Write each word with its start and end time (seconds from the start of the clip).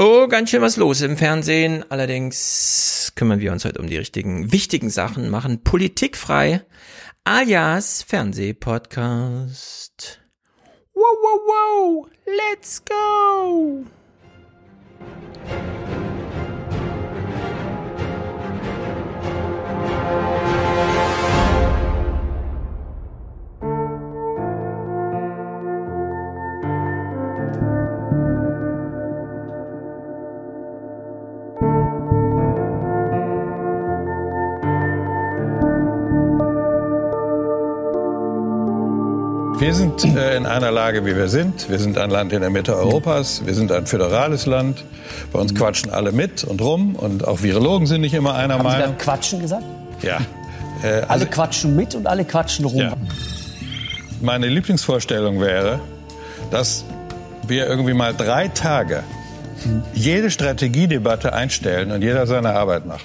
Oh, 0.00 0.28
ganz 0.28 0.50
schön 0.50 0.62
was 0.62 0.76
los 0.76 1.00
im 1.00 1.16
Fernsehen. 1.16 1.84
Allerdings 1.90 3.10
kümmern 3.16 3.40
wir 3.40 3.50
uns 3.50 3.64
heute 3.64 3.80
um 3.80 3.88
die 3.88 3.96
richtigen, 3.96 4.52
wichtigen 4.52 4.90
Sachen, 4.90 5.28
machen 5.28 5.64
Politik 5.64 6.16
frei, 6.16 6.64
alias 7.24 8.04
Fernsehpodcast. 8.04 10.20
Wow, 10.94 11.02
wow, 11.02 11.40
wow, 11.48 12.08
let's 12.26 12.80
go! 12.84 13.84
Wir 39.58 39.74
sind 39.74 40.04
äh, 40.04 40.36
in 40.36 40.46
einer 40.46 40.70
Lage, 40.70 41.04
wie 41.04 41.16
wir 41.16 41.28
sind. 41.28 41.68
Wir 41.68 41.78
sind 41.80 41.98
ein 41.98 42.10
Land 42.10 42.32
in 42.32 42.40
der 42.40 42.50
Mitte 42.50 42.76
Europas. 42.76 43.42
Wir 43.44 43.54
sind 43.54 43.72
ein 43.72 43.86
föderales 43.86 44.46
Land. 44.46 44.84
Bei 45.32 45.40
uns 45.40 45.52
quatschen 45.54 45.90
alle 45.90 46.12
mit 46.12 46.44
und 46.44 46.60
rum. 46.60 46.94
Und 46.94 47.26
auch 47.26 47.42
Virologen 47.42 47.86
sind 47.88 48.02
nicht 48.02 48.14
immer 48.14 48.34
einer 48.34 48.54
Haben 48.54 48.70
Sie 48.70 48.76
Meinung. 48.78 48.94
da 48.98 49.04
quatschen 49.04 49.40
gesagt? 49.40 49.64
Ja. 50.02 50.18
Äh, 50.80 50.86
Alle 50.86 51.08
also, 51.10 51.26
quatschen 51.26 51.74
mit 51.74 51.96
und 51.96 52.06
alle 52.06 52.24
quatschen 52.24 52.64
rum. 52.64 52.78
ja. 52.78 52.92
Meine 54.20 54.46
Lieblingsvorstellung 54.46 55.40
wäre, 55.40 55.80
dass 56.52 56.84
wir 57.48 57.66
irgendwie 57.66 57.94
mal 57.94 58.14
drei 58.14 58.46
Tage 58.46 59.02
jede 59.92 60.30
Strategiedebatte 60.30 61.32
einstellen 61.32 61.90
und 61.90 62.02
jeder 62.02 62.28
seine 62.28 62.50
Arbeit 62.54 62.86
macht. 62.86 63.04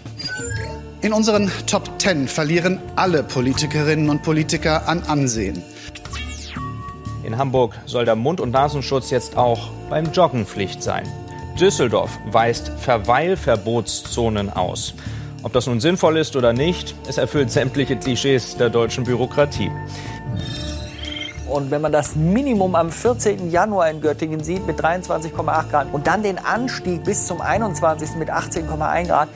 In 1.02 1.14
unseren 1.14 1.52
Top 1.66 1.98
Ten 1.98 2.28
verlieren 2.28 2.78
alle 2.96 3.24
Politikerinnen 3.24 4.12
und 4.12 4.22
Politiker 4.22 4.88
an 4.88 5.02
Ansehen. 5.08 5.64
In 7.34 7.40
Hamburg 7.40 7.74
soll 7.88 8.06
der 8.06 8.16
Mund- 8.16 8.40
und 8.40 8.52
Nasenschutz 8.52 9.10
jetzt 9.10 9.38
auch 9.38 9.72
beim 9.90 10.12
Joggen 10.12 10.46
Pflicht 10.46 10.84
sein. 10.84 11.04
Düsseldorf 11.60 12.12
weist 12.28 12.72
Verweilverbotszonen 12.78 14.52
aus. 14.52 14.94
Ob 15.42 15.52
das 15.52 15.66
nun 15.66 15.80
sinnvoll 15.80 16.18
ist 16.18 16.36
oder 16.36 16.54
nicht, 16.54 16.94
es 17.08 17.18
erfüllt 17.18 17.50
sämtliche 17.50 17.96
Klischees 17.96 18.56
der 18.56 18.70
deutschen 18.70 19.04
Bürokratie. 19.04 19.72
Und 21.50 21.72
wenn 21.72 21.82
man 21.82 21.92
das 21.92 22.16
Minimum 22.16 22.76
am 22.76 22.92
14. 22.92 23.50
Januar 23.50 23.90
in 23.90 24.00
Göttingen 24.00 24.44
sieht 24.44 24.68
mit 24.68 24.80
23,8 24.80 25.70
Grad 25.72 25.88
und 25.92 26.06
dann 26.06 26.22
den 26.22 26.38
Anstieg 26.38 27.04
bis 27.04 27.26
zum 27.26 27.42
21. 27.42 28.12
mit 28.20 28.30
18,1 28.30 29.08
Grad, 29.08 29.30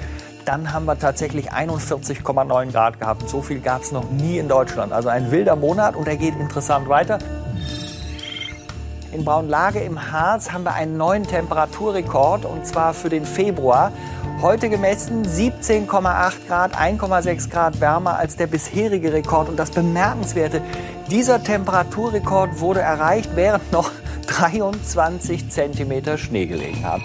dann 0.45 0.71
haben 0.71 0.85
wir 0.85 0.99
tatsächlich 0.99 1.51
41,9 1.51 2.71
Grad 2.71 2.99
gehabt. 2.99 3.27
So 3.27 3.41
viel 3.41 3.59
gab 3.59 3.81
es 3.81 3.91
noch 3.91 4.07
nie 4.11 4.37
in 4.37 4.47
Deutschland. 4.47 4.93
Also 4.93 5.09
ein 5.09 5.31
wilder 5.31 5.55
Monat 5.55 5.95
und 5.95 6.07
er 6.07 6.15
geht 6.15 6.35
interessant 6.35 6.87
weiter. 6.89 7.17
In 9.13 9.23
Braunlage 9.23 9.79
im 9.79 10.11
Harz 10.11 10.51
haben 10.51 10.63
wir 10.63 10.73
einen 10.73 10.97
neuen 10.97 11.23
Temperaturrekord 11.23 12.43
und 12.43 12.65
zwar 12.65 12.93
für 12.93 13.09
den 13.09 13.25
Februar. 13.25 13.91
Heute 14.41 14.69
gemessen 14.69 15.25
17,8 15.25 16.33
Grad, 16.47 16.75
1,6 16.75 17.49
Grad 17.49 17.79
wärmer 17.79 18.17
als 18.17 18.35
der 18.35 18.47
bisherige 18.47 19.13
Rekord. 19.13 19.47
Und 19.49 19.57
das 19.57 19.71
Bemerkenswerte, 19.71 20.61
dieser 21.09 21.41
Temperaturrekord 21.41 22.59
wurde 22.59 22.81
erreicht, 22.81 23.31
während 23.35 23.71
noch 23.71 23.91
23 24.27 25.49
Zentimeter 25.49 26.17
Schnee 26.17 26.45
gelegen 26.45 26.83
haben. 26.83 27.03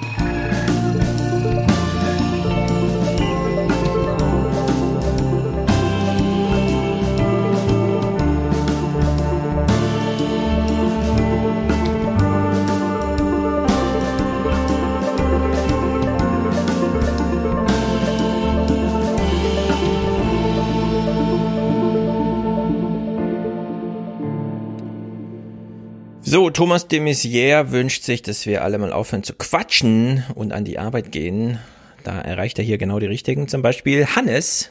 So, 26.32 26.48
Thomas 26.48 26.88
de 26.88 26.98
Maizière 26.98 27.72
wünscht 27.72 28.04
sich, 28.04 28.22
dass 28.22 28.47
wir 28.47 28.65
alle 28.65 28.78
mal 28.78 28.91
aufhören 28.91 29.22
zu 29.22 29.34
quatschen 29.34 30.25
und 30.34 30.54
an 30.54 30.65
die 30.65 30.78
Arbeit 30.78 31.12
gehen. 31.12 31.59
Da 32.04 32.19
erreicht 32.19 32.59
er 32.59 32.65
hier 32.65 32.78
genau 32.78 32.98
die 32.98 33.04
richtigen. 33.04 33.48
Zum 33.48 33.60
Beispiel 33.60 34.06
Hannes, 34.06 34.70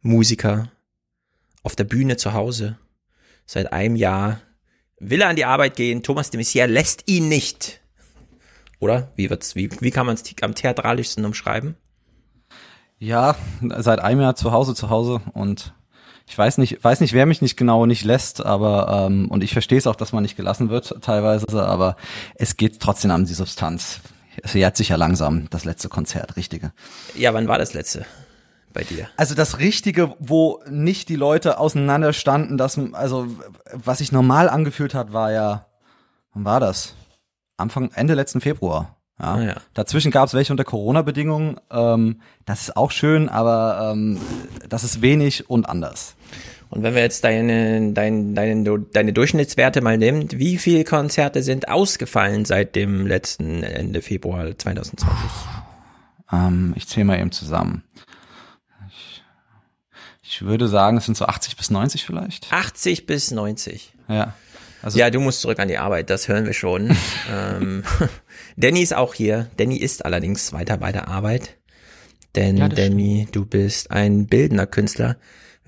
Musiker, 0.00 0.70
auf 1.64 1.74
der 1.74 1.82
Bühne 1.82 2.18
zu 2.18 2.34
Hause. 2.34 2.78
Seit 3.46 3.72
einem 3.72 3.96
Jahr 3.96 4.40
will 5.00 5.22
er 5.22 5.28
an 5.28 5.34
die 5.34 5.44
Arbeit 5.44 5.74
gehen. 5.74 6.04
Thomas 6.04 6.30
de 6.30 6.40
Maizière 6.40 6.66
lässt 6.66 7.10
ihn 7.10 7.28
nicht. 7.28 7.80
Oder? 8.78 9.10
Wie 9.16 9.30
wird's, 9.30 9.56
wie, 9.56 9.68
wie 9.80 9.90
kann 9.90 10.06
man 10.06 10.14
es 10.14 10.22
am 10.40 10.54
theatralischsten 10.54 11.24
umschreiben? 11.24 11.74
Ja, 13.00 13.34
seit 13.78 13.98
einem 13.98 14.20
Jahr 14.20 14.36
zu 14.36 14.52
Hause, 14.52 14.76
zu 14.76 14.88
Hause 14.88 15.20
und 15.32 15.74
ich 16.28 16.36
weiß 16.36 16.58
nicht, 16.58 16.84
weiß 16.84 17.00
nicht, 17.00 17.14
wer 17.14 17.26
mich 17.26 17.40
nicht 17.40 17.56
genau 17.56 17.86
nicht 17.86 18.04
lässt, 18.04 18.44
aber 18.44 19.06
ähm, 19.06 19.30
und 19.30 19.42
ich 19.42 19.52
verstehe 19.52 19.78
es 19.78 19.86
auch, 19.86 19.96
dass 19.96 20.12
man 20.12 20.22
nicht 20.22 20.36
gelassen 20.36 20.68
wird 20.68 20.94
teilweise, 21.00 21.66
aber 21.66 21.96
es 22.34 22.56
geht 22.56 22.80
trotzdem 22.80 23.10
um 23.10 23.24
die 23.24 23.34
Substanz. 23.34 24.00
Es 24.42 24.52
jährt 24.52 24.76
sich 24.76 24.90
ja 24.90 24.96
langsam 24.96 25.48
das 25.50 25.64
letzte 25.64 25.88
Konzert, 25.88 26.36
richtige. 26.36 26.72
Ja, 27.16 27.32
wann 27.34 27.48
war 27.48 27.58
das 27.58 27.72
letzte 27.72 28.04
bei 28.72 28.84
dir? 28.84 29.08
Also 29.16 29.34
das 29.34 29.58
Richtige, 29.58 30.14
wo 30.18 30.62
nicht 30.68 31.08
die 31.08 31.16
Leute 31.16 31.58
auseinander 31.58 32.12
standen, 32.12 32.58
das, 32.58 32.78
also 32.92 33.26
was 33.72 33.98
sich 33.98 34.12
normal 34.12 34.48
angefühlt 34.48 34.94
hat, 34.94 35.12
war 35.12 35.32
ja, 35.32 35.66
wann 36.34 36.44
war 36.44 36.60
das? 36.60 36.94
Anfang, 37.56 37.90
Ende 37.94 38.14
letzten 38.14 38.40
Februar. 38.40 38.96
Ja. 39.18 39.34
Ah, 39.34 39.42
ja. 39.42 39.54
Dazwischen 39.74 40.12
gab 40.12 40.28
es 40.28 40.34
welche 40.34 40.52
unter 40.52 40.64
Corona-Bedingungen. 40.64 41.58
Ähm, 41.70 42.20
das 42.44 42.62
ist 42.62 42.76
auch 42.76 42.92
schön, 42.92 43.28
aber 43.28 43.90
ähm, 43.92 44.20
das 44.68 44.84
ist 44.84 45.02
wenig 45.02 45.50
und 45.50 45.68
anders. 45.68 46.14
Und 46.70 46.82
wenn 46.82 46.94
wir 46.94 47.02
jetzt 47.02 47.24
deine, 47.24 47.92
deine, 47.92 48.34
deine, 48.34 48.78
deine 48.92 49.12
Durchschnittswerte 49.12 49.80
mal 49.80 49.96
nehmen, 49.96 50.28
wie 50.32 50.58
viele 50.58 50.84
Konzerte 50.84 51.42
sind 51.42 51.68
ausgefallen 51.68 52.44
seit 52.44 52.76
dem 52.76 53.06
letzten 53.06 53.62
Ende 53.62 54.02
Februar 54.02 54.56
2020? 54.56 55.16
Ähm, 56.30 56.74
ich 56.76 56.86
zähle 56.86 57.06
mal 57.06 57.18
eben 57.18 57.32
zusammen. 57.32 57.84
Ich, 58.90 59.22
ich 60.22 60.42
würde 60.42 60.68
sagen, 60.68 60.98
es 60.98 61.06
sind 61.06 61.16
so 61.16 61.24
80 61.24 61.56
bis 61.56 61.70
90 61.70 62.04
vielleicht. 62.04 62.52
80 62.52 63.06
bis 63.06 63.30
90. 63.30 63.94
Ja. 64.08 64.34
Also 64.82 64.98
Ja, 64.98 65.10
du 65.10 65.20
musst 65.20 65.40
zurück 65.40 65.58
an 65.58 65.68
die 65.68 65.78
Arbeit, 65.78 66.10
das 66.10 66.28
hören 66.28 66.44
wir 66.46 66.52
schon. 66.52 66.94
ähm, 67.32 67.82
Danny 68.56 68.82
ist 68.82 68.94
auch 68.94 69.14
hier. 69.14 69.48
Danny 69.56 69.76
ist 69.76 70.04
allerdings 70.04 70.52
weiter 70.52 70.76
bei 70.76 70.92
der 70.92 71.08
Arbeit. 71.08 71.56
Denn 72.36 72.58
Ja, 72.58 72.68
Danny, 72.68 73.26
du 73.32 73.46
bist 73.46 73.90
ein 73.90 74.26
bildender 74.26 74.66
Künstler. 74.66 75.16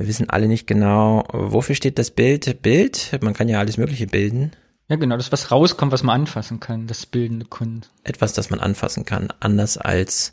Wir 0.01 0.09
wissen 0.09 0.31
alle 0.31 0.49
nicht 0.49 0.67
genau, 0.67 1.25
wofür 1.31 1.75
steht 1.75 1.99
das 1.99 2.11
Bild. 2.11 2.63
Bild, 2.63 3.19
man 3.21 3.35
kann 3.35 3.51
ja 3.51 3.59
alles 3.59 3.77
Mögliche 3.77 4.07
bilden. 4.07 4.53
Ja, 4.89 4.97
genau, 4.97 5.19
das, 5.19 5.31
was 5.31 5.51
rauskommt, 5.51 5.93
was 5.93 6.03
man 6.03 6.23
anfassen 6.23 6.59
kann, 6.59 6.87
das 6.87 7.05
bildende 7.05 7.45
Kunst. 7.45 7.91
Etwas, 8.03 8.33
das 8.33 8.49
man 8.49 8.61
anfassen 8.61 9.05
kann, 9.05 9.29
anders 9.41 9.77
als 9.77 10.33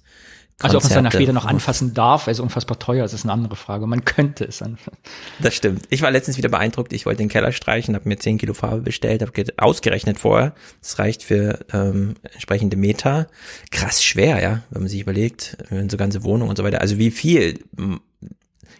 Also 0.62 0.78
ob 0.78 0.84
man 0.84 0.88
es 0.90 0.96
danach 0.96 1.12
Konzerte. 1.12 1.18
später 1.18 1.34
noch 1.34 1.44
anfassen 1.44 1.94
darf, 1.94 2.30
also 2.30 2.44
unfassbar 2.44 2.80
teuer, 2.80 3.04
das 3.04 3.14
ist 3.14 3.26
eine 3.26 3.34
andere 3.34 3.58
Frage. 3.58 3.88
Man 3.88 4.06
könnte 4.06 4.46
es 4.46 4.62
anfassen. 4.62 4.98
Das 5.42 5.54
stimmt. 5.54 5.84
Ich 5.90 6.02
war 6.02 6.12
letztens 6.12 6.38
wieder 6.38 6.48
beeindruckt. 6.48 6.94
Ich 6.94 7.06
wollte 7.06 7.18
den 7.18 7.28
Keller 7.28 7.52
streichen, 7.52 7.94
habe 7.94 8.08
mir 8.08 8.18
10 8.18 8.38
Kilo 8.38 8.54
Farbe 8.54 8.84
bestellt, 8.84 9.22
habe 9.22 9.34
ausgerechnet 9.58 10.18
vorher. 10.18 10.56
Das 10.80 10.98
reicht 10.98 11.24
für 11.24 11.60
ähm, 11.74 12.16
entsprechende 12.24 12.78
Meter. 12.78 13.28
Krass 13.72 14.02
schwer, 14.02 14.42
ja, 14.42 14.64
wenn 14.70 14.84
man 14.84 14.90
sich 14.90 15.02
überlegt, 15.02 15.58
wenn 15.70 15.90
so 15.90 15.98
ganze 15.98 16.24
Wohnung 16.24 16.48
und 16.48 16.56
so 16.56 16.64
weiter. 16.64 16.80
Also 16.80 16.98
wie 16.98 17.12
viel 17.12 17.66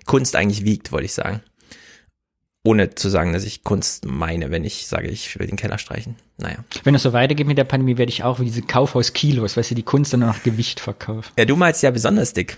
Kunst 0.08 0.36
eigentlich 0.36 0.66
wiegt, 0.66 0.92
wollte 0.92 1.06
ich 1.06 1.14
sagen. 1.14 1.42
Ohne 2.64 2.96
zu 2.96 3.10
sagen, 3.10 3.32
dass 3.32 3.46
ich 3.46 3.64
Kunst 3.64 4.06
meine, 4.06 4.52
wenn 4.52 4.66
ich 4.66 4.88
sage, 4.88 5.08
ich 5.08 5.38
will 5.40 5.48
den 5.48 5.56
Keller 5.56 5.78
streichen. 5.78 6.16
Naja. 6.38 6.58
Wenn 6.84 6.96
es 6.96 7.04
so 7.04 7.14
weitergeht 7.14 7.48
mit 7.48 7.58
der 7.58 7.64
Pandemie, 7.64 7.98
werde 7.98 8.10
ich 8.10 8.24
auch 8.24 8.40
wie 8.40 8.46
diese 8.46 8.62
Kaufhaus-Kilos, 8.62 9.56
weißt 9.56 9.72
du, 9.72 9.76
die 9.76 9.84
Kunst 9.84 10.12
dann 10.12 10.22
nach 10.22 10.44
Gewicht 10.44 10.80
verkauft. 10.80 11.32
Ja, 11.38 11.46
du 11.46 11.56
malst 11.56 11.84
ja 11.84 11.92
besonders 11.92 12.34
dick. 12.34 12.58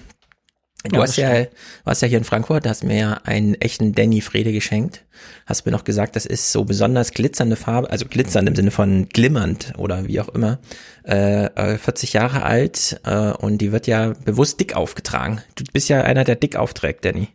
Du 0.85 0.95
Ja, 0.95 1.01
hast 1.01 1.17
ja, 1.17 1.45
warst 1.83 2.01
ja 2.01 2.07
hier 2.07 2.17
in 2.17 2.23
Frankfurt, 2.23 2.65
hast 2.65 2.85
mir 2.85 2.97
ja 2.97 3.13
einen 3.25 3.55
echten 3.55 3.93
Danny 3.93 4.21
Frede 4.21 4.53
geschenkt. 4.53 5.03
Hast 5.45 5.65
mir 5.65 5.73
noch 5.73 5.83
gesagt, 5.83 6.15
das 6.15 6.25
ist 6.25 6.53
so 6.53 6.63
besonders 6.63 7.11
glitzernde 7.11 7.57
Farbe, 7.57 7.89
also 7.89 8.05
glitzernd 8.05 8.47
im 8.47 8.55
Sinne 8.55 8.71
von 8.71 9.09
glimmernd 9.09 9.73
oder 9.77 10.07
wie 10.07 10.21
auch 10.21 10.29
immer. 10.29 10.59
Äh, 11.05 11.47
äh, 11.47 11.77
40 11.77 12.13
Jahre 12.13 12.43
alt 12.43 13.01
äh, 13.03 13.31
und 13.33 13.57
die 13.57 13.73
wird 13.73 13.87
ja 13.87 14.13
bewusst 14.23 14.61
dick 14.61 14.75
aufgetragen. 14.75 15.41
Du 15.55 15.65
bist 15.73 15.89
ja 15.89 16.01
einer, 16.01 16.23
der 16.23 16.35
dick 16.35 16.55
aufträgt, 16.55 17.03
Danny. 17.03 17.27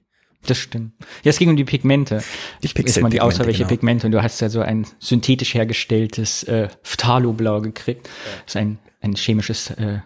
Das 0.47 0.59
stimmt. 0.59 0.93
Ja, 1.23 1.31
es 1.31 1.39
ging 1.39 1.49
um 1.49 1.57
die 1.57 1.65
Pigmente. 1.65 2.23
Die 2.63 2.67
Ich 2.67 2.77
ist 2.77 3.01
mal 3.01 3.09
die 3.09 3.21
Aussage, 3.21 3.47
welche 3.47 3.59
genau. 3.65 3.71
Pigmente. 3.71 4.07
Und 4.07 4.13
du 4.13 4.23
hast 4.23 4.41
ja 4.41 4.49
so 4.49 4.61
ein 4.61 4.87
synthetisch 4.99 5.55
hergestelltes 5.55 6.43
äh, 6.45 6.69
Phthaloblau 6.83 7.61
gekriegt. 7.61 8.09
Das 8.45 8.55
ist 8.55 8.57
ein, 8.57 8.79
ein 9.01 9.15
chemisches, 9.15 9.71
äh, 9.71 10.01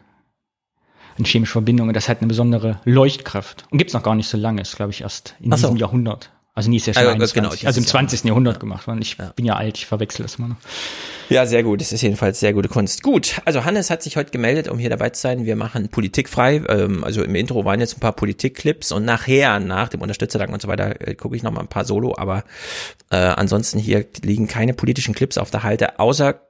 eine 1.16 1.26
chemische 1.26 1.52
Verbindung 1.52 1.88
und 1.88 1.94
das 1.94 2.08
hat 2.08 2.18
eine 2.18 2.28
besondere 2.28 2.80
Leuchtkraft. 2.84 3.64
Und 3.70 3.78
gibt's 3.78 3.94
noch 3.94 4.02
gar 4.02 4.14
nicht 4.14 4.28
so 4.28 4.38
lange, 4.38 4.62
ist 4.62 4.76
glaube 4.76 4.92
ich 4.92 5.00
erst 5.00 5.34
in 5.40 5.50
so. 5.50 5.56
diesem 5.56 5.76
Jahrhundert. 5.76 6.30
Also 6.58 6.70
nie 6.70 6.78
ist 6.78 6.86
ja 6.86 6.94
schon 6.94 7.02
Also, 7.04 7.12
21, 7.12 7.34
genau, 7.34 7.50
also 7.50 7.66
im 7.66 7.72
dieses 7.74 7.90
20. 7.90 8.24
Jahrhundert 8.24 8.58
gemacht 8.58 8.88
worden. 8.88 9.00
Ich 9.00 9.16
bin 9.36 9.44
ja 9.44 9.54
alt, 9.54 9.78
ich 9.78 9.86
verwechsel 9.86 10.24
das 10.24 10.40
immer 10.40 10.48
noch. 10.48 10.56
Ja, 11.28 11.46
sehr 11.46 11.62
gut. 11.62 11.80
Das 11.80 11.92
ist 11.92 12.02
jedenfalls 12.02 12.40
sehr 12.40 12.52
gute 12.52 12.68
Kunst. 12.68 13.04
Gut, 13.04 13.40
also 13.44 13.64
Hannes 13.64 13.90
hat 13.90 14.02
sich 14.02 14.16
heute 14.16 14.32
gemeldet, 14.32 14.66
um 14.66 14.76
hier 14.76 14.90
dabei 14.90 15.10
zu 15.10 15.20
sein. 15.20 15.46
Wir 15.46 15.54
machen 15.54 15.88
politikfrei. 15.88 16.64
Ähm, 16.68 17.04
also 17.04 17.22
im 17.22 17.36
Intro 17.36 17.64
waren 17.64 17.78
jetzt 17.78 17.96
ein 17.96 18.00
paar 18.00 18.12
Politikclips 18.12 18.90
und 18.90 19.04
nachher, 19.04 19.60
nach 19.60 19.88
dem 19.88 20.00
Unterstützerdank 20.00 20.52
und 20.52 20.60
so 20.60 20.66
weiter, 20.66 21.00
äh, 21.06 21.14
gucke 21.14 21.36
ich 21.36 21.44
noch 21.44 21.52
mal 21.52 21.60
ein 21.60 21.68
paar 21.68 21.84
Solo. 21.84 22.16
Aber 22.18 22.42
äh, 23.10 23.18
ansonsten 23.18 23.78
hier 23.78 24.04
liegen 24.24 24.48
keine 24.48 24.74
politischen 24.74 25.14
Clips 25.14 25.38
auf 25.38 25.52
der 25.52 25.62
Halte, 25.62 26.00
außer 26.00 26.40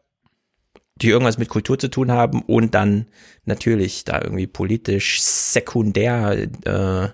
die 1.03 1.11
irgendwas 1.11 1.37
mit 1.37 1.51
Kultur 1.51 1.79
zu 1.79 1.91
tun 1.91 2.11
haben 2.11 2.41
und 2.41 2.75
dann 2.75 3.09
natürlich 3.45 4.05
da 4.05 4.23
irgendwie 4.23 4.47
politisch 4.47 5.21
sekundär 5.21 6.49
äh, 6.65 7.09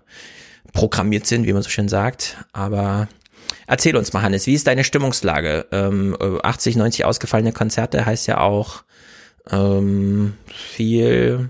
programmiert 0.74 1.26
sind, 1.26 1.46
wie 1.46 1.52
man 1.54 1.62
so 1.62 1.70
schön 1.70 1.88
sagt. 1.88 2.44
Aber 2.52 3.08
erzähl 3.66 3.96
uns 3.96 4.12
mal, 4.12 4.20
Hannes, 4.22 4.46
wie 4.46 4.54
ist 4.54 4.66
deine 4.66 4.84
Stimmungslage? 4.84 5.66
Ähm, 5.72 6.14
äh, 6.20 6.38
80, 6.42 6.76
90 6.76 7.04
ausgefallene 7.06 7.52
Konzerte 7.52 8.04
heißt 8.04 8.26
ja 8.26 8.40
auch 8.40 8.82
ähm, 9.50 10.34
viel 10.52 11.48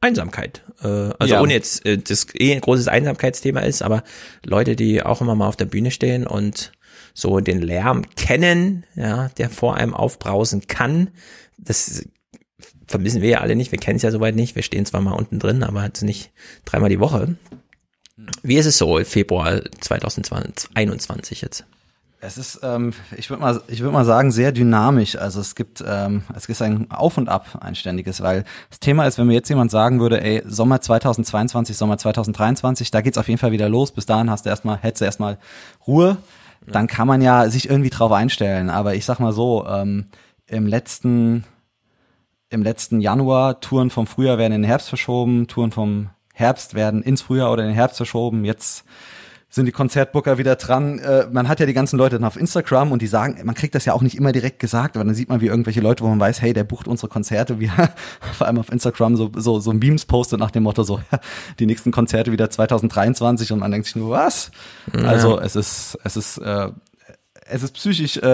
Einsamkeit. 0.00 0.62
Äh, 0.82 0.86
also 1.18 1.34
Ja. 1.34 1.40
ohne 1.42 1.54
jetzt 1.54 1.84
äh, 1.86 1.98
das 1.98 2.26
eh 2.38 2.52
ein 2.52 2.60
großes 2.60 2.86
Einsamkeitsthema 2.86 3.60
ist, 3.60 3.82
aber 3.82 4.04
Leute, 4.44 4.76
die 4.76 5.02
auch 5.02 5.20
immer 5.20 5.34
mal 5.34 5.48
auf 5.48 5.56
der 5.56 5.64
Bühne 5.64 5.90
stehen 5.90 6.26
und 6.26 6.72
so 7.14 7.40
den 7.40 7.62
Lärm 7.62 8.02
kennen, 8.14 8.84
ja, 8.94 9.30
der 9.38 9.48
vor 9.48 9.76
einem 9.76 9.94
aufbrausen 9.94 10.66
kann, 10.66 11.08
das 11.56 12.04
vermissen 12.86 13.22
wir 13.22 13.30
ja 13.30 13.40
alle 13.40 13.56
nicht. 13.56 13.72
Wir 13.72 13.78
kennen 13.78 13.96
es 13.96 14.02
ja 14.02 14.10
soweit 14.10 14.36
nicht. 14.36 14.54
Wir 14.54 14.62
stehen 14.62 14.84
zwar 14.84 15.00
mal 15.00 15.12
unten 15.12 15.38
drin, 15.38 15.62
aber 15.62 15.84
jetzt 15.84 16.02
nicht 16.02 16.30
dreimal 16.66 16.90
die 16.90 17.00
Woche. 17.00 17.36
Wie 18.42 18.56
ist 18.56 18.66
es 18.66 18.78
so 18.78 18.98
Februar 19.04 19.60
2021 19.80 21.42
jetzt? 21.42 21.64
Es 22.18 22.38
ist, 22.38 22.60
ähm, 22.62 22.94
ich 23.14 23.28
würde 23.28 23.42
mal, 23.42 23.60
ich 23.68 23.80
würde 23.80 23.92
mal 23.92 24.06
sagen, 24.06 24.32
sehr 24.32 24.50
dynamisch. 24.50 25.16
Also 25.16 25.40
es 25.40 25.54
gibt, 25.54 25.84
ähm, 25.86 26.22
es 26.34 26.46
ist 26.46 26.62
ein 26.62 26.90
Auf 26.90 27.18
und 27.18 27.28
Ab, 27.28 27.58
ein 27.60 27.74
ständiges, 27.74 28.22
weil 28.22 28.44
das 28.70 28.80
Thema 28.80 29.06
ist, 29.06 29.18
wenn 29.18 29.26
mir 29.26 29.34
jetzt 29.34 29.50
jemand 29.50 29.70
sagen 29.70 30.00
würde, 30.00 30.22
ey, 30.22 30.42
Sommer 30.46 30.80
2022, 30.80 31.76
Sommer 31.76 31.98
2023, 31.98 32.90
da 32.90 33.02
geht's 33.02 33.18
auf 33.18 33.28
jeden 33.28 33.38
Fall 33.38 33.52
wieder 33.52 33.68
los. 33.68 33.92
Bis 33.92 34.06
dahin 34.06 34.30
hast 34.30 34.46
du 34.46 34.50
erstmal, 34.50 34.78
hättest 34.78 35.02
du 35.02 35.04
erstmal 35.04 35.38
Ruhe. 35.86 36.16
Dann 36.66 36.86
kann 36.86 37.06
man 37.06 37.20
ja 37.20 37.48
sich 37.50 37.68
irgendwie 37.68 37.90
drauf 37.90 38.10
einstellen. 38.12 38.70
Aber 38.70 38.94
ich 38.94 39.04
sag 39.04 39.20
mal 39.20 39.32
so, 39.32 39.66
ähm, 39.68 40.06
im 40.46 40.66
letzten, 40.66 41.44
im 42.48 42.62
letzten 42.62 43.00
Januar 43.00 43.60
Touren 43.60 43.90
vom 43.90 44.06
Frühjahr 44.06 44.38
werden 44.38 44.54
in 44.54 44.62
den 44.62 44.68
Herbst 44.68 44.88
verschoben, 44.88 45.48
Touren 45.48 45.70
vom 45.70 46.10
Herbst 46.36 46.74
werden 46.74 47.02
ins 47.02 47.22
Frühjahr 47.22 47.50
oder 47.50 47.62
in 47.62 47.70
den 47.70 47.74
Herbst 47.74 47.96
verschoben. 47.96 48.44
Jetzt 48.44 48.84
sind 49.48 49.64
die 49.64 49.72
Konzertbooker 49.72 50.36
wieder 50.36 50.56
dran. 50.56 50.98
Äh, 50.98 51.28
man 51.32 51.48
hat 51.48 51.60
ja 51.60 51.66
die 51.66 51.72
ganzen 51.72 51.96
Leute 51.96 52.16
dann 52.16 52.26
auf 52.26 52.36
Instagram 52.36 52.92
und 52.92 53.00
die 53.00 53.06
sagen, 53.06 53.40
man 53.44 53.54
kriegt 53.54 53.74
das 53.74 53.86
ja 53.86 53.94
auch 53.94 54.02
nicht 54.02 54.14
immer 54.14 54.32
direkt 54.32 54.58
gesagt, 54.58 54.96
aber 54.96 55.04
dann 55.06 55.14
sieht 55.14 55.30
man, 55.30 55.40
wie 55.40 55.46
irgendwelche 55.46 55.80
Leute, 55.80 56.04
wo 56.04 56.08
man 56.08 56.20
weiß, 56.20 56.42
hey, 56.42 56.52
der 56.52 56.64
bucht 56.64 56.88
unsere 56.88 57.08
Konzerte, 57.08 57.58
wie 57.58 57.70
vor 58.34 58.46
allem 58.46 58.58
auf 58.58 58.70
Instagram 58.70 59.16
so, 59.16 59.30
so, 59.34 59.58
so 59.58 59.72
Memes 59.72 60.04
postet 60.04 60.38
nach 60.38 60.50
dem 60.50 60.64
Motto 60.64 60.82
so, 60.82 61.00
die 61.58 61.64
nächsten 61.64 61.90
Konzerte 61.90 62.32
wieder 62.32 62.50
2023 62.50 63.52
und 63.52 63.60
man 63.60 63.70
denkt 63.70 63.86
sich 63.86 63.96
nur, 63.96 64.10
was? 64.10 64.50
Also 64.92 65.40
es 65.40 65.56
ist, 65.56 65.98
es 66.04 66.18
ist, 66.18 66.36
äh, 66.36 66.68
es 67.48 67.62
ist 67.62 67.72
psychisch 67.72 68.16
äh, 68.18 68.26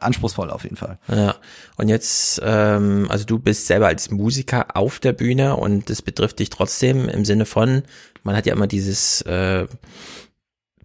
anspruchsvoll 0.00 0.50
auf 0.50 0.64
jeden 0.64 0.76
Fall. 0.76 0.98
Ja, 1.08 1.36
und 1.76 1.88
jetzt, 1.88 2.40
ähm, 2.44 3.06
also 3.08 3.24
du 3.24 3.38
bist 3.38 3.66
selber 3.66 3.86
als 3.86 4.10
Musiker 4.10 4.76
auf 4.76 4.98
der 4.98 5.12
Bühne 5.12 5.56
und 5.56 5.90
das 5.90 6.02
betrifft 6.02 6.38
dich 6.38 6.50
trotzdem 6.50 7.08
im 7.08 7.24
Sinne 7.24 7.46
von, 7.46 7.82
man 8.22 8.36
hat 8.36 8.46
ja 8.46 8.52
immer 8.54 8.66
dieses 8.66 9.22
äh, 9.22 9.66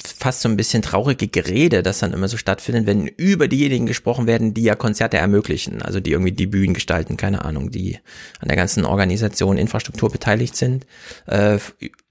fast 0.04 0.42
so 0.42 0.50
ein 0.50 0.58
bisschen 0.58 0.82
traurige 0.82 1.28
Gerede, 1.28 1.84
das 1.84 2.00
dann 2.00 2.14
immer 2.14 2.28
so 2.28 2.38
stattfindet, 2.38 2.86
wenn 2.86 3.08
über 3.08 3.48
diejenigen 3.48 3.86
gesprochen 3.86 4.28
werden, 4.28 4.54
die 4.54 4.64
ja 4.64 4.76
Konzerte 4.76 5.18
ermöglichen, 5.18 5.82
also 5.82 6.00
die 6.00 6.12
irgendwie 6.12 6.32
die 6.32 6.48
Bühnen 6.48 6.74
gestalten, 6.74 7.18
keine 7.18 7.46
Ahnung, 7.46 7.72
die 7.72 8.00
an 8.40 8.48
der 8.48 8.58
ganzen 8.58 8.86
Organisation, 8.86 9.58
Infrastruktur 9.58 10.10
beteiligt 10.10 10.56
sind. 10.56 10.86
Äh, 11.26 11.60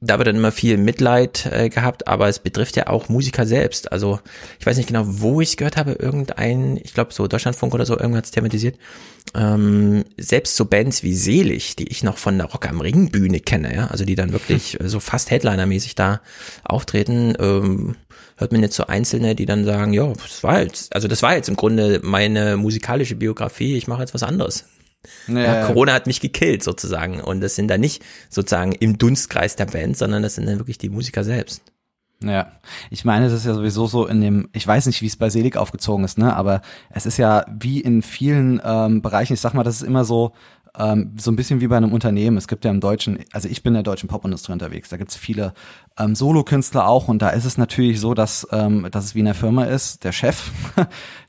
da 0.00 0.18
wird 0.18 0.28
dann 0.28 0.36
immer 0.36 0.52
viel 0.52 0.78
Mitleid 0.78 1.46
äh, 1.46 1.68
gehabt, 1.68 2.08
aber 2.08 2.28
es 2.28 2.38
betrifft 2.38 2.76
ja 2.76 2.86
auch 2.88 3.08
Musiker 3.08 3.46
selbst. 3.46 3.92
Also 3.92 4.20
ich 4.58 4.66
weiß 4.66 4.76
nicht 4.76 4.88
genau, 4.88 5.04
wo 5.06 5.40
ich 5.40 5.50
es 5.50 5.56
gehört 5.56 5.76
habe, 5.76 5.92
irgendein, 5.92 6.78
ich 6.82 6.94
glaube 6.94 7.12
so 7.12 7.26
Deutschlandfunk 7.26 7.74
oder 7.74 7.86
so, 7.86 7.98
irgendwas 7.98 8.30
thematisiert. 8.30 8.76
Ähm, 9.34 10.04
selbst 10.18 10.56
so 10.56 10.66
Bands 10.66 11.02
wie 11.02 11.14
Selig, 11.14 11.76
die 11.76 11.88
ich 11.88 12.02
noch 12.02 12.18
von 12.18 12.36
der 12.36 12.48
Rock 12.48 12.68
am 12.68 12.80
Ring 12.82 13.10
Bühne 13.10 13.40
kenne, 13.40 13.74
ja, 13.74 13.86
also 13.86 14.04
die 14.04 14.14
dann 14.14 14.32
wirklich 14.32 14.78
äh, 14.78 14.88
so 14.88 15.00
fast 15.00 15.30
Headliner-mäßig 15.30 15.94
da 15.94 16.20
auftreten, 16.64 17.34
ähm, 17.38 17.96
hört 18.36 18.52
man 18.52 18.60
jetzt 18.60 18.76
so 18.76 18.86
Einzelne, 18.86 19.34
die 19.34 19.46
dann 19.46 19.64
sagen, 19.64 19.94
ja, 19.94 20.12
das 20.12 20.42
war 20.42 20.60
jetzt, 20.60 20.94
also 20.94 21.08
das 21.08 21.22
war 21.22 21.34
jetzt 21.34 21.48
im 21.48 21.56
Grunde 21.56 22.00
meine 22.02 22.58
musikalische 22.58 23.14
Biografie, 23.14 23.76
ich 23.76 23.88
mache 23.88 24.00
jetzt 24.02 24.12
was 24.12 24.22
anderes. 24.22 24.66
Ja, 25.26 25.66
Corona 25.66 25.94
hat 25.94 26.06
mich 26.06 26.20
gekillt 26.20 26.62
sozusagen 26.62 27.20
und 27.20 27.40
das 27.40 27.56
sind 27.56 27.68
dann 27.68 27.80
nicht 27.80 28.02
sozusagen 28.28 28.72
im 28.72 28.98
Dunstkreis 28.98 29.56
der 29.56 29.66
Band, 29.66 29.96
sondern 29.96 30.22
das 30.22 30.36
sind 30.36 30.46
dann 30.46 30.58
wirklich 30.58 30.78
die 30.78 30.90
Musiker 30.90 31.24
selbst. 31.24 31.71
Ja, 32.24 32.52
ich 32.90 33.04
meine, 33.04 33.26
es 33.26 33.32
ist 33.32 33.46
ja 33.46 33.54
sowieso 33.54 33.86
so 33.86 34.06
in 34.06 34.20
dem, 34.20 34.48
ich 34.52 34.66
weiß 34.66 34.86
nicht, 34.86 35.02
wie 35.02 35.06
es 35.06 35.16
bei 35.16 35.30
Selig 35.30 35.56
aufgezogen 35.56 36.04
ist, 36.04 36.18
ne, 36.18 36.34
aber 36.34 36.62
es 36.90 37.06
ist 37.06 37.16
ja 37.16 37.44
wie 37.48 37.80
in 37.80 38.02
vielen 38.02 38.60
ähm, 38.64 39.02
Bereichen, 39.02 39.34
ich 39.34 39.40
sag 39.40 39.54
mal, 39.54 39.64
das 39.64 39.76
ist 39.76 39.82
immer 39.82 40.04
so, 40.04 40.32
ähm, 40.78 41.12
so 41.18 41.30
ein 41.30 41.36
bisschen 41.36 41.60
wie 41.60 41.66
bei 41.66 41.76
einem 41.76 41.92
Unternehmen. 41.92 42.36
Es 42.36 42.48
gibt 42.48 42.64
ja 42.64 42.70
im 42.70 42.80
deutschen, 42.80 43.18
also 43.32 43.48
ich 43.48 43.62
bin 43.62 43.72
in 43.72 43.74
der 43.74 43.82
deutschen 43.82 44.08
Popindustrie 44.08 44.52
unterwegs, 44.52 44.88
da 44.88 44.96
gibt's 44.96 45.16
viele 45.16 45.52
ähm, 45.98 46.14
Solokünstler 46.14 46.86
auch 46.86 47.08
und 47.08 47.20
da 47.20 47.30
ist 47.30 47.44
es 47.44 47.58
natürlich 47.58 48.00
so, 48.00 48.14
dass, 48.14 48.46
ähm, 48.52 48.88
dass 48.90 49.04
es 49.04 49.14
wie 49.14 49.20
in 49.20 49.26
der 49.26 49.34
Firma 49.34 49.64
ist, 49.64 50.04
der 50.04 50.12
Chef, 50.12 50.50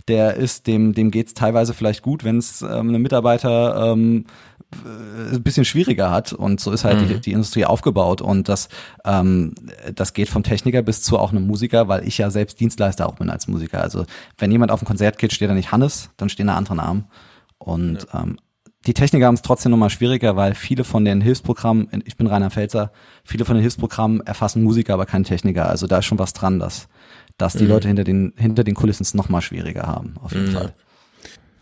der 0.07 0.35
ist, 0.35 0.67
dem, 0.67 0.93
dem 0.93 1.11
geht's 1.11 1.33
teilweise 1.33 1.73
vielleicht 1.73 2.03
gut, 2.03 2.23
wenn 2.23 2.37
es 2.37 2.61
ähm, 2.61 2.89
eine 2.89 2.99
Mitarbeiter 2.99 3.91
ähm, 3.91 4.25
äh, 4.25 4.52
ein 5.31 5.43
bisschen 5.43 5.65
schwieriger 5.65 6.11
hat. 6.11 6.33
Und 6.33 6.59
so 6.59 6.71
ist 6.71 6.83
halt 6.83 7.09
die, 7.09 7.19
die 7.19 7.31
Industrie 7.31 7.65
aufgebaut. 7.65 8.21
Und 8.21 8.49
das 8.49 8.69
ähm, 9.05 9.55
das 9.93 10.13
geht 10.13 10.29
vom 10.29 10.43
Techniker 10.43 10.81
bis 10.81 11.01
zu 11.01 11.17
auch 11.17 11.31
einem 11.31 11.45
Musiker, 11.47 11.87
weil 11.87 12.07
ich 12.07 12.17
ja 12.17 12.29
selbst 12.29 12.59
Dienstleister 12.59 13.07
auch 13.07 13.15
bin 13.15 13.29
als 13.29 13.47
Musiker. 13.47 13.81
Also 13.81 14.05
wenn 14.37 14.51
jemand 14.51 14.71
auf 14.71 14.81
ein 14.81 14.85
Konzert 14.85 15.17
geht, 15.17 15.33
steht 15.33 15.49
da 15.49 15.53
nicht 15.53 15.71
Hannes, 15.71 16.09
dann 16.17 16.29
stehen 16.29 16.47
da 16.47 16.55
andere 16.55 16.75
Namen. 16.75 17.05
Und 17.57 18.07
ähm, 18.13 18.37
die 18.85 18.93
Techniker 18.93 19.27
haben 19.27 19.35
es 19.35 19.41
trotzdem 19.41 19.71
nochmal 19.71 19.89
schwieriger, 19.89 20.35
weil 20.35 20.55
viele 20.55 20.83
von 20.83 21.05
den 21.05 21.21
Hilfsprogrammen, 21.21 22.03
ich 22.05 22.17
bin 22.17 22.27
Rainer 22.27 22.49
Felzer, 22.49 22.91
viele 23.23 23.45
von 23.45 23.55
den 23.55 23.61
Hilfsprogrammen 23.61 24.21
erfassen 24.21 24.63
Musiker, 24.63 24.93
aber 24.93 25.05
keinen 25.05 25.23
Techniker. 25.23 25.69
Also 25.69 25.87
da 25.87 25.99
ist 25.99 26.05
schon 26.05 26.19
was 26.19 26.33
dran, 26.33 26.59
dass, 26.59 26.89
dass 27.37 27.53
die 27.53 27.65
Leute 27.65 27.87
hinter 27.87 28.03
den, 28.03 28.33
hinter 28.35 28.65
den 28.65 28.75
Kulissen 28.75 29.03
es 29.03 29.13
nochmal 29.13 29.41
schwieriger 29.41 29.83
haben, 29.83 30.15
auf 30.21 30.33
jeden 30.33 30.51
Fall. 30.51 30.73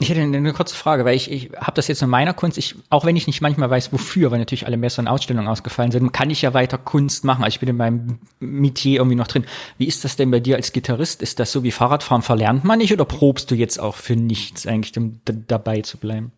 Ich 0.02 0.10
hätte 0.10 0.22
eine, 0.22 0.54
kurze 0.54 0.76
Frage, 0.76 1.06
weil 1.06 1.16
ich, 1.16 1.30
ich 1.30 1.52
habe 1.56 1.74
das 1.76 1.88
jetzt 1.88 2.02
in 2.02 2.10
meiner 2.10 2.34
Kunst, 2.34 2.58
ich, 2.58 2.76
auch 2.90 3.06
wenn 3.06 3.16
ich 3.16 3.28
nicht 3.28 3.40
manchmal 3.42 3.70
weiß, 3.70 3.94
wofür, 3.94 4.32
weil 4.32 4.40
natürlich 4.40 4.66
alle 4.66 4.76
Messen 4.76 5.02
und 5.02 5.08
Ausstellungen 5.08 5.48
ausgefallen 5.48 5.92
sind, 5.92 6.12
kann 6.12 6.32
ich 6.32 6.42
ja 6.42 6.56
weiter 6.56 6.80
Kunst 6.80 7.24
machen. 7.24 7.44
Also 7.44 7.54
ich 7.54 7.60
bin 7.60 7.70
in 7.70 7.78
meinem 7.78 8.20
Metier 8.40 9.00
irgendwie 9.00 9.16
noch 9.16 9.28
drin. 9.28 9.46
Wie 9.78 9.86
ist 9.86 10.04
das 10.04 10.16
denn 10.16 10.32
bei 10.32 10.40
dir 10.40 10.56
als 10.56 10.74
Gitarrist? 10.74 11.22
Ist 11.22 11.40
das 11.40 11.52
so 11.52 11.64
wie 11.64 11.70
Fahrradfahren, 11.70 12.24
verlernt 12.24 12.64
man 12.64 12.80
nicht 12.80 12.92
oder 12.92 13.06
probst 13.06 13.52
du 13.52 13.56
jetzt 13.56 13.80
auch 13.80 13.96
für 13.96 14.16
nichts 14.16 14.66
eigentlich, 14.66 14.98
um 14.98 15.20
dabei 15.26 15.82
zu 15.82 16.00
bleiben? 16.00 16.32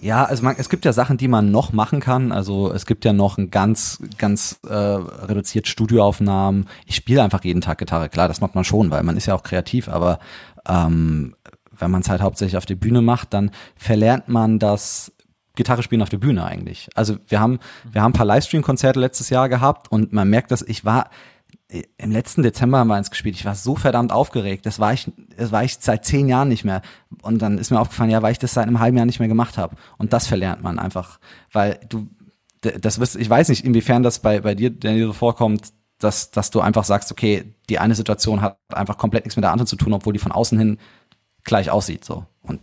Ja, 0.00 0.24
also 0.24 0.42
man, 0.42 0.56
es 0.58 0.68
gibt 0.68 0.84
ja 0.84 0.92
Sachen, 0.92 1.16
die 1.16 1.28
man 1.28 1.50
noch 1.50 1.72
machen 1.72 2.00
kann. 2.00 2.32
Also 2.32 2.72
es 2.72 2.86
gibt 2.86 3.04
ja 3.04 3.12
noch 3.12 3.38
ein 3.38 3.50
ganz, 3.50 4.02
ganz 4.18 4.58
äh, 4.66 4.74
reduziert 4.74 5.68
Studioaufnahmen. 5.68 6.66
Ich 6.86 6.96
spiele 6.96 7.22
einfach 7.22 7.44
jeden 7.44 7.60
Tag 7.60 7.78
Gitarre. 7.78 8.08
Klar, 8.08 8.26
das 8.26 8.40
macht 8.40 8.54
man 8.54 8.64
schon, 8.64 8.90
weil 8.90 9.02
man 9.02 9.16
ist 9.16 9.26
ja 9.26 9.34
auch 9.34 9.42
kreativ. 9.42 9.88
Aber 9.88 10.18
ähm, 10.68 11.34
wenn 11.80 11.90
man 11.90 12.02
es 12.02 12.08
halt 12.08 12.20
hauptsächlich 12.20 12.56
auf 12.56 12.66
der 12.66 12.76
Bühne 12.76 13.02
macht, 13.02 13.34
dann 13.34 13.50
verlernt 13.76 14.28
man 14.28 14.58
das 14.58 15.12
Gitarre 15.56 15.82
spielen 15.82 16.02
auf 16.02 16.08
der 16.08 16.18
Bühne 16.18 16.44
eigentlich. 16.44 16.88
Also 16.94 17.16
wir 17.26 17.40
haben, 17.40 17.58
wir 17.90 18.02
haben 18.02 18.10
ein 18.10 18.14
paar 18.14 18.26
Livestream-Konzerte 18.26 19.00
letztes 19.00 19.30
Jahr 19.30 19.48
gehabt 19.48 19.90
und 19.90 20.12
man 20.12 20.30
merkt, 20.30 20.50
dass 20.50 20.62
ich 20.62 20.84
war 20.84 21.10
im 21.98 22.10
letzten 22.10 22.42
Dezember 22.42 22.78
haben 22.78 22.88
wir 22.88 22.96
eins 22.96 23.10
gespielt. 23.10 23.36
Ich 23.36 23.44
war 23.44 23.54
so 23.54 23.76
verdammt 23.76 24.12
aufgeregt. 24.12 24.66
Das 24.66 24.80
war 24.80 24.92
ich, 24.92 25.10
das 25.36 25.52
war 25.52 25.62
ich 25.62 25.76
seit 25.78 26.04
zehn 26.04 26.28
Jahren 26.28 26.48
nicht 26.48 26.64
mehr. 26.64 26.82
Und 27.22 27.40
dann 27.40 27.58
ist 27.58 27.70
mir 27.70 27.80
aufgefallen, 27.80 28.10
ja, 28.10 28.22
weil 28.22 28.32
ich 28.32 28.38
das 28.38 28.54
seit 28.54 28.66
einem 28.66 28.80
halben 28.80 28.96
Jahr 28.96 29.06
nicht 29.06 29.20
mehr 29.20 29.28
gemacht 29.28 29.56
habe. 29.56 29.76
Und 29.96 30.12
das 30.12 30.26
verlernt 30.26 30.62
man 30.62 30.78
einfach, 30.78 31.20
weil 31.52 31.78
du, 31.88 32.08
das 32.60 32.98
wirst, 32.98 33.16
ich 33.16 33.30
weiß 33.30 33.48
nicht, 33.48 33.64
inwiefern 33.64 34.02
das 34.02 34.18
bei 34.18 34.40
bei 34.40 34.54
dir, 34.54 34.70
Daniel, 34.70 35.06
so 35.06 35.12
vorkommt, 35.12 35.72
dass 35.98 36.30
dass 36.30 36.50
du 36.50 36.60
einfach 36.60 36.84
sagst, 36.84 37.12
okay, 37.12 37.54
die 37.68 37.78
eine 37.78 37.94
Situation 37.94 38.40
hat 38.40 38.58
einfach 38.72 38.98
komplett 38.98 39.24
nichts 39.24 39.36
mit 39.36 39.44
der 39.44 39.52
anderen 39.52 39.66
zu 39.68 39.76
tun, 39.76 39.92
obwohl 39.92 40.12
die 40.12 40.18
von 40.18 40.32
außen 40.32 40.58
hin 40.58 40.78
gleich 41.44 41.70
aussieht. 41.70 42.04
So 42.04 42.26
und 42.42 42.60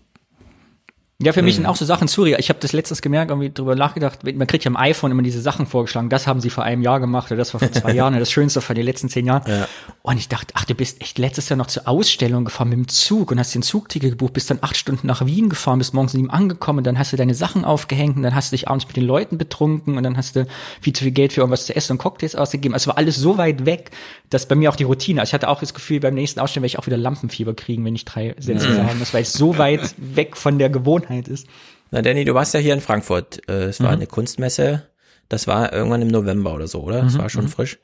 Ja, 1.20 1.34
für 1.34 1.42
mich 1.42 1.56
sind 1.56 1.66
auch 1.66 1.76
so 1.76 1.84
Sachen 1.84 2.08
surreal. 2.08 2.40
Ich 2.40 2.50
habe 2.50 2.60
das 2.60 2.74
letztens 2.74 3.02
gemerkt, 3.02 3.32
irgendwie 3.32 3.50
drüber 3.52 3.74
nachgedacht. 3.74 4.20
Man 4.24 4.46
kriegt 4.46 4.66
ja 4.66 4.70
am 4.70 4.78
iPhone 4.78 5.10
immer 5.10 5.24
diese 5.24 5.42
Sachen 5.42 5.66
vorgeschlagen. 5.66 6.10
Das 6.10 6.28
haben 6.28 6.42
sie 6.42 6.52
vor 6.52 6.64
einem 6.64 6.84
Jahr 6.84 7.00
gemacht 7.00 7.32
oder 7.32 7.38
das 7.40 7.56
war 7.56 7.60
vor 7.60 7.72
zwei 7.72 7.92
Jahren 7.96 8.14
oder 8.14 8.20
das 8.20 8.32
Schönste 8.32 8.62
von 8.62 8.76
den 8.76 8.86
letzten 8.86 9.10
zehn 9.10 9.26
Jahren. 9.26 9.42
Ja. 9.48 9.68
Und 10.04 10.18
ich 10.18 10.30
dachte, 10.30 10.54
ach, 10.56 10.66
du 10.66 10.76
bist 10.76 11.02
echt 11.02 11.18
letztes 11.18 11.50
Jahr 11.50 11.58
noch 11.58 11.66
zur 11.66 11.88
Ausstellung 11.88 12.46
gefahren 12.46 12.70
mit 12.70 12.78
dem 12.78 12.88
Zug 12.88 13.32
und 13.32 13.40
hast 13.40 13.56
den 13.56 13.64
Zugticket 13.64 14.12
gebucht, 14.12 14.34
bist 14.34 14.52
dann 14.52 14.60
acht 14.62 14.78
Stunden 14.78 15.08
nach 15.08 15.26
Wien 15.26 15.50
gefahren, 15.50 15.80
bist 15.80 15.96
morgens 15.96 16.12
sieben 16.12 16.30
angekommen 16.30 16.78
und 16.78 16.84
dann 16.86 17.00
hast 17.00 17.14
du 17.14 17.18
deine 17.18 17.34
Sachen 17.34 17.66
aufgehängt 17.66 18.16
und 18.16 18.22
dann 18.22 18.36
hast 18.36 18.52
du 18.52 18.56
dich 18.56 18.68
abends 18.68 18.86
mit 18.86 18.96
den 18.96 19.06
Leuten 19.06 19.40
betrunken 19.40 19.98
und 19.98 20.04
dann 20.04 20.18
hast 20.18 20.36
du 20.36 20.46
viel 20.82 20.94
zu 20.94 21.04
viel 21.04 21.14
Geld 21.14 21.34
für 21.34 21.42
irgendwas 21.42 21.66
zu 21.66 21.76
essen 21.76 21.94
und 21.94 21.98
Cocktails 21.98 22.36
ausgegeben. 22.36 22.76
Also 22.76 22.84
es 22.84 22.88
war 22.90 22.98
alles 23.00 23.16
so 23.16 23.40
weit 23.40 23.66
weg, 23.66 23.90
dass 24.30 24.46
bei 24.46 24.54
mir 24.54 24.70
auch 24.70 24.76
die 24.76 24.84
Routine, 24.84 25.22
also 25.22 25.32
ich 25.32 25.34
hatte 25.34 25.50
auch 25.50 25.62
das 25.62 25.74
Gefühl, 25.74 26.00
beim 26.00 26.14
nächsten 26.14 26.40
Ausstellen 26.40 26.62
werde 26.62 26.74
ich 26.74 26.78
auch 26.80 26.86
wieder 26.86 26.98
Lampenfieber 26.98 27.56
kriegen, 27.56 27.84
wenn 27.86 27.96
ich 27.96 28.06
drei 28.06 28.36
Sätze 28.38 28.72
sagen 28.76 29.00
muss, 29.00 29.16
weil 29.16 29.24
es 29.24 29.34
so 29.34 29.58
weit 29.58 29.96
weg 29.98 30.38
von 30.38 30.60
der 30.60 30.70
Gewohnheit 30.70 31.07
ist. 31.28 31.48
Na, 31.92 32.02
Danny, 32.02 32.26
du 32.26 32.34
warst 32.34 32.54
ja 32.54 32.60
hier 32.60 32.74
in 32.74 32.82
Frankfurt. 32.82 33.48
Äh, 33.50 33.66
Es 33.66 33.82
war 33.82 33.92
eine 33.92 34.08
Kunstmesse. 34.08 34.84
Das 35.30 35.48
war 35.48 35.74
irgendwann 35.74 36.02
im 36.02 36.08
November 36.08 36.54
oder 36.54 36.68
so, 36.68 36.82
oder? 36.84 37.02
Das 37.02 37.18
war 37.18 37.30
schon 37.30 37.48
frisch. 37.48 37.78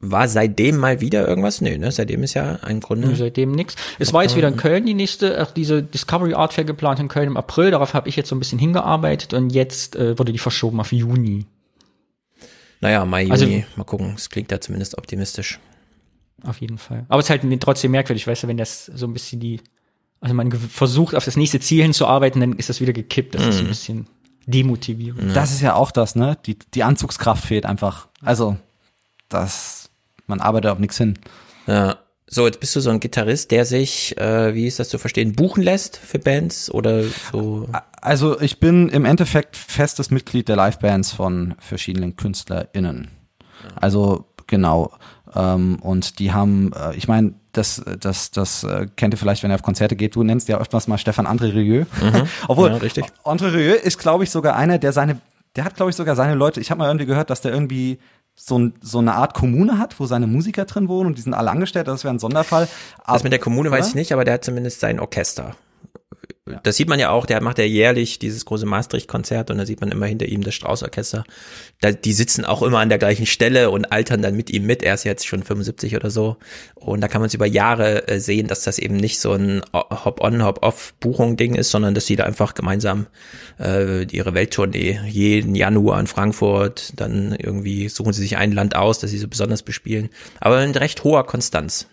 War 0.00 0.28
seitdem 0.28 0.76
mal 0.76 1.00
wieder 1.00 1.26
irgendwas? 1.26 1.60
Nö, 1.60 1.76
ne? 1.76 1.90
Seitdem 1.90 2.22
ist 2.22 2.34
ja 2.34 2.54
im 2.68 2.78
Grunde. 2.80 3.16
Seitdem 3.16 3.50
nix. 3.52 3.74
Es 3.98 4.12
war 4.12 4.22
jetzt 4.22 4.36
wieder 4.36 4.46
in 4.48 4.56
Köln 4.56 4.86
die 4.86 4.94
nächste, 4.94 5.40
ach, 5.40 5.50
diese 5.50 5.82
Discovery 5.82 6.34
Art 6.34 6.52
Fair 6.52 6.64
geplant 6.64 7.00
in 7.00 7.08
Köln 7.08 7.26
im 7.26 7.36
April. 7.36 7.72
Darauf 7.72 7.94
habe 7.94 8.08
ich 8.08 8.14
jetzt 8.14 8.28
so 8.28 8.36
ein 8.36 8.38
bisschen 8.38 8.60
hingearbeitet 8.60 9.34
und 9.34 9.50
jetzt 9.50 9.96
äh, 9.96 10.16
wurde 10.18 10.30
die 10.32 10.38
verschoben 10.38 10.78
auf 10.80 10.92
Juni. 10.92 11.46
Naja, 12.80 13.04
Mai, 13.04 13.22
Juni. 13.22 13.32
Also- 13.32 13.46
mal 13.76 13.84
gucken. 13.84 14.12
Es 14.16 14.30
klingt 14.30 14.52
ja 14.52 14.60
zumindest 14.60 14.96
optimistisch. 14.98 15.58
Auf 16.44 16.60
jeden 16.60 16.78
Fall. 16.78 17.04
Aber 17.08 17.18
es 17.18 17.26
ist 17.26 17.30
halt 17.30 17.42
trotzdem 17.60 17.90
merkwürdig, 17.90 18.24
weißt 18.26 18.44
du, 18.44 18.48
wenn 18.48 18.56
das 18.56 18.86
so 18.86 19.06
ein 19.06 19.12
bisschen 19.12 19.40
die, 19.40 19.60
also 20.20 20.34
man 20.34 20.50
versucht 20.52 21.14
auf 21.14 21.24
das 21.24 21.36
nächste 21.36 21.60
Ziel 21.60 21.82
hinzuarbeiten, 21.82 22.40
dann 22.40 22.52
ist 22.54 22.68
das 22.68 22.80
wieder 22.80 22.92
gekippt. 22.92 23.34
Das 23.34 23.46
ist 23.46 23.58
so 23.58 23.64
ein 23.64 23.68
bisschen 23.68 24.06
demotivierend. 24.46 25.36
Das 25.36 25.52
ist 25.52 25.60
ja 25.60 25.74
auch 25.74 25.90
das, 25.90 26.16
ne? 26.16 26.36
Die, 26.46 26.58
die 26.74 26.82
Anzugskraft 26.82 27.44
fehlt 27.44 27.66
einfach. 27.66 28.08
Also, 28.22 28.56
das, 29.28 29.90
man 30.26 30.40
arbeitet 30.40 30.70
auf 30.70 30.78
nichts 30.78 30.98
hin. 30.98 31.18
Ja. 31.66 31.98
So, 32.30 32.46
jetzt 32.46 32.60
bist 32.60 32.76
du 32.76 32.80
so 32.80 32.90
ein 32.90 33.00
Gitarrist, 33.00 33.50
der 33.52 33.64
sich, 33.64 34.18
äh, 34.18 34.54
wie 34.54 34.66
ist 34.66 34.78
das 34.78 34.90
zu 34.90 34.98
verstehen, 34.98 35.32
buchen 35.32 35.62
lässt 35.62 35.96
für 35.96 36.18
Bands 36.18 36.70
oder 36.70 37.04
so? 37.32 37.68
Also, 38.02 38.38
ich 38.40 38.60
bin 38.60 38.90
im 38.90 39.06
Endeffekt 39.06 39.56
festes 39.56 40.10
Mitglied 40.10 40.48
der 40.48 40.56
Livebands 40.56 41.12
von 41.12 41.54
verschiedenen 41.58 42.16
KünstlerInnen. 42.16 43.08
Also, 43.76 44.26
genau. 44.46 44.92
Ähm, 45.34 45.78
und 45.80 46.18
die 46.18 46.32
haben, 46.32 46.72
äh, 46.72 46.94
ich 46.96 47.08
meine, 47.08 47.34
das, 47.52 47.82
das, 48.00 48.30
das 48.30 48.64
äh, 48.64 48.86
kennt 48.96 49.14
ihr 49.14 49.18
vielleicht, 49.18 49.42
wenn 49.42 49.50
ihr 49.50 49.54
auf 49.54 49.62
Konzerte 49.62 49.96
geht. 49.96 50.14
Du 50.14 50.22
nennst 50.22 50.48
ja 50.48 50.58
öfters 50.58 50.88
mal 50.88 50.98
Stefan 50.98 51.26
André 51.26 51.52
Rieu. 51.54 51.84
Obwohl, 52.48 52.70
Ja, 52.70 52.76
richtig. 52.76 53.04
André 53.24 53.52
Rieu 53.52 53.74
ist, 53.74 53.98
glaube 53.98 54.24
ich, 54.24 54.30
sogar 54.30 54.56
einer, 54.56 54.78
der 54.78 54.92
seine, 54.92 55.20
der 55.56 55.64
hat, 55.64 55.74
glaube 55.76 55.90
ich, 55.90 55.96
sogar 55.96 56.16
seine 56.16 56.34
Leute, 56.34 56.60
ich 56.60 56.70
habe 56.70 56.78
mal 56.78 56.86
irgendwie 56.86 57.06
gehört, 57.06 57.30
dass 57.30 57.40
der 57.40 57.52
irgendwie 57.52 57.98
so, 58.34 58.58
ein, 58.58 58.74
so 58.80 58.98
eine 58.98 59.14
Art 59.14 59.34
Kommune 59.34 59.78
hat, 59.78 59.98
wo 59.98 60.06
seine 60.06 60.26
Musiker 60.26 60.64
drin 60.64 60.88
wohnen 60.88 61.08
und 61.08 61.18
die 61.18 61.22
sind 61.22 61.34
alle 61.34 61.50
angestellt, 61.50 61.88
das 61.88 62.04
wäre 62.04 62.14
ein 62.14 62.20
Sonderfall. 62.20 62.68
Das 63.06 63.24
mit 63.24 63.32
der 63.32 63.40
Kommune 63.40 63.70
weiß 63.70 63.88
ich 63.88 63.94
nicht, 63.94 64.12
aber 64.12 64.24
der 64.24 64.34
hat 64.34 64.44
zumindest 64.44 64.80
sein 64.80 65.00
Orchester. 65.00 65.56
Das 66.62 66.76
sieht 66.76 66.88
man 66.88 66.98
ja 66.98 67.10
auch, 67.10 67.26
der 67.26 67.42
macht 67.42 67.58
ja 67.58 67.64
jährlich 67.64 68.18
dieses 68.18 68.44
große 68.44 68.66
Maastricht-Konzert 68.66 69.50
und 69.50 69.58
da 69.58 69.66
sieht 69.66 69.80
man 69.80 69.90
immer 69.90 70.06
hinter 70.06 70.26
ihm 70.26 70.42
das 70.42 70.54
Strauß-Orchester. 70.54 71.24
Da, 71.80 71.92
die 71.92 72.12
sitzen 72.12 72.44
auch 72.44 72.62
immer 72.62 72.78
an 72.78 72.88
der 72.88 72.98
gleichen 72.98 73.26
Stelle 73.26 73.70
und 73.70 73.92
altern 73.92 74.22
dann 74.22 74.36
mit 74.36 74.50
ihm 74.50 74.66
mit. 74.66 74.82
Er 74.82 74.94
ist 74.94 75.04
jetzt 75.04 75.26
schon 75.26 75.42
75 75.42 75.96
oder 75.96 76.10
so. 76.10 76.36
Und 76.74 77.00
da 77.00 77.08
kann 77.08 77.20
man 77.20 77.28
es 77.28 77.34
über 77.34 77.46
Jahre 77.46 78.08
äh, 78.08 78.20
sehen, 78.20 78.48
dass 78.48 78.62
das 78.62 78.78
eben 78.78 78.96
nicht 78.96 79.20
so 79.20 79.32
ein 79.32 79.62
Hop-on, 79.72 80.44
Hop-off-Buchung-Ding 80.44 81.54
ist, 81.54 81.70
sondern 81.70 81.94
dass 81.94 82.06
sie 82.06 82.16
da 82.16 82.24
einfach 82.24 82.54
gemeinsam 82.54 83.06
äh, 83.60 84.04
ihre 84.04 84.34
Welttournee 84.34 85.00
jeden 85.06 85.54
Januar 85.54 86.00
in 86.00 86.06
Frankfurt, 86.06 86.92
dann 86.96 87.32
irgendwie 87.32 87.88
suchen 87.88 88.12
sie 88.12 88.22
sich 88.22 88.36
ein 88.36 88.52
Land 88.52 88.76
aus, 88.76 88.98
das 88.98 89.10
sie 89.10 89.18
so 89.18 89.28
besonders 89.28 89.62
bespielen. 89.62 90.08
Aber 90.40 90.62
in 90.62 90.72
recht 90.72 91.04
hoher 91.04 91.26
Konstanz. 91.26 91.88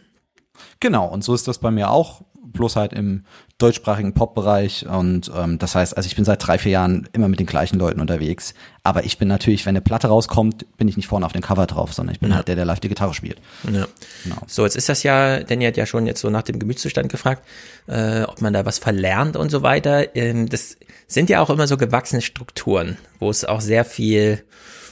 Genau, 0.80 1.08
und 1.08 1.24
so 1.24 1.34
ist 1.34 1.48
das 1.48 1.60
bei 1.60 1.72
mir 1.72 1.90
auch, 1.90 2.22
bloß 2.56 2.76
halt 2.76 2.94
im 2.94 3.24
deutschsprachigen 3.58 4.14
Pop-Bereich. 4.14 4.86
Und 4.88 5.32
ähm, 5.36 5.60
das 5.60 5.76
heißt, 5.76 5.96
also 5.96 6.08
ich 6.08 6.16
bin 6.16 6.26
seit 6.26 6.46
drei, 6.46 6.58
vier 6.58 6.74
Jahren 6.74 7.08
immer 7.14 7.28
mit 7.28 7.40
den 7.40 7.46
gleichen 7.46 7.78
Leuten 7.78 8.02
unterwegs. 8.02 8.54
Aber 8.84 9.06
ich 9.06 9.18
bin 9.18 9.28
natürlich, 9.28 9.66
wenn 9.66 9.72
eine 9.72 9.82
Platte 9.82 10.08
rauskommt, 10.08 10.66
bin 10.78 10.88
ich 10.88 10.98
nicht 10.98 11.08
vorne 11.08 11.26
auf 11.26 11.32
dem 11.32 11.42
Cover 11.42 11.66
drauf, 11.68 11.94
sondern 11.94 12.14
ich 12.16 12.20
bin 12.20 12.36
halt 12.36 12.48
der, 12.48 12.56
der 12.56 12.66
live 12.66 12.80
die 12.80 12.90
Gitarre 12.90 13.14
spielt. 13.14 13.40
Ja. 13.72 13.88
Genau. 14.24 14.38
So, 14.48 14.64
jetzt 14.64 14.76
ist 14.76 14.90
das 14.90 15.04
ja, 15.04 15.40
Danny 15.42 15.66
hat 15.66 15.78
ja 15.78 15.86
schon 15.86 16.06
jetzt 16.08 16.22
so 16.22 16.30
nach 16.30 16.44
dem 16.44 16.60
Gemütszustand 16.60 17.10
gefragt, 17.10 17.46
äh, 17.88 18.24
ob 18.24 18.42
man 18.42 18.54
da 18.54 18.66
was 18.66 18.80
verlernt 18.80 19.38
und 19.38 19.50
so 19.50 19.62
weiter. 19.62 20.16
Ähm, 20.16 20.50
das 20.50 20.78
sind 21.08 21.30
ja 21.30 21.42
auch 21.42 21.50
immer 21.50 21.68
so 21.68 21.78
gewachsene 21.78 22.22
Strukturen, 22.22 22.98
wo 23.20 23.30
es 23.30 23.46
auch 23.46 23.62
sehr 23.62 23.86
viel 23.86 24.44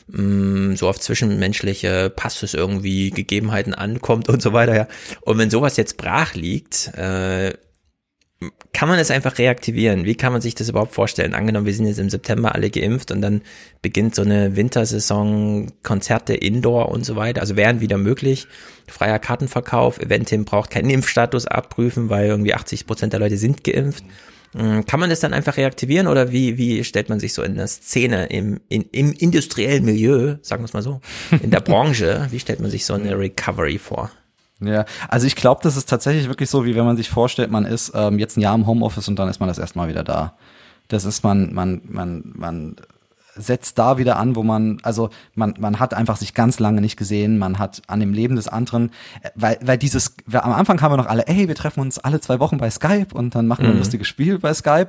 mh, 0.07 0.75
so 0.75 0.89
auf 0.89 0.99
zwischenmenschliche 0.99 2.09
Passus 2.09 2.53
irgendwie 2.53 3.09
Gegebenheiten 3.09 3.73
ankommt 3.73 4.29
und 4.29 4.41
so 4.41 4.53
weiter, 4.53 4.75
ja. 4.75 4.87
Und 5.21 5.37
wenn 5.37 5.49
sowas 5.49 5.77
jetzt 5.77 5.97
brach 5.97 6.33
liegt, 6.33 6.93
äh, 6.95 7.53
kann 8.73 8.89
man 8.89 8.99
es 8.99 9.11
einfach 9.11 9.37
reaktivieren? 9.37 10.05
Wie 10.05 10.15
kann 10.15 10.33
man 10.33 10.41
sich 10.41 10.55
das 10.55 10.69
überhaupt 10.69 10.93
vorstellen? 10.93 11.33
Angenommen, 11.33 11.65
wir 11.65 11.73
sind 11.73 11.87
jetzt 11.87 11.99
im 11.99 12.09
September 12.09 12.55
alle 12.55 12.69
geimpft 12.69 13.11
und 13.11 13.21
dann 13.21 13.41
beginnt 13.81 14.15
so 14.15 14.21
eine 14.21 14.55
Wintersaison, 14.55 15.71
Konzerte 15.83 16.33
indoor 16.33 16.89
und 16.89 17.05
so 17.05 17.15
weiter. 17.15 17.41
Also 17.41 17.55
wären 17.55 17.81
wieder 17.81 17.97
möglich. 17.97 18.47
Freier 18.87 19.19
Kartenverkauf, 19.19 19.99
Eventim 19.99 20.45
braucht 20.45 20.71
keinen 20.71 20.89
Impfstatus 20.89 21.47
abprüfen, 21.47 22.09
weil 22.09 22.27
irgendwie 22.27 22.53
80 22.53 22.87
Prozent 22.87 23.13
der 23.13 23.19
Leute 23.19 23.37
sind 23.37 23.63
geimpft. 23.63 24.03
Mm, 24.03 24.32
Kann 24.53 24.99
man 24.99 25.09
das 25.09 25.19
dann 25.19 25.33
einfach 25.33 25.57
reaktivieren 25.57 26.07
oder 26.07 26.31
wie, 26.31 26.57
wie 26.57 26.83
stellt 26.83 27.09
man 27.09 27.19
sich 27.19 27.33
so 27.33 27.41
in 27.41 27.55
der 27.55 27.67
Szene, 27.67 28.27
im, 28.27 28.59
in, 28.69 28.83
im 28.91 29.11
industriellen 29.11 29.83
Milieu, 29.83 30.35
sagen 30.41 30.61
wir 30.61 30.65
es 30.65 30.73
mal 30.73 30.83
so, 30.83 31.01
in 31.41 31.49
der 31.49 31.59
Branche, 31.61 32.27
wie 32.29 32.39
stellt 32.39 32.59
man 32.59 32.69
sich 32.69 32.85
so 32.85 32.93
eine 32.93 33.17
Recovery 33.17 33.79
vor? 33.79 34.11
Ja, 34.59 34.85
also 35.09 35.25
ich 35.27 35.35
glaube, 35.35 35.61
das 35.63 35.75
ist 35.75 35.89
tatsächlich 35.89 36.27
wirklich 36.27 36.49
so, 36.49 36.65
wie 36.65 36.75
wenn 36.75 36.85
man 36.85 36.97
sich 36.97 37.09
vorstellt, 37.09 37.51
man 37.51 37.65
ist 37.65 37.91
ähm, 37.95 38.19
jetzt 38.19 38.37
ein 38.37 38.41
Jahr 38.41 38.55
im 38.55 38.67
Homeoffice 38.67 39.07
und 39.07 39.17
dann 39.17 39.27
ist 39.27 39.39
man 39.39 39.49
das 39.49 39.57
erste 39.57 39.77
Mal 39.77 39.89
wieder 39.89 40.03
da. 40.03 40.37
Das 40.87 41.05
ist 41.05 41.23
man, 41.23 41.53
man, 41.53 41.81
man, 41.85 42.31
man 42.35 42.75
setzt 43.35 43.77
da 43.79 43.97
wieder 43.97 44.17
an, 44.17 44.35
wo 44.35 44.43
man, 44.43 44.79
also 44.83 45.09
man, 45.35 45.55
man 45.59 45.79
hat 45.79 45.93
einfach 45.93 46.17
sich 46.17 46.33
ganz 46.33 46.59
lange 46.59 46.81
nicht 46.81 46.97
gesehen, 46.97 47.37
man 47.37 47.59
hat 47.59 47.81
an 47.87 47.99
dem 47.99 48.13
Leben 48.13 48.35
des 48.35 48.47
anderen, 48.47 48.91
äh, 49.21 49.29
weil, 49.35 49.57
weil 49.61 49.77
dieses, 49.77 50.15
weil 50.25 50.41
am 50.41 50.53
Anfang 50.53 50.81
haben 50.81 50.91
wir 50.91 50.97
noch 50.97 51.07
alle, 51.07 51.27
ey, 51.27 51.47
wir 51.47 51.55
treffen 51.55 51.81
uns 51.81 51.99
alle 51.99 52.19
zwei 52.19 52.39
Wochen 52.39 52.57
bei 52.57 52.69
Skype 52.69 53.07
und 53.13 53.35
dann 53.35 53.47
machen 53.47 53.65
wir 53.65 53.71
ein 53.71 53.77
lustiges 53.77 54.07
Spiel 54.07 54.39
bei 54.39 54.53
Skype, 54.53 54.87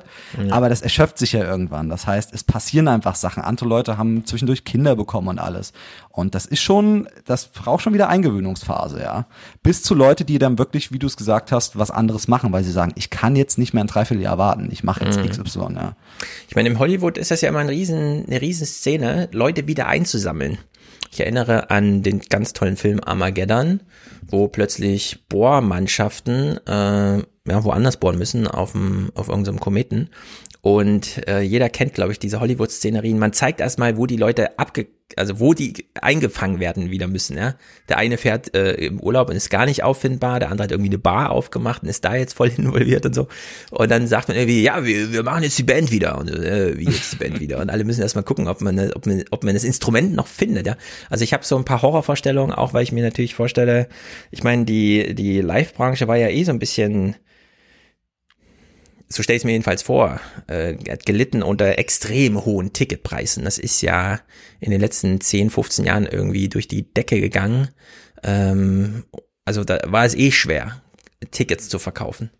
aber 0.49 0.69
das 0.69 0.81
erschöpft 0.81 1.17
sich 1.17 1.31
ja 1.33 1.43
irgendwann. 1.43 1.89
Das 1.89 2.07
heißt, 2.07 2.33
es 2.33 2.43
passieren 2.43 2.87
einfach 2.87 3.15
Sachen. 3.15 3.43
Andere 3.43 3.67
Leute 3.67 3.97
haben 3.97 4.25
zwischendurch 4.25 4.63
Kinder 4.63 4.95
bekommen 4.95 5.27
und 5.27 5.39
alles. 5.39 5.73
Und 6.11 6.33
das 6.33 6.45
ist 6.45 6.61
schon, 6.61 7.09
das 7.25 7.47
braucht 7.47 7.83
schon 7.83 7.93
wieder 7.93 8.07
Eingewöhnungsphase, 8.07 9.01
ja. 9.01 9.25
Bis 9.63 9.83
zu 9.83 9.93
Leute, 9.95 10.23
die 10.23 10.39
dann 10.39 10.57
wirklich, 10.57 10.91
wie 10.91 10.99
du 10.99 11.07
es 11.07 11.17
gesagt 11.17 11.51
hast, 11.51 11.77
was 11.77 11.91
anderes 11.91 12.27
machen, 12.27 12.53
weil 12.53 12.63
sie 12.63 12.71
sagen, 12.71 12.93
ich 12.95 13.09
kann 13.09 13.35
jetzt 13.35 13.57
nicht 13.57 13.73
mehr 13.73 13.83
ein 13.83 13.87
Dreivierteljahr 13.87 14.37
warten, 14.37 14.69
ich 14.71 14.83
mache 14.83 15.03
jetzt 15.03 15.19
XY, 15.21 15.73
ja. 15.75 15.93
Ich 16.47 16.55
meine, 16.55 16.69
im 16.69 16.79
Hollywood 16.79 17.17
ist 17.17 17.31
das 17.31 17.41
ja 17.41 17.49
immer 17.49 17.59
ein 17.59 17.69
riesen, 17.69 18.25
eine 18.35 18.41
riesen 18.41 18.67
Szene, 18.67 19.29
Leute 19.31 19.67
wieder 19.67 19.87
einzusammeln. 19.87 20.57
Ich 21.11 21.21
erinnere 21.21 21.69
an 21.69 22.03
den 22.03 22.19
ganz 22.19 22.51
tollen 22.51 22.75
Film 22.75 22.99
Armageddon, 23.03 23.79
wo 24.27 24.49
plötzlich 24.49 25.25
Bohrmannschaften 25.29 26.57
äh, 26.67 27.17
ja, 27.47 27.63
woanders 27.63 27.97
bohren 27.97 28.17
müssen, 28.17 28.47
auf, 28.47 28.73
dem, 28.73 29.11
auf 29.15 29.29
irgendeinem 29.29 29.59
Kometen. 29.59 30.09
Und 30.65 31.27
äh, 31.27 31.41
jeder 31.41 31.69
kennt, 31.69 31.93
glaube 31.93 32.11
ich, 32.11 32.17
diese 32.17 32.39
Hollywood-Szenerien. 32.39 33.19
Man 33.19 33.33
zeigt 33.33 33.59
erstmal, 33.59 33.97
wo 33.97 34.07
die 34.07 34.17
Leute 34.17 34.57
abge 34.57 34.87
also 35.15 35.39
wo 35.39 35.53
die 35.53 35.85
eingefangen 36.01 36.59
werden 36.59 36.89
wieder 36.89 37.07
müssen, 37.07 37.37
ja. 37.37 37.53
Der 37.87 37.99
eine 37.99 38.17
fährt 38.17 38.55
äh, 38.55 38.73
im 38.73 38.99
Urlaub 38.99 39.29
und 39.29 39.35
ist 39.35 39.51
gar 39.51 39.67
nicht 39.67 39.83
auffindbar, 39.83 40.39
der 40.39 40.49
andere 40.49 40.63
hat 40.63 40.71
irgendwie 40.71 40.89
eine 40.89 40.97
Bar 40.97 41.29
aufgemacht 41.29 41.83
und 41.83 41.89
ist 41.89 42.03
da 42.03 42.15
jetzt 42.15 42.33
voll 42.33 42.51
involviert 42.57 43.05
und 43.05 43.13
so. 43.13 43.27
Und 43.69 43.91
dann 43.91 44.07
sagt 44.07 44.29
man 44.29 44.37
irgendwie, 44.37 44.63
ja, 44.63 44.83
wir, 44.83 45.13
wir 45.13 45.21
machen 45.21 45.43
jetzt 45.43 45.59
die 45.59 45.63
Band 45.63 45.91
wieder. 45.91 46.17
Und 46.17 46.31
äh, 46.31 46.75
wie 46.79 46.85
jetzt 46.85 47.13
die 47.13 47.17
Band 47.17 47.39
wieder? 47.39 47.59
Und 47.59 47.69
alle 47.69 47.83
müssen 47.83 48.01
erstmal 48.01 48.23
gucken, 48.23 48.47
ob 48.47 48.61
man, 48.61 48.91
ob 48.93 49.05
man, 49.05 49.23
ob 49.29 49.43
man 49.43 49.53
das 49.53 49.63
Instrument 49.63 50.15
noch 50.15 50.25
findet, 50.25 50.65
ja. 50.65 50.77
Also 51.11 51.23
ich 51.23 51.31
habe 51.31 51.45
so 51.45 51.55
ein 51.55 51.65
paar 51.65 51.83
Horrorvorstellungen, 51.83 52.55
auch 52.55 52.73
weil 52.73 52.81
ich 52.81 52.91
mir 52.91 53.03
natürlich 53.03 53.35
vorstelle, 53.35 53.87
ich 54.31 54.41
meine, 54.41 54.65
die, 54.65 55.13
die 55.13 55.41
Live-Branche 55.41 56.07
war 56.07 56.17
ja 56.17 56.29
eh 56.29 56.43
so 56.43 56.51
ein 56.51 56.59
bisschen 56.59 57.15
so 59.07 59.21
stelle 59.23 59.37
ich 59.37 59.41
es 59.41 59.45
mir 59.45 59.51
jedenfalls 59.51 59.83
vor, 59.83 60.19
äh, 60.47 60.75
hat 60.89 61.05
gelitten 61.05 61.43
unter 61.43 61.77
extrem 61.77 62.43
hohen 62.43 62.73
Ticketpreisen. 62.73 63.45
Das 63.45 63.57
ist 63.57 63.81
ja 63.81 64.19
in 64.59 64.71
den 64.71 64.81
letzten 64.81 65.21
10, 65.21 65.49
15 65.49 65.85
Jahren 65.85 66.05
irgendwie 66.05 66.49
durch 66.49 66.67
die 66.67 66.91
Decke 66.93 67.21
gegangen. 67.21 67.69
Ähm, 68.23 69.05
also 69.45 69.63
da 69.63 69.79
war 69.85 70.05
es 70.05 70.15
eh 70.15 70.31
schwer, 70.31 70.81
Tickets 71.31 71.69
zu 71.69 71.77
verkaufen. 71.77 72.31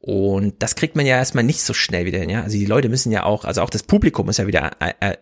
Und 0.00 0.62
das 0.62 0.74
kriegt 0.74 0.96
man 0.96 1.06
ja 1.06 1.16
erstmal 1.16 1.44
nicht 1.44 1.62
so 1.62 1.74
schnell 1.74 2.06
wieder 2.06 2.18
hin. 2.18 2.30
Ja? 2.30 2.42
Also 2.42 2.56
die 2.56 2.66
Leute 2.66 2.88
müssen 2.88 3.12
ja 3.12 3.24
auch, 3.24 3.44
also 3.44 3.60
auch 3.60 3.70
das 3.70 3.82
Publikum 3.82 4.26
muss 4.26 4.38
ja 4.38 4.46
wieder 4.46 4.72
äh, 4.80 4.92
äh, 5.00 5.16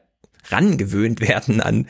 rangewöhnt 0.50 1.20
werden 1.20 1.60
an 1.60 1.86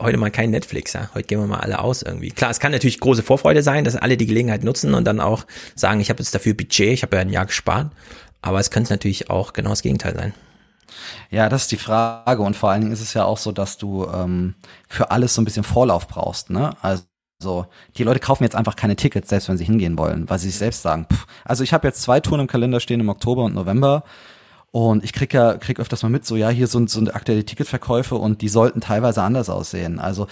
heute 0.00 0.16
mal 0.16 0.30
kein 0.30 0.50
Netflix, 0.50 0.92
ja. 0.92 1.10
Heute 1.14 1.26
gehen 1.26 1.40
wir 1.40 1.46
mal 1.46 1.60
alle 1.60 1.80
aus 1.80 2.02
irgendwie. 2.02 2.30
Klar, 2.30 2.50
es 2.50 2.60
kann 2.60 2.72
natürlich 2.72 3.00
große 3.00 3.22
Vorfreude 3.22 3.62
sein, 3.62 3.84
dass 3.84 3.96
alle 3.96 4.16
die 4.16 4.26
Gelegenheit 4.26 4.64
nutzen 4.64 4.94
und 4.94 5.04
dann 5.04 5.20
auch 5.20 5.44
sagen, 5.74 6.00
ich 6.00 6.10
habe 6.10 6.22
jetzt 6.22 6.34
dafür 6.34 6.54
Budget, 6.54 6.92
ich 6.92 7.02
habe 7.02 7.16
ja 7.16 7.22
ein 7.22 7.30
Jahr 7.30 7.46
gespart. 7.46 7.92
Aber 8.42 8.60
es 8.60 8.70
könnte 8.70 8.92
natürlich 8.92 9.30
auch 9.30 9.52
genau 9.52 9.70
das 9.70 9.82
Gegenteil 9.82 10.14
sein. 10.14 10.34
Ja, 11.30 11.48
das 11.48 11.62
ist 11.62 11.72
die 11.72 11.76
Frage. 11.76 12.42
Und 12.42 12.56
vor 12.56 12.70
allen 12.70 12.82
Dingen 12.82 12.92
ist 12.92 13.00
es 13.00 13.14
ja 13.14 13.24
auch 13.24 13.38
so, 13.38 13.52
dass 13.52 13.78
du 13.78 14.06
ähm, 14.06 14.54
für 14.88 15.10
alles 15.10 15.34
so 15.34 15.42
ein 15.42 15.44
bisschen 15.44 15.64
Vorlauf 15.64 16.08
brauchst. 16.08 16.50
Ne? 16.50 16.74
Also 16.82 17.66
die 17.96 18.04
Leute 18.04 18.20
kaufen 18.20 18.44
jetzt 18.44 18.56
einfach 18.56 18.76
keine 18.76 18.96
Tickets, 18.96 19.28
selbst 19.28 19.48
wenn 19.48 19.58
sie 19.58 19.64
hingehen 19.64 19.98
wollen, 19.98 20.28
weil 20.28 20.38
sie 20.38 20.48
sich 20.48 20.58
selbst 20.58 20.82
sagen. 20.82 21.06
Pff. 21.12 21.26
Also 21.44 21.62
ich 21.62 21.72
habe 21.72 21.86
jetzt 21.86 22.02
zwei 22.02 22.20
Touren 22.20 22.40
im 22.40 22.46
Kalender 22.46 22.80
stehen 22.80 23.00
im 23.00 23.08
Oktober 23.08 23.44
und 23.44 23.54
November. 23.54 24.02
Und 24.70 25.02
ich 25.02 25.14
krieg 25.14 25.32
ja 25.32 25.54
krieg 25.54 25.80
öfters 25.80 26.02
mal 26.02 26.10
mit, 26.10 26.26
so 26.26 26.36
ja, 26.36 26.50
hier 26.50 26.66
sind 26.66 26.90
so 26.90 27.00
aktuelle 27.10 27.44
Ticketverkäufe 27.44 28.16
und 28.16 28.42
die 28.42 28.50
sollten 28.50 28.82
teilweise 28.82 29.22
anders 29.22 29.48
aussehen. 29.48 29.98
Also 29.98 30.26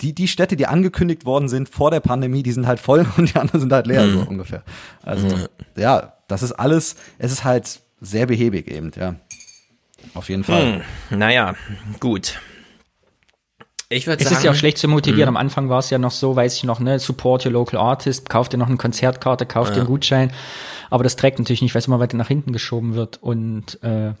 die, 0.00 0.14
die 0.14 0.28
Städte, 0.28 0.56
die 0.56 0.66
angekündigt 0.66 1.24
worden 1.24 1.48
sind 1.48 1.68
vor 1.68 1.90
der 1.90 2.00
Pandemie, 2.00 2.42
die 2.42 2.52
sind 2.52 2.66
halt 2.66 2.80
voll 2.80 3.06
und 3.16 3.34
die 3.34 3.38
anderen 3.38 3.60
sind 3.60 3.72
halt 3.72 3.86
leer, 3.86 4.04
mhm. 4.04 4.12
so 4.12 4.20
ungefähr. 4.28 4.62
Also 5.02 5.26
mhm. 5.26 5.46
ja, 5.76 6.14
das 6.28 6.42
ist 6.42 6.52
alles, 6.52 6.96
es 7.18 7.32
ist 7.32 7.44
halt 7.44 7.80
sehr 8.00 8.26
behäbig 8.26 8.68
eben, 8.68 8.92
ja. 8.96 9.16
Auf 10.14 10.28
jeden 10.28 10.44
Fall. 10.44 10.82
Hm, 11.10 11.18
naja, 11.18 11.54
gut. 12.00 12.40
Ich 13.88 14.06
würde 14.06 14.22
sagen. 14.22 14.32
Es 14.32 14.38
ist 14.38 14.44
ja 14.44 14.50
auch 14.52 14.56
schlecht 14.56 14.78
zu 14.78 14.86
motivieren. 14.86 15.32
Mh. 15.32 15.38
Am 15.38 15.46
Anfang 15.46 15.68
war 15.68 15.78
es 15.78 15.90
ja 15.90 15.98
noch 15.98 16.10
so, 16.10 16.36
weiß 16.36 16.56
ich 16.56 16.64
noch, 16.64 16.78
ne, 16.78 16.98
support 16.98 17.44
your 17.46 17.52
local 17.52 17.78
artist, 17.78 18.28
kauft 18.28 18.52
dir 18.52 18.58
noch 18.58 18.68
eine 18.68 18.76
Konzertkarte, 18.76 19.46
kauft 19.46 19.70
ja. 19.70 19.74
dir 19.74 19.80
einen 19.80 19.88
Gutschein. 19.88 20.32
Aber 20.90 21.04
das 21.04 21.16
trägt 21.16 21.38
natürlich 21.38 21.62
nicht, 21.62 21.74
weil 21.74 21.80
es 21.80 21.86
immer 21.86 22.00
weiter 22.00 22.16
nach 22.16 22.28
hinten 22.28 22.52
geschoben 22.52 22.94
wird. 22.94 23.18
Und 23.22 23.82
äh, 23.82 24.12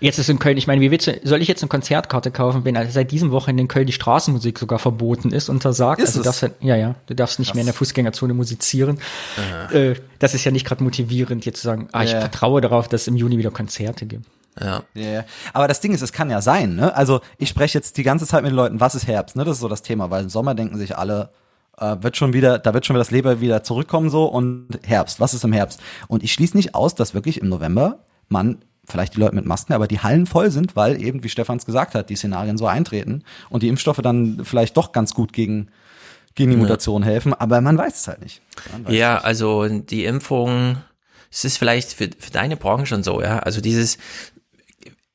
Jetzt 0.00 0.18
ist 0.18 0.28
in 0.28 0.38
Köln, 0.38 0.56
ich 0.56 0.66
meine, 0.66 0.80
wie 0.80 0.90
willst 0.90 1.06
du, 1.06 1.20
soll 1.24 1.40
ich 1.40 1.48
jetzt 1.48 1.62
eine 1.62 1.68
Konzertkarte 1.68 2.30
kaufen, 2.30 2.64
wenn 2.64 2.76
also 2.76 2.90
seit 2.90 3.10
diesem 3.10 3.30
Wochenende 3.30 3.62
in 3.62 3.68
Köln 3.68 3.86
die 3.86 3.92
Straßenmusik 3.92 4.58
sogar 4.58 4.78
verboten 4.78 5.32
ist, 5.32 5.48
untersagt? 5.48 6.00
Ist 6.00 6.10
also 6.10 6.22
das 6.22 6.42
halt, 6.42 6.54
ja, 6.60 6.76
ja, 6.76 6.94
du 7.06 7.14
darfst 7.14 7.38
nicht 7.38 7.48
Krass. 7.48 7.54
mehr 7.54 7.62
in 7.62 7.66
der 7.66 7.74
Fußgängerzone 7.74 8.34
musizieren. 8.34 8.98
Äh, 9.72 9.94
das 10.18 10.34
ist 10.34 10.44
ja 10.44 10.50
nicht 10.50 10.66
gerade 10.66 10.82
motivierend, 10.82 11.44
jetzt 11.46 11.60
zu 11.60 11.66
sagen, 11.66 11.88
ah, 11.92 12.04
ich 12.04 12.12
ja. 12.12 12.20
vertraue 12.20 12.60
darauf, 12.60 12.88
dass 12.88 13.02
es 13.02 13.08
im 13.08 13.16
Juni 13.16 13.38
wieder 13.38 13.50
Konzerte 13.50 14.06
gibt. 14.06 14.26
Ja. 14.60 14.82
Yeah. 14.94 15.24
Aber 15.52 15.68
das 15.68 15.80
Ding 15.80 15.92
ist, 15.92 16.02
es 16.02 16.12
kann 16.12 16.30
ja 16.30 16.40
sein, 16.40 16.76
ne? 16.76 16.94
Also 16.94 17.20
ich 17.38 17.48
spreche 17.48 17.76
jetzt 17.76 17.96
die 17.96 18.02
ganze 18.02 18.26
Zeit 18.26 18.42
mit 18.42 18.52
den 18.52 18.56
Leuten, 18.56 18.80
was 18.80 18.94
ist 18.94 19.06
Herbst, 19.06 19.36
ne? 19.36 19.44
Das 19.44 19.56
ist 19.56 19.60
so 19.60 19.68
das 19.68 19.82
Thema, 19.82 20.10
weil 20.10 20.24
im 20.24 20.28
Sommer 20.28 20.54
denken 20.54 20.78
sich 20.78 20.96
alle, 20.96 21.30
äh, 21.78 21.96
wird 22.00 22.16
schon 22.16 22.32
wieder, 22.32 22.58
da 22.58 22.72
wird 22.72 22.86
schon 22.86 22.94
wieder 22.94 23.00
das 23.00 23.10
Leben 23.10 23.40
wieder 23.40 23.62
zurückkommen 23.64 24.10
so 24.10 24.26
und 24.26 24.68
Herbst, 24.84 25.18
was 25.18 25.34
ist 25.34 25.44
im 25.44 25.52
Herbst? 25.52 25.80
Und 26.06 26.22
ich 26.22 26.32
schließe 26.32 26.56
nicht 26.56 26.74
aus, 26.74 26.94
dass 26.94 27.14
wirklich 27.14 27.40
im 27.40 27.48
November 27.48 28.04
man 28.28 28.58
vielleicht 28.86 29.14
die 29.14 29.20
Leute 29.20 29.34
mit 29.34 29.46
Masken, 29.46 29.72
aber 29.72 29.86
die 29.86 30.00
Hallen 30.00 30.26
voll 30.26 30.50
sind, 30.50 30.76
weil 30.76 31.00
eben, 31.00 31.24
wie 31.24 31.28
Stefans 31.28 31.66
gesagt 31.66 31.94
hat, 31.94 32.10
die 32.10 32.16
Szenarien 32.16 32.58
so 32.58 32.66
eintreten 32.66 33.24
und 33.50 33.62
die 33.62 33.68
Impfstoffe 33.68 34.00
dann 34.02 34.40
vielleicht 34.44 34.76
doch 34.76 34.92
ganz 34.92 35.14
gut 35.14 35.32
gegen, 35.32 35.68
gegen 36.34 36.50
die 36.50 36.56
Mutation 36.56 37.02
ja. 37.02 37.08
helfen, 37.08 37.34
aber 37.34 37.60
man 37.60 37.78
weiß 37.78 37.94
es 38.00 38.08
halt 38.08 38.22
nicht. 38.22 38.42
Ja, 38.88 39.14
nicht. 39.14 39.24
also 39.24 39.68
die 39.68 40.04
Impfung, 40.04 40.78
es 41.30 41.44
ist 41.44 41.58
vielleicht 41.58 41.92
für, 41.92 42.10
für 42.18 42.30
deine 42.30 42.56
Branche 42.56 42.86
schon 42.86 43.02
so, 43.02 43.20
ja. 43.20 43.38
Also 43.38 43.60
dieses, 43.60 43.98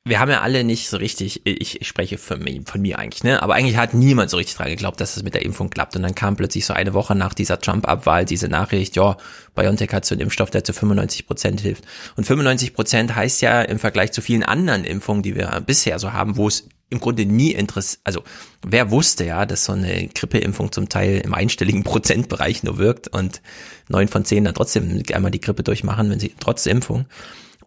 wir 0.04 0.18
haben 0.18 0.30
ja 0.30 0.40
alle 0.40 0.64
nicht 0.64 0.88
so 0.88 0.96
richtig, 0.96 1.42
ich, 1.44 1.80
ich 1.80 1.86
spreche 1.86 2.16
von 2.16 2.64
von 2.64 2.80
mir 2.80 2.98
eigentlich, 2.98 3.22
ne? 3.22 3.42
Aber 3.42 3.54
eigentlich 3.54 3.76
hat 3.76 3.92
niemand 3.92 4.30
so 4.30 4.38
richtig 4.38 4.56
dran 4.56 4.68
geglaubt, 4.68 4.98
dass 4.98 5.16
es 5.16 5.22
mit 5.22 5.34
der 5.34 5.44
Impfung 5.44 5.68
klappt. 5.68 5.94
Und 5.94 6.02
dann 6.02 6.14
kam 6.14 6.36
plötzlich 6.36 6.64
so 6.64 6.72
eine 6.72 6.94
Woche 6.94 7.14
nach 7.14 7.34
dieser 7.34 7.60
Trump-Abwahl 7.60 8.24
diese 8.24 8.48
Nachricht, 8.48 8.96
ja, 8.96 9.18
BioNTech 9.54 9.92
hat 9.92 10.06
so 10.06 10.14
einen 10.14 10.22
Impfstoff, 10.22 10.50
der 10.50 10.64
zu 10.64 10.72
95 10.72 11.26
Prozent 11.26 11.60
hilft. 11.60 11.84
Und 12.16 12.24
95 12.24 12.72
Prozent 12.72 13.14
heißt 13.14 13.42
ja 13.42 13.60
im 13.60 13.78
Vergleich 13.78 14.12
zu 14.12 14.22
vielen 14.22 14.42
anderen 14.42 14.84
Impfungen, 14.84 15.22
die 15.22 15.34
wir 15.34 15.62
bisher 15.66 15.98
so 15.98 16.14
haben, 16.14 16.38
wo 16.38 16.48
es 16.48 16.66
im 16.88 16.98
Grunde 16.98 17.24
nie 17.24 17.52
interessiert, 17.52 18.00
also 18.04 18.24
wer 18.66 18.90
wusste 18.90 19.24
ja, 19.24 19.46
dass 19.46 19.64
so 19.64 19.72
eine 19.72 20.08
Grippeimpfung 20.08 20.72
zum 20.72 20.88
Teil 20.88 21.20
im 21.24 21.34
einstelligen 21.34 21.84
Prozentbereich 21.84 22.62
nur 22.62 22.78
wirkt 22.78 23.08
und 23.08 23.42
neun 23.88 24.08
von 24.08 24.24
zehn 24.24 24.44
dann 24.44 24.54
trotzdem 24.54 25.02
einmal 25.12 25.30
die 25.30 25.40
Grippe 25.40 25.62
durchmachen, 25.62 26.10
wenn 26.10 26.20
sie 26.20 26.34
trotz 26.40 26.66
Impfung. 26.66 27.06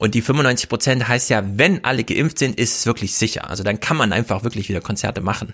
Und 0.04 0.16
die 0.16 0.22
95 0.22 0.68
Prozent 0.68 1.08
heißt 1.08 1.30
ja, 1.30 1.42
wenn 1.56 1.86
alle 1.86 2.04
geimpft 2.04 2.38
sind, 2.38 2.60
ist 2.60 2.78
es 2.78 2.86
wirklich 2.86 3.14
sicher. 3.14 3.50
Also 3.50 3.64
dann 3.64 3.80
kann 3.80 3.96
man 3.96 4.12
einfach 4.12 4.44
wirklich 4.44 4.68
wieder 4.68 4.82
Konzerte 4.82 5.22
machen. 5.22 5.54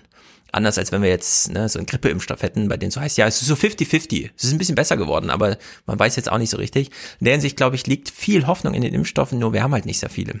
Anders 0.50 0.76
als 0.76 0.90
wenn 0.90 1.02
wir 1.02 1.08
jetzt 1.08 1.52
ne, 1.52 1.68
so 1.68 1.78
einen 1.78 1.86
Grippeimpfstoff 1.86 2.42
hätten, 2.42 2.68
bei 2.68 2.76
denen 2.76 2.90
so 2.90 3.00
heißt, 3.00 3.16
ja, 3.16 3.28
es 3.28 3.40
ist 3.42 3.46
so 3.46 3.54
50-50. 3.54 4.30
Es 4.36 4.42
ist 4.42 4.50
ein 4.50 4.58
bisschen 4.58 4.74
besser 4.74 4.96
geworden, 4.96 5.30
aber 5.30 5.56
man 5.86 6.00
weiß 6.00 6.16
jetzt 6.16 6.32
auch 6.32 6.38
nicht 6.38 6.50
so 6.50 6.56
richtig. 6.56 6.90
In 7.20 7.26
der 7.26 7.34
Hinsicht, 7.34 7.56
glaube 7.56 7.76
ich, 7.76 7.86
liegt 7.86 8.10
viel 8.10 8.48
Hoffnung 8.48 8.74
in 8.74 8.82
den 8.82 8.92
Impfstoffen, 8.92 9.38
nur 9.38 9.52
wir 9.52 9.62
haben 9.62 9.72
halt 9.72 9.86
nicht 9.86 10.00
sehr 10.00 10.10
viele. 10.10 10.40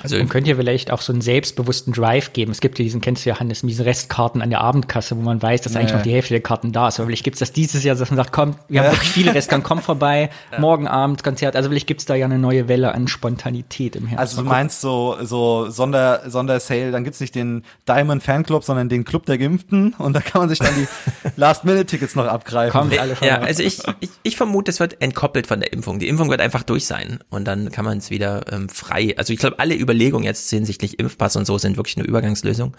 Also 0.00 0.16
und 0.16 0.30
könnt 0.30 0.46
ihr 0.46 0.56
vielleicht 0.56 0.90
auch 0.90 1.02
so 1.02 1.12
einen 1.12 1.20
selbstbewussten 1.20 1.92
Drive 1.92 2.32
geben. 2.32 2.50
Es 2.50 2.60
gibt 2.60 2.78
ja 2.78 2.82
diesen, 2.82 3.02
kennst 3.02 3.26
du 3.26 3.30
ja, 3.30 3.38
Hannes, 3.38 3.60
diese 3.60 3.84
Restkarten 3.84 4.40
an 4.40 4.48
der 4.48 4.62
Abendkasse, 4.62 5.16
wo 5.16 5.20
man 5.20 5.42
weiß, 5.42 5.60
dass 5.60 5.74
ja, 5.74 5.80
eigentlich 5.80 5.92
noch 5.92 6.02
die 6.02 6.12
Hälfte 6.12 6.32
der 6.32 6.40
Karten 6.40 6.72
da 6.72 6.88
ist. 6.88 6.98
Aber 6.98 7.08
vielleicht 7.08 7.24
gibt's 7.24 7.40
das 7.40 7.52
dieses 7.52 7.84
Jahr, 7.84 7.94
dass 7.94 8.10
man 8.10 8.16
sagt, 8.16 8.32
komm, 8.32 8.56
wir 8.68 8.82
haben 8.82 8.92
wirklich 8.92 9.10
viele 9.10 9.34
Restkarten, 9.34 9.62
komm 9.62 9.82
vorbei, 9.82 10.30
ja. 10.52 10.58
morgen 10.58 10.88
Abend 10.88 11.22
Konzert. 11.22 11.56
Also 11.56 11.68
vielleicht 11.68 11.86
gibt's 11.86 12.06
da 12.06 12.14
ja 12.14 12.24
eine 12.24 12.38
neue 12.38 12.68
Welle 12.68 12.94
an 12.94 13.06
Spontanität 13.06 13.94
im 13.94 14.06
Herbst. 14.06 14.20
Also 14.20 14.42
du 14.42 14.48
meinst 14.48 14.80
so, 14.80 15.18
so 15.22 15.68
Sonder, 15.68 16.22
Sondersale, 16.26 16.90
dann 16.90 17.04
gibt's 17.04 17.20
nicht 17.20 17.34
den 17.34 17.62
Diamond 17.86 18.22
Fanclub, 18.22 18.64
sondern 18.64 18.88
den 18.88 19.04
Club 19.04 19.26
der 19.26 19.36
Geimpften 19.36 19.92
und 19.98 20.14
da 20.14 20.20
kann 20.20 20.40
man 20.40 20.48
sich 20.48 20.58
dann 20.58 20.74
die 20.74 20.88
Last-Minute-Tickets 21.36 22.14
noch 22.14 22.26
abgreifen. 22.26 22.80
Kommt 22.80 22.98
alle 22.98 23.14
ja, 23.20 23.40
also 23.40 23.62
ich, 23.62 23.80
ich, 24.00 24.08
ich 24.22 24.36
vermute, 24.36 24.70
es 24.70 24.80
wird 24.80 25.02
entkoppelt 25.02 25.46
von 25.46 25.60
der 25.60 25.72
Impfung. 25.72 25.98
Die 25.98 26.08
Impfung 26.08 26.30
wird 26.30 26.40
einfach 26.40 26.62
durch 26.62 26.86
sein 26.86 27.18
und 27.28 27.44
dann 27.44 27.70
kann 27.70 27.84
man 27.84 27.98
es 27.98 28.08
wieder 28.08 28.50
ähm, 28.50 28.70
frei, 28.70 29.14
also 29.18 29.34
ich 29.34 29.38
glaube, 29.38 29.58
alle 29.58 29.81
Überlegungen 29.82 30.24
jetzt 30.24 30.48
hinsichtlich 30.50 30.98
Impfpass 30.98 31.36
und 31.36 31.46
so 31.46 31.58
sind 31.58 31.76
wirklich 31.76 31.96
eine 31.96 32.06
Übergangslösung 32.06 32.76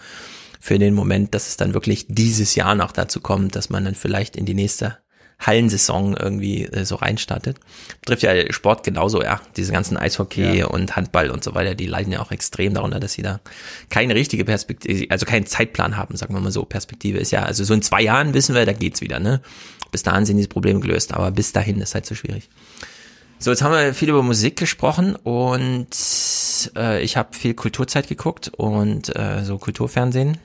für 0.60 0.78
den 0.78 0.94
Moment, 0.94 1.34
dass 1.34 1.48
es 1.48 1.56
dann 1.56 1.74
wirklich 1.74 2.06
dieses 2.08 2.54
Jahr 2.54 2.74
noch 2.74 2.92
dazu 2.92 3.20
kommt, 3.20 3.54
dass 3.54 3.70
man 3.70 3.84
dann 3.84 3.94
vielleicht 3.94 4.34
in 4.34 4.46
die 4.46 4.54
nächste 4.54 4.98
Hallensaison 5.38 6.16
irgendwie 6.16 6.64
äh, 6.64 6.84
so 6.84 6.94
reinstartet. 6.96 7.58
Trifft 8.06 8.22
ja 8.22 8.52
Sport 8.52 8.84
genauso, 8.84 9.22
ja. 9.22 9.40
Diese 9.56 9.72
ganzen 9.72 9.96
Eishockey 9.96 10.58
ja. 10.58 10.66
und 10.66 10.96
Handball 10.96 11.30
und 11.30 11.44
so 11.44 11.54
weiter, 11.54 11.74
die 11.74 11.86
leiden 11.86 12.12
ja 12.12 12.20
auch 12.20 12.30
extrem 12.30 12.74
darunter, 12.74 13.00
dass 13.00 13.14
sie 13.14 13.22
da 13.22 13.40
keine 13.90 14.14
richtige 14.14 14.44
Perspektive, 14.44 15.10
also 15.10 15.26
keinen 15.26 15.46
Zeitplan 15.46 15.96
haben, 15.96 16.16
sagen 16.16 16.34
wir 16.34 16.40
mal 16.40 16.52
so. 16.52 16.64
Perspektive 16.64 17.18
ist 17.18 17.30
ja, 17.30 17.42
also 17.42 17.64
so 17.64 17.74
in 17.74 17.82
zwei 17.82 18.02
Jahren 18.02 18.32
wissen 18.32 18.54
wir, 18.54 18.64
da 18.64 18.72
geht's 18.72 19.00
wieder, 19.00 19.18
ne? 19.18 19.40
Bis 19.90 20.02
dahin 20.02 20.24
sind 20.24 20.38
diese 20.38 20.48
Probleme 20.48 20.80
gelöst, 20.80 21.12
aber 21.12 21.30
bis 21.30 21.52
dahin 21.52 21.80
ist 21.80 21.94
halt 21.94 22.06
so 22.06 22.14
schwierig. 22.14 22.48
So, 23.38 23.50
jetzt 23.50 23.62
haben 23.62 23.72
wir 23.72 23.92
viel 23.92 24.08
über 24.08 24.22
Musik 24.22 24.56
gesprochen 24.56 25.16
und 25.16 25.88
äh, 26.76 27.02
ich 27.02 27.16
habe 27.16 27.36
viel 27.36 27.54
Kulturzeit 27.54 28.08
geguckt 28.08 28.48
und 28.56 29.14
äh, 29.14 29.44
so 29.44 29.58
Kulturfernsehen. 29.58 30.38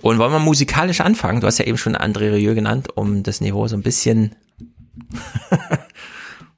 Und 0.00 0.18
wollen 0.18 0.32
wir 0.32 0.38
musikalisch 0.38 1.00
anfangen? 1.00 1.40
Du 1.40 1.46
hast 1.46 1.58
ja 1.58 1.66
eben 1.66 1.76
schon 1.76 1.96
André 1.96 2.32
Rieu 2.32 2.54
genannt, 2.54 2.88
um 2.96 3.22
das 3.22 3.40
Niveau 3.40 3.66
so 3.68 3.76
ein 3.76 3.82
bisschen, 3.82 4.34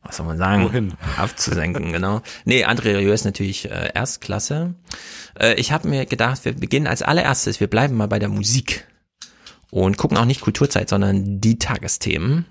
was 0.02 0.16
soll 0.16 0.26
man 0.26 0.36
sagen, 0.38 0.64
Wohin? 0.64 0.94
abzusenken, 1.16 1.92
genau. 1.92 2.20
Nee, 2.44 2.64
André 2.66 2.98
Rieu 2.98 3.12
ist 3.12 3.24
natürlich 3.24 3.70
äh, 3.70 3.90
Erstklasse. 3.94 4.74
Äh, 5.40 5.54
ich 5.54 5.72
habe 5.72 5.88
mir 5.88 6.06
gedacht, 6.06 6.44
wir 6.44 6.52
beginnen 6.52 6.86
als 6.86 7.02
allererstes, 7.02 7.60
wir 7.60 7.68
bleiben 7.68 7.96
mal 7.96 8.08
bei 8.08 8.18
der 8.18 8.28
Musik 8.28 8.86
und 9.72 9.96
gucken 9.96 10.18
auch 10.18 10.26
nicht 10.26 10.42
Kulturzeit, 10.42 10.90
sondern 10.90 11.40
die 11.40 11.58
Tagesthemen. 11.58 12.44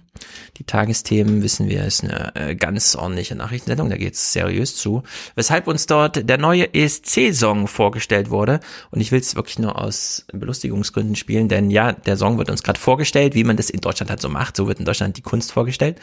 Die 0.57 0.63
Tagesthemen, 0.63 1.43
wissen 1.43 1.69
wir, 1.69 1.85
ist 1.85 2.03
eine 2.03 2.35
äh, 2.35 2.55
ganz 2.55 2.95
ordentliche 2.95 3.35
Nachrichtensendung, 3.35 3.91
da 3.91 3.97
geht's 3.97 4.33
seriös 4.33 4.75
zu. 4.75 5.03
Weshalb 5.35 5.67
uns 5.67 5.85
dort 5.85 6.27
der 6.27 6.39
neue 6.39 6.73
ESC-Song 6.73 7.67
vorgestellt 7.67 8.31
wurde. 8.31 8.59
Und 8.89 9.01
ich 9.01 9.11
will 9.11 9.19
es 9.19 9.35
wirklich 9.35 9.59
nur 9.59 9.79
aus 9.79 10.25
Belustigungsgründen 10.33 11.15
spielen, 11.15 11.47
denn 11.47 11.69
ja, 11.69 11.91
der 11.91 12.17
Song 12.17 12.39
wird 12.39 12.49
uns 12.49 12.63
gerade 12.63 12.79
vorgestellt, 12.79 13.35
wie 13.35 13.43
man 13.43 13.55
das 13.55 13.69
in 13.69 13.81
Deutschland 13.81 14.09
halt 14.09 14.21
so 14.21 14.29
macht. 14.29 14.57
So 14.57 14.67
wird 14.67 14.79
in 14.79 14.85
Deutschland 14.85 15.15
die 15.15 15.21
Kunst 15.21 15.51
vorgestellt. 15.51 15.99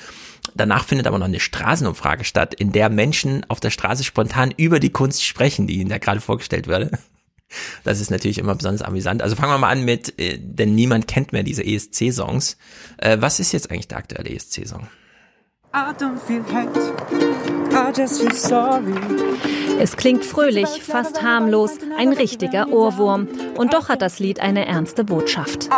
Danach 0.54 0.84
findet 0.84 1.08
aber 1.08 1.18
noch 1.18 1.26
eine 1.26 1.40
Straßenumfrage 1.40 2.22
statt, 2.22 2.54
in 2.54 2.70
der 2.70 2.90
Menschen 2.90 3.44
auf 3.50 3.58
der 3.58 3.70
Straße 3.70 4.04
spontan 4.04 4.54
über 4.56 4.78
die 4.78 4.90
Kunst 4.90 5.24
sprechen, 5.24 5.66
die 5.66 5.80
ihnen 5.80 5.90
da 5.90 5.98
gerade 5.98 6.20
vorgestellt 6.20 6.68
wurde. 6.68 6.92
Das 7.84 8.00
ist 8.00 8.10
natürlich 8.10 8.38
immer 8.38 8.54
besonders 8.54 8.82
amüsant. 8.82 9.22
Also 9.22 9.36
fangen 9.36 9.52
wir 9.52 9.58
mal 9.58 9.70
an 9.70 9.84
mit, 9.84 10.18
äh, 10.18 10.38
denn 10.38 10.74
niemand 10.74 11.08
kennt 11.08 11.32
mehr 11.32 11.42
diese 11.42 11.64
ESC-Songs. 11.64 12.56
Äh, 12.98 13.18
was 13.20 13.40
ist 13.40 13.52
jetzt 13.52 13.70
eigentlich 13.70 13.88
der 13.88 13.98
aktuelle 13.98 14.30
ESC-Song? 14.30 14.88
Es 19.78 19.96
klingt 19.96 20.24
fröhlich, 20.24 20.82
fast 20.82 21.22
harmlos, 21.22 21.72
ein 21.98 22.12
richtiger 22.12 22.68
Ohrwurm. 22.68 23.28
Und 23.56 23.74
doch 23.74 23.88
hat 23.88 24.02
das 24.02 24.18
Lied 24.18 24.40
eine 24.40 24.66
ernste 24.66 25.04
Botschaft. 25.04 25.68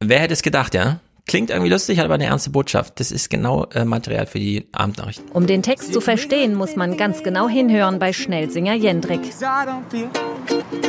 Wer 0.00 0.18
hätte 0.20 0.32
es 0.32 0.42
gedacht, 0.42 0.74
ja? 0.74 1.00
Klingt 1.26 1.50
irgendwie 1.50 1.70
lustig, 1.70 1.98
hat 1.98 2.04
aber 2.04 2.14
eine 2.14 2.26
ernste 2.26 2.50
Botschaft. 2.50 2.98
Das 3.00 3.10
ist 3.10 3.30
genau 3.30 3.66
äh, 3.74 3.84
Material 3.84 4.26
für 4.26 4.38
die 4.38 4.66
Abendnachrichten. 4.72 5.30
Um 5.32 5.46
den 5.46 5.62
Text 5.62 5.92
zu 5.92 6.00
verstehen, 6.00 6.54
muss 6.54 6.76
man 6.76 6.96
ganz 6.96 7.22
genau 7.22 7.48
hinhören 7.48 7.98
bei 7.98 8.12
Schnellsinger 8.12 8.74
Jendrik. 8.74 9.20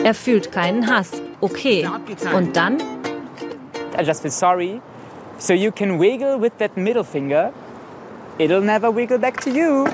Er 0.03 0.13
fühlt 0.13 0.51
keinen 0.51 0.87
Hass. 0.87 1.11
Okay. 1.41 1.87
Und 2.33 2.55
dann? 2.55 2.79
I 3.99 4.03
just 4.03 4.21
feel 4.21 4.31
sorry. 4.31 4.81
So 5.37 5.53
you 5.53 5.71
can 5.71 5.99
wiggle 5.99 6.39
with 6.39 6.53
that 6.59 6.77
middle 6.77 7.03
finger. 7.03 7.51
It'll 8.37 8.61
never 8.61 8.95
wiggle 8.95 9.19
back 9.19 9.41
to 9.41 9.49
you. 9.49 9.85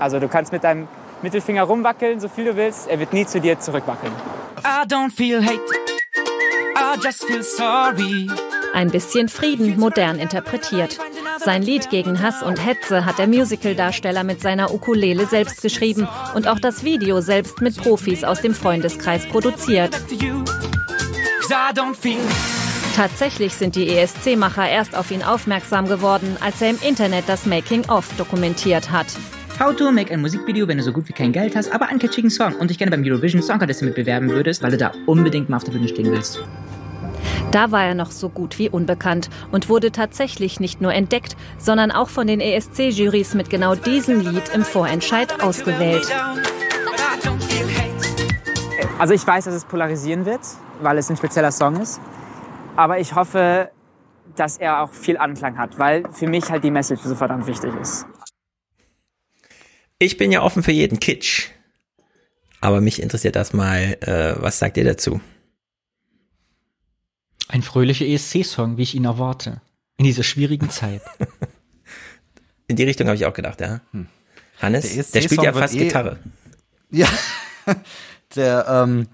Also 0.00 0.18
du 0.18 0.28
kannst 0.28 0.52
mit 0.52 0.64
deinem 0.64 0.88
Mittelfinger 1.22 1.62
rumwackeln, 1.62 2.20
so 2.20 2.28
viel 2.28 2.46
du 2.46 2.56
willst. 2.56 2.88
Er 2.88 2.98
wird 2.98 3.12
nie 3.12 3.26
zu 3.26 3.40
dir 3.40 3.58
zurückwackeln. 3.58 4.12
I 4.64 4.86
don't 4.86 5.10
feel 5.10 5.42
hate. 5.42 5.60
I 6.76 6.98
just 7.02 7.24
feel 7.24 7.42
sorry. 7.42 8.28
Ein 8.74 8.90
bisschen 8.90 9.28
Frieden 9.28 9.78
modern 9.78 10.18
interpretiert. 10.18 10.98
Sein 11.38 11.62
Lied 11.62 11.90
gegen 11.90 12.20
Hass 12.20 12.42
und 12.42 12.56
Hetze 12.56 13.06
hat 13.06 13.18
der 13.20 13.28
Musicaldarsteller 13.28 14.24
mit 14.24 14.40
seiner 14.40 14.74
Ukulele 14.74 15.26
selbst 15.26 15.62
geschrieben 15.62 16.08
und 16.34 16.48
auch 16.48 16.58
das 16.58 16.82
Video 16.82 17.20
selbst 17.20 17.60
mit 17.60 17.76
Profis 17.76 18.24
aus 18.24 18.40
dem 18.40 18.52
Freundeskreis 18.52 19.28
produziert. 19.28 19.96
Tatsächlich 22.96 23.54
sind 23.54 23.76
die 23.76 23.88
ESC-Macher 23.90 24.68
erst 24.68 24.96
auf 24.96 25.12
ihn 25.12 25.22
aufmerksam 25.22 25.86
geworden, 25.86 26.36
als 26.40 26.60
er 26.60 26.70
im 26.70 26.78
Internet 26.82 27.28
das 27.28 27.46
Making-of 27.46 28.08
dokumentiert 28.16 28.90
hat. 28.90 29.06
How 29.60 29.74
to 29.76 29.92
make 29.92 30.12
ein 30.12 30.20
Musikvideo, 30.20 30.66
wenn 30.66 30.78
du 30.78 30.82
so 30.82 30.92
gut 30.92 31.08
wie 31.08 31.12
kein 31.12 31.30
Geld 31.30 31.54
hast, 31.54 31.72
aber 31.72 31.86
einen 31.86 32.00
catchigen 32.00 32.28
Song 32.28 32.56
und 32.56 32.70
dich 32.70 32.78
gerne 32.78 32.90
beim 32.90 33.04
Eurovision 33.04 33.40
Song 33.40 33.60
Contest 33.60 33.82
mitbewerben 33.82 34.30
würdest, 34.30 34.64
weil 34.64 34.72
du 34.72 34.78
da 34.78 34.90
unbedingt 35.06 35.48
mal 35.48 35.58
auf 35.58 35.64
der 35.64 35.70
Bühne 35.70 35.86
stehen 35.86 36.10
willst. 36.10 36.42
Da 37.54 37.70
war 37.70 37.84
er 37.84 37.94
noch 37.94 38.10
so 38.10 38.30
gut 38.30 38.58
wie 38.58 38.68
unbekannt 38.68 39.30
und 39.52 39.68
wurde 39.68 39.92
tatsächlich 39.92 40.58
nicht 40.58 40.80
nur 40.80 40.92
entdeckt, 40.92 41.36
sondern 41.56 41.92
auch 41.92 42.08
von 42.08 42.26
den 42.26 42.40
ESC-Jurys 42.40 43.34
mit 43.34 43.48
genau 43.48 43.76
diesem 43.76 44.18
Lied 44.18 44.48
im 44.52 44.64
Vorentscheid 44.64 45.40
ausgewählt. 45.40 46.04
Also 48.98 49.14
ich 49.14 49.24
weiß, 49.24 49.44
dass 49.44 49.54
es 49.54 49.64
polarisieren 49.66 50.26
wird, 50.26 50.40
weil 50.80 50.98
es 50.98 51.08
ein 51.08 51.16
spezieller 51.16 51.52
Song 51.52 51.80
ist. 51.80 52.00
Aber 52.74 52.98
ich 52.98 53.14
hoffe, 53.14 53.70
dass 54.34 54.56
er 54.56 54.82
auch 54.82 54.92
viel 54.92 55.16
Anklang 55.16 55.56
hat, 55.56 55.78
weil 55.78 56.02
für 56.10 56.26
mich 56.26 56.50
halt 56.50 56.64
die 56.64 56.72
Message 56.72 57.02
so 57.02 57.14
verdammt 57.14 57.46
wichtig 57.46 57.72
ist. 57.80 58.04
Ich 60.00 60.16
bin 60.16 60.32
ja 60.32 60.42
offen 60.42 60.64
für 60.64 60.72
jeden 60.72 60.98
Kitsch. 60.98 61.50
Aber 62.60 62.80
mich 62.80 63.00
interessiert 63.00 63.36
das 63.36 63.52
mal, 63.52 63.96
äh, 64.00 64.42
was 64.42 64.58
sagt 64.58 64.76
ihr 64.76 64.84
dazu? 64.84 65.20
Ein 67.48 67.62
fröhlicher 67.62 68.06
ESC-Song, 68.06 68.76
wie 68.76 68.82
ich 68.82 68.94
ihn 68.94 69.04
erwarte. 69.04 69.60
In 69.96 70.04
dieser 70.04 70.22
schwierigen 70.22 70.70
Zeit. 70.70 71.02
In 72.66 72.76
die 72.76 72.84
Richtung 72.84 73.06
habe 73.06 73.16
ich 73.16 73.26
auch 73.26 73.34
gedacht, 73.34 73.60
ja. 73.60 73.80
Hm. 73.92 74.06
Hannes, 74.60 74.94
der, 74.94 75.04
der 75.04 75.20
spielt 75.22 75.42
ja 75.42 75.52
fast 75.52 75.74
eh, 75.74 75.78
Gitarre. 75.78 76.18
Ja, 76.90 77.08
der 78.36 78.66
ähm, 78.68 79.08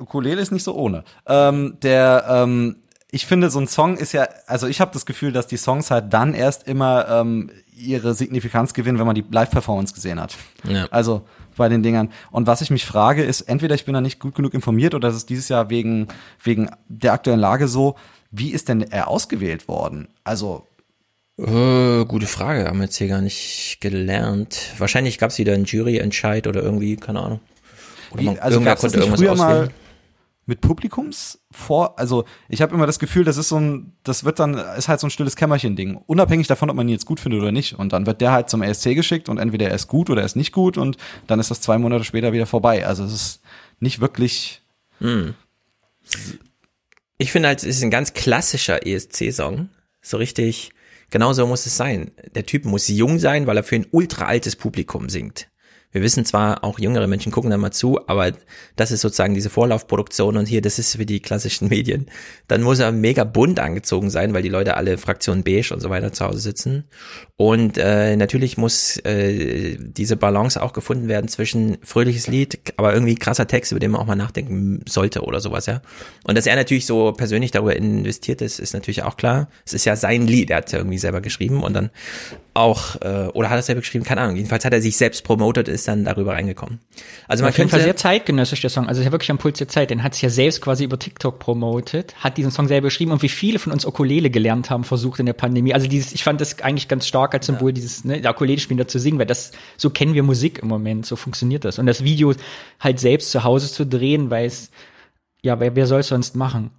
Ukulele 0.00 0.40
ist 0.40 0.50
nicht 0.50 0.64
so 0.64 0.74
ohne. 0.74 1.04
Ähm, 1.26 1.76
der 1.80 2.24
ähm, 2.28 2.82
ich 3.12 3.26
finde, 3.26 3.50
so 3.50 3.60
ein 3.60 3.68
Song 3.68 3.96
ist 3.98 4.12
ja, 4.12 4.26
also 4.46 4.66
ich 4.66 4.80
habe 4.80 4.90
das 4.92 5.04
Gefühl, 5.04 5.32
dass 5.32 5.46
die 5.46 5.58
Songs 5.58 5.90
halt 5.90 6.12
dann 6.12 6.32
erst 6.32 6.66
immer 6.66 7.06
ähm, 7.08 7.50
ihre 7.76 8.14
Signifikanz 8.14 8.72
gewinnen, 8.72 8.98
wenn 8.98 9.06
man 9.06 9.14
die 9.14 9.24
Live-Performance 9.30 9.92
gesehen 9.92 10.18
hat. 10.18 10.34
Ja. 10.66 10.86
Also 10.90 11.26
bei 11.56 11.68
den 11.68 11.82
Dingern. 11.82 12.10
Und 12.30 12.46
was 12.46 12.60
ich 12.60 12.70
mich 12.70 12.84
frage, 12.84 13.22
ist, 13.22 13.42
entweder 13.42 13.74
ich 13.74 13.84
bin 13.84 13.94
da 13.94 14.00
nicht 14.00 14.18
gut 14.18 14.34
genug 14.34 14.54
informiert 14.54 14.94
oder 14.94 15.08
ist 15.08 15.16
es 15.16 15.26
dieses 15.26 15.48
Jahr 15.48 15.70
wegen, 15.70 16.08
wegen 16.42 16.70
der 16.88 17.12
aktuellen 17.12 17.40
Lage 17.40 17.68
so, 17.68 17.96
wie 18.30 18.50
ist 18.50 18.68
denn 18.68 18.82
er 18.82 19.08
ausgewählt 19.08 19.68
worden? 19.68 20.08
Also 20.24 20.66
äh, 21.38 22.04
gute 22.04 22.26
Frage, 22.26 22.66
haben 22.66 22.78
wir 22.78 22.84
jetzt 22.84 22.96
hier 22.96 23.08
gar 23.08 23.20
nicht 23.20 23.78
gelernt. 23.80 24.72
Wahrscheinlich 24.78 25.18
gab 25.18 25.30
es 25.30 25.38
wieder 25.38 25.54
einen 25.54 25.64
Juryentscheid 25.64 26.46
oder 26.46 26.62
irgendwie, 26.62 26.96
keine 26.96 27.20
Ahnung. 27.20 27.40
Oder 28.10 28.22
man, 28.22 28.38
also 28.38 28.60
konnte 28.60 28.98
irgendwas 28.98 29.20
früher 29.20 29.32
auswählen. 29.32 29.48
mal 29.48 29.70
mit 30.52 30.60
Publikums 30.60 31.38
vor, 31.50 31.98
also 31.98 32.26
ich 32.50 32.60
habe 32.60 32.74
immer 32.74 32.84
das 32.84 32.98
Gefühl, 32.98 33.24
das 33.24 33.38
ist 33.38 33.48
so 33.48 33.56
ein, 33.58 33.96
das 34.02 34.24
wird 34.24 34.38
dann, 34.38 34.52
ist 34.52 34.86
halt 34.86 35.00
so 35.00 35.06
ein 35.06 35.10
stilles 35.10 35.34
Kämmerchen-Ding, 35.34 35.96
unabhängig 35.96 36.46
davon, 36.46 36.68
ob 36.68 36.76
man 36.76 36.86
ihn 36.86 36.92
jetzt 36.92 37.06
gut 37.06 37.20
findet 37.20 37.40
oder 37.40 37.52
nicht. 37.52 37.78
Und 37.78 37.94
dann 37.94 38.04
wird 38.04 38.20
der 38.20 38.32
halt 38.32 38.50
zum 38.50 38.60
ESC 38.60 38.94
geschickt 38.94 39.30
und 39.30 39.38
entweder 39.38 39.68
er 39.70 39.74
ist 39.74 39.88
gut 39.88 40.10
oder 40.10 40.20
er 40.20 40.26
ist 40.26 40.36
nicht 40.36 40.52
gut 40.52 40.76
und 40.76 40.98
dann 41.26 41.40
ist 41.40 41.50
das 41.50 41.62
zwei 41.62 41.78
Monate 41.78 42.04
später 42.04 42.34
wieder 42.34 42.44
vorbei. 42.44 42.86
Also 42.86 43.02
es 43.02 43.14
ist 43.14 43.40
nicht 43.80 44.00
wirklich. 44.02 44.60
Hm. 44.98 45.32
Ich 47.16 47.32
finde 47.32 47.48
halt, 47.48 47.60
es 47.60 47.64
ist 47.64 47.82
ein 47.82 47.90
ganz 47.90 48.12
klassischer 48.12 48.86
ESC-Song. 48.86 49.70
So 50.02 50.18
richtig, 50.18 50.72
genauso 51.08 51.46
muss 51.46 51.64
es 51.64 51.78
sein. 51.78 52.10
Der 52.34 52.44
Typ 52.44 52.66
muss 52.66 52.88
jung 52.88 53.18
sein, 53.18 53.46
weil 53.46 53.56
er 53.56 53.64
für 53.64 53.76
ein 53.76 53.86
ultra 53.90 54.26
altes 54.26 54.56
Publikum 54.56 55.08
singt. 55.08 55.48
Wir 55.92 56.02
wissen 56.02 56.24
zwar, 56.24 56.64
auch 56.64 56.78
jüngere 56.78 57.06
Menschen 57.06 57.30
gucken 57.30 57.50
da 57.50 57.58
mal 57.58 57.70
zu, 57.70 58.00
aber 58.08 58.32
das 58.76 58.90
ist 58.90 59.02
sozusagen 59.02 59.34
diese 59.34 59.50
Vorlaufproduktion 59.50 60.38
und 60.38 60.46
hier, 60.46 60.62
das 60.62 60.78
ist 60.78 60.96
für 60.96 61.06
die 61.06 61.20
klassischen 61.20 61.68
Medien. 61.68 62.06
Dann 62.48 62.62
muss 62.62 62.78
er 62.78 62.92
mega 62.92 63.24
bunt 63.24 63.60
angezogen 63.60 64.10
sein, 64.10 64.32
weil 64.32 64.42
die 64.42 64.48
Leute 64.48 64.76
alle 64.76 64.96
Fraktion 64.96 65.44
beige 65.44 65.72
und 65.72 65.80
so 65.80 65.90
weiter 65.90 66.12
zu 66.12 66.24
Hause 66.24 66.40
sitzen. 66.40 66.84
Und 67.36 67.76
äh, 67.76 68.16
natürlich 68.16 68.56
muss 68.56 68.96
äh, 69.04 69.76
diese 69.78 70.16
Balance 70.16 70.62
auch 70.62 70.72
gefunden 70.72 71.08
werden 71.08 71.28
zwischen 71.28 71.76
fröhliches 71.82 72.26
Lied, 72.26 72.58
aber 72.76 72.94
irgendwie 72.94 73.14
krasser 73.14 73.46
Text, 73.46 73.72
über 73.72 73.80
den 73.80 73.90
man 73.90 74.00
auch 74.00 74.06
mal 74.06 74.16
nachdenken 74.16 74.82
sollte 74.88 75.22
oder 75.22 75.40
sowas, 75.40 75.66
ja. 75.66 75.82
Und 76.24 76.38
dass 76.38 76.46
er 76.46 76.56
natürlich 76.56 76.86
so 76.86 77.12
persönlich 77.12 77.50
darüber 77.50 77.76
investiert 77.76 78.40
ist, 78.40 78.60
ist 78.60 78.72
natürlich 78.72 79.02
auch 79.02 79.16
klar. 79.16 79.48
Es 79.66 79.74
ist 79.74 79.84
ja 79.84 79.96
sein 79.96 80.26
Lied, 80.26 80.50
er 80.50 80.58
hat 80.58 80.72
irgendwie 80.72 80.98
selber 80.98 81.20
geschrieben 81.20 81.62
und 81.62 81.74
dann 81.74 81.90
auch, 82.54 83.00
äh, 83.00 83.28
oder 83.32 83.48
hat 83.48 83.56
er 83.56 83.62
selber 83.62 83.80
geschrieben, 83.80 84.04
keine 84.04 84.20
Ahnung. 84.20 84.36
Jedenfalls 84.36 84.64
hat 84.64 84.72
er 84.72 84.82
sich 84.82 84.96
selbst 84.96 85.24
promotet, 85.24 85.68
ist 85.68 85.88
dann 85.88 86.04
darüber 86.04 86.32
reingekommen. 86.32 86.80
Also 87.26 87.44
man 87.44 87.50
auf 87.50 87.58
jeden 87.58 87.70
Fall 87.70 87.80
sehr 87.80 87.96
zeitgenössisch 87.96 88.60
der 88.60 88.70
Song. 88.70 88.88
Also 88.88 89.00
ist 89.00 89.06
ja 89.06 89.12
wirklich 89.12 89.30
am 89.30 89.38
Puls 89.38 89.58
der 89.58 89.68
Zeit. 89.68 89.90
Den 89.90 90.02
hat 90.02 90.14
sich 90.14 90.22
ja 90.22 90.30
selbst 90.30 90.60
quasi 90.60 90.84
über 90.84 90.98
TikTok 90.98 91.38
promotet, 91.38 92.14
hat 92.16 92.36
diesen 92.36 92.50
Song 92.50 92.68
selber 92.68 92.88
geschrieben 92.88 93.12
und 93.12 93.22
wie 93.22 93.30
viele 93.30 93.58
von 93.58 93.72
uns 93.72 93.86
Ukulele 93.86 94.28
gelernt 94.28 94.68
haben, 94.68 94.84
versucht 94.84 95.20
in 95.20 95.26
der 95.26 95.32
Pandemie. 95.32 95.72
Also 95.72 95.86
dieses, 95.86 96.12
ich 96.12 96.24
fand 96.24 96.40
das 96.40 96.60
eigentlich 96.60 96.88
ganz 96.88 97.06
stark 97.06 97.32
als 97.34 97.46
Symbol, 97.46 97.70
ja. 97.70 97.74
dieses 97.74 98.04
ne, 98.04 98.22
Ukulele 98.28 98.60
spielen 98.60 98.78
da 98.78 98.86
zu 98.86 98.98
singen, 98.98 99.18
weil 99.18 99.26
das 99.26 99.52
so 99.78 99.88
kennen 99.88 100.14
wir 100.14 100.22
Musik 100.22 100.58
im 100.58 100.68
Moment, 100.68 101.06
so 101.06 101.16
funktioniert 101.16 101.64
das. 101.64 101.78
Und 101.78 101.86
das 101.86 102.04
Video 102.04 102.34
halt 102.80 103.00
selbst 103.00 103.30
zu 103.30 103.44
Hause 103.44 103.72
zu 103.72 103.86
drehen, 103.86 104.30
weil 104.30 104.46
es 104.46 104.70
ja, 105.42 105.58
wer, 105.58 105.74
wer 105.74 105.86
soll 105.86 106.00
es 106.00 106.08
sonst 106.08 106.36
machen? 106.36 106.70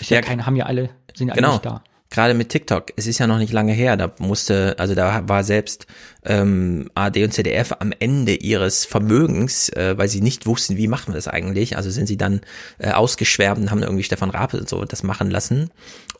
Ist 0.00 0.10
ja, 0.10 0.18
ja 0.18 0.22
keine, 0.22 0.46
haben 0.46 0.56
ja 0.56 0.66
alle, 0.66 0.90
sind 1.14 1.28
ja 1.28 1.34
genau. 1.34 1.48
alle 1.48 1.56
nicht 1.56 1.66
da 1.66 1.82
gerade 2.10 2.34
mit 2.34 2.48
TikTok, 2.48 2.92
es 2.96 3.06
ist 3.06 3.18
ja 3.18 3.26
noch 3.26 3.38
nicht 3.38 3.52
lange 3.52 3.72
her, 3.72 3.96
da 3.96 4.12
musste, 4.18 4.78
also 4.78 4.94
da 4.94 5.28
war 5.28 5.44
selbst 5.44 5.86
ähm, 6.24 6.90
AD 6.94 7.24
und 7.24 7.32
ZDF 7.32 7.72
am 7.78 7.92
Ende 7.98 8.34
ihres 8.34 8.84
Vermögens, 8.84 9.68
äh, 9.70 9.94
weil 9.96 10.08
sie 10.08 10.20
nicht 10.20 10.46
wussten, 10.46 10.76
wie 10.76 10.88
machen 10.88 11.08
wir 11.08 11.14
das 11.14 11.28
eigentlich. 11.28 11.76
Also 11.76 11.90
sind 11.90 12.06
sie 12.06 12.16
dann 12.16 12.40
äh, 12.78 12.90
ausgeschwärmt 12.90 13.60
und 13.60 13.70
haben 13.70 13.82
irgendwie 13.82 14.04
Stefan 14.04 14.30
Raab 14.30 14.54
und 14.54 14.68
so 14.68 14.84
das 14.84 15.02
machen 15.02 15.30
lassen. 15.30 15.70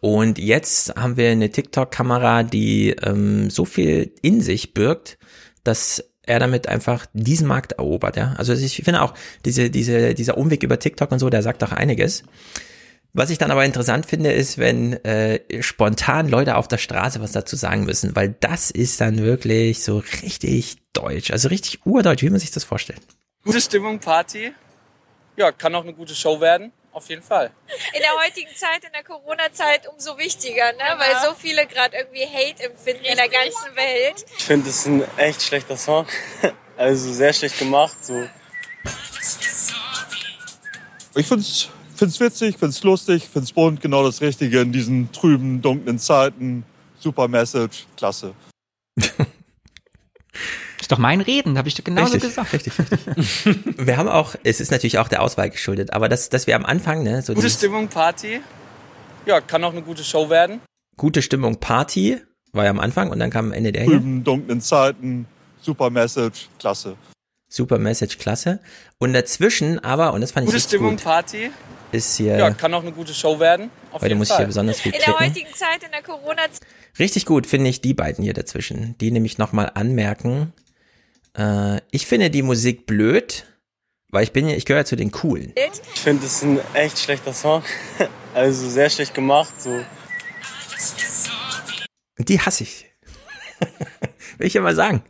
Und 0.00 0.38
jetzt 0.38 0.94
haben 0.96 1.16
wir 1.16 1.30
eine 1.30 1.50
TikTok-Kamera, 1.50 2.42
die 2.42 2.90
ähm, 3.02 3.50
so 3.50 3.64
viel 3.64 4.12
in 4.22 4.40
sich 4.40 4.74
birgt, 4.74 5.18
dass 5.64 6.04
er 6.26 6.40
damit 6.40 6.68
einfach 6.68 7.06
diesen 7.12 7.46
Markt 7.46 7.72
erobert, 7.72 8.16
ja. 8.16 8.34
Also 8.36 8.52
ich 8.52 8.82
finde 8.84 9.02
auch 9.02 9.14
diese, 9.44 9.70
diese, 9.70 10.12
dieser 10.14 10.36
Umweg 10.36 10.62
über 10.64 10.78
TikTok 10.78 11.12
und 11.12 11.20
so, 11.20 11.30
der 11.30 11.42
sagt 11.42 11.62
auch 11.62 11.72
einiges. 11.72 12.24
Was 13.16 13.30
ich 13.30 13.38
dann 13.38 13.50
aber 13.50 13.64
interessant 13.64 14.04
finde, 14.04 14.30
ist, 14.30 14.58
wenn 14.58 14.92
äh, 15.02 15.62
spontan 15.62 16.28
Leute 16.28 16.56
auf 16.56 16.68
der 16.68 16.76
Straße 16.76 17.18
was 17.22 17.32
dazu 17.32 17.56
sagen 17.56 17.84
müssen, 17.84 18.14
weil 18.14 18.36
das 18.40 18.70
ist 18.70 19.00
dann 19.00 19.22
wirklich 19.22 19.82
so 19.82 20.02
richtig 20.22 20.76
deutsch, 20.92 21.30
also 21.30 21.48
richtig 21.48 21.86
urdeutsch, 21.86 22.20
wie 22.20 22.28
man 22.28 22.40
sich 22.40 22.50
das 22.50 22.64
vorstellt. 22.64 23.00
Gute 23.42 23.62
Stimmung, 23.62 24.00
Party. 24.00 24.52
Ja, 25.38 25.50
kann 25.50 25.74
auch 25.74 25.82
eine 25.84 25.94
gute 25.94 26.14
Show 26.14 26.42
werden, 26.42 26.72
auf 26.92 27.08
jeden 27.08 27.22
Fall. 27.22 27.50
In 27.94 28.02
der 28.02 28.22
heutigen 28.22 28.54
Zeit, 28.54 28.84
in 28.84 28.92
der 28.92 29.02
Corona-Zeit 29.02 29.88
umso 29.88 30.18
wichtiger, 30.18 30.72
ne? 30.72 30.78
Ja. 30.80 30.98
weil 30.98 31.16
so 31.26 31.34
viele 31.34 31.66
gerade 31.66 31.96
irgendwie 31.96 32.26
Hate 32.26 32.64
empfinden 32.64 33.00
Richtig. 33.00 33.10
in 33.10 33.16
der 33.16 33.28
ganzen 33.30 33.76
Welt. 33.76 34.26
Ich 34.36 34.44
finde, 34.44 34.68
es 34.68 34.76
ist 34.80 34.86
ein 34.88 35.04
echt 35.16 35.42
schlechter 35.42 35.78
Song. 35.78 36.06
Also 36.78 37.10
sehr 37.10 37.32
schlecht 37.32 37.58
gemacht. 37.58 37.96
So. 38.04 38.28
Ich 41.14 41.26
finde 41.26 41.40
es 41.42 41.70
finde 41.96 42.12
es 42.12 42.20
witzig, 42.20 42.56
finde 42.58 42.68
es 42.68 42.82
lustig, 42.82 43.24
finde 43.24 43.44
es 43.44 43.52
bunt, 43.52 43.80
genau 43.80 44.04
das 44.04 44.20
Richtige 44.20 44.60
in 44.60 44.72
diesen 44.72 45.10
trüben, 45.12 45.62
dunklen 45.62 45.98
Zeiten. 45.98 46.64
Super 46.98 47.28
Message, 47.28 47.86
klasse. 47.96 48.34
ist 50.80 50.92
doch 50.92 50.98
mein 50.98 51.20
Reden, 51.20 51.58
habe 51.58 51.68
ich 51.68 51.74
doch 51.74 51.84
genauso 51.84 52.12
richtig, 52.12 52.30
gesagt. 52.30 52.52
Richtig, 52.52 52.72
richtig. 52.78 53.06
wir 53.86 53.96
haben 53.96 54.08
auch, 54.08 54.34
es 54.44 54.60
ist 54.60 54.70
natürlich 54.70 54.98
auch 54.98 55.08
der 55.08 55.22
Auswahl 55.22 55.50
geschuldet, 55.50 55.92
aber 55.92 56.08
dass, 56.08 56.28
dass 56.28 56.46
wir 56.46 56.56
am 56.56 56.64
Anfang, 56.64 57.02
ne, 57.02 57.22
so 57.22 57.34
Gute 57.34 57.50
Stimmung, 57.50 57.88
Party. 57.88 58.40
Ja, 59.26 59.40
kann 59.40 59.64
auch 59.64 59.72
eine 59.72 59.82
gute 59.82 60.04
Show 60.04 60.30
werden. 60.30 60.60
Gute 60.96 61.20
Stimmung, 61.22 61.58
Party 61.58 62.18
war 62.52 62.64
ja 62.64 62.70
am 62.70 62.80
Anfang 62.80 63.10
und 63.10 63.18
dann 63.18 63.30
kam 63.30 63.46
am 63.46 63.52
Ende 63.52 63.72
der 63.72 63.84
Trüben, 63.84 64.14
hier. 64.14 64.24
dunklen 64.24 64.60
Zeiten, 64.60 65.26
super 65.60 65.90
Message, 65.90 66.48
klasse. 66.58 66.96
Super 67.48 67.78
Message, 67.78 68.18
klasse. 68.18 68.60
Und 68.98 69.12
dazwischen 69.12 69.78
aber, 69.78 70.14
und 70.14 70.20
das 70.20 70.32
fand 70.32 70.46
gute 70.46 70.56
ich 70.56 70.64
Stimmung, 70.64 70.96
gut, 70.96 71.04
Party 71.04 71.50
ist 71.96 72.16
hier. 72.16 72.36
Ja, 72.36 72.50
kann 72.50 72.72
auch 72.74 72.82
eine 72.82 72.92
gute 72.92 73.14
Show 73.14 73.40
werden. 73.40 73.70
Auf 73.92 74.02
heute 74.02 74.14
muss 74.14 74.28
Fall. 74.28 74.36
ich 74.36 74.38
hier 74.38 74.46
besonders 74.46 74.80
viel 74.80 74.92
In 74.92 75.00
klicken. 75.00 75.14
der 75.18 75.26
heutigen 75.26 75.54
Zeit, 75.54 75.82
in 75.82 75.90
der 75.90 76.02
Corona-Zeit. 76.02 76.60
Richtig 76.98 77.26
gut 77.26 77.46
finde 77.46 77.70
ich 77.70 77.80
die 77.80 77.94
beiden 77.94 78.22
hier 78.24 78.34
dazwischen, 78.34 78.96
die 78.98 79.10
nämlich 79.10 79.38
nochmal 79.38 79.70
anmerken. 79.74 80.52
Äh, 81.36 81.80
ich 81.90 82.06
finde 82.06 82.30
die 82.30 82.42
Musik 82.42 82.86
blöd, 82.86 83.46
weil 84.10 84.24
ich 84.24 84.32
bin 84.32 84.48
ja, 84.48 84.56
ich 84.56 84.64
gehöre 84.64 84.84
zu 84.84 84.96
den 84.96 85.10
Coolen. 85.10 85.52
Ich 85.94 86.00
finde 86.00 86.24
es 86.26 86.42
ein 86.42 86.60
echt 86.74 86.98
schlechter 86.98 87.32
Song. 87.32 87.62
Also 88.34 88.68
sehr 88.68 88.90
schlecht 88.90 89.14
gemacht. 89.14 89.54
So. 89.62 89.80
Die 92.18 92.38
hasse 92.38 92.64
ich. 92.64 92.84
Will 94.36 94.46
ich 94.46 94.52
ja 94.52 94.60
mal 94.60 94.74
sagen. 94.74 95.02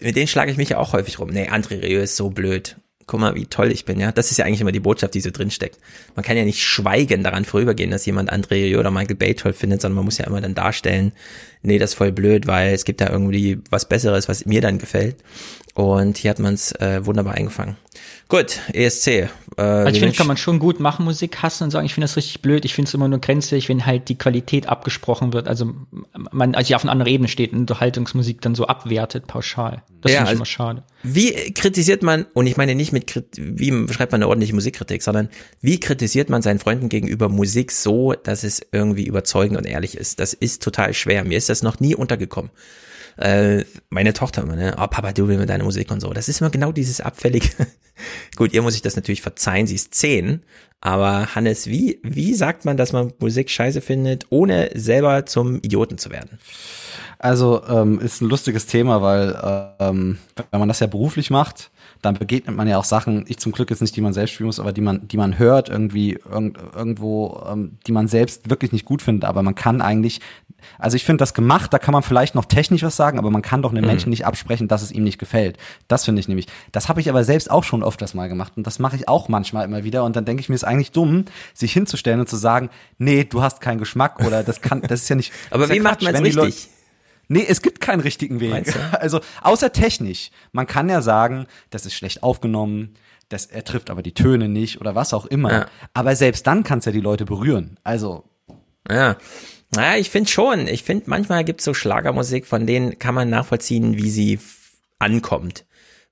Mit 0.00 0.16
denen 0.16 0.26
schlage 0.26 0.50
ich 0.50 0.56
mich 0.56 0.70
ja 0.70 0.78
auch 0.78 0.94
häufig 0.94 1.18
rum. 1.18 1.28
Nee, 1.28 1.50
André 1.50 1.82
Rieu 1.82 2.00
ist 2.00 2.16
so 2.16 2.30
blöd. 2.30 2.76
Guck 3.06 3.20
mal, 3.20 3.34
wie 3.36 3.46
toll 3.46 3.70
ich 3.70 3.84
bin, 3.84 4.00
ja. 4.00 4.10
Das 4.10 4.30
ist 4.30 4.36
ja 4.36 4.44
eigentlich 4.44 4.60
immer 4.60 4.72
die 4.72 4.80
Botschaft, 4.80 5.14
die 5.14 5.20
so 5.20 5.30
drinsteckt. 5.30 5.78
Man 6.16 6.24
kann 6.24 6.36
ja 6.36 6.44
nicht 6.44 6.62
schweigen 6.62 7.22
daran 7.22 7.44
vorübergehen, 7.44 7.90
dass 7.90 8.04
jemand 8.04 8.32
André 8.32 8.78
oder 8.78 8.90
Michael 8.90 9.16
Bay 9.16 9.34
toll 9.34 9.52
findet, 9.52 9.80
sondern 9.80 9.96
man 9.96 10.04
muss 10.04 10.18
ja 10.18 10.26
immer 10.26 10.40
dann 10.40 10.54
darstellen, 10.54 11.12
nee, 11.62 11.78
das 11.78 11.90
ist 11.90 11.96
voll 11.96 12.12
blöd, 12.12 12.46
weil 12.46 12.74
es 12.74 12.84
gibt 12.84 13.00
da 13.00 13.08
irgendwie 13.08 13.60
was 13.70 13.88
Besseres, 13.88 14.28
was 14.28 14.46
mir 14.46 14.60
dann 14.60 14.78
gefällt. 14.78 15.16
Und 15.76 16.16
hier 16.16 16.30
hat 16.30 16.38
man 16.38 16.54
es 16.54 16.72
äh, 16.72 17.04
wunderbar 17.04 17.34
eingefangen. 17.34 17.76
Gut, 18.28 18.60
ESC. 18.72 19.06
Äh, 19.06 19.28
also 19.58 19.92
ich 19.92 20.00
finde, 20.00 20.16
kann 20.16 20.26
man 20.26 20.38
schon 20.38 20.58
gut 20.58 20.80
machen, 20.80 21.04
Musik 21.04 21.42
hassen 21.42 21.64
und 21.64 21.70
sagen, 21.70 21.84
ich 21.84 21.92
finde 21.92 22.06
das 22.06 22.16
richtig 22.16 22.40
blöd. 22.40 22.64
Ich 22.64 22.72
finde 22.72 22.88
es 22.88 22.94
immer 22.94 23.08
nur 23.08 23.18
grenzfähig, 23.18 23.68
wenn 23.68 23.84
halt 23.84 24.08
die 24.08 24.16
Qualität 24.16 24.70
abgesprochen 24.70 25.34
wird. 25.34 25.48
Also 25.48 25.74
man, 26.32 26.54
also 26.54 26.74
auf 26.74 26.82
einer 26.82 26.92
anderen 26.92 27.12
Ebene 27.12 27.28
steht 27.28 27.52
und 27.52 27.58
Unterhaltungsmusik 27.58 28.40
dann 28.40 28.54
so 28.54 28.66
abwertet, 28.66 29.26
pauschal. 29.26 29.82
Das 30.00 30.12
ja, 30.12 30.20
finde 30.20 30.24
ich 30.24 30.28
also, 30.30 30.38
immer 30.38 30.46
schade. 30.46 30.82
Wie 31.02 31.52
kritisiert 31.52 32.02
man, 32.02 32.24
und 32.32 32.46
ich 32.46 32.56
meine 32.56 32.74
nicht 32.74 32.92
mit, 32.92 33.12
wie 33.36 33.70
schreibt 33.92 34.12
man 34.12 34.22
eine 34.22 34.28
ordentliche 34.28 34.54
Musikkritik, 34.54 35.02
sondern 35.02 35.28
wie 35.60 35.78
kritisiert 35.78 36.30
man 36.30 36.40
seinen 36.40 36.58
Freunden 36.58 36.88
gegenüber 36.88 37.28
Musik 37.28 37.70
so, 37.70 38.14
dass 38.14 38.44
es 38.44 38.62
irgendwie 38.72 39.04
überzeugend 39.04 39.58
und 39.58 39.66
ehrlich 39.66 39.94
ist? 39.94 40.20
Das 40.20 40.32
ist 40.32 40.62
total 40.62 40.94
schwer. 40.94 41.22
Mir 41.22 41.36
ist 41.36 41.50
das 41.50 41.62
noch 41.62 41.80
nie 41.80 41.94
untergekommen 41.94 42.50
äh, 43.16 43.64
meine 43.88 44.12
Tochter 44.12 44.42
immer, 44.42 44.56
ne, 44.56 44.74
oh 44.78 44.86
Papa, 44.86 45.12
du 45.12 45.28
willst 45.28 45.40
mit 45.40 45.48
deiner 45.48 45.64
Musik 45.64 45.90
und 45.90 46.00
so. 46.00 46.12
Das 46.12 46.28
ist 46.28 46.40
immer 46.40 46.50
genau 46.50 46.72
dieses 46.72 47.00
abfällige. 47.00 47.48
Gut, 48.36 48.52
ihr 48.52 48.62
muss 48.62 48.74
ich 48.74 48.82
das 48.82 48.96
natürlich 48.96 49.22
verzeihen, 49.22 49.66
sie 49.66 49.74
ist 49.74 49.94
zehn, 49.94 50.42
aber 50.80 51.34
Hannes, 51.34 51.66
wie, 51.66 51.98
wie 52.02 52.34
sagt 52.34 52.64
man, 52.64 52.76
dass 52.76 52.92
man 52.92 53.12
Musik 53.18 53.50
scheiße 53.50 53.80
findet, 53.80 54.26
ohne 54.30 54.70
selber 54.74 55.24
zum 55.24 55.56
Idioten 55.56 55.96
zu 55.96 56.10
werden? 56.10 56.38
Also 57.18 57.62
ähm, 57.66 57.98
ist 58.00 58.20
ein 58.20 58.28
lustiges 58.28 58.66
Thema, 58.66 59.00
weil 59.00 59.76
ähm, 59.80 60.18
wenn 60.50 60.60
man 60.60 60.68
das 60.68 60.80
ja 60.80 60.86
beruflich 60.86 61.30
macht, 61.30 61.70
dann 62.02 62.14
begegnet 62.14 62.56
man 62.56 62.68
ja 62.68 62.78
auch 62.78 62.84
Sachen, 62.84 63.24
ich 63.28 63.38
zum 63.38 63.52
Glück 63.52 63.70
jetzt 63.70 63.80
nicht, 63.80 63.96
die 63.96 64.00
man 64.00 64.12
selbst 64.12 64.32
spielen 64.32 64.46
muss, 64.46 64.60
aber 64.60 64.72
die 64.72 64.80
man, 64.80 65.08
die 65.08 65.16
man 65.16 65.38
hört 65.38 65.68
irgendwie 65.68 66.18
irgend, 66.30 66.58
irgendwo, 66.74 67.42
ähm, 67.48 67.78
die 67.86 67.92
man 67.92 68.08
selbst 68.08 68.48
wirklich 68.50 68.72
nicht 68.72 68.84
gut 68.84 69.02
findet. 69.02 69.28
Aber 69.28 69.42
man 69.42 69.54
kann 69.54 69.80
eigentlich, 69.80 70.20
also 70.78 70.96
ich 70.96 71.04
finde 71.04 71.22
das 71.22 71.34
gemacht, 71.34 71.72
da 71.72 71.78
kann 71.78 71.92
man 71.92 72.02
vielleicht 72.02 72.34
noch 72.34 72.44
technisch 72.44 72.82
was 72.82 72.96
sagen, 72.96 73.18
aber 73.18 73.30
man 73.30 73.42
kann 73.42 73.62
doch 73.62 73.70
einem 73.70 73.82
mhm. 73.82 73.88
Menschen 73.88 74.10
nicht 74.10 74.26
absprechen, 74.26 74.68
dass 74.68 74.82
es 74.82 74.92
ihm 74.92 75.04
nicht 75.04 75.18
gefällt. 75.18 75.58
Das 75.88 76.04
finde 76.04 76.20
ich 76.20 76.28
nämlich. 76.28 76.46
Das 76.72 76.88
habe 76.88 77.00
ich 77.00 77.08
aber 77.08 77.24
selbst 77.24 77.50
auch 77.50 77.64
schon 77.64 77.82
öfters 77.82 78.14
mal 78.14 78.28
gemacht 78.28 78.52
und 78.56 78.66
das 78.66 78.78
mache 78.78 78.96
ich 78.96 79.08
auch 79.08 79.28
manchmal 79.28 79.64
immer 79.64 79.84
wieder. 79.84 80.04
Und 80.04 80.16
dann 80.16 80.24
denke 80.24 80.40
ich 80.40 80.48
mir, 80.48 80.54
ist 80.54 80.64
eigentlich 80.64 80.92
dumm, 80.92 81.24
sich 81.54 81.72
hinzustellen 81.72 82.20
und 82.20 82.28
zu 82.28 82.36
sagen, 82.36 82.70
nee, 82.98 83.24
du 83.24 83.42
hast 83.42 83.60
keinen 83.60 83.78
Geschmack 83.78 84.24
oder 84.24 84.42
das 84.42 84.60
kann, 84.60 84.82
das 84.82 85.02
ist 85.02 85.08
ja 85.08 85.16
nicht. 85.16 85.32
aber 85.50 85.68
wie 85.68 85.76
ja 85.76 85.82
macht 85.82 86.02
man 86.02 86.14
es 86.14 86.22
richtig? 86.22 86.68
Nee, 87.28 87.44
es 87.48 87.62
gibt 87.62 87.80
keinen 87.80 88.00
richtigen 88.00 88.40
Weg. 88.40 88.74
Also 88.92 89.20
außer 89.42 89.72
technisch. 89.72 90.30
Man 90.52 90.66
kann 90.66 90.88
ja 90.88 91.02
sagen, 91.02 91.46
das 91.70 91.86
ist 91.86 91.94
schlecht 91.94 92.22
aufgenommen, 92.22 92.94
das, 93.28 93.46
er 93.46 93.64
trifft 93.64 93.90
aber 93.90 94.02
die 94.02 94.14
Töne 94.14 94.48
nicht 94.48 94.80
oder 94.80 94.94
was 94.94 95.12
auch 95.12 95.26
immer. 95.26 95.52
Ja. 95.52 95.66
Aber 95.94 96.14
selbst 96.14 96.46
dann 96.46 96.62
kann 96.62 96.78
es 96.78 96.84
ja 96.84 96.92
die 96.92 97.00
Leute 97.00 97.24
berühren. 97.24 97.78
Also. 97.82 98.24
Ja. 98.88 99.16
Naja, 99.74 99.98
ich 99.98 100.10
finde 100.10 100.30
schon. 100.30 100.68
Ich 100.68 100.84
finde, 100.84 101.10
manchmal 101.10 101.44
gibt 101.44 101.60
es 101.60 101.64
so 101.64 101.74
Schlagermusik, 101.74 102.46
von 102.46 102.66
denen 102.66 102.98
kann 102.98 103.14
man 103.16 103.28
nachvollziehen, 103.28 103.96
wie 103.96 104.10
sie 104.10 104.38
ankommt 105.00 105.65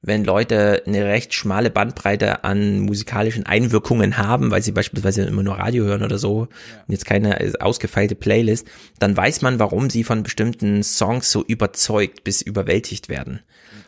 wenn 0.07 0.25
Leute 0.25 0.83
eine 0.87 1.07
recht 1.07 1.33
schmale 1.33 1.71
Bandbreite 1.71 2.45
an 2.45 2.81
musikalischen 2.81 3.47
Einwirkungen 3.47 4.19
haben, 4.19 4.51
weil 4.51 4.63
sie 4.63 4.73
beispielsweise 4.73 5.23
immer 5.23 5.43
nur 5.43 5.59
Radio 5.59 5.85
hören 5.85 6.03
oder 6.03 6.19
so, 6.19 6.41
und 6.41 6.49
jetzt 6.89 7.07
keine 7.07 7.55
ausgefeilte 7.61 8.15
Playlist, 8.15 8.67
dann 8.99 9.17
weiß 9.17 9.41
man, 9.43 9.59
warum 9.59 9.89
sie 9.89 10.05
von 10.05 10.23
bestimmten 10.23 10.83
Songs 10.83 11.31
so 11.31 11.43
überzeugt 11.43 12.23
bis 12.23 12.43
überwältigt 12.43 13.09
werden. 13.09 13.41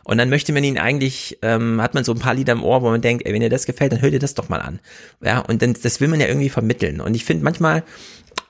Und 0.03 0.17
dann 0.17 0.29
möchte 0.29 0.53
man 0.53 0.63
ihn 0.63 0.77
eigentlich, 0.77 1.37
ähm, 1.41 1.81
hat 1.81 1.93
man 1.93 2.03
so 2.03 2.13
ein 2.13 2.19
paar 2.19 2.33
Lieder 2.33 2.53
im 2.53 2.63
Ohr, 2.63 2.81
wo 2.81 2.89
man 2.89 3.01
denkt, 3.01 3.25
ey, 3.25 3.33
wenn 3.33 3.41
dir 3.41 3.49
das 3.49 3.65
gefällt, 3.65 3.91
dann 3.91 4.01
hör 4.01 4.09
dir 4.09 4.19
das 4.19 4.33
doch 4.33 4.49
mal 4.49 4.61
an. 4.61 4.79
Ja, 5.21 5.39
und 5.39 5.61
dann, 5.61 5.75
das 5.83 5.99
will 5.99 6.07
man 6.07 6.19
ja 6.19 6.27
irgendwie 6.27 6.49
vermitteln. 6.49 7.01
Und 7.01 7.13
ich 7.13 7.25
finde, 7.25 7.43
manchmal 7.43 7.83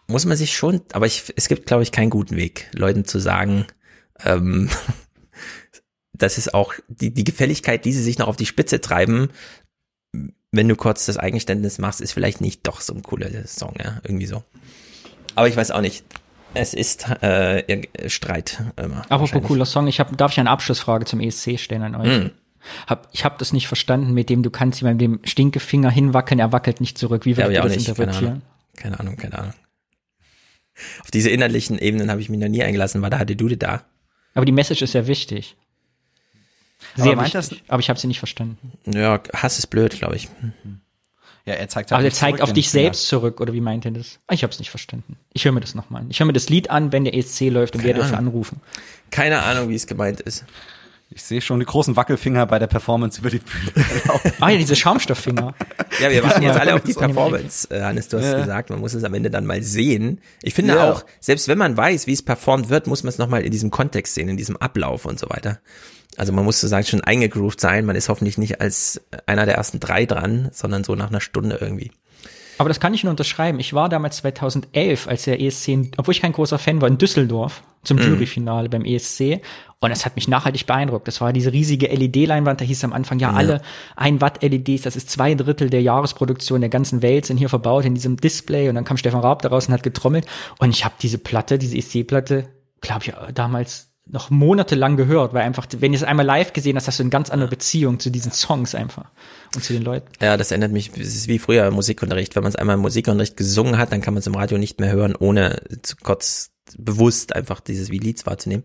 muss 0.07 0.25
man 0.25 0.37
sich 0.37 0.55
schon, 0.55 0.81
aber 0.93 1.05
ich, 1.05 1.33
es 1.35 1.47
gibt, 1.47 1.65
glaube 1.65 1.83
ich, 1.83 1.91
keinen 1.91 2.11
guten 2.11 2.37
Weg, 2.37 2.67
Leuten 2.73 3.05
zu 3.05 3.19
sagen, 3.19 3.65
ähm, 4.23 4.69
das 6.17 6.37
ist 6.37 6.53
auch 6.53 6.73
die, 6.87 7.11
die 7.11 7.23
Gefälligkeit, 7.23 7.85
die 7.85 7.93
sie 7.93 8.03
sich 8.03 8.17
noch 8.17 8.27
auf 8.27 8.35
die 8.35 8.45
Spitze 8.45 8.81
treiben, 8.81 9.29
wenn 10.51 10.67
du 10.67 10.75
kurz 10.75 11.05
das 11.05 11.17
Eigenständnis 11.17 11.77
machst, 11.77 12.01
ist 12.01 12.13
vielleicht 12.13 12.41
nicht 12.41 12.65
doch 12.65 12.81
so 12.81 12.93
ein 12.93 13.03
cooler 13.03 13.29
Song, 13.45 13.75
ja, 13.83 13.99
irgendwie 14.03 14.25
so. 14.25 14.43
Aber 15.35 15.47
ich 15.47 15.55
weiß 15.55 15.71
auch 15.71 15.81
nicht. 15.81 16.03
Es 16.53 16.73
ist 16.73 17.07
äh, 17.21 17.83
Streit 18.07 18.63
immer. 18.77 19.03
Apropos 19.09 19.43
cooler 19.43 19.65
Song, 19.65 19.87
ich 19.87 19.99
hab, 19.99 20.17
darf 20.17 20.31
ich 20.31 20.39
eine 20.39 20.49
Abschlussfrage 20.49 21.05
zum 21.05 21.19
ESC 21.19 21.59
stellen 21.59 21.83
an 21.83 21.95
euch? 21.95 22.09
Hm. 22.09 22.31
Hab, 22.87 23.09
ich 23.11 23.23
habe 23.23 23.35
das 23.37 23.53
nicht 23.53 23.67
verstanden, 23.67 24.13
mit 24.13 24.29
dem 24.29 24.43
du 24.43 24.49
kannst 24.49 24.81
ihm 24.81 24.97
dem 24.97 25.19
Stinkefinger 25.23 25.91
hinwackeln, 25.91 26.39
er 26.39 26.51
wackelt 26.51 26.81
nicht 26.81 26.97
zurück. 26.97 27.25
Wie 27.25 27.37
würdest 27.37 27.53
ja, 27.53 27.61
du 27.61 27.67
das 27.67 27.77
nicht. 27.77 27.87
interpretieren? 27.87 28.41
Keine 28.75 28.99
Ahnung. 28.99 29.17
keine 29.17 29.33
Ahnung, 29.33 29.33
keine 29.33 29.39
Ahnung. 29.39 29.53
Auf 31.01 31.11
diese 31.11 31.29
innerlichen 31.29 31.77
Ebenen 31.77 32.09
habe 32.09 32.21
ich 32.21 32.29
mich 32.29 32.39
noch 32.39 32.47
nie 32.47 32.63
eingelassen, 32.63 33.01
war 33.01 33.09
da 33.09 33.19
hatte 33.19 33.35
du 33.35 33.47
da. 33.55 33.83
Aber 34.33 34.45
die 34.45 34.51
Message 34.51 34.81
ist 34.81 34.93
ja 34.93 35.07
wichtig. 35.07 35.55
Sehr 36.95 37.13
aber, 37.13 37.27
das, 37.27 37.55
aber 37.67 37.79
ich 37.79 37.89
habe 37.89 37.99
sie 37.99 38.07
nicht 38.07 38.19
verstanden. 38.19 38.73
Ja, 38.85 39.19
Hass 39.33 39.57
ist 39.59 39.67
blöd, 39.67 39.97
glaube 39.97 40.15
ich. 40.15 40.29
Ja, 41.45 41.53
er 41.53 41.69
zeigt 41.69 41.91
halt 41.91 41.99
Aber 41.99 42.05
er 42.05 42.13
zeigt 42.13 42.41
auf 42.41 42.53
dich 42.53 42.69
selbst 42.69 43.07
zurück, 43.07 43.39
oder 43.39 43.53
wie 43.53 43.61
meint 43.61 43.85
er 43.85 43.91
das? 43.91 44.19
Ah, 44.27 44.33
ich 44.33 44.43
habe 44.43 44.51
es 44.51 44.59
nicht 44.59 44.69
verstanden. 44.69 45.17
Ich 45.33 45.45
höre 45.45 45.53
mir 45.53 45.61
das 45.61 45.75
nochmal 45.75 46.01
an. 46.01 46.11
Ich 46.11 46.19
höre 46.19 46.27
mir 46.27 46.33
das 46.33 46.49
Lied 46.49 46.69
an, 46.69 46.91
wenn 46.91 47.05
der 47.05 47.15
ESC 47.15 47.49
läuft 47.49 47.75
und 47.75 47.81
Keine 47.81 47.93
wer 47.95 48.01
dürfen 48.01 48.15
anrufen. 48.15 48.61
Keine 49.11 49.41
Ahnung, 49.43 49.69
wie 49.69 49.75
es 49.75 49.87
gemeint 49.87 50.19
ist. 50.19 50.43
Ich 51.17 51.23
sehe 51.23 51.41
schon 51.41 51.59
die 51.59 51.65
großen 51.65 51.95
Wackelfinger 51.95 52.45
bei 52.45 52.59
der 52.59 52.67
Performance 52.67 53.19
über 53.19 53.31
die 53.31 53.39
Bühne. 53.39 53.85
ah 54.39 54.49
ja, 54.51 54.57
diese 54.59 54.75
Schaumstofffinger. 54.75 55.55
Ja, 55.99 56.11
wir 56.11 56.23
warten 56.23 56.43
jetzt 56.43 56.59
alle 56.59 56.75
auf 56.75 56.83
die 56.83 56.93
Performance, 56.93 57.67
äh, 57.71 57.81
Hannes, 57.81 58.07
du 58.07 58.17
hast 58.17 58.25
ja. 58.25 58.37
gesagt, 58.37 58.69
man 58.69 58.79
muss 58.79 58.93
es 58.93 59.03
am 59.03 59.15
Ende 59.15 59.31
dann 59.31 59.47
mal 59.47 59.63
sehen. 59.63 60.21
Ich 60.43 60.53
finde 60.53 60.75
ja. 60.75 60.91
auch, 60.91 61.03
selbst 61.19 61.47
wenn 61.47 61.57
man 61.57 61.75
weiß, 61.75 62.05
wie 62.05 62.13
es 62.13 62.21
performt 62.21 62.69
wird, 62.69 62.85
muss 62.85 63.01
man 63.01 63.09
es 63.09 63.17
nochmal 63.17 63.41
in 63.41 63.51
diesem 63.51 63.71
Kontext 63.71 64.13
sehen, 64.13 64.29
in 64.29 64.37
diesem 64.37 64.57
Ablauf 64.57 65.05
und 65.05 65.19
so 65.19 65.27
weiter. 65.27 65.59
Also 66.17 66.33
man 66.33 66.45
muss 66.45 66.61
sozusagen 66.61 66.85
schon 66.85 67.01
eingegroovt 67.01 67.59
sein. 67.59 67.85
Man 67.85 67.95
ist 67.95 68.09
hoffentlich 68.09 68.37
nicht 68.37 68.61
als 68.61 69.01
einer 69.25 69.47
der 69.47 69.55
ersten 69.55 69.79
drei 69.79 70.05
dran, 70.05 70.49
sondern 70.53 70.83
so 70.83 70.93
nach 70.93 71.09
einer 71.09 71.21
Stunde 71.21 71.57
irgendwie. 71.59 71.93
Aber 72.57 72.69
das 72.69 72.79
kann 72.79 72.93
ich 72.93 73.03
nur 73.03 73.11
unterschreiben. 73.11 73.59
Ich 73.59 73.73
war 73.73 73.89
damals 73.89 74.17
2011, 74.17 75.07
als 75.07 75.23
der 75.23 75.41
ESC, 75.41 75.91
obwohl 75.97 76.13
ich 76.13 76.21
kein 76.21 76.31
großer 76.31 76.57
Fan 76.57 76.81
war, 76.81 76.87
in 76.87 76.97
Düsseldorf 76.97 77.63
zum 77.83 77.97
mm. 77.97 78.01
Juryfinale 78.01 78.69
beim 78.69 78.83
ESC. 78.83 79.41
Und 79.79 79.91
es 79.91 80.05
hat 80.05 80.15
mich 80.15 80.27
nachhaltig 80.27 80.65
beeindruckt. 80.65 81.07
Das 81.07 81.21
war 81.21 81.31
diese 81.33 81.53
riesige 81.53 81.87
LED-Leinwand. 81.87 82.59
Da 82.59 82.65
hieß 82.65 82.83
am 82.83 82.93
Anfang, 82.93 83.19
ja, 83.19 83.31
ja, 83.31 83.37
alle 83.37 83.61
ein 83.95 84.21
Watt 84.21 84.41
LEDs, 84.41 84.83
das 84.83 84.95
ist 84.95 85.09
zwei 85.09 85.35
Drittel 85.35 85.69
der 85.69 85.83
Jahresproduktion 85.83 86.61
der 86.61 86.69
ganzen 86.69 87.03
Welt, 87.03 87.25
sind 87.27 87.37
hier 87.37 87.49
verbaut 87.49 87.85
in 87.85 87.93
diesem 87.93 88.17
Display. 88.17 88.69
Und 88.69 88.75
dann 88.75 88.85
kam 88.85 88.97
Stefan 88.97 89.21
Raab 89.21 89.43
daraus 89.43 89.67
und 89.67 89.73
hat 89.73 89.83
getrommelt. 89.83 90.25
Und 90.57 90.71
ich 90.71 90.83
habe 90.83 90.95
diese 90.99 91.19
Platte, 91.19 91.59
diese 91.59 91.77
ESC-Platte, 91.77 92.47
glaube 92.81 93.03
ich, 93.05 93.13
damals 93.33 93.91
noch 94.09 94.29
monatelang 94.29 94.97
gehört, 94.97 95.33
weil 95.33 95.43
einfach, 95.43 95.67
wenn 95.79 95.91
du 95.91 95.97
es 95.97 96.03
einmal 96.03 96.25
live 96.25 96.53
gesehen 96.53 96.75
hast, 96.75 96.87
hast 96.87 96.99
du 96.99 97.03
eine 97.03 97.09
ganz 97.09 97.29
andere 97.29 97.49
Beziehung 97.49 97.99
zu 97.99 98.09
diesen 98.09 98.31
Songs 98.31 98.75
einfach 98.75 99.11
und 99.55 99.63
zu 99.63 99.73
den 99.73 99.83
Leuten. 99.83 100.07
Ja, 100.21 100.37
das 100.37 100.51
erinnert 100.51 100.71
mich, 100.71 100.91
es 100.97 101.15
ist 101.15 101.27
wie 101.27 101.39
früher 101.39 101.67
im 101.67 101.73
Musikunterricht. 101.73 102.35
Wenn 102.35 102.43
man 102.43 102.51
es 102.51 102.55
einmal 102.55 102.75
im 102.75 102.81
Musikunterricht 102.81 103.37
gesungen 103.37 103.77
hat, 103.77 103.91
dann 103.91 104.01
kann 104.01 104.13
man 104.13 104.19
es 104.19 104.27
im 104.27 104.35
Radio 104.35 104.57
nicht 104.57 104.79
mehr 104.79 104.91
hören, 104.91 105.15
ohne 105.15 105.61
zu 105.81 105.95
kurz 105.97 106.51
bewusst 106.77 107.35
einfach 107.35 107.59
dieses 107.59 107.91
wie 107.91 107.99
Lieds 107.99 108.25
wahrzunehmen. 108.25 108.63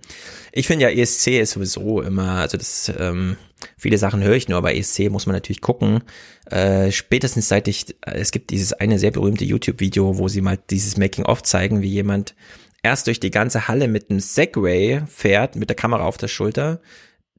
Ich 0.53 0.67
finde 0.67 0.85
ja, 0.85 0.91
ESC 0.91 1.41
ist 1.41 1.53
sowieso 1.53 2.03
immer, 2.03 2.33
also 2.33 2.57
das, 2.57 2.93
ähm, 2.99 3.37
viele 3.77 3.99
Sachen 3.99 4.23
höre 4.23 4.35
ich 4.35 4.49
nur, 4.49 4.59
aber 4.59 4.75
ESC 4.75 5.09
muss 5.11 5.27
man 5.27 5.37
natürlich 5.37 5.61
gucken. 5.61 6.03
Äh, 6.51 6.91
spätestens 6.91 7.49
seit 7.49 7.69
ich, 7.69 7.95
es 8.01 8.33
gibt 8.33 8.51
dieses 8.51 8.73
eine 8.73 8.99
sehr 8.99 9.13
berühmte 9.13 9.45
YouTube-Video, 9.45 10.19
wo 10.19 10.29
sie 10.29 10.41
mal 10.41 10.59
dieses 10.71 10.97
Making-of 10.97 11.43
zeigen, 11.43 11.83
wie 11.83 11.91
jemand 11.91 12.35
erst 12.83 13.07
durch 13.07 13.21
die 13.21 13.31
ganze 13.31 13.69
Halle 13.69 13.89
mit 13.89 14.11
einem 14.11 14.21
Segway 14.21 15.03
fährt, 15.07 15.57
mit 15.57 15.69
der 15.69 15.77
Kamera 15.77 16.05
auf 16.05 16.17
der 16.17 16.29
Schulter, 16.29 16.81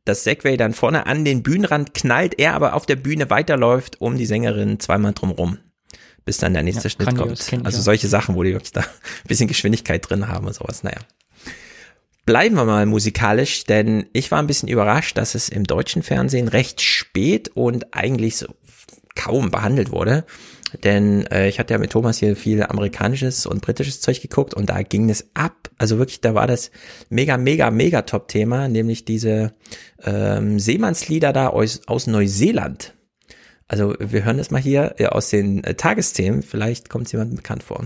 das 0.06 0.24
Segway 0.24 0.58
dann 0.58 0.74
vorne 0.74 1.06
an 1.06 1.24
den 1.26 1.44
Bühnenrand 1.44 1.94
knallt, 1.94 2.40
er 2.40 2.54
aber 2.54 2.74
auf 2.74 2.86
der 2.86 2.98
Bühne 2.98 3.30
weiterläuft 3.30 4.02
um 4.02 4.18
die 4.18 4.26
Sängerin 4.26 4.80
zweimal 4.80 5.14
drumrum, 5.14 5.60
bis 6.26 6.38
dann 6.38 6.54
der 6.54 6.64
nächste 6.64 6.84
ja, 6.84 6.90
Schnitt 6.90 7.16
kommt. 7.16 7.66
Also 7.66 7.82
solche 7.82 8.08
Sachen, 8.08 8.36
wo 8.36 8.44
die 8.44 8.54
wirklich 8.54 8.74
da 8.74 8.82
ein 8.82 9.28
bisschen 9.28 9.48
Geschwindigkeit 9.48 10.08
drin 10.10 10.28
haben 10.28 10.48
und 10.48 10.54
sowas, 10.54 10.84
naja. 10.84 11.00
Bleiben 12.26 12.56
wir 12.56 12.64
mal 12.64 12.86
musikalisch, 12.86 13.66
denn 13.66 14.06
ich 14.14 14.32
war 14.32 14.40
ein 14.40 14.48
bisschen 14.48 14.70
überrascht, 14.70 15.18
dass 15.18 15.36
es 15.36 15.50
im 15.50 15.66
deutschen 15.66 16.04
Fernsehen 16.04 16.48
recht 16.48 16.82
spät 16.82 17.50
und 17.54 17.94
eigentlich 17.94 18.38
so 18.38 18.48
kaum 19.16 19.52
behandelt 19.52 19.92
wurde. 19.92 20.26
Denn 20.84 21.26
äh, 21.28 21.48
ich 21.48 21.60
hatte 21.60 21.74
ja 21.74 21.78
mit 21.78 21.92
Thomas 21.92 22.18
hier 22.18 22.36
viel 22.36 22.64
amerikanisches 22.64 23.46
und 23.46 23.62
britisches 23.62 24.02
Zeug 24.02 24.22
geguckt 24.22 24.54
und 24.54 24.70
da 24.70 24.82
ging 24.82 25.10
es 25.10 25.30
ab. 25.34 25.70
Also 25.78 25.98
wirklich, 25.98 26.22
da 26.22 26.34
war 26.34 26.48
das 26.48 26.72
mega, 27.10 27.38
mega, 27.38 27.70
mega 27.72 28.04
Top-Thema, 28.04 28.68
nämlich 28.68 29.06
diese 29.06 29.54
ähm, 30.04 30.60
Seemannslieder 30.60 31.34
da 31.34 31.48
aus, 31.48 31.82
aus 31.88 32.08
Neuseeland. 32.08 32.94
Also 33.68 33.96
wir 34.00 34.24
hören 34.24 34.38
das 34.38 34.52
mal 34.52 34.62
hier 34.62 34.96
ja, 35.00 35.10
aus 35.10 35.30
den 35.30 35.64
äh, 35.64 35.76
Tagesthemen. 35.76 36.44
Vielleicht 36.44 36.90
kommt 36.90 37.08
es 37.08 37.12
jemandem 37.12 37.38
bekannt 37.38 37.64
vor. 37.64 37.86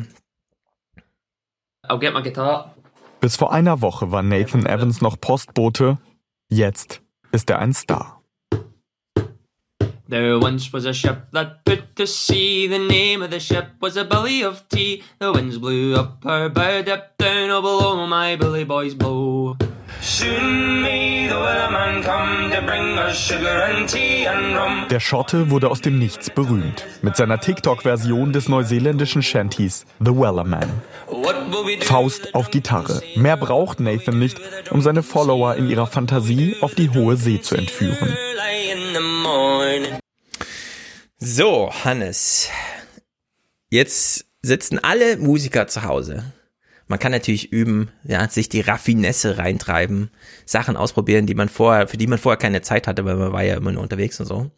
I'll 1.88 2.00
get 2.00 2.14
my 2.14 2.22
guitar. 2.22 2.76
Bis 3.20 3.36
vor 3.36 3.52
einer 3.52 3.82
Woche 3.82 4.12
war 4.12 4.22
Nathan 4.22 4.66
Evans 4.66 5.02
noch 5.02 5.20
Postbote. 5.20 5.98
Jetzt 6.50 7.02
ist 7.32 7.50
er 7.50 7.60
ein 7.60 7.74
Star. 7.74 8.17
There 10.10 10.40
once 10.40 10.72
was 10.72 10.86
a 10.86 10.94
ship 10.94 11.28
that 11.34 11.66
put 11.66 11.98
to 11.98 12.08
sea. 12.08 12.66
The 12.68 12.80
name 12.80 13.22
of 13.22 13.30
the 13.30 13.42
ship 13.42 13.72
was 13.82 13.98
a 13.98 14.06
billy 14.06 14.42
of 14.42 14.68
tea. 14.70 15.04
The 15.20 15.34
winds 15.34 15.58
blew 15.58 15.96
up 15.96 16.24
her 16.24 16.48
bow, 16.48 16.82
dipped 16.82 17.18
down, 17.18 17.50
oh 17.50 17.62
below 17.62 18.08
my 18.08 18.38
billy 18.38 18.64
boys 18.64 18.94
blow. 18.94 19.58
Soon 20.02 20.82
may 20.82 21.28
the 21.28 21.36
wellerman 21.36 22.04
come 22.04 22.52
to 22.52 22.62
bring 22.62 22.98
us 22.98 23.18
sugar 23.18 23.64
and 23.64 23.90
tea 23.90 24.28
and 24.28 24.56
rum. 24.56 24.86
Der 24.90 25.00
Schotte 25.00 25.50
wurde 25.50 25.70
aus 25.70 25.82
dem 25.82 25.98
Nichts 25.98 26.30
berühmt. 26.30 26.86
Mit 27.02 27.16
seiner 27.16 27.40
TikTok-Version 27.40 28.32
des 28.32 28.48
neuseeländischen 28.48 29.24
Shanties 29.24 29.86
The 30.00 30.12
Wellerman. 30.12 30.70
Faust 31.82 32.36
auf 32.36 32.52
Gitarre. 32.52 33.02
Mehr 33.16 33.38
braucht 33.38 33.80
Nathan 33.80 34.20
nicht, 34.20 34.40
um 34.72 34.82
seine 34.82 35.04
Follower 35.04 35.56
in 35.56 35.70
ihrer 35.70 35.88
Fantasie 35.88 36.56
auf 36.62 36.76
die 36.76 36.90
hohe 36.90 37.18
See 37.18 37.42
zu 37.42 37.56
entführen. 37.56 38.16
So, 41.20 41.72
Hannes. 41.84 42.50
Jetzt 43.70 44.26
sitzen 44.42 44.80
alle 44.84 45.18
Musiker 45.18 45.68
zu 45.68 45.84
Hause. 45.84 46.24
Man 46.88 47.00
kann 47.00 47.12
natürlich 47.12 47.52
üben, 47.52 47.90
ja, 48.04 48.28
sich 48.30 48.48
die 48.48 48.62
Raffinesse 48.62 49.38
reintreiben, 49.38 50.10
Sachen 50.46 50.78
ausprobieren, 50.78 51.26
die 51.26 51.36
man 51.36 51.50
vorher, 51.50 51.88
für 51.88 51.98
die 51.98 52.08
man 52.08 52.18
vorher 52.18 52.38
keine 52.38 52.62
Zeit 52.62 52.88
hatte, 52.88 53.04
weil 53.04 53.18
man 53.18 53.34
war 53.34 53.44
ja 53.44 53.58
immer 53.58 53.74
nur 53.74 53.84
unterwegs 53.84 54.20
und 54.20 54.26
so. 54.26 54.52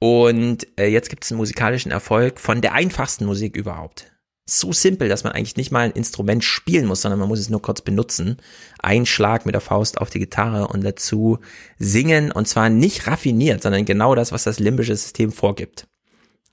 Und 0.00 0.66
äh, 0.78 0.86
jetzt 0.88 1.08
gibt 1.08 1.24
es 1.24 1.30
einen 1.30 1.38
musikalischen 1.38 1.92
Erfolg 1.92 2.40
von 2.40 2.60
der 2.60 2.72
einfachsten 2.72 3.26
Musik 3.26 3.56
überhaupt. 3.56 4.12
So 4.44 4.72
simpel, 4.72 5.08
dass 5.08 5.22
man 5.22 5.32
eigentlich 5.32 5.56
nicht 5.56 5.70
mal 5.70 5.82
ein 5.84 5.92
Instrument 5.92 6.42
spielen 6.42 6.86
muss, 6.86 7.02
sondern 7.02 7.20
man 7.20 7.28
muss 7.28 7.38
es 7.38 7.48
nur 7.48 7.62
kurz 7.62 7.80
benutzen. 7.80 8.38
Ein 8.80 9.06
Schlag 9.06 9.46
mit 9.46 9.54
der 9.54 9.60
Faust 9.60 9.98
auf 9.98 10.10
die 10.10 10.18
Gitarre 10.18 10.66
und 10.66 10.82
dazu 10.82 11.38
singen 11.78 12.32
und 12.32 12.48
zwar 12.48 12.68
nicht 12.68 13.06
raffiniert, 13.06 13.62
sondern 13.62 13.84
genau 13.84 14.16
das, 14.16 14.32
was 14.32 14.42
das 14.42 14.58
limbische 14.58 14.96
System 14.96 15.30
vorgibt. 15.30 15.86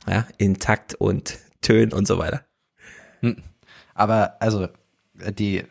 Ja, 0.08 0.28
in 0.38 0.60
Takt 0.60 0.94
und 0.94 1.40
Tönen 1.62 1.92
und 1.92 2.08
so 2.08 2.20
weiter. 2.20 2.46
Hm. 3.22 3.38
Aber 3.96 4.40
also 4.40 4.68
die 5.32 5.64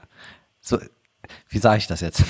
so 0.60 0.78
wie 1.48 1.58
sage 1.58 1.78
ich 1.78 1.86
das 1.86 2.00
jetzt? 2.00 2.24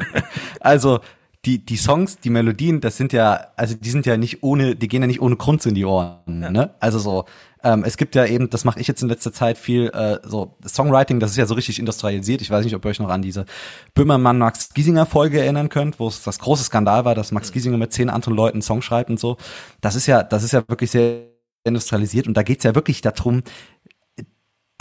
also 0.60 1.00
die 1.44 1.64
die 1.64 1.76
Songs, 1.76 2.18
die 2.18 2.30
Melodien, 2.30 2.80
das 2.80 2.96
sind 2.96 3.12
ja 3.12 3.48
also 3.56 3.74
die 3.74 3.90
sind 3.90 4.06
ja 4.06 4.16
nicht 4.16 4.42
ohne, 4.42 4.76
die 4.76 4.88
gehen 4.88 5.02
ja 5.02 5.08
nicht 5.08 5.20
ohne 5.20 5.36
Grund 5.36 5.64
in 5.66 5.74
die 5.74 5.84
Ohren, 5.84 6.22
ne? 6.26 6.74
Also 6.80 6.98
so 6.98 7.24
ähm, 7.64 7.84
es 7.84 7.96
gibt 7.96 8.14
ja 8.14 8.26
eben, 8.26 8.50
das 8.50 8.64
mache 8.64 8.80
ich 8.80 8.88
jetzt 8.88 9.02
in 9.02 9.08
letzter 9.08 9.32
Zeit 9.32 9.56
viel, 9.56 9.88
äh, 9.88 10.18
so 10.24 10.56
Songwriting, 10.66 11.20
das 11.20 11.30
ist 11.30 11.36
ja 11.36 11.46
so 11.46 11.54
richtig 11.54 11.78
industrialisiert. 11.78 12.40
Ich 12.40 12.50
weiß 12.50 12.64
nicht, 12.64 12.74
ob 12.74 12.84
ihr 12.84 12.88
euch 12.88 12.98
noch 12.98 13.08
an 13.08 13.22
diese 13.22 13.46
Böhmermann 13.94 14.38
Max 14.38 14.74
Giesinger 14.74 15.06
Folge 15.06 15.40
erinnern 15.40 15.68
könnt, 15.68 16.00
wo 16.00 16.08
es 16.08 16.22
das 16.22 16.38
große 16.40 16.64
Skandal 16.64 17.04
war, 17.04 17.14
dass 17.14 17.30
Max 17.30 17.52
Giesinger 17.52 17.78
mit 17.78 17.92
zehn 17.92 18.10
anderen 18.10 18.34
Leuten 18.34 18.56
einen 18.56 18.62
Song 18.62 18.82
schreibt 18.82 19.10
und 19.10 19.20
so. 19.20 19.36
Das 19.80 19.94
ist 19.94 20.06
ja, 20.06 20.22
das 20.22 20.42
ist 20.42 20.52
ja 20.52 20.64
wirklich 20.68 20.90
sehr 20.90 21.22
industrialisiert 21.64 22.26
und 22.26 22.36
da 22.36 22.42
geht's 22.42 22.64
ja 22.64 22.74
wirklich 22.74 23.00
darum, 23.02 23.42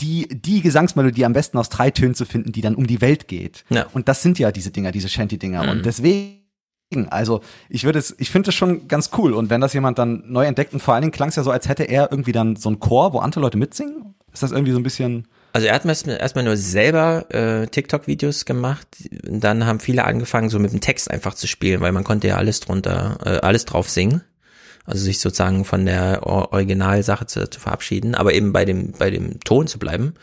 die, 0.01 0.27
die 0.27 0.61
Gesangsmelodie 0.61 1.25
am 1.25 1.33
besten 1.33 1.57
aus 1.57 1.69
drei 1.69 1.91
Tönen 1.91 2.15
zu 2.15 2.25
finden, 2.25 2.51
die 2.51 2.61
dann 2.61 2.75
um 2.75 2.87
die 2.87 3.01
Welt 3.01 3.27
geht. 3.27 3.63
Ja. 3.69 3.85
Und 3.93 4.07
das 4.07 4.21
sind 4.21 4.39
ja 4.39 4.51
diese 4.51 4.71
Dinger, 4.71 4.91
diese 4.91 5.09
Shanty-Dinger. 5.09 5.63
Mhm. 5.63 5.69
Und 5.69 5.85
deswegen 5.85 6.41
also 7.09 7.41
ich 7.69 7.83
würde 7.83 7.99
es, 7.99 8.15
ich 8.19 8.31
finde 8.31 8.49
es 8.49 8.55
schon 8.55 8.87
ganz 8.87 9.11
cool. 9.17 9.33
Und 9.33 9.49
wenn 9.49 9.61
das 9.61 9.73
jemand 9.73 9.97
dann 9.97 10.23
neu 10.27 10.45
entdeckt 10.45 10.73
und 10.73 10.81
vor 10.81 10.93
allen 10.93 11.01
Dingen 11.01 11.13
klang 11.13 11.29
es 11.29 11.35
ja 11.35 11.43
so, 11.43 11.51
als 11.51 11.69
hätte 11.69 11.83
er 11.83 12.11
irgendwie 12.11 12.31
dann 12.33 12.55
so 12.55 12.69
ein 12.69 12.79
Chor, 12.79 13.13
wo 13.13 13.19
andere 13.19 13.41
Leute 13.41 13.57
mitsingen. 13.57 14.15
Ist 14.33 14.43
das 14.43 14.51
irgendwie 14.51 14.71
so 14.71 14.79
ein 14.79 14.83
bisschen? 14.83 15.27
Also 15.53 15.67
er 15.67 15.75
hat 15.75 15.85
erstmal 15.85 16.43
nur 16.45 16.55
selber 16.55 17.25
äh, 17.29 17.67
TikTok-Videos 17.67 18.45
gemacht. 18.45 18.87
Und 19.27 19.41
dann 19.41 19.65
haben 19.65 19.79
viele 19.79 20.05
angefangen, 20.05 20.49
so 20.49 20.59
mit 20.59 20.71
dem 20.71 20.81
Text 20.81 21.11
einfach 21.11 21.33
zu 21.33 21.47
spielen, 21.47 21.81
weil 21.81 21.91
man 21.91 22.03
konnte 22.03 22.27
ja 22.27 22.37
alles 22.37 22.61
drunter, 22.61 23.17
äh, 23.25 23.39
alles 23.39 23.65
drauf 23.65 23.89
singen. 23.89 24.21
Also 24.85 25.03
sich 25.03 25.19
sozusagen 25.19 25.63
von 25.63 25.85
der 25.85 26.25
Originalsache 26.25 27.25
zu, 27.25 27.49
zu 27.49 27.59
verabschieden, 27.59 28.15
aber 28.15 28.33
eben 28.33 28.51
bei 28.51 28.65
dem, 28.65 28.93
bei 28.93 29.09
dem 29.09 29.39
Ton 29.41 29.67
zu 29.67 29.77
bleiben. 29.77 30.13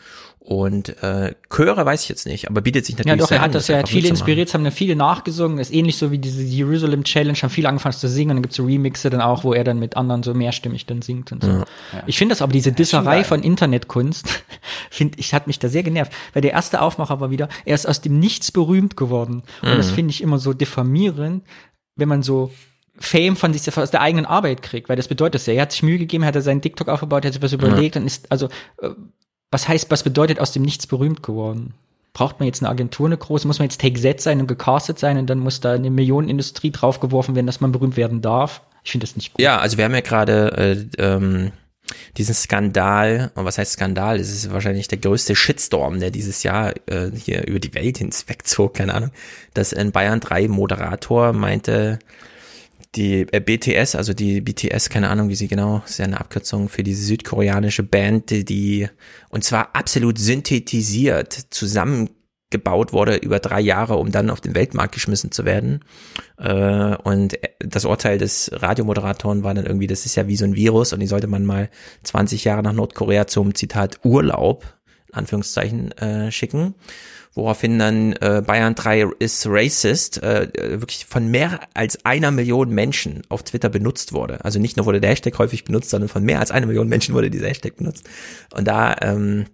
Und 0.49 1.03
äh, 1.03 1.35
Chöre 1.51 1.85
weiß 1.85 2.01
ich 2.01 2.09
jetzt 2.09 2.25
nicht, 2.25 2.49
aber 2.49 2.61
bietet 2.61 2.83
sich 2.83 2.97
natürlich 2.97 3.19
Ja, 3.19 3.23
doch, 3.23 3.31
er 3.31 3.41
hat 3.41 3.53
das 3.53 3.67
ja, 3.67 3.77
hat 3.77 3.87
viele 3.87 4.07
inspiriert, 4.07 4.51
haben 4.55 4.63
dann 4.63 4.73
viele 4.73 4.95
nachgesungen, 4.95 5.59
ist 5.59 5.71
ähnlich 5.71 5.97
so 5.97 6.09
wie 6.09 6.17
diese 6.17 6.41
Jerusalem 6.41 7.03
Challenge, 7.03 7.37
haben 7.37 7.51
viele 7.51 7.69
angefangen 7.69 7.93
zu 7.93 8.09
singen 8.09 8.31
und 8.31 8.37
dann 8.37 8.41
gibt's 8.41 8.57
so 8.57 8.65
Remixe 8.65 9.11
dann 9.11 9.21
auch, 9.21 9.43
wo 9.43 9.53
er 9.53 9.63
dann 9.63 9.77
mit 9.77 9.95
anderen 9.95 10.23
so 10.23 10.33
mehrstimmig 10.33 10.87
dann 10.87 11.03
singt 11.03 11.31
und 11.31 11.43
so. 11.43 11.49
Ja. 11.51 11.65
Ich 12.07 12.17
finde 12.17 12.33
das 12.33 12.41
aber, 12.41 12.51
diese 12.51 12.71
Disserei 12.71 13.23
von 13.23 13.43
Internetkunst, 13.43 14.43
finde 14.89 15.19
ich, 15.19 15.35
hat 15.35 15.45
mich 15.45 15.59
da 15.59 15.69
sehr 15.69 15.83
genervt, 15.83 16.13
weil 16.33 16.41
der 16.41 16.53
erste 16.53 16.81
Aufmacher 16.81 17.19
war 17.19 17.29
wieder, 17.29 17.47
er 17.65 17.75
ist 17.75 17.87
aus 17.87 18.01
dem 18.01 18.17
Nichts 18.17 18.51
berühmt 18.51 18.97
geworden. 18.97 19.43
Und 19.61 19.73
mhm. 19.73 19.77
das 19.77 19.91
finde 19.91 20.09
ich 20.09 20.23
immer 20.23 20.39
so 20.39 20.53
diffamierend, 20.53 21.43
wenn 21.95 22.09
man 22.09 22.23
so 22.23 22.51
Fame 22.99 23.35
von 23.35 23.53
sich 23.53 23.77
aus 23.77 23.91
der 23.91 24.01
eigenen 24.01 24.25
Arbeit 24.25 24.61
kriegt, 24.61 24.89
weil 24.89 24.95
das 24.95 25.07
bedeutet 25.07 25.45
ja. 25.47 25.53
Er 25.53 25.61
hat 25.63 25.71
sich 25.71 25.83
Mühe 25.83 25.97
gegeben, 25.97 26.25
hat 26.25 26.35
er 26.35 26.41
seinen 26.41 26.61
TikTok 26.61 26.89
aufgebaut, 26.89 27.25
hat 27.25 27.33
sich 27.33 27.41
was 27.41 27.53
überlegt 27.53 27.95
ja. 27.95 28.01
und 28.01 28.07
ist, 28.07 28.31
also, 28.31 28.47
äh, 28.81 28.89
was 29.51 29.67
heißt, 29.67 29.89
was 29.89 30.03
bedeutet 30.03 30.39
aus 30.39 30.51
dem 30.51 30.63
Nichts 30.63 30.85
berühmt 30.85 31.23
geworden? 31.23 31.73
Braucht 32.13 32.39
man 32.39 32.47
jetzt 32.47 32.61
eine 32.61 32.69
Agentur, 32.69 33.07
eine 33.07 33.17
große? 33.17 33.47
Muss 33.47 33.59
man 33.59 33.67
jetzt 33.67 33.81
Take 33.81 33.99
Z 33.99 34.19
sein 34.21 34.41
und 34.41 34.47
gecastet 34.47 34.99
sein 34.99 35.17
und 35.17 35.29
dann 35.29 35.39
muss 35.39 35.61
da 35.61 35.73
eine 35.73 35.89
Millionenindustrie 35.89 36.71
draufgeworfen 36.71 37.35
werden, 37.35 37.47
dass 37.47 37.61
man 37.61 37.71
berühmt 37.71 37.97
werden 37.97 38.21
darf? 38.21 38.61
Ich 38.83 38.91
finde 38.91 39.05
das 39.05 39.15
nicht 39.15 39.33
gut. 39.33 39.41
Ja, 39.41 39.59
also 39.59 39.77
wir 39.77 39.85
haben 39.85 39.93
ja 39.93 40.01
gerade 40.01 40.87
äh, 40.97 41.01
ähm, 41.01 41.51
diesen 42.17 42.35
Skandal, 42.35 43.31
und 43.35 43.45
was 43.45 43.57
heißt 43.57 43.73
Skandal? 43.73 44.19
Es 44.19 44.31
ist 44.31 44.51
wahrscheinlich 44.51 44.87
der 44.87 44.97
größte 44.97 45.35
Shitstorm, 45.35 45.99
der 45.99 46.11
dieses 46.11 46.43
Jahr 46.43 46.73
äh, 46.87 47.11
hier 47.15 47.47
über 47.47 47.59
die 47.59 47.73
Welt 47.73 47.97
hinwegzog, 47.97 48.75
keine 48.75 48.93
Ahnung, 48.93 49.11
dass 49.53 49.73
ein 49.73 49.91
Bayern 49.91 50.19
3 50.19 50.47
Moderator 50.47 51.33
meinte, 51.33 51.99
die 52.95 53.27
äh, 53.31 53.39
BTS, 53.39 53.95
also 53.95 54.13
die 54.13 54.41
BTS, 54.41 54.89
keine 54.89 55.09
Ahnung, 55.09 55.29
wie 55.29 55.35
sie 55.35 55.47
genau, 55.47 55.83
ist 55.85 55.99
ja 55.99 56.05
eine 56.05 56.19
Abkürzung 56.19 56.69
für 56.69 56.83
diese 56.83 57.03
südkoreanische 57.03 57.83
Band, 57.83 58.49
die 58.49 58.87
und 59.29 59.43
zwar 59.43 59.75
absolut 59.75 60.17
synthetisiert 60.17 61.33
zusammengebaut 61.51 62.91
wurde 62.91 63.17
über 63.17 63.39
drei 63.39 63.61
Jahre, 63.61 63.97
um 63.97 64.11
dann 64.11 64.31
auf 64.31 64.41
den 64.41 64.55
Weltmarkt 64.55 64.93
geschmissen 64.93 65.31
zu 65.31 65.45
werden. 65.45 65.85
Äh, 66.37 66.95
und 66.95 67.37
das 67.59 67.85
Urteil 67.85 68.17
des 68.17 68.49
Radiomoderatoren 68.53 69.43
war 69.43 69.53
dann 69.53 69.67
irgendwie, 69.67 69.87
das 69.87 70.05
ist 70.05 70.15
ja 70.15 70.27
wie 70.27 70.37
so 70.37 70.45
ein 70.45 70.55
Virus 70.55 70.91
und 70.91 70.99
die 70.99 71.07
sollte 71.07 71.27
man 71.27 71.45
mal 71.45 71.69
20 72.03 72.43
Jahre 72.43 72.63
nach 72.63 72.73
Nordkorea 72.73 73.27
zum 73.27 73.53
Zitat 73.53 73.99
Urlaub, 74.03 74.65
Anführungszeichen, 75.11 75.91
äh, 75.93 76.31
schicken 76.31 76.73
woraufhin 77.33 77.79
dann 77.79 78.13
äh, 78.13 78.41
Bayern 78.45 78.75
3 78.75 79.07
ist 79.19 79.45
racist 79.47 80.21
äh, 80.23 80.49
wirklich 80.81 81.05
von 81.05 81.29
mehr 81.29 81.59
als 81.73 82.05
einer 82.05 82.31
Million 82.31 82.69
Menschen 82.69 83.21
auf 83.29 83.43
Twitter 83.43 83.69
benutzt 83.69 84.13
wurde. 84.13 84.43
Also 84.43 84.59
nicht 84.59 84.77
nur 84.77 84.85
wurde 84.85 85.01
der 85.01 85.11
Hashtag 85.11 85.37
häufig 85.37 85.63
benutzt, 85.63 85.89
sondern 85.89 86.09
von 86.09 86.23
mehr 86.23 86.39
als 86.39 86.51
einer 86.51 86.65
Million 86.65 86.87
Menschen 86.87 87.15
wurde 87.15 87.29
dieser 87.29 87.47
Hashtag 87.47 87.77
benutzt. 87.77 88.09
Und 88.53 88.67
da 88.67 88.95
ähm, 89.01 89.45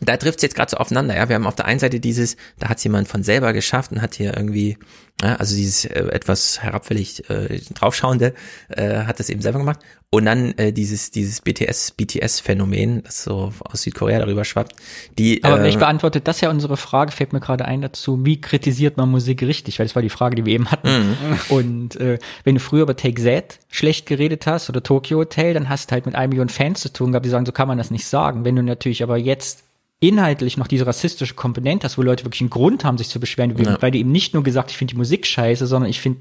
da 0.00 0.16
trifft 0.16 0.38
es 0.38 0.42
jetzt 0.42 0.56
gerade 0.56 0.70
so 0.70 0.76
aufeinander. 0.76 1.16
Ja, 1.16 1.28
wir 1.28 1.36
haben 1.36 1.46
auf 1.46 1.54
der 1.54 1.66
einen 1.66 1.78
Seite 1.78 2.00
dieses, 2.00 2.36
da 2.58 2.68
hat 2.68 2.82
jemand 2.82 3.08
von 3.08 3.22
selber 3.22 3.52
geschafft 3.52 3.92
und 3.92 4.02
hat 4.02 4.14
hier 4.14 4.36
irgendwie, 4.36 4.76
ja, 5.24 5.36
also 5.36 5.56
dieses 5.56 5.86
äh, 5.86 6.04
etwas 6.08 6.62
herabfällig 6.62 7.28
äh, 7.30 7.58
draufschauende, 7.72 8.34
äh, 8.68 9.04
hat 9.04 9.18
das 9.18 9.30
eben 9.30 9.40
selber 9.40 9.58
gemacht. 9.58 9.80
Und 10.10 10.26
dann 10.26 10.52
äh, 10.58 10.72
dieses 10.72 11.10
dieses 11.10 11.40
BTS 11.40 11.92
BTS 11.92 12.40
Phänomen, 12.40 13.02
das 13.02 13.24
so 13.24 13.52
aus 13.64 13.82
Südkorea 13.82 14.18
darüber 14.18 14.44
schwappt. 14.44 14.76
Die, 15.18 15.42
Aber 15.42 15.62
äh, 15.62 15.68
ich 15.68 15.78
beantwortet 15.78 16.28
das 16.28 16.40
ja 16.40 16.50
unsere 16.50 16.76
Frage, 16.76 17.10
fällt 17.10 17.32
mir 17.32 17.40
gerade 17.40 17.64
ein 17.64 17.80
dazu, 17.80 18.24
wie 18.24 18.40
kritisiert 18.40 18.96
man 18.96 19.10
Musik 19.10 19.42
richtig? 19.42 19.78
Weil 19.78 19.86
das 19.86 19.94
war 19.96 20.02
die 20.02 20.10
Frage, 20.10 20.36
die 20.36 20.44
wir 20.44 20.52
eben 20.52 20.70
hatten. 20.70 20.88
Mhm. 20.88 21.16
Und 21.48 21.96
äh, 21.96 22.18
wenn 22.44 22.54
du 22.54 22.60
früher 22.60 22.82
über 22.82 22.96
Take 22.96 23.20
Z 23.20 23.58
schlecht 23.70 24.06
geredet 24.06 24.46
hast 24.46 24.68
oder 24.68 24.82
Tokyo 24.82 25.18
Hotel, 25.18 25.54
dann 25.54 25.68
hast 25.68 25.90
du 25.90 25.94
halt 25.94 26.06
mit 26.06 26.14
einer 26.14 26.28
Million 26.28 26.48
Fans 26.50 26.80
zu 26.80 26.92
tun 26.92 27.12
gehabt, 27.12 27.24
die 27.24 27.30
sagen, 27.30 27.46
so 27.46 27.52
kann 27.52 27.66
man 27.66 27.78
das 27.78 27.90
nicht 27.90 28.06
sagen. 28.06 28.44
Wenn 28.44 28.56
du 28.56 28.62
natürlich 28.62 29.02
aber 29.02 29.16
jetzt 29.16 29.64
inhaltlich 30.08 30.56
noch 30.56 30.66
diese 30.66 30.86
rassistische 30.86 31.34
Komponente 31.34 31.84
hast, 31.84 31.98
wo 31.98 32.02
Leute 32.02 32.24
wirklich 32.24 32.40
einen 32.40 32.50
Grund 32.50 32.84
haben, 32.84 32.98
sich 32.98 33.08
zu 33.08 33.20
beschweren, 33.20 33.56
ja. 33.56 33.80
weil 33.80 33.90
die 33.90 34.00
eben 34.00 34.12
nicht 34.12 34.34
nur 34.34 34.42
gesagt, 34.42 34.70
ich 34.70 34.76
finde 34.76 34.92
die 34.92 34.98
Musik 34.98 35.26
scheiße, 35.26 35.66
sondern 35.66 35.90
ich 35.90 36.00
finde 36.00 36.20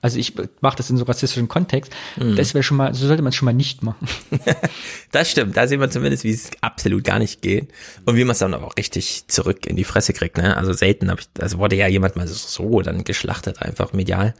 also 0.00 0.18
ich 0.18 0.34
mache 0.60 0.76
das 0.76 0.90
in 0.90 0.96
so 0.96 1.04
rassistischen 1.04 1.48
Kontext. 1.48 1.92
Mhm. 2.16 2.36
Das 2.36 2.54
wäre 2.54 2.62
schon 2.62 2.76
mal, 2.76 2.94
so 2.94 3.06
sollte 3.06 3.22
man 3.22 3.30
es 3.30 3.34
schon 3.34 3.46
mal 3.46 3.52
nicht 3.52 3.82
machen. 3.82 4.06
das 5.10 5.30
stimmt. 5.30 5.56
Da 5.56 5.66
sehen 5.66 5.80
wir 5.80 5.90
zumindest, 5.90 6.22
wie 6.22 6.30
es 6.30 6.50
absolut 6.60 7.02
gar 7.02 7.18
nicht 7.18 7.42
geht 7.42 7.68
und 8.04 8.14
wie 8.14 8.22
man 8.22 8.32
es 8.32 8.38
dann 8.38 8.54
aber 8.54 8.66
auch 8.66 8.76
richtig 8.76 9.26
zurück 9.26 9.66
in 9.66 9.74
die 9.74 9.84
Fresse 9.84 10.12
kriegt. 10.12 10.36
Ne? 10.38 10.56
Also 10.56 10.72
selten 10.72 11.10
habe 11.10 11.20
ich, 11.20 11.42
also 11.42 11.58
wurde 11.58 11.74
ja 11.74 11.88
jemand 11.88 12.14
mal 12.14 12.28
so 12.28 12.80
dann 12.82 13.02
geschlachtet 13.02 13.60
einfach 13.60 13.92
medial. 13.92 14.34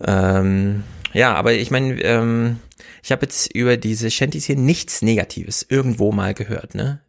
Ähm, 0.00 0.84
ja, 1.12 1.34
aber 1.34 1.52
ich 1.52 1.70
meine, 1.70 2.00
ähm, 2.00 2.58
ich 3.02 3.12
habe 3.12 3.22
jetzt 3.22 3.54
über 3.54 3.76
diese 3.76 4.10
Shanties 4.10 4.46
hier 4.46 4.56
nichts 4.56 5.02
Negatives 5.02 5.66
irgendwo 5.68 6.12
mal 6.12 6.34
gehört, 6.34 6.74
ne? 6.74 7.00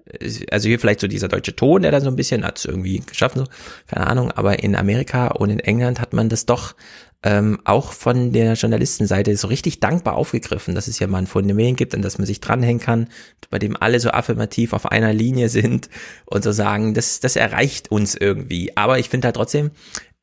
Also 0.51 0.67
hier 0.67 0.79
vielleicht 0.79 0.99
so 0.99 1.07
dieser 1.07 1.27
deutsche 1.27 1.55
Ton, 1.55 1.81
der 1.81 1.91
da 1.91 2.01
so 2.01 2.09
ein 2.09 2.15
bisschen 2.15 2.43
hat 2.43 2.63
irgendwie 2.65 2.99
geschaffen, 2.99 3.39
so, 3.39 3.47
keine 3.87 4.07
Ahnung, 4.07 4.31
aber 4.31 4.61
in 4.61 4.75
Amerika 4.75 5.27
und 5.27 5.49
in 5.49 5.59
England 5.59 5.99
hat 5.99 6.13
man 6.13 6.29
das 6.29 6.45
doch 6.45 6.75
ähm, 7.23 7.59
auch 7.63 7.93
von 7.93 8.33
der 8.33 8.53
Journalistenseite 8.53 9.35
so 9.37 9.47
richtig 9.47 9.79
dankbar 9.79 10.15
aufgegriffen, 10.15 10.75
dass 10.75 10.87
es 10.87 10.99
ja 10.99 11.07
mal 11.07 11.19
ein 11.19 11.27
Phänomen 11.27 11.75
gibt, 11.75 11.95
an 11.95 12.01
das 12.01 12.17
man 12.17 12.27
sich 12.27 12.41
dranhängen 12.41 12.81
kann, 12.81 13.07
bei 13.49 13.59
dem 13.59 13.77
alle 13.81 13.99
so 13.99 14.09
affirmativ 14.09 14.73
auf 14.73 14.91
einer 14.91 15.13
Linie 15.13 15.47
sind 15.47 15.89
und 16.25 16.43
so 16.43 16.51
sagen, 16.51 16.93
das, 16.93 17.21
das 17.21 17.37
erreicht 17.37 17.89
uns 17.91 18.15
irgendwie. 18.15 18.75
Aber 18.75 18.99
ich 18.99 19.09
finde 19.09 19.27
halt 19.27 19.37
trotzdem, 19.37 19.71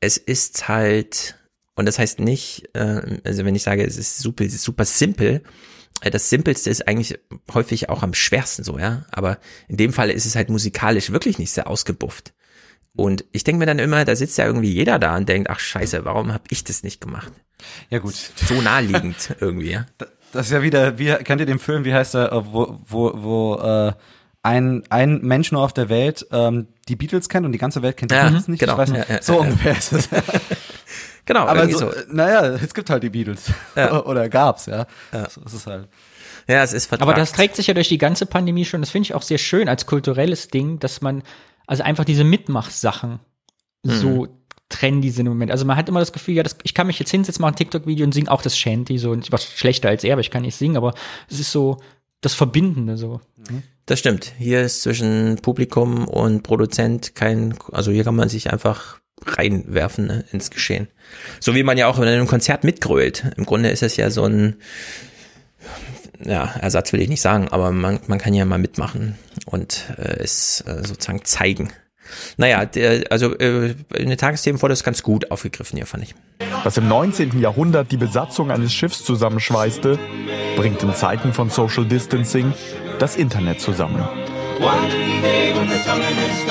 es 0.00 0.18
ist 0.18 0.68
halt 0.68 1.36
Und 1.80 1.86
das 1.86 1.98
heißt 1.98 2.20
nicht, 2.20 2.68
äh, 2.74 3.18
also 3.24 3.44
wenn 3.44 3.54
ich 3.54 3.62
sage, 3.62 3.84
es 3.84 3.96
ist 3.96 4.18
super, 4.18 4.44
es 4.44 4.52
ist 4.54 4.62
super 4.64 4.84
simpel, 4.84 5.42
äh, 6.02 6.10
das 6.10 6.28
Simpelste 6.28 6.68
ist 6.70 6.86
eigentlich 6.86 7.18
häufig 7.54 7.88
auch 7.88 8.02
am 8.02 8.12
schwersten 8.14 8.62
so, 8.64 8.78
ja. 8.78 9.06
Aber 9.10 9.38
in 9.66 9.78
dem 9.78 9.92
Fall 9.94 10.10
ist 10.10 10.26
es 10.26 10.36
halt 10.36 10.50
musikalisch 10.50 11.10
wirklich 11.10 11.38
nicht 11.38 11.50
sehr 11.52 11.66
ausgebufft. 11.68 12.34
Und 12.94 13.24
ich 13.32 13.44
denke 13.44 13.60
mir 13.60 13.66
dann 13.66 13.78
immer, 13.78 14.04
da 14.04 14.14
sitzt 14.14 14.36
ja 14.36 14.44
irgendwie 14.44 14.70
jeder 14.70 14.98
da 14.98 15.16
und 15.16 15.28
denkt, 15.28 15.48
ach 15.48 15.58
scheiße, 15.58 16.04
warum 16.04 16.32
habe 16.34 16.44
ich 16.50 16.64
das 16.64 16.82
nicht 16.82 17.00
gemacht? 17.00 17.32
Ja 17.88 17.98
gut. 17.98 18.14
So 18.14 18.60
naheliegend 18.60 19.34
irgendwie, 19.40 19.70
ja. 19.70 19.86
Das 20.32 20.46
ist 20.46 20.52
ja 20.52 20.62
wieder, 20.62 20.98
wie 20.98 21.06
kennt 21.24 21.40
ihr 21.40 21.46
den 21.46 21.58
Film, 21.58 21.84
wie 21.84 21.94
heißt 21.94 22.14
er, 22.14 22.30
äh, 22.30 22.52
wo, 22.52 22.78
wo, 22.86 23.12
wo 23.14 23.54
äh, 23.56 23.92
ein, 24.42 24.82
ein 24.90 25.20
Mensch 25.22 25.50
nur 25.52 25.62
auf 25.62 25.72
der 25.72 25.88
Welt 25.88 26.26
ähm, 26.30 26.68
die 26.88 26.96
Beatles 26.96 27.28
kennt 27.28 27.46
und 27.46 27.52
die 27.52 27.58
ganze 27.58 27.82
Welt 27.82 27.96
kennt 27.96 28.10
die 28.10 28.16
Ja, 28.16 28.24
Beatles 28.24 28.48
nicht. 28.48 28.60
genau. 28.60 28.72
Ich 28.72 28.78
weiß 28.78 28.90
nicht. 28.90 29.08
Ja, 29.08 29.14
ja, 29.16 29.22
so 29.22 29.40
ungefähr 29.40 29.76
ist 29.78 29.92
es. 29.92 30.08
Genau, 31.30 31.46
Aber 31.46 31.68
so, 31.70 31.78
so. 31.78 31.92
naja, 32.08 32.44
es 32.56 32.74
gibt 32.74 32.90
halt 32.90 33.04
die 33.04 33.10
Beatles. 33.10 33.52
Ja. 33.76 34.04
Oder 34.04 34.28
gab's, 34.28 34.66
ja. 34.66 34.86
Ja. 35.12 35.30
So 35.30 35.42
ist 35.42 35.52
es 35.52 35.66
halt. 35.66 35.86
Ja, 36.48 36.64
es 36.64 36.72
ist 36.72 36.86
vertragt. 36.86 37.08
Aber 37.08 37.16
das 37.16 37.30
trägt 37.30 37.54
sich 37.54 37.68
ja 37.68 37.74
durch 37.74 37.88
die 37.88 37.98
ganze 37.98 38.26
Pandemie 38.26 38.64
schon. 38.64 38.80
Das 38.80 38.90
finde 38.90 39.04
ich 39.04 39.14
auch 39.14 39.22
sehr 39.22 39.38
schön 39.38 39.68
als 39.68 39.86
kulturelles 39.86 40.48
Ding, 40.48 40.80
dass 40.80 41.00
man 41.02 41.22
also 41.68 41.84
einfach 41.84 42.04
diese 42.04 42.24
Mitmachsachen 42.24 43.20
Mhm. 43.84 43.90
so 43.92 44.28
trendy 44.68 45.10
sind 45.10 45.26
im 45.26 45.32
Moment. 45.32 45.50
Also 45.52 45.64
man 45.64 45.76
hat 45.76 45.88
immer 45.88 46.00
das 46.00 46.12
Gefühl, 46.12 46.34
ja, 46.34 46.42
das, 46.42 46.56
ich 46.64 46.74
kann 46.74 46.86
mich 46.86 46.98
jetzt 46.98 47.10
hinsetzen, 47.10 47.40
mache 47.40 47.52
ein 47.52 47.56
TikTok-Video 47.56 48.04
und 48.04 48.12
singe 48.12 48.30
auch 48.30 48.42
das 48.42 48.58
Shanty, 48.58 48.98
so 48.98 49.10
und 49.12 49.30
was 49.32 49.44
schlechter 49.44 49.88
als 49.88 50.04
er, 50.04 50.12
aber 50.14 50.20
ich 50.20 50.30
kann 50.30 50.42
nicht 50.42 50.54
singen, 50.56 50.76
aber 50.76 50.94
es 51.30 51.40
ist 51.40 51.50
so 51.52 51.78
das 52.20 52.34
Verbindende 52.34 52.96
so. 52.98 53.20
Das 53.86 53.98
stimmt. 53.98 54.32
Hier 54.38 54.60
ist 54.62 54.82
zwischen 54.82 55.36
Publikum 55.40 56.06
und 56.06 56.42
Produzent 56.42 57.14
kein, 57.14 57.54
also 57.72 57.90
hier 57.90 58.04
kann 58.04 58.16
man 58.16 58.28
sich 58.28 58.52
einfach 58.52 58.99
reinwerfen 59.26 60.06
ne, 60.06 60.24
ins 60.32 60.50
Geschehen. 60.50 60.88
So 61.40 61.54
wie 61.54 61.62
man 61.62 61.78
ja 61.78 61.86
auch 61.86 61.98
in 61.98 62.08
einem 62.08 62.26
Konzert 62.26 62.64
mitgrölt. 62.64 63.24
Im 63.36 63.46
Grunde 63.46 63.70
ist 63.70 63.82
es 63.82 63.96
ja 63.96 64.10
so 64.10 64.24
ein, 64.24 64.56
ja, 66.22 66.54
Ersatz 66.60 66.92
will 66.92 67.00
ich 67.00 67.08
nicht 67.08 67.20
sagen, 67.20 67.48
aber 67.48 67.70
man, 67.70 68.00
man 68.06 68.18
kann 68.18 68.34
ja 68.34 68.44
mal 68.44 68.58
mitmachen 68.58 69.16
und 69.46 69.86
äh, 69.96 70.22
es 70.22 70.62
äh, 70.66 70.86
sozusagen 70.86 71.24
zeigen. 71.24 71.72
Naja, 72.36 72.64
der, 72.64 73.04
also 73.10 73.36
äh, 73.38 73.74
in 73.94 74.08
den 74.08 74.18
Tagesthemen 74.18 74.60
wurde 74.60 74.74
es 74.74 74.82
ganz 74.82 75.02
gut 75.02 75.30
aufgegriffen 75.30 75.76
hier, 75.76 75.86
fand 75.86 76.04
ich. 76.04 76.14
Was 76.64 76.76
im 76.76 76.88
19. 76.88 77.40
Jahrhundert 77.40 77.92
die 77.92 77.96
Besatzung 77.96 78.50
eines 78.50 78.72
Schiffs 78.72 79.04
zusammenschweißte, 79.04 79.98
bringt 80.56 80.82
in 80.82 80.92
Zeiten 80.94 81.32
von 81.32 81.50
Social 81.50 81.84
Distancing 81.84 82.52
das 82.98 83.16
Internet 83.16 83.60
zusammen. 83.60 84.04
Has 84.60 84.92
came 84.92 85.56
along 85.56 86.02
and 86.02 86.49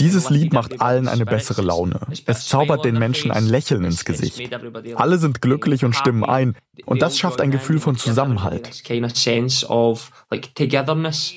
Dieses 0.00 0.30
Lied 0.30 0.52
macht 0.52 0.80
allen 0.80 1.08
eine 1.08 1.24
bessere 1.24 1.62
Laune. 1.62 2.00
Es 2.26 2.46
zaubert 2.46 2.84
den 2.84 2.98
Menschen 2.98 3.30
ein 3.30 3.46
Lächeln 3.46 3.84
ins 3.84 4.04
Gesicht. 4.04 4.50
Alle 4.96 5.18
sind 5.18 5.40
glücklich 5.40 5.84
und 5.84 5.94
stimmen 5.94 6.24
ein. 6.24 6.56
Und 6.86 7.02
das 7.02 7.18
schafft 7.18 7.40
ein 7.40 7.50
Gefühl 7.50 7.80
von 7.80 7.96
Zusammenhalt. 7.96 8.64
this 8.64 8.82
kind 8.82 9.04
of 9.04 9.16
sense 9.16 9.66
of 9.66 10.10
like 10.30 10.54
togetherness. 10.54 11.34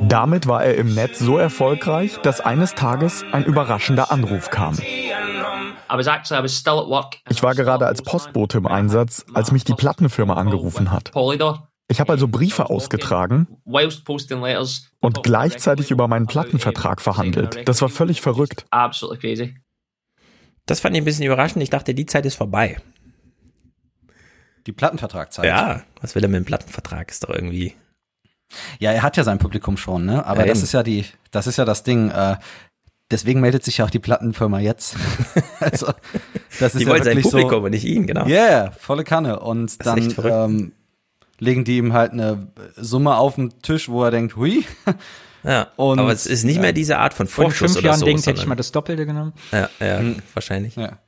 Damit 0.00 0.46
war 0.46 0.64
er 0.64 0.76
im 0.76 0.94
Netz 0.94 1.18
so 1.18 1.38
erfolgreich, 1.38 2.18
dass 2.22 2.40
eines 2.40 2.74
Tages 2.74 3.24
ein 3.32 3.44
überraschender 3.44 4.12
Anruf 4.12 4.50
kam. 4.50 4.78
Ich 7.28 7.42
war 7.42 7.54
gerade 7.54 7.86
als 7.86 8.02
Postbote 8.02 8.58
im 8.58 8.66
Einsatz, 8.66 9.24
als 9.34 9.52
mich 9.52 9.64
die 9.64 9.74
Plattenfirma 9.74 10.34
angerufen 10.34 10.90
hat. 10.90 11.10
Ich 11.90 12.00
habe 12.00 12.12
also 12.12 12.28
Briefe 12.28 12.68
ausgetragen 12.68 13.46
Whilst 13.64 14.04
posting 14.04 14.42
letters. 14.42 14.90
und 15.00 15.22
gleichzeitig 15.22 15.90
über 15.90 16.06
meinen 16.06 16.26
Plattenvertrag 16.26 17.00
verhandelt. 17.00 17.66
Das 17.66 17.80
war 17.80 17.88
völlig 17.88 18.20
verrückt. 18.20 18.66
Absolutely 18.70 19.18
crazy. 19.20 19.54
Das 20.66 20.80
fand 20.80 20.94
ich 20.94 21.00
ein 21.00 21.06
bisschen 21.06 21.24
überraschend. 21.24 21.62
Ich 21.62 21.70
dachte, 21.70 21.94
die 21.94 22.04
Zeit 22.04 22.26
ist 22.26 22.34
vorbei. 22.34 22.76
Die 24.66 24.72
Plattenvertragszeit. 24.72 25.46
Ja, 25.46 25.82
was 26.02 26.14
will 26.14 26.22
er 26.22 26.28
mit 26.28 26.36
dem 26.36 26.44
Plattenvertrag? 26.44 27.10
Ist 27.10 27.24
doch 27.24 27.30
irgendwie. 27.30 27.74
Ja, 28.78 28.92
er 28.92 29.02
hat 29.02 29.16
ja 29.16 29.24
sein 29.24 29.38
Publikum 29.38 29.78
schon, 29.78 30.04
ne? 30.04 30.26
Aber 30.26 30.42
Ja, 30.42 30.46
das 30.48 30.62
ist 30.62 30.72
ja 30.72 30.82
die, 30.82 31.06
das 31.30 31.46
ist 31.46 31.56
ja 31.56 31.64
das 31.64 31.84
Ding. 31.84 32.10
Äh, 32.10 32.36
deswegen 33.10 33.40
meldet 33.40 33.64
sich 33.64 33.78
ja 33.78 33.86
auch 33.86 33.90
die 33.90 33.98
Plattenfirma 33.98 34.60
jetzt. 34.60 34.96
also, 35.60 35.86
das 36.60 36.74
ist 36.74 36.80
Die 36.80 36.84
ja 36.84 36.90
wollen 36.90 37.02
sein 37.02 37.22
Publikum 37.22 37.50
so, 37.50 37.64
und 37.64 37.70
nicht 37.70 37.84
ihn, 37.84 38.06
genau. 38.06 38.26
Ja, 38.26 38.46
yeah, 38.46 38.70
volle 38.72 39.04
Kanne. 39.04 39.40
Und 39.40 39.84
dann 39.86 39.98
echt 39.98 40.12
verrückt. 40.12 40.34
ähm, 40.34 40.72
legen 41.38 41.64
die 41.64 41.76
ihm 41.78 41.92
halt 41.92 42.12
eine 42.12 42.48
Summe 42.76 43.16
auf 43.16 43.36
den 43.36 43.60
Tisch, 43.62 43.88
wo 43.88 44.02
er 44.04 44.10
denkt, 44.10 44.36
hui. 44.36 44.64
Ja, 45.44 45.68
Und, 45.76 45.98
aber 45.98 46.12
es 46.12 46.26
ist 46.26 46.44
nicht 46.44 46.60
mehr 46.60 46.72
diese 46.72 46.98
Art 46.98 47.14
von 47.14 47.26
Vor 47.26 47.44
Vorschuss 47.44 47.72
fünf 47.72 47.78
oder 47.78 47.86
Jahren 47.90 48.00
so. 48.00 48.06
denkt, 48.06 48.26
hätte 48.26 48.40
ich 48.40 48.46
mal 48.46 48.54
das 48.56 48.72
Doppelte 48.72 49.06
genommen. 49.06 49.32
Ja, 49.52 49.68
ja, 49.80 49.98
Hm. 49.98 50.16
wahrscheinlich. 50.34 50.74
Ja. 50.76 50.98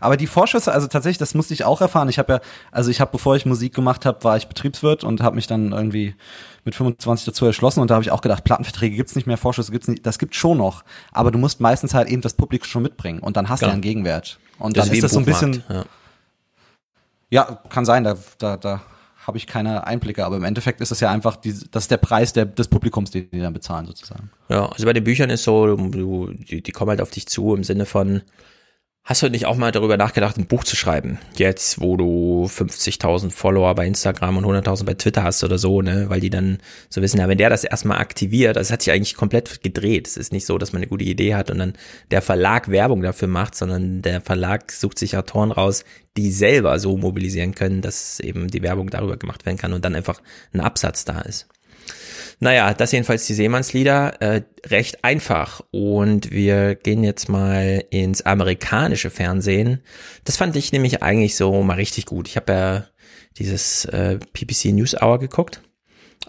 Aber 0.00 0.16
die 0.16 0.26
Vorschüsse, 0.26 0.72
also 0.72 0.88
tatsächlich, 0.88 1.18
das 1.18 1.34
musste 1.34 1.54
ich 1.54 1.64
auch 1.64 1.80
erfahren. 1.80 2.08
Ich 2.08 2.18
habe 2.18 2.32
ja, 2.34 2.40
also 2.72 2.90
ich 2.90 3.00
habe, 3.00 3.12
bevor 3.12 3.36
ich 3.36 3.46
Musik 3.46 3.72
gemacht 3.72 4.04
habe, 4.04 4.22
war 4.24 4.36
ich 4.36 4.48
Betriebswirt 4.48 5.04
und 5.04 5.22
habe 5.22 5.36
mich 5.36 5.46
dann 5.46 5.70
irgendwie 5.72 6.16
mit 6.64 6.74
25 6.74 7.24
dazu 7.24 7.46
erschlossen 7.46 7.80
und 7.80 7.88
da 7.88 7.94
habe 7.94 8.02
ich 8.02 8.10
auch 8.10 8.20
gedacht, 8.20 8.42
Plattenverträge 8.44 8.96
gibt's 8.96 9.14
nicht 9.14 9.26
mehr, 9.28 9.36
Vorschüsse 9.38 9.70
gibt's 9.70 9.86
nicht, 9.88 10.04
das 10.04 10.18
gibt's 10.18 10.36
schon 10.36 10.58
noch. 10.58 10.82
Aber 11.12 11.30
du 11.30 11.38
musst 11.38 11.60
meistens 11.60 11.94
halt 11.94 12.08
eben 12.08 12.20
das 12.20 12.34
Publikum 12.34 12.68
schon 12.68 12.82
mitbringen 12.82 13.20
und 13.20 13.36
dann 13.36 13.48
hast 13.48 13.60
du 13.60 13.66
Genau. 13.66 13.70
ja 13.70 13.72
einen 13.74 13.82
Gegenwert. 13.82 14.40
Und 14.58 14.76
Das 14.76 14.86
dann 14.86 14.92
ist 14.92 14.98
ist 14.98 15.02
das 15.04 15.12
so 15.12 15.20
ein 15.20 15.24
bisschen, 15.24 15.62
ja. 15.70 15.84
ja, 17.30 17.44
kann 17.70 17.84
sein, 17.84 18.02
da, 18.04 18.16
da, 18.38 18.56
da 18.56 18.82
habe 19.30 19.38
ich 19.38 19.46
keine 19.46 19.86
Einblicke, 19.86 20.26
aber 20.26 20.36
im 20.36 20.44
Endeffekt 20.44 20.80
ist 20.80 20.90
es 20.90 20.98
ja 20.98 21.10
einfach, 21.10 21.36
die, 21.36 21.54
das 21.70 21.84
ist 21.84 21.90
der 21.92 21.98
Preis 21.98 22.32
der, 22.32 22.46
des 22.46 22.66
Publikums, 22.66 23.12
den 23.12 23.30
die 23.30 23.38
dann 23.38 23.52
bezahlen 23.52 23.86
sozusagen. 23.86 24.28
Ja, 24.48 24.66
also 24.66 24.84
bei 24.84 24.92
den 24.92 25.04
Büchern 25.04 25.30
ist 25.30 25.44
so, 25.44 25.76
du, 25.76 26.32
die, 26.32 26.62
die 26.62 26.72
kommen 26.72 26.90
halt 26.90 27.00
auf 27.00 27.10
dich 27.10 27.28
zu 27.28 27.54
im 27.54 27.62
Sinne 27.62 27.86
von, 27.86 28.22
hast 29.10 29.22
du 29.22 29.28
nicht 29.28 29.46
auch 29.46 29.56
mal 29.56 29.72
darüber 29.72 29.96
nachgedacht, 29.96 30.38
ein 30.38 30.46
Buch 30.46 30.62
zu 30.62 30.76
schreiben? 30.76 31.18
Jetzt, 31.36 31.80
wo 31.80 31.96
du 31.96 32.46
50.000 32.48 33.32
Follower 33.32 33.74
bei 33.74 33.84
Instagram 33.84 34.36
und 34.36 34.44
100.000 34.44 34.84
bei 34.84 34.94
Twitter 34.94 35.24
hast 35.24 35.42
oder 35.42 35.58
so, 35.58 35.82
ne? 35.82 36.04
Weil 36.08 36.20
die 36.20 36.30
dann 36.30 36.58
so 36.88 37.02
wissen, 37.02 37.18
ja, 37.18 37.28
wenn 37.28 37.36
der 37.36 37.50
das 37.50 37.64
erstmal 37.64 37.98
aktiviert, 37.98 38.54
das 38.54 38.70
hat 38.70 38.82
sich 38.82 38.92
eigentlich 38.92 39.16
komplett 39.16 39.64
gedreht. 39.64 40.06
Es 40.06 40.16
ist 40.16 40.32
nicht 40.32 40.46
so, 40.46 40.58
dass 40.58 40.72
man 40.72 40.80
eine 40.80 40.88
gute 40.88 41.04
Idee 41.04 41.34
hat 41.34 41.50
und 41.50 41.58
dann 41.58 41.72
der 42.12 42.22
Verlag 42.22 42.70
Werbung 42.70 43.02
dafür 43.02 43.26
macht, 43.26 43.56
sondern 43.56 44.00
der 44.00 44.20
Verlag 44.20 44.70
sucht 44.70 45.00
sich 45.00 45.16
Autoren 45.16 45.50
raus, 45.50 45.84
die 46.16 46.30
selber 46.30 46.78
so 46.78 46.96
mobilisieren 46.96 47.56
können, 47.56 47.82
dass 47.82 48.20
eben 48.20 48.46
die 48.46 48.62
Werbung 48.62 48.90
darüber 48.90 49.16
gemacht 49.16 49.44
werden 49.44 49.58
kann 49.58 49.72
und 49.72 49.84
dann 49.84 49.96
einfach 49.96 50.22
ein 50.54 50.60
Absatz 50.60 51.04
da 51.04 51.20
ist. 51.22 51.48
Naja, 52.42 52.72
das 52.72 52.92
jedenfalls 52.92 53.26
die 53.26 53.34
Seemannslieder, 53.34 54.22
äh, 54.22 54.42
recht 54.66 55.04
einfach. 55.04 55.60
Und 55.70 56.30
wir 56.30 56.74
gehen 56.74 57.04
jetzt 57.04 57.28
mal 57.28 57.84
ins 57.90 58.22
amerikanische 58.22 59.10
Fernsehen. 59.10 59.82
Das 60.24 60.38
fand 60.38 60.56
ich 60.56 60.72
nämlich 60.72 61.02
eigentlich 61.02 61.36
so 61.36 61.62
mal 61.62 61.74
richtig 61.74 62.06
gut. 62.06 62.28
Ich 62.28 62.36
habe 62.36 62.52
ja 62.52 62.84
dieses 63.36 63.84
äh, 63.84 64.18
PPC 64.32 64.72
News 64.72 64.94
Hour 65.00 65.18
geguckt. 65.18 65.60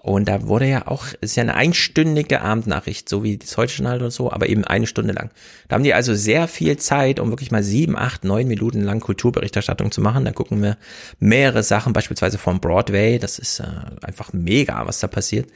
Und 0.04 0.28
da 0.28 0.48
wurde 0.48 0.68
ja 0.68 0.88
auch, 0.88 1.06
ist 1.22 1.36
ja 1.36 1.44
eine 1.44 1.54
einstündige 1.54 2.42
Abendnachricht, 2.42 3.08
so 3.08 3.24
wie 3.24 3.38
das 3.38 3.56
heute 3.56 3.74
Journal 3.74 3.98
oder 3.98 4.10
so, 4.10 4.32
aber 4.32 4.50
eben 4.50 4.66
eine 4.66 4.88
Stunde 4.88 5.14
lang. 5.14 5.30
Da 5.68 5.76
haben 5.76 5.84
die 5.84 5.94
also 5.94 6.16
sehr 6.16 6.48
viel 6.48 6.78
Zeit, 6.78 7.20
um 7.20 7.30
wirklich 7.30 7.52
mal 7.52 7.62
sieben, 7.62 7.96
acht, 7.96 8.24
neun 8.24 8.48
Minuten 8.48 8.82
lang 8.82 9.00
Kulturberichterstattung 9.00 9.92
zu 9.92 10.02
machen. 10.02 10.26
Da 10.26 10.32
gucken 10.32 10.62
wir 10.64 10.78
mehrere 11.20 11.62
Sachen, 11.62 11.94
beispielsweise 11.94 12.40
vom 12.40 12.60
Broadway. 12.60 13.20
Das 13.20 13.38
ist 13.38 13.60
äh, 13.60 13.66
einfach 14.02 14.34
mega, 14.34 14.88
was 14.88 15.00
da 15.00 15.08
passiert. 15.08 15.48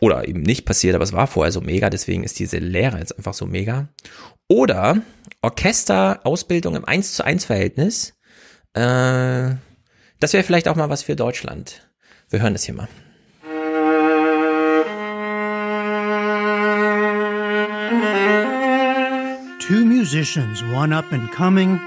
Oder 0.00 0.28
eben 0.28 0.42
nicht 0.42 0.64
passiert, 0.64 0.94
aber 0.94 1.04
es 1.04 1.12
war 1.12 1.26
vorher 1.26 1.52
so 1.52 1.60
mega, 1.60 1.90
deswegen 1.90 2.22
ist 2.22 2.38
diese 2.38 2.58
Lehre 2.58 2.98
jetzt 2.98 3.16
einfach 3.16 3.34
so 3.34 3.46
mega. 3.46 3.88
Oder 4.48 5.02
Orchesterausbildung 5.42 6.76
im 6.76 6.84
1 6.84 7.14
zu 7.14 7.24
1 7.24 7.44
Verhältnis. 7.44 8.14
Äh, 8.74 9.56
das 10.20 10.32
wäre 10.32 10.44
vielleicht 10.44 10.68
auch 10.68 10.76
mal 10.76 10.90
was 10.90 11.02
für 11.02 11.16
Deutschland. 11.16 11.88
Wir 12.30 12.42
hören 12.42 12.52
das 12.52 12.64
hier 12.64 12.74
mal. 12.74 12.88
Two 19.60 19.84
musicians, 19.84 20.62
one 20.74 20.96
up 20.96 21.12
and 21.12 21.30
coming, 21.32 21.80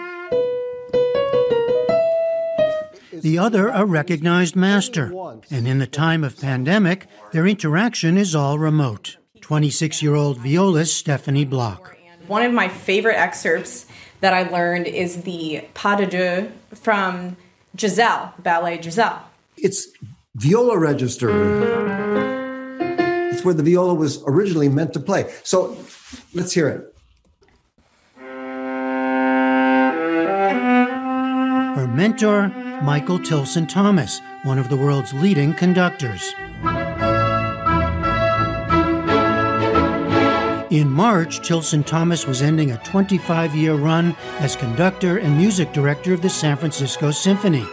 the 3.21 3.37
other 3.37 3.69
a 3.69 3.85
recognized 3.85 4.55
master. 4.55 5.13
And 5.49 5.67
in 5.67 5.79
the 5.79 5.87
time 5.87 6.23
of 6.23 6.39
pandemic, 6.39 7.07
their 7.31 7.47
interaction 7.47 8.17
is 8.17 8.35
all 8.35 8.59
remote. 8.59 9.17
26 9.41 10.01
year 10.01 10.15
old 10.15 10.39
violist 10.39 10.97
Stephanie 10.97 11.45
Block. 11.45 11.97
One 12.27 12.43
of 12.43 12.53
my 12.53 12.67
favorite 12.67 13.17
excerpts 13.17 13.85
that 14.21 14.33
I 14.33 14.43
learned 14.49 14.87
is 14.87 15.23
the 15.23 15.65
pas 15.73 15.99
de 15.99 16.07
deux 16.07 16.51
from 16.75 17.35
Giselle, 17.77 18.33
ballet 18.39 18.81
Giselle. 18.81 19.23
It's 19.57 19.87
viola 20.35 20.77
register. 20.77 21.29
It's 23.31 23.43
where 23.43 23.53
the 23.53 23.63
viola 23.63 23.93
was 23.93 24.23
originally 24.25 24.69
meant 24.69 24.93
to 24.93 24.99
play. 24.99 25.31
So 25.43 25.77
let's 26.33 26.53
hear 26.53 26.69
it. 26.69 26.87
Her 31.75 31.87
mentor, 31.87 32.49
Michael 32.83 33.19
Tilson 33.19 33.67
Thomas, 33.67 34.21
one 34.43 34.57
of 34.57 34.67
the 34.69 34.75
world's 34.75 35.13
leading 35.13 35.53
conductors. 35.53 36.33
In 40.71 40.89
March, 40.89 41.45
Tilson 41.47 41.83
Thomas 41.83 42.25
was 42.25 42.41
ending 42.41 42.71
a 42.71 42.77
25 42.77 43.55
year 43.55 43.75
run 43.75 44.15
as 44.39 44.55
conductor 44.55 45.17
and 45.19 45.37
music 45.37 45.71
director 45.73 46.11
of 46.11 46.23
the 46.23 46.29
San 46.29 46.57
Francisco 46.57 47.11
Symphony. 47.11 47.67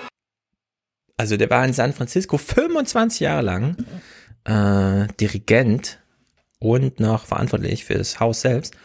Also 1.19 1.39
der 1.39 1.49
war 1.49 1.65
in 1.65 1.73
San 1.73 1.95
Francisco 1.95 2.37
25 2.37 3.21
Jahre 3.21 3.43
lang 3.43 3.77
äh, 4.45 5.07
Dirigent 5.19 5.99
und 6.59 7.01
noch 7.01 7.25
verantwortlich 7.25 7.87
für 7.87 7.95
das 7.95 8.21
Haus 8.21 8.43
selbst 8.43 8.77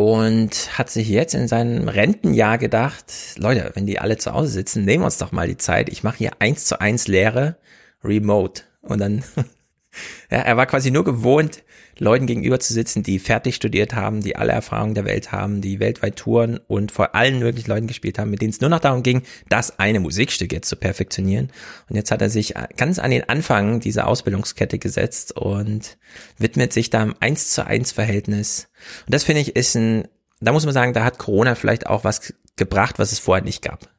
und 0.00 0.78
hat 0.78 0.88
sich 0.88 1.10
jetzt 1.10 1.34
in 1.34 1.46
seinem 1.46 1.86
Rentenjahr 1.86 2.56
gedacht, 2.56 3.12
Leute, 3.36 3.70
wenn 3.74 3.84
die 3.84 3.98
alle 3.98 4.16
zu 4.16 4.32
Hause 4.32 4.48
sitzen, 4.48 4.86
nehmen 4.86 5.02
wir 5.02 5.06
uns 5.06 5.18
doch 5.18 5.30
mal 5.30 5.46
die 5.46 5.58
Zeit. 5.58 5.90
Ich 5.90 6.02
mache 6.02 6.16
hier 6.16 6.30
eins 6.38 6.64
zu 6.64 6.80
eins 6.80 7.06
Lehre 7.06 7.56
remote 8.02 8.62
und 8.80 8.98
dann 8.98 9.22
ja, 10.30 10.38
er 10.38 10.56
war 10.56 10.64
quasi 10.64 10.90
nur 10.90 11.04
gewohnt, 11.04 11.64
Leuten 12.00 12.26
gegenüber 12.26 12.58
zu 12.58 12.72
sitzen, 12.72 13.02
die 13.02 13.18
fertig 13.18 13.54
studiert 13.54 13.94
haben, 13.94 14.22
die 14.22 14.34
alle 14.34 14.52
Erfahrungen 14.52 14.94
der 14.94 15.04
Welt 15.04 15.32
haben, 15.32 15.60
die 15.60 15.80
weltweit 15.80 16.16
touren 16.16 16.58
und 16.66 16.90
vor 16.90 17.14
allen 17.14 17.38
möglichen 17.38 17.70
Leuten 17.70 17.86
gespielt 17.86 18.18
haben, 18.18 18.30
mit 18.30 18.40
denen 18.40 18.50
es 18.50 18.60
nur 18.62 18.70
noch 18.70 18.80
darum 18.80 19.02
ging, 19.02 19.22
das 19.50 19.78
eine 19.78 20.00
Musikstück 20.00 20.50
jetzt 20.50 20.70
zu 20.70 20.76
perfektionieren. 20.76 21.52
Und 21.90 21.96
jetzt 21.96 22.10
hat 22.10 22.22
er 22.22 22.30
sich 22.30 22.54
ganz 22.78 22.98
an 22.98 23.10
den 23.10 23.28
Anfang 23.28 23.80
dieser 23.80 24.08
Ausbildungskette 24.08 24.78
gesetzt 24.78 25.36
und 25.36 25.98
widmet 26.38 26.72
sich 26.72 26.88
da 26.88 27.02
im 27.02 27.14
eins 27.20 27.52
zu 27.52 27.66
eins 27.66 27.92
Verhältnis. 27.92 28.68
Und 29.04 29.14
das 29.14 29.24
finde 29.24 29.42
ich 29.42 29.54
ist 29.54 29.74
ein, 29.76 30.08
da 30.40 30.52
muss 30.52 30.64
man 30.64 30.72
sagen, 30.72 30.94
da 30.94 31.04
hat 31.04 31.18
Corona 31.18 31.54
vielleicht 31.54 31.86
auch 31.86 32.02
was 32.02 32.32
gebracht, 32.56 32.98
was 32.98 33.12
es 33.12 33.18
vorher 33.18 33.44
nicht 33.44 33.60
gab. 33.60 33.90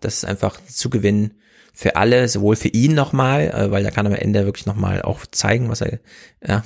Das 0.00 0.14
ist 0.14 0.24
einfach 0.24 0.58
zu 0.66 0.88
gewinnen 0.88 1.34
für 1.72 1.96
alle, 1.96 2.28
sowohl 2.28 2.56
für 2.56 2.68
ihn 2.68 2.94
nochmal, 2.94 3.48
äh, 3.50 3.70
weil 3.70 3.82
da 3.82 3.90
kann 3.90 4.06
er 4.06 4.12
am 4.12 4.18
Ende 4.18 4.44
wirklich 4.44 4.66
nochmal 4.66 5.02
auch 5.02 5.26
zeigen, 5.30 5.68
was 5.68 5.80
er, 5.80 5.98
ja, 6.46 6.62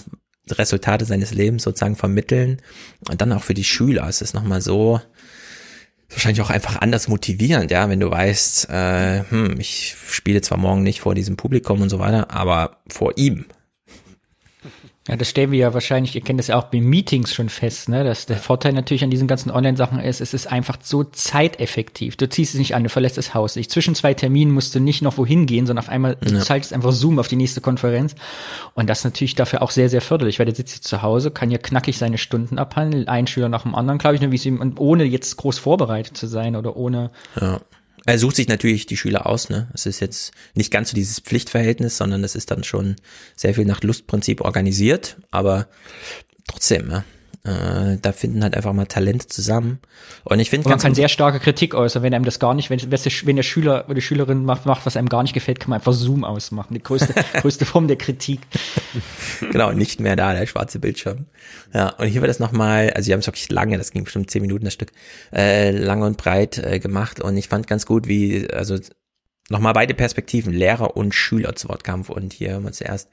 Resultate 0.51 1.05
seines 1.07 1.33
Lebens 1.33 1.63
sozusagen 1.63 1.97
vermitteln. 1.97 2.61
Und 3.09 3.21
dann 3.21 3.33
auch 3.33 3.43
für 3.43 3.55
die 3.55 3.65
Schüler 3.65 4.09
ist 4.09 4.21
es 4.23 4.35
nochmal 4.35 4.61
so, 4.61 5.01
wahrscheinlich 6.11 6.43
auch 6.43 6.51
einfach 6.51 6.81
anders 6.81 7.09
motivierend, 7.09 7.71
ja, 7.71 7.89
wenn 7.89 8.01
du 8.01 8.11
weißt, 8.11 8.69
äh, 8.71 9.25
hm, 9.29 9.59
ich 9.59 9.97
spiele 10.11 10.41
zwar 10.41 10.59
morgen 10.59 10.83
nicht 10.83 11.01
vor 11.01 11.15
diesem 11.15 11.37
Publikum 11.37 11.83
und 11.83 11.89
so 11.89 11.99
weiter, 11.99 12.31
aber 12.31 12.79
vor 12.89 13.13
ihm. 13.17 13.47
Ja, 15.07 15.17
das 15.17 15.29
stellen 15.29 15.51
wir 15.51 15.59
ja 15.59 15.75
wahrscheinlich, 15.75 16.15
ihr 16.15 16.23
kennt 16.23 16.39
das 16.39 16.47
ja 16.47 16.57
auch 16.57 16.65
bei 16.65 16.81
Meetings 16.81 17.35
schon 17.35 17.51
fest, 17.51 17.91
ne? 17.91 18.05
Dass 18.05 18.25
der 18.25 18.39
Vorteil 18.39 18.73
natürlich 18.73 19.05
an 19.05 19.11
diesen 19.11 19.29
ganzen 19.29 19.51
Online-Sachen 19.51 20.01
ist, 20.01 20.23
es 20.23 20.33
ist 20.33 20.51
einfach 20.51 20.79
so 20.83 21.05
zeiteffektiv. 21.05 22.17
Du 22.17 22.27
ziehst 22.27 22.55
es 22.55 22.59
nicht 22.59 22.75
an, 22.75 22.85
du 22.85 22.89
verlässt 22.89 23.19
das 23.19 23.35
Haus 23.35 23.55
nicht. 23.55 23.71
Zwischen 23.71 23.95
zwei 23.95 24.15
Terminen 24.15 24.51
musst 24.51 24.75
du 24.75 24.81
nicht 24.81 25.03
noch 25.03 25.19
wohin 25.19 25.45
gehen, 25.45 25.67
sondern 25.67 25.85
auf 25.85 25.91
einmal 25.91 26.17
ja. 26.25 26.31
du 26.31 26.43
schaltest 26.43 26.73
einfach 26.73 26.93
Zoom 26.93 27.19
auf 27.19 27.29
die 27.29 27.37
nächste 27.37 27.61
Konferenz. 27.61 28.15
Und 28.73 28.89
das 28.89 29.01
ist 29.01 29.05
natürlich 29.05 29.35
dafür 29.35 29.61
auch 29.61 29.73
sehr, 29.73 29.91
sehr 29.91 30.01
förderlich, 30.01 30.39
weil 30.39 30.47
der 30.47 30.55
sitzt 30.55 30.75
jetzt 30.75 30.89
zu 30.89 31.03
Hause, 31.03 31.31
kann 31.31 31.51
ja 31.51 31.59
knackig 31.59 31.99
seine 31.99 32.17
Stunden 32.17 32.59
abhandeln, 32.59 33.07
ein 33.07 33.27
Schüler 33.27 33.51
nach 33.51 33.65
dem 33.65 33.75
anderen, 33.75 33.99
glaube 33.99 34.15
ich, 34.15 34.23
ne, 34.23 34.31
wie 34.31 34.37
es 34.37 34.47
ihm, 34.47 34.59
und 34.59 34.81
ohne 34.81 35.05
jetzt 35.05 35.37
groß 35.37 35.59
vorbereitet 35.59 36.17
zu 36.17 36.27
sein 36.27 36.57
oder 36.57 36.77
ohne. 36.77 37.11
Ja. 37.39 37.61
Er 38.07 38.19
sucht 38.19 38.37
sich 38.37 38.49
natürlich 38.49 38.87
die 38.87 38.97
Schüler 38.97 39.27
aus, 39.27 39.49
ne? 39.49 39.69
Es 39.73 39.87
ist 39.87 40.01
jetzt 40.01 40.33
nicht 40.55 40.71
ganz 40.71 40.91
so 40.91 40.95
dieses 40.95 41.21
Pflichtverhältnis, 41.21 41.97
sondern 41.97 42.23
es 42.23 42.35
ist 42.35 42.51
dann 42.51 42.65
schon 42.65 42.97
sehr 43.35 43.55
viel 43.55 43.65
nach 43.65 43.83
Lustprinzip 43.83 44.43
organisiert, 44.43 45.17
aber 45.31 45.69
trotzdem, 46.47 46.91
ja. 46.91 47.05
Äh, 47.47 47.99
da 48.01 48.13
finden 48.13 48.43
halt 48.43 48.57
einfach 48.57 48.73
mal 48.73 48.87
Talente 48.87 49.27
zusammen. 49.27 49.79
Und 50.25 50.41
ich 50.41 50.49
finde, 50.49 50.67
man 50.67 50.79
kann 50.79 50.95
sehr 50.95 51.11
starke 51.11 51.41
Kritik 51.41 51.75
äußern, 51.75 52.03
wenn 52.03 52.15
einem 52.15 52.25
das 52.25 52.39
gar 52.39 52.55
nicht, 52.55 52.71
wenn, 52.71 52.81
wenn 52.81 53.37
der 53.37 53.43
Schüler 53.43 53.85
oder 53.85 53.95
die 53.95 54.01
Schülerin 54.01 54.47
macht, 54.47 54.65
macht, 54.65 54.87
was 54.87 54.97
einem 54.97 55.11
gar 55.11 55.23
nicht 55.23 55.35
gefällt, 55.35 55.61
kann 55.61 55.69
man 55.69 55.81
einfach 55.81 55.93
Zoom 55.93 56.25
ausmachen. 56.25 56.73
Die 56.73 56.83
größte, 56.83 57.13
größte 57.43 57.67
Form 57.67 57.87
der 57.87 57.99
Kritik. 57.99 58.41
genau, 59.53 59.73
nicht 59.73 60.01
mehr 60.01 60.17
da, 60.17 60.33
der 60.33 60.47
schwarze 60.47 60.79
Bildschirm. 60.79 61.27
Ja, 61.75 61.91
und 61.91 62.07
hier 62.07 62.23
wird 62.23 62.31
das 62.31 62.39
nochmal, 62.39 62.91
also 62.95 63.09
wir 63.09 63.13
haben 63.13 63.21
es 63.21 63.27
wirklich 63.27 63.51
lange, 63.51 63.77
das 63.77 63.91
ging 63.91 64.05
bestimmt 64.05 64.31
zehn 64.31 64.41
Minuten 64.41 64.65
das 64.65 64.73
Stück, 64.73 64.93
äh, 65.31 65.71
lang 65.71 66.01
und 66.01 66.17
breit 66.17 66.57
äh, 66.57 66.79
gemacht. 66.79 67.21
Und 67.21 67.37
ich 67.37 67.49
fand 67.49 67.67
ganz 67.67 67.85
gut, 67.85 68.09
wie, 68.09 68.49
also 68.51 68.79
nochmal 69.51 69.75
beide 69.75 69.93
Perspektiven, 69.93 70.55
Lehrer 70.55 70.97
und 70.97 71.15
Schüler 71.15 71.55
zu 71.57 71.69
Wort 71.69 71.85
kamen. 71.85 72.05
Und 72.05 72.33
hier 72.33 72.55
haben 72.55 72.65
wir 72.65 72.73
zuerst 72.73 73.11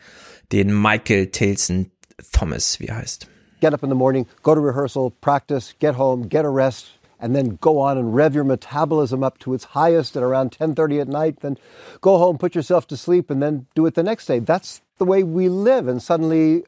den 0.53 0.73
Michael 0.73 1.27
Tilson 1.27 1.91
Thomas, 2.31 2.79
wie 2.79 2.85
er 2.85 2.95
heißt. 2.95 3.27
Get 3.61 3.73
up 3.73 3.83
in 3.83 3.89
the 3.89 3.95
morning, 3.95 4.27
go 4.43 4.53
to 4.53 4.59
rehearsal, 4.59 5.11
practice, 5.11 5.73
get 5.79 5.95
home, 5.95 6.27
get 6.27 6.43
a 6.43 6.49
rest, 6.49 6.89
and 7.19 7.35
then 7.35 7.57
go 7.61 7.79
on 7.79 7.97
and 7.97 8.13
rev 8.13 8.35
your 8.35 8.43
metabolism 8.43 9.23
up 9.23 9.37
to 9.37 9.53
its 9.53 9.63
highest 9.65 10.17
at 10.17 10.23
around 10.23 10.51
10:30 10.51 10.99
at 10.99 11.07
night, 11.07 11.39
then 11.39 11.57
go 12.01 12.17
home, 12.17 12.37
put 12.37 12.55
yourself 12.55 12.87
to 12.87 12.97
sleep 12.97 13.29
and 13.29 13.41
then 13.41 13.67
do 13.75 13.85
it 13.85 13.93
the 13.93 14.03
next 14.03 14.25
day. 14.25 14.39
That's 14.39 14.81
the 14.97 15.05
way 15.05 15.23
we 15.23 15.47
live 15.47 15.87
and 15.87 16.01
suddenly 16.01 16.65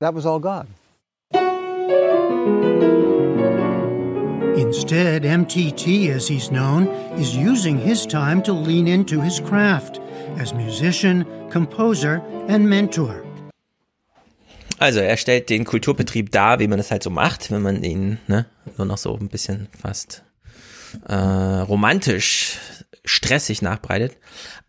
that 0.00 0.14
was 0.14 0.26
all 0.26 0.40
gone. 0.40 0.68
Instead, 4.56 5.24
MTT, 5.24 6.08
as 6.08 6.28
he's 6.28 6.50
known, 6.50 6.88
is 7.18 7.36
using 7.36 7.78
his 7.78 8.06
time 8.06 8.42
to 8.42 8.52
lean 8.52 8.88
into 8.88 9.20
his 9.20 9.38
craft 9.38 10.00
as 10.38 10.54
musician, 10.54 11.26
composer, 11.50 12.22
and 12.48 12.68
mentor. 12.68 13.21
Also 14.82 14.98
er 14.98 15.16
stellt 15.16 15.48
den 15.48 15.64
Kulturbetrieb 15.64 16.32
dar, 16.32 16.58
wie 16.58 16.66
man 16.66 16.76
das 16.76 16.90
halt 16.90 17.04
so 17.04 17.10
macht, 17.10 17.52
wenn 17.52 17.62
man 17.62 17.84
ihn 17.84 18.18
ne, 18.26 18.46
nur 18.76 18.84
noch 18.84 18.98
so 18.98 19.16
ein 19.16 19.28
bisschen 19.28 19.68
fast 19.80 20.24
äh, 21.06 21.14
romantisch 21.14 22.58
stressig 23.04 23.62
nachbreitet. 23.62 24.16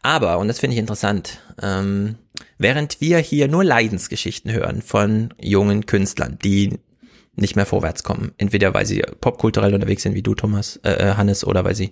Aber, 0.04 0.38
und 0.38 0.50
das 0.50 0.60
finde 0.60 0.76
ich 0.76 0.80
interessant, 0.80 1.40
ähm, 1.64 2.18
während 2.60 3.02
wir 3.02 3.18
hier 3.18 3.48
nur 3.48 3.64
Leidensgeschichten 3.64 4.52
hören 4.52 4.84
von 4.84 5.34
jungen 5.42 5.88
Künstlern, 5.88 6.38
die 6.44 6.78
nicht 7.36 7.56
mehr 7.56 7.66
vorwärts 7.66 8.04
kommen. 8.04 8.34
Entweder 8.38 8.76
weil 8.76 8.86
sie 8.86 9.02
popkulturell 9.20 9.74
unterwegs 9.74 10.04
sind, 10.04 10.14
wie 10.14 10.22
du, 10.22 10.36
Thomas, 10.36 10.80
äh, 10.84 10.92
äh, 10.92 11.14
Hannes, 11.16 11.44
oder 11.44 11.66
weil 11.66 11.74
sie 11.74 11.92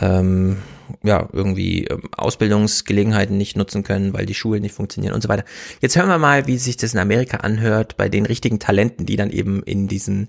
ähm, 0.00 0.62
ja 1.02 1.28
irgendwie 1.32 1.84
ähm, 1.84 2.02
Ausbildungsgelegenheiten 2.16 3.36
nicht 3.36 3.56
nutzen 3.56 3.82
können, 3.82 4.12
weil 4.12 4.26
die 4.26 4.34
Schulen 4.34 4.62
nicht 4.62 4.74
funktionieren 4.74 5.14
und 5.14 5.22
so 5.22 5.28
weiter. 5.28 5.44
Jetzt 5.80 5.96
hören 5.96 6.08
wir 6.08 6.18
mal, 6.18 6.46
wie 6.46 6.58
sich 6.58 6.76
das 6.76 6.94
in 6.94 7.00
Amerika 7.00 7.38
anhört 7.38 7.96
bei 7.96 8.08
den 8.08 8.26
richtigen 8.26 8.58
Talenten, 8.58 9.06
die 9.06 9.16
dann 9.16 9.30
eben 9.30 9.62
in 9.62 9.88
diesen 9.88 10.28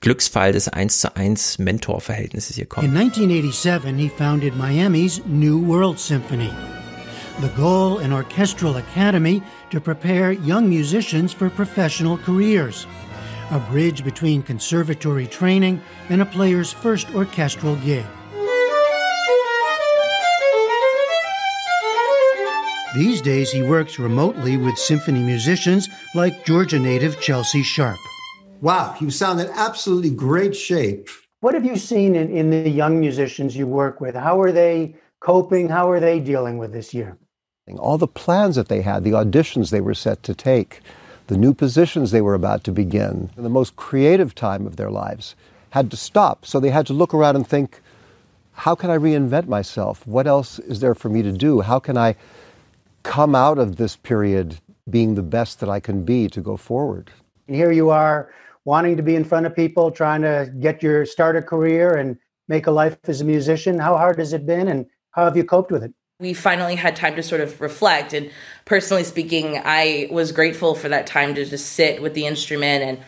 Glücksfall 0.00 0.52
des 0.52 0.68
1 0.68 1.00
zu 1.00 1.16
1 1.16 1.58
Mentorverhältnisses 1.58 2.56
hier 2.56 2.66
kommen. 2.66 2.88
In 2.88 2.96
1987 2.96 3.96
he 3.96 4.08
founded 4.08 4.56
Miami's 4.56 5.22
New 5.26 5.66
World 5.66 5.98
Symphony. 5.98 6.50
The 7.40 7.48
goal, 7.56 7.98
an 7.98 8.12
orchestral 8.12 8.76
academy 8.76 9.42
to 9.70 9.80
prepare 9.80 10.32
young 10.32 10.68
musicians 10.68 11.32
for 11.32 11.48
professional 11.48 12.18
careers. 12.18 12.86
a 13.52 13.58
bridge 13.58 14.02
between 14.02 14.42
conservatory 14.42 15.26
training 15.26 15.80
and 16.08 16.22
a 16.22 16.26
player's 16.26 16.72
first 16.72 17.14
orchestral 17.14 17.76
gig. 17.76 18.04
These 22.94 23.22
days, 23.22 23.50
he 23.50 23.62
works 23.62 23.98
remotely 23.98 24.58
with 24.58 24.76
symphony 24.76 25.22
musicians 25.22 25.88
like 26.14 26.44
Georgia 26.44 26.78
native 26.78 27.18
Chelsea 27.22 27.62
Sharp. 27.62 27.98
Wow, 28.60 28.94
you 29.00 29.08
sound 29.10 29.40
in 29.40 29.48
absolutely 29.54 30.10
great 30.10 30.54
shape. 30.54 31.08
What 31.40 31.54
have 31.54 31.64
you 31.64 31.76
seen 31.76 32.14
in, 32.14 32.30
in 32.30 32.50
the 32.50 32.68
young 32.68 33.00
musicians 33.00 33.56
you 33.56 33.66
work 33.66 34.02
with? 34.02 34.14
How 34.14 34.42
are 34.42 34.52
they 34.52 34.94
coping? 35.20 35.70
How 35.70 35.90
are 35.90 36.00
they 36.00 36.20
dealing 36.20 36.58
with 36.58 36.74
this 36.74 36.92
year? 36.92 37.16
All 37.78 37.96
the 37.96 38.06
plans 38.06 38.56
that 38.56 38.68
they 38.68 38.82
had, 38.82 39.04
the 39.04 39.12
auditions 39.12 39.70
they 39.70 39.80
were 39.80 39.94
set 39.94 40.22
to 40.24 40.34
take, 40.34 40.80
the 41.28 41.38
new 41.38 41.54
positions 41.54 42.10
they 42.10 42.20
were 42.20 42.34
about 42.34 42.62
to 42.64 42.72
begin, 42.72 43.30
the 43.36 43.48
most 43.48 43.74
creative 43.74 44.34
time 44.34 44.66
of 44.66 44.76
their 44.76 44.90
lives, 44.90 45.34
had 45.70 45.90
to 45.92 45.96
stop. 45.96 46.44
So 46.44 46.60
they 46.60 46.68
had 46.68 46.86
to 46.88 46.92
look 46.92 47.14
around 47.14 47.36
and 47.36 47.48
think, 47.48 47.80
how 48.52 48.74
can 48.74 48.90
I 48.90 48.98
reinvent 48.98 49.48
myself? 49.48 50.06
What 50.06 50.26
else 50.26 50.58
is 50.58 50.80
there 50.80 50.94
for 50.94 51.08
me 51.08 51.22
to 51.22 51.32
do? 51.32 51.62
How 51.62 51.78
can 51.78 51.96
I 51.96 52.16
come 53.02 53.34
out 53.34 53.58
of 53.58 53.76
this 53.76 53.96
period 53.96 54.58
being 54.88 55.14
the 55.14 55.22
best 55.22 55.60
that 55.60 55.68
I 55.68 55.80
can 55.80 56.04
be 56.04 56.28
to 56.28 56.40
go 56.40 56.56
forward? 56.56 57.10
And 57.46 57.56
Here 57.56 57.72
you 57.72 57.90
are 57.90 58.32
wanting 58.64 58.96
to 58.96 59.02
be 59.02 59.16
in 59.16 59.24
front 59.24 59.46
of 59.46 59.54
people, 59.54 59.90
trying 59.90 60.22
to 60.22 60.52
get 60.60 60.82
your 60.82 61.04
start 61.04 61.36
a 61.36 61.42
career 61.42 61.96
and 61.96 62.16
make 62.48 62.66
a 62.66 62.70
life 62.70 62.96
as 63.04 63.20
a 63.20 63.24
musician. 63.24 63.78
How 63.78 63.96
hard 63.96 64.18
has 64.18 64.32
it 64.32 64.46
been 64.46 64.68
and 64.68 64.86
how 65.12 65.24
have 65.24 65.36
you 65.36 65.44
coped 65.44 65.70
with 65.70 65.82
it? 65.82 65.92
we 66.22 66.32
finally 66.32 66.76
had 66.76 66.94
time 66.94 67.16
to 67.16 67.22
sort 67.22 67.40
of 67.40 67.60
reflect. 67.60 68.14
And 68.14 68.30
personally 68.64 69.02
speaking, 69.02 69.60
I 69.62 70.06
was 70.10 70.30
grateful 70.30 70.76
for 70.76 70.88
that 70.88 71.06
time 71.06 71.34
to 71.34 71.44
just 71.44 71.72
sit 71.72 72.00
with 72.00 72.14
the 72.14 72.26
instrument 72.26 72.84
and, 72.84 72.98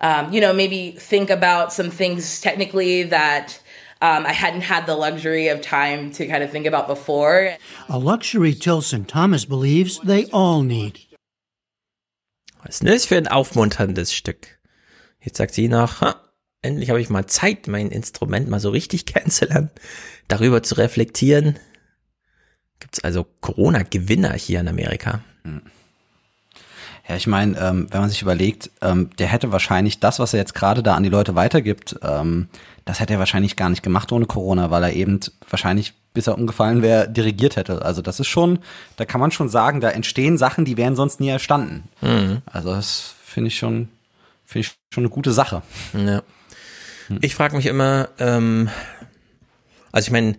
um, 0.00 0.32
you 0.32 0.40
know, 0.40 0.52
maybe 0.52 0.90
think 0.90 1.30
about 1.30 1.72
some 1.72 1.90
things 1.90 2.40
technically 2.40 3.04
that 3.04 3.60
um, 4.00 4.26
I 4.26 4.32
hadn't 4.32 4.62
had 4.62 4.86
the 4.86 4.94
luxury 4.94 5.48
of 5.48 5.60
time 5.60 6.12
to 6.12 6.26
kind 6.26 6.42
of 6.42 6.50
think 6.50 6.66
about 6.66 6.86
before. 6.86 7.56
A 7.88 7.98
luxury 7.98 8.54
Tilson 8.54 9.06
Thomas 9.06 9.46
believes 9.46 9.98
they 10.00 10.26
all 10.32 10.62
need. 10.62 11.00
Was 12.62 12.76
ist 12.76 12.82
denn 12.82 12.92
das 12.92 13.06
für 13.06 13.16
ein 13.16 13.28
aufmunterndes 13.28 14.12
Stück? 14.12 14.58
Jetzt 15.20 15.38
sagt 15.38 15.54
sie 15.54 15.68
noch, 15.68 16.00
ha, 16.00 16.20
endlich 16.62 16.90
habe 16.90 17.00
ich 17.00 17.10
mal 17.10 17.26
Zeit, 17.26 17.68
mein 17.68 17.90
Instrument 17.90 18.48
mal 18.48 18.60
so 18.60 18.70
richtig 18.70 19.06
kennenzulernen, 19.06 19.70
darüber 20.28 20.62
zu 20.62 20.74
reflektieren, 20.76 21.58
Gibt 22.80 22.98
es 22.98 23.04
also 23.04 23.24
Corona-Gewinner 23.40 24.34
hier 24.34 24.60
in 24.60 24.68
Amerika? 24.68 25.22
Ja, 27.08 27.14
ich 27.14 27.26
meine, 27.26 27.56
ähm, 27.58 27.86
wenn 27.90 28.00
man 28.00 28.10
sich 28.10 28.22
überlegt, 28.22 28.70
ähm, 28.82 29.10
der 29.18 29.28
hätte 29.28 29.52
wahrscheinlich 29.52 30.00
das, 30.00 30.18
was 30.18 30.34
er 30.34 30.40
jetzt 30.40 30.54
gerade 30.54 30.82
da 30.82 30.96
an 30.96 31.04
die 31.04 31.08
Leute 31.08 31.36
weitergibt, 31.36 31.96
ähm, 32.02 32.48
das 32.84 33.00
hätte 33.00 33.14
er 33.14 33.18
wahrscheinlich 33.18 33.56
gar 33.56 33.68
nicht 33.68 33.82
gemacht 33.82 34.10
ohne 34.12 34.26
Corona, 34.26 34.70
weil 34.70 34.82
er 34.82 34.92
eben 34.92 35.20
wahrscheinlich, 35.48 35.94
bis 36.14 36.26
er 36.26 36.36
umgefallen 36.36 36.82
wäre, 36.82 37.08
dirigiert 37.08 37.56
hätte. 37.56 37.82
Also 37.82 38.02
das 38.02 38.18
ist 38.18 38.26
schon, 38.26 38.58
da 38.96 39.04
kann 39.04 39.20
man 39.20 39.30
schon 39.30 39.48
sagen, 39.48 39.80
da 39.80 39.90
entstehen 39.90 40.36
Sachen, 40.36 40.64
die 40.64 40.76
wären 40.76 40.96
sonst 40.96 41.20
nie 41.20 41.28
entstanden. 41.28 41.84
Mhm. 42.00 42.42
Also 42.46 42.72
das 42.72 43.14
finde 43.24 43.48
ich 43.48 43.58
schon, 43.58 43.88
finde 44.44 44.66
ich 44.66 44.74
schon 44.92 45.04
eine 45.04 45.10
gute 45.10 45.32
Sache. 45.32 45.62
Ja. 45.94 46.22
Ich 47.20 47.36
frage 47.36 47.56
mich 47.56 47.66
immer, 47.66 48.08
ähm, 48.18 48.68
also 49.92 50.06
ich 50.06 50.12
meine, 50.12 50.36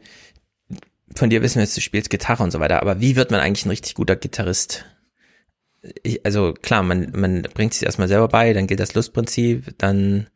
von 1.16 1.30
dir 1.30 1.42
wissen 1.42 1.56
wir 1.56 1.64
jetzt, 1.64 1.78
du 1.78 1.82
spielst 1.82 2.10
Gitarre 2.10 2.44
und 2.44 2.52
so 2.52 2.60
weiter, 2.60 2.82
aber 2.82 3.00
wie 3.00 3.16
wird 3.16 3.32
man 3.32 3.40
eigentlich 3.40 3.66
ein 3.66 3.70
richtig 3.70 3.94
guter 3.94 4.18
Gitarrist? 4.18 4.86
Ich, 6.04 6.26
also 6.26 6.54
klar, 6.54 6.84
man, 6.84 7.12
man 7.16 7.44
bringt 7.54 7.74
sich 7.74 7.84
erstmal 7.84 8.08
selber 8.08 8.28
bei, 8.28 8.54
dann 8.54 8.68
gilt 8.68 8.80
das 8.80 8.94
Lustprinzip, 8.94 9.78
dann, 9.78 10.28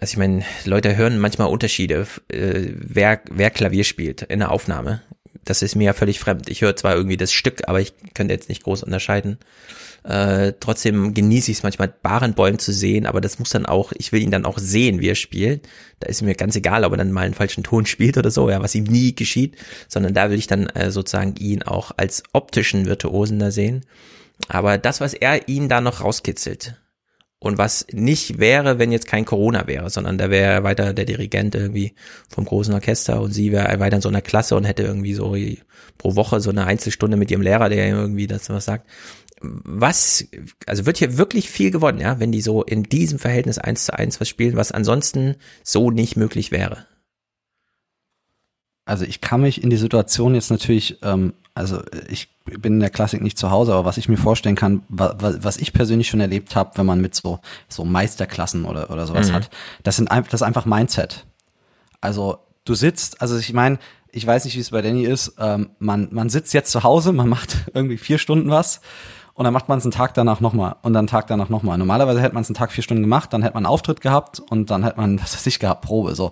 also 0.00 0.12
ich 0.12 0.16
meine, 0.16 0.44
Leute 0.64 0.96
hören 0.96 1.18
manchmal 1.18 1.48
Unterschiede, 1.48 2.06
äh, 2.28 2.68
wer, 2.74 3.20
wer 3.30 3.50
Klavier 3.50 3.84
spielt 3.84 4.22
in 4.22 4.40
der 4.40 4.50
Aufnahme. 4.50 5.02
Das 5.44 5.62
ist 5.62 5.74
mir 5.74 5.84
ja 5.84 5.92
völlig 5.92 6.20
fremd. 6.20 6.48
Ich 6.48 6.62
höre 6.62 6.76
zwar 6.76 6.94
irgendwie 6.94 7.16
das 7.16 7.32
Stück, 7.32 7.68
aber 7.68 7.80
ich 7.80 7.94
könnte 8.14 8.32
jetzt 8.32 8.48
nicht 8.48 8.62
groß 8.62 8.84
unterscheiden. 8.84 9.38
Äh, 10.04 10.54
trotzdem 10.58 11.14
genieße 11.14 11.52
ich 11.52 11.58
es 11.58 11.62
manchmal, 11.62 11.88
Barenbäumen 11.88 12.58
zu 12.58 12.72
sehen, 12.72 13.06
aber 13.06 13.20
das 13.20 13.38
muss 13.38 13.50
dann 13.50 13.66
auch, 13.66 13.92
ich 13.96 14.10
will 14.10 14.20
ihn 14.20 14.32
dann 14.32 14.44
auch 14.44 14.58
sehen, 14.58 15.00
wie 15.00 15.08
er 15.08 15.14
spielt. 15.14 15.68
Da 16.00 16.08
ist 16.08 16.22
mir 16.22 16.34
ganz 16.34 16.56
egal, 16.56 16.84
ob 16.84 16.92
er 16.92 16.98
dann 16.98 17.12
mal 17.12 17.24
einen 17.24 17.34
falschen 17.34 17.62
Ton 17.62 17.86
spielt 17.86 18.18
oder 18.18 18.30
so, 18.30 18.50
ja, 18.50 18.60
was 18.60 18.74
ihm 18.74 18.84
nie 18.84 19.14
geschieht, 19.14 19.56
sondern 19.88 20.14
da 20.14 20.30
will 20.30 20.38
ich 20.38 20.48
dann 20.48 20.66
äh, 20.70 20.90
sozusagen 20.90 21.36
ihn 21.36 21.62
auch 21.62 21.92
als 21.96 22.24
optischen 22.32 22.86
Virtuosen 22.86 23.38
da 23.38 23.50
sehen. 23.50 23.84
Aber 24.48 24.76
das, 24.76 25.00
was 25.00 25.14
er 25.14 25.48
ihn 25.48 25.68
da 25.68 25.80
noch 25.80 26.00
rauskitzelt 26.00 26.76
und 27.38 27.58
was 27.58 27.86
nicht 27.92 28.40
wäre, 28.40 28.80
wenn 28.80 28.90
jetzt 28.90 29.06
kein 29.06 29.24
Corona 29.24 29.68
wäre, 29.68 29.88
sondern 29.88 30.18
da 30.18 30.30
wäre 30.30 30.52
er 30.52 30.64
weiter 30.64 30.94
der 30.94 31.04
Dirigent 31.04 31.54
irgendwie 31.54 31.94
vom 32.28 32.44
großen 32.44 32.74
Orchester 32.74 33.20
und 33.20 33.32
sie 33.32 33.52
wäre 33.52 33.78
weiter 33.78 33.96
in 33.96 34.02
so 34.02 34.08
einer 34.08 34.22
Klasse 34.22 34.56
und 34.56 34.64
hätte 34.64 34.82
irgendwie 34.82 35.14
so 35.14 35.36
pro 35.98 36.16
Woche 36.16 36.40
so 36.40 36.50
eine 36.50 36.66
Einzelstunde 36.66 37.16
mit 37.16 37.30
ihrem 37.30 37.42
Lehrer, 37.42 37.68
der 37.68 37.88
irgendwie 37.88 38.26
das 38.26 38.48
was 38.48 38.64
sagt 38.64 38.88
was, 39.42 40.24
also 40.66 40.86
wird 40.86 40.98
hier 40.98 41.18
wirklich 41.18 41.50
viel 41.50 41.70
gewonnen, 41.70 42.00
ja, 42.00 42.20
wenn 42.20 42.32
die 42.32 42.42
so 42.42 42.62
in 42.62 42.84
diesem 42.84 43.18
Verhältnis 43.18 43.58
eins 43.58 43.86
zu 43.86 43.98
eins 43.98 44.20
was 44.20 44.28
spielen, 44.28 44.56
was 44.56 44.72
ansonsten 44.72 45.36
so 45.62 45.90
nicht 45.90 46.16
möglich 46.16 46.50
wäre. 46.52 46.86
Also 48.84 49.04
ich 49.04 49.20
kann 49.20 49.42
mich 49.42 49.62
in 49.62 49.70
die 49.70 49.76
Situation 49.76 50.34
jetzt 50.34 50.50
natürlich, 50.50 50.98
ähm, 51.02 51.34
also 51.54 51.82
ich 52.08 52.28
bin 52.44 52.74
in 52.74 52.80
der 52.80 52.90
Klassik 52.90 53.22
nicht 53.22 53.38
zu 53.38 53.50
Hause, 53.50 53.72
aber 53.74 53.84
was 53.84 53.96
ich 53.96 54.08
mir 54.08 54.16
vorstellen 54.16 54.56
kann, 54.56 54.82
wa, 54.88 55.14
wa, 55.18 55.34
was 55.40 55.58
ich 55.58 55.72
persönlich 55.72 56.08
schon 56.08 56.20
erlebt 56.20 56.56
habe, 56.56 56.72
wenn 56.76 56.86
man 56.86 57.00
mit 57.00 57.14
so 57.14 57.38
so 57.68 57.84
Meisterklassen 57.84 58.64
oder 58.64 58.90
oder 58.90 59.06
sowas 59.06 59.28
Mhm. 59.28 59.34
hat, 59.34 59.50
das 59.84 59.96
sind 59.96 60.10
einfach 60.10 60.30
das 60.30 60.40
ist 60.40 60.46
einfach 60.46 60.66
Mindset. 60.66 61.24
Also 62.00 62.38
du 62.64 62.74
sitzt, 62.74 63.20
also 63.20 63.38
ich 63.38 63.52
meine, 63.52 63.78
ich 64.10 64.26
weiß 64.26 64.44
nicht, 64.44 64.56
wie 64.56 64.60
es 64.60 64.70
bei 64.70 64.82
Danny 64.82 65.04
ist, 65.04 65.34
ähm, 65.38 65.70
man 65.78 66.08
man 66.10 66.28
sitzt 66.28 66.52
jetzt 66.52 66.72
zu 66.72 66.82
Hause, 66.82 67.12
man 67.12 67.28
macht 67.28 67.58
irgendwie 67.74 67.98
vier 67.98 68.18
Stunden 68.18 68.50
was 68.50 68.80
und 69.34 69.44
dann 69.44 69.52
macht 69.52 69.68
man 69.68 69.78
es 69.78 69.84
einen 69.84 69.92
Tag 69.92 70.14
danach 70.14 70.40
nochmal 70.40 70.76
und 70.82 70.92
dann 70.92 71.00
einen 71.00 71.08
Tag 71.08 71.26
danach 71.26 71.48
nochmal. 71.48 71.78
Normalerweise 71.78 72.20
hätte 72.20 72.34
man 72.34 72.42
es 72.42 72.48
einen 72.48 72.56
Tag 72.56 72.72
vier 72.72 72.84
Stunden 72.84 73.02
gemacht, 73.02 73.32
dann 73.32 73.42
hätte 73.42 73.54
man 73.54 73.64
einen 73.64 73.72
Auftritt 73.72 74.00
gehabt 74.00 74.40
und 74.40 74.70
dann 74.70 74.84
hätte 74.84 75.00
man, 75.00 75.20
was 75.22 75.34
weiß 75.34 75.58
gehabt, 75.58 75.82
Probe, 75.82 76.14
so. 76.14 76.30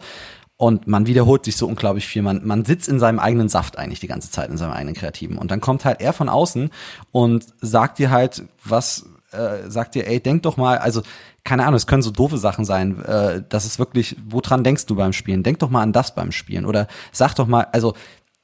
Und 0.57 0.87
man 0.87 1.07
wiederholt 1.07 1.47
sich 1.47 1.57
so 1.57 1.67
unglaublich 1.67 2.07
viel. 2.07 2.21
Man, 2.21 2.47
man 2.47 2.67
sitzt 2.67 2.87
in 2.87 2.99
seinem 2.99 3.19
eigenen 3.19 3.49
Saft 3.49 3.79
eigentlich 3.79 4.01
die 4.01 4.09
ganze 4.09 4.31
Zeit, 4.31 4.51
in 4.51 4.59
seinem 4.59 4.73
eigenen 4.73 4.95
Kreativen. 4.95 5.39
Und 5.39 5.51
dann 5.51 5.63
kommt 5.63 5.87
halt 5.87 6.03
er 6.03 6.13
von 6.13 6.29
außen 6.29 6.69
und 7.13 7.47
sagt 7.63 7.99
dir 7.99 8.11
halt, 8.11 8.43
was, 8.63 9.07
äh, 9.33 9.71
sagt 9.71 9.95
dir, 9.95 10.07
ey, 10.07 10.21
denk 10.21 10.43
doch 10.43 10.59
mal, 10.59 10.77
also, 10.77 11.01
keine 11.45 11.65
Ahnung, 11.65 11.77
es 11.77 11.87
können 11.87 12.03
so 12.03 12.11
doofe 12.11 12.37
Sachen 12.37 12.67
sein, 12.67 13.03
äh, 13.05 13.43
das 13.49 13.65
ist 13.65 13.79
wirklich, 13.79 14.17
woran 14.29 14.63
denkst 14.63 14.85
du 14.85 14.97
beim 14.97 15.15
Spielen? 15.15 15.43
Denk 15.43 15.61
doch 15.61 15.71
mal 15.71 15.81
an 15.81 15.95
das 15.95 16.15
beim 16.15 16.31
Spielen. 16.31 16.67
Oder 16.67 16.89
sag 17.11 17.33
doch 17.37 17.47
mal, 17.47 17.67
also, 17.73 17.95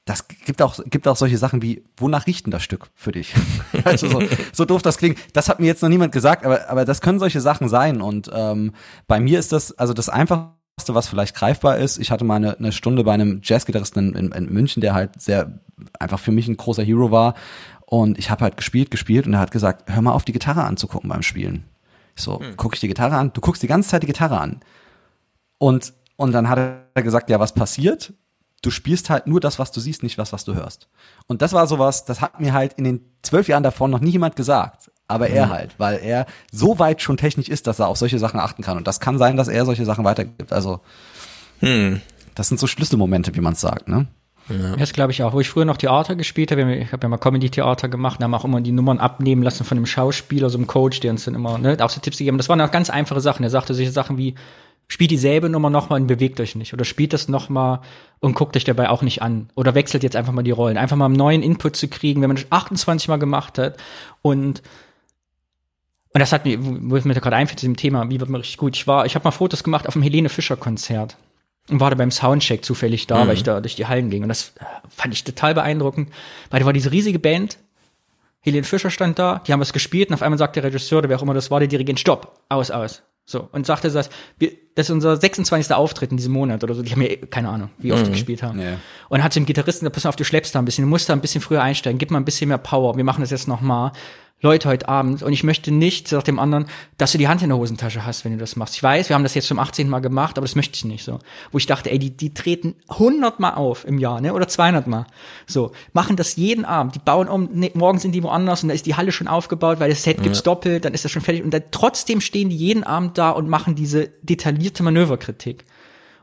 das 0.07 0.28
gibt 0.28 0.62
auch, 0.62 0.78
gibt 0.86 1.09
auch 1.09 1.16
solche 1.16 1.36
Sachen 1.36 1.62
wie, 1.62 1.84
wonach 1.96 2.28
riecht 2.28 2.46
denn 2.46 2.52
das 2.52 2.62
Stück 2.62 2.86
für 2.94 3.11
dich? 3.11 3.34
also 3.84 4.09
so, 4.09 4.22
so 4.52 4.64
doof 4.64 4.80
das 4.80 4.98
klingt. 4.98 5.18
Das 5.32 5.48
hat 5.48 5.59
mir 5.59 5.66
jetzt 5.66 5.82
noch 5.82 5.88
niemand 5.88 6.12
gesagt, 6.12 6.46
aber, 6.46 6.70
aber 6.70 6.84
das 6.84 7.00
können 7.00 7.18
solche 7.18 7.40
Sachen 7.40 7.68
sein. 7.68 8.00
Und 8.00 8.30
ähm, 8.32 8.72
bei 9.09 9.18
mir 9.18 9.40
ist 9.40 9.50
das, 9.50 9.76
also 9.76 9.92
das 9.94 10.09
Einfachste, 10.09 10.54
was 10.88 11.09
vielleicht 11.09 11.34
greifbar 11.34 11.78
ist, 11.78 11.98
ich 11.98 12.12
hatte 12.12 12.24
mal 12.24 12.36
eine, 12.36 12.57
eine 12.57 12.70
Stunde 12.70 13.02
bei 13.02 13.14
einem 13.14 13.40
Jazzgitarristen 13.42 14.14
in, 14.14 14.26
in, 14.26 14.32
in 14.32 14.52
München, 14.52 14.80
der 14.80 14.94
halt 14.94 15.20
sehr 15.20 15.59
einfach 15.98 16.20
für 16.20 16.30
mich 16.30 16.46
ein 16.46 16.57
großer 16.57 16.84
Hero 16.84 17.11
war. 17.11 17.34
Und 17.84 18.16
ich 18.16 18.30
habe 18.30 18.44
halt 18.44 18.57
gespielt, 18.57 18.92
gespielt 18.92 19.26
und 19.26 19.34
er 19.34 19.40
hat 19.40 19.50
gesagt, 19.50 19.92
hör 19.92 20.02
mal 20.02 20.12
auf, 20.12 20.24
die 20.24 20.32
Gitarre 20.32 20.62
anzugucken 20.62 21.11
beim 21.11 21.22
Spielen. 21.22 21.64
Ich 22.14 22.22
so, 22.22 22.38
Hm. 22.38 22.57
gucke 22.57 22.76
ich 22.76 22.80
die 22.80 22.88
Gitarre 22.88 23.16
an? 23.16 23.32
Du 23.32 23.40
guckst 23.40 23.62
die 23.62 23.66
ganze 23.66 23.88
Zeit 23.88 24.04
die 24.04 24.07
Gitarre 24.07 24.38
an. 24.38 24.61
Und, 25.59 25.94
und 26.14 26.30
dann 26.30 26.48
hat 26.48 26.59
er 26.94 27.02
gesagt, 27.02 27.28
ja, 27.28 27.40
was 27.40 27.54
passiert? 27.54 28.12
Du 28.62 28.70
spielst 28.70 29.11
halt 29.11 29.26
nur 29.26 29.40
das, 29.40 29.59
was 29.59 29.70
du 29.70 29.80
siehst, 29.80 30.02
nicht 30.02 30.18
was, 30.18 30.32
was 30.32 30.44
du 30.44 30.54
hörst. 30.54 30.88
Und 31.26 31.42
das 31.42 31.52
war 31.52 31.66
sowas, 31.66 32.04
das 32.04 32.20
hat 32.20 32.40
mir 32.40 32.52
halt 32.52 32.72
in 32.74 32.84
den 32.84 33.00
zwölf 33.22 33.48
Jahren 33.48 33.62
davor 33.62 33.86
noch 33.88 34.00
nie 34.00 34.11
jemand 34.11 34.34
gesagt. 34.36 34.90
Aber 35.09 35.28
er 35.28 35.46
Mhm. 35.46 35.50
halt, 35.50 35.74
weil 35.78 35.98
er 36.02 36.26
so 36.50 36.78
weit 36.80 37.00
schon 37.00 37.16
technisch 37.16 37.48
ist, 37.48 37.66
dass 37.68 37.78
er 37.78 37.86
auf 37.88 37.96
solche 37.96 38.18
Sachen 38.18 38.40
achten 38.40 38.62
kann. 38.62 38.76
Und 38.76 38.86
das 38.88 38.98
kann 38.98 39.18
sein, 39.18 39.36
dass 39.36 39.46
er 39.48 39.64
solche 39.64 39.84
Sachen 39.84 40.04
weitergibt. 40.04 40.52
Also, 40.52 40.80
Hm. 41.61 42.00
das 42.34 42.48
sind 42.48 42.59
so 42.59 42.66
Schlüsselmomente, 42.66 43.34
wie 43.36 43.40
man 43.40 43.52
es 43.52 43.61
sagt, 43.61 43.88
ne? 43.88 44.07
Das 44.78 44.92
glaube 44.92 45.11
ich 45.11 45.24
auch. 45.24 45.32
Wo 45.32 45.40
ich 45.40 45.48
früher 45.48 45.64
noch 45.64 45.76
Theater 45.76 46.14
gespielt 46.14 46.52
habe, 46.52 46.72
ich 46.76 46.92
habe 46.92 47.02
ja 47.04 47.09
mal 47.09 47.16
Comedy-Theater 47.18 47.88
gemacht, 47.88 48.20
da 48.20 48.24
haben 48.24 48.30
wir 48.30 48.36
auch 48.36 48.44
immer 48.44 48.61
die 48.61 48.70
Nummern 48.70 48.98
abnehmen 48.98 49.42
lassen 49.42 49.64
von 49.64 49.76
einem 49.76 49.86
Schauspieler, 49.86 50.50
so 50.50 50.59
einem 50.59 50.68
Coach, 50.68 51.00
der 51.00 51.11
uns 51.11 51.24
dann 51.24 51.34
immer 51.34 51.59
ne, 51.59 51.76
auch 51.80 51.90
so 51.90 52.00
Tipps 52.00 52.18
gegeben 52.18 52.36
hat. 52.36 52.40
Das 52.40 52.48
waren 52.48 52.61
auch 52.61 52.70
ganz 52.70 52.88
einfache 52.88 53.20
Sachen. 53.20 53.42
Er 53.42 53.50
sagte 53.50 53.74
solche 53.74 53.90
Sachen 53.90 54.18
wie, 54.18 54.36
spielt 54.89 55.11
dieselbe 55.11 55.49
Nummer 55.49 55.70
nochmal 55.70 56.01
und 56.01 56.07
bewegt 56.07 56.39
euch 56.41 56.55
nicht. 56.55 56.72
Oder 56.72 56.84
spielt 56.84 57.12
das 57.12 57.28
nochmal 57.28 57.80
und 58.20 58.34
guckt 58.34 58.57
euch 58.57 58.64
dabei 58.64 58.89
auch 58.89 59.03
nicht 59.03 59.20
an. 59.22 59.51
Oder 59.57 59.74
wechselt 59.74 60.03
jetzt 60.03 60.16
einfach 60.16 60.32
mal 60.32 60.43
die 60.43 60.51
Rollen. 60.53 60.76
Einfach 60.78 60.97
mal 60.97 61.07
einen 61.07 61.16
neuen 61.16 61.43
Input 61.43 61.76
zu 61.76 61.89
kriegen, 61.89 62.22
wenn 62.22 62.28
man 62.28 62.37
das 62.37 62.47
28 62.51 63.09
Mal 63.09 63.18
gemacht 63.18 63.59
hat. 63.59 63.76
Und 64.22 64.62
und 66.12 66.20
das 66.20 66.32
hat 66.32 66.47
mir, 66.47 66.57
wo 66.61 66.97
es 66.97 67.05
mir 67.05 67.12
da 67.12 67.20
gerade 67.20 67.37
einfällt, 67.37 67.61
zu 67.61 67.66
dem 67.66 67.76
Thema, 67.76 68.09
wie 68.09 68.18
wird 68.20 68.30
man 68.30 68.41
richtig 68.41 68.57
gut. 68.57 68.74
Ich 68.74 68.87
war, 68.87 69.05
ich 69.05 69.14
habe 69.16 69.24
mal 69.24 69.32
Fotos 69.32 69.62
gemacht 69.62 69.87
auf 69.87 69.93
dem 69.93 70.03
Helene 70.03 70.30
Fischer 70.30 70.57
Konzert 70.57 71.16
und 71.68 71.78
war 71.80 71.91
da 71.91 71.97
beim 71.97 72.11
Soundcheck 72.11 72.64
zufällig 72.64 73.07
da, 73.07 73.22
Mhm. 73.24 73.28
weil 73.28 73.34
ich 73.34 73.43
da 73.43 73.61
durch 73.61 73.76
die 73.76 73.87
Hallen 73.87 74.09
ging. 74.09 74.22
Und 74.22 74.30
das 74.30 74.55
äh, 74.59 74.64
fand 74.89 75.12
ich 75.12 75.24
total 75.24 75.53
beeindruckend, 75.53 76.11
weil 76.51 76.61
da 76.61 76.64
war 76.66 76.72
diese 76.72 76.91
riesige 76.91 77.18
Band. 77.18 77.59
Helene 78.41 78.64
Fischer 78.64 78.89
stand 78.91 79.18
da, 79.18 79.43
die 79.47 79.53
haben 79.53 79.61
was 79.61 79.74
gespielt 79.74 80.09
und 80.09 80.14
auf 80.14 80.22
einmal 80.22 80.39
sagt 80.39 80.57
der 80.57 80.62
Regisseur, 80.62 81.01
oder 81.01 81.09
wer 81.11 81.18
auch 81.18 81.22
immer 81.22 81.34
das 81.34 81.51
war, 81.51 81.59
der 81.59 81.68
Dirigent, 81.68 82.01
stopp, 82.01 82.41
aus, 82.49 82.70
aus. 82.70 83.03
So, 83.29 83.49
und 83.51 83.66
sagte 83.66 83.91
das, 83.91 84.09
wir, 84.39 84.53
das 84.77 84.87
ist 84.87 84.91
unser 84.91 85.16
26. 85.16 85.74
Auftritt 85.74 86.12
in 86.12 86.16
diesem 86.16 86.33
Monat 86.33 86.62
oder 86.62 86.74
so. 86.74 86.83
Die 86.83 86.93
haben 86.93 87.03
ja 87.03 87.09
eh- 87.09 87.16
keine 87.16 87.49
Ahnung, 87.49 87.70
wie 87.79 87.93
oft 87.93 88.05
die 88.07 88.11
Mhm. 88.11 88.14
gespielt 88.14 88.43
haben. 88.45 88.61
Ja. 88.61 88.79
Und 89.09 89.24
hat 89.24 89.35
dem 89.35 89.45
Gitarristen 89.47 89.81
gesagt, 89.85 89.95
pass 89.97 90.07
auf, 90.07 90.14
du 90.14 90.22
schleppst 90.24 90.55
da 90.55 90.61
ein 90.61 90.64
bisschen, 90.64 90.85
du 90.85 90.89
musst 90.89 91.09
da 91.09 91.12
ein 91.12 91.20
bisschen 91.20 91.41
früher 91.41 91.61
einsteigen, 91.61 91.99
gib 91.99 92.12
mal 92.12 92.18
ein 92.20 92.24
bisschen 92.24 92.47
mehr 92.49 92.59
Power, 92.59 92.97
wir 92.97 93.03
machen 93.05 93.22
das 93.22 93.31
jetzt 93.31 93.49
nochmal. 93.49 93.91
Leute, 94.43 94.68
heute 94.68 94.87
Abend, 94.91 95.22
und 95.22 95.32
ich 95.32 95.45
möchte 95.45 95.72
nicht, 95.72 96.09
sagt 96.09 96.28
dem 96.28 96.39
anderen, 96.39 96.66
dass 96.99 97.12
du 97.12 97.16
die 97.18 97.26
Hand 97.26 97.41
in 97.41 97.49
der 97.49 97.57
Hosentasche 97.57 98.05
hast, 98.05 98.26
wenn 98.26 98.32
du 98.32 98.39
das 98.39 98.55
machst. 98.55 98.74
Ich 98.76 98.82
weiß, 98.82 99.09
wir 99.09 99.14
haben 99.16 99.22
das 99.22 99.34
jetzt 99.34 99.49
zum 99.49 99.59
18. 99.59 99.89
Mal 99.89 100.01
gemacht, 100.01 100.37
aber 100.37 100.45
das 100.45 100.55
möchte 100.55 100.76
ich 100.76 100.84
nicht 100.84 101.05
so. 101.05 101.20
Wo 101.53 101.59
ich 101.59 101.64
dachte, 101.64 101.91
ey, 101.91 101.99
die, 101.99 102.11
die 102.14 102.34
treten 102.34 102.74
100 102.89 103.41
Mal 103.41 103.55
auf 103.55 103.87
im 103.87 103.99
Jahr, 103.99 104.20
ne, 104.20 104.34
oder 104.34 104.47
200 104.47 104.87
Mal. 104.89 105.07
So, 105.47 105.72
machen 105.95 106.16
das 106.16 106.37
jeden 106.37 106.66
Abend. 106.66 106.95
Die 106.95 106.99
bauen 106.99 107.28
um, 107.28 107.49
ne, 107.55 107.70
morgen 107.72 107.99
sind 107.99 108.12
die 108.12 108.22
woanders 108.22 108.62
und 108.62 108.68
da 108.68 108.74
ist 108.74 108.84
die 108.84 108.95
Halle 108.95 109.11
schon 109.11 109.26
aufgebaut, 109.26 109.80
weil 109.80 109.89
das 109.89 110.03
Set 110.03 110.22
gibt's 110.22 110.41
Ja. 110.41 110.45
doppelt, 110.45 110.84
dann 110.84 110.93
ist 110.93 111.07
das 111.07 111.12
schon 111.12 111.22
fertig. 111.22 111.43
Und 111.43 111.53
dann 111.55 111.62
trotzdem 111.70 112.20
stehen 112.20 112.51
die 112.51 112.57
jeden 112.57 112.84
Abend 112.84 113.16
da 113.16 113.30
und 113.30 113.49
machen 113.49 113.74
diese 113.74 114.11
detaillierte 114.20 114.82
Manöverkritik. 114.82 115.64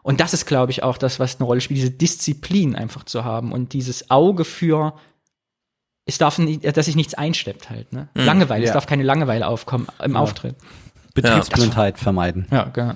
Und 0.04 0.20
das 0.20 0.36
ist, 0.36 0.46
glaube 0.46 0.72
ich, 0.72 0.84
auch 0.84 1.00
das, 1.00 1.20
was 1.20 1.38
eine 1.38 1.46
Rolle 1.46 1.62
spielt, 1.62 1.80
diese 1.80 1.90
Disziplin 1.90 2.76
einfach 2.76 3.06
zu 3.06 3.24
haben 3.24 3.52
und 3.52 3.74
dieses 3.74 4.12
Auge 4.12 4.46
für, 4.46 4.94
es 6.06 6.18
darf 6.18 6.38
nicht, 6.38 6.66
dass 6.78 6.86
sich 6.86 6.96
nichts 6.96 7.14
einschleppt 7.14 7.70
halt, 7.70 7.92
ne? 7.94 8.10
Mhm. 8.14 8.26
Langeweile, 8.26 8.64
es 8.64 8.70
Ja. 8.70 8.74
darf 8.74 8.86
keine 8.88 9.04
Langeweile 9.04 9.48
aufkommen 9.48 9.88
im 10.04 10.14
Ja. 10.14 10.20
Auftritt. 10.20 10.56
Betriebsblindheit 11.14 12.00
vermeiden. 12.00 12.48
Ja, 12.52 12.64
genau. 12.66 12.96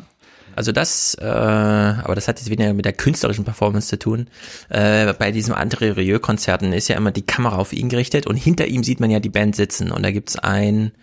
Also 0.56 0.72
das, 0.72 1.14
äh, 1.22 1.24
aber 1.24 2.16
das 2.16 2.28
hat 2.28 2.40
jetzt 2.40 2.50
weniger 2.50 2.74
mit 2.74 2.84
der 2.84 2.94
künstlerischen 2.94 3.46
Performance 3.46 3.90
zu 3.90 4.00
tun. 4.00 4.28
Äh, 4.70 5.14
bei 5.14 5.32
diesem 5.32 5.54
André 5.54 5.96
Rieu-Konzerten 5.96 6.74
ist 6.74 6.88
ja 6.88 6.96
immer 6.98 7.12
die 7.12 7.22
Kamera 7.26 7.58
auf 7.58 7.74
ihn 7.74 7.90
gerichtet 7.90 8.26
und 8.26 8.38
hinter 8.38 8.66
ihm 8.66 8.84
sieht 8.84 9.00
man 9.00 9.12
ja 9.12 9.20
die 9.20 9.30
Band 9.30 9.56
sitzen 9.56 9.92
und 9.92 10.02
da 10.02 10.10
gibt's 10.10 10.36
einen 10.36 10.94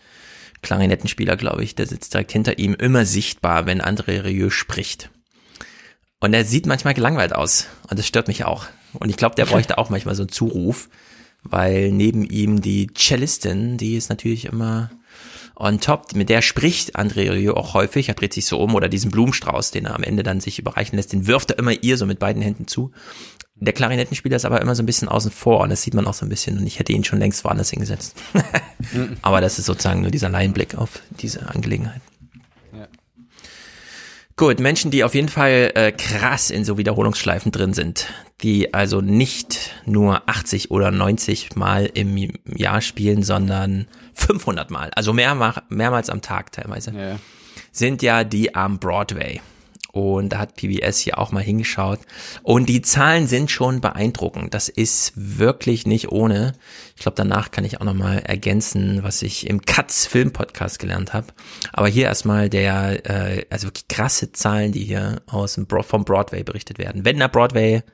Klarinettenspieler, 0.63 1.37
glaube 1.37 1.63
ich, 1.63 1.77
der 1.77 1.87
sitzt 1.87 2.15
direkt 2.15 2.33
hinter 2.33 2.59
ihm, 2.59 2.75
immer 2.75 3.05
sichtbar, 3.05 3.65
wenn 3.67 3.81
André 3.81 4.25
Rieu 4.25 4.51
spricht. 4.51 5.11
Und 6.21 6.35
er 6.35 6.45
sieht 6.45 6.67
manchmal 6.67 6.95
gelangweilt 6.95 7.35
aus 7.35 7.67
und 7.89 7.99
das 7.99 8.07
stört 8.09 8.27
mich 8.29 8.45
auch. 8.45 8.67
Und 8.95 9.09
ich 9.09 9.17
glaube, 9.17 9.37
der 9.37 9.45
bräuchte 9.47 9.79
auch 9.79 9.89
manchmal 9.89 10.17
so 10.17 10.23
einen 10.25 10.31
Zuruf, 10.31 10.89
weil 11.45 11.93
neben 11.93 12.25
ihm 12.25 12.61
die 12.61 12.89
Cellistin, 12.95 13.77
die 13.77 13.97
ist 13.97 14.09
natürlich 14.09 14.47
immer 14.47 14.91
on 15.57 15.81
top, 15.81 16.15
mit 16.15 16.29
der 16.29 16.43
spricht 16.43 16.99
André 16.99 17.31
Rieu 17.31 17.55
auch 17.55 17.75
häufig, 17.75 18.09
er 18.09 18.15
dreht 18.15 18.33
sich 18.33 18.47
so 18.47 18.59
um 18.59 18.75
oder 18.75 18.89
diesen 18.89 19.11
Blumenstrauß, 19.11 19.71
den 19.71 19.87
er 19.87 19.95
am 19.95 20.03
Ende 20.03 20.23
dann 20.23 20.41
sich 20.41 20.59
überreichen 20.59 20.97
lässt, 20.97 21.13
den 21.13 21.27
wirft 21.27 21.53
er 21.53 21.59
immer 21.59 21.73
ihr 21.73 21.97
so 21.97 22.07
mit 22.07 22.19
beiden 22.19 22.43
Händen 22.43 22.67
zu. 22.67 22.91
Der 23.57 23.73
Klarinettenspieler 23.73 24.37
ist 24.37 24.45
aber 24.45 24.61
immer 24.61 24.75
so 24.75 24.83
ein 24.83 24.87
bisschen 24.87 25.09
außen 25.09 25.31
vor 25.31 25.61
und 25.61 25.71
das 25.71 25.83
sieht 25.83 25.95
man 25.95 26.07
auch 26.09 26.15
so 26.15 26.27
ein 26.27 26.29
bisschen 26.29 26.59
und 26.59 26.67
ich 26.67 26.81
hätte 26.81 26.93
ihn 26.93 27.05
schon 27.05 27.21
längst 27.21 27.45
woanders 27.45 27.71
hingesetzt. 27.71 28.17
aber 29.23 29.41
das 29.41 29.59
ist 29.59 29.67
sozusagen 29.67 30.01
nur 30.01 30.11
dieser 30.11 30.29
Laienblick 30.29 30.75
auf 30.75 31.01
diese 31.21 31.49
Angelegenheit. 31.49 32.01
Gut, 34.37 34.59
Menschen, 34.59 34.91
die 34.91 35.05
auf 35.05 35.15
jeden 35.15 35.29
Fall 35.29 35.71
äh, 35.75 35.93
krass 35.93 36.51
in 36.51 36.65
so 36.65 36.77
Wiederholungsschleifen 36.77 37.53
drin 37.53 37.73
sind, 37.73 38.09
die 38.43 38.75
also 38.75 39.01
nicht 39.01 39.71
nur 39.87 40.29
80 40.29 40.73
oder 40.73 40.91
90 40.91 41.55
Mal 41.55 41.89
im 41.95 42.17
Jahr 42.45 42.81
spielen, 42.81 43.23
sondern 43.23 43.87
500 44.15 44.73
Mal, 44.73 44.91
also 44.97 45.13
mehr, 45.13 45.55
mehrmals 45.69 46.11
am 46.11 46.21
Tag 46.21 46.51
teilweise, 46.51 46.91
Ja. 46.91 47.19
sind 47.71 48.03
ja 48.03 48.25
die 48.25 48.57
am 48.57 48.81
Broadway. 48.81 49.41
Und 49.95 50.31
da 50.31 50.39
hat 50.39 50.57
PBS 50.57 50.99
hier 50.99 51.19
auch 51.19 51.31
mal 51.31 51.43
hingeschaut. 51.43 52.01
Und 52.43 52.69
die 52.69 52.83
Zahlen 52.83 53.29
sind 53.29 53.49
schon 53.49 53.81
beeindruckend. 53.81 54.53
Das 54.53 54.69
ist 54.69 55.13
wirklich 55.15 55.87
nicht 55.87 56.11
ohne. 56.11 56.55
Ich 56.97 57.03
glaube, 57.03 57.15
danach 57.15 57.53
kann 57.53 57.65
ich 57.65 57.81
auch 57.81 57.85
noch 57.85 57.95
mal 57.95 58.19
ergänzen, 58.19 59.05
was 59.05 59.23
ich 59.23 59.49
im 59.49 59.63
Katz 59.63 60.07
Film 60.07 60.33
Podcast 60.33 60.81
gelernt 60.81 61.13
habe. 61.13 61.29
Aber 61.73 61.87
hier 61.87 62.07
erstmal 62.07 62.51
der, 62.51 63.09
äh, 63.09 63.47
also 63.51 63.69
wirklich 63.69 63.87
krasse 63.87 64.33
Zahlen, 64.33 64.73
die 64.73 64.83
hier 64.83 65.23
aus 65.29 65.55
dem 65.55 65.67
Bro 65.67 65.85
vom 65.85 66.05
Broadway 66.05 66.43
berichtet 66.43 66.79
werden. 66.79 67.05
Wenn 67.05 67.21
der 67.21 67.29
Broadway 67.29 67.85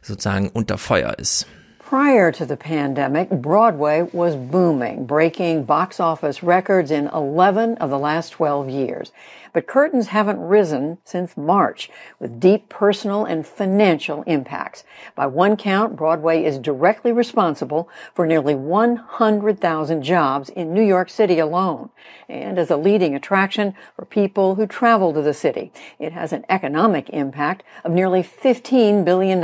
sozusagen 0.00 0.48
unter 0.48 0.78
Feuer 0.78 1.18
ist. 1.18 1.46
Prior 1.86 2.32
to 2.32 2.44
the 2.44 2.56
pandemic, 2.56 3.30
Broadway 3.30 4.02
was 4.12 4.34
booming, 4.34 5.06
breaking 5.06 5.62
box 5.62 6.00
office 6.00 6.42
records 6.42 6.90
in 6.90 7.06
11 7.14 7.76
of 7.76 7.90
the 7.90 7.98
last 7.98 8.30
12 8.30 8.68
years. 8.68 9.12
But 9.52 9.68
curtains 9.68 10.08
haven't 10.08 10.40
risen 10.40 10.98
since 11.04 11.36
March, 11.36 11.88
with 12.18 12.40
deep 12.40 12.68
personal 12.68 13.24
and 13.24 13.46
financial 13.46 14.24
impacts. 14.24 14.82
By 15.14 15.28
one 15.28 15.56
count, 15.56 15.94
Broadway 15.94 16.42
is 16.42 16.58
directly 16.58 17.12
responsible 17.12 17.88
for 18.16 18.26
nearly 18.26 18.56
100,000 18.56 20.02
jobs 20.02 20.48
in 20.48 20.74
New 20.74 20.82
York 20.82 21.08
City 21.08 21.38
alone, 21.38 21.90
and 22.28 22.58
as 22.58 22.72
a 22.72 22.76
leading 22.76 23.14
attraction 23.14 23.76
for 23.94 24.06
people 24.06 24.56
who 24.56 24.66
travel 24.66 25.14
to 25.14 25.22
the 25.22 25.32
city. 25.32 25.70
It 26.00 26.12
has 26.14 26.32
an 26.32 26.44
economic 26.48 27.10
impact 27.10 27.62
of 27.84 27.92
nearly 27.92 28.24
$15 28.24 29.04
billion. 29.04 29.40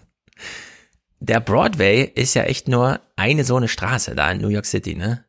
Der 1.26 1.40
Broadway 1.40 2.04
ist 2.04 2.34
ja 2.34 2.44
echt 2.44 2.68
nur 2.68 3.00
eine 3.16 3.42
so 3.42 3.56
eine 3.56 3.66
Straße 3.66 4.14
da 4.14 4.30
in 4.30 4.40
New 4.40 4.48
York 4.48 4.64
City, 4.64 4.94
ne? 4.94 5.24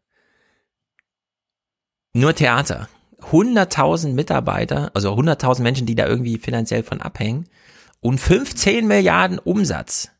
Nur 2.13 2.35
Theater. 2.35 2.87
100.000 3.31 4.13
Mitarbeiter, 4.13 4.91
also 4.93 5.11
100.000 5.13 5.63
Menschen, 5.63 5.87
die 5.87 5.95
da 5.95 6.05
irgendwie 6.05 6.37
finanziell 6.37 6.83
von 6.83 7.01
abhängen 7.01 7.49
und 7.99 8.19
15 8.19 8.85
Milliarden 8.85 9.39
Umsatz. 9.39 10.11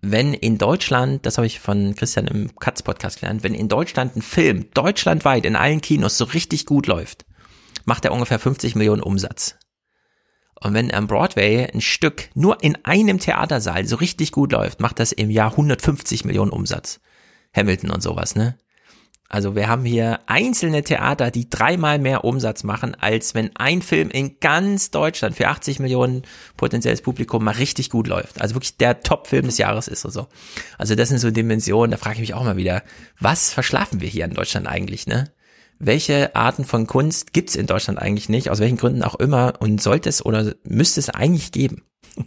Wenn 0.00 0.32
in 0.32 0.56
Deutschland, 0.56 1.26
das 1.26 1.36
habe 1.36 1.46
ich 1.46 1.60
von 1.60 1.94
Christian 1.94 2.28
im 2.28 2.56
Katz 2.56 2.80
Podcast 2.80 3.20
gelernt, 3.20 3.42
wenn 3.42 3.52
in 3.52 3.68
Deutschland 3.68 4.16
ein 4.16 4.22
Film 4.22 4.70
deutschlandweit 4.72 5.44
in 5.44 5.54
allen 5.54 5.82
Kinos 5.82 6.16
so 6.16 6.24
richtig 6.24 6.64
gut 6.64 6.86
läuft, 6.86 7.26
macht 7.84 8.06
er 8.06 8.12
ungefähr 8.12 8.38
50 8.38 8.74
Millionen 8.74 9.02
Umsatz. 9.02 9.59
Und 10.62 10.74
wenn 10.74 10.92
am 10.92 11.06
Broadway 11.06 11.70
ein 11.72 11.80
Stück 11.80 12.28
nur 12.34 12.62
in 12.62 12.76
einem 12.84 13.18
Theatersaal 13.18 13.86
so 13.86 13.96
richtig 13.96 14.30
gut 14.32 14.52
läuft, 14.52 14.80
macht 14.80 14.98
das 14.98 15.12
im 15.12 15.30
Jahr 15.30 15.52
150 15.52 16.24
Millionen 16.24 16.50
Umsatz. 16.50 17.00
Hamilton 17.54 17.90
und 17.90 18.02
sowas, 18.02 18.36
ne? 18.36 18.56
Also 19.32 19.54
wir 19.54 19.68
haben 19.68 19.84
hier 19.84 20.18
einzelne 20.26 20.82
Theater, 20.82 21.30
die 21.30 21.48
dreimal 21.48 22.00
mehr 22.00 22.24
Umsatz 22.24 22.64
machen, 22.64 22.96
als 22.96 23.32
wenn 23.32 23.54
ein 23.54 23.80
Film 23.80 24.10
in 24.10 24.40
ganz 24.40 24.90
Deutschland 24.90 25.36
für 25.36 25.46
80 25.46 25.78
Millionen 25.78 26.22
potenzielles 26.56 27.00
Publikum 27.00 27.44
mal 27.44 27.52
richtig 27.52 27.90
gut 27.90 28.08
läuft. 28.08 28.40
Also 28.40 28.56
wirklich 28.56 28.76
der 28.76 29.02
Top-Film 29.02 29.46
des 29.46 29.56
Jahres 29.56 29.86
ist 29.86 30.04
oder 30.04 30.12
so. 30.12 30.26
Also 30.78 30.96
das 30.96 31.10
sind 31.10 31.18
so 31.18 31.30
Dimensionen, 31.30 31.92
da 31.92 31.96
frage 31.96 32.14
ich 32.14 32.20
mich 32.20 32.34
auch 32.34 32.42
mal 32.42 32.56
wieder, 32.56 32.82
was 33.20 33.52
verschlafen 33.52 34.00
wir 34.00 34.08
hier 34.08 34.24
in 34.24 34.34
Deutschland 34.34 34.66
eigentlich, 34.66 35.06
ne? 35.06 35.30
Welche 35.82 36.36
Arten 36.36 36.66
von 36.66 36.86
Kunst 36.86 37.32
gibt's 37.32 37.56
in 37.56 37.66
Deutschland 37.66 37.98
eigentlich 37.98 38.28
nicht, 38.28 38.50
aus 38.50 38.60
welchen 38.60 38.76
Gründen 38.76 39.02
auch 39.02 39.14
immer, 39.14 39.54
und 39.60 39.80
sollte 39.80 40.10
es 40.10 40.24
oder 40.24 40.54
müsste 40.62 41.00
es 41.00 41.08
eigentlich 41.08 41.52
geben? 41.52 41.84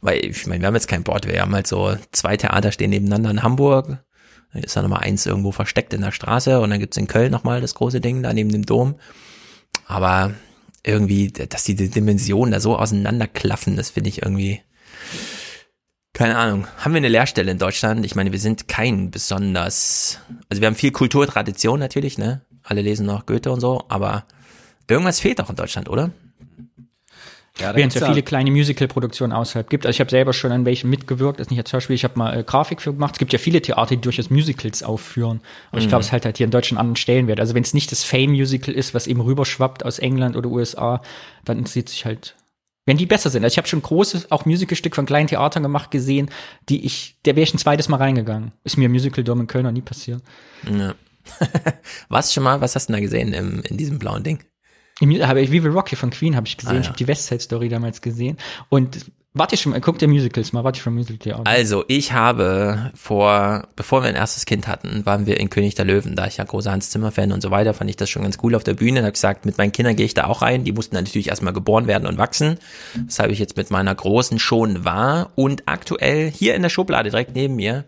Weil, 0.00 0.24
ich 0.24 0.48
meine, 0.48 0.62
wir 0.62 0.66
haben 0.66 0.74
jetzt 0.74 0.88
kein 0.88 1.04
Broadway, 1.04 1.34
wir 1.34 1.42
haben 1.42 1.54
halt 1.54 1.68
so 1.68 1.96
zwei 2.10 2.36
Theater 2.36 2.72
stehen 2.72 2.90
nebeneinander 2.90 3.30
in 3.30 3.42
Hamburg, 3.44 4.04
dann 4.52 4.62
ist 4.64 4.76
da 4.76 4.82
nochmal 4.82 5.04
eins 5.04 5.26
irgendwo 5.26 5.52
versteckt 5.52 5.94
in 5.94 6.00
der 6.00 6.10
Straße 6.10 6.60
und 6.60 6.70
dann 6.70 6.80
gibt's 6.80 6.96
in 6.96 7.06
Köln 7.06 7.30
nochmal 7.30 7.60
das 7.60 7.74
große 7.74 8.00
Ding 8.00 8.24
da 8.24 8.32
neben 8.32 8.50
dem 8.50 8.66
Dom. 8.66 8.96
Aber 9.86 10.34
irgendwie, 10.82 11.28
dass 11.28 11.62
die 11.62 11.76
Dimensionen 11.76 12.52
da 12.52 12.58
so 12.58 12.76
auseinanderklaffen, 12.76 13.76
das 13.76 13.90
finde 13.90 14.08
ich 14.08 14.22
irgendwie, 14.22 14.60
keine 16.16 16.36
Ahnung. 16.36 16.66
Haben 16.78 16.94
wir 16.94 16.98
eine 16.98 17.08
Lehrstelle 17.08 17.50
in 17.50 17.58
Deutschland? 17.58 18.06
Ich 18.06 18.14
meine, 18.14 18.32
wir 18.32 18.38
sind 18.38 18.68
kein 18.68 19.10
besonders, 19.10 20.18
also 20.48 20.62
wir 20.62 20.66
haben 20.66 20.74
viel 20.74 20.90
Kulturtradition 20.90 21.78
natürlich, 21.78 22.16
ne? 22.16 22.40
Alle 22.66 22.82
lesen 22.82 23.06
noch 23.06 23.26
Goethe 23.26 23.50
und 23.50 23.60
so, 23.60 23.84
aber 23.88 24.24
irgendwas 24.88 25.20
fehlt 25.20 25.40
auch 25.40 25.48
in 25.50 25.56
Deutschland, 25.56 25.88
oder? 25.88 26.10
Ja, 27.58 27.74
Während 27.74 27.94
es 27.94 28.00
ja 28.00 28.06
viele 28.08 28.22
kleine 28.22 28.50
Musical-Produktionen 28.50 29.32
außerhalb 29.32 29.70
gibt. 29.70 29.86
Also 29.86 29.96
ich 29.96 30.00
habe 30.00 30.10
selber 30.10 30.34
schon 30.34 30.52
an 30.52 30.66
welchen 30.66 30.90
mitgewirkt, 30.90 31.40
das 31.40 31.46
ist 31.46 31.50
nicht 31.50 31.60
als 31.60 31.70
Schauspiel, 31.70 31.94
ich 31.94 32.04
habe 32.04 32.18
mal 32.18 32.38
äh, 32.38 32.42
Grafik 32.44 32.82
für 32.82 32.92
gemacht. 32.92 33.14
Es 33.14 33.18
gibt 33.18 33.32
ja 33.32 33.38
viele 33.38 33.62
Theater, 33.62 33.94
die 33.96 34.00
durchaus 34.02 34.28
Musicals 34.28 34.82
aufführen. 34.82 35.40
Aber 35.70 35.78
ich 35.78 35.86
Mhm. 35.86 35.88
glaube, 35.88 36.02
es 36.04 36.12
halt 36.12 36.26
halt 36.26 36.36
hier 36.36 36.44
in 36.44 36.50
Deutschland 36.50 36.78
einen 36.78 36.88
anderen 36.88 36.96
Stellenwert. 36.96 37.40
Also 37.40 37.54
wenn 37.54 37.62
es 37.62 37.72
nicht 37.72 37.90
das 37.92 38.04
Fame-Musical 38.04 38.74
ist, 38.74 38.92
was 38.92 39.06
eben 39.06 39.22
rüberschwappt 39.22 39.86
aus 39.86 39.98
England 39.98 40.36
oder 40.36 40.50
USA, 40.50 41.00
dann 41.46 41.56
interessiert 41.56 41.88
sich 41.88 42.04
halt, 42.04 42.34
wenn 42.84 42.98
die 42.98 43.06
besser 43.06 43.30
sind. 43.30 43.42
Also 43.42 43.54
ich 43.54 43.58
habe 43.58 43.68
schon 43.68 43.80
große, 43.80 44.26
auch 44.28 44.44
Musicalstück 44.44 44.94
von 44.94 45.06
kleinen 45.06 45.28
Theatern 45.28 45.62
gemacht, 45.62 45.90
gesehen, 45.90 46.28
die 46.68 46.84
ich, 46.84 47.16
der 47.24 47.36
wäre 47.36 47.44
ich 47.44 47.54
ein 47.54 47.58
zweites 47.58 47.88
Mal 47.88 47.96
reingegangen. 47.96 48.52
Ist 48.64 48.76
mir 48.76 48.84
im 48.84 48.92
Musical-Dom 48.92 49.40
in 49.40 49.46
Köln 49.46 49.64
noch 49.64 49.72
nie 49.72 49.80
passiert. 49.80 50.20
Ja. 50.70 50.94
was 52.08 52.32
schon 52.32 52.42
mal, 52.42 52.60
was 52.60 52.74
hast 52.74 52.88
du 52.88 52.92
da 52.92 53.00
gesehen 53.00 53.32
im, 53.32 53.62
in 53.62 53.76
diesem 53.76 53.98
blauen 53.98 54.22
Ding? 54.22 54.40
Im- 55.00 55.26
Habe 55.26 55.40
ich 55.42 55.50
Viva 55.50 55.68
Rocky 55.68 55.96
von 55.96 56.10
Queen 56.10 56.36
habe 56.36 56.46
ich 56.46 56.56
gesehen. 56.56 56.72
Ah, 56.72 56.74
ja. 56.76 56.80
Ich 56.80 56.86
habe 56.88 56.96
die 56.96 57.06
West 57.08 57.26
Side 57.26 57.40
Story 57.40 57.68
damals 57.68 58.00
gesehen. 58.00 58.38
Und 58.70 59.04
warte 59.34 59.58
schon 59.58 59.72
mal, 59.72 59.80
guck 59.82 59.98
dir 59.98 60.08
Musicals 60.08 60.54
mal, 60.54 60.64
warte 60.64 60.80
schon 60.80 60.94
Musical 60.94 61.18
Theater. 61.18 61.42
Also, 61.44 61.84
ich 61.88 62.12
habe 62.12 62.92
vor, 62.94 63.68
bevor 63.76 64.02
wir 64.02 64.08
ein 64.08 64.14
erstes 64.14 64.46
Kind 64.46 64.66
hatten, 64.66 65.04
waren 65.04 65.26
wir 65.26 65.38
in 65.38 65.50
König 65.50 65.74
der 65.74 65.84
Löwen. 65.84 66.16
Da 66.16 66.26
ich 66.26 66.38
ja 66.38 66.44
großer 66.44 66.72
Hans 66.72 66.88
Zimmer 66.88 67.12
Fan 67.12 67.32
und 67.32 67.42
so 67.42 67.50
weiter, 67.50 67.74
fand 67.74 67.90
ich 67.90 67.96
das 67.96 68.08
schon 68.08 68.22
ganz 68.22 68.38
cool 68.42 68.54
auf 68.54 68.64
der 68.64 68.72
Bühne. 68.72 69.00
Da 69.00 69.06
habe 69.06 69.12
gesagt, 69.12 69.44
mit 69.44 69.58
meinen 69.58 69.72
Kindern 69.72 69.96
gehe 69.96 70.06
ich 70.06 70.14
da 70.14 70.24
auch 70.28 70.40
rein. 70.40 70.64
Die 70.64 70.72
mussten 70.72 70.94
dann 70.94 71.04
natürlich 71.04 71.28
erstmal 71.28 71.52
geboren 71.52 71.86
werden 71.86 72.06
und 72.08 72.16
wachsen. 72.16 72.58
Weshalb 73.04 73.30
ich 73.30 73.38
jetzt 73.38 73.58
mit 73.58 73.70
meiner 73.70 73.94
Großen 73.94 74.38
schon 74.38 74.86
war. 74.86 75.30
Und 75.34 75.64
aktuell 75.66 76.30
hier 76.30 76.54
in 76.54 76.62
der 76.62 76.70
Schublade 76.70 77.10
direkt 77.10 77.34
neben 77.34 77.56
mir 77.56 77.84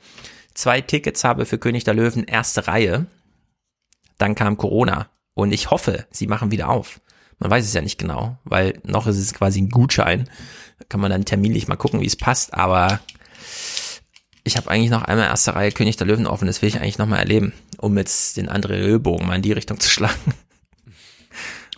zwei 0.52 0.82
Tickets 0.82 1.24
habe 1.24 1.46
für 1.46 1.56
König 1.56 1.84
der 1.84 1.94
Löwen 1.94 2.24
erste 2.24 2.66
Reihe. 2.68 3.06
Dann 4.18 4.34
kam 4.34 4.56
Corona. 4.56 5.08
Und 5.34 5.52
ich 5.52 5.70
hoffe, 5.70 6.06
sie 6.10 6.26
machen 6.26 6.50
wieder 6.50 6.68
auf. 6.68 7.00
Man 7.38 7.50
weiß 7.50 7.64
es 7.64 7.72
ja 7.72 7.80
nicht 7.80 7.98
genau, 7.98 8.36
weil 8.44 8.80
noch 8.84 9.06
ist 9.06 9.18
es 9.18 9.32
quasi 9.32 9.60
ein 9.60 9.70
Gutschein. 9.70 10.28
Da 10.78 10.84
kann 10.88 11.00
man 11.00 11.10
dann 11.10 11.24
terminlich 11.24 11.68
mal 11.68 11.76
gucken, 11.76 12.00
wie 12.00 12.06
es 12.06 12.16
passt. 12.16 12.54
Aber 12.54 13.00
ich 14.42 14.56
habe 14.56 14.70
eigentlich 14.70 14.90
noch 14.90 15.02
einmal 15.02 15.26
erste 15.26 15.54
Reihe 15.54 15.70
König 15.70 15.96
der 15.96 16.06
Löwen 16.06 16.26
offen. 16.26 16.46
Das 16.46 16.60
will 16.60 16.68
ich 16.68 16.80
eigentlich 16.80 16.98
noch 16.98 17.06
mal 17.06 17.18
erleben, 17.18 17.52
um 17.78 17.96
jetzt 17.96 18.36
den 18.36 18.48
anderen 18.48 18.80
Ölbogen 18.80 19.26
mal 19.26 19.36
in 19.36 19.42
die 19.42 19.52
Richtung 19.52 19.78
zu 19.78 19.88
schlagen. 19.88 20.34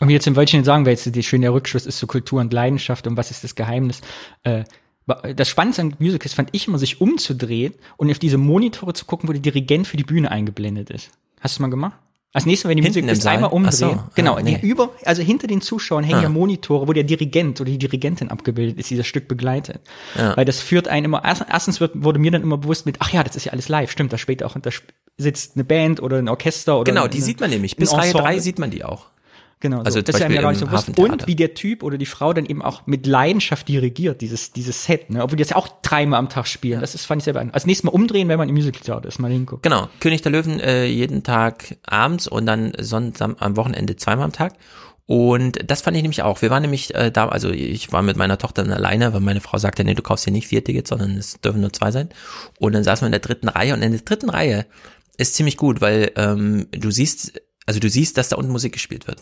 Und 0.01 0.09
wie 0.09 0.15
jetzt 0.15 0.27
im 0.27 0.35
Wörtchen 0.35 0.65
sagen 0.65 0.87
wir 0.87 0.93
jetzt, 0.93 1.15
die 1.15 1.23
schöne 1.23 1.53
Rückschluss 1.53 1.85
ist 1.85 1.99
so 1.99 2.07
Kultur 2.07 2.41
und 2.41 2.55
Leidenschaft 2.55 3.07
und 3.07 3.19
was 3.19 3.31
ist 3.31 3.45
das 3.45 3.55
Geheimnis? 3.55 4.01
Äh, 4.45 4.65
das 5.37 5.49
Spannendste 5.49 5.83
an 5.83 5.97
Musicals 5.99 6.33
fand 6.33 6.51
ich 6.53 6.69
immer, 6.69 6.79
sich 6.79 7.01
umzudrehen 7.03 7.75
und 7.99 8.11
auf 8.11 8.19
diese 8.19 8.39
Monitore 8.39 8.95
zu 8.95 9.05
gucken, 9.05 9.29
wo 9.29 9.33
der 9.33 9.43
Dirigent 9.43 9.87
für 9.87 9.99
die 9.99 10.05
Bühne 10.05 10.31
eingeblendet 10.31 10.89
ist. 10.89 11.11
Hast 11.41 11.59
du 11.59 11.63
mal 11.63 11.69
gemacht? 11.69 11.99
Als 12.33 12.47
nächstes 12.47 12.69
wenn 12.69 12.77
die 12.77 12.85
Hinten 12.85 13.09
im 13.09 13.15
Saal? 13.17 13.35
einmal 13.35 13.51
umdrehen. 13.51 13.73
So, 13.73 13.99
genau, 14.15 14.35
ah, 14.35 14.43
nee. 14.43 14.59
über, 14.63 14.91
also 15.05 15.21
hinter 15.21 15.49
den 15.49 15.61
Zuschauern 15.61 16.05
hängen 16.05 16.21
Ah. 16.21 16.23
ja 16.25 16.29
Monitore, 16.29 16.87
wo 16.87 16.93
der 16.93 17.03
Dirigent 17.03 17.61
oder 17.61 17.71
die 17.71 17.79
Dirigentin 17.79 18.29
abgebildet 18.31 18.79
ist, 18.79 18.89
die 18.91 18.97
das 18.97 19.09
Stück 19.09 19.27
begleitet. 19.27 19.81
Ja. 20.17 20.37
Weil 20.37 20.45
das 20.45 20.61
führt 20.61 20.87
einen 20.87 21.07
immer, 21.07 21.25
erst- 21.25 21.45
erstens 21.51 21.81
wird, 21.81 21.93
wurde 22.05 22.21
mir 22.21 22.31
dann 22.31 22.43
immer 22.43 22.57
bewusst 22.59 22.87
mit, 22.87 22.97
ach 23.01 23.11
ja, 23.13 23.25
das 23.25 23.35
ist 23.35 23.47
ja 23.47 23.53
alles 23.53 23.69
live, 23.69 23.91
stimmt, 23.91 24.13
da 24.13 24.19
später 24.19 24.47
auch, 24.47 24.57
da 24.61 24.71
sitzt 25.17 25.57
eine 25.57 25.65
Band 25.65 26.01
oder 26.01 26.19
ein 26.19 26.29
Orchester 26.29 26.77
oder 26.77 26.85
Genau, 26.85 27.01
eine- 27.03 27.11
die 27.11 27.21
sieht 27.21 27.41
man 27.41 27.51
nämlich. 27.51 27.77
Bis 27.77 27.93
Reihe 27.93 28.07
Ensemble. 28.07 28.23
3 28.23 28.39
sieht 28.39 28.59
man 28.61 28.71
die 28.71 28.85
auch. 28.85 29.07
Genau, 29.61 29.79
so. 29.79 29.83
Also 29.85 30.03
das 30.03 30.15
zum 30.15 30.21
ist 30.21 30.25
einem 30.25 30.35
ja 30.35 30.43
gar 30.43 30.51
nicht 30.51 30.61
so 30.61 30.67
bewusst. 30.67 30.99
Und 30.99 31.27
wie 31.27 31.37
der 31.37 31.53
Typ 31.53 31.83
oder 31.83 31.99
die 31.99 32.07
Frau 32.07 32.33
dann 32.33 32.47
eben 32.47 32.63
auch 32.63 32.87
mit 32.87 33.07
Leidenschaft 33.07 33.69
dirigiert, 33.69 34.23
dieses, 34.23 34.53
dieses 34.53 34.85
Set, 34.85 35.11
ne? 35.11 35.23
Obwohl 35.23 35.37
die 35.37 35.43
das 35.43 35.51
ja 35.51 35.57
auch 35.57 35.69
dreimal 35.83 36.19
am 36.19 36.31
Tag 36.31 36.47
spielen. 36.47 36.81
Das 36.81 36.95
ist, 36.95 37.05
fand 37.05 37.21
ich 37.21 37.25
selber 37.25 37.41
an. 37.41 37.51
Als 37.51 37.67
nächstes 37.67 37.85
Mal 37.85 37.91
umdrehen, 37.91 38.29
wenn 38.29 38.39
man 38.39 38.49
im 38.49 38.55
Musicaltheater 38.55 39.07
ist, 39.07 39.19
mal 39.19 39.31
hinguckt. 39.31 39.63
Genau, 39.63 39.89
König 40.01 40.23
der 40.23 40.33
Löwen 40.33 40.61
äh, 40.61 40.87
jeden 40.87 41.23
Tag 41.23 41.77
abends 41.87 42.27
und 42.27 42.47
dann 42.47 42.73
Sonntag 42.79 43.37
am 43.39 43.57
Wochenende 43.57 43.97
zweimal 43.97 44.25
am 44.25 44.33
Tag. 44.33 44.55
Und 45.05 45.69
das 45.69 45.83
fand 45.83 45.97
ich 45.97 46.03
nämlich 46.03 46.23
auch. 46.23 46.41
Wir 46.41 46.51
waren 46.51 46.63
nämlich 46.63 46.95
äh, 46.95 47.11
da, 47.11 47.29
also 47.29 47.51
ich 47.51 47.93
war 47.93 48.01
mit 48.01 48.17
meiner 48.17 48.39
Tochter 48.39 48.63
dann 48.63 48.73
alleine, 48.73 49.13
weil 49.13 49.21
meine 49.21 49.41
Frau 49.41 49.59
sagte, 49.59 49.83
nee, 49.85 49.95
du 49.95 50.03
kaufst 50.03 50.25
hier 50.25 50.33
nicht 50.33 50.47
vier 50.47 50.63
Tickets, 50.63 50.89
sondern 50.89 51.17
es 51.17 51.41
dürfen 51.41 51.61
nur 51.61 51.73
zwei 51.73 51.91
sein. 51.91 52.11
Und 52.61 52.75
dann 52.75 52.85
saßen 52.85 53.03
wir 53.03 53.07
in 53.09 53.13
der 53.13 53.21
dritten 53.21 53.49
Reihe 53.49 53.75
und 53.75 53.83
in 53.83 53.91
der 53.91 54.01
dritten 54.03 54.31
Reihe 54.31 54.67
ist 55.19 55.35
ziemlich 55.35 55.57
gut, 55.57 55.81
weil 55.81 56.13
ähm, 56.15 56.69
du 56.71 56.93
siehst, 56.93 57.43
also 57.67 57.81
du 57.81 57.91
siehst, 57.91 58.19
dass 58.19 58.29
da 58.29 58.37
unten 58.37 58.53
Musik 58.53 58.73
gespielt 58.73 59.09
wird. 59.09 59.21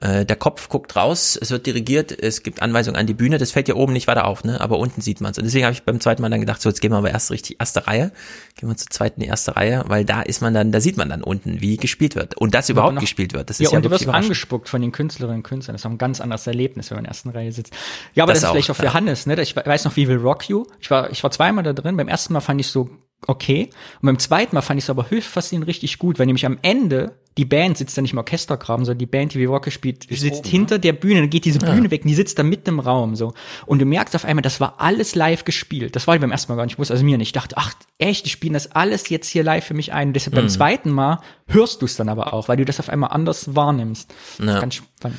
Äh, 0.00 0.24
der 0.24 0.36
Kopf 0.36 0.68
guckt 0.68 0.96
raus, 0.96 1.38
es 1.40 1.50
wird 1.50 1.66
dirigiert, 1.66 2.10
es 2.10 2.42
gibt 2.42 2.60
Anweisungen 2.60 2.96
an 2.96 3.06
die 3.06 3.14
Bühne, 3.14 3.38
das 3.38 3.52
fällt 3.52 3.68
ja 3.68 3.76
oben 3.76 3.92
nicht 3.92 4.08
weiter 4.08 4.24
auf, 4.24 4.42
ne? 4.42 4.60
aber 4.60 4.78
unten 4.78 5.00
sieht 5.00 5.20
man 5.20 5.30
es. 5.30 5.38
Und 5.38 5.44
deswegen 5.44 5.64
habe 5.64 5.74
ich 5.74 5.84
beim 5.84 6.00
zweiten 6.00 6.22
Mal 6.22 6.30
dann 6.30 6.40
gedacht, 6.40 6.60
so 6.60 6.68
jetzt 6.68 6.80
gehen 6.80 6.90
wir 6.90 6.96
aber 6.96 7.10
erst 7.10 7.30
richtig 7.30 7.60
erste 7.60 7.86
Reihe, 7.86 8.10
gehen 8.56 8.68
wir 8.68 8.76
zur 8.76 8.90
zweiten 8.90 9.20
die 9.20 9.26
erste 9.26 9.54
Reihe, 9.54 9.84
weil 9.86 10.04
da 10.04 10.22
ist 10.22 10.40
man 10.40 10.54
dann, 10.54 10.72
da 10.72 10.80
sieht 10.80 10.96
man 10.96 11.08
dann 11.08 11.22
unten, 11.22 11.60
wie 11.60 11.76
gespielt 11.76 12.16
wird 12.16 12.36
und 12.36 12.52
das 12.52 12.68
überhaupt 12.68 12.94
noch, 12.94 13.00
gespielt 13.00 13.32
wird. 13.32 13.48
Das 13.48 13.58
ja, 13.58 13.66
ist 13.66 13.72
ja 13.72 13.76
und 13.76 13.84
du 13.84 13.90
wirst 13.90 14.08
angespuckt 14.08 14.68
von 14.68 14.80
den 14.82 14.90
Künstlerinnen 14.90 15.38
und 15.38 15.42
Künstlern. 15.44 15.74
Das 15.74 15.82
ist 15.82 15.86
auch 15.86 15.90
ein 15.90 15.98
ganz 15.98 16.20
anderes 16.20 16.46
Erlebnis, 16.48 16.90
wenn 16.90 16.96
man 16.96 17.04
in 17.04 17.04
der 17.04 17.10
ersten 17.10 17.28
Reihe 17.28 17.52
sitzt. 17.52 17.72
Ja, 18.14 18.24
aber 18.24 18.32
das, 18.32 18.40
Das 18.40 18.48
ist 18.48 18.52
vielleicht 18.52 18.70
auch, 18.70 18.74
auch 18.74 18.78
für 18.78 18.86
ja. 18.86 18.94
Hannes, 18.94 19.26
ne? 19.26 19.40
Ich 19.40 19.54
weiß 19.54 19.84
noch, 19.84 19.94
wie 19.94 20.08
will 20.08 20.16
Rock 20.16 20.48
You. 20.48 20.66
Ich 20.80 20.90
war, 20.90 21.10
ich 21.10 21.22
war 21.22 21.30
zweimal 21.30 21.62
da 21.62 21.74
drin. 21.74 21.96
Beim 21.96 22.08
ersten 22.08 22.32
Mal 22.32 22.40
fand 22.40 22.60
ich 22.60 22.66
so 22.66 22.90
okay. 23.26 23.70
Und 24.00 24.06
beim 24.06 24.18
zweiten 24.18 24.54
Mal 24.54 24.62
fand 24.62 24.78
ich 24.78 24.84
es 24.84 24.90
aber 24.90 25.10
höchst 25.10 25.28
faszinierend 25.28 25.68
richtig 25.68 25.98
gut, 25.98 26.18
weil 26.18 26.26
nämlich 26.26 26.46
am 26.46 26.58
Ende 26.62 27.12
die 27.38 27.46
Band 27.46 27.78
sitzt 27.78 27.96
da 27.96 28.02
nicht 28.02 28.12
im 28.12 28.18
Orchestergraben, 28.18 28.84
sondern 28.84 28.98
die 28.98 29.06
Band, 29.06 29.32
die 29.32 29.38
wie 29.38 29.46
Rock 29.46 29.72
spielt, 29.72 30.02
sitzt 30.10 30.40
oben, 30.40 30.48
hinter 30.50 30.78
der 30.78 30.92
Bühne, 30.92 31.20
dann 31.20 31.30
geht 31.30 31.46
diese 31.46 31.60
Ja. 31.60 31.72
Bühne 31.72 31.90
weg 31.90 32.02
und 32.02 32.08
die 32.08 32.14
sitzt 32.14 32.38
da 32.38 32.42
mitten 32.42 32.68
im 32.68 32.78
Raum 32.80 33.16
so. 33.16 33.32
Und 33.64 33.78
du 33.80 33.86
merkst 33.86 34.14
auf 34.14 34.26
einmal, 34.26 34.42
das 34.42 34.60
war 34.60 34.74
alles 34.82 35.14
live 35.14 35.44
gespielt. 35.44 35.96
Das 35.96 36.06
war 36.06 36.14
ich 36.14 36.20
beim 36.20 36.30
ersten 36.30 36.52
Mal 36.52 36.56
gar 36.56 36.66
nicht 36.66 36.76
bewusst, 36.76 36.90
also 36.90 37.02
mir 37.04 37.16
nicht. 37.16 37.28
Ich 37.28 37.32
dachte, 37.32 37.56
ach 37.56 37.72
echt, 37.96 38.26
die 38.26 38.30
spielen 38.30 38.52
das 38.52 38.72
alles 38.72 39.08
jetzt 39.08 39.28
hier 39.28 39.44
live 39.44 39.64
für 39.64 39.72
mich 39.72 39.94
ein. 39.94 40.08
Und 40.08 40.12
deshalb 40.14 40.34
beim 40.34 40.44
Mhm. 40.44 40.50
zweiten 40.50 40.90
Mal 40.90 41.20
hörst 41.46 41.80
du 41.80 41.86
es 41.86 41.96
dann 41.96 42.10
aber 42.10 42.34
auch, 42.34 42.48
weil 42.48 42.58
du 42.58 42.66
das 42.66 42.80
auf 42.80 42.90
einmal 42.90 43.12
anders 43.12 43.54
wahrnimmst. 43.56 44.12
Ja. 44.38 44.60
Ganz 44.60 44.74
spannend. 44.74 45.18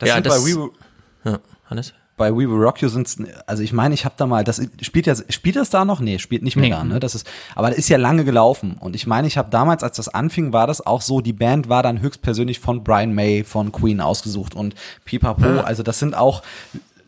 Das 0.00 0.08
Ja, 0.10 0.16
sind 0.16 0.26
das- 0.26 0.44
bei 0.44 0.50
We 0.50 0.70
ja, 1.24 1.40
Hannes? 1.70 1.94
Bei 2.16 2.30
We 2.32 2.48
Will 2.48 2.62
Rock 2.62 2.80
You 2.80 2.88
sind's, 2.88 3.16
also 3.46 3.62
ich 3.62 3.72
meine, 3.72 3.94
ich 3.94 4.04
habe 4.04 4.14
da 4.16 4.26
mal, 4.26 4.44
das 4.44 4.60
spielt 4.82 5.06
ja, 5.06 5.14
spielt 5.28 5.56
das 5.56 5.70
da 5.70 5.84
noch? 5.84 6.00
Nee, 6.00 6.18
spielt 6.18 6.42
nicht 6.42 6.56
mehr 6.56 6.64
Nee. 6.64 6.70
da, 6.70 6.84
ne? 6.84 7.00
Das 7.00 7.14
ist, 7.14 7.26
aber 7.54 7.70
das 7.70 7.78
ist 7.78 7.88
ja 7.88 7.96
lange 7.98 8.24
gelaufen. 8.24 8.76
Und 8.78 8.94
ich 8.94 9.06
meine, 9.06 9.26
ich 9.26 9.36
habe 9.36 9.50
damals, 9.50 9.82
als 9.82 9.96
das 9.96 10.08
anfing, 10.08 10.52
war 10.52 10.66
das 10.66 10.84
auch 10.84 11.00
so, 11.02 11.20
die 11.20 11.32
Band 11.32 11.68
war 11.68 11.82
dann 11.82 12.00
höchstpersönlich 12.00 12.60
von 12.60 12.84
Brian 12.84 13.14
May, 13.14 13.42
von 13.44 13.72
Queen 13.72 14.00
ausgesucht 14.00 14.54
und 14.54 14.74
Pipapo. 15.04 15.44
Ja. 15.44 15.60
Also 15.64 15.82
das 15.82 15.98
sind 15.98 16.14
auch 16.16 16.42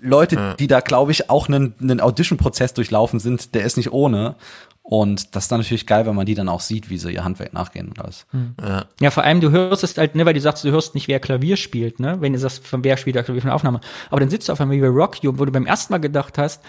Leute, 0.06 0.56
die 0.58 0.66
da, 0.66 0.80
glaube 0.80 1.12
ich, 1.12 1.30
auch 1.30 1.48
einen, 1.48 1.74
einen 1.80 2.00
Audition-Prozess 2.00 2.74
durchlaufen 2.74 3.20
sind, 3.20 3.54
der 3.54 3.64
ist 3.64 3.76
nicht 3.76 3.92
ohne. 3.92 4.36
Und 4.82 5.34
das 5.34 5.44
ist 5.44 5.52
dann 5.52 5.60
natürlich 5.60 5.86
geil, 5.86 6.06
wenn 6.06 6.14
man 6.14 6.26
die 6.26 6.34
dann 6.34 6.48
auch 6.48 6.60
sieht, 6.60 6.90
wie 6.90 6.98
sie 6.98 7.10
ihr 7.10 7.24
Handwerk 7.24 7.52
nachgehen 7.52 7.88
und 7.88 8.00
alles. 8.00 8.24
Ja. 8.62 8.84
Ja, 9.00 9.10
vor 9.10 9.24
allem, 9.24 9.40
du 9.40 9.50
hörst 9.50 9.82
es 9.82 9.98
halt, 9.98 10.14
ne, 10.14 10.24
weil 10.24 10.34
du 10.34 10.40
sagst, 10.40 10.62
du 10.62 10.70
hörst 10.70 10.94
nicht, 10.94 11.08
wer 11.08 11.18
Klavier 11.18 11.56
spielt, 11.56 11.98
ne, 11.98 12.18
wenn 12.20 12.32
du 12.32 12.38
sagst, 12.38 12.64
von 12.64 12.84
wer 12.84 12.96
spielt 12.96 13.16
der 13.16 13.24
Klavier 13.24 13.42
von 13.42 13.48
der 13.48 13.56
Aufnahme. 13.56 13.80
Aber 14.10 14.20
dann 14.20 14.30
sitzt 14.30 14.48
du 14.48 14.52
auf 14.52 14.60
einmal 14.60 14.76
wie 14.76 14.86
Rock 14.86 15.24
You, 15.24 15.32
wo 15.36 15.44
du 15.44 15.50
beim 15.50 15.66
ersten 15.66 15.92
Mal 15.92 15.98
gedacht 15.98 16.38
hast, 16.38 16.62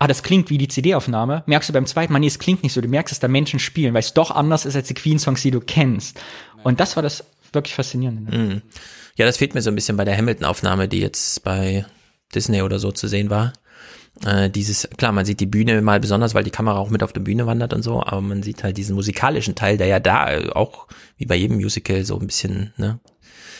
ah, 0.00 0.08
das 0.08 0.24
klingt 0.24 0.50
wie 0.50 0.58
die 0.58 0.66
CD-Aufnahme, 0.66 1.44
merkst 1.46 1.68
du 1.68 1.72
beim 1.72 1.86
zweiten 1.86 2.12
Mal, 2.12 2.18
nee, 2.18 2.26
es 2.26 2.40
klingt 2.40 2.64
nicht 2.64 2.72
so, 2.72 2.80
du 2.80 2.88
merkst, 2.88 3.12
dass 3.12 3.20
da 3.20 3.28
Menschen 3.28 3.60
spielen, 3.60 3.94
weil 3.94 4.00
es 4.00 4.12
doch 4.12 4.32
anders 4.32 4.66
ist 4.66 4.74
als 4.74 4.88
die 4.88 4.94
Queen-Songs, 4.94 5.42
die 5.42 5.52
du 5.52 5.60
kennst. 5.60 6.20
Und 6.64 6.80
das 6.80 6.96
war 6.96 7.04
das 7.04 7.24
wirklich 7.52 7.76
Faszinierende. 7.76 8.22
Ne? 8.22 8.38
Mhm. 8.38 8.62
Ja, 9.14 9.26
das 9.26 9.36
fehlt 9.36 9.54
mir 9.54 9.62
so 9.62 9.70
ein 9.70 9.76
bisschen 9.76 9.96
bei 9.96 10.04
der 10.04 10.16
Hamilton-Aufnahme, 10.16 10.88
die 10.88 10.98
jetzt 10.98 11.44
bei 11.44 11.86
Disney 12.34 12.62
oder 12.62 12.78
so 12.78 12.92
zu 12.92 13.08
sehen 13.08 13.30
war. 13.30 13.52
Äh, 14.24 14.50
dieses, 14.50 14.88
klar, 14.96 15.12
man 15.12 15.24
sieht 15.24 15.40
die 15.40 15.46
Bühne 15.46 15.80
mal 15.82 16.00
besonders, 16.00 16.34
weil 16.34 16.44
die 16.44 16.50
Kamera 16.50 16.78
auch 16.78 16.90
mit 16.90 17.02
auf 17.02 17.12
der 17.12 17.20
Bühne 17.20 17.46
wandert 17.46 17.72
und 17.72 17.82
so, 17.82 18.02
aber 18.02 18.20
man 18.20 18.42
sieht 18.42 18.62
halt 18.62 18.76
diesen 18.76 18.94
musikalischen 18.94 19.54
Teil, 19.54 19.78
der 19.78 19.86
ja 19.86 20.00
da 20.00 20.30
äh, 20.30 20.50
auch, 20.50 20.86
wie 21.16 21.26
bei 21.26 21.34
jedem 21.34 21.56
Musical, 21.56 22.04
so 22.04 22.18
ein 22.18 22.26
bisschen, 22.26 22.72
ne, 22.76 23.00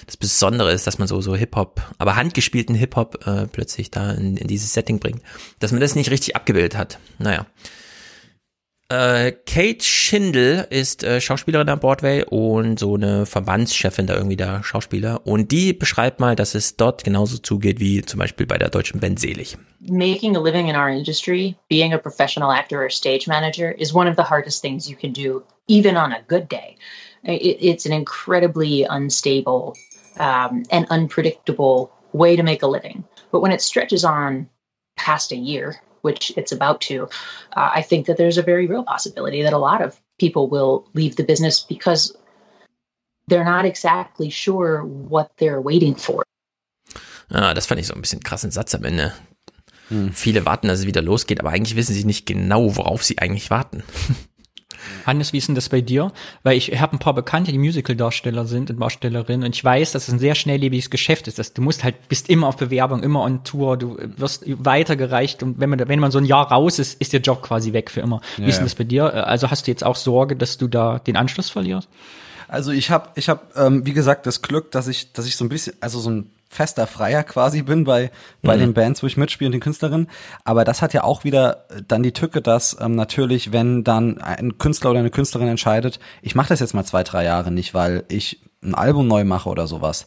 das 0.07 0.17
Besondere 0.17 0.73
ist, 0.73 0.87
dass 0.87 0.99
man 0.99 1.09
so, 1.09 1.21
so 1.21 1.35
Hip-Hop, 1.35 1.81
aber 1.99 2.17
handgespielten 2.17 2.75
Hip-Hop 2.75 3.27
äh, 3.27 3.47
plötzlich 3.47 3.91
da 3.91 4.13
in, 4.13 4.37
in 4.37 4.49
dieses 4.49 4.73
Setting 4.73 4.99
bringt. 4.99 5.23
Dass 5.61 5.73
man 5.73 5.81
das 5.81 5.95
nicht 5.95 6.11
richtig 6.11 6.35
abgebildet 6.37 6.77
hat. 6.77 6.99
Naja. 7.19 7.47
Äh, 8.93 9.33
Kate 9.47 9.83
Schindel 9.83 10.67
ist 10.69 11.03
äh, 11.03 11.19
Schauspielerin 11.19 11.71
am 11.71 11.81
Broadway 11.81 12.25
und 12.29 12.79
so 12.79 12.97
eine 12.97 13.25
Verbandschefin 13.25 14.07
da 14.07 14.15
irgendwie 14.17 14.37
der 14.37 14.63
Schauspieler. 14.63 15.27
Und 15.27 15.51
die 15.51 15.73
beschreibt 15.73 16.21
mal, 16.21 16.37
dass 16.37 16.55
es 16.55 16.77
dort 16.77 17.03
genauso 17.03 17.39
zugeht 17.39 17.81
wie 17.81 18.03
zum 18.03 18.21
Beispiel 18.21 18.45
bei 18.45 18.59
der 18.59 18.69
deutschen 18.69 19.01
Band 19.01 19.19
Selig. 19.19 19.57
making 19.89 20.37
a 20.37 20.41
living 20.41 20.69
in 20.69 20.77
our 20.77 20.89
industry, 20.89 21.57
being 21.69 21.95
a 21.95 21.99
professional 21.99 22.53
actor 22.53 22.85
or 22.85 22.91
stage 22.91 23.27
manager, 23.27 23.73
is 23.79 23.95
one 23.95 24.07
of 24.07 24.17
the 24.17 24.23
hardest 24.23 24.61
things 24.61 24.89
you 24.89 24.97
can 24.97 25.13
do, 25.13 25.43
even 25.69 25.97
on 25.97 26.13
a 26.13 26.23
good 26.29 26.49
day. 26.49 26.77
It, 27.25 27.59
it's 27.61 27.87
an 27.87 27.93
incredibly 27.93 28.85
unstable 28.85 29.75
um, 30.19 30.65
and 30.71 30.87
unpredictable 30.91 31.91
way 32.13 32.37
to 32.37 32.43
make 32.43 32.63
a 32.63 32.69
living. 32.69 33.05
But 33.31 33.41
when 33.41 33.53
it 33.53 33.63
stretches 33.63 34.05
on 34.05 34.49
past 34.97 35.33
a 35.33 35.37
year, 35.37 35.81
which 36.03 36.33
it's 36.37 36.53
about 36.53 36.81
to, 36.83 37.09
uh, 37.57 37.71
I 37.75 37.83
think 37.83 38.07
that 38.07 38.17
there's 38.17 38.39
a 38.39 38.43
very 38.43 38.67
real 38.67 38.85
possibility 38.85 39.43
that 39.43 39.53
a 39.53 39.59
lot 39.59 39.83
of 39.83 40.01
people 40.19 40.49
will 40.49 40.87
leave 40.95 41.17
the 41.17 41.25
business 41.25 41.61
because 41.61 42.15
they're 43.29 43.45
not 43.45 43.65
exactly 43.65 44.31
sure 44.31 44.85
what 44.85 45.31
they're 45.39 45.61
waiting 45.61 45.95
for. 45.95 46.23
Ah, 47.31 47.55
das 47.55 47.67
fand 47.67 47.81
ich 47.81 47.87
so 47.87 47.95
ein 47.95 48.01
bisschen 48.03 48.21
krassen 48.21 48.51
Satz 48.51 48.75
am 48.75 48.85
Ende. 48.85 49.13
Viele 50.13 50.47
warten, 50.47 50.69
dass 50.69 50.81
es 50.81 50.87
wieder 50.87 51.03
losgeht, 51.03 51.41
aber 51.41 51.51
eigentlich 51.51 51.77
wissen 51.77 51.93
sie 51.95 52.05
nicht 52.05 52.25
genau, 52.25 52.77
worauf 52.77 53.05
sie 53.05 53.19
eigentlich 53.19 53.51
warten. 53.51 53.83
Hannes, 55.07 55.33
wie 55.33 55.39
ist 55.39 55.49
denn 55.49 55.55
das 55.55 55.69
bei 55.69 55.81
dir? 55.81 56.13
Weil 56.43 56.57
ich 56.57 56.81
habe 56.81 56.97
ein 56.97 56.99
paar 56.99 57.15
Bekannte, 57.15 57.53
die 57.53 57.59
Musical-Darsteller 57.59 58.47
sind 58.47 58.71
und 58.71 58.81
Darstellerinnen 58.81 59.47
und 59.47 59.55
ich 59.55 59.65
weiß, 59.65 59.93
dass 59.93 60.09
es 60.09 60.15
ein 60.15 60.19
sehr 60.19 60.35
schnelllebiges 60.35 60.91
Geschäft 60.91 61.29
ist. 61.29 61.39
Dass 61.39 61.53
du 61.53 61.63
musst 61.63 61.85
halt, 61.85 62.09
bist 62.09 62.29
immer 62.29 62.47
auf 62.49 62.57
Bewerbung, 62.57 63.03
immer 63.03 63.23
on 63.23 63.45
Tour, 63.45 63.77
du 63.77 63.97
wirst 64.17 64.45
weitergereicht 64.47 65.43
und 65.43 65.61
wenn 65.61 65.71
man, 65.71 65.89
wenn 65.89 66.01
man 66.01 66.11
so 66.11 66.19
ein 66.19 66.25
Jahr 66.25 66.51
raus 66.51 66.79
ist, 66.79 67.01
ist 67.01 67.13
der 67.13 67.21
Job 67.21 67.43
quasi 67.43 67.73
weg 67.73 67.91
für 67.91 68.01
immer. 68.01 68.21
Wie 68.37 68.43
Ja, 68.43 68.49
ist 68.49 68.59
denn 68.59 68.67
das 68.67 68.75
bei 68.75 68.85
dir? 68.85 69.27
Also 69.27 69.51
hast 69.51 69.67
du 69.67 69.71
jetzt 69.71 69.85
auch 69.85 69.97
Sorge, 69.97 70.37
dass 70.37 70.59
du 70.59 70.69
da 70.69 70.99
den 70.99 71.17
Anschluss 71.17 71.51
verlierst? 71.51 71.89
Also 72.49 72.71
ich 72.71 72.91
habe, 72.91 73.09
ich 73.15 73.29
hab, 73.29 73.57
ähm, 73.57 73.87
wie 73.87 73.95
gesagt, 73.95 74.27
das 74.27 74.43
Glück, 74.43 74.71
dass 74.73 74.87
ich, 74.87 75.13
dass 75.13 75.27
ich 75.27 75.37
so 75.37 75.45
ein 75.45 75.49
bisschen, 75.49 75.75
also 75.81 76.01
so 76.01 76.11
ein 76.11 76.31
fester 76.53 76.87
Freier 76.87 77.23
quasi 77.25 77.63
bin 77.63 77.85
bei 77.85 78.11
bei 78.43 78.57
Mhm. 78.57 78.61
den 78.61 78.75
Bands, 78.75 79.03
wo 79.03 79.07
ich 79.07 79.17
mitspiele 79.17 79.49
und 79.49 79.53
den 79.53 79.61
Künstlerinnen. 79.61 80.09
Aber 80.45 80.65
das 80.65 80.83
hat 80.83 80.93
ja 80.93 81.03
auch 81.03 81.25
wieder 81.25 81.65
äh, 81.71 81.83
dann 81.87 82.03
die 82.03 82.13
Tücke, 82.13 82.43
dass 82.43 82.77
ähm, 82.81 82.95
natürlich, 82.95 83.53
wenn 83.53 83.85
dann 83.85 84.19
ein 84.21 84.59
Künstler 84.59 84.91
oder 84.91 85.01
eine 85.01 85.11
Künstlerin 85.11 85.49
entscheidet, 85.49 85.99
ich 86.21 86.35
mache 86.35 86.51
das 86.51 86.61
jetzt 86.61 86.75
mal 86.75 86.85
zwei, 86.85 87.03
drei 87.03 87.25
Jahre 87.25 87.51
nicht, 87.51 87.73
weil 87.75 88.05
ich 88.09 88.41
ein 88.63 88.75
Album 88.75 89.09
neu 89.09 89.25
mache 89.25 89.49
oder 89.49 89.67
sowas, 89.67 90.07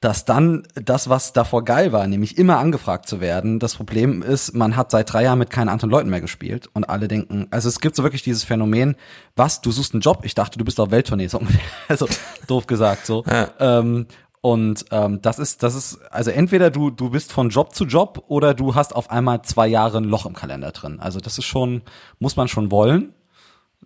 dass 0.00 0.24
dann 0.24 0.62
das, 0.76 1.08
was 1.08 1.32
davor 1.32 1.64
geil 1.64 1.90
war, 1.92 2.06
nämlich 2.06 2.38
immer 2.38 2.58
angefragt 2.58 3.08
zu 3.08 3.20
werden, 3.20 3.58
das 3.58 3.74
Problem 3.74 4.22
ist, 4.22 4.54
man 4.54 4.76
hat 4.76 4.92
seit 4.92 5.12
drei 5.12 5.24
Jahren 5.24 5.40
mit 5.40 5.50
keinen 5.50 5.68
anderen 5.68 5.90
Leuten 5.90 6.08
mehr 6.08 6.20
gespielt 6.20 6.70
und 6.72 6.88
alle 6.88 7.08
denken, 7.08 7.48
also 7.50 7.68
es 7.68 7.80
gibt 7.80 7.96
so 7.96 8.04
wirklich 8.04 8.22
dieses 8.22 8.44
Phänomen, 8.44 8.94
was, 9.34 9.60
du 9.60 9.72
suchst 9.72 9.94
einen 9.94 10.00
Job? 10.00 10.20
Ich 10.22 10.36
dachte, 10.36 10.56
du 10.56 10.64
bist 10.64 10.78
auf 10.78 10.92
Welttournee, 10.92 11.26
so 11.26 11.40
ungefähr. 11.40 11.60
also 11.88 12.06
doof 12.46 12.68
gesagt 12.68 13.06
so. 13.06 13.24
Ähm, 13.58 14.06
und 14.40 14.84
ähm, 14.90 15.20
das 15.22 15.38
ist, 15.38 15.62
das 15.62 15.74
ist, 15.74 15.98
also 16.10 16.30
entweder 16.30 16.70
du, 16.70 16.90
du 16.90 17.10
bist 17.10 17.32
von 17.32 17.48
Job 17.50 17.74
zu 17.74 17.84
Job 17.84 18.24
oder 18.28 18.54
du 18.54 18.74
hast 18.74 18.94
auf 18.94 19.10
einmal 19.10 19.42
zwei 19.42 19.66
Jahre 19.66 19.98
ein 19.98 20.04
Loch 20.04 20.26
im 20.26 20.34
Kalender 20.34 20.70
drin. 20.70 21.00
Also 21.00 21.20
das 21.20 21.38
ist 21.38 21.44
schon, 21.44 21.82
muss 22.18 22.36
man 22.36 22.48
schon 22.48 22.70
wollen. 22.70 23.12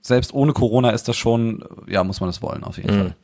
Selbst 0.01 0.35
ohne 0.35 0.53
Corona 0.53 0.91
ist 0.91 1.09
das 1.09 1.17
schon, 1.17 1.65
ja, 1.87 2.05
muss 2.05 2.21
man 2.21 2.29
das 2.29 2.43
wollen, 2.43 2.65
auf 2.65 2.77
jeden 2.77 2.95
Mhm. 2.95 2.99
Fall. 3.01 3.17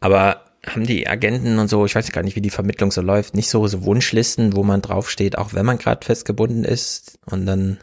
Aber 0.00 0.40
haben 0.66 0.86
die 0.86 1.06
Agenten 1.08 1.58
und 1.58 1.68
so, 1.68 1.84
ich 1.86 1.94
weiß 1.94 2.10
gar 2.12 2.22
nicht, 2.22 2.36
wie 2.36 2.40
die 2.40 2.50
Vermittlung 2.50 2.90
so 2.90 3.00
läuft, 3.00 3.34
nicht 3.34 3.48
so, 3.48 3.66
so 3.66 3.84
Wunschlisten, 3.84 4.54
wo 4.56 4.62
man 4.62 4.82
draufsteht, 4.82 5.36
auch 5.38 5.52
wenn 5.54 5.66
man 5.66 5.78
gerade 5.78 6.04
festgebunden 6.04 6.64
ist 6.64 7.18
und 7.26 7.46
dann 7.46 7.78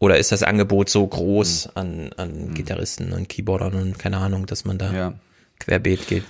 oder 0.00 0.16
ist 0.18 0.30
das 0.32 0.42
Angebot 0.44 0.88
so 0.88 1.06
groß 1.06 1.70
an, 1.74 2.10
an 2.16 2.54
Gitarristen 2.54 3.12
und 3.12 3.28
Keyboardern 3.28 3.74
und 3.74 3.98
keine 3.98 4.18
Ahnung, 4.18 4.46
dass 4.46 4.64
man 4.64 4.78
da 4.78 4.92
querbeet 5.58 6.06
geht? 6.06 6.24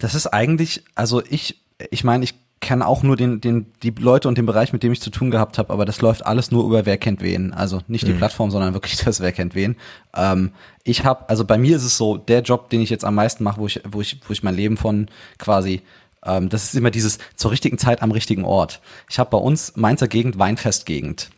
Das 0.00 0.14
ist 0.14 0.26
eigentlich, 0.26 0.82
also 0.96 1.22
ich, 1.28 1.60
ich 1.90 2.02
meine, 2.02 2.24
ich 2.24 2.34
kenne 2.60 2.86
auch 2.86 3.02
nur 3.02 3.16
den, 3.16 3.40
den, 3.40 3.66
die 3.82 3.90
Leute 3.90 4.28
und 4.28 4.36
den 4.36 4.44
Bereich, 4.44 4.72
mit 4.72 4.82
dem 4.82 4.92
ich 4.92 5.00
zu 5.00 5.10
tun 5.10 5.30
gehabt 5.30 5.56
habe, 5.56 5.72
aber 5.72 5.84
das 5.86 6.00
läuft 6.02 6.26
alles 6.26 6.50
nur 6.50 6.64
über 6.64 6.84
Wer 6.84 6.98
kennt 6.98 7.22
wen. 7.22 7.54
Also 7.54 7.80
nicht 7.88 8.06
die 8.06 8.12
Mhm. 8.12 8.18
Plattform, 8.18 8.50
sondern 8.50 8.74
wirklich 8.74 8.96
das 9.04 9.20
Wer 9.20 9.32
kennt 9.32 9.54
wen. 9.54 9.76
Ähm, 10.14 10.50
ich 10.84 11.04
habe, 11.04 11.28
also 11.28 11.44
bei 11.44 11.56
mir 11.56 11.76
ist 11.76 11.84
es 11.84 11.96
so, 11.96 12.18
der 12.18 12.42
Job, 12.42 12.68
den 12.68 12.80
ich 12.82 12.90
jetzt 12.90 13.04
am 13.04 13.14
meisten 13.14 13.44
mache, 13.44 13.60
wo 13.60 13.66
ich, 13.66 13.80
wo 13.90 14.00
ich, 14.00 14.20
wo 14.26 14.32
ich 14.32 14.42
mein 14.42 14.54
Leben 14.56 14.76
von 14.76 15.08
quasi 15.38 15.82
ähm, 16.24 16.48
das 16.50 16.64
ist 16.64 16.74
immer 16.74 16.90
dieses 16.90 17.18
zur 17.34 17.50
richtigen 17.50 17.78
Zeit 17.78 18.02
am 18.02 18.10
richtigen 18.10 18.44
Ort. 18.44 18.80
Ich 19.08 19.18
habe 19.18 19.30
bei 19.30 19.38
uns 19.38 19.76
Mainzer 19.76 20.06
Gegend 20.08 20.38
Weinfestgegend. 20.38 21.30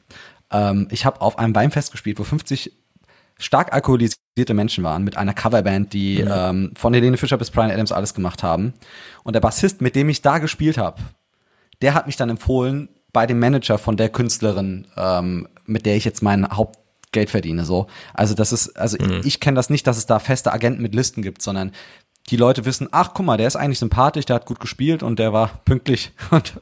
Ähm, 0.51 0.89
ich 0.91 1.07
habe 1.07 1.21
auf 1.21 1.39
einem 1.39 1.55
Weinfest 1.55 1.93
gespielt, 1.93 2.19
wo 2.19 2.25
50 2.25 2.73
stark 3.39 3.73
alkoholisierte 3.73 4.55
Menschen 4.55 4.85
waren 4.85 5.05
mit 5.05 5.17
einer 5.17 5.35
Coverband, 5.35 5.93
die 5.93 6.23
Mhm. 6.23 6.31
ähm, 6.33 6.71
von 6.77 6.95
Helene 6.95 7.17
Fischer 7.17 7.39
bis 7.39 7.51
Brian 7.51 7.71
Adams 7.71 7.93
alles 7.93 8.15
gemacht 8.15 8.43
haben. 8.43 8.75
Und 9.25 9.35
der 9.35 9.41
Bassist, 9.41 9.81
mit 9.81 9.97
dem 9.97 10.09
ich 10.09 10.23
da 10.23 10.39
gespielt 10.39 10.79
habe, 10.79 11.03
der 11.83 11.95
hat 11.95 12.07
mich 12.07 12.17
dann 12.17 12.31
empfohlen 12.31 12.89
bei 13.13 13.27
dem 13.27 13.39
Manager 13.39 13.77
von 13.79 13.97
der 13.97 14.09
Künstlerin, 14.09 14.87
ähm, 14.97 15.49
mit 15.67 15.85
der 15.87 15.97
ich 15.97 16.05
jetzt 16.05 16.23
mein 16.23 16.49
Hauptgeld 16.49 17.29
verdiene. 17.29 17.65
So, 17.65 17.89
also 18.15 18.35
das 18.35 18.53
ist, 18.53 18.71
also 18.79 18.97
Mhm. 19.01 19.21
ich, 19.21 19.27
ich 19.27 19.41
kenne 19.41 19.57
das 19.57 19.69
nicht, 19.69 19.87
dass 19.87 19.97
es 19.99 20.07
da 20.07 20.19
feste 20.19 20.53
Agenten 20.53 20.81
mit 20.81 20.95
Listen 20.95 21.21
gibt, 21.23 21.43
sondern 21.43 21.73
die 22.31 22.37
Leute 22.37 22.65
wissen, 22.65 22.89
ach 22.93 23.11
guck 23.15 23.27
mal, 23.27 23.37
der 23.37 23.47
ist 23.49 23.57
eigentlich 23.57 23.79
sympathisch, 23.81 24.25
der 24.27 24.37
hat 24.37 24.47
gut 24.47 24.61
gespielt 24.61 25.03
und 25.03 25.19
der 25.19 25.33
war 25.33 25.61
pünktlich 25.65 26.13
und 26.31 26.55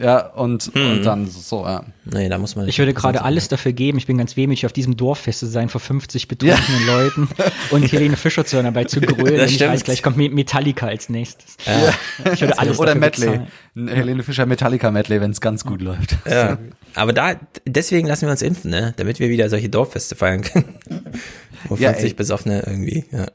ja 0.00 0.26
und, 0.28 0.70
Hm. 0.74 0.92
und 0.92 1.02
dann 1.04 1.26
so 1.26 1.64
ja. 1.66 1.84
Nee, 2.06 2.28
da 2.28 2.38
muss 2.38 2.56
man 2.56 2.66
Ich 2.68 2.78
würde 2.78 2.94
gerade 2.94 3.22
alles 3.22 3.48
dafür 3.48 3.72
geben, 3.72 3.98
ich 3.98 4.06
bin 4.06 4.16
ganz 4.16 4.36
wehmütig, 4.36 4.64
auf 4.64 4.72
diesem 4.72 4.96
Dorffest 4.96 5.40
zu 5.40 5.46
sein, 5.46 5.68
vor 5.68 5.80
50 5.80 6.26
betrunkenen 6.26 6.86
Leuten 6.86 7.28
und 7.70 7.92
Helene 7.92 8.16
Fischer 8.16 8.46
zu 8.46 8.56
hören, 8.56 8.64
dabei 8.64 8.84
zu 8.84 9.00
grölen. 9.00 9.36
Das 9.36 9.50
ich 9.50 9.60
weiß, 9.60 9.84
gleich 9.84 10.02
kommt 10.02 10.16
Me- 10.16 10.30
Metallica 10.30 10.86
als 10.86 11.08
nächstes. 11.10 11.58
Ja. 11.66 12.32
Ich 12.32 12.40
würde 12.40 12.58
alles 12.58 12.78
oder 12.78 12.94
dafür 12.94 13.00
Medley, 13.00 13.26
bezahlen. 13.74 13.88
Helene 13.88 14.22
Fischer 14.22 14.46
Metallica 14.46 14.90
Medley, 14.90 15.20
wenn 15.20 15.32
es 15.32 15.40
ganz 15.40 15.64
gut 15.64 15.82
läuft. 15.82 16.16
Ja. 16.26 16.56
Aber 16.94 17.12
da, 17.12 17.34
deswegen 17.66 18.08
lassen 18.08 18.22
wir 18.26 18.30
uns 18.30 18.42
impfen, 18.42 18.70
ne? 18.70 18.94
Damit 18.96 19.20
wir 19.20 19.28
wieder 19.28 19.48
solche 19.50 19.68
Dorffeste 19.68 20.16
feiern 20.16 20.40
können. 20.42 20.74
Wo 21.68 21.76
Ja, 21.76 21.90
50 21.90 22.10
ey. 22.12 22.14
Besoffene 22.14 22.62
irgendwie, 22.66 23.04
ja. 23.12 23.26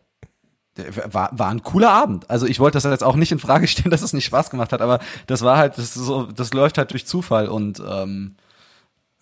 War, 0.76 1.30
war 1.34 1.50
ein 1.50 1.62
cooler 1.62 1.92
Abend. 1.92 2.30
Also 2.30 2.48
ich 2.48 2.60
wollte 2.60 2.78
das 2.78 2.84
jetzt 2.84 3.04
auch 3.04 3.16
nicht 3.16 3.32
in 3.32 3.40
Frage 3.40 3.68
stellen, 3.68 3.92
dass 3.92 4.02
es 4.02 4.14
nicht 4.14 4.26
Spaß 4.26 4.50
gemacht 4.50 4.74
hat, 4.74 4.82
aber 4.82 5.00
das 5.28 5.42
war 5.44 5.58
halt, 5.58 5.78
das, 5.78 5.86
ist 5.86 5.94
so, 5.96 6.24
das 6.26 6.54
läuft 6.54 6.78
halt 6.78 6.92
durch 6.92 7.06
Zufall 7.06 7.48
und 7.48 7.82
ähm, 7.88 8.36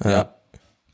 ja. 0.04 0.34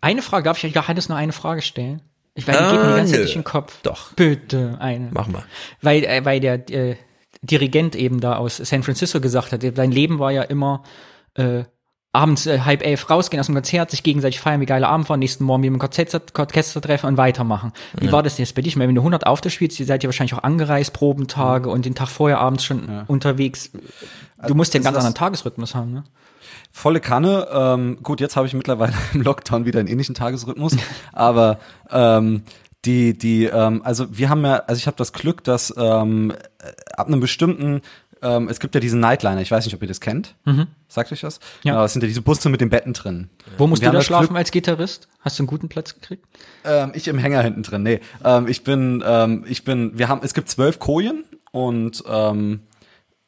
Eine 0.02 0.22
Frage, 0.22 0.44
darf 0.44 0.64
ich 0.64 0.74
Johannes 0.74 1.10
nur 1.10 1.18
eine 1.18 1.32
Frage 1.32 1.62
stellen? 1.62 2.02
Ich 2.36 2.48
weiß, 2.48 2.56
die 2.58 2.64
geht 2.64 2.84
mir 2.84 2.90
die 2.90 2.98
ganze 2.98 3.12
Zeit 3.12 3.20
nö. 3.20 3.26
durch 3.26 3.34
den 3.34 3.44
Kopf. 3.44 3.80
Doch. 3.82 4.14
Bitte, 4.14 4.78
eine. 4.80 5.10
Mach 5.12 5.28
mal. 5.28 5.44
Weil, 5.82 6.04
äh, 6.04 6.24
weil 6.24 6.40
der 6.40 6.70
äh, 6.70 6.96
Dirigent 7.42 7.96
eben 7.96 8.20
da 8.20 8.36
aus 8.36 8.58
San 8.58 8.84
Francisco 8.84 9.20
gesagt 9.20 9.52
hat, 9.52 9.64
sein 9.76 9.92
Leben 9.92 10.20
war 10.20 10.32
ja 10.32 10.44
immer 10.44 10.84
äh, 11.36 11.64
abends 12.14 12.48
äh, 12.48 12.62
halb 12.62 12.84
elf 12.84 13.10
rausgehen 13.10 13.40
aus 13.40 13.46
dem 13.48 13.56
Konzert, 13.56 13.92
sich 13.92 14.02
gegenseitig 14.02 14.40
feiern, 14.40 14.60
wie 14.62 14.66
geile 14.66 14.88
Abend 14.88 15.08
war, 15.10 15.18
nächsten 15.18 15.44
Morgen 15.44 15.64
wieder 15.64 15.74
im 15.76 15.82
Orchester, 15.82 16.22
Orchester 16.38 16.82
treffen 16.82 17.08
und 17.08 17.18
weitermachen. 17.18 17.74
Wie 18.00 18.08
Ja. 18.08 18.12
war 18.12 18.24
das 18.24 18.36
denn 18.38 18.46
jetzt 18.46 18.56
bei 18.56 18.62
dich? 18.62 18.78
Weil 18.78 18.88
wenn 18.88 18.96
du 18.96 19.02
100 19.02 19.28
Auftritte 19.28 19.54
spielst, 19.54 19.80
ihr 19.80 19.86
seid 19.86 20.04
ja 20.04 20.08
wahrscheinlich 20.08 20.34
auch 20.34 20.44
angereist, 20.44 20.94
Probentage 20.94 21.70
und 21.70 21.86
den 21.86 21.96
Tag 21.96 22.08
vorher 22.10 22.40
abends 22.40 22.64
schon 22.64 23.04
unterwegs. 23.08 23.72
Du 24.48 24.56
musst 24.56 24.74
ja 24.74 24.80
einen 24.80 24.88
Also 24.88 24.96
ganz 24.96 25.06
anderen 25.06 25.16
Tagesrhythmus 25.16 25.76
haben, 25.76 25.94
ne? 25.94 26.04
Volle 26.72 27.00
Kanne. 27.00 27.48
Ähm, 27.52 27.98
gut, 28.04 28.20
jetzt 28.22 28.36
habe 28.36 28.48
ich 28.48 28.54
mittlerweile 28.54 28.94
im 29.14 29.22
Lockdown 29.22 29.66
wieder 29.66 29.80
einen 29.80 29.88
ähnlichen 29.90 30.16
Tagesrhythmus, 30.16 30.76
aber 31.14 31.60
ähm, 31.92 32.44
die, 32.86 33.18
die, 33.18 33.46
ähm, 33.46 33.82
also 33.84 34.06
wir 34.18 34.30
haben 34.30 34.46
ja, 34.46 34.58
also 34.68 34.78
ich 34.80 34.88
habe 34.88 34.98
das 34.98 35.12
Glück, 35.12 35.44
dass 35.44 35.74
ähm, 35.78 36.34
ab 36.96 37.08
einem 37.08 37.20
bestimmten, 37.20 37.82
ähm, 38.22 38.48
es 38.50 38.60
gibt 38.60 38.74
ja 38.76 38.82
diesen 38.82 39.00
Nightliner, 39.00 39.42
ich 39.42 39.52
weiß 39.52 39.66
nicht, 39.66 39.74
ob 39.76 39.82
ihr 39.82 39.88
das 39.88 40.02
kennt. 40.02 40.36
Mhm. 40.46 40.68
Sagt 40.88 41.12
euch 41.12 41.22
das? 41.22 41.40
Ja. 41.64 41.72
Genau, 41.74 41.82
das 41.84 41.94
sind 41.94 42.02
ja 42.02 42.08
diese 42.08 42.22
Busse 42.22 42.50
mit 42.50 42.62
den 42.62 42.70
Betten 42.70 42.94
drin. 42.94 43.30
Wo 43.58 43.68
musst 43.68 43.86
du 43.86 43.92
da 43.92 44.02
schlafen 44.02 44.28
Glück- 44.28 44.38
als 44.38 44.52
Gitarrist? 44.52 45.08
Hast 45.20 45.38
du 45.40 45.44
einen 45.44 45.48
guten 45.48 45.70
Platz 45.70 45.94
gekriegt? 45.94 46.26
Ähm, 46.64 46.92
ich 46.94 47.08
im 47.08 47.18
Hänger 47.18 47.42
hinten 47.42 47.64
drin. 47.64 47.84
Nee, 47.84 48.00
ähm, 48.24 48.48
ich 48.48 48.64
bin, 48.64 49.04
ähm, 49.06 49.46
ich 49.48 49.64
bin, 49.64 49.98
wir 49.98 50.08
haben, 50.08 50.22
es 50.24 50.34
gibt 50.34 50.50
zwölf 50.50 50.80
Kojen 50.80 51.24
und 51.52 52.04
ähm, 52.10 52.62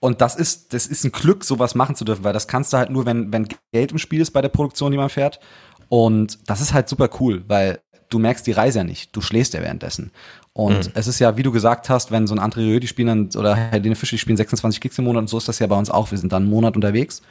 und 0.01 0.21
das 0.21 0.35
ist, 0.37 0.73
das 0.73 0.87
ist 0.87 1.03
ein 1.03 1.11
Glück, 1.11 1.43
sowas 1.43 1.75
machen 1.75 1.93
zu 1.93 2.05
dürfen, 2.05 2.23
weil 2.23 2.31
das 2.31 2.47
kannst 2.47 2.71
du 2.71 2.77
halt 2.77 2.89
nur, 2.89 3.05
wenn, 3.05 3.33
wenn 3.33 3.47
Geld 3.73 3.91
im 3.91 3.97
Spiel 3.97 4.21
ist 4.21 4.31
bei 4.31 4.41
der 4.41 4.47
Produktion, 4.47 4.91
die 4.93 4.97
man 4.97 5.09
fährt. 5.09 5.41
Und 5.89 6.39
das 6.49 6.61
ist 6.61 6.73
halt 6.73 6.87
super 6.87 7.09
cool, 7.19 7.43
weil 7.47 7.79
du 8.10 8.20
merkst 8.20 8.45
die 8.47 8.51
Reise 8.51 8.80
ja 8.80 8.84
nicht. 8.84 9.16
Du 9.16 9.22
schläfst 9.22 9.53
ja 9.53 9.62
währenddessen. 9.62 10.12
Und 10.53 10.88
Mhm. 10.88 10.91
es 10.95 11.07
ist 11.07 11.20
ja, 11.20 11.38
wie 11.38 11.43
du 11.43 11.51
gesagt 11.51 11.89
hast, 11.89 12.12
wenn 12.12 12.28
so 12.28 12.36
ein 12.36 12.39
André 12.39 12.80
die 12.80 12.88
spielen 12.88 13.30
oder 13.38 13.55
Helene 13.55 13.95
Fischer, 13.95 14.16
die 14.16 14.20
spielen 14.20 14.38
26 14.38 14.82
Gigs 14.82 14.97
im 14.97 15.05
Monat 15.05 15.22
und 15.22 15.28
so 15.30 15.38
ist 15.38 15.47
das 15.47 15.60
ja 15.60 15.68
bei 15.68 15.78
uns 15.78 15.89
auch. 15.89 16.12
Wir 16.12 16.18
sind 16.18 16.32
dann 16.34 16.43
einen 16.43 16.51
Monat 16.51 16.76
unterwegs, 16.76 17.22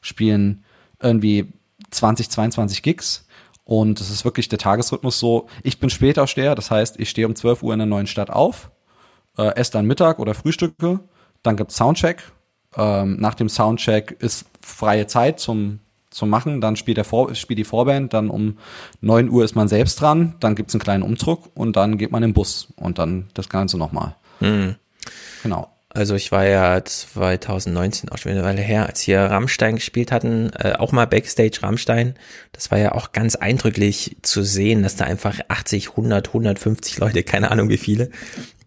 spielen 0.00 0.64
irgendwie 1.02 1.52
20, 1.90 2.30
22 2.30 2.82
Gigs. 2.82 3.24
Und 3.64 4.00
es 4.00 4.10
ist 4.10 4.24
wirklich 4.24 4.48
der 4.48 4.58
Tagesrhythmus 4.58 5.18
so, 5.18 5.46
ich 5.62 5.78
bin 5.78 5.90
Spätaufsteher, 5.90 6.54
das 6.54 6.70
heißt, 6.70 6.98
ich 6.98 7.10
stehe 7.10 7.26
um 7.26 7.34
12 7.34 7.62
Uhr 7.62 7.72
in 7.74 7.80
der 7.80 7.86
neuen 7.86 8.06
Stadt 8.06 8.30
auf, 8.30 8.70
äh, 9.36 9.54
esse 9.56 9.72
dann 9.72 9.84
Mittag 9.86 10.18
oder 10.18 10.32
Frühstücke, 10.34 11.00
dann 11.42 11.56
gibt's 11.56 11.76
Soundcheck. 11.76 12.22
Ähm, 12.76 13.16
nach 13.20 13.34
dem 13.34 13.48
Soundcheck 13.50 14.16
ist 14.20 14.46
freie 14.62 15.06
Zeit 15.06 15.38
zum, 15.40 15.80
zum 16.10 16.30
Machen, 16.30 16.60
dann 16.60 16.76
spielt, 16.76 16.96
der 16.96 17.04
Vor 17.04 17.34
spielt 17.34 17.58
die 17.58 17.64
Vorband, 17.64 18.14
dann 18.14 18.30
um 18.30 18.58
9 19.00 19.28
Uhr 19.28 19.44
ist 19.44 19.54
man 19.54 19.68
selbst 19.68 20.00
dran, 20.00 20.34
dann 20.40 20.54
gibt's 20.54 20.74
einen 20.74 20.82
kleinen 20.82 21.02
Umdruck 21.02 21.50
und 21.54 21.76
dann 21.76 21.98
geht 21.98 22.12
man 22.12 22.22
im 22.22 22.32
Bus 22.32 22.68
und 22.76 22.98
dann 22.98 23.28
das 23.34 23.48
Ganze 23.48 23.78
nochmal. 23.78 24.16
Hm. 24.40 24.76
Genau. 25.42 25.68
Also 25.90 26.16
ich 26.16 26.30
war 26.32 26.46
ja 26.46 26.84
2019 26.84 28.10
auch 28.10 28.18
schon 28.18 28.32
eine 28.32 28.44
Weile 28.44 28.60
her, 28.60 28.86
als 28.86 29.00
hier 29.00 29.20
Rammstein 29.20 29.76
gespielt 29.76 30.12
hatten, 30.12 30.50
äh, 30.52 30.74
auch 30.74 30.92
mal 30.92 31.06
Backstage 31.06 31.60
Rammstein. 31.62 32.14
Das 32.52 32.70
war 32.70 32.78
ja 32.78 32.92
auch 32.92 33.12
ganz 33.12 33.36
eindrücklich 33.36 34.18
zu 34.20 34.42
sehen, 34.42 34.82
dass 34.82 34.96
da 34.96 35.06
einfach 35.06 35.40
80, 35.48 35.90
100, 35.90 36.28
150 36.28 36.98
Leute, 36.98 37.22
keine 37.22 37.50
Ahnung 37.50 37.70
wie 37.70 37.78
viele, 37.78 38.10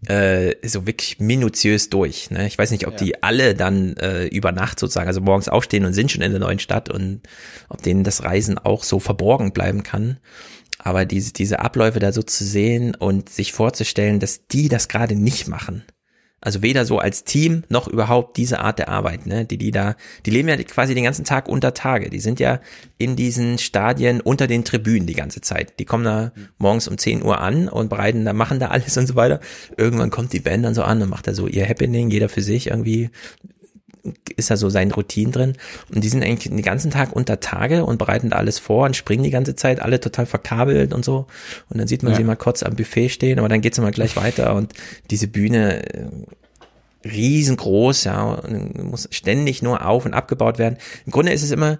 äh, 0.08 0.56
so 0.66 0.84
wirklich 0.84 1.20
minutiös 1.20 1.90
durch. 1.90 2.32
Ne? 2.32 2.48
Ich 2.48 2.58
weiß 2.58 2.72
nicht, 2.72 2.88
ob 2.88 2.96
die 2.96 3.22
alle 3.22 3.54
dann 3.54 3.96
äh, 3.98 4.26
über 4.26 4.50
Nacht 4.50 4.80
sozusagen, 4.80 5.06
also 5.06 5.20
morgens 5.20 5.48
aufstehen 5.48 5.84
und 5.84 5.92
sind 5.92 6.10
schon 6.10 6.22
in 6.22 6.32
der 6.32 6.40
neuen 6.40 6.58
Stadt 6.58 6.88
und 6.88 7.20
ob 7.68 7.82
denen 7.82 8.02
das 8.02 8.24
Reisen 8.24 8.58
auch 8.58 8.82
so 8.82 8.98
verborgen 8.98 9.52
bleiben 9.52 9.84
kann. 9.84 10.18
Aber 10.78 11.04
diese, 11.04 11.32
diese 11.32 11.60
Abläufe 11.60 12.00
da 12.00 12.10
so 12.10 12.24
zu 12.24 12.44
sehen 12.44 12.96
und 12.96 13.28
sich 13.28 13.52
vorzustellen, 13.52 14.18
dass 14.18 14.48
die 14.48 14.68
das 14.68 14.88
gerade 14.88 15.14
nicht 15.14 15.46
machen. 15.46 15.84
Also 16.42 16.60
weder 16.60 16.84
so 16.84 16.98
als 16.98 17.22
Team 17.22 17.62
noch 17.68 17.86
überhaupt 17.86 18.36
diese 18.36 18.58
Art 18.58 18.80
der 18.80 18.88
Arbeit, 18.88 19.26
ne, 19.26 19.44
die 19.44 19.58
die 19.58 19.70
da, 19.70 19.94
die 20.26 20.30
leben 20.30 20.48
ja 20.48 20.56
quasi 20.56 20.94
den 20.94 21.04
ganzen 21.04 21.24
Tag 21.24 21.48
unter 21.48 21.72
Tage. 21.72 22.10
Die 22.10 22.18
sind 22.18 22.40
ja 22.40 22.60
in 22.98 23.14
diesen 23.14 23.58
Stadien 23.58 24.20
unter 24.20 24.48
den 24.48 24.64
Tribünen 24.64 25.06
die 25.06 25.14
ganze 25.14 25.40
Zeit. 25.40 25.78
Die 25.78 25.84
kommen 25.84 26.04
da 26.04 26.32
morgens 26.58 26.88
um 26.88 26.98
10 26.98 27.22
Uhr 27.22 27.40
an 27.40 27.68
und 27.68 27.88
bereiten 27.88 28.24
da, 28.24 28.32
machen 28.32 28.58
da 28.58 28.68
alles 28.68 28.96
und 28.98 29.06
so 29.06 29.14
weiter. 29.14 29.38
Irgendwann 29.76 30.10
kommt 30.10 30.32
die 30.32 30.40
Band 30.40 30.64
dann 30.64 30.74
so 30.74 30.82
an 30.82 31.00
und 31.00 31.08
macht 31.08 31.28
da 31.28 31.34
so 31.34 31.46
ihr 31.46 31.68
Happening, 31.68 32.10
jeder 32.10 32.28
für 32.28 32.42
sich 32.42 32.66
irgendwie 32.66 33.10
ist 34.36 34.50
da 34.50 34.56
so 34.56 34.68
sein 34.68 34.90
Routine 34.90 35.30
drin. 35.30 35.56
Und 35.94 36.02
die 36.02 36.08
sind 36.08 36.22
eigentlich 36.24 36.50
den 36.52 36.62
ganzen 36.62 36.90
Tag 36.90 37.12
unter 37.12 37.40
Tage 37.40 37.84
und 37.84 37.98
bereiten 37.98 38.30
da 38.30 38.36
alles 38.36 38.58
vor 38.58 38.86
und 38.86 38.96
springen 38.96 39.22
die 39.22 39.30
ganze 39.30 39.54
Zeit, 39.54 39.80
alle 39.80 40.00
total 40.00 40.26
verkabelt 40.26 40.92
und 40.92 41.04
so. 41.04 41.26
Und 41.68 41.78
dann 41.78 41.86
sieht 41.88 42.02
man 42.02 42.12
Ja. 42.12 42.18
sie 42.18 42.24
mal 42.24 42.36
kurz 42.36 42.62
am 42.62 42.74
Buffet 42.76 43.10
stehen, 43.10 43.38
aber 43.38 43.48
dann 43.48 43.60
geht's 43.60 43.78
immer 43.78 43.90
gleich 43.92 44.16
weiter 44.16 44.54
und 44.54 44.72
diese 45.10 45.28
Bühne 45.28 45.86
äh, 45.94 46.08
riesengroß, 47.04 48.04
ja, 48.04 48.42
muss 48.74 49.08
ständig 49.10 49.62
nur 49.62 49.86
auf 49.86 50.04
und 50.06 50.14
abgebaut 50.14 50.58
werden. 50.58 50.78
Im 51.04 51.12
Grunde 51.12 51.32
ist 51.32 51.42
es 51.42 51.50
immer, 51.50 51.72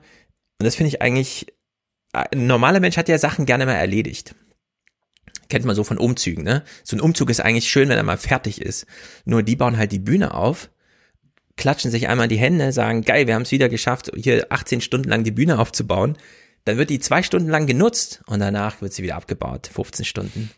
und 0.59 0.65
das 0.67 0.75
finde 0.75 0.89
ich 0.89 1.03
eigentlich, 1.03 1.47
ein 2.13 2.47
normaler 2.47 2.81
Mensch 2.81 2.97
hat 2.97 3.09
ja 3.09 3.19
Sachen 3.19 3.47
gerne 3.47 3.67
mal 3.67 3.75
erledigt. 3.75 4.35
Kennt 5.49 5.65
man 5.65 5.77
so 5.77 5.85
von 5.85 5.99
Umzügen, 5.99 6.45
ne? 6.45 6.63
So 6.83 6.97
ein 6.97 7.01
Umzug 7.01 7.31
ist 7.31 7.41
eigentlich 7.41 7.69
schön, 7.69 7.89
wenn 7.89 7.99
er 7.99 8.03
mal 8.03 8.17
fertig 8.17 8.61
ist. 8.61 8.87
Nur 9.25 9.43
die 9.43 9.57
bauen 9.57 9.77
halt 9.77 9.93
die 9.93 9.99
Bühne 9.99 10.35
auf, 10.35 10.71
klatschen 11.57 11.91
sich 11.91 12.09
einmal 12.09 12.25
in 12.27 12.31
die 12.31 12.39
Hände, 12.39 12.73
sagen, 12.73 13.03
geil, 13.03 13.27
wir 13.27 13.35
haben 13.35 13.43
es 13.43 13.51
wieder 13.51 13.69
geschafft, 13.69 14.11
hier 14.17 14.47
18 14.51 14.81
Stunden 14.81 15.09
lang 15.09 15.25
die 15.25 15.31
Bühne 15.31 15.59
aufzubauen. 15.59 16.17
Dann 16.65 16.79
wird 16.79 16.91
die 16.91 17.01
zwei 17.01 17.23
Stunden 17.23 17.49
lang 17.49 17.67
genutzt 17.67 18.23
und 18.27 18.39
danach 18.41 18.81
wird 18.83 18.93
sie 18.93 19.03
wieder 19.03 19.17
abgebaut, 19.17 19.69
15 19.73 20.05
Stunden. 20.05 20.51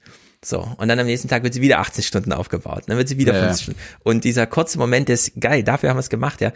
So, 0.45 0.61
und 0.77 0.89
dann 0.89 0.99
am 0.99 1.07
nächsten 1.07 1.29
Tag 1.29 1.43
wird 1.43 1.55
sie 1.55 1.63
wieder 1.63 1.79
18 1.79 2.05
Stunden 2.05 2.33
aufgebaut, 2.33 2.83
dann 2.87 2.99
wird 2.99 3.09
sie 3.09 3.17
wieder 3.17 3.33
Ja, 3.33 3.45
15 3.47 3.63
Stunden. 3.63 3.81
Und 4.03 4.25
dieser 4.25 4.47
kurze 4.47 4.79
Moment 4.79 5.09
ist 5.09 5.33
geil, 5.41 5.63
dafür 5.63 5.89
haben 5.89 5.97
wir 5.97 6.01
es 6.01 6.11
gemacht, 6.11 6.43
ja. 6.43 6.53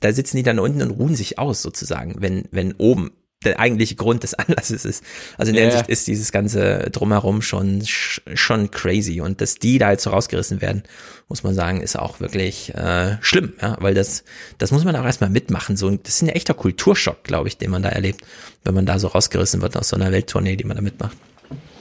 Da 0.00 0.12
sitzen 0.12 0.36
die 0.36 0.42
dann 0.42 0.58
unten 0.58 0.82
und 0.82 0.90
ruhen 0.90 1.14
sich 1.16 1.38
aus, 1.38 1.62
sozusagen, 1.62 2.16
wenn, 2.20 2.44
wenn 2.50 2.72
oben 2.74 3.12
der 3.44 3.60
eigentliche 3.60 3.94
Grund 3.94 4.24
des 4.24 4.34
Anlasses 4.34 4.84
ist. 4.84 5.04
Also 5.36 5.50
in 5.50 5.54
der 5.56 5.64
Ja. 5.66 5.70
Hinsicht 5.70 5.88
ist 5.90 6.06
dieses 6.08 6.32
ganze 6.32 6.88
Drumherum 6.90 7.42
schon, 7.42 7.82
sch- 7.82 8.20
schon 8.36 8.70
crazy. 8.72 9.20
Und 9.20 9.40
dass 9.40 9.56
die 9.56 9.78
da 9.78 9.92
jetzt 9.92 10.02
so 10.04 10.10
rausgerissen 10.10 10.60
werden, 10.60 10.82
muss 11.28 11.42
man 11.42 11.54
sagen, 11.54 11.80
ist 11.82 11.98
auch 11.98 12.20
wirklich 12.20 12.74
äh, 12.74 13.18
schlimm, 13.20 13.52
ja, 13.60 13.76
weil 13.80 13.94
das, 13.94 14.24
das 14.56 14.70
muss 14.72 14.84
man 14.84 14.96
auch 14.96 15.04
erstmal 15.04 15.28
mitmachen. 15.30 15.76
So, 15.76 15.88
ein- 15.88 16.00
das 16.02 16.14
ist 16.16 16.22
ein 16.22 16.28
echter 16.30 16.54
Kulturschock, 16.54 17.22
glaube 17.24 17.48
ich, 17.48 17.58
den 17.58 17.70
man 17.70 17.82
da 17.82 17.90
erlebt, 17.90 18.22
wenn 18.64 18.74
man 18.74 18.86
da 18.86 18.98
so 18.98 19.08
rausgerissen 19.08 19.60
wird 19.60 19.76
aus 19.76 19.90
so 19.90 19.96
einer 19.96 20.10
Welttournee, 20.10 20.56
die 20.56 20.64
man 20.64 20.76
da 20.76 20.82
mitmacht. 20.82 21.16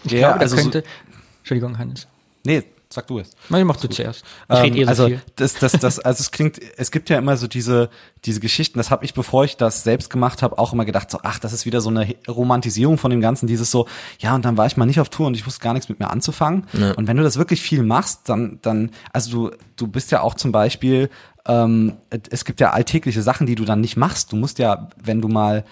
Ich 0.03 0.11
Ja, 0.11 0.19
glaube, 0.19 0.33
da 0.35 0.41
also 0.41 0.55
so- 0.57 0.61
könnte. 0.63 0.83
Entschuldigung, 1.39 1.77
Hannes. 1.77 2.07
Nee, 2.45 2.63
sag 2.89 3.07
du 3.07 3.19
es. 3.19 3.31
Nein, 3.49 3.67
mach 3.67 3.77
du 3.77 3.87
zuerst. 3.87 4.23
Ich 4.49 4.57
rede 4.57 4.77
eh 4.77 4.83
so 4.83 4.89
also 4.89 5.07
viel. 5.07 5.21
das, 5.35 5.55
das, 5.55 5.73
das, 5.73 5.99
also 5.99 6.21
es 6.21 6.31
klingt, 6.31 6.59
es 6.77 6.91
gibt 6.91 7.09
ja 7.09 7.17
immer 7.17 7.37
so 7.37 7.47
diese, 7.47 7.89
diese 8.25 8.39
Geschichten. 8.39 8.79
Das 8.79 8.91
habe 8.91 9.05
ich, 9.05 9.13
bevor 9.13 9.43
ich 9.43 9.57
das 9.57 9.83
selbst 9.83 10.09
gemacht 10.09 10.41
habe, 10.41 10.57
auch 10.57 10.73
immer 10.73 10.85
gedacht, 10.85 11.11
so, 11.11 11.19
ach, 11.23 11.39
das 11.39 11.53
ist 11.53 11.65
wieder 11.65 11.81
so 11.81 11.89
eine 11.89 12.15
Romantisierung 12.27 12.97
von 12.97 13.11
dem 13.11 13.21
Ganzen. 13.21 13.47
Dieses 13.47 13.71
so, 13.71 13.87
ja, 14.19 14.35
und 14.35 14.45
dann 14.45 14.57
war 14.57 14.65
ich 14.65 14.77
mal 14.77 14.85
nicht 14.85 14.99
auf 14.99 15.09
Tour 15.09 15.27
und 15.27 15.35
ich 15.35 15.45
wusste 15.45 15.61
gar 15.61 15.73
nichts 15.73 15.89
mit 15.89 15.99
mir 15.99 16.09
anzufangen. 16.09 16.65
Ja. 16.73 16.91
Und 16.93 17.07
wenn 17.07 17.17
du 17.17 17.23
das 17.23 17.37
wirklich 17.37 17.61
viel 17.61 17.83
machst, 17.83 18.29
dann, 18.29 18.59
dann, 18.61 18.91
also 19.11 19.49
du, 19.49 19.55
du 19.75 19.87
bist 19.87 20.11
ja 20.11 20.21
auch 20.21 20.35
zum 20.35 20.51
Beispiel, 20.51 21.09
ähm, 21.45 21.93
es 22.29 22.45
gibt 22.45 22.59
ja 22.59 22.71
alltägliche 22.71 23.21
Sachen, 23.21 23.47
die 23.47 23.55
du 23.55 23.65
dann 23.65 23.81
nicht 23.81 23.97
machst. 23.97 24.31
Du 24.31 24.35
musst 24.35 24.59
ja, 24.59 24.89
wenn 25.01 25.21
du 25.21 25.27
mal 25.27 25.63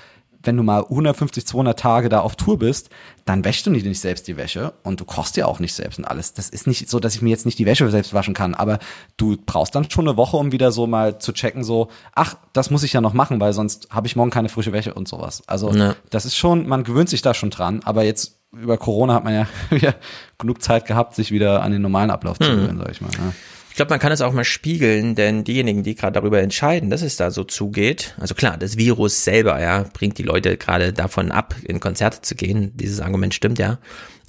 wenn 0.46 0.58
du 0.58 0.64
mal 0.64 0.84
150, 0.84 1.46
200 1.48 1.80
Tage 1.80 2.10
da 2.10 2.20
auf 2.22 2.36
Tour 2.36 2.60
bist, 2.60 2.90
dann 3.26 3.44
wäschst 3.44 3.66
du 3.66 3.72
nicht, 3.72 3.86
nicht 3.86 4.00
selbst 4.00 4.28
die 4.28 4.38
Wäsche 4.38 4.74
und 4.84 5.00
du 5.02 5.06
kochst 5.06 5.36
ja 5.38 5.46
auch 5.46 5.60
nicht 5.60 5.74
selbst 5.74 5.98
und 6.00 6.06
alles. 6.06 6.34
Das 6.34 6.50
ist 6.50 6.68
nicht 6.68 6.90
so, 6.90 7.00
dass 7.00 7.16
ich 7.16 7.22
mir 7.22 7.30
jetzt 7.30 7.46
nicht 7.46 7.58
die 7.60 7.66
Wäsche 7.66 7.90
selbst 7.90 8.14
waschen 8.14 8.34
kann, 8.34 8.54
aber 8.54 8.80
du 9.18 9.36
brauchst 9.46 9.74
dann 9.76 9.90
schon 9.90 10.08
eine 10.08 10.18
Woche, 10.18 10.38
um 10.38 10.52
wieder 10.52 10.72
so 10.72 10.88
mal 10.88 11.20
zu 11.20 11.32
checken, 11.34 11.64
so, 11.64 11.90
ach, 12.14 12.36
das 12.54 12.70
muss 12.70 12.84
ich 12.84 12.94
ja 12.94 13.02
noch 13.02 13.14
machen, 13.14 13.40
weil 13.40 13.54
sonst 13.54 13.88
habe 13.90 14.08
ich 14.08 14.16
morgen 14.16 14.32
keine 14.32 14.50
frische 14.50 14.74
Wäsche 14.74 14.94
und 14.94 15.08
sowas. 15.08 15.44
Also 15.48 15.72
Ja. 15.74 15.96
das 16.10 16.26
ist 16.26 16.36
schon, 16.38 16.68
man 16.68 16.84
gewöhnt 16.84 17.10
sich 17.10 17.22
da 17.22 17.34
schon 17.34 17.50
dran, 17.50 17.82
aber 17.84 18.04
jetzt 18.04 18.40
über 18.52 18.78
Corona 18.78 19.16
hat 19.16 19.24
man 19.26 19.34
ja 19.34 19.48
genug 20.38 20.62
Zeit 20.62 20.86
gehabt, 20.86 21.14
sich 21.16 21.32
wieder 21.32 21.62
an 21.62 21.72
den 21.72 21.82
normalen 21.82 22.10
Ablauf 22.12 22.40
zu 22.40 22.50
Mhm. 22.50 22.56
gewöhnen, 22.56 22.78
sag 22.78 22.92
ich 22.92 23.02
mal. 23.02 23.10
Ja. 23.12 23.34
Ich 23.76 23.78
glaube, 23.78 23.90
man 23.90 24.00
kann 24.00 24.14
es 24.14 24.22
auch 24.22 24.32
mal 24.32 24.46
spiegeln, 24.46 25.16
denn 25.16 25.44
diejenigen, 25.44 25.84
die 25.84 25.96
gerade 25.96 26.14
darüber 26.14 26.40
entscheiden, 26.40 26.90
dass 26.90 27.02
es 27.02 27.18
da 27.18 27.30
so 27.30 27.44
zugeht, 27.44 28.16
also 28.18 28.34
klar, 28.34 28.56
das 28.56 28.78
Virus 28.78 29.26
selber, 29.26 29.60
ja, 29.60 29.84
bringt 29.92 30.18
die 30.18 30.24
Leute 30.24 30.56
gerade 30.56 30.94
davon 30.94 31.30
ab, 31.30 31.56
in 31.62 31.82
Konzerte 31.82 32.22
zu 32.22 32.36
gehen. 32.36 32.72
Dieses 32.78 33.02
Argument 33.02 33.34
stimmt 33.34 33.60
ja. 33.60 33.80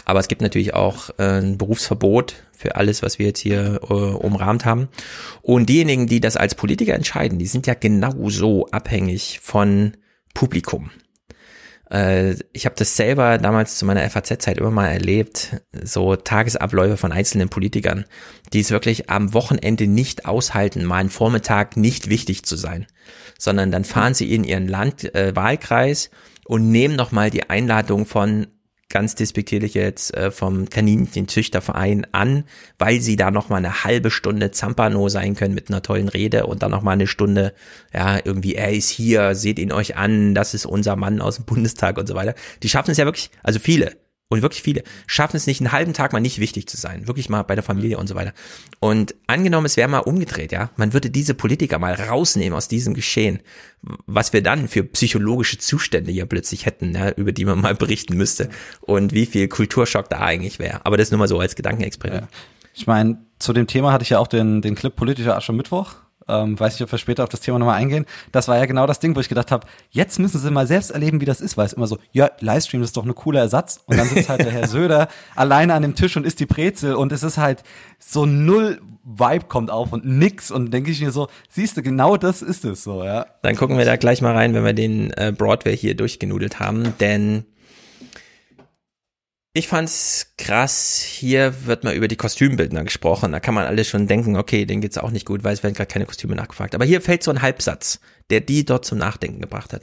Aber 0.05 0.19
es 0.19 0.27
gibt 0.27 0.43
natürlich 0.43 0.75
auch 0.75 1.11
äh, 1.19 1.39
ein 1.39 1.59
Berufsverbot 1.59 2.35
für 2.51 2.75
alles, 2.75 3.05
was 3.05 3.21
wir 3.21 3.27
jetzt 3.27 3.39
hier 3.39 3.83
äh, 3.89 3.95
umrahmt 3.95 4.65
haben. 4.65 4.89
Und 5.43 5.69
diejenigen, 5.69 6.09
die 6.09 6.19
das 6.19 6.37
als 6.37 6.57
Politiker 6.57 6.95
entscheiden, 6.95 7.39
die 7.39 7.47
sind 7.47 7.69
ja 7.69 7.75
genauso 7.75 8.67
abhängig 8.73 9.39
von 9.45 9.93
Publikum. 10.35 10.91
Äh, 11.91 12.37
ich 12.53 12.66
habe 12.66 12.76
das 12.76 12.97
selber 12.97 13.39
damals 13.39 13.78
zu 13.78 13.84
meiner 13.84 14.09
FAZ-Zeit 14.09 14.59
immer 14.59 14.70
mal 14.70 14.89
erlebt, 14.89 15.62
so 15.82 16.16
Tagesabläufe 16.16 16.97
von 16.97 17.12
einzelnen 17.12 17.49
Politikern, 17.49 18.05
die 18.53 18.61
es 18.61 18.70
wirklich 18.70 19.11
am 19.11 19.34
Wochenende 19.34 19.87
nicht 19.87 20.26
aushalten, 20.26 20.84
mal 20.84 20.97
einen 20.97 21.11
Vormittag 21.11 21.76
nicht 21.76 22.09
wichtig 22.11 22.45
zu 22.45 22.57
sein, 22.57 22.87
sondern 23.39 23.70
dann 23.70 23.84
fahren 23.84 24.14
sie 24.14 24.34
in 24.34 24.45
ihren 24.45 24.68
Land, 24.68 25.14
äh, 25.14 25.34
Wahlkreis 25.34 26.11
und 26.45 26.70
nehmen 26.70 26.97
nochmal 26.97 27.30
die 27.30 27.49
Einladung 27.51 28.07
von 28.07 28.47
ganz 28.89 29.14
despektierlich 29.14 29.74
jetzt 29.74 30.14
äh, 30.14 30.30
vom 30.30 30.70
Kaninchenzüchterverein 30.70 32.07
an, 32.12 32.45
weil 32.78 33.01
sie 33.01 33.16
da 33.16 33.30
noch 33.30 33.49
mal 33.49 33.57
eine 33.57 33.84
halbe 33.84 34.11
Stunde 34.11 34.53
Zampano 34.53 35.09
sein 35.09 35.34
können 35.34 35.55
mit 35.55 35.68
einer 35.68 35.82
tollen 35.82 36.09
Rede 36.09 36.47
und 36.47 36.62
dann 36.62 36.70
noch 36.70 36.82
mal 36.82 36.93
eine 36.93 37.07
Stunde, 37.07 37.53
ja, 37.93 38.18
irgendwie, 38.24 38.55
er 38.55 38.72
ist 38.72 38.91
hier, 38.91 39.34
seht 39.34 39.59
ihn 39.59 39.72
euch 39.72 39.97
an, 39.97 40.34
das 40.34 40.55
ist 40.55 40.66
unser 40.66 40.97
Mann 40.97 41.20
aus 41.20 41.37
dem 41.37 41.45
Bundestag 41.45 41.99
und 41.99 42.07
so 42.07 42.14
weiter. 42.14 42.34
Die 42.62 42.68
schaffen 42.68 42.93
es 42.93 42.97
ja 42.97 43.05
wirklich, 43.05 43.30
also 43.43 43.59
viele, 43.59 43.97
und 44.29 44.43
wirklich 44.43 44.62
viele 44.62 44.83
schaffen 45.07 45.37
es 45.37 45.47
nicht, 45.47 45.61
einen 45.61 45.70
halben 45.70 45.93
Tag 45.93 46.12
mal 46.12 46.18
nicht 46.18 46.41
wichtig 46.41 46.68
zu 46.68 46.77
sein. 46.77 47.07
Wirklich 47.07 47.29
mal 47.29 47.43
bei 47.43 47.55
der 47.55 47.62
Familie 47.62 47.97
und 47.97 48.09
so 48.09 48.16
weiter. 48.16 48.33
Und 48.81 49.14
angenommen, 49.29 49.66
es 49.66 49.77
wäre 49.77 49.89
mal 49.89 50.01
umgedreht, 50.01 50.51
ja. 50.51 50.70
Man 50.77 50.93
würde 50.93 51.11
diese 51.11 51.35
Politiker 51.35 51.79
mal 51.79 51.95
rausnehmen 51.95 52.57
aus 52.57 52.66
diesem 52.66 52.95
Geschehen. 52.95 53.41
Was 54.07 54.33
wir 54.33 54.43
dann 54.43 54.66
für 54.66 54.83
psychologische 54.83 55.59
Zustände 55.59 56.11
hier 56.11 56.27
plötzlich 56.27 56.66
hätten, 56.66 56.93
ja, 56.95 57.11
über 57.11 57.31
die 57.31 57.45
man 57.45 57.61
mal 57.61 57.77
berichten 57.77 58.16
müsste. 58.16 58.51
Und 58.81 59.12
wie 59.12 59.27
viel 59.27 59.47
Kulturschock 59.47 60.11
da 60.11 60.18
eigentlich 60.18 60.59
wäre. 60.59 60.85
Aber 60.85 60.97
das 60.97 61.12
nur 61.12 61.18
mal 61.18 61.29
so 61.29 61.39
als 61.39 61.55
Gedankenexperiment. 61.55 62.22
Ja. 62.22 62.39
Ich 62.74 62.89
meine, 62.89 63.18
zu 63.39 63.53
dem 63.53 63.68
Thema 63.68 63.93
hatte 63.93 64.03
ich 64.03 64.11
ja 64.11 64.18
auch 64.18 64.27
den, 64.27 64.61
den 64.61 64.74
Clip 64.74 64.95
politischer 64.95 65.37
Aschermittwoch 65.37 65.95
ähm, 66.29 66.59
weiß 66.59 66.74
nicht, 66.74 66.83
ob 66.83 66.93
wir 66.93 66.99
später 66.99 67.22
auf 67.22 67.29
das 67.29 67.41
Thema 67.41 67.59
nochmal 67.59 67.77
eingehen. 67.77 68.07
Das 68.33 68.49
war 68.49 68.57
ja 68.59 68.66
genau 68.66 68.87
das 68.87 68.99
Ding, 68.99 69.14
wo 69.14 69.20
ich 69.20 69.29
gedacht 69.29 69.51
habe, 69.51 69.66
jetzt 69.91 70.18
müssen 70.18 70.41
sie 70.41 70.51
mal 70.51 70.66
selbst 70.66 70.91
erleben, 70.91 71.20
wie 71.20 71.24
das 71.24 71.41
ist, 71.41 71.57
weil 71.57 71.66
es 71.66 71.72
immer 71.72 71.87
so, 71.87 71.99
ja, 72.12 72.31
Livestream 72.41 72.83
ist 72.83 72.97
doch 72.97 73.05
ein 73.05 73.14
cooler 73.14 73.41
Ersatz. 73.41 73.81
Und 73.87 73.97
dann 73.97 74.09
sitzt 74.09 74.29
halt 74.29 74.41
der 74.41 74.53
Herr 74.53 74.68
Söder 74.68 75.09
alleine 75.35 75.74
an 75.74 75.83
dem 75.83 75.95
Tisch 75.95 76.16
und 76.16 76.27
isst 76.27 76.41
die 76.41 76.47
Brezel 76.47 76.95
und 76.95 77.12
es 77.12 77.22
ist 77.22 77.39
halt 77.39 77.62
so 77.99 78.27
null 78.27 78.81
Vibe 79.07 79.45
kommt 79.47 79.70
auf 79.70 79.93
und 79.93 80.05
nix. 80.05 80.51
Und 80.51 80.72
denke 80.72 80.91
ich 80.91 81.01
mir 81.01 81.12
so, 81.12 81.29
siehst 81.49 81.77
du, 81.77 81.83
genau 81.83 82.16
das 82.16 82.43
ist 82.43 82.64
es 82.64 82.83
so, 82.83 83.05
ja. 83.05 83.27
Dann 83.43 83.57
gucken 83.57 83.79
wir 83.79 83.85
da 83.85 83.97
gleich 83.97 84.20
mal 84.20 84.35
rein, 84.35 84.53
wenn 84.53 84.64
wir 84.64 84.72
den 84.72 85.12
äh, 85.12 85.33
Broadway 85.37 85.77
hier 85.77 85.95
durchgenudelt 85.95 86.59
haben, 86.59 86.95
denn 86.99 87.45
ich 89.57 89.69
fand's 89.69 90.33
krass, 90.39 91.01
hier 91.01 91.67
wird 91.67 91.85
mal 91.85 91.95
über 91.95 92.09
die 92.09 92.17
Kostümbildner 92.17 92.85
gesprochen. 92.85 93.33
Da 93.33 93.41
kann 93.41 93.55
man 93.55 93.65
alles 93.65 93.89
schon 93.89 94.07
denken, 94.07 94.37
okay, 94.37 94.65
denen 94.65 94.81
geht's 94.81 94.99
auch 94.99 95.11
nicht 95.11 95.27
gut, 95.27 95.45
weil 95.45 95.55
es 95.55 95.63
werden 95.63 95.75
gerade 95.75 95.91
keine 95.91 96.07
Kostüme 96.07 96.35
nachgefragt. 96.35 96.75
Aber 96.75 96.85
hier 96.85 97.01
fällt 97.01 97.23
so 97.23 97.31
ein 97.31 97.43
Halbsatz, 97.43 98.01
der 98.31 98.41
die 98.41 98.65
dort 98.65 98.85
zum 98.85 98.99
Nachdenken 98.99 99.41
gebracht 99.41 99.73
hat. 99.73 99.83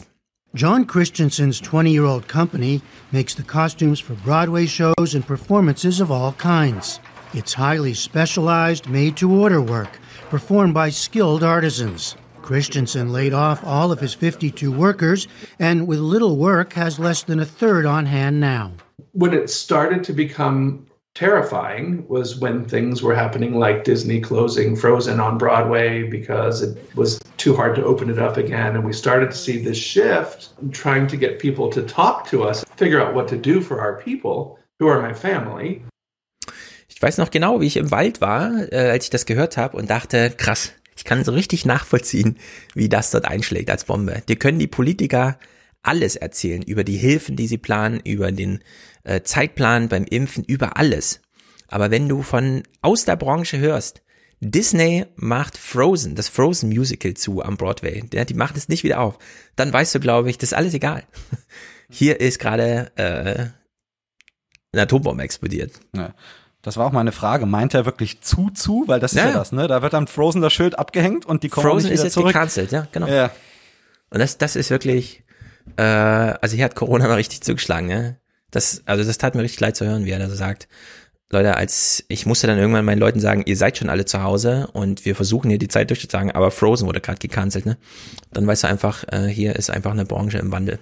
John 0.54 0.86
Christensen's 0.86 1.60
20-year-old 1.62 2.28
company 2.28 2.82
makes 3.12 3.36
the 3.36 3.42
costumes 3.42 4.00
for 4.00 4.16
Broadway 4.24 4.68
shows 4.68 5.16
and 5.16 5.26
performances 5.26 6.00
of 6.00 6.12
all 6.12 6.34
kinds. 6.34 7.00
It's 7.34 7.56
highly 7.56 7.96
specialized, 7.96 8.88
made-to-order 8.88 9.62
work, 9.62 9.98
performed 10.30 10.76
by 10.76 10.92
skilled 10.92 11.44
artisans. 11.44 12.16
Christensen 12.44 13.12
laid 13.12 13.34
off 13.34 13.64
all 13.66 13.92
of 13.92 14.02
his 14.02 14.14
52 14.14 14.72
workers 14.72 15.28
and 15.58 15.88
with 15.88 16.00
little 16.00 16.38
work 16.38 16.74
has 16.74 17.00
less 17.00 17.24
than 17.24 17.40
a 17.40 17.46
third 17.46 17.88
on 17.88 18.06
hand 18.06 18.40
now. 18.40 18.74
When 19.12 19.34
it 19.34 19.50
started 19.50 20.04
to 20.06 20.14
become 20.14 20.88
terrifying 21.16 22.08
was 22.08 22.40
when 22.40 22.66
things 22.66 23.04
were 23.04 23.14
happening 23.14 23.60
like 23.60 23.84
Disney 23.84 24.20
closing 24.20 24.76
Frozen 24.76 25.20
on 25.20 25.38
Broadway 25.38 26.04
because 26.04 26.64
it 26.64 26.78
was 26.96 27.20
too 27.38 27.56
hard 27.56 27.76
to 27.76 27.84
open 27.86 28.10
it 28.10 28.18
up 28.18 28.38
again. 28.38 28.76
And 28.76 28.84
we 28.84 28.94
started 28.94 29.30
to 29.32 29.38
see 29.38 29.64
this 29.64 29.78
shift 29.78 30.50
trying 30.72 31.08
to 31.08 31.18
get 31.18 31.40
people 31.40 31.70
to 31.70 31.84
talk 31.84 32.28
to 32.30 32.44
us, 32.44 32.66
figure 32.78 33.00
out 33.00 33.14
what 33.14 33.28
to 33.28 33.38
do 33.38 33.62
for 33.62 33.80
our 33.80 34.02
people 34.02 34.58
who 34.80 34.88
are 34.88 35.02
my 35.02 35.14
family. 35.14 35.84
Ich 36.90 37.02
weiß 37.02 37.18
noch 37.18 37.32
genau, 37.32 37.60
wie 37.60 37.68
ich 37.68 37.78
im 37.78 37.92
Wald 37.92 38.22
war, 38.22 38.72
äh, 38.72 38.90
als 38.90 39.06
ich 39.06 39.10
das 39.10 39.26
gehört 39.26 39.58
habe 39.58 39.78
und 39.78 39.90
dachte, 39.90 40.32
krass, 40.36 40.72
ich 40.96 41.04
kann 41.04 41.24
so 41.24 41.32
richtig 41.32 41.66
nachvollziehen, 41.66 42.38
wie 42.76 42.88
das 42.88 43.12
dort 43.12 43.26
einschlägt 43.26 43.70
als 43.70 43.84
Bombe. 43.84 44.22
Dir 44.28 44.38
können 44.38 44.60
die 44.60 44.68
Politiker 44.68 45.38
alles 45.84 46.16
erzählen 46.16 46.64
über 46.64 46.84
die 46.84 46.98
Hilfen, 46.98 47.36
die 47.36 47.48
sie 47.48 47.58
planen, 47.58 48.00
über 48.00 48.32
den 48.32 48.64
äh, 49.04 49.22
Zeitplan 49.22 49.90
beim 49.90 50.06
Impfen, 50.06 50.44
über 50.44 50.78
alles. 50.78 51.22
Aber 51.68 51.92
wenn 51.92 52.10
du 52.10 52.22
von 52.22 52.64
aus 52.82 53.06
der 53.06 53.16
Branche 53.16 53.60
hörst, 53.60 54.02
Disney 54.40 55.06
macht 55.16 55.58
Frozen, 55.58 56.16
das 56.16 56.30
Frozen 56.30 56.70
Musical 56.70 57.14
zu 57.14 57.42
am 57.42 57.58
Broadway, 57.58 58.04
ja, 58.14 58.26
die 58.26 58.34
macht 58.34 58.58
es 58.58 58.70
nicht 58.70 58.84
wieder 58.84 59.00
auf, 59.00 59.18
dann 59.56 59.72
weißt 59.72 59.96
du, 59.96 60.00
glaube 60.00 60.30
ich, 60.30 60.38
das 60.38 60.52
ist 60.52 60.58
alles 60.58 60.74
egal. 60.74 61.04
Hier 61.90 62.20
ist 62.20 62.40
gerade 62.40 62.92
äh, 62.96 63.48
eine 64.74 64.82
Atombombe 64.84 65.24
explodiert. 65.24 65.80
Ja. 65.96 66.14
Das 66.62 66.78
war 66.78 66.88
auch 66.88 66.92
meine 66.92 67.12
Frage. 67.12 67.46
Meint 67.46 67.74
er 67.74 67.86
wirklich 67.86 68.22
zu 68.22 68.50
zu? 68.50 68.86
Weil 68.88 69.02
das 69.02 69.12
ist 69.12 69.18
ja, 69.18 69.28
ja 69.28 69.34
das, 69.34 69.52
ne? 69.52 69.68
Da 69.68 69.82
wird 69.82 69.94
dann 69.94 70.08
Frozen 70.08 70.42
das 70.42 70.54
Schild 70.54 70.80
abgehängt 70.80 71.26
und 71.26 71.44
die 71.44 71.50
kommen 71.50 71.68
Frozen 71.68 71.90
nicht 71.90 71.94
wieder 71.94 71.96
ist 71.96 72.04
jetzt 72.04 72.14
zurück. 72.14 72.34
gecancelt, 72.34 72.72
ja, 72.72 72.88
genau. 72.92 73.08
Ja. 73.08 73.32
Und 74.10 74.20
das, 74.20 74.38
das 74.38 74.56
ist 74.56 74.70
wirklich, 74.70 75.23
äh, 75.78 75.82
also 75.82 76.56
hier 76.56 76.66
hat 76.66 76.76
Corona 76.76 77.08
mal 77.08 77.16
richtig 77.16 77.42
zugeschlagen, 77.42 77.88
ne? 77.88 78.18
Das, 78.52 78.84
also 78.86 79.04
das 79.04 79.18
tat 79.18 79.34
mir 79.36 79.42
richtig 79.42 79.60
leid 79.62 79.76
zu 79.76 79.86
hören, 79.86 80.06
wie 80.06 80.12
er 80.12 80.20
da 80.20 80.30
so 80.30 80.36
sagt. 80.36 80.68
Leute, 81.32 81.58
als 81.58 82.06
ich 82.10 82.28
musste 82.28 82.46
dann 82.46 82.60
irgendwann 82.60 82.86
meinen 82.86 83.00
Leuten 83.00 83.20
sagen, 83.20 83.42
ihr 83.48 83.58
seid 83.58 83.78
schon 83.78 83.90
alle 83.90 84.06
zu 84.06 84.22
Hause 84.22 84.68
und 84.74 85.04
wir 85.06 85.16
versuchen 85.16 85.50
hier 85.50 85.58
die 85.58 85.68
Zeit 85.68 85.90
durchzutragen, 85.90 86.32
aber 86.32 86.52
Frozen 86.52 86.86
wurde 86.86 87.02
gerade 87.02 87.18
gecancelt, 87.18 87.66
ne? 87.66 87.78
Dann 88.32 88.46
weißt 88.46 88.64
du 88.64 88.68
einfach, 88.68 89.04
äh, 89.12 89.28
hier 89.28 89.56
ist 89.56 89.72
einfach 89.72 89.92
eine 89.92 90.06
Branche 90.06 90.38
im 90.38 90.52
Wandel. 90.52 90.78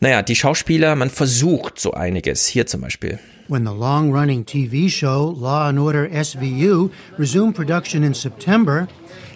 Naja, 0.00 0.22
die 0.22 0.36
Schauspieler, 0.36 0.96
man 0.96 1.10
versucht 1.10 1.78
so 1.78 1.92
einiges. 1.92 2.46
Hier 2.46 2.66
zum 2.66 2.82
Beispiel. 2.82 3.18
When 3.48 3.66
the 3.66 3.72
long 3.72 4.12
running 4.12 4.44
TV 4.44 4.88
show 4.88 5.36
Law 5.38 5.68
and 5.68 5.78
Order 5.78 6.08
SVU 6.24 6.90
resumed 7.18 7.54
production 7.54 8.02
in 8.02 8.14
September, 8.14 8.88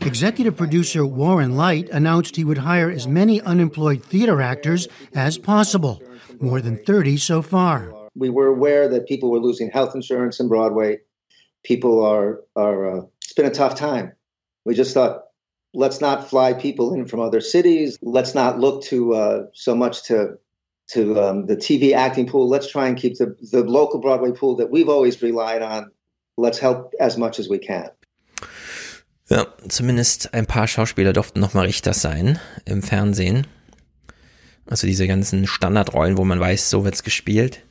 executive 0.03 0.57
producer 0.57 1.05
Warren 1.05 1.57
Light 1.57 1.88
announced 1.90 2.36
he 2.36 2.44
would 2.44 2.59
hire 2.59 2.90
as 2.90 3.07
many 3.07 3.40
unemployed 3.40 4.03
theater 4.03 4.40
actors 4.40 4.88
as 5.14 5.38
possible, 5.38 6.03
more 6.40 6.61
than 6.61 6.82
30 6.84 7.16
so 7.16 7.42
far. 7.42 7.94
We 8.14 8.30
were 8.30 8.49
aware 8.49 8.88
that 8.88 9.07
people 9.07 9.30
were 9.30 9.40
losing 9.40 9.70
health 9.70 9.94
insurance 9.94 10.40
in 10.40 10.49
Broadway. 10.49 10.99
People 11.64 12.05
are, 12.05 12.40
are 12.57 12.99
uh, 12.99 13.03
it's 13.22 13.32
been 13.32 13.46
a 13.46 13.51
tough 13.51 13.74
time. 13.74 14.12
We 14.64 14.74
just 14.74 14.94
thought, 14.94 15.24
let's 15.74 16.01
not 16.01 16.28
fly 16.28 16.53
people 16.53 16.94
in 16.94 17.07
from 17.07 17.20
other 17.20 17.40
cities. 17.40 17.99
Let's 18.03 18.34
not 18.34 18.59
look 18.59 18.82
to 18.84 19.14
uh, 19.14 19.42
so 19.55 19.74
much 19.74 20.05
to 20.05 20.38
to 20.88 21.20
um, 21.20 21.46
the 21.46 21.57
TV 21.57 21.92
acting 21.92 22.26
pool. 22.26 22.49
Let's 22.49 22.70
try 22.70 22.88
and 22.88 22.96
keep 22.96 23.18
the, 23.18 23.36
the 23.53 23.62
local 23.62 24.01
Broadway 24.01 24.32
pool 24.32 24.57
that 24.57 24.70
we've 24.70 24.88
always 24.88 25.20
relied 25.20 25.61
on. 25.61 25.90
Let's 26.38 26.59
help 26.59 26.94
as 26.99 27.18
much 27.18 27.38
as 27.38 27.49
we 27.49 27.59
can. 27.59 27.90
Ja, 29.29 29.47
zumindest 29.68 30.33
ein 30.33 30.47
paar 30.47 30.68
Schauspieler 30.68 31.12
durften 31.12 31.41
nochmal 31.41 31.66
Richter 31.66 31.93
sein 31.93 32.39
im 32.64 32.83
Fernsehen. 32.83 33.47
Also 34.66 34.87
diese 34.87 35.07
ganzen 35.07 35.47
Standardrollen, 35.47 36.16
wo 36.16 36.24
man 36.24 36.41
weiß, 36.41 36.70
so 36.70 36.85
wird's 36.85 37.03
gespielt. 37.03 37.62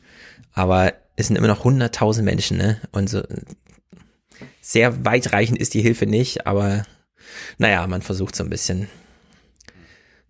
Aber 0.53 0.93
es 1.15 1.27
sind 1.27 1.35
immer 1.35 1.47
noch 1.47 1.65
100.000 1.65 2.21
Menschen, 2.21 2.57
ne? 2.57 2.79
Und 2.91 3.09
so 3.09 3.23
sehr 4.61 5.05
weitreichend 5.05 5.57
ist 5.59 5.73
die 5.73 5.81
Hilfe 5.81 6.05
nicht, 6.05 6.45
aber 6.45 6.85
naja, 7.57 7.85
man 7.87 8.01
versucht 8.01 8.35
so 8.35 8.43
ein 8.43 8.49
bisschen 8.49 8.87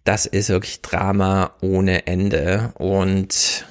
das 0.07 0.25
ist 0.25 0.47
wirklich 0.47 0.81
Drama 0.81 1.51
ohne 1.59 2.07
Ende 2.07 2.71
und 2.75 3.65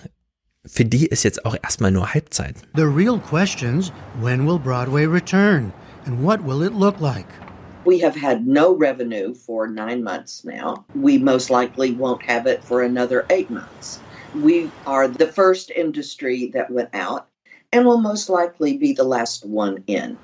für 0.66 0.84
die 0.84 1.06
ist 1.06 1.22
jetzt 1.22 1.46
auch 1.46 1.56
erstmal 1.62 1.90
nur 1.90 2.12
Halbzeit. 2.12 2.56
The 2.74 2.82
real 2.82 3.18
questions, 3.18 3.90
when 4.20 4.46
will 4.46 4.58
Broadway 4.58 5.06
return 5.06 5.72
and 6.04 6.22
what 6.22 6.44
will 6.44 6.62
it 6.62 6.74
look 6.74 7.00
like? 7.00 7.26
We 7.86 8.00
have 8.00 8.16
had 8.16 8.48
no 8.48 8.74
revenue 8.74 9.32
for 9.32 9.68
nine 9.68 10.02
months 10.02 10.44
now. 10.44 10.84
We 10.96 11.18
most 11.18 11.50
likely 11.50 11.92
won't 11.92 12.20
have 12.22 12.48
it 12.48 12.64
for 12.64 12.82
another 12.82 13.24
eight 13.30 13.48
months. 13.48 14.00
We 14.34 14.68
are 14.86 15.06
the 15.06 15.28
first 15.28 15.70
industry 15.70 16.50
that 16.52 16.68
went 16.68 16.88
out 16.92 17.28
and 17.72 17.86
will 17.86 18.00
most 18.00 18.28
likely 18.28 18.76
be 18.76 18.92
the 18.92 19.04
last 19.04 19.44
one 19.46 19.84
in. 19.86 20.18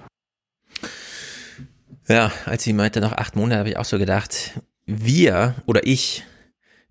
Ja, 2.08 2.32
als 2.46 2.64
sie 2.64 2.72
meinte, 2.72 3.00
noch 3.00 3.12
acht 3.12 3.36
Monate, 3.36 3.60
habe 3.60 3.68
ich 3.68 3.76
auch 3.76 3.84
so 3.84 3.96
gedacht, 3.96 4.60
wir 4.86 5.54
oder 5.64 5.86
ich, 5.86 6.24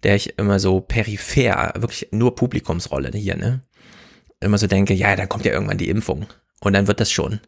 der 0.04 0.16
ich 0.16 0.40
immer 0.40 0.60
so 0.60 0.80
peripher, 0.80 1.74
wirklich 1.76 2.08
nur 2.12 2.34
Publikumsrolle 2.34 3.12
hier, 3.14 3.36
ne? 3.36 3.62
Immer 4.40 4.58
so 4.58 4.68
denke, 4.68 4.94
ja, 4.94 5.18
dann 5.18 5.28
kommt 5.28 5.44
ja 5.44 5.52
irgendwann 5.52 5.78
die 5.78 5.90
Impfung. 5.90 6.28
Und 6.62 6.74
dann 6.74 6.88
wird 6.88 7.02
das 7.02 7.12
schon. 7.12 7.42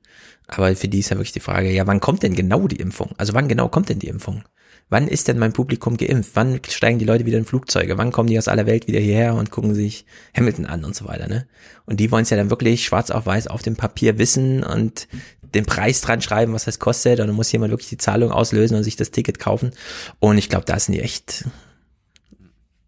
Aber 0.48 0.76
für 0.76 0.88
die 0.88 1.00
ist 1.00 1.10
ja 1.10 1.18
wirklich 1.18 1.32
die 1.32 1.40
Frage, 1.40 1.72
ja, 1.72 1.88
wann 1.88 2.00
kommt 2.00 2.24
denn 2.24 2.36
genau 2.36 2.68
die 2.68 2.78
Impfung? 2.78 3.12
Also 3.18 3.34
wann 3.34 3.48
genau 3.48 3.70
kommt 3.70 3.90
denn 3.90 4.00
die 4.00 4.08
Impfung? 4.08 4.44
Wann 4.90 5.08
ist 5.08 5.28
denn 5.28 5.40
mein 5.40 5.54
Publikum 5.54 5.98
geimpft? 5.98 6.32
Wann 6.36 6.60
steigen 6.70 7.00
die 7.00 7.06
Leute 7.06 7.26
wieder 7.26 7.38
in 7.38 7.46
Flugzeuge? 7.46 7.98
Wann 7.98 8.12
kommen 8.12 8.30
die 8.30 8.38
aus 8.38 8.48
aller 8.48 8.66
Welt 8.66 8.88
wieder 8.88 9.00
hierher 9.00 9.34
und 9.36 9.50
gucken 9.50 9.74
sich 9.74 10.06
Hamilton 10.36 10.66
an 10.66 10.84
und 10.84 10.96
so 10.96 11.08
weiter, 11.08 11.28
ne? 11.28 11.48
Und 11.86 12.00
die 12.00 12.12
wollen 12.12 12.24
es 12.24 12.30
ja 12.30 12.38
dann 12.38 12.50
wirklich 12.50 12.84
schwarz 12.84 13.10
auf 13.10 13.26
weiß 13.26 13.48
auf 13.48 13.62
dem 13.62 13.76
Papier 13.76 14.18
wissen 14.20 14.64
und 14.64 15.08
den 15.42 15.66
Preis 15.66 16.02
dran 16.02 16.22
schreiben, 16.22 16.54
was 16.54 16.66
das 16.66 16.80
kostet. 16.80 17.20
Und 17.20 17.28
dann 17.28 17.36
muss 17.36 17.52
jemand 17.52 17.72
wirklich 17.72 17.90
die 17.90 17.98
Zahlung 17.98 18.32
auslösen 18.32 18.76
und 18.78 18.84
sich 18.84 18.96
das 18.96 19.12
Ticket 19.12 19.40
kaufen. 19.40 19.72
Und 20.20 20.38
ich 20.38 20.50
glaube, 20.50 20.66
da 20.66 20.78
sind 20.78 20.94
die 20.94 21.02
echt 21.02 21.46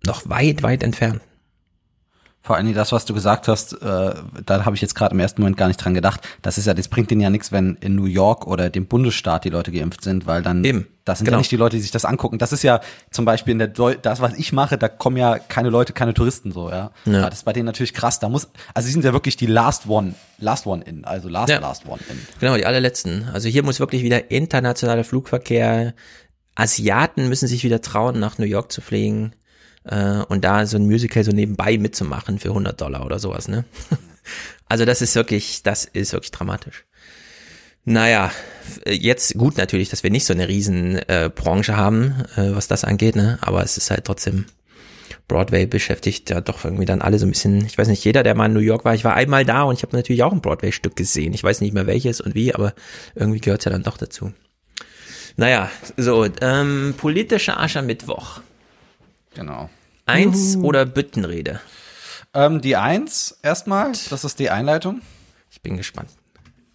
noch 0.05 0.29
weit, 0.29 0.63
weit 0.63 0.83
entfernt. 0.83 1.21
Vor 2.45 2.55
allem 2.55 2.71
das, 2.75 2.91
was 2.91 3.05
du 3.05 3.15
gesagt 3.15 3.47
hast, 3.47 3.73
äh, 3.73 4.13
da 4.45 4.65
habe 4.65 4.75
ich 4.75 4.81
jetzt 4.83 4.93
gerade 4.93 5.15
im 5.15 5.19
ersten 5.19 5.41
Moment 5.41 5.57
gar 5.57 5.65
nicht 5.67 5.77
dran 5.77 5.95
gedacht. 5.95 6.21
Das 6.43 6.59
ist 6.59 6.67
ja, 6.67 6.75
das 6.75 6.87
bringt 6.89 7.09
denen 7.09 7.21
ja 7.21 7.31
nichts, 7.31 7.51
wenn 7.51 7.75
in 7.81 7.95
New 7.95 8.05
York 8.05 8.45
oder 8.45 8.69
dem 8.69 8.85
Bundesstaat 8.85 9.45
die 9.45 9.49
Leute 9.49 9.71
geimpft 9.71 10.03
sind, 10.03 10.27
weil 10.27 10.43
dann 10.43 10.63
Eben, 10.63 10.85
das 11.05 11.17
sind 11.17 11.25
genau. 11.25 11.37
ja 11.37 11.39
nicht 11.39 11.49
die 11.49 11.57
Leute, 11.57 11.77
die 11.77 11.81
sich 11.81 11.89
das 11.89 12.05
angucken. 12.05 12.37
Das 12.37 12.53
ist 12.53 12.61
ja 12.61 12.81
zum 13.09 13.25
Beispiel 13.25 13.53
in 13.53 13.57
der 13.57 13.69
Deu 13.69 13.95
das, 13.99 14.21
was 14.21 14.35
ich 14.35 14.53
mache, 14.53 14.77
da 14.77 14.89
kommen 14.89 15.17
ja 15.17 15.39
keine 15.39 15.71
Leute, 15.71 15.91
keine 15.91 16.13
Touristen 16.13 16.51
so, 16.51 16.69
ja. 16.69 16.91
Ja. 17.05 17.31
Das 17.31 17.39
ist 17.39 17.45
bei 17.45 17.53
denen 17.53 17.65
natürlich 17.65 17.95
krass. 17.95 18.19
Da 18.19 18.29
muss, 18.29 18.47
also 18.75 18.85
sie 18.85 18.93
sind 18.93 19.03
ja 19.03 19.11
wirklich 19.11 19.37
die 19.37 19.47
Last 19.47 19.87
One, 19.87 20.13
Last 20.37 20.67
One 20.67 20.83
in, 20.83 21.03
also 21.03 21.27
Last 21.27 21.49
Ja. 21.49 21.57
Last 21.57 21.87
One 21.87 21.99
in. 22.11 22.19
Genau, 22.39 22.55
die 22.57 22.67
allerletzten. 22.67 23.27
Also 23.33 23.49
hier 23.49 23.63
muss 23.63 23.79
wirklich 23.79 24.03
wieder 24.03 24.29
internationaler 24.29 25.03
Flugverkehr. 25.03 25.95
Asiaten 26.53 27.27
müssen 27.27 27.47
sich 27.47 27.63
wieder 27.63 27.81
trauen, 27.81 28.19
nach 28.19 28.37
New 28.37 28.45
York 28.45 28.71
zu 28.71 28.81
fliegen 28.81 29.33
äh, 29.85 30.23
und 30.27 30.43
da 30.43 30.65
so 30.65 30.77
ein 30.77 30.85
Musical 30.85 31.23
so 31.23 31.31
nebenbei 31.31 31.77
mitzumachen 31.77 32.39
für 32.39 32.49
100 32.49 32.79
Dollar 32.79 33.05
oder 33.05 33.19
sowas, 33.19 33.47
ne? 33.47 33.65
Also 34.67 34.83
das 34.85 35.03
ist 35.03 35.13
wirklich, 35.13 35.61
das 35.61 35.85
ist 35.85 36.11
wirklich 36.11 36.31
dramatisch. 36.31 36.85
Naja, 37.83 38.31
jetzt 38.87 39.37
gut 39.37 39.57
natürlich, 39.57 39.89
dass 39.89 40.01
wir 40.01 40.09
nicht 40.09 40.25
so 40.25 40.33
eine 40.33 40.47
riesen 40.47 40.95
äh, 41.07 41.29
Branche 41.33 41.77
haben, 41.77 42.25
äh, 42.35 42.55
was 42.55 42.67
das 42.67 42.83
angeht, 42.83 43.15
ne? 43.15 43.37
Aber 43.41 43.61
es 43.61 43.77
ist 43.77 43.91
halt 43.91 44.05
trotzdem 44.05 44.45
Broadway 45.27 45.65
beschäftigt 45.65 46.29
ja 46.29 46.41
doch 46.41 46.65
irgendwie 46.65 46.85
dann 46.85 47.01
alle 47.01 47.19
so 47.19 47.25
ein 47.25 47.31
bisschen, 47.31 47.65
ich 47.65 47.77
weiß 47.77 47.87
nicht, 47.87 48.03
jeder, 48.03 48.23
der 48.23 48.35
mal 48.35 48.47
in 48.47 48.53
New 48.53 48.59
York 48.59 48.85
war, 48.85 48.93
ich 48.93 49.03
war 49.03 49.15
einmal 49.15 49.45
da 49.45 49.63
und 49.63 49.75
ich 49.75 49.83
habe 49.83 49.95
natürlich 49.95 50.23
auch 50.23 50.31
ein 50.31 50.41
Broadway-Stück 50.41 50.95
gesehen. 50.95 51.33
Ich 51.33 51.43
weiß 51.43 51.61
nicht 51.61 51.73
mehr 51.73 51.87
welches 51.87 52.21
und 52.21 52.35
wie, 52.35 52.53
aber 52.53 52.73
irgendwie 53.15 53.39
gehört 53.39 53.65
ja 53.65 53.71
dann 53.71 53.83
doch 53.83 53.97
dazu. 53.97 54.33
Naja, 55.37 55.69
so, 55.97 56.25
ähm, 56.41 56.93
politischer 56.97 57.59
Aschermittwoch. 57.59 58.41
Genau. 59.35 59.69
Eins 60.05 60.55
Juhu. 60.55 60.67
oder 60.67 60.85
Büttenrede? 60.85 61.59
Ähm, 62.33 62.61
die 62.61 62.75
Eins 62.75 63.37
erstmal, 63.43 63.91
das 64.09 64.23
ist 64.23 64.39
die 64.39 64.49
Einleitung. 64.49 65.01
Ich 65.51 65.61
bin 65.61 65.77
gespannt. 65.77 66.09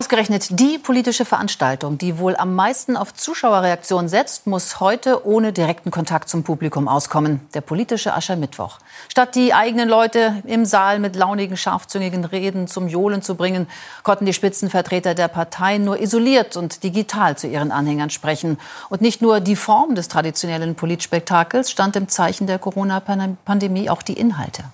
Ausgerechnet 0.03 0.59
die 0.59 0.79
politische 0.79 1.27
Veranstaltung, 1.27 1.99
die 1.99 2.17
wohl 2.17 2.35
am 2.35 2.55
meisten 2.55 2.97
auf 2.97 3.13
Zuschauerreaktion 3.13 4.09
setzt, 4.09 4.47
muss 4.47 4.81
heute 4.81 5.27
ohne 5.27 5.53
direkten 5.53 5.91
Kontakt 5.91 6.31
zum 6.31 6.43
Publikum 6.43 6.89
auskommen. 6.89 7.43
Der 7.53 7.61
politische 7.61 8.15
Aschermittwoch. 8.15 8.79
Statt 9.11 9.35
die 9.35 9.53
eigenen 9.53 9.91
Leute 9.91 10.43
im 10.47 10.65
Saal 10.65 11.01
mit 11.01 11.17
launigen, 11.17 11.59
scharfzüngigen 11.59 12.25
Reden 12.25 12.67
zum 12.67 12.89
Johlen 12.89 13.21
zu 13.21 13.35
bringen, 13.35 13.69
konnten 14.03 14.25
die 14.25 14.33
Spitzenvertreter 14.33 15.15
der 15.15 15.29
Parteien 15.29 15.85
nur 15.85 16.01
isoliert 16.01 16.57
und 16.57 16.83
digital 16.83 17.37
zu 17.37 17.47
ihren 17.47 17.71
Anhängern 17.71 18.09
sprechen. 18.09 18.59
Und 18.89 19.03
nicht 19.03 19.21
nur 19.21 19.41
die 19.41 19.55
Form 19.55 19.95
des 19.95 20.09
traditionellen 20.09 20.77
Politspektakels 20.77 21.71
stand 21.71 21.95
im 21.97 22.09
Zeichen 22.09 22.47
der 22.47 22.59
Corona-Pandemie, 22.59 23.91
auch 23.91 24.01
die 24.01 24.15
Inhalte. 24.15 24.65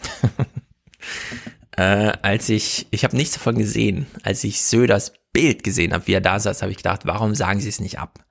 Äh, 1.76 2.12
als 2.22 2.48
ich, 2.48 2.86
ich 2.90 3.04
habe 3.04 3.16
nichts 3.16 3.34
davon 3.34 3.56
gesehen, 3.56 4.06
als 4.22 4.44
ich 4.44 4.62
Söders 4.62 5.12
Bild 5.32 5.64
gesehen 5.64 5.94
habe, 5.94 6.06
wie 6.06 6.12
er 6.12 6.20
da 6.20 6.38
saß, 6.38 6.60
habe 6.62 6.70
ich 6.70 6.76
gedacht, 6.76 7.02
warum 7.04 7.34
sagen 7.34 7.60
sie 7.60 7.68
es 7.68 7.80
nicht 7.80 7.98
ab? 7.98 8.24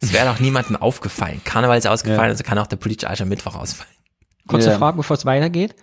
Es 0.00 0.12
wäre 0.12 0.26
doch 0.26 0.40
niemandem 0.40 0.76
aufgefallen. 0.80 1.40
Karneval 1.44 1.78
ist 1.78 1.86
ausgefallen, 1.86 2.24
Ja. 2.24 2.28
also 2.32 2.44
kann 2.44 2.58
auch 2.58 2.66
der 2.66 2.76
politische 2.76 3.08
Aschermittwoch 3.08 3.54
ausfallen. 3.54 3.90
Kurze 4.46 4.70
Ja. 4.70 4.78
Frage, 4.78 4.98
bevor 4.98 5.16
es 5.16 5.24
weitergeht. 5.24 5.74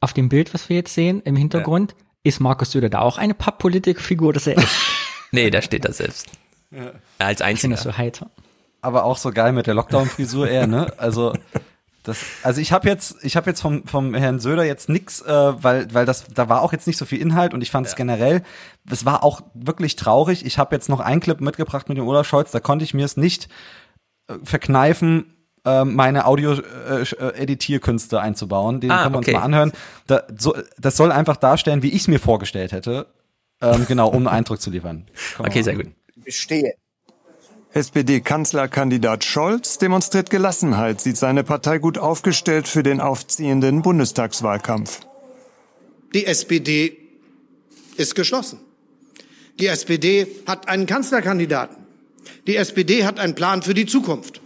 Auf 0.00 0.12
dem 0.14 0.28
Bild, 0.30 0.54
was 0.54 0.68
wir 0.68 0.76
jetzt 0.76 0.94
sehen, 0.94 1.20
im 1.24 1.36
Hintergrund, 1.36 1.94
ist 2.24 2.40
Markus 2.40 2.70
Söder 2.72 2.88
da 2.88 3.00
auch 3.00 3.18
eine 3.18 3.34
Papppolitikfigur? 3.34 4.32
er 4.46 4.58
echt? 4.58 4.68
Nee, 5.34 5.48
da 5.50 5.62
steht 5.62 5.84
er 5.86 5.92
selbst. 5.94 6.26
Ja. 6.70 6.92
Als 7.18 7.40
Ich 7.40 7.46
einziger. 7.46 7.74
das 7.74 7.84
so 7.84 7.96
heiter. 7.96 8.30
aber 8.82 9.04
auch 9.04 9.16
so 9.16 9.30
geil 9.30 9.52
mit 9.52 9.66
der 9.66 9.72
Lockdown-Frisur 9.74 10.46
eher, 10.48 10.66
ne? 10.66 10.92
Also 10.98 11.34
das, 12.02 12.24
also 12.42 12.60
ich 12.60 12.72
habe 12.72 12.88
jetzt, 12.88 13.16
ich 13.22 13.36
habe 13.36 13.48
jetzt 13.50 13.60
vom 13.60 13.86
vom 13.86 14.14
Herrn 14.14 14.40
Söder 14.40 14.64
jetzt 14.64 14.88
nix, 14.88 15.20
äh, 15.20 15.30
weil 15.62 15.86
weil 15.94 16.04
das, 16.06 16.24
da 16.34 16.48
war 16.48 16.62
auch 16.62 16.72
jetzt 16.72 16.86
nicht 16.86 16.96
so 16.98 17.04
viel 17.04 17.20
Inhalt 17.20 17.54
und 17.54 17.62
ich 17.62 17.70
fand 17.70 17.86
es 17.86 17.94
generell, 17.96 18.42
es 18.90 19.04
war 19.04 19.22
auch 19.22 19.42
wirklich 19.54 19.96
traurig. 19.96 20.44
Ich 20.44 20.58
habe 20.58 20.74
jetzt 20.74 20.88
noch 20.88 21.00
einen 21.00 21.20
Clip 21.20 21.40
mitgebracht 21.40 21.88
mit 21.88 21.98
dem 21.98 22.06
Olaf 22.08 22.26
Scholz, 22.26 22.50
da 22.50 22.60
konnte 22.60 22.84
ich 22.84 22.92
mir 22.94 23.04
es 23.04 23.16
nicht 23.16 23.48
äh, 24.28 24.34
verkneifen, 24.42 25.32
äh, 25.64 25.84
meine 25.84 26.26
Audio-Editierkünste 26.26 28.20
einzubauen. 28.20 28.80
Den 28.80 28.90
Ah, 28.90 29.02
können 29.04 29.14
wir 29.14 29.18
okay. 29.18 29.30
uns 29.32 29.38
mal 29.40 29.44
anhören. 29.44 29.72
Da, 30.06 30.24
so, 30.36 30.56
das 30.78 30.96
soll 30.96 31.12
einfach 31.12 31.36
darstellen, 31.36 31.82
wie 31.82 31.90
ich 31.90 32.02
es 32.02 32.08
mir 32.08 32.18
vorgestellt 32.18 32.72
hätte. 32.72 33.06
Ähm, 33.60 33.86
genau, 33.86 34.08
um 34.08 34.26
einen 34.26 34.38
Eindruck 34.38 34.60
zu 34.60 34.70
liefern. 34.70 35.06
Komm 35.36 35.46
Okay, 35.46 35.60
mal. 35.60 35.64
sehr 35.64 35.76
gut. 35.76 35.86
Bestehe. 36.16 36.74
SPD-Kanzlerkandidat 37.74 39.24
Scholz 39.24 39.78
demonstriert 39.78 40.28
Gelassenheit, 40.28 41.00
sieht 41.00 41.16
seine 41.16 41.42
Partei 41.42 41.78
gut 41.78 41.96
aufgestellt 41.96 42.68
für 42.68 42.82
den 42.82 43.00
aufziehenden 43.00 43.80
Bundestagswahlkampf. 43.80 45.00
Die 46.12 46.26
SPD 46.26 46.98
ist 47.96 48.14
geschlossen. 48.14 48.60
Die 49.58 49.68
SPD 49.68 50.26
hat 50.46 50.68
einen 50.68 50.84
Kanzlerkandidaten. 50.86 51.76
Die 52.46 52.56
SPD 52.56 53.04
hat 53.06 53.18
einen 53.18 53.34
Plan 53.34 53.62
für 53.62 53.72
die 53.72 53.86
Zukunft. 53.86 54.42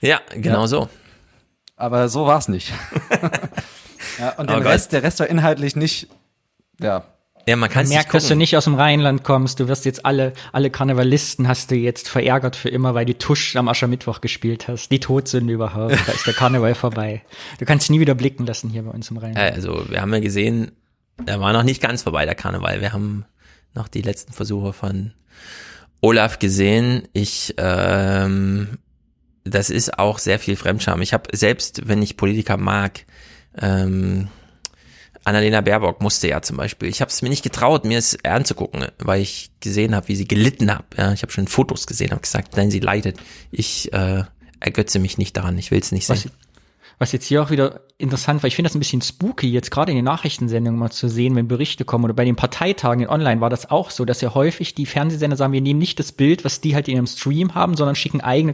Ja, 0.00 0.20
genau 0.34 0.62
Ja. 0.62 0.66
so. 0.66 0.88
Aber 1.76 2.10
so 2.10 2.26
war's 2.26 2.48
nicht. 2.48 2.72
ja, 4.18 4.30
und 4.36 4.48
geil. 4.48 4.62
Rest, 4.62 4.92
der 4.92 5.02
Rest 5.02 5.18
war 5.20 5.28
inhaltlich 5.28 5.76
nicht, 5.76 6.08
ja. 6.78 7.04
Ja, 7.46 7.56
man 7.56 7.68
kann 7.68 7.86
merkt, 7.88 8.14
dass 8.14 8.28
du 8.28 8.36
nicht 8.36 8.56
aus 8.56 8.64
dem 8.64 8.74
Rheinland 8.74 9.22
kommst. 9.22 9.60
Du 9.60 9.68
wirst 9.68 9.84
jetzt 9.84 10.06
alle, 10.06 10.32
alle 10.52 10.70
Karnevalisten 10.70 11.46
hast 11.46 11.70
du 11.70 11.74
jetzt 11.74 12.08
verärgert 12.08 12.56
für 12.56 12.70
immer, 12.70 12.94
weil 12.94 13.04
du 13.04 13.16
Tusch 13.16 13.56
am 13.56 13.68
Aschermittwoch 13.68 14.20
gespielt 14.20 14.68
hast. 14.68 14.88
Die 14.88 15.00
Todsünde 15.00 15.52
überhaupt. 15.52 15.96
Da 16.06 16.12
ist 16.12 16.26
der 16.26 16.34
Karneval 16.34 16.74
vorbei. 16.74 17.22
Du 17.58 17.64
kannst 17.66 17.90
nie 17.90 18.00
wieder 18.00 18.14
blicken 18.14 18.46
lassen 18.46 18.70
hier 18.70 18.82
bei 18.82 18.90
uns 18.90 19.10
im 19.10 19.18
Rheinland. 19.18 19.54
Also, 19.54 19.84
wir 19.88 20.00
haben 20.00 20.12
ja 20.14 20.20
gesehen, 20.20 20.72
er 21.26 21.40
war 21.40 21.52
noch 21.52 21.62
nicht 21.62 21.82
ganz 21.82 22.02
vorbei, 22.02 22.24
der 22.24 22.34
Karneval. 22.34 22.80
Wir 22.80 22.92
haben 22.92 23.24
noch 23.74 23.88
die 23.88 24.02
letzten 24.02 24.32
Versuche 24.32 24.72
von 24.72 25.12
Olaf 26.00 26.38
gesehen. 26.38 27.08
Ich, 27.12 27.54
ähm, 27.58 28.78
das 29.44 29.70
ist 29.70 29.98
auch 29.98 30.18
sehr 30.18 30.38
viel 30.38 30.56
Fremdscham. 30.56 31.02
Ich 31.02 31.12
habe 31.12 31.36
selbst, 31.36 31.88
wenn 31.88 32.02
ich 32.02 32.16
Politiker 32.16 32.56
mag, 32.56 33.04
ähm, 33.60 34.28
Annalena 35.24 35.60
Baerbock 35.60 36.02
musste 36.02 36.28
ja 36.28 36.42
zum 36.42 36.56
Beispiel. 36.56 36.88
Ich 36.88 37.00
habe 37.00 37.10
es 37.10 37.22
mir 37.22 37.30
nicht 37.30 37.42
getraut, 37.42 37.84
mir 37.84 37.98
es 37.98 38.22
anzugucken, 38.24 38.86
weil 38.98 39.22
ich 39.22 39.50
gesehen 39.60 39.94
habe, 39.94 40.08
wie 40.08 40.16
sie 40.16 40.28
gelitten 40.28 40.70
hat. 40.70 40.84
Ja, 40.96 41.12
ich 41.12 41.22
habe 41.22 41.32
schon 41.32 41.48
Fotos 41.48 41.86
gesehen, 41.86 42.10
habe 42.10 42.20
gesagt, 42.20 42.56
nein, 42.56 42.70
sie 42.70 42.80
leidet. 42.80 43.18
Ich 43.50 43.92
äh, 43.92 44.24
ergötze 44.60 44.98
mich 44.98 45.18
nicht 45.18 45.36
daran. 45.36 45.56
Ich 45.58 45.70
will 45.70 45.80
es 45.80 45.92
nicht 45.92 46.08
Was, 46.08 46.22
sehen. 46.22 46.32
was 46.98 47.12
jetzt 47.12 47.26
hier 47.26 47.42
auch 47.42 47.50
wieder 47.50 47.80
interessant 47.96 48.42
war, 48.42 48.48
ich 48.48 48.56
finde 48.56 48.68
das 48.68 48.76
ein 48.76 48.80
bisschen 48.80 49.02
spooky, 49.02 49.50
jetzt 49.50 49.70
gerade 49.70 49.92
in 49.92 49.96
den 49.96 50.04
Nachrichtensendungen 50.04 50.78
mal 50.78 50.90
zu 50.90 51.08
sehen, 51.08 51.36
wenn 51.36 51.48
Berichte 51.48 51.84
kommen 51.84 52.04
oder 52.04 52.14
bei 52.14 52.24
den 52.24 52.36
Parteitagen 52.36 53.04
in 53.04 53.08
Online 53.08 53.40
war 53.40 53.50
das 53.50 53.70
auch 53.70 53.90
so, 53.90 54.04
dass 54.04 54.20
ja 54.20 54.34
häufig 54.34 54.74
die 54.74 54.84
Fernsehsender 54.84 55.36
sagen, 55.36 55.52
wir 55.52 55.60
nehmen 55.60 55.78
nicht 55.78 55.98
das 56.00 56.12
Bild, 56.12 56.44
was 56.44 56.60
die 56.60 56.74
halt 56.74 56.88
in 56.88 56.96
ihrem 56.96 57.06
Stream 57.06 57.54
haben, 57.54 57.76
sondern 57.76 57.94
schicken 57.94 58.20
eigene 58.20 58.52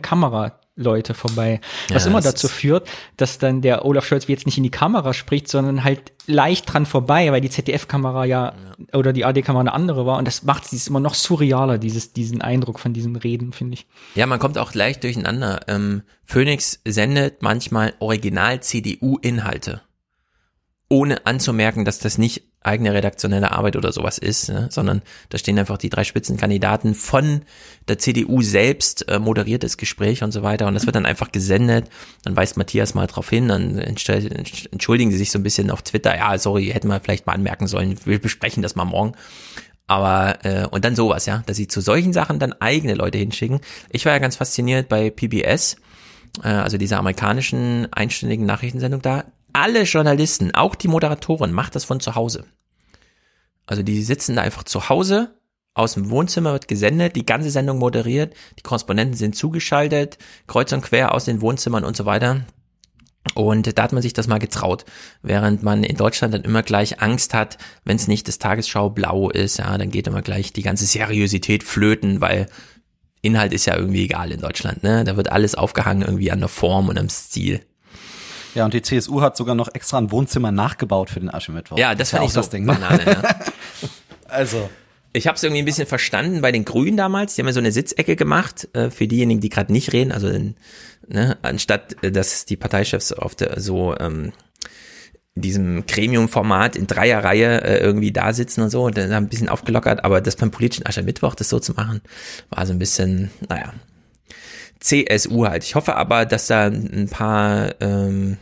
Kameraleute 0.81 1.15
vorbei. 1.15 1.61
Was 1.89 2.05
Ja, 2.05 2.11
immer 2.11 2.21
dazu 2.21 2.49
führt, 2.49 2.89
dass 3.17 3.39
dann 3.39 3.61
der 3.61 3.85
Olaf 3.85 4.07
Scholz 4.07 4.27
jetzt 4.27 4.47
nicht 4.47 4.57
in 4.57 4.65
die 4.65 4.71
Kamera 4.71 5.13
spricht, 5.13 5.49
sondern 5.49 5.85
halt 5.85 6.13
leicht 6.27 6.73
dran 6.73 6.87
vorbei, 6.87 7.31
weil 7.33 7.41
die 7.41 7.51
ZDF-Kamera 7.51 8.25
ja, 8.25 8.55
oder 8.93 9.13
die 9.13 9.25
AD-Kamera 9.25 9.61
eine 9.61 9.73
andere 9.73 10.07
war 10.07 10.19
und 10.19 10.27
das 10.27 10.43
macht 10.43 10.73
es 10.73 10.89
immer 10.89 11.01
noch 11.01 11.15
surrealer, 11.15 11.79
dieses, 11.79 12.13
diesen 12.13 12.41
Eindruck 12.41 12.79
von 12.81 12.93
diesen 12.93 13.17
Reden, 13.17 13.53
finde 13.53 13.75
ich. 13.75 13.87
Ja, 14.15 14.27
man 14.27 14.39
kommt 14.39 14.59
auch 14.59 14.75
leicht 14.75 15.03
durcheinander. 15.05 15.61
Ähm, 15.69 16.03
Phoenix 16.25 16.81
sendet 16.85 17.43
manchmal 17.43 17.95
Original-CDU-Inhalte, 17.99 19.83
ohne 20.89 21.27
anzumerken, 21.27 21.85
dass 21.85 21.99
das 21.99 22.19
nicht 22.19 22.50
eigene 22.63 22.93
redaktionelle 22.93 23.51
Arbeit 23.53 23.77
oder 23.77 23.91
sowas 23.91 24.19
ist, 24.19 24.51
ne? 24.51 24.69
sondern 24.71 25.01
da 25.31 25.39
stehen 25.39 25.59
einfach 25.59 25.79
die 25.79 25.89
drei 25.89 26.05
Spitzenkandidaten 26.05 26.95
von 26.95 27.43
der 27.89 27.99
CDU 27.99 28.43
selbst, 28.43 29.09
äh, 29.09 29.19
moderiertes 29.19 29.79
Gespräch 29.79 30.23
und 30.23 30.33
so 30.33 30.43
weiter 30.43 30.67
und 30.67 30.75
das 30.75 30.85
wird 30.85 30.95
dann 30.95 31.07
einfach 31.07 31.33
gesendet, 31.33 31.89
dann 32.25 32.37
weist 32.37 32.59
Matthias 32.59 32.95
mal 32.95 33.07
drauf 33.07 33.31
hin, 33.31 33.49
dann 33.49 33.79
entschuldigen 33.79 35.11
sie 35.11 35.17
sich 35.17 35.31
so 35.31 35.39
ein 35.39 35.43
bisschen 35.43 35.71
auf 35.71 35.81
Twitter, 35.83 36.15
ja, 36.15 36.37
sorry, 36.37 36.67
hätten 36.67 36.89
wir 36.89 37.01
vielleicht 37.01 37.27
mal 37.27 37.33
anmerken 37.33 37.67
sollen, 37.67 37.97
wir 38.05 38.21
besprechen 38.21 38.63
das 38.63 38.77
mal 38.77 38.85
morgen. 38.85 39.15
Aber 39.87 40.45
äh, 40.45 40.67
und 40.69 40.85
dann 40.85 40.95
sowas, 40.95 41.27
ja, 41.27 41.43
dass 41.47 41.57
sie 41.57 41.67
zu 41.67 41.81
solchen 41.81 42.13
Sachen 42.13 42.39
dann 42.39 42.53
eigene 42.53 42.95
Leute 42.95 43.19
hinschicken. 43.19 43.59
Ich 43.89 44.07
war 44.07 44.13
ja 44.13 44.21
ganz 44.21 44.37
fasziniert 44.37 44.89
bei 44.89 45.11
PBS, 45.11 45.79
äh, 46.45 46.49
also 46.49 46.79
dieser 46.79 46.99
amerikanischen 46.99 47.93
einstündigen 47.93 48.47
Nachrichtensendung 48.47 49.03
da. 49.03 49.25
Alle 49.53 49.83
Journalisten, 49.83 50.55
auch 50.55 50.75
die 50.75 50.89
Moderatoren, 50.89 51.53
macht 51.53 51.75
das 51.75 51.85
von 51.85 52.01
zu 52.01 52.15
Hause. 52.15 52.45
Also 53.67 53.83
die 53.83 54.03
sitzen 54.03 54.37
da 54.37 54.43
einfach 54.43 54.65
zu 54.65 54.89
Hause, 54.89 55.35
aus 55.75 55.95
dem 55.95 56.11
Wohnzimmer 56.11 56.53
wird 56.53 56.69
gesendet, 56.69 57.15
die 57.15 57.25
ganze 57.25 57.51
Sendung 57.51 57.79
moderiert, 57.79 58.35
die 58.59 58.63
Korrespondenten 58.63 59.17
sind 59.17 59.37
zugeschaltet, 59.37 60.19
kreuz 60.47 60.73
und 60.73 60.83
quer 60.83 61.15
aus 61.15 61.25
den 61.25 61.41
Wohnzimmern 61.41 61.85
und 61.85 61.97
so 61.97 62.07
weiter. 62.07 62.45
Und 63.35 63.79
da 63.79 63.83
hat 63.83 63.93
man 63.93 64.03
sich 64.03 64.13
das 64.13 64.27
mal 64.27 64.39
getraut, 64.39 64.85
während 65.23 65.63
man 65.63 65.85
in 65.85 65.97
Deutschland 65.97 66.35
dann 66.35 66.43
immer 66.43 66.63
gleich 66.63 67.01
Angst 67.01 67.35
hat, 67.35 67.59
wenn 67.85 67.97
es 67.97 68.09
nicht 68.09 68.27
das 68.27 68.39
Tagesschau 68.39 68.91
blau 68.91 69.31
ist, 69.31 69.59
ja, 69.59 69.77
dann 69.79 69.91
geht 69.91 70.07
immer 70.07 70.23
gleich 70.23 70.53
die 70.53 70.63
ganze 70.63 70.87
Seriosität 70.87 71.63
flöten, 71.63 72.21
weil 72.21 72.47
Inhalt 73.23 73.53
ist 73.53 73.67
ja 73.67 73.77
irgendwie 73.77 74.05
egal 74.05 74.33
in 74.33 74.41
Deutschland, 74.41 74.83
ne? 74.83 75.05
Da 75.05 75.17
wird 75.17 75.31
alles 75.31 75.55
aufgehangen 75.55 76.03
irgendwie 76.03 76.33
an 76.33 76.41
der 76.41 76.49
Form 76.49 76.89
und 76.89 76.99
am 76.99 77.11
Stil. 77.11 77.61
Ja, 78.55 78.65
und 78.65 78.75
die 78.75 78.83
CSU 78.83 79.21
hat 79.21 79.37
sogar 79.37 79.55
noch 79.55 79.69
extra 79.75 79.99
ein 79.99 80.11
Wohnzimmer 80.11 80.53
nachgebaut 80.53 81.11
für 81.11 81.21
den 81.21 81.33
Aschermittwoch. 81.33 81.79
Ja, 81.79 81.95
das 81.95 82.11
fand 82.11 82.23
ja 82.23 82.27
ich 82.27 82.33
so 82.33 82.41
das 82.41 82.51
Ding. 82.51 82.65
ne? 82.65 82.73
Banane, 82.73 83.05
ja. 83.07 83.37
Also. 84.29 84.69
Ich 85.13 85.27
habe 85.27 85.35
es 85.35 85.43
irgendwie 85.43 85.63
ein 85.63 85.65
bisschen 85.65 85.89
verstanden 85.89 86.41
bei 86.41 86.53
den 86.53 86.65
Grünen 86.65 86.97
damals. 86.97 87.35
Die 87.35 87.43
haben 87.43 87.49
ja 87.49 87.53
so 87.53 87.59
eine 87.59 87.73
Sitzecke 87.73 88.15
gemacht 88.15 88.69
äh, 88.75 88.91
für 88.91 89.09
diejenigen, 89.09 89.41
die 89.41 89.49
gerade 89.49 89.73
nicht 89.73 89.93
reden. 89.93 90.13
Also 90.13 90.29
in, 90.29 90.55
ne, 91.09 91.37
anstatt 91.43 91.97
äh, 92.05 92.13
dass 92.13 92.45
die 92.45 92.57
Parteichefs 92.57 93.13
auf 93.13 93.35
der 93.35 93.61
so 93.61 93.97
ähm, 93.99 94.33
in 95.35 95.43
diesem 95.43 95.87
Gremium-Format 95.87 96.77
in 96.77 96.87
Dreierreihe 96.87 97.63
äh, 97.63 97.79
irgendwie 97.79 98.13
da 98.13 98.33
sitzen 98.33 98.63
und 98.63 98.71
so, 98.71 98.85
und 98.85 98.97
dann 98.97 99.13
haben 99.15 99.25
ein 99.25 99.29
bisschen 99.29 99.49
aufgelockert. 99.49 100.05
Aber 100.05 100.21
das 100.21 100.37
beim 100.37 100.51
politischen 100.51 100.87
Aschermittwoch, 100.87 101.35
das 101.35 101.49
so 101.49 101.59
zu 101.59 101.73
machen, 101.73 102.01
war 102.51 102.67
so 102.67 102.73
ein 102.73 102.79
bisschen, 102.79 103.31
naja, 103.49 103.73
CSU 104.81 105.47
halt. 105.47 105.65
Ich 105.65 105.75
hoffe 105.75 105.97
aber, 105.97 106.27
dass 106.27 106.47
da 106.47 106.67
ein 106.67 107.09
paar 107.11 107.75
ähm, 107.81 108.39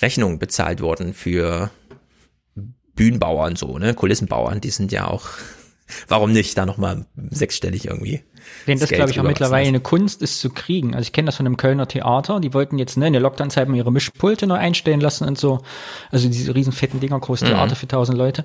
Rechnungen 0.00 0.38
bezahlt 0.38 0.80
wurden 0.80 1.12
für 1.12 1.70
Bühnenbauern 2.94 3.56
so, 3.56 3.78
ne, 3.78 3.94
Kulissenbauern, 3.94 4.60
die 4.60 4.70
sind 4.70 4.90
ja 4.92 5.06
auch, 5.06 5.26
warum 6.08 6.32
nicht, 6.32 6.56
da 6.56 6.66
nochmal 6.66 7.06
sechsstellig 7.30 7.86
irgendwie. 7.86 8.22
Denn 8.66 8.78
das, 8.78 8.90
glaube 8.90 9.10
ich, 9.10 9.18
auch 9.18 9.24
mittlerweile 9.24 9.66
eine 9.66 9.80
Kunst 9.80 10.22
ist 10.22 10.40
zu 10.40 10.50
kriegen. 10.50 10.94
Also 10.94 11.02
ich 11.02 11.12
kenne 11.12 11.26
das 11.26 11.36
von 11.36 11.46
einem 11.46 11.56
Kölner 11.56 11.88
Theater, 11.88 12.38
die 12.38 12.54
wollten 12.54 12.78
jetzt 12.78 12.96
ne, 12.96 13.08
in 13.08 13.12
der 13.12 13.22
Lockdown-Zeit 13.22 13.68
mal 13.68 13.76
ihre 13.76 13.90
Mischpulte 13.90 14.46
neu 14.46 14.54
einstellen 14.54 15.00
lassen 15.00 15.26
und 15.26 15.36
so. 15.36 15.62
Also 16.10 16.28
diese 16.28 16.54
riesen 16.54 16.72
fetten 16.72 17.00
Dinger, 17.00 17.18
großes 17.18 17.48
Mhm. 17.48 17.54
Theater 17.54 17.76
für 17.76 17.88
tausend 17.88 18.16
Leute. 18.16 18.44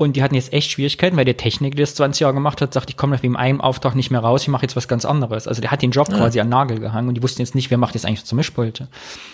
Und 0.00 0.16
die 0.16 0.22
hatten 0.22 0.34
jetzt 0.34 0.54
echt 0.54 0.70
Schwierigkeiten, 0.70 1.18
weil 1.18 1.26
der 1.26 1.36
Techniker, 1.36 1.76
der 1.76 1.84
das 1.84 1.94
20 1.94 2.20
Jahre 2.20 2.32
gemacht 2.32 2.62
hat, 2.62 2.72
sagt, 2.72 2.88
ich 2.88 2.96
komme 2.96 3.12
nach 3.14 3.20
dem 3.20 3.36
einen 3.36 3.60
Auftrag 3.60 3.94
nicht 3.94 4.10
mehr 4.10 4.20
raus, 4.20 4.40
ich 4.40 4.48
mache 4.48 4.62
jetzt 4.62 4.74
was 4.74 4.88
ganz 4.88 5.04
anderes. 5.04 5.46
Also 5.46 5.60
der 5.60 5.70
hat 5.70 5.82
den 5.82 5.90
Job 5.90 6.08
Ja. 6.08 6.16
quasi 6.16 6.40
an 6.40 6.48
Nagel 6.48 6.80
gehangen 6.80 7.08
und 7.08 7.16
die 7.16 7.22
wussten 7.22 7.42
jetzt 7.42 7.54
nicht, 7.54 7.70
wer 7.70 7.76
macht 7.76 7.92
jetzt 7.94 8.06
eigentlich 8.06 8.24
zur 8.24 8.36
Mischpulte. 8.36 8.88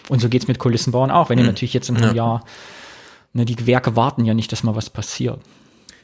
Und 0.09 0.21
so 0.21 0.29
geht's 0.29 0.49
mit 0.49 0.59
Kulissenbauern 0.59 1.13
auch, 1.13 1.31
wenn 1.31 1.37
die 1.37 1.45
Mhm. 1.45 1.51
natürlich 1.51 1.73
jetzt 1.73 1.89
in 1.89 1.97
einem 1.99 2.09
Ja. 2.09 2.15
Jahr, 2.15 2.45
ne, 3.33 3.45
die 3.45 3.55
Gewerke 3.55 3.95
warten 3.95 4.25
ja 4.25 4.35
nicht, 4.35 4.51
dass 4.51 4.65
mal 4.65 4.75
was 4.75 4.91
passiert. 4.91 5.39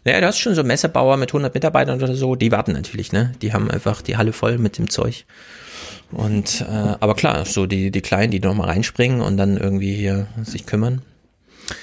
Naja, 0.05 0.21
du 0.21 0.27
hast 0.29 0.39
schon 0.39 0.55
so 0.55 0.63
Messebauer 0.63 1.17
mit 1.17 1.33
100 1.33 1.53
Mitarbeitern 1.55 2.01
oder 2.01 2.15
so, 2.15 2.37
die 2.37 2.53
warten 2.53 2.71
natürlich, 2.73 3.11
ne? 3.11 3.33
Die 3.43 3.53
haben 3.53 3.69
einfach 3.69 4.01
die 4.01 4.17
Halle 4.17 4.33
voll 4.33 4.59
mit 4.59 4.79
dem 4.79 4.89
Zeug. 4.91 5.25
Und, 6.13 6.61
äh, 6.61 6.95
aber 7.01 7.17
klar, 7.17 7.45
so 7.47 7.67
die, 7.67 7.91
die 7.91 8.01
Kleinen, 8.01 8.31
die 8.31 8.39
noch 8.39 8.55
mal 8.55 8.69
reinspringen 8.69 9.23
und 9.23 9.37
dann 9.39 9.57
irgendwie 9.57 9.93
hier 9.97 10.29
sich 10.45 10.67
kümmern. 10.67 11.03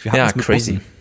Wir 0.04 0.14
ja, 0.14 0.28
es 0.28 0.34
crazy. 0.34 0.76
Bussen. 0.76 0.99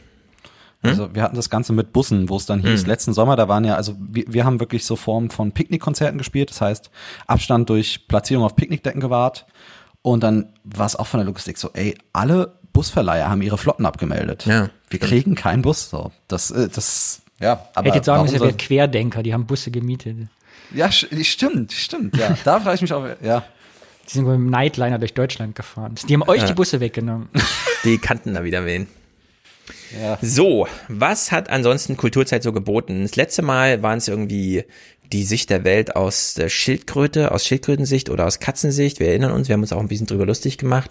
Also 0.83 1.13
wir 1.15 1.23
hatten 1.23 1.35
das 1.37 1.51
Ganze 1.51 1.73
mit 1.73 1.93
Bussen, 1.93 2.29
wo 2.29 2.37
es 2.37 2.47
dann 2.47 2.61
hieß, 2.61 2.83
Hm. 2.83 2.89
letzten 2.89 3.13
Sommer, 3.13 3.35
da 3.35 3.49
waren 3.49 3.65
ja, 3.65 3.75
also 3.75 3.97
wir, 3.99 4.25
wir 4.29 4.45
haben 4.45 4.61
wirklich 4.61 4.85
so 4.87 4.95
Formen 4.95 5.31
von 5.31 5.51
Picknickkonzerten 5.53 6.19
gespielt, 6.19 6.51
das 6.51 6.61
heißt 6.61 6.91
Abstand 7.27 7.69
durch 7.69 8.07
Platzierung 8.07 8.45
auf 8.45 8.55
Picknickdecken 8.55 9.01
gewahrt 9.01 9.47
und 10.03 10.23
dann 10.23 10.53
war 10.63 10.87
es 10.87 10.95
auch 10.95 11.07
von 11.09 11.19
der 11.19 11.27
Logistik 11.27 11.59
so, 11.59 11.71
ey, 11.75 11.97
alle 12.13 12.55
Busverleiher 12.73 13.29
haben 13.29 13.43
ihre 13.43 13.59
Flotten 13.59 13.87
abgemeldet. 13.87 14.47
Ja. 14.47 14.71
Wir 14.89 15.01
kriegen 15.01 15.35
keinen 15.35 15.63
Bus, 15.63 15.91
so. 15.91 16.13
Das, 16.29 16.53
äh, 16.53 16.69
das, 16.69 17.23
ja, 17.41 17.55
aber. 17.75 17.87
ich 17.87 17.87
hätte 17.89 17.97
jetzt 17.97 18.07
sagen 18.07 18.23
müssen, 18.23 18.39
wärt 18.41 18.59
Querdenker, 18.59 19.25
die 19.25 19.35
haben 19.35 19.47
Busse 19.47 19.73
gemietet. 19.73 20.17
Ja, 20.73 20.93
stimmt, 20.93 21.73
stimmt, 21.73 22.17
ja. 22.17 22.37
Da 22.45 22.61
frage 22.61 22.77
ich 22.77 22.83
mich 22.83 22.93
auch, 22.93 23.05
ja. 23.21 23.43
Die 24.09 24.13
sind 24.13 24.27
wohl 24.27 24.39
mit 24.39 24.47
dem 24.47 24.51
Nightliner 24.51 24.99
durch 25.01 25.13
Deutschland 25.15 25.57
gefahren. 25.57 25.97
Die 26.09 26.15
haben 26.15 26.23
euch 26.23 26.43
Ja. 26.43 26.47
die 26.47 26.55
Busse 26.55 26.79
weggenommen. 26.79 27.29
Die 27.85 27.99
kannten 27.99 28.33
da 28.35 28.45
wieder 28.45 28.65
wen. 28.65 28.87
Ja. 29.97 30.19
So, 30.21 30.67
was 30.89 31.33
hat 31.33 31.51
ansonsten 31.51 31.97
Kulturzeit 31.97 32.43
so 32.43 32.53
geboten? 32.53 33.03
Das 33.03 33.17
letzte 33.17 33.43
Mal 33.43 33.83
waren 33.83 33.99
es 33.99 34.09
irgendwie 34.09 34.65
die 35.13 35.25
Sicht 35.25 35.51
der 35.51 35.65
Welt 35.65 35.97
aus 35.97 36.35
der 36.35 36.49
Schildkröte, 36.49 37.33
aus 37.33 37.47
Schildkrötensicht 37.47 38.11
oder 38.11 38.27
aus 38.27 38.41
Katzensicht. 38.41 39.01
Wir 39.01 39.09
erinnern 39.09 39.33
uns, 39.33 39.49
wir 39.49 39.55
haben 39.55 39.63
uns 39.63 39.73
auch 39.73 39.81
ein 39.81 39.89
bisschen 39.89 40.07
drüber 40.07 40.27
lustig 40.27 40.59
gemacht. 40.59 40.91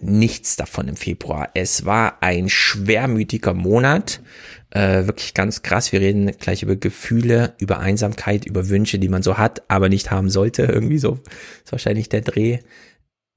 Nichts 0.00 0.56
davon 0.56 0.88
im 0.88 0.96
Februar. 0.96 1.50
Es 1.54 1.84
war 1.84 2.22
ein 2.22 2.48
schwermütiger 2.48 3.52
Monat. 3.52 4.20
Äh, 4.70 5.06
wirklich 5.06 5.34
ganz 5.34 5.62
krass. 5.62 5.92
Wir 5.92 6.00
reden 6.00 6.32
gleich 6.38 6.62
über 6.62 6.76
Gefühle, 6.76 7.54
über 7.58 7.78
Einsamkeit, 7.78 8.46
über 8.46 8.68
Wünsche, 8.68 8.98
die 8.98 9.08
man 9.08 9.22
so 9.22 9.36
hat, 9.36 9.62
aber 9.68 9.88
nicht 9.88 10.10
haben 10.10 10.30
sollte. 10.30 10.62
Irgendwie 10.72 10.98
so 10.98 11.18
ist 11.64 11.72
wahrscheinlich 11.72 12.08
der 12.08 12.22
Dreh. 12.22 12.58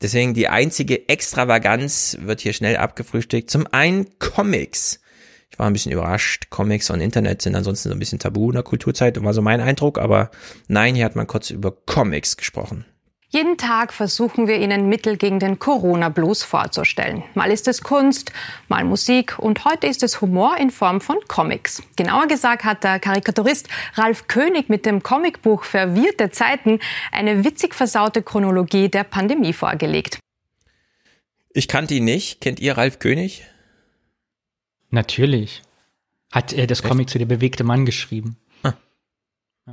Deswegen 0.02 0.34
die 0.34 0.48
einzige 0.48 1.10
Extravaganz 1.10 2.18
wird 2.22 2.40
hier 2.42 2.54
schnell 2.54 2.78
abgefrühstückt. 2.78 3.50
Zum 3.50 3.68
einen 3.72 4.18
Comics. 4.20 5.02
Ich 5.52 5.60
war 5.60 5.68
ein 5.68 5.74
bisschen 5.74 5.92
überrascht. 5.92 6.50
Comics 6.50 6.90
und 6.90 7.02
Internet 7.02 7.42
sind 7.42 7.56
ansonsten 7.56 7.90
so 7.90 7.96
ein 7.96 8.00
bisschen 8.00 8.20
tabu 8.20 8.50
in 8.50 8.56
der 8.56 8.64
Kulturzeit, 8.64 9.22
war 9.22 9.34
so 9.34 9.42
mein 9.42 9.60
Eindruck, 9.60 9.98
aber 9.98 10.32
nein, 10.68 10.96
hier 10.96 11.06
hat 11.06 11.16
man 11.16 11.28
kurz 11.28 11.50
über 11.50 11.72
Comics 11.72 12.38
gesprochen. 12.38 12.86
Jeden 13.32 13.58
Tag 13.58 13.94
versuchen 13.94 14.48
wir 14.48 14.58
Ihnen 14.58 14.90
Mittel 14.90 15.16
gegen 15.16 15.38
den 15.38 15.60
Corona-Blues 15.60 16.42
vorzustellen. 16.42 17.24
Mal 17.36 17.52
ist 17.52 17.68
es 17.68 17.84
Kunst, 17.84 18.32
mal 18.70 18.84
Musik 18.84 19.38
und 19.38 19.66
heute 19.66 19.86
ist 19.86 20.02
es 20.02 20.20
Humor 20.20 20.58
in 20.58 20.72
Form 20.72 21.00
von 21.00 21.18
Comics. 21.28 21.84
Genauer 21.96 22.26
gesagt 22.26 22.64
hat 22.64 22.84
der 22.84 23.00
Karikaturist 23.00 23.68
Ralf 23.94 24.28
König 24.28 24.68
mit 24.68 24.88
dem 24.88 25.04
Comicbuch 25.04 25.64
Verwirrte 25.64 26.32
Zeiten 26.32 26.80
eine 27.12 27.44
witzig 27.44 27.76
versaute 27.76 28.24
Chronologie 28.24 28.90
der 28.90 29.04
Pandemie 29.04 29.54
vorgelegt. 29.54 30.18
Ich 31.52 31.68
kannte 31.68 31.94
ihn 31.94 32.06
nicht. 32.06 32.42
Kennt 32.42 32.60
ihr 32.60 32.80
Ralf 32.80 32.98
König? 32.98 33.46
Natürlich. 34.90 35.62
Hat 36.32 36.52
er 36.52 36.66
das 36.66 36.82
Comic 36.82 37.12
zu 37.12 37.20
der 37.20 37.28
bewegte 37.28 37.64
Mann 37.64 37.86
geschrieben. 37.86 38.38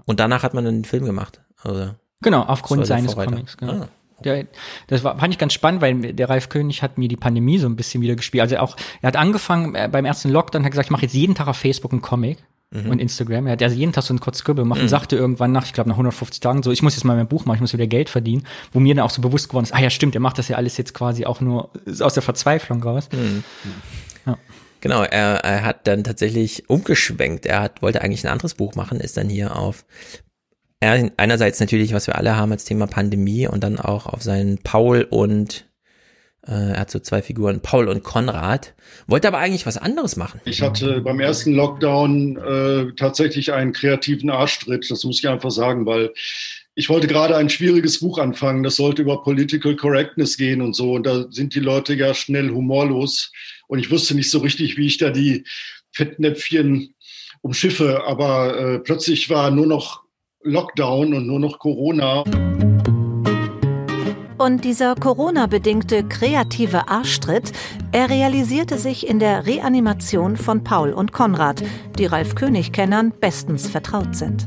Und 0.04 0.20
danach 0.20 0.42
hat 0.42 0.52
man 0.52 0.66
einen 0.66 0.84
Film 0.84 1.06
gemacht. 1.06 1.40
Also, 1.62 1.94
Genau, 2.22 2.42
aufgrund 2.42 2.86
seines 2.86 3.12
Vorreiter. 3.14 3.32
Comics. 3.32 3.56
Genau. 3.56 3.72
Ah. 3.72 3.88
Der, 4.24 4.46
das 4.86 5.04
war, 5.04 5.18
fand 5.18 5.34
ich 5.34 5.38
ganz 5.38 5.52
spannend, 5.52 5.82
weil 5.82 6.14
der 6.14 6.30
Ralf 6.30 6.48
König 6.48 6.82
hat 6.82 6.96
mir 6.96 7.06
die 7.08 7.16
Pandemie 7.16 7.58
so 7.58 7.66
ein 7.68 7.76
bisschen 7.76 8.00
wieder 8.00 8.16
gespielt. 8.16 8.40
Also 8.42 8.56
auch, 8.58 8.76
er 9.02 9.08
hat 9.08 9.16
angefangen 9.16 9.74
äh, 9.74 9.88
beim 9.92 10.06
ersten 10.06 10.30
Lockdown, 10.30 10.64
hat 10.64 10.70
gesagt, 10.70 10.86
ich 10.86 10.90
mache 10.90 11.02
jetzt 11.02 11.12
jeden 11.12 11.34
Tag 11.34 11.48
auf 11.48 11.56
Facebook 11.58 11.92
einen 11.92 12.00
Comic 12.02 12.38
Mhm. 12.72 12.90
und 12.90 12.98
Instagram. 12.98 13.46
Er 13.46 13.52
hat 13.52 13.62
also 13.62 13.76
jeden 13.76 13.92
Tag 13.92 14.02
so 14.02 14.12
einen 14.12 14.20
Scribble 14.34 14.64
gemacht 14.64 14.78
Mhm. 14.78 14.84
und 14.84 14.88
sagte 14.88 15.14
irgendwann 15.14 15.52
nach, 15.52 15.66
ich 15.66 15.72
glaube 15.72 15.88
nach 15.88 15.96
150 15.96 16.40
Tagen 16.40 16.64
so, 16.64 16.72
ich 16.72 16.82
muss 16.82 16.96
jetzt 16.96 17.04
mal 17.04 17.14
mein 17.14 17.28
Buch 17.28 17.44
machen, 17.44 17.56
ich 17.56 17.60
muss 17.60 17.72
wieder 17.72 17.86
Geld 17.86 18.08
verdienen, 18.08 18.44
wo 18.72 18.80
mir 18.80 18.92
dann 18.92 19.04
auch 19.04 19.10
so 19.10 19.22
bewusst 19.22 19.48
geworden 19.50 19.64
ist, 19.66 19.72
ah 19.72 19.78
ja 19.78 19.88
stimmt, 19.88 20.16
er 20.16 20.20
macht 20.20 20.36
das 20.38 20.48
ja 20.48 20.56
alles 20.56 20.76
jetzt 20.76 20.92
quasi 20.92 21.26
auch 21.26 21.40
nur 21.40 21.70
aus 22.00 22.14
der 22.14 22.24
Verzweiflung 22.24 22.82
raus. 22.82 23.08
Mhm. 23.12 23.44
Ja. 24.26 24.36
Genau, 24.80 25.02
er, 25.02 25.44
er 25.44 25.62
hat 25.64 25.86
dann 25.86 26.02
tatsächlich 26.02 26.68
umgeschwenkt. 26.68 27.46
Er 27.46 27.60
hat, 27.62 27.82
wollte 27.82 28.00
eigentlich 28.02 28.24
ein 28.24 28.32
anderes 28.32 28.54
Buch 28.54 28.74
machen, 28.74 28.98
ist 28.98 29.16
dann 29.16 29.28
hier 29.28 29.54
auf 29.54 29.84
einerseits 30.80 31.60
natürlich, 31.60 31.92
was 31.92 32.06
wir 32.06 32.16
alle 32.16 32.36
haben 32.36 32.52
als 32.52 32.64
Thema 32.64 32.86
Pandemie 32.86 33.46
und 33.46 33.62
dann 33.64 33.78
auch 33.78 34.06
auf 34.06 34.22
seinen 34.22 34.58
Paul 34.58 35.06
und 35.08 35.66
äh, 36.46 36.72
er 36.72 36.80
hat 36.80 36.90
so 36.90 36.98
zwei 36.98 37.22
Figuren, 37.22 37.60
Paul 37.60 37.88
und 37.88 38.04
Konrad, 38.04 38.74
wollte 39.06 39.28
aber 39.28 39.38
eigentlich 39.38 39.66
was 39.66 39.78
anderes 39.78 40.16
machen. 40.16 40.40
Ich 40.44 40.62
hatte 40.62 41.00
beim 41.00 41.20
ersten 41.20 41.52
Lockdown 41.52 42.36
äh, 42.36 42.92
tatsächlich 42.94 43.52
einen 43.52 43.72
kreativen 43.72 44.30
Arschtritt, 44.30 44.90
das 44.90 45.02
muss 45.04 45.18
ich 45.18 45.28
einfach 45.28 45.50
sagen, 45.50 45.86
weil 45.86 46.12
ich 46.78 46.90
wollte 46.90 47.06
gerade 47.06 47.36
ein 47.36 47.48
schwieriges 47.48 48.00
Buch 48.00 48.18
anfangen, 48.18 48.62
das 48.62 48.76
sollte 48.76 49.02
über 49.02 49.22
Political 49.22 49.76
Correctness 49.76 50.36
gehen 50.36 50.60
und 50.60 50.76
so, 50.76 50.92
und 50.92 51.06
da 51.06 51.26
sind 51.30 51.54
die 51.54 51.60
Leute 51.60 51.94
ja 51.94 52.12
schnell 52.12 52.50
humorlos. 52.50 53.32
Und 53.66 53.78
ich 53.78 53.90
wusste 53.90 54.14
nicht 54.14 54.30
so 54.30 54.40
richtig, 54.40 54.76
wie 54.76 54.86
ich 54.86 54.98
da 54.98 55.10
die 55.10 55.44
Fettnäpfchen 55.90 56.94
umschiffe, 57.40 58.04
aber 58.06 58.58
äh, 58.58 58.78
plötzlich 58.78 59.30
war 59.30 59.50
nur 59.50 59.66
noch 59.66 60.05
Lockdown 60.46 61.12
und 61.12 61.26
nur 61.26 61.40
noch 61.40 61.58
Corona. 61.58 62.22
Und 64.38 64.64
dieser 64.64 64.94
Corona-bedingte 64.94 66.04
kreative 66.04 66.86
Arschtritt, 66.86 67.50
er 67.90 68.10
realisierte 68.10 68.78
sich 68.78 69.08
in 69.08 69.18
der 69.18 69.44
Reanimation 69.44 70.36
von 70.36 70.62
Paul 70.62 70.92
und 70.92 71.10
Konrad, 71.10 71.64
die 71.98 72.06
Ralf 72.06 72.36
König-Kennern 72.36 73.12
bestens 73.20 73.68
vertraut 73.68 74.14
sind. 74.14 74.46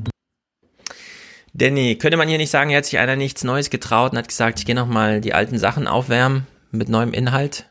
Danny, 1.53 1.97
könnte 1.97 2.15
man 2.15 2.30
hier 2.30 2.38
nicht 2.38 2.51
sagen, 2.51 2.69
hier 2.69 2.77
hat 2.77 2.85
sich 2.85 2.97
einer 2.97 3.17
nichts 3.17 3.43
Neues 3.43 3.69
getraut 3.69 4.13
und 4.13 4.19
hat 4.19 4.30
gesagt, 4.30 4.59
ich 4.59 4.65
gehe 4.65 4.76
nochmal 4.76 5.19
die 5.19 5.34
alten 5.34 5.57
Sachen 5.57 5.85
aufwärmen 5.85 6.47
mit 6.71 6.88
neuem 6.88 7.11
Inhalt? 7.11 7.69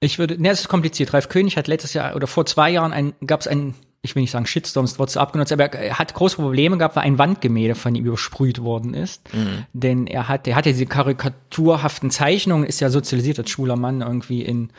Ich 0.00 0.18
würde, 0.18 0.42
ne, 0.42 0.50
es 0.50 0.60
ist 0.60 0.68
kompliziert. 0.68 1.14
Ralf 1.14 1.30
König 1.30 1.56
hat 1.56 1.68
letztes 1.68 1.94
Jahr 1.94 2.16
oder 2.16 2.26
vor 2.26 2.44
zwei 2.44 2.68
Jahren 2.68 2.92
ein, 2.92 3.14
gab 3.26 3.40
es 3.40 3.46
einen, 3.46 3.74
ich 4.04 4.16
will 4.16 4.22
nicht 4.22 4.32
sagen 4.32 4.46
Shitstorm, 4.46 4.84
das 4.84 4.98
Wort 4.98 5.10
so 5.10 5.20
abgenutzt, 5.20 5.52
aber 5.52 5.72
er 5.72 5.98
hat 5.98 6.12
große 6.12 6.36
Probleme 6.36 6.76
gehabt, 6.76 6.96
weil 6.96 7.04
ein 7.04 7.18
Wandgemälde 7.18 7.76
von 7.76 7.94
ihm 7.94 8.04
übersprüht 8.04 8.60
worden 8.60 8.94
ist. 8.94 9.32
Mhm. 9.32 9.64
Denn 9.72 10.06
er 10.08 10.28
hat, 10.28 10.48
er 10.48 10.56
hat 10.56 10.66
ja 10.66 10.72
diese 10.72 10.86
karikaturhaften 10.86 12.10
Zeichnungen, 12.10 12.66
ist 12.66 12.80
ja 12.80 12.90
sozialisiert 12.90 13.38
als 13.38 13.50
schwuler 13.50 13.76
Mann 13.76 14.00
irgendwie 14.00 14.42
in 14.42 14.70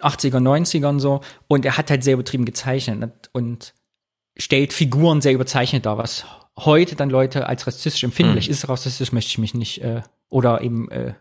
80er, 0.00 0.38
90er 0.38 0.88
und 0.88 0.98
so. 0.98 1.20
Und 1.46 1.64
er 1.64 1.78
hat 1.78 1.90
halt 1.90 2.02
sehr 2.02 2.14
übertrieben 2.14 2.44
gezeichnet 2.44 3.30
und 3.32 3.74
stellt 4.36 4.72
Figuren 4.72 5.20
sehr 5.20 5.32
überzeichnet 5.32 5.86
dar, 5.86 5.98
was 5.98 6.26
heute 6.58 6.96
dann 6.96 7.10
Leute 7.10 7.46
als 7.46 7.68
rassistisch 7.68 8.02
empfinden. 8.02 8.32
Mhm. 8.32 8.34
Vielleicht 8.34 8.50
ist 8.50 8.64
es 8.64 8.68
rassistisch, 8.68 9.12
möchte 9.12 9.28
ich 9.28 9.38
mich 9.38 9.54
nicht, 9.54 9.82
äh, 9.82 10.02
oder 10.30 10.62
eben 10.62 10.90
äh, 10.90 11.14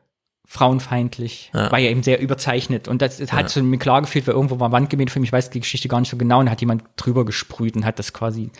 frauenfeindlich, 0.47 1.51
Ja. 1.53 1.71
war 1.71 1.79
ja 1.79 1.89
eben 1.89 2.03
sehr 2.03 2.19
überzeichnet. 2.19 2.87
Und 2.87 3.01
das, 3.01 3.17
das 3.17 3.31
hat 3.31 3.43
Ja. 3.43 3.49
so 3.49 3.63
mir 3.63 3.77
klar 3.77 4.01
gefühlt, 4.01 4.27
weil 4.27 4.33
irgendwo 4.35 4.59
war 4.59 4.71
Wandgemälde 4.71 5.11
für 5.11 5.19
mich, 5.19 5.29
ich 5.29 5.33
weiß 5.33 5.49
die 5.49 5.59
Geschichte 5.61 5.87
gar 5.87 5.99
nicht 5.99 6.09
so 6.09 6.17
genau, 6.17 6.39
und 6.39 6.49
hat 6.49 6.61
jemand 6.61 6.83
drüber 6.97 7.25
gesprüht 7.25 7.75
und 7.75 7.85
hat 7.85 7.99
das 7.99 8.13
quasi 8.13 8.51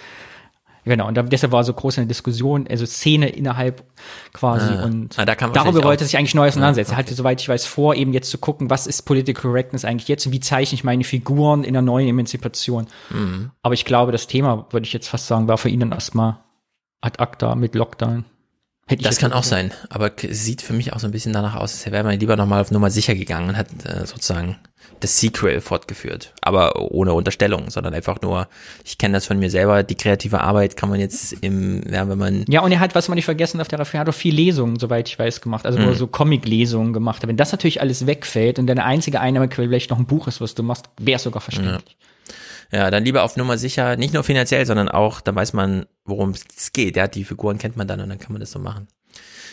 Genau, 0.84 1.08
und 1.08 1.14
da, 1.16 1.22
deshalb 1.22 1.52
war 1.52 1.64
so 1.64 1.74
groß 1.76 2.00
eine 2.00 2.08
Diskussion, 2.08 2.66
also 2.68 2.88
Szene 2.88 3.30
innerhalb 3.30 3.84
quasi 4.34 4.74
Ah, 4.74 4.84
und 4.86 5.16
da 5.16 5.26
darüber 5.36 5.84
wollte 5.84 6.06
sich 6.06 6.18
eigentlich 6.18 6.34
neu 6.34 6.48
auseinandersetzen. 6.48 6.90
Ja, 6.94 6.96
Er 6.96 7.00
hatte, 7.00 7.14
soweit 7.14 7.40
ich 7.40 7.48
weiß, 7.48 7.68
vor, 7.68 7.94
eben 7.94 8.14
jetzt 8.14 8.32
zu 8.32 8.40
gucken, 8.40 8.72
was 8.72 8.88
ist 8.88 9.04
Political 9.04 9.44
Correctness 9.44 9.86
eigentlich 9.86 10.08
jetzt 10.08 10.26
und 10.26 10.32
wie 10.32 10.40
zeichne 10.40 10.74
ich 10.74 10.84
meine 10.84 11.04
Figuren 11.04 11.64
in 11.64 11.76
einer 11.78 11.84
neuen 11.84 12.08
Emanzipation. 12.08 12.88
Mhm. 13.12 13.52
Aber 13.62 13.76
ich 13.76 13.86
glaube, 13.86 14.12
das 14.12 14.26
Thema, 14.26 14.66
würde 14.72 14.88
ich 14.88 14.94
jetzt 14.94 15.08
fast 15.08 15.28
sagen, 15.28 15.48
war 15.48 15.60
für 15.60 15.70
ihn 15.70 15.82
dann 15.82 15.92
erstmal 15.92 16.38
ad 17.02 17.20
acta 17.22 17.54
mit 17.54 17.76
Lockdown. 17.76 18.26
Hätte 18.88 19.04
Das 19.04 19.18
kann 19.18 19.32
auch 19.32 19.44
sein, 19.44 19.72
aber 19.90 20.12
sieht 20.30 20.62
für 20.62 20.74
mich 20.74 20.92
auch 20.94 21.00
so 21.00 21.08
ein 21.08 21.12
bisschen 21.12 21.34
danach 21.34 21.56
aus, 21.56 21.74
als 21.74 21.92
wäre 21.92 22.04
man 22.04 22.20
lieber 22.20 22.36
nochmal 22.36 22.62
auf 22.62 22.72
Nummer 22.72 22.90
sicher 22.90 23.16
gegangen 23.16 23.50
und 23.50 23.58
hat 23.58 23.68
äh, 23.86 24.06
sozusagen 24.06 24.58
das 25.00 25.20
Sequel 25.20 25.62
fortgeführt. 25.62 26.34
Aber 26.42 26.80
ohne 26.92 27.14
Unterstellung, 27.14 27.70
sondern 27.70 27.94
einfach 27.94 28.22
nur, 28.22 28.48
ich 28.86 28.98
kenne 28.98 29.16
das 29.16 29.26
von 29.26 29.40
mir 29.40 29.50
selber, 29.50 29.84
die 29.84 29.96
kreative 29.96 30.42
Arbeit 30.42 30.78
kann 30.78 30.90
man 30.90 31.00
jetzt 31.00 31.34
im, 31.42 31.82
ja, 31.92 32.08
wenn 32.08 32.18
man 32.18 32.46
Ja, 32.48 32.62
und 32.62 32.72
er 32.72 32.80
hat, 32.80 32.94
was 32.96 33.08
man 33.08 33.16
nicht 33.16 33.26
vergessen 33.26 33.58
darf, 33.58 33.68
der 33.68 33.82
auch 33.82 34.14
viel 34.14 34.36
Lesungen, 34.36 34.78
soweit 34.78 35.08
ich 35.08 35.18
weiß, 35.18 35.42
gemacht. 35.42 35.66
Also, 35.66 35.80
wo 35.80 35.86
Mhm. 35.86 35.96
so 35.96 36.08
Comic-Lesungen 36.08 36.94
gemacht 36.94 37.22
hat. 37.24 37.30
Wenn 37.30 37.38
das 37.38 37.52
natürlich 37.52 37.82
alles 37.82 38.06
wegfällt 38.06 38.60
und 38.60 38.68
deine 38.68 38.84
einzige 38.86 39.20
Einnahmequelle 39.20 39.68
vielleicht 39.70 39.90
noch 39.90 40.00
ein 40.00 40.06
Buch 40.06 40.28
ist, 40.28 40.40
was 40.42 40.54
du 40.54 40.64
machst, 40.64 40.90
wäre 41.00 41.16
es 41.16 41.24
sogar 41.24 41.42
verständlich. 41.42 41.98
Ja, 42.00 42.08
dann 42.72 43.04
lieber 43.04 43.24
auf 43.24 43.38
Nummer 43.38 43.58
sicher, 43.58 43.98
nicht 43.98 44.14
nur 44.14 44.24
finanziell, 44.24 44.66
sondern 44.66 44.90
auch, 44.90 45.22
dann 45.22 45.36
weiß 45.36 45.54
man, 45.54 45.86
worum 46.06 46.32
es 46.32 46.74
geht. 46.74 46.96
Ja, 46.96 47.08
die 47.08 47.24
Figuren 47.24 47.58
kennt 47.58 47.78
man 47.78 47.88
dann 47.88 48.00
und 48.00 48.10
dann 48.10 48.20
kann 48.20 48.32
man 48.32 48.40
das 48.40 48.52
so 48.52 48.60
machen. 48.60 48.88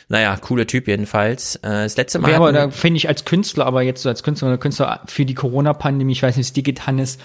Naja, 0.09 0.37
cooler 0.37 0.67
Typ 0.67 0.89
jedenfalls. 0.89 1.57
Äh, 1.57 1.85
das 1.85 1.97
letzte 1.97 2.19
Mal. 2.19 2.29
Wäre 2.29 2.39
aber, 2.39 2.53
da 2.53 2.71
finde 2.71 2.97
ich 2.97 3.09
als 3.09 3.25
Künstler, 3.25 3.67
aber 3.67 3.83
jetzt 3.83 4.03
so 4.03 4.09
als 4.09 4.23
Künstler 4.23 4.49
oder 4.49 4.59
Künstler 4.59 5.03
für 5.07 5.27
die 5.27 5.35
Corona-Pandemie, 5.35 6.13
ich 6.13 6.23
weiß 6.23 6.37
nicht, 6.37 6.47
es 6.47 6.53
dir 6.53 6.63
geht, 6.63 6.87
Hannes, 6.87 7.19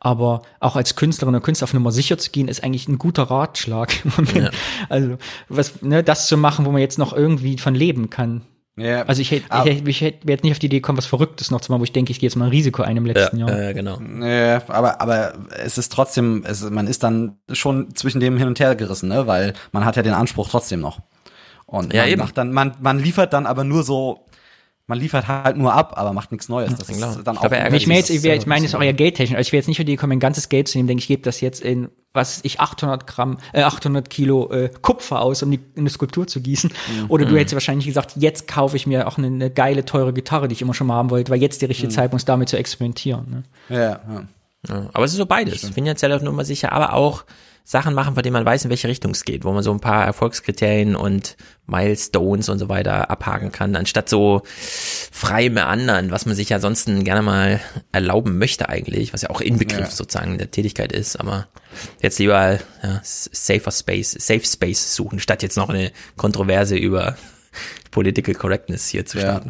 aber 0.00 0.42
auch 0.58 0.74
als 0.74 0.96
Künstlerin 0.96 1.34
oder 1.34 1.44
Künstler 1.44 1.64
auf 1.66 1.74
Nummer 1.74 1.92
sicher 1.92 2.18
zu 2.18 2.30
gehen, 2.30 2.48
ist 2.48 2.64
eigentlich 2.64 2.88
ein 2.88 2.98
guter 2.98 3.24
Ratschlag. 3.24 3.92
Ja. 4.34 4.50
Also, 4.88 5.18
was, 5.48 5.82
ne, 5.82 6.02
das 6.02 6.26
zu 6.26 6.36
machen, 6.36 6.64
wo 6.64 6.70
man 6.70 6.80
jetzt 6.80 6.98
noch 6.98 7.12
irgendwie 7.12 7.58
von 7.58 7.74
leben 7.74 8.08
kann. 8.10 8.42
Ja. 8.76 9.02
Also 9.02 9.20
ich 9.20 9.30
hätte, 9.30 9.44
ich 9.50 9.64
hätte, 9.76 9.90
ich 9.90 10.00
hätte 10.00 10.28
jetzt 10.30 10.44
nicht 10.44 10.52
auf 10.52 10.58
die 10.58 10.66
Idee 10.66 10.78
gekommen, 10.78 10.96
was 10.96 11.04
Verrücktes 11.06 11.50
noch 11.50 11.60
zu 11.60 11.70
machen, 11.70 11.80
wo 11.80 11.84
ich 11.84 11.92
denke, 11.92 12.10
ich 12.10 12.20
gehe 12.20 12.28
jetzt 12.28 12.36
mal 12.36 12.46
ein 12.46 12.50
Risiko 12.50 12.82
ein 12.82 12.96
im 12.96 13.04
letzten 13.04 13.36
ja, 13.38 13.46
Jahr. 13.48 13.60
äh, 13.68 13.74
genau. 13.74 14.00
Ja, 14.24 14.62
aber, 14.68 15.00
aber 15.00 15.34
es 15.62 15.76
ist 15.76 15.92
trotzdem, 15.92 16.42
es, 16.46 16.62
man 16.70 16.86
ist 16.86 17.02
dann 17.02 17.36
schon 17.52 17.94
zwischen 17.94 18.20
dem 18.20 18.38
hin 18.38 18.48
und 18.48 18.60
her 18.60 18.74
gerissen, 18.74 19.08
ne? 19.10 19.26
weil 19.26 19.52
man 19.72 19.84
hat 19.84 19.96
ja 19.96 20.02
den 20.02 20.14
Anspruch 20.14 20.48
trotzdem 20.48 20.80
noch. 20.80 21.00
Und 21.66 21.92
Ja, 21.92 22.02
man 22.02 22.10
eben. 22.10 22.20
macht 22.22 22.38
dann, 22.38 22.52
man, 22.52 22.72
man 22.80 22.98
liefert 22.98 23.32
dann 23.34 23.44
aber 23.46 23.64
nur 23.64 23.82
so, 23.82 24.24
man 24.86 24.98
liefert 24.98 25.28
halt 25.28 25.56
nur 25.56 25.72
ab, 25.72 25.94
aber 25.96 26.12
macht 26.12 26.32
nichts 26.32 26.48
Neues. 26.48 26.70
Das 26.76 26.88
ist 26.88 27.00
dann 27.00 27.12
Ich 27.16 27.24
glaube, 27.24 27.38
auch 27.40 27.44
immer 27.66 27.72
ich, 27.76 27.86
jetzt, 27.86 28.10
ich, 28.10 28.22
wär, 28.24 28.34
ich 28.36 28.46
meine, 28.46 28.64
es 28.66 28.72
ist 28.72 28.74
auch 28.74 28.82
ja 28.82 28.92
geldtechnisch. 28.92 29.36
Also 29.36 29.46
ich 29.48 29.52
wäre 29.52 29.60
jetzt 29.60 29.68
nicht 29.68 29.76
für 29.76 29.84
die 29.84 29.92
gekommen, 29.92 30.10
mein 30.10 30.20
ganzes 30.20 30.48
Geld 30.48 30.68
zu 30.68 30.76
nehmen, 30.76 30.88
denke 30.88 31.00
ich, 31.00 31.06
gebe 31.08 31.22
das 31.22 31.40
jetzt 31.40 31.60
in, 31.62 31.88
was 32.12 32.38
weiß 32.38 32.40
ich, 32.44 32.60
800 32.60 33.06
Gramm, 33.06 33.38
äh, 33.52 33.62
800 33.62 34.10
Kilo 34.10 34.50
äh, 34.50 34.70
Kupfer 34.82 35.22
aus, 35.22 35.42
um 35.42 35.50
die, 35.52 35.58
in 35.76 35.80
eine 35.82 35.90
Skulptur 35.90 36.26
zu 36.26 36.40
gießen. 36.40 36.72
Oder 37.08 37.24
du 37.24 37.32
Mhm. 37.34 37.38
hättest 37.38 37.54
wahrscheinlich 37.54 37.86
gesagt, 37.86 38.14
jetzt 38.16 38.48
kaufe 38.48 38.76
ich 38.76 38.86
mir 38.86 39.06
auch 39.06 39.18
eine, 39.18 39.28
eine 39.28 39.50
geile, 39.50 39.84
teure 39.84 40.12
Gitarre, 40.12 40.48
die 40.48 40.54
ich 40.54 40.62
immer 40.62 40.74
schon 40.74 40.88
mal 40.88 40.94
haben 40.96 41.10
wollte, 41.10 41.30
weil 41.30 41.40
jetzt 41.40 41.62
die 41.62 41.66
richtige 41.66 41.88
Mhm. 41.88 41.92
Zeitpunkt 41.92 42.22
ist, 42.22 42.28
damit 42.28 42.48
zu 42.48 42.58
experimentieren. 42.58 43.26
Ne? 43.30 43.42
Ja, 43.76 43.80
ja. 43.80 44.00
Ja, 44.68 44.90
aber 44.92 45.04
es 45.04 45.12
ist 45.12 45.16
so 45.18 45.26
beides. 45.26 45.68
Finanziell 45.70 46.12
auf 46.12 46.22
Nummer 46.22 46.44
sicher, 46.44 46.70
aber 46.72 46.92
auch 46.92 47.24
Sachen 47.64 47.94
machen, 47.94 48.14
von 48.14 48.22
denen 48.22 48.32
man 48.34 48.44
weiß, 48.44 48.64
in 48.64 48.70
welche 48.70 48.88
Richtung 48.88 49.12
es 49.12 49.24
geht, 49.24 49.44
wo 49.44 49.52
man 49.52 49.62
so 49.62 49.70
ein 49.72 49.80
paar 49.80 50.04
Erfolgskriterien 50.04 50.96
und 50.96 51.36
Milestones 51.66 52.48
und 52.48 52.58
so 52.58 52.68
weiter 52.68 53.08
abhaken 53.10 53.52
kann, 53.52 53.76
anstatt 53.76 54.08
so 54.08 54.42
frei 54.44 55.48
meandern, 55.48 56.10
was 56.10 56.26
man 56.26 56.34
sich 56.34 56.48
ja 56.48 56.58
sonst 56.58 56.86
gerne 56.86 57.22
mal 57.22 57.60
erlauben 57.92 58.36
möchte 58.38 58.68
eigentlich, 58.68 59.12
was 59.12 59.22
ja 59.22 59.30
auch 59.30 59.40
Inbegriff 59.40 59.78
Ja. 59.80 59.86
sozusagen 59.90 60.38
der 60.38 60.50
Tätigkeit 60.50 60.92
ist, 60.92 61.16
aber 61.16 61.46
jetzt 62.00 62.18
lieber 62.18 62.58
ja, 62.82 63.00
safer 63.02 63.70
Space, 63.70 64.10
Safe 64.18 64.44
Space 64.44 64.94
suchen, 64.94 65.20
statt 65.20 65.42
jetzt 65.42 65.56
noch 65.56 65.68
eine 65.68 65.92
Kontroverse 66.16 66.76
über 66.76 67.16
Political 67.90 68.34
Correctness 68.34 68.88
hier 68.88 69.06
zu 69.06 69.18
Ja. 69.18 69.40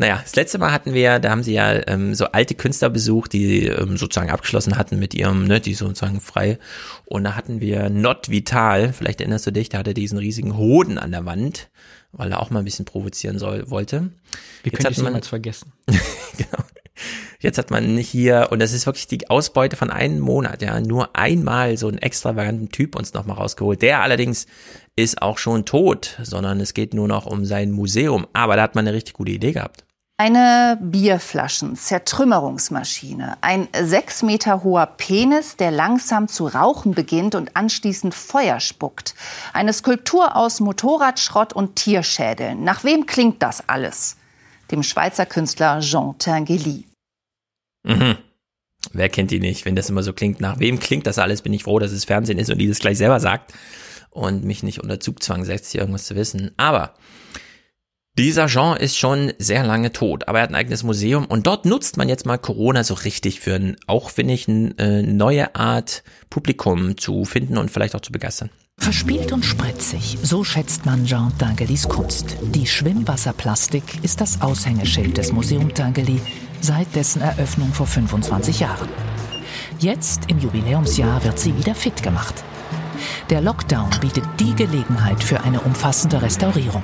Naja, 0.00 0.20
das 0.22 0.36
letzte 0.36 0.58
Mal 0.58 0.70
hatten 0.70 0.94
wir, 0.94 1.18
da 1.18 1.30
haben 1.30 1.42
sie 1.42 1.54
ja 1.54 1.86
ähm, 1.88 2.14
so 2.14 2.26
alte 2.26 2.54
Künstler 2.54 2.88
besucht, 2.88 3.32
die 3.32 3.66
ähm, 3.66 3.96
sozusagen 3.96 4.30
abgeschlossen 4.30 4.78
hatten 4.78 5.00
mit 5.00 5.12
ihrem, 5.12 5.46
ne, 5.48 5.60
die 5.60 5.74
sozusagen 5.74 6.20
frei. 6.20 6.58
Und 7.04 7.24
da 7.24 7.34
hatten 7.34 7.60
wir 7.60 7.90
Not 7.90 8.28
Vital, 8.30 8.92
vielleicht 8.92 9.20
erinnerst 9.20 9.48
du 9.48 9.50
dich, 9.50 9.68
da 9.70 9.78
hatte 9.78 9.90
er 9.90 9.94
diesen 9.94 10.18
riesigen 10.18 10.56
Hoden 10.56 10.98
an 10.98 11.10
der 11.10 11.26
Wand, 11.26 11.68
weil 12.12 12.30
er 12.30 12.40
auch 12.40 12.50
mal 12.50 12.60
ein 12.60 12.64
bisschen 12.64 12.84
provozieren 12.84 13.40
soll, 13.40 13.68
wollte. 13.70 14.10
Wie 14.62 14.70
Jetzt 14.70 14.84
könnte 14.84 15.02
man- 15.02 15.12
jemals 15.12 15.26
vergessen? 15.28 15.72
genau. 15.88 16.64
Jetzt 17.40 17.58
hat 17.58 17.70
man 17.70 17.96
hier, 17.98 18.48
und 18.50 18.60
das 18.60 18.72
ist 18.72 18.86
wirklich 18.86 19.06
die 19.06 19.30
Ausbeute 19.30 19.76
von 19.76 19.90
einem 19.90 20.18
Monat, 20.18 20.60
ja, 20.62 20.80
nur 20.80 21.14
einmal 21.16 21.76
so 21.76 21.86
einen 21.88 21.98
extravaganten 21.98 22.70
Typ 22.70 22.96
uns 22.96 23.14
nochmal 23.14 23.36
rausgeholt. 23.36 23.80
Der 23.82 24.02
allerdings 24.02 24.46
ist 24.96 25.22
auch 25.22 25.38
schon 25.38 25.64
tot, 25.64 26.18
sondern 26.22 26.60
es 26.60 26.74
geht 26.74 26.94
nur 26.94 27.06
noch 27.06 27.26
um 27.26 27.44
sein 27.44 27.70
Museum. 27.70 28.26
Aber 28.32 28.56
da 28.56 28.62
hat 28.62 28.74
man 28.74 28.86
eine 28.86 28.96
richtig 28.96 29.14
gute 29.14 29.30
Idee 29.30 29.52
gehabt. 29.52 29.84
Eine 30.20 30.76
Bierflaschen-Zertrümmerungsmaschine, 30.82 33.38
ein 33.40 33.68
sechs 33.80 34.24
Meter 34.24 34.64
hoher 34.64 34.86
Penis, 34.86 35.56
der 35.56 35.70
langsam 35.70 36.26
zu 36.26 36.48
rauchen 36.48 36.90
beginnt 36.90 37.36
und 37.36 37.56
anschließend 37.56 38.16
Feuer 38.16 38.58
spuckt. 38.58 39.14
Eine 39.52 39.72
Skulptur 39.72 40.34
aus 40.34 40.58
Motorradschrott 40.58 41.52
und 41.52 41.76
Tierschädeln. 41.76 42.64
Nach 42.64 42.82
wem 42.82 43.06
klingt 43.06 43.44
das 43.44 43.68
alles? 43.68 44.16
Dem 44.72 44.82
Schweizer 44.82 45.24
Künstler 45.24 45.78
Jean 45.78 46.18
Tinguely. 46.18 46.86
Mhm. 47.84 48.18
Wer 48.92 49.10
kennt 49.10 49.30
die 49.30 49.38
nicht? 49.38 49.66
Wenn 49.66 49.76
das 49.76 49.88
immer 49.88 50.02
so 50.02 50.12
klingt, 50.12 50.40
nach 50.40 50.58
wem 50.58 50.80
klingt 50.80 51.06
das 51.06 51.20
alles, 51.20 51.42
bin 51.42 51.52
ich 51.52 51.62
froh, 51.62 51.78
dass 51.78 51.92
es 51.92 52.06
Fernsehen 52.06 52.40
ist 52.40 52.50
und 52.50 52.58
die 52.58 52.66
das 52.66 52.80
gleich 52.80 52.98
selber 52.98 53.20
sagt 53.20 53.54
und 54.10 54.42
mich 54.42 54.64
nicht 54.64 54.80
unter 54.80 54.98
Zugzwang 54.98 55.44
setzt, 55.44 55.70
hier 55.70 55.82
irgendwas 55.82 56.06
zu 56.06 56.16
wissen. 56.16 56.50
Aber 56.56 56.94
dieser 58.18 58.48
Jean 58.48 58.76
ist 58.76 58.98
schon 58.98 59.32
sehr 59.38 59.64
lange 59.64 59.92
tot, 59.92 60.26
aber 60.26 60.38
er 60.38 60.42
hat 60.42 60.50
ein 60.50 60.56
eigenes 60.56 60.82
Museum 60.82 61.24
und 61.24 61.46
dort 61.46 61.64
nutzt 61.64 61.96
man 61.96 62.08
jetzt 62.08 62.26
mal 62.26 62.36
Corona 62.36 62.82
so 62.82 62.94
richtig 62.94 63.38
für 63.38 63.54
ein, 63.54 63.76
auch 63.86 64.10
finde 64.10 64.34
ich, 64.34 64.48
eine 64.48 64.74
äh, 64.78 65.02
neue 65.02 65.54
Art 65.54 66.02
Publikum 66.28 66.98
zu 66.98 67.24
finden 67.24 67.56
und 67.56 67.70
vielleicht 67.70 67.94
auch 67.94 68.00
zu 68.00 68.10
begeistern. 68.10 68.50
Verspielt 68.76 69.30
und 69.30 69.44
spritzig, 69.44 70.18
so 70.20 70.42
schätzt 70.42 70.84
man 70.84 71.04
Jean 71.04 71.32
Tinguelys 71.38 71.88
Kunst. 71.88 72.36
Die 72.42 72.66
Schwimmwasserplastik 72.66 74.02
ist 74.02 74.20
das 74.20 74.40
Aushängeschild 74.40 75.16
des 75.16 75.30
Museum 75.30 75.72
Tinguely 75.72 76.20
seit 76.60 76.92
dessen 76.96 77.22
Eröffnung 77.22 77.72
vor 77.72 77.86
25 77.86 78.58
Jahren. 78.58 78.88
Jetzt, 79.78 80.22
im 80.28 80.40
Jubiläumsjahr, 80.40 81.22
wird 81.22 81.38
sie 81.38 81.56
wieder 81.56 81.76
fit 81.76 82.02
gemacht. 82.02 82.42
Der 83.30 83.40
Lockdown 83.42 83.90
bietet 84.00 84.24
die 84.40 84.56
Gelegenheit 84.56 85.22
für 85.22 85.40
eine 85.42 85.60
umfassende 85.60 86.20
Restaurierung. 86.20 86.82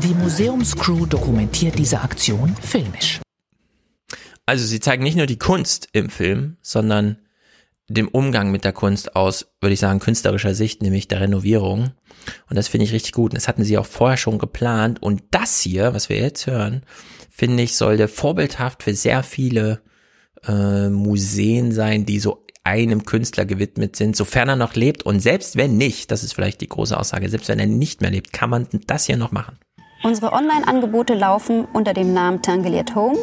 Die 0.00 0.14
Museumscrew 0.14 1.06
dokumentiert 1.06 1.76
diese 1.76 2.00
Aktion 2.00 2.54
filmisch. 2.62 3.20
Also 4.46 4.64
sie 4.64 4.78
zeigen 4.78 5.02
nicht 5.02 5.16
nur 5.16 5.26
die 5.26 5.40
Kunst 5.40 5.88
im 5.92 6.08
Film, 6.08 6.56
sondern 6.62 7.18
dem 7.88 8.06
Umgang 8.06 8.52
mit 8.52 8.64
der 8.64 8.72
Kunst 8.72 9.16
aus, 9.16 9.48
würde 9.60 9.74
ich 9.74 9.80
sagen, 9.80 9.98
künstlerischer 9.98 10.54
Sicht, 10.54 10.82
nämlich 10.82 11.08
der 11.08 11.20
Renovierung. 11.20 11.90
Und 12.48 12.56
das 12.56 12.68
finde 12.68 12.84
ich 12.84 12.92
richtig 12.92 13.10
gut. 13.10 13.32
Und 13.32 13.38
das 13.38 13.48
hatten 13.48 13.64
sie 13.64 13.76
auch 13.76 13.86
vorher 13.86 14.18
schon 14.18 14.38
geplant. 14.38 15.02
Und 15.02 15.24
das 15.32 15.60
hier, 15.60 15.94
was 15.94 16.08
wir 16.08 16.18
jetzt 16.18 16.46
hören, 16.46 16.82
finde 17.28 17.64
ich, 17.64 17.74
sollte 17.74 18.06
vorbildhaft 18.06 18.84
für 18.84 18.94
sehr 18.94 19.24
viele 19.24 19.80
äh, 20.46 20.90
Museen 20.90 21.72
sein, 21.72 22.06
die 22.06 22.20
so 22.20 22.46
einem 22.62 23.04
Künstler 23.04 23.46
gewidmet 23.46 23.96
sind, 23.96 24.14
sofern 24.14 24.50
er 24.50 24.56
noch 24.56 24.76
lebt. 24.76 25.02
Und 25.02 25.18
selbst 25.18 25.56
wenn 25.56 25.76
nicht, 25.76 26.12
das 26.12 26.22
ist 26.22 26.34
vielleicht 26.34 26.60
die 26.60 26.68
große 26.68 26.96
Aussage, 26.96 27.28
selbst 27.28 27.48
wenn 27.48 27.58
er 27.58 27.66
nicht 27.66 28.00
mehr 28.00 28.10
lebt, 28.10 28.32
kann 28.32 28.50
man 28.50 28.68
das 28.86 29.06
hier 29.06 29.16
noch 29.16 29.32
machen. 29.32 29.58
Unsere 30.02 30.32
Online-Angebote 30.32 31.14
laufen 31.14 31.66
unter 31.72 31.92
dem 31.92 32.14
Namen 32.14 32.40
Tangle 32.40 32.84
Home, 32.94 33.18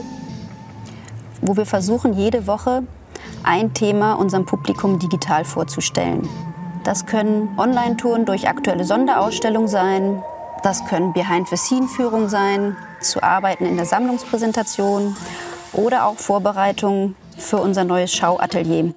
wo 1.42 1.56
wir 1.56 1.66
versuchen, 1.66 2.14
jede 2.14 2.48
Woche 2.48 2.84
ein 3.44 3.74
Thema 3.74 4.14
unserem 4.14 4.46
Publikum 4.46 5.00
digital 5.00 5.46
vorzustellen. 5.46 6.28
Das 6.84 7.06
können 7.06 7.58
Online-Touren 7.58 8.26
durch 8.26 8.50
aktuelle 8.50 8.84
Sonderausstellungen 8.84 9.70
sein, 9.70 10.22
das 10.64 10.86
können 10.86 11.14
Behind-the-Scene-Führungen 11.14 12.28
sein, 12.28 12.76
zu 13.00 13.24
Arbeiten 13.24 13.66
in 13.66 13.78
der 13.78 13.86
Sammlungspräsentation 13.86 15.16
oder 15.72 16.06
auch 16.06 16.16
Vorbereitungen 16.16 17.16
für 17.38 17.58
unser 17.58 17.86
neues 17.86 18.14
Schauatelier. 18.14 18.94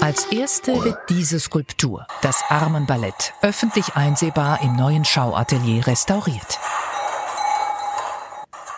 Als 0.00 0.26
erste 0.26 0.84
wird 0.84 0.96
diese 1.08 1.40
Skulptur, 1.40 2.06
das 2.22 2.42
Armenballett, 2.48 3.34
öffentlich 3.42 3.96
einsehbar 3.96 4.60
im 4.62 4.76
neuen 4.76 5.04
Schauatelier 5.04 5.86
restauriert. 5.88 6.58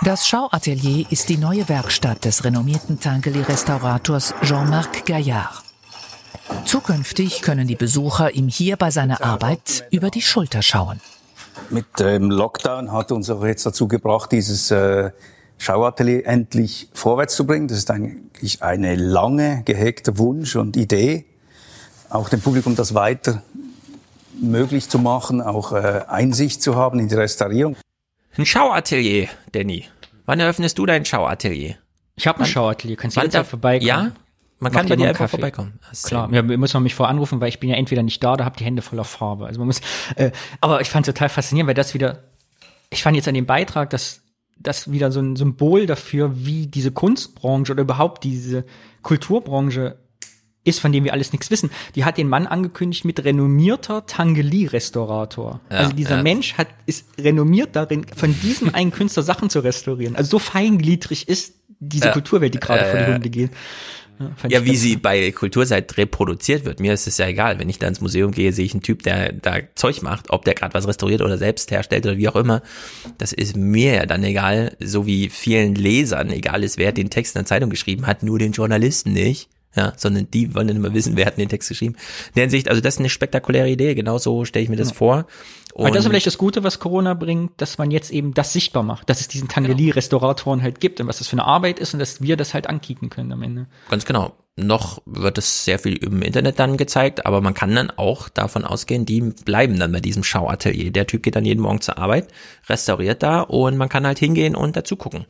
Das 0.03 0.27
Schauatelier 0.27 1.07
ist 1.11 1.29
die 1.29 1.37
neue 1.37 1.69
Werkstatt 1.69 2.25
des 2.25 2.43
renommierten 2.45 3.01
Tangeli-Restaurators 3.01 4.35
Jean-Marc 4.43 5.05
Gaillard. 5.05 5.63
Zukünftig 6.65 7.43
können 7.43 7.69
die 7.69 7.77
Besucher 7.77 8.33
ihm 8.33 8.49
hier 8.49 8.77
bei 8.77 8.91
seiner 8.91 9.23
Arbeit 9.23 9.87
über 9.91 10.09
die 10.09 10.23
Schulter 10.23 10.63
schauen. 10.63 11.01
Mit 11.69 11.85
dem 11.99 12.31
Lockdown 12.31 12.93
hat 12.93 13.13
uns 13.13 13.29
auch 13.29 13.45
jetzt 13.45 13.67
dazu 13.67 13.89
gebracht, 13.89 14.33
dieses 14.33 14.71
äh, 14.71 15.11
Schauatelier 15.61 16.27
endlich 16.27 16.89
vorwärts 16.95 17.37
zu 17.37 17.47
bringen. 17.47 17.69
Das 17.69 17.77
ist 17.79 17.91
eigentlich 17.91 18.63
eine 18.63 18.97
lange 18.97 19.63
gehegte 19.65 20.17
Wunsch 20.19 20.57
und 20.57 20.75
Idee, 20.77 21.27
auch 22.09 22.31
dem 22.31 22.41
Publikum 22.41 22.75
das 22.77 22.95
weiter 22.95 23.43
möglich 24.41 24.89
zu 24.89 24.99
machen, 24.99 25.43
auch 25.43 25.73
äh, 25.73 26.03
Einsicht 26.09 26.63
zu 26.63 26.77
haben 26.77 26.99
in 26.99 27.09
die 27.09 27.15
Restaurierung. 27.15 27.77
Ein 28.39 28.47
Schauatelier, 28.47 29.29
Danny. 29.53 29.85
Wann 30.25 30.41
eröffnest 30.41 30.79
du 30.79 30.87
dein 30.87 31.05
Schauatelier? 31.05 31.77
Ich 32.17 32.27
habe 32.27 32.41
ein 32.41 32.47
Schauatelier, 32.47 32.97
kannst 32.97 33.17
du 33.17 33.21
jederzeit 33.21 33.43
da- 33.43 33.45
vorbeikommen. 33.45 33.87
Ja? 33.87 34.13
Man 34.61 34.73
kann 34.73 34.89
bei 34.89 34.97
dir 34.97 35.09
einfach 35.09 35.25
Kaffee. 35.25 35.39
vorbeikommen. 35.39 35.79
Das 35.91 36.05
Klar, 36.05 36.31
ja, 36.33 36.43
muss 36.43 36.73
man 36.75 36.83
mich 36.83 36.95
vorher 36.95 37.11
anrufen, 37.11 37.41
weil 37.41 37.49
ich 37.49 37.61
bin 37.61 37.71
ja 37.71 37.77
entweder 37.77 38.03
nicht 38.03 38.23
da 38.23 38.35
oder 38.35 38.45
habe 38.47 38.57
die 38.59 38.65
Hände 38.65 38.83
voller 38.83 39.05
Farbe. 39.05 39.47
Also 39.47 39.59
man 39.59 39.67
muss, 39.69 39.81
äh, 40.17 40.31
aber 40.61 40.81
ich 40.81 40.89
fand 40.91 41.07
es 41.09 41.15
total 41.15 41.29
faszinierend, 41.31 41.69
weil 41.69 41.75
das 41.75 41.93
wieder, 41.95 42.25
ich 42.91 43.03
fand 43.03 43.17
jetzt 43.17 43.27
an 43.29 43.35
dem 43.35 43.47
Beitrag, 43.47 43.89
dass 43.91 44.21
das 44.61 44.93
wieder 44.93 45.11
so 45.11 45.21
ein 45.21 45.37
Symbol 45.37 45.87
dafür, 45.87 46.33
wie 46.45 46.67
diese 46.67 46.93
Kunstbranche 46.93 47.73
oder 47.73 47.83
überhaupt 47.83 48.25
diese 48.25 48.65
Kulturbranche 49.03 49.97
ist, 50.63 50.81
von 50.81 50.93
dem 50.93 51.05
wir 51.05 51.15
alles 51.15 51.33
nichts 51.33 51.51
wissen. 51.51 51.71
Die 51.95 52.05
hat 52.05 52.19
den 52.19 52.29
Mann 52.29 52.47
angekündigt 52.47 53.07
mit 53.07 53.25
renommierter 53.25 54.05
Tangeli-Restaurator. 54.07 55.61
Ja, 55.71 55.77
also 55.79 55.93
dieser 55.93 56.17
ja. 56.17 56.23
Mensch 56.23 56.55
hat, 56.55 56.69
ist 56.85 57.07
renommiert 57.19 57.75
darin, 57.75 58.05
von 58.15 58.39
diesem 58.41 58.69
einen 58.75 58.91
Künstler 58.91 59.23
Sachen 59.23 59.49
zu 59.49 59.61
restaurieren. 59.61 60.17
Also 60.17 60.33
so 60.33 60.39
feingliedrig 60.39 61.29
ist 61.29 61.55
diese 61.81 62.07
Ja. 62.07 62.13
Kulturwelt, 62.13 62.53
die 62.55 62.61
gerade 62.61 62.85
vor 62.85 63.01
die 63.01 63.13
Hunde 63.13 63.31
geht. 63.31 63.51
Ja, 64.49 64.65
wie 64.65 64.77
sie 64.77 64.97
bei 64.97 65.31
Kulturzeit 65.33 65.97
reproduziert 65.97 66.65
wird. 66.65 66.81
Mir 66.81 66.93
ist 66.93 67.07
es 67.07 67.19
ja 67.19 67.27
egal. 67.27 67.59
Wenn 67.59 67.69
ich 67.69 67.79
da 67.79 67.89
ins 67.89 68.01
Museum 68.01 68.33
gehe, 68.33 68.53
sehe 68.53 68.65
ich 68.65 68.73
einen 68.73 68.83
Typ, 68.83 69.03
der 69.03 69.33
da 69.33 69.59
Zeug 69.75 70.03
macht, 70.03 70.31
ob 70.31 70.45
der 70.45 70.55
gerade 70.55 70.75
was 70.75 70.87
restauriert 70.87 71.23
oder 71.23 71.39
selbst 71.39 71.71
herstellt 71.71 72.07
oder 72.07 72.17
wie 72.17 72.29
auch 72.29 72.37
immer. 72.37 72.63
Das 73.19 73.33
ist 73.33 73.57
mir 73.57 73.95
ja 73.95 74.07
dann 74.07 74.25
egal, 74.25 74.77
so 74.81 75.07
wie 75.07 75.29
vielen 75.29 75.75
Lesern 75.75 76.31
egal 76.31 76.65
ist, 76.65 76.79
wer 76.79 76.93
den 76.93 77.11
Text 77.11 77.35
in 77.35 77.41
der 77.41 77.47
Zeitung 77.47 77.71
geschrieben 77.71 78.07
hat, 78.07 78.23
nur 78.23 78.39
den 78.39 78.53
Journalisten 78.53 79.13
nicht. 79.13 79.50
Ja, 79.77 79.93
sondern 79.97 80.29
die 80.33 80.53
wollen 80.55 80.67
dann 80.67 80.77
immer 80.77 80.93
wissen, 80.95 81.17
wer 81.17 81.27
hat 81.27 81.39
den 81.39 81.49
Text 81.49 81.69
geschrieben. 81.69 81.95
In 81.95 82.33
der 82.35 82.43
Hinsicht, 82.43 82.69
also 82.69 82.81
das 82.81 82.95
ist 82.95 82.99
eine 82.99 83.09
spektakuläre 83.09 83.71
Idee, 83.71 83.95
genauso 83.95 84.45
stelle 84.45 84.65
ich 84.65 84.69
mir 84.69 84.77
das 84.77 84.89
Ja. 84.91 84.95
vor. 84.95 85.27
Aber 85.77 85.89
das 85.91 86.01
ist 86.01 86.05
Und- 86.07 86.11
vielleicht 86.11 86.27
das 86.27 86.39
Gute, 86.39 86.65
was 86.65 86.81
Corona 86.81 87.15
bringt, 87.15 87.53
dass 87.59 87.79
man 87.79 87.93
jetzt 87.93 88.11
eben 88.11 88.35
das 88.35 88.53
sichtbar 88.53 88.83
macht, 88.83 89.09
dass 89.09 89.21
es 89.21 89.29
diesen 89.29 89.47
Tangeli-Restauratoren 89.49 90.63
halt 90.63 90.81
gibt 90.81 91.01
und 91.01 91.07
was 91.07 91.19
das 91.19 91.29
für 91.29 91.35
eine 91.35 91.45
Arbeit 91.45 91.79
ist 91.79 91.95
und 91.95 92.01
dass 92.01 92.21
wir 92.21 92.37
das 92.37 92.53
halt 92.55 92.67
ankicken 92.69 93.11
können 93.11 93.33
am 93.33 93.43
Ende. 93.43 93.67
Ganz 93.89 94.05
genau. 94.05 94.35
Noch 94.67 95.03
wird 95.07 95.39
es 95.39 95.65
sehr 95.65 95.79
viel 95.79 95.97
im 95.97 96.23
Internet 96.23 96.59
dann 96.59 96.77
gezeigt, 96.77 97.27
aber 97.27 97.41
man 97.41 97.55
kann 97.55 97.75
dann 97.75 97.91
auch 97.91 98.29
davon 98.29 98.65
ausgehen, 98.65 99.07
die 99.07 99.21
bleiben 99.21 99.79
dann 99.79 99.93
bei 99.93 100.01
diesem 100.01 100.23
Schauatelier. 100.25 100.91
Der 100.91 101.07
Typ 101.07 101.23
geht 101.23 101.37
dann 101.37 101.45
jeden 101.45 101.61
Morgen 101.63 101.81
zur 101.81 101.99
Arbeit, 101.99 102.29
restauriert 102.69 103.23
da 103.23 103.41
und 103.41 103.77
man 103.77 103.89
kann 103.89 104.07
halt 104.07 104.19
hingehen 104.19 104.55
und 104.55 104.77
dazu 104.77 104.97
gucken. 104.97 105.25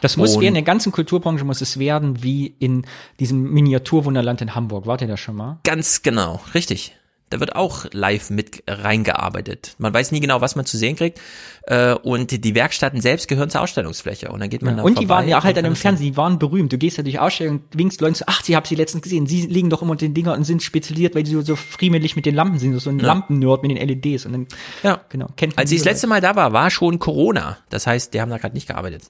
Das 0.00 0.16
muss 0.16 0.34
Und- 0.34 0.40
werden, 0.42 0.48
in 0.48 0.54
der 0.54 0.62
ganzen 0.62 0.92
Kulturbranche 0.92 1.44
muss 1.44 1.60
es 1.60 1.78
werden, 1.78 2.22
wie 2.22 2.54
in 2.58 2.86
diesem 3.20 3.42
Miniaturwunderland 3.52 4.40
in 4.40 4.54
Hamburg. 4.54 4.86
Wart 4.86 5.02
ihr 5.02 5.08
da 5.08 5.16
schon 5.16 5.36
mal? 5.36 5.58
Ganz 5.64 6.02
genau, 6.02 6.40
richtig. 6.54 6.96
Da 7.30 7.38
wird 7.38 7.54
auch 7.54 7.86
live 7.92 8.30
mit 8.30 8.64
reingearbeitet. 8.68 9.76
Man 9.78 9.94
weiß 9.94 10.10
nie 10.10 10.18
genau, 10.18 10.40
was 10.40 10.56
man 10.56 10.66
zu 10.66 10.76
sehen 10.76 10.96
kriegt. 10.96 11.20
Äh, 11.62 11.94
Und 11.94 12.44
die 12.44 12.54
Werkstätten 12.56 13.00
selbst 13.00 13.28
gehören 13.28 13.50
zur 13.50 13.60
Ausstellungsfläche. 13.60 14.30
Und 14.30 14.40
dann 14.40 14.50
geht 14.50 14.62
man 14.62 14.76
da 14.76 14.82
und 14.82 14.98
die 14.98 15.08
waren 15.08 15.28
ja 15.28 15.42
halt 15.42 15.56
dann 15.56 15.64
im 15.64 15.76
Fernsehen, 15.76 16.12
die 16.12 16.16
waren 16.16 16.40
berühmt. 16.40 16.72
Du 16.72 16.78
gehst 16.78 16.96
ja 16.96 17.04
durch 17.04 17.20
Ausstellungen 17.20 17.60
und 17.70 17.78
winkst 17.78 18.00
Leuten 18.00 18.16
zu, 18.16 18.24
ach, 18.26 18.42
sie 18.42 18.56
haben 18.56 18.66
sie 18.66 18.74
letztens 18.74 19.02
gesehen. 19.02 19.26
Sie 19.26 19.42
liegen 19.46 19.70
doch 19.70 19.80
immer 19.80 19.92
unter 19.92 20.06
den 20.06 20.14
Dinger 20.14 20.34
und 20.34 20.42
sind 20.44 20.62
spezialisiert, 20.62 21.14
weil 21.14 21.22
die 21.22 21.30
so, 21.30 21.42
so 21.42 21.54
friemelig 21.56 22.16
mit 22.16 22.26
den 22.26 22.34
Lampen 22.34 22.58
sind, 22.58 22.76
so 22.80 22.90
ein 22.90 22.98
Ja. 22.98 23.06
Lampennerd 23.06 23.62
mit 23.62 23.70
den 23.70 23.88
LEDs. 23.88 24.26
Und 24.26 24.32
dann, 24.32 24.46
ja, 24.82 25.00
genau. 25.08 25.28
Kennt 25.36 25.54
man 25.54 25.62
Als 25.62 25.70
ich 25.70 25.78
das 25.78 25.84
letzte 25.84 26.08
Mal 26.08 26.20
da 26.20 26.34
war, 26.34 26.52
war 26.52 26.70
schon 26.70 26.98
Corona. 26.98 27.58
Das 27.68 27.86
heißt, 27.86 28.12
die 28.12 28.20
haben 28.20 28.30
da 28.30 28.38
gerade 28.38 28.54
nicht 28.54 28.66
gearbeitet. 28.66 29.04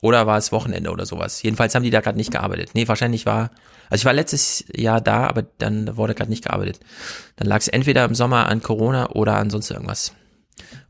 Oder 0.00 0.26
war 0.26 0.38
es 0.38 0.52
Wochenende 0.52 0.90
oder 0.90 1.06
sowas? 1.06 1.42
Jedenfalls 1.42 1.74
haben 1.74 1.82
die 1.82 1.90
da 1.90 2.00
gerade 2.00 2.18
nicht 2.18 2.30
gearbeitet. 2.30 2.70
Nee, 2.74 2.86
wahrscheinlich 2.86 3.26
war, 3.26 3.50
also 3.90 4.02
ich 4.02 4.04
war 4.04 4.12
letztes 4.12 4.64
Jahr 4.72 5.00
da, 5.00 5.26
aber 5.26 5.42
dann 5.42 5.96
wurde 5.96 6.14
gerade 6.14 6.30
nicht 6.30 6.44
gearbeitet. 6.44 6.80
Dann 7.36 7.48
lag 7.48 7.58
es 7.58 7.68
entweder 7.68 8.04
im 8.04 8.14
Sommer 8.14 8.46
an 8.46 8.62
Corona 8.62 9.10
oder 9.10 9.36
an 9.36 9.50
sonst 9.50 9.70
irgendwas. 9.70 10.12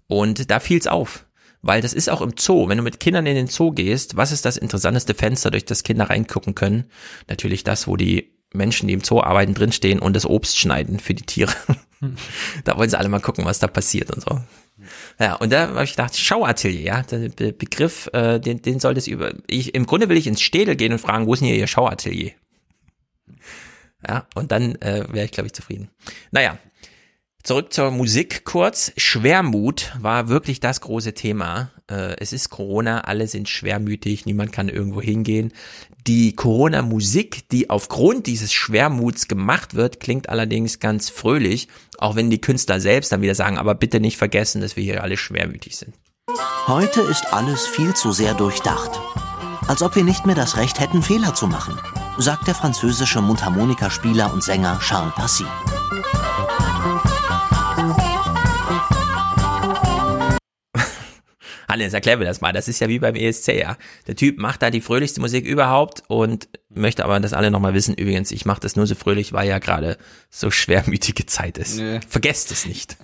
Und 0.07 0.51
da 0.51 0.61
fiel 0.61 0.79
es 0.79 0.87
auf. 0.87 1.25
Weil 1.61 1.81
das 1.81 1.93
ist 1.93 2.09
auch 2.09 2.21
im 2.21 2.35
Zoo. 2.39 2.69
Wenn 2.69 2.79
du 2.79 2.85
mit 2.85 3.01
Kindern 3.01 3.27
in 3.27 3.35
den 3.35 3.49
Zoo 3.49 3.73
gehst, 3.73 4.17
was 4.17 4.31
ist 4.31 4.45
das 4.45 4.57
interessanteste 4.57 5.15
Fenster, 5.15 5.51
durch 5.51 5.65
das 5.65 5.83
Kinder 5.83 6.09
reingucken 6.09 6.55
können? 6.55 6.85
Natürlich 7.29 7.65
das, 7.65 7.89
wo 7.89 7.97
die 7.97 8.33
Menschen, 8.53 8.89
die 8.89 8.95
im 8.95 9.03
Zoo 9.03 9.21
arbeiten, 9.21 9.55
drinstehen 9.55 9.99
und 9.99 10.15
das 10.15 10.25
Obst 10.25 10.59
schneiden 10.59 11.01
für 11.01 11.15
die 11.15 11.27
Tiere. 11.27 11.53
da 12.65 12.77
wollen 12.77 12.89
sie 12.89 12.99
alle 12.99 13.09
mal 13.09 13.21
gucken, 13.21 13.45
was 13.45 13.59
da 13.59 13.67
passiert 13.67 14.11
und 14.11 14.23
so. 14.23 14.41
Ja, 15.19 15.35
und 15.35 15.53
da 15.53 15.69
habe 15.69 15.85
ich 15.85 15.91
gedacht, 15.91 16.17
Schauatelier, 16.17 16.81
ja, 16.81 17.03
der 17.03 17.29
Be 17.31 17.53
Begriff, 17.53 18.09
äh, 18.13 18.39
den, 18.39 18.63
den 18.63 18.81
sollte 18.81 18.99
es 18.99 19.07
über. 19.07 19.33
Ich, 19.47 19.75
Im 19.75 19.87
Grunde 19.87 20.09
will 20.09 20.17
ich 20.17 20.27
ins 20.27 20.41
Städel 20.41 20.77
gehen 20.77 20.93
und 20.93 21.01
fragen, 21.01 21.27
wo 21.27 21.35
ist 21.35 21.41
denn 21.41 21.49
hier 21.49 21.57
Ihr 21.57 21.67
Schauatelier? 21.67 22.33
Ja, 24.07 24.27
und 24.35 24.53
dann 24.53 24.77
äh, 24.77 25.05
wäre 25.11 25.25
ich, 25.25 25.33
glaube 25.33 25.49
ich, 25.49 25.53
zufrieden. 25.53 25.91
Naja, 26.31 26.59
zurück 27.49 27.73
zur 27.73 27.91
Musik 27.91 28.45
kurz. 28.45 28.93
Schwermut 28.99 29.93
war 29.99 30.29
wirklich 30.29 30.61
das 30.61 30.83
große 30.83 31.15
Thema. 31.15 31.71
Äh, 31.91 32.15
es 32.19 32.35
ist 32.35 32.51
Corona, 32.51 33.01
alle 33.01 33.27
sind 33.27 33.49
schwermütig, 33.49 34.27
niemand 34.27 34.53
kann 34.53 34.69
irgendwo 34.69 35.01
hingehen. 35.01 35.55
Die 36.07 36.37
Corona-Musik, 36.37 37.49
die 37.49 37.71
aufgrund 37.71 38.27
dieses 38.27 38.53
Schwermuts 38.53 39.29
gemacht 39.29 39.75
wird, 39.75 39.99
klingt 39.99 40.29
allerdings 40.29 40.79
ganz 40.79 41.09
fröhlich, 41.09 41.69
auch 41.97 42.17
wenn 42.17 42.29
die 42.29 42.41
Künstler 42.41 42.81
selbst 42.81 43.13
dann 43.13 43.23
wieder 43.23 43.35
sagen, 43.35 43.57
aber 43.57 43.75
bitte 43.75 43.99
nicht 43.99 44.19
vergessen, 44.19 44.61
dass 44.61 44.77
wir 44.77 44.85
hier 44.85 45.03
alle 45.03 45.17
schwermütig 45.17 45.79
sind. 45.79 45.95
Heute 46.67 47.01
ist 47.01 47.33
alles 47.33 47.67
viel 47.67 47.95
zu 47.95 48.13
sehr 48.13 48.35
durchdacht. 48.35 49.01
Als 49.67 49.81
ob 49.81 49.97
wir 49.97 50.05
nicht 50.05 50.27
mehr 50.27 50.35
das 50.35 50.59
Recht 50.59 50.81
hätten, 50.81 51.03
Fehler 51.03 51.35
zu 51.35 51.47
machen, 51.47 51.79
sagt 52.19 52.47
der 52.47 52.55
französische 52.55 53.23
Mundharmonikaspieler 53.23 54.35
und 54.35 54.45
Sänger 54.45 54.79
Charles 54.81 55.15
Passy. 55.15 55.47
Hannes, 61.69 61.93
erklär 61.93 62.17
mir 62.17 62.25
das 62.25 62.41
mal. 62.41 62.53
Das 62.53 62.69
ist 62.69 62.81
ja 62.81 62.89
wie 62.89 62.99
beim 62.99 63.15
ESC, 63.15 63.49
ja. 63.49 63.77
Der 64.07 64.17
Typ 64.17 64.39
macht 64.39 64.63
da 64.63 64.71
die 64.71 64.81
fröhlichste 64.81 65.21
Musik 65.21 65.45
überhaupt 65.45 66.03
und 66.09 66.49
möchte 66.71 67.05
aber, 67.05 67.21
dass 67.21 67.33
alle 67.33 67.51
nochmal 67.51 67.75
wissen, 67.75 67.95
übrigens, 67.95 68.31
ich 68.31 68.47
mache 68.47 68.61
das 68.61 68.77
nur 68.77 68.87
so 68.87 68.95
fröhlich, 68.95 69.33
weil 69.33 69.49
ja 69.49 69.59
gerade 69.59 69.99
so 70.31 70.51
schwermütige 70.51 71.27
Zeit 71.27 71.59
ist. 71.59 71.77
Nö. 71.79 72.01
Vergesst 72.09 72.51
es 72.53 72.67
nicht. 72.67 72.97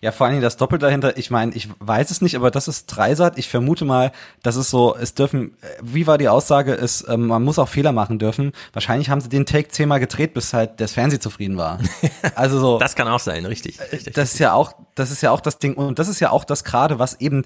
Ja, 0.00 0.12
vor 0.12 0.26
allem 0.26 0.40
das 0.40 0.56
Doppel 0.56 0.78
dahinter, 0.78 1.16
ich 1.18 1.30
meine, 1.30 1.52
ich 1.54 1.68
weiß 1.80 2.10
es 2.10 2.22
nicht, 2.22 2.34
aber 2.34 2.50
das 2.50 2.68
ist 2.68 2.86
Dreisat. 2.86 3.38
Ich 3.38 3.48
vermute 3.48 3.84
mal, 3.84 4.12
das 4.42 4.56
ist 4.56 4.70
so, 4.70 4.96
es 4.96 5.14
dürfen, 5.14 5.54
äh, 5.60 5.66
wie 5.82 6.06
war 6.06 6.18
die 6.18 6.28
Aussage, 6.28 6.72
ist, 6.72 7.06
ähm, 7.08 7.26
man 7.26 7.42
muss 7.42 7.58
auch 7.58 7.68
Fehler 7.68 7.92
machen 7.92 8.18
dürfen. 8.18 8.52
Wahrscheinlich 8.72 9.10
haben 9.10 9.20
sie 9.20 9.28
den 9.28 9.44
Take 9.44 9.68
zehnmal 9.68 10.00
gedreht, 10.00 10.34
bis 10.34 10.52
halt 10.52 10.80
das 10.80 10.92
Fernseh 10.92 11.18
zufrieden 11.18 11.56
war. 11.56 11.78
Also 12.34 12.58
so. 12.58 12.78
Das 12.78 12.94
kann 12.94 13.08
auch 13.08 13.20
sein, 13.20 13.46
richtig. 13.46 13.80
richtig 13.92 14.14
das 14.14 14.34
ist 14.34 14.38
ja 14.40 14.52
auch, 14.52 14.74
das 14.94 15.10
ist 15.10 15.22
ja 15.22 15.30
auch 15.30 15.40
das 15.40 15.58
Ding 15.58 15.74
und 15.74 15.98
das 15.98 16.08
ist 16.08 16.20
ja 16.20 16.30
auch 16.30 16.44
das 16.44 16.64
gerade, 16.64 16.98
was 16.98 17.20
eben 17.20 17.44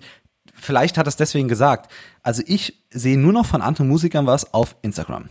vielleicht 0.60 0.98
hat 0.98 1.06
es 1.06 1.16
deswegen 1.16 1.48
gesagt. 1.48 1.90
Also 2.22 2.42
ich 2.46 2.82
sehe 2.90 3.18
nur 3.18 3.32
noch 3.32 3.46
von 3.46 3.62
anderen 3.62 3.88
Musikern 3.88 4.26
was 4.26 4.52
auf 4.54 4.76
Instagram. 4.82 5.28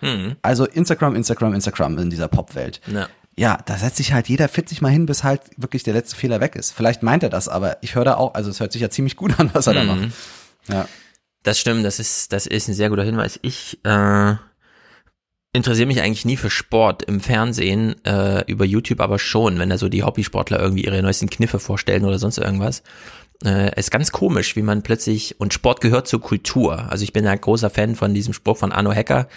Hm. 0.00 0.36
Also 0.42 0.66
Instagram, 0.66 1.14
Instagram, 1.16 1.54
Instagram 1.54 1.98
in 1.98 2.10
dieser 2.10 2.28
Popwelt. 2.28 2.80
Ja. 2.86 3.08
Ja, 3.36 3.58
da 3.66 3.76
setzt 3.76 3.96
sich 3.96 4.12
halt 4.12 4.28
jeder 4.28 4.48
40 4.48 4.80
mal 4.80 4.90
hin, 4.90 5.06
bis 5.06 5.24
halt 5.24 5.40
wirklich 5.56 5.82
der 5.82 5.94
letzte 5.94 6.14
Fehler 6.14 6.40
weg 6.40 6.54
ist. 6.54 6.70
Vielleicht 6.70 7.02
meint 7.02 7.24
er 7.24 7.30
das, 7.30 7.48
aber 7.48 7.78
ich 7.82 7.96
höre 7.96 8.04
da 8.04 8.14
auch, 8.14 8.34
also 8.34 8.48
es 8.48 8.60
hört 8.60 8.70
sich 8.70 8.80
ja 8.80 8.90
ziemlich 8.90 9.16
gut 9.16 9.40
an, 9.40 9.50
was 9.52 9.66
er 9.66 9.74
da 9.74 9.82
Mhm. 9.82 9.88
macht. 9.88 10.08
Ja. 10.68 10.88
Das 11.42 11.58
stimmt, 11.58 11.84
das 11.84 11.98
ist, 11.98 12.32
das 12.32 12.46
ist 12.46 12.68
ein 12.68 12.74
sehr 12.74 12.90
guter 12.90 13.02
Hinweis. 13.02 13.40
Ich 13.42 13.80
äh, 13.84 14.34
interessiere 15.52 15.86
mich 15.86 16.00
eigentlich 16.00 16.24
nie 16.24 16.36
für 16.36 16.48
Sport 16.50 17.02
im 17.02 17.20
Fernsehen, 17.20 17.96
äh, 18.04 18.44
über 18.50 18.64
YouTube 18.64 19.00
aber 19.00 19.18
schon, 19.18 19.58
wenn 19.58 19.68
da 19.68 19.78
so 19.78 19.88
die 19.88 20.02
Hobbysportler 20.04 20.60
irgendwie 20.60 20.84
ihre 20.84 21.02
neuesten 21.02 21.28
Kniffe 21.28 21.58
vorstellen 21.58 22.04
oder 22.04 22.18
sonst 22.18 22.38
irgendwas. 22.38 22.82
Äh, 23.44 23.78
ist 23.78 23.90
ganz 23.90 24.10
komisch, 24.12 24.56
wie 24.56 24.62
man 24.62 24.82
plötzlich, 24.82 25.38
und 25.40 25.52
Sport 25.52 25.80
gehört 25.80 26.08
zur 26.08 26.20
Kultur. 26.20 26.90
Also 26.90 27.04
ich 27.04 27.12
bin 27.12 27.26
ein 27.26 27.40
großer 27.40 27.70
Fan 27.70 27.94
von 27.94 28.14
diesem 28.14 28.32
Spruch 28.32 28.56
von 28.56 28.72
Arno 28.72 28.92
Hecker, 28.92 29.28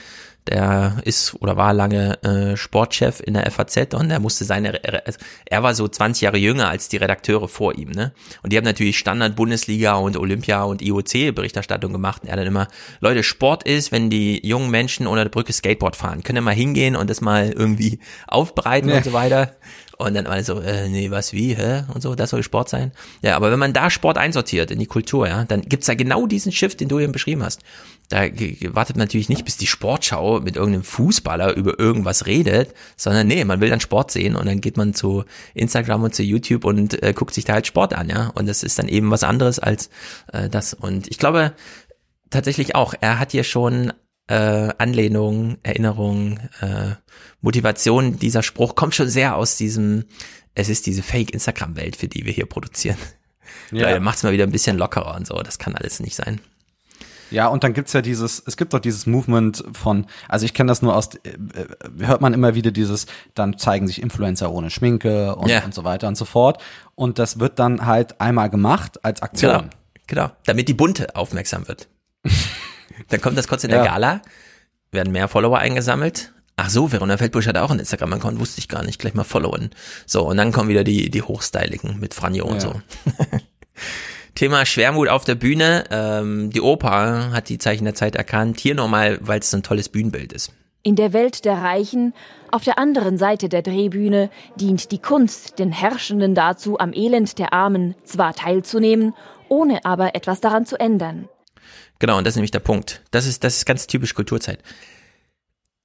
der 0.48 1.02
ist 1.04 1.36
oder 1.42 1.58
war 1.58 1.74
lange 1.74 2.24
äh, 2.24 2.56
Sportchef 2.56 3.20
in 3.20 3.34
der 3.34 3.52
FAZ 3.52 3.94
und 3.94 4.10
er 4.10 4.22
musste 4.22 4.46
seine, 4.46 4.82
er, 4.82 5.04
er 5.46 5.64
war 5.64 5.76
so 5.76 5.90
20 5.90 6.22
Jahre 6.22 6.38
jünger 6.38 6.70
als 6.70 6.88
die 6.88 6.96
Redakteure 6.96 7.50
vor 7.50 7.76
ihm, 7.78 7.90
ne? 7.92 8.14
Und 8.44 8.54
die 8.54 8.58
haben 8.58 8.64
natürlich 8.64 8.98
Standard 8.98 9.36
Bundesliga 9.36 9.96
und 9.96 10.16
Olympia 10.16 10.64
und 10.64 10.82
IOC 10.82 11.36
Berichterstattung 11.36 11.92
gemacht. 11.92 12.22
Und 12.24 12.30
er 12.30 12.38
dann 12.38 12.48
immer, 12.48 12.70
Leute, 13.02 13.24
Sport 13.24 13.64
ist, 13.64 13.92
wenn 13.92 14.10
die 14.10 14.40
jungen 14.48 14.72
Menschen 14.72 15.06
unter 15.06 15.24
der 15.26 15.32
Brücke 15.32 15.52
Skateboard 15.52 15.98
fahren. 15.98 16.24
Können 16.24 16.38
wir 16.38 16.42
mal 16.44 16.54
hingehen 16.56 16.96
und 16.96 17.10
das 17.10 17.20
mal 17.20 17.52
irgendwie 17.52 18.00
aufbereiten 18.28 18.90
Ja. 18.90 18.98
und 18.98 19.04
so 19.04 19.12
weiter. 19.12 19.52
Und 19.98 20.14
dann 20.14 20.28
alle 20.28 20.44
so, 20.44 20.60
äh, 20.62 20.88
nee, 20.90 21.10
was, 21.10 21.34
wie, 21.34 21.56
hä? 21.56 21.84
Und 21.92 22.02
so, 22.02 22.14
das 22.14 22.30
soll 22.30 22.44
Sport 22.44 22.70
sein. 22.70 22.92
Ja, 23.24 23.36
aber 23.36 23.52
wenn 23.52 23.58
man 23.58 23.74
da 23.74 23.90
Sport 23.90 24.20
einsortiert 24.20 24.70
in 24.70 24.78
die 24.78 24.86
Kultur, 24.86 25.28
ja, 25.28 25.44
dann 25.46 25.62
gibt's 25.64 25.88
da 25.88 25.96
genau 25.96 26.28
diesen 26.28 26.52
Shift, 26.52 26.80
den 26.80 26.88
du 26.88 27.00
eben 27.00 27.12
beschrieben 27.12 27.42
hast. 27.42 27.62
Da 28.10 28.20
wartet 28.22 28.96
man 28.96 29.06
natürlich 29.06 29.28
nicht, 29.28 29.44
bis 29.44 29.58
die 29.58 29.66
Sportschau 29.66 30.40
mit 30.40 30.56
irgendeinem 30.56 30.84
Fußballer 30.84 31.56
über 31.56 31.80
irgendwas 31.80 32.28
redet, 32.28 32.76
sondern 32.96 33.28
nee, 33.28 33.44
man 33.44 33.60
will 33.60 33.70
dann 33.70 33.80
Sport 33.80 34.12
sehen 34.12 34.36
und 34.36 34.46
dann 34.46 34.62
geht 34.62 34.78
man 34.78 34.94
zu 34.94 35.26
Instagram 35.56 36.04
und 36.04 36.14
zu 36.16 36.22
YouTube 36.22 36.64
und 36.64 37.02
äh, 37.02 37.14
guckt 37.14 37.34
sich 37.34 37.46
da 37.46 37.54
halt 37.54 37.66
Sport 37.66 37.96
an, 37.96 38.08
ja. 38.08 38.28
Und 38.36 38.48
das 38.48 38.62
ist 38.62 38.78
dann 38.78 38.88
eben 38.88 39.10
was 39.10 39.24
anderes 39.24 39.58
als 39.58 39.90
äh, 40.32 40.48
das. 40.48 40.76
Und 40.76 41.08
ich 41.08 41.18
glaube 41.18 41.54
tatsächlich 42.30 42.76
auch, 42.76 42.94
er 43.02 43.20
hat 43.20 43.32
hier 43.32 43.44
schon 43.44 43.94
äh, 44.28 44.70
Anlehnung, 44.78 45.58
Erinnerung, 45.64 46.40
äh, 46.62 46.96
Motivation, 47.42 48.20
dieser 48.20 48.44
Spruch 48.44 48.76
kommt 48.76 48.96
schon 48.96 49.10
sehr 49.10 49.36
aus 49.36 49.58
diesem, 49.58 50.06
es 50.56 50.70
ist 50.70 50.86
diese 50.86 51.04
Fake-Instagram-Welt, 51.04 51.96
für 51.96 52.08
die 52.08 52.26
wir 52.26 52.34
hier 52.34 52.46
produzieren. 52.46 52.98
Ja. 53.72 53.92
Da 53.92 54.00
macht 54.00 54.18
es 54.18 54.24
mal 54.24 54.34
wieder 54.34 54.44
ein 54.44 54.52
bisschen 54.52 54.78
lockerer 54.78 55.16
und 55.16 55.28
so, 55.28 55.36
das 55.42 55.60
kann 55.60 55.76
alles 55.76 56.00
nicht 56.00 56.16
sein. 56.16 56.42
Ja, 57.30 57.48
und 57.48 57.64
dann 57.64 57.74
gibt's 57.74 57.94
ja 57.94 58.02
dieses, 58.02 58.42
es 58.46 58.56
gibt 58.56 58.74
doch 58.74 58.80
dieses 58.80 59.06
Movement 59.06 59.64
von, 59.74 60.06
also 60.30 60.46
ich 60.46 60.54
kenne 60.54 60.70
das 60.70 60.82
nur 60.82 60.96
aus, 60.96 61.10
äh, 61.16 61.38
hört 62.00 62.22
man 62.22 62.34
immer 62.34 62.56
wieder 62.56 62.72
dieses, 62.72 63.06
dann 63.34 63.58
zeigen 63.58 63.88
sich 63.88 64.02
Influencer 64.02 64.52
ohne 64.52 64.70
Schminke 64.70 65.36
und, 65.36 65.50
ja. 65.50 65.64
und 65.66 65.74
so 65.74 65.84
weiter 65.84 66.08
und 66.08 66.16
so 66.16 66.26
fort. 66.26 66.64
Und 66.96 67.20
das 67.20 67.40
wird 67.40 67.60
dann 67.60 67.86
halt 67.86 68.22
einmal 68.22 68.50
gemacht 68.50 69.04
als 69.04 69.22
Aktion. 69.22 69.52
Genau, 69.52 69.70
genau. 70.08 70.32
damit 70.46 70.70
die 70.70 70.74
Bunte 70.74 71.16
aufmerksam 71.16 71.68
wird. 71.68 71.90
dann 73.10 73.22
kommt 73.22 73.38
das 73.38 73.48
kurz 73.48 73.64
in 73.64 73.70
der 73.70 73.80
ja. 73.80 73.86
Gala, 73.86 74.22
werden 74.92 75.12
mehr 75.12 75.28
Follower 75.28 75.58
eingesammelt. 75.58 76.34
Ach 76.56 76.70
so, 76.70 76.92
Verona 76.92 77.18
Feldbusch 77.18 77.48
hat 77.48 77.58
auch 77.58 77.70
einen 77.70 77.82
Instagram-Account, 77.82 78.40
wusste 78.40 78.60
ich 78.60 78.68
gar 78.68 78.84
nicht, 78.84 79.00
gleich 79.00 79.14
mal 79.14 79.24
followen. 79.24 79.70
So, 80.08 80.28
und 80.28 80.38
dann 80.38 80.52
kommen 80.52 80.70
wieder 80.70 80.84
die, 80.84 81.12
die 81.12 81.22
Hochstyligen 81.22 82.00
mit 82.00 82.16
Franjo 82.16 82.46
und 82.46 82.62
so. 82.62 82.74
Thema 84.36 84.66
Schwermut 84.66 85.08
auf 85.08 85.24
der 85.24 85.36
Bühne. 85.36 85.84
Ähm, 85.92 86.52
die 86.52 86.62
Oper 86.62 87.32
hat 87.32 87.50
die 87.50 87.60
Zeichen 87.60 87.86
der 87.86 87.96
Zeit 87.96 88.16
erkannt. 88.16 88.60
Hier 88.60 88.76
nochmal, 88.76 89.20
weil 89.22 89.40
es 89.40 89.54
ein 89.54 89.64
tolles 89.64 89.90
Bühnenbild 89.90 90.34
ist. 90.34 90.52
In 90.84 90.96
der 90.96 91.12
Welt 91.12 91.44
der 91.44 91.58
Reichen, 91.58 92.14
auf 92.52 92.64
der 92.64 92.80
anderen 92.80 93.18
Seite 93.18 93.50
der 93.50 93.62
Drehbühne, 93.62 94.30
dient 94.56 94.92
die 94.92 95.00
Kunst 95.00 95.60
den 95.60 95.72
Herrschenden 95.72 96.34
dazu, 96.34 96.80
am 96.80 96.94
Elend 96.94 97.40
der 97.40 97.52
Armen 97.52 97.96
zwar 98.04 98.34
teilzunehmen, 98.34 99.14
ohne 99.50 99.86
aber 99.86 100.16
etwas 100.16 100.40
daran 100.40 100.66
zu 100.66 100.80
ändern. 100.80 101.28
Genau, 102.00 102.18
und 102.18 102.26
das 102.26 102.34
ist 102.34 102.38
nämlich 102.38 102.52
der 102.52 102.60
Punkt. 102.60 103.02
Das 103.12 103.26
ist, 103.26 103.44
das 103.44 103.58
ist 103.58 103.66
ganz 103.66 103.88
typisch 103.88 104.14
Kulturzeit 104.14 104.64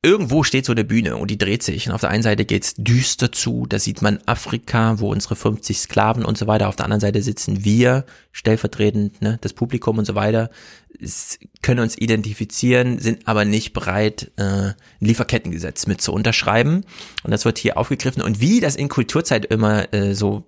irgendwo 0.02 0.42
steht 0.42 0.66
so 0.66 0.72
eine 0.72 0.84
Bühne 0.84 1.16
und 1.16 1.30
die 1.30 1.38
dreht 1.38 1.62
sich. 1.62 1.86
Und 1.86 1.94
auf 1.94 2.00
der 2.00 2.10
einen 2.10 2.24
Seite 2.24 2.44
geht's 2.44 2.74
düster 2.76 3.30
zu, 3.30 3.66
da 3.68 3.78
sieht 3.78 4.02
man 4.02 4.18
Afrika, 4.26 4.98
wo 4.98 5.12
unsere 5.12 5.36
50 5.36 5.78
Sklaven 5.78 6.24
und 6.24 6.36
so 6.36 6.48
weiter. 6.48 6.68
Auf 6.68 6.76
der 6.76 6.86
anderen 6.86 7.00
Seite 7.00 7.22
sitzen 7.22 7.64
wir, 7.64 8.04
stellvertretend, 8.32 9.22
ne, 9.22 9.38
das 9.40 9.52
Publikum 9.52 9.98
und 9.98 10.04
so 10.04 10.16
weiter, 10.16 10.50
können 11.62 11.80
uns 11.80 11.96
identifizieren, 11.96 12.98
sind 12.98 13.28
aber 13.28 13.44
nicht 13.44 13.72
bereit, 13.72 14.32
äh, 14.36 14.42
ein 14.42 14.74
Lieferkettengesetz 15.00 15.86
mit 15.86 16.02
zu 16.02 16.12
unterschreiben. 16.12 16.84
Und 17.22 17.30
das 17.30 17.44
wird 17.44 17.58
hier 17.58 17.78
aufgegriffen. 17.78 18.22
Und 18.22 18.40
wie 18.40 18.60
das 18.60 18.74
in 18.74 18.88
Kulturzeit 18.88 19.44
immer 19.44 19.92
äh, 19.94 20.14
so 20.14 20.44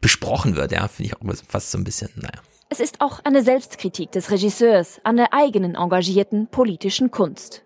besprochen 0.00 0.54
wird, 0.54 0.70
ja, 0.70 0.86
finde 0.86 1.12
ich 1.12 1.16
auch 1.16 1.34
fast 1.48 1.72
so 1.72 1.78
ein 1.78 1.84
bisschen, 1.84 2.10
naja. 2.14 2.40
Es 2.74 2.80
ist 2.80 3.00
auch 3.00 3.20
eine 3.22 3.44
Selbstkritik 3.44 4.10
des 4.10 4.32
Regisseurs 4.32 5.00
an 5.04 5.16
der 5.16 5.32
eigenen 5.32 5.76
engagierten 5.76 6.48
politischen 6.48 7.12
Kunst. 7.12 7.62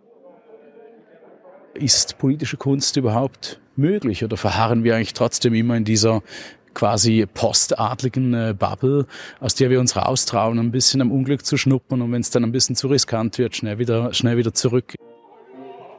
Ist 1.73 2.19
politische 2.19 2.59
Kunst 2.59 2.95
überhaupt 2.99 3.59
möglich 3.75 4.23
oder 4.23 4.37
verharren 4.37 4.85
wir 4.85 4.95
eigentlich 4.95 5.15
trotzdem 5.15 5.55
immer 5.55 5.79
in 5.79 5.87
dieser 5.87 6.23
quasi 6.75 7.25
postadligen 7.25 8.35
äh, 8.35 8.55
Bubble, 8.59 9.07
aus 9.41 9.55
der 9.55 9.71
wir 9.71 9.81
uns 9.81 9.97
raustrauen, 9.97 10.59
ein 10.59 10.73
bisschen 10.73 11.01
am 11.01 11.11
Unglück 11.11 11.47
zu 11.47 11.57
schnuppern 11.57 12.03
und 12.03 12.13
wenn 12.13 12.21
es 12.21 12.29
dann 12.29 12.45
ein 12.45 12.53
bisschen 12.53 12.77
zu 12.77 12.89
riskant 12.89 13.39
wird, 13.39 13.57
schnell 13.57 13.79
wieder, 13.79 14.13
schnell 14.13 14.37
wieder 14.37 14.53
zurück. 14.53 14.93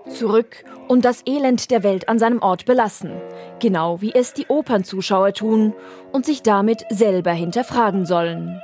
Zurück 0.08 0.64
und 0.88 1.04
das 1.04 1.24
Elend 1.26 1.72
der 1.72 1.82
Welt 1.82 2.10
an 2.10 2.20
seinem 2.20 2.44
Ort 2.44 2.66
belassen. 2.66 3.14
Genau 3.60 4.02
wie 4.02 4.14
es 4.14 4.36
die 4.36 4.46
Opernzuschauer 4.50 5.34
tun 5.34 5.74
und 6.12 6.28
sich 6.28 6.44
damit 6.44 6.86
selber 6.92 7.32
hinterfragen 7.32 8.06
sollen. 8.06 8.62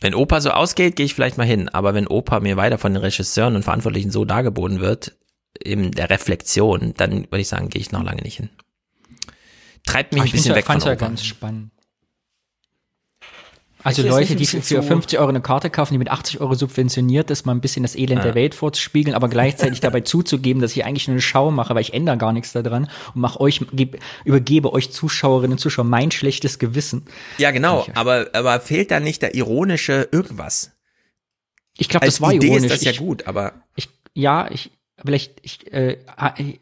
Wenn 0.00 0.14
Opa 0.14 0.40
so 0.40 0.50
ausgeht, 0.50 0.96
gehe 0.96 1.06
ich 1.06 1.14
vielleicht 1.14 1.38
mal 1.38 1.46
hin. 1.46 1.68
Aber 1.68 1.94
wenn 1.94 2.08
Opa 2.08 2.40
mir 2.40 2.56
weiter 2.56 2.76
von 2.76 2.92
den 2.92 3.02
Regisseuren 3.02 3.54
und 3.54 3.62
Verantwortlichen 3.62 4.10
so 4.10 4.24
dargeboten 4.24 4.80
wird, 4.80 5.16
in 5.60 5.92
der 5.92 6.10
Reflexion, 6.10 6.94
dann 6.96 7.24
würde 7.24 7.40
ich 7.40 7.48
sagen, 7.48 7.68
gehe 7.68 7.80
ich 7.80 7.92
noch 7.92 8.02
lange 8.02 8.22
nicht 8.22 8.38
hin. 8.38 8.50
Treibt 9.86 10.12
mich 10.12 10.22
Ach, 10.22 10.26
ein 10.26 10.32
bisschen 10.32 10.54
weg 10.54 10.66
von 10.66 10.76
Opa. 10.76 10.88
ja 10.88 10.94
ganz 10.96 11.24
spannend. 11.24 11.70
Also 13.84 14.02
Leute, 14.02 14.36
die 14.36 14.46
für 14.46 14.82
50 14.82 15.18
Euro 15.18 15.28
eine 15.28 15.40
Karte 15.40 15.70
kaufen, 15.70 15.94
die 15.94 15.98
mit 15.98 16.10
80 16.10 16.40
Euro 16.40 16.54
subventioniert 16.54 17.30
ist, 17.30 17.46
mal 17.46 17.52
ein 17.52 17.60
bisschen 17.60 17.82
das 17.82 17.96
Elend 17.96 18.18
ja. 18.18 18.24
der 18.24 18.34
Welt 18.34 18.54
vorzuspiegeln, 18.54 19.14
aber 19.14 19.28
gleichzeitig 19.28 19.80
dabei 19.80 20.02
zuzugeben, 20.02 20.62
dass 20.62 20.76
ich 20.76 20.84
eigentlich 20.84 21.08
nur 21.08 21.14
eine 21.14 21.20
Schau 21.20 21.50
mache, 21.50 21.74
weil 21.74 21.82
ich 21.82 21.94
ändere 21.94 22.16
gar 22.16 22.32
nichts 22.32 22.52
daran 22.52 22.88
und 23.14 23.20
mache 23.20 23.40
euch, 23.40 23.60
gebe, 23.72 23.98
übergebe 24.24 24.72
euch 24.72 24.92
Zuschauerinnen 24.92 25.52
und 25.52 25.58
Zuschauer 25.58 25.84
mein 25.84 26.10
schlechtes 26.10 26.58
Gewissen. 26.58 27.06
Ja, 27.38 27.50
genau, 27.50 27.86
aber, 27.94 28.28
aber 28.32 28.60
fehlt 28.60 28.90
da 28.90 29.00
nicht 29.00 29.22
der 29.22 29.34
ironische 29.34 30.08
irgendwas? 30.12 30.72
Ich 31.76 31.88
glaube, 31.88 32.06
das 32.06 32.20
war 32.20 32.32
Idee 32.32 32.48
ironisch. 32.48 32.70
ist 32.70 32.72
das 32.72 32.84
ja 32.84 32.92
gut, 32.92 33.26
aber. 33.26 33.52
Ich, 33.76 33.88
ja, 34.14 34.48
ich, 34.50 34.70
vielleicht, 35.02 35.32
ich, 35.42 35.72
äh, 35.72 35.98
ich, 36.36 36.60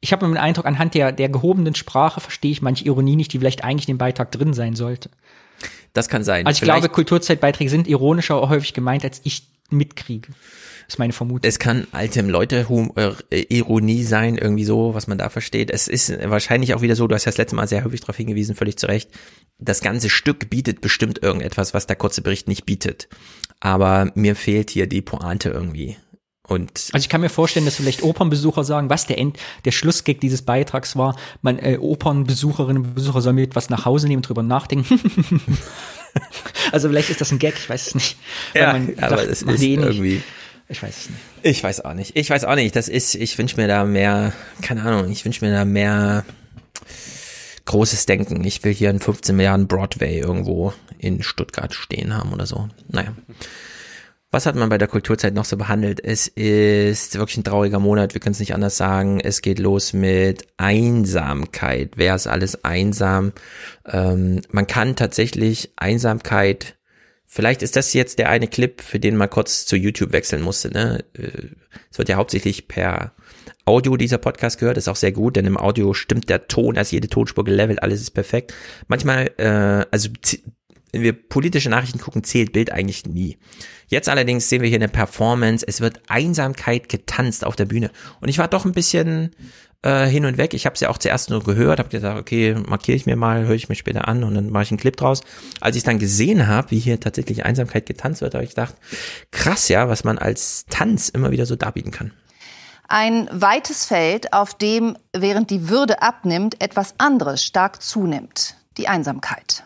ich 0.00 0.12
habe 0.12 0.26
den 0.26 0.36
Eindruck, 0.36 0.66
anhand 0.66 0.94
der, 0.94 1.12
der 1.12 1.28
gehobenen 1.28 1.74
Sprache 1.74 2.20
verstehe 2.20 2.50
ich 2.50 2.60
manche 2.60 2.84
Ironie 2.84 3.16
nicht, 3.16 3.32
die 3.32 3.38
vielleicht 3.38 3.64
eigentlich 3.64 3.88
in 3.88 3.94
dem 3.94 3.98
Beitrag 3.98 4.30
drin 4.30 4.52
sein 4.52 4.74
sollte. 4.74 5.10
Das 5.92 6.08
kann 6.08 6.24
sein. 6.24 6.46
Also 6.46 6.56
ich 6.56 6.60
Vielleicht, 6.60 6.80
glaube, 6.80 6.94
Kulturzeitbeiträge 6.94 7.70
sind 7.70 7.86
ironischer 7.86 8.48
häufig 8.48 8.72
gemeint, 8.72 9.04
als 9.04 9.20
ich 9.24 9.48
mitkriege. 9.70 10.28
Ist 10.88 10.98
meine 10.98 11.12
Vermutung. 11.12 11.48
Es 11.48 11.58
kann 11.58 11.86
alte 11.92 12.20
Leute 12.22 12.66
äh, 13.30 13.40
Ironie 13.48 14.02
sein, 14.02 14.36
irgendwie 14.36 14.64
so, 14.64 14.94
was 14.94 15.06
man 15.06 15.16
da 15.16 15.28
versteht. 15.28 15.70
Es 15.70 15.88
ist 15.88 16.12
wahrscheinlich 16.28 16.74
auch 16.74 16.82
wieder 16.82 16.96
so, 16.96 17.06
du 17.06 17.14
hast 17.14 17.24
ja 17.24 17.30
das 17.30 17.38
letzte 17.38 17.56
Mal 17.56 17.68
sehr 17.68 17.84
häufig 17.84 18.00
darauf 18.00 18.16
hingewiesen, 18.16 18.54
völlig 18.54 18.76
zu 18.76 18.86
Recht. 18.86 19.10
Das 19.58 19.80
ganze 19.80 20.10
Stück 20.10 20.50
bietet 20.50 20.80
bestimmt 20.80 21.22
irgendetwas, 21.22 21.72
was 21.72 21.86
der 21.86 21.96
kurze 21.96 22.20
Bericht 22.20 22.48
nicht 22.48 22.66
bietet. 22.66 23.08
Aber 23.60 24.10
mir 24.14 24.34
fehlt 24.34 24.70
hier 24.70 24.86
die 24.86 25.02
Pointe 25.02 25.50
irgendwie. 25.50 25.96
Und 26.52 26.90
also 26.92 27.02
ich 27.02 27.08
kann 27.08 27.20
mir 27.20 27.28
vorstellen, 27.28 27.64
dass 27.64 27.76
vielleicht 27.76 28.02
Opernbesucher 28.02 28.64
sagen, 28.64 28.90
was 28.90 29.06
der 29.06 29.18
End, 29.18 29.38
der 29.64 29.72
Schlussgag 29.72 30.20
dieses 30.20 30.42
Beitrags 30.42 30.96
war, 30.96 31.16
man 31.40 31.58
äh, 31.58 31.78
Opernbesucherinnen 31.80 32.84
und 32.84 32.94
Besucher 32.94 33.20
sollen 33.20 33.36
mit 33.36 33.56
was 33.56 33.70
nach 33.70 33.84
Hause 33.84 34.08
nehmen, 34.08 34.22
drüber 34.22 34.42
nachdenken. 34.42 35.00
also 36.72 36.88
vielleicht 36.88 37.10
ist 37.10 37.20
das 37.20 37.32
ein 37.32 37.38
Gag, 37.38 37.54
ich 37.56 37.68
weiß 37.68 37.88
es 37.88 37.94
nicht. 37.94 38.16
Ja, 38.54 38.78
aber 39.00 39.28
es 39.28 39.42
ist 39.42 39.62
irgendwie. 39.62 40.22
Ich 40.68 40.82
weiß 40.82 40.96
es 40.96 41.10
nicht. 41.10 41.20
Ich 41.42 41.62
weiß 41.62 41.84
auch 41.84 41.94
nicht. 41.94 42.16
Ich 42.16 42.30
weiß 42.30 42.44
auch 42.44 42.54
nicht. 42.54 42.74
Das 42.76 42.88
ist, 42.88 43.14
ich 43.14 43.36
wünsche 43.36 43.56
mir 43.56 43.68
da 43.68 43.84
mehr, 43.84 44.32
keine 44.62 44.82
Ahnung, 44.82 45.10
ich 45.10 45.24
wünsche 45.24 45.44
mir 45.44 45.52
da 45.52 45.64
mehr 45.64 46.24
großes 47.64 48.06
Denken. 48.06 48.42
Ich 48.44 48.64
will 48.64 48.72
hier 48.72 48.88
einen 48.88 49.00
15 49.00 49.36
Milliarden 49.36 49.66
Broadway 49.66 50.18
irgendwo 50.18 50.72
in 50.98 51.22
Stuttgart 51.22 51.74
stehen 51.74 52.14
haben 52.14 52.32
oder 52.32 52.46
so. 52.46 52.68
Naja. 52.88 53.12
Was 54.34 54.46
hat 54.46 54.56
man 54.56 54.70
bei 54.70 54.78
der 54.78 54.88
Kulturzeit 54.88 55.34
noch 55.34 55.44
so 55.44 55.58
behandelt? 55.58 56.02
Es 56.02 56.26
ist 56.26 57.18
wirklich 57.18 57.36
ein 57.36 57.44
trauriger 57.44 57.78
Monat, 57.78 58.14
wir 58.14 58.20
können 58.22 58.32
es 58.32 58.40
nicht 58.40 58.54
anders 58.54 58.78
sagen. 58.78 59.20
Es 59.20 59.42
geht 59.42 59.58
los 59.58 59.92
mit 59.92 60.46
Einsamkeit. 60.56 61.90
Wer 61.96 62.14
ist 62.14 62.26
alles 62.26 62.64
einsam? 62.64 63.32
Ähm, 63.86 64.40
man 64.50 64.66
kann 64.66 64.96
tatsächlich 64.96 65.72
Einsamkeit, 65.76 66.76
vielleicht 67.26 67.60
ist 67.60 67.76
das 67.76 67.92
jetzt 67.92 68.18
der 68.18 68.30
eine 68.30 68.48
Clip, 68.48 68.80
für 68.80 68.98
den 68.98 69.16
man 69.16 69.28
kurz 69.28 69.66
zu 69.66 69.76
YouTube 69.76 70.12
wechseln 70.12 70.40
musste. 70.40 70.70
Ne? 70.70 71.04
Äh, 71.12 71.48
es 71.90 71.98
wird 71.98 72.08
ja 72.08 72.16
hauptsächlich 72.16 72.68
per 72.68 73.12
Audio 73.66 73.98
dieser 73.98 74.16
Podcast 74.18 74.58
gehört, 74.58 74.78
ist 74.78 74.88
auch 74.88 74.96
sehr 74.96 75.12
gut, 75.12 75.36
denn 75.36 75.44
im 75.44 75.58
Audio 75.58 75.92
stimmt 75.92 76.30
der 76.30 76.48
Ton, 76.48 76.78
also 76.78 76.96
jede 76.96 77.08
Tonspur 77.08 77.44
gelevelt, 77.44 77.82
alles 77.82 78.00
ist 78.00 78.12
perfekt. 78.12 78.54
Manchmal, 78.88 79.30
äh, 79.36 79.84
also 79.90 80.08
wenn 80.92 81.02
wir 81.02 81.12
politische 81.14 81.70
Nachrichten 81.70 81.98
gucken, 81.98 82.22
zählt 82.22 82.52
Bild 82.52 82.70
eigentlich 82.70 83.06
nie. 83.06 83.38
Jetzt 83.88 84.08
allerdings 84.08 84.48
sehen 84.48 84.62
wir 84.62 84.68
hier 84.68 84.78
eine 84.78 84.88
Performance. 84.88 85.64
Es 85.66 85.80
wird 85.80 86.02
Einsamkeit 86.08 86.88
getanzt 86.88 87.44
auf 87.44 87.56
der 87.56 87.64
Bühne. 87.64 87.90
Und 88.20 88.28
ich 88.28 88.38
war 88.38 88.48
doch 88.48 88.64
ein 88.64 88.72
bisschen 88.72 89.34
äh, 89.82 90.06
hin 90.06 90.26
und 90.26 90.36
weg. 90.36 90.54
Ich 90.54 90.66
habe 90.66 90.74
es 90.74 90.80
ja 90.80 90.90
auch 90.90 90.98
zuerst 90.98 91.30
nur 91.30 91.42
gehört, 91.42 91.78
habe 91.78 91.88
gesagt, 91.88 92.18
okay, 92.18 92.54
markiere 92.54 92.96
ich 92.96 93.06
mir 93.06 93.16
mal, 93.16 93.46
höre 93.46 93.54
ich 93.54 93.68
mir 93.68 93.74
später 93.74 94.06
an 94.06 94.22
und 94.22 94.34
dann 94.34 94.50
mache 94.50 94.64
ich 94.64 94.70
einen 94.70 94.78
Clip 94.78 94.96
draus. 94.96 95.22
Als 95.60 95.76
ich 95.76 95.82
dann 95.82 95.98
gesehen 95.98 96.46
habe, 96.46 96.70
wie 96.70 96.78
hier 96.78 97.00
tatsächlich 97.00 97.44
Einsamkeit 97.44 97.86
getanzt 97.86 98.20
wird, 98.20 98.34
habe 98.34 98.44
ich 98.44 98.50
gedacht, 98.50 98.74
krass 99.30 99.68
ja, 99.68 99.88
was 99.88 100.04
man 100.04 100.18
als 100.18 100.66
Tanz 100.68 101.08
immer 101.08 101.30
wieder 101.30 101.46
so 101.46 101.56
darbieten 101.56 101.90
kann. 101.90 102.12
Ein 102.88 103.28
weites 103.32 103.86
Feld, 103.86 104.34
auf 104.34 104.52
dem, 104.52 104.98
während 105.16 105.48
die 105.48 105.70
Würde 105.70 106.02
abnimmt, 106.02 106.62
etwas 106.62 106.94
anderes 106.98 107.42
stark 107.42 107.80
zunimmt. 107.82 108.56
Die 108.76 108.88
Einsamkeit. 108.88 109.64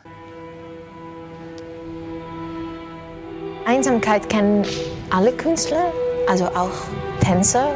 Einsamkeit 3.67 4.29
kennen 4.29 4.65
alle 5.11 5.33
Künstler, 5.33 5.93
also 6.29 6.45
auch 6.47 6.71
Tänzer. 7.21 7.69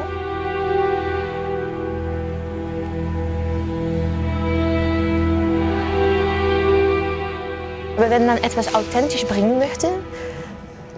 Aber 7.96 8.08
wenn 8.08 8.24
man 8.24 8.38
etwas 8.38 8.72
authentisch 8.72 9.26
bringen 9.26 9.58
möchte, 9.58 9.88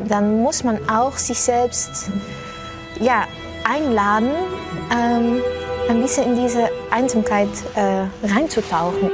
dann 0.06 0.42
muss 0.42 0.62
man 0.62 0.78
auch 0.90 1.16
sich 1.16 1.40
selbst 1.40 2.10
ja, 3.00 3.24
einladen, 3.64 4.30
ähm, 4.94 5.40
ein 5.88 6.02
bisschen 6.02 6.36
in 6.36 6.44
diese 6.44 6.68
Einsamkeit 6.90 7.48
äh, 7.76 8.04
reinzutauchen. 8.26 9.10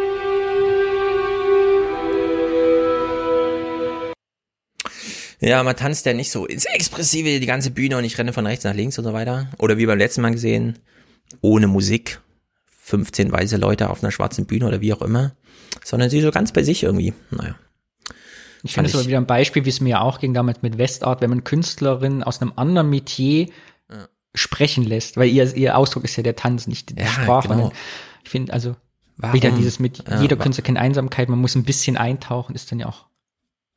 Ja, 5.41 5.63
man 5.63 5.77
tanzt 5.77 6.05
ja 6.07 6.15
nicht 6.15 6.31
so 6.31 6.47
ins 6.47 6.65
Expressive 6.65 7.39
die 7.39 7.47
ganze 7.47 7.71
Bühne 7.71 7.97
und 7.97 8.05
ich 8.05 8.19
renne 8.19 8.33
von 8.33 8.47
rechts 8.47 8.65
nach 8.65 8.75
links 8.75 8.99
und 8.99 9.05
so 9.05 9.13
weiter. 9.13 9.49
Oder 9.59 9.79
wie 9.79 9.87
beim 9.87 9.99
letzten 9.99 10.21
Mal 10.23 10.33
gesehen, 10.33 10.79
ohne 11.41 11.69
Musik, 11.69 12.21
15 12.67 13.31
weiße 13.31 13.57
Leute 13.57 13.91
auf 13.91 14.03
einer 14.03 14.11
schwarzen 14.11 14.47
Bühne 14.47 14.67
oder 14.67 14.81
wie 14.81 14.93
auch 14.93 15.03
immer, 15.03 15.33
sondern 15.85 16.11
sie 16.11 16.21
so 16.21 16.31
ganz 16.31 16.53
bei 16.53 16.63
sich 16.63 16.83
irgendwie. 16.83 17.13
Naja. 17.31 17.55
Ich 18.65 18.75
finde 18.75 18.91
es 18.91 18.97
aber 18.97 19.07
wieder 19.07 19.19
ein 19.19 19.27
Beispiel, 19.27 19.65
wie 19.65 19.69
es 19.71 19.81
mir 19.81 20.01
auch 20.01 20.19
ging 20.19 20.35
damals 20.35 20.63
mit 20.63 20.79
Westart, 20.79 21.21
wenn 21.21 21.31
man 21.31 21.45
Künstlerinnen 21.45 22.25
aus 22.25 22.41
einem 22.41 22.53
anderen 22.57 22.91
Metier 22.91 23.49
ja. 23.91 24.09
sprechen 24.35 24.85
lässt, 24.85 25.17
weil 25.17 25.29
ihr, 25.29 25.55
ihr 25.55 25.77
Ausdruck 25.77 26.05
ist 26.05 26.17
ja 26.17 26.25
der 26.25 26.35
Tanz, 26.35 26.67
nicht 26.67 26.91
die 26.91 27.01
ja, 27.01 27.07
Sprache. 27.07 27.49
Genau. 27.49 27.73
Ich 28.25 28.31
finde, 28.31 28.53
also 28.53 28.75
Warum? 29.17 29.35
wieder 29.35 29.51
dieses 29.53 29.79
mit, 29.79 30.03
Ja, 30.09 30.21
jeder 30.21 30.37
Künstler 30.37 30.65
kennt 30.65 30.79
Einsamkeit, 30.79 31.29
man 31.29 31.39
muss 31.39 31.55
ein 31.55 31.65
bisschen 31.65 31.97
eintauchen, 31.97 32.55
ist 32.55 32.73
dann 32.73 32.81
ja 32.81 32.87
auch 32.87 33.08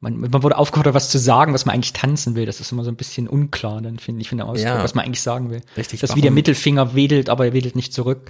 man, 0.02 0.18
man 0.20 0.44
wurde 0.44 0.58
aufgefordert, 0.58 0.94
was 0.94 1.10
zu 1.10 1.18
sagen, 1.20 1.54
was 1.54 1.66
man 1.66 1.76
eigentlich 1.76 1.94
tanzen 1.94 2.36
will. 2.36 2.46
Das 2.46 2.60
ist 2.60 2.72
immer 2.72 2.84
so 2.84 2.90
ein 2.92 2.96
bisschen 2.98 3.28
unklar, 3.30 3.82
dann 3.82 4.00
finde 4.00 4.22
ich, 4.22 4.30
von 4.30 4.38
der 4.40 4.48
Ausdruck, 4.48 4.66
Ja. 4.68 4.84
was 4.84 4.96
man 4.96 5.06
eigentlich 5.06 5.22
sagen 5.22 5.50
will. 5.52 5.62
Richtig, 5.78 6.02
Das 6.02 6.10
ist 6.10 6.16
wie 6.16 6.22
der 6.22 6.30
warum- 6.32 6.36
Mittelfinger 6.36 6.96
wedelt, 6.96 7.30
aber 7.30 7.46
er 7.46 7.54
wedelt 7.54 7.76
nicht 7.76 7.94
zurück. 7.94 8.30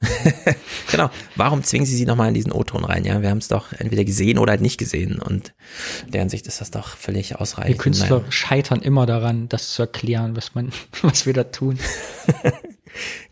Genau. 0.90 1.10
Warum 1.36 1.62
zwingen 1.62 1.86
sie 1.86 1.94
sie 1.96 2.04
nochmal 2.06 2.28
in 2.28 2.34
diesen 2.34 2.50
O-Ton 2.52 2.84
rein? 2.84 3.04
Ja, 3.04 3.22
wir 3.22 3.30
haben 3.30 3.38
es 3.38 3.46
doch 3.48 3.72
entweder 3.72 4.04
gesehen 4.04 4.36
oder 4.38 4.50
halt 4.50 4.60
nicht 4.60 4.76
gesehen 4.76 5.18
und 5.20 5.54
in 6.04 6.10
deren 6.10 6.28
Sicht 6.28 6.46
ist 6.48 6.60
das 6.60 6.70
doch 6.72 6.96
völlig 6.96 7.30
Wir 7.30 7.40
ausreichend. 7.40 7.78
Künstler 7.78 8.18
Naja. 8.18 8.30
scheitern 8.32 8.82
immer 8.82 9.06
daran, 9.06 9.48
das 9.48 9.70
zu 9.72 9.82
erklären, 9.82 10.34
was 10.36 10.54
man, 10.54 10.72
was 11.02 11.24
wir 11.26 11.32
da 11.34 11.44
tun. 11.44 11.78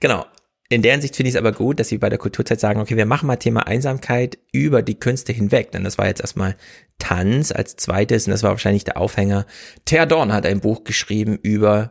Genau. 0.01 0.25
In 0.73 0.83
deren 0.83 1.01
Sicht 1.01 1.17
finde 1.17 1.29
ich 1.29 1.35
es 1.35 1.39
aber 1.39 1.51
gut, 1.51 1.81
dass 1.81 1.89
sie 1.89 1.99
bei 1.99 2.09
der 2.09 2.19
Kulturzeit 2.19 2.61
sagen, 2.61 2.81
okay, 2.81 2.97
wir 2.97 3.05
machen 3.05 3.27
mal 3.27 3.37
Thema 3.37 3.67
Einsamkeit 3.67 4.39
über 4.53 4.83
die 4.83 4.99
Künste 4.99 5.33
hinweg. 5.33 5.73
Denn 5.73 5.83
das 5.83 5.99
war 5.99 6.07
jetzt 6.07 6.21
erstmal 6.21 6.57
Tanz 7.01 7.51
als 7.51 7.75
zweites 7.75 8.27
und 8.27 8.31
das 8.31 8.45
war 8.45 8.51
wahrscheinlich 8.53 8.85
der 8.85 8.97
Aufhänger. 8.97 9.47
Thea 9.85 10.07
Dorn 10.07 10.33
hat 10.33 10.47
ein 10.47 10.61
Buch 10.61 10.85
geschrieben 10.85 11.37
über 11.43 11.91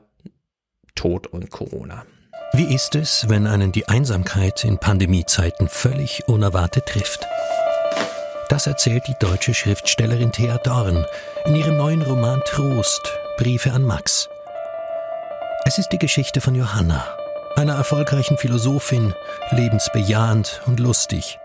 Tod 0.96 1.28
und 1.28 1.50
Corona. 1.50 2.06
Wie 2.54 2.74
ist 2.74 2.96
es, 2.96 3.28
wenn 3.28 3.48
einen 3.48 3.74
die 3.74 3.90
Einsamkeit 3.90 4.64
in 4.64 4.78
Pandemiezeiten 4.78 5.68
völlig 5.68 6.24
unerwartet 6.28 6.86
trifft? 6.86 7.28
Das 8.48 8.66
erzählt 8.66 9.04
die 9.10 9.16
deutsche 9.20 9.54
Schriftstellerin 9.54 10.32
Thea 10.32 10.58
Dorn 10.58 11.06
in 11.46 11.56
ihrem 11.56 11.76
neuen 11.76 12.02
Roman 12.02 12.42
Trost, 12.46 13.14
Briefe 13.38 13.74
an 13.74 13.84
Max. 13.84 14.30
Es 15.66 15.78
ist 15.78 15.90
die 15.90 16.00
Geschichte 16.00 16.40
von 16.40 16.56
Johanna, 16.56 17.06
einer 17.56 17.76
erfolgreichen 17.76 18.38
Philosophin, 18.38 19.14
lebensbejahend 19.52 20.62
und 20.66 20.80
lustig. 20.80 21.40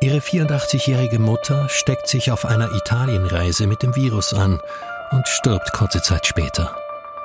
Ihre 0.00 0.18
84-jährige 0.18 1.18
Mutter 1.18 1.68
steckt 1.68 2.08
sich 2.08 2.30
auf 2.30 2.44
einer 2.44 2.70
Italienreise 2.72 3.66
mit 3.66 3.82
dem 3.82 3.96
Virus 3.96 4.34
an 4.34 4.60
und 5.12 5.26
stirbt 5.26 5.72
kurze 5.72 6.02
Zeit 6.02 6.26
später. 6.26 6.76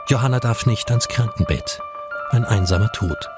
Johanna 0.07 0.39
darf 0.39 0.65
nicht 0.65 0.89
ans 0.89 1.07
Krankenbett. 1.07 1.79
Ein 2.31 2.45
einsamer 2.45 2.91
Tod. 2.91 3.29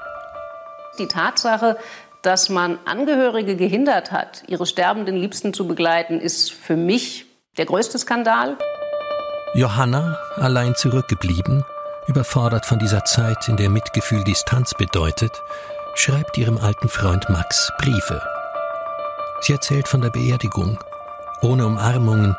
Die 0.98 1.08
Tatsache, 1.08 1.76
dass 2.22 2.48
man 2.48 2.78
Angehörige 2.84 3.56
gehindert 3.56 4.12
hat, 4.12 4.44
ihre 4.46 4.66
sterbenden 4.66 5.16
Liebsten 5.16 5.52
zu 5.52 5.66
begleiten, 5.66 6.20
ist 6.20 6.52
für 6.52 6.76
mich 6.76 7.26
der 7.56 7.66
größte 7.66 7.98
Skandal. 7.98 8.56
Johanna, 9.54 10.18
allein 10.36 10.74
zurückgeblieben, 10.74 11.64
überfordert 12.06 12.66
von 12.66 12.78
dieser 12.78 13.04
Zeit, 13.04 13.48
in 13.48 13.56
der 13.56 13.70
Mitgefühl 13.70 14.24
Distanz 14.24 14.74
bedeutet, 14.74 15.32
schreibt 15.94 16.36
ihrem 16.38 16.58
alten 16.58 16.88
Freund 16.88 17.28
Max 17.30 17.72
Briefe. 17.78 18.22
Sie 19.40 19.52
erzählt 19.52 19.88
von 19.88 20.00
der 20.00 20.10
Beerdigung, 20.10 20.78
ohne 21.42 21.66
Umarmungen 21.66 22.36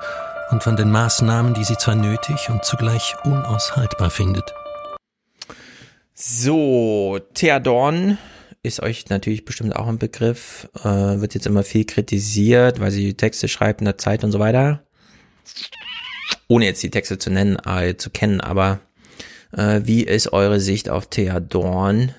und 0.51 0.63
von 0.63 0.75
den 0.75 0.91
Maßnahmen, 0.91 1.53
die 1.53 1.63
sie 1.63 1.77
zwar 1.77 1.95
nötig 1.95 2.49
und 2.49 2.63
zugleich 2.63 3.15
unaushaltbar 3.23 4.09
findet. 4.09 4.53
So, 6.13 7.19
Thea 7.33 7.59
Dorn 7.59 8.17
ist 8.63 8.81
euch 8.81 9.09
natürlich 9.09 9.45
bestimmt 9.45 9.75
auch 9.75 9.87
ein 9.87 9.99
Begriff, 9.99 10.69
äh, 10.79 10.83
wird 11.19 11.33
jetzt 11.33 11.45
immer 11.45 11.63
viel 11.63 11.85
kritisiert, 11.85 12.79
weil 12.79 12.91
sie 12.91 13.15
Texte 13.15 13.47
schreibt 13.47 13.81
in 13.81 13.85
der 13.85 13.97
Zeit 13.97 14.23
und 14.23 14.31
so 14.31 14.39
weiter. 14.39 14.83
Ohne 16.47 16.65
jetzt 16.65 16.81
die 16.83 16.89
Texte 16.89 17.17
zu 17.17 17.29
nennen, 17.29 17.57
äh, 17.65 17.97
zu 17.97 18.09
kennen, 18.09 18.41
aber 18.41 18.79
äh, 19.55 19.81
wie 19.83 20.03
ist 20.03 20.33
eure 20.33 20.59
Sicht 20.59 20.89
auf 20.89 21.09
Thea 21.09 21.39
Dorn? 21.39 22.13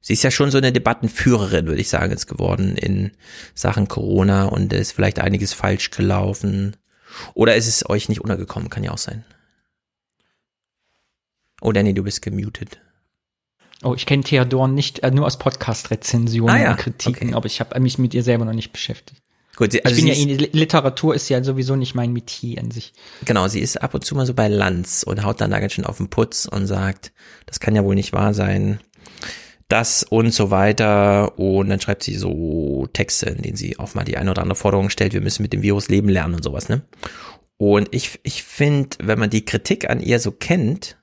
Sie 0.00 0.14
ist 0.14 0.22
ja 0.22 0.30
schon 0.30 0.50
so 0.50 0.58
eine 0.58 0.72
Debattenführerin, 0.72 1.66
würde 1.66 1.80
ich 1.80 1.88
sagen, 1.88 2.10
jetzt 2.10 2.26
geworden 2.26 2.76
in 2.76 3.12
Sachen 3.54 3.86
Corona 3.86 4.46
und 4.46 4.72
ist 4.72 4.92
vielleicht 4.92 5.18
einiges 5.18 5.52
falsch 5.52 5.90
gelaufen. 5.90 6.76
Oder 7.34 7.56
ist 7.56 7.68
es 7.68 7.88
euch 7.88 8.08
nicht 8.08 8.20
untergekommen? 8.20 8.70
Kann 8.70 8.84
ja 8.84 8.92
auch 8.92 8.98
sein. 8.98 9.24
Oh, 11.60 11.72
Danny, 11.72 11.92
du 11.92 12.02
bist 12.02 12.22
gemutet. 12.22 12.80
Oh, 13.82 13.94
ich 13.94 14.06
kenne 14.06 14.22
Thea 14.22 14.44
Dorn 14.44 14.74
nicht, 14.74 15.00
äh, 15.00 15.10
nur 15.10 15.26
aus 15.26 15.38
Podcast-Rezensionen 15.38 16.54
Ah 16.54 16.60
ja, 16.60 16.70
und 16.72 16.78
Kritiken, 16.78 17.34
aber 17.34 17.46
ich 17.46 17.60
habe 17.60 17.78
mich 17.80 17.98
mit 17.98 18.14
ihr 18.14 18.22
selber 18.22 18.44
noch 18.44 18.52
nicht 18.52 18.72
beschäftigt. 18.72 19.22
Gut, 19.60 19.72
sie, 19.72 19.84
also 19.84 19.94
ich 19.94 20.02
bin 20.02 20.06
ja 20.06 20.14
ist, 20.14 20.42
in, 20.42 20.58
Literatur 20.58 21.14
ist 21.14 21.28
ja 21.28 21.44
sowieso 21.44 21.76
nicht 21.76 21.94
mein 21.94 22.14
Metier 22.14 22.62
an 22.62 22.70
sich. 22.70 22.94
genau, 23.26 23.46
sie 23.46 23.60
ist 23.60 23.76
ab 23.76 23.92
und 23.92 24.02
zu 24.02 24.14
mal 24.14 24.24
so 24.24 24.32
bei 24.32 24.48
Lanz 24.48 25.02
und 25.02 25.22
haut 25.22 25.42
dann 25.42 25.50
da 25.50 25.60
ganz 25.60 25.74
schön 25.74 25.84
auf 25.84 25.98
den 25.98 26.08
Putz 26.08 26.46
und 26.46 26.66
sagt, 26.66 27.12
das 27.44 27.60
kann 27.60 27.76
ja 27.76 27.84
wohl 27.84 27.94
nicht 27.94 28.14
wahr 28.14 28.32
sein. 28.32 28.80
Das 29.68 30.02
und 30.02 30.32
so 30.32 30.50
weiter. 30.50 31.38
Und 31.38 31.68
dann 31.68 31.78
schreibt 31.78 32.04
sie 32.04 32.14
so 32.14 32.88
Texte, 32.94 33.26
in 33.26 33.42
denen 33.42 33.56
sie 33.58 33.78
auch 33.78 33.92
mal 33.92 34.04
die 34.04 34.16
eine 34.16 34.30
oder 34.30 34.40
andere 34.40 34.56
Forderung 34.56 34.88
stellt, 34.88 35.12
wir 35.12 35.20
müssen 35.20 35.42
mit 35.42 35.52
dem 35.52 35.60
Virus 35.60 35.88
leben 35.88 36.08
lernen 36.08 36.36
und 36.36 36.42
sowas, 36.42 36.70
ne? 36.70 36.80
Und 37.58 37.94
ich, 37.94 38.18
ich 38.22 38.42
finde, 38.42 38.96
wenn 39.02 39.18
man 39.18 39.28
die 39.28 39.44
Kritik 39.44 39.90
an 39.90 40.00
ihr 40.00 40.20
so 40.20 40.30
kennt 40.30 40.96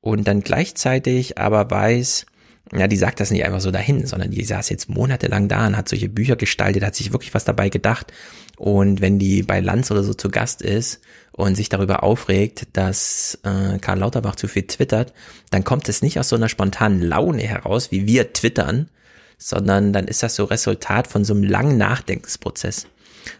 und 0.00 0.26
dann 0.26 0.40
gleichzeitig 0.40 1.38
aber 1.38 1.70
weiß, 1.70 2.26
ja, 2.72 2.88
die 2.88 2.96
sagt 2.96 3.20
das 3.20 3.30
nicht 3.30 3.44
einfach 3.44 3.60
so 3.60 3.70
dahin, 3.70 4.06
sondern 4.06 4.30
die 4.30 4.44
saß 4.44 4.70
jetzt 4.70 4.88
monatelang 4.88 5.48
da 5.48 5.66
und 5.66 5.76
hat 5.76 5.88
solche 5.88 6.08
Bücher 6.08 6.36
gestaltet, 6.36 6.82
hat 6.82 6.94
sich 6.94 7.12
wirklich 7.12 7.34
was 7.34 7.44
dabei 7.44 7.68
gedacht. 7.68 8.12
Und 8.56 9.00
wenn 9.00 9.18
die 9.18 9.42
bei 9.42 9.60
Lanz 9.60 9.90
oder 9.90 10.02
so 10.02 10.14
zu 10.14 10.30
Gast 10.30 10.62
ist 10.62 11.00
und 11.32 11.56
sich 11.56 11.68
darüber 11.68 12.02
aufregt, 12.02 12.68
dass 12.72 13.38
äh, 13.42 13.78
Karl 13.78 13.98
Lauterbach 13.98 14.36
zu 14.36 14.48
viel 14.48 14.66
twittert, 14.66 15.12
dann 15.50 15.64
kommt 15.64 15.88
es 15.88 16.02
nicht 16.02 16.18
aus 16.18 16.28
so 16.28 16.36
einer 16.36 16.48
spontanen 16.48 17.02
Laune 17.02 17.42
heraus, 17.42 17.90
wie 17.90 18.06
wir 18.06 18.32
twittern, 18.32 18.88
sondern 19.36 19.92
dann 19.92 20.06
ist 20.06 20.22
das 20.22 20.36
so 20.36 20.44
Resultat 20.44 21.06
von 21.06 21.24
so 21.24 21.34
einem 21.34 21.42
langen 21.42 21.76
Nachdenkensprozess. 21.76 22.86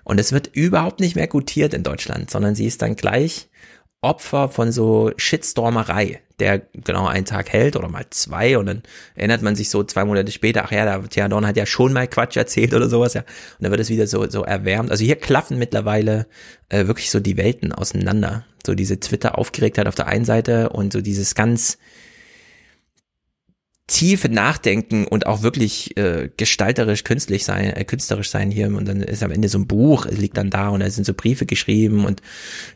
Und 0.03 0.19
es 0.19 0.33
wird 0.33 0.51
überhaupt 0.53 1.01
nicht 1.01 1.17
mehr 1.17 1.29
gutiert 1.29 1.73
in 1.75 1.83
Deutschland, 1.83 2.31
sondern 2.31 2.55
sie 2.55 2.67
ist 2.67 2.83
dann 2.83 2.97
gleich 2.97 3.49
Opfer 4.05 4.49
von 4.49 4.71
so 4.71 5.11
Shitstormerei, 5.17 6.21
der 6.39 6.63
genau 6.73 7.07
einen 7.07 7.25
Tag 7.25 7.53
hält 7.53 7.77
oder 7.77 7.89
mal 7.89 8.05
zwei 8.11 8.59
und 8.59 8.67
dann 8.67 8.83
erinnert 9.15 9.43
man 9.43 9.57
sich 9.57 9.71
so 9.71 9.83
zwei 9.85 10.05
Monate 10.05 10.31
später, 10.31 10.65
ach 10.65 10.73
ja, 10.73 10.85
der 10.85 11.09
Thea 11.09 11.29
Dorn 11.29 11.47
hat 11.47 11.57
ja 11.57 11.67
schon 11.67 11.93
mal 11.93 12.07
Quatsch 12.07 12.37
erzählt 12.37 12.75
oder 12.75 12.89
sowas, 12.89 13.15
ja. 13.15 13.23
Und 13.23 13.63
dann 13.63 13.71
wird 13.71 13.81
es 13.81 13.89
wieder 13.89 14.07
so, 14.07 14.29
so 14.29 14.43
erwärmt. 14.43 14.91
Also 14.91 15.05
hier 15.05 15.17
klaffen 15.17 15.59
mittlerweile 15.59 16.27
äh, 16.69 16.87
wirklich 16.87 17.11
so 17.11 17.21
die 17.21 17.37
Welten 17.37 17.73
auseinander. 17.73 18.45
So 18.67 18.75
diese 18.75 19.01
Twitter-Aufgeregtheit 19.01 19.87
auf 19.87 19.95
der 19.95 20.07
einen 20.07 20.25
Seite 20.25 20.71
und 20.71 20.93
so 20.93 21.01
dieses 21.01 21.35
ganz 21.35 21.79
tiefe 23.86 24.31
Nachdenken 24.31 25.06
und 25.06 25.27
auch 25.27 25.43
wirklich 25.43 25.94
äh, 25.98 26.31
gestalterisch, 26.39 27.05
künstlich 27.05 27.44
sein, 27.44 27.66
äh, 27.66 27.85
künstlerisch 27.85 28.31
sein 28.31 28.51
hier 28.51 28.69
und 28.69 28.89
dann 28.89 29.02
ist 29.02 29.23
am 29.23 29.31
Ende 29.31 29.48
so 29.51 29.59
ein 29.59 29.66
Buch, 29.66 30.06
es 30.06 30.16
liegt 30.16 30.39
dann 30.39 30.48
da 30.48 30.70
und 30.70 30.81
da 30.81 30.89
sind 30.89 31.05
so 31.05 31.12
Briefe 31.12 31.44
geschrieben 31.44 32.06
und 32.06 32.23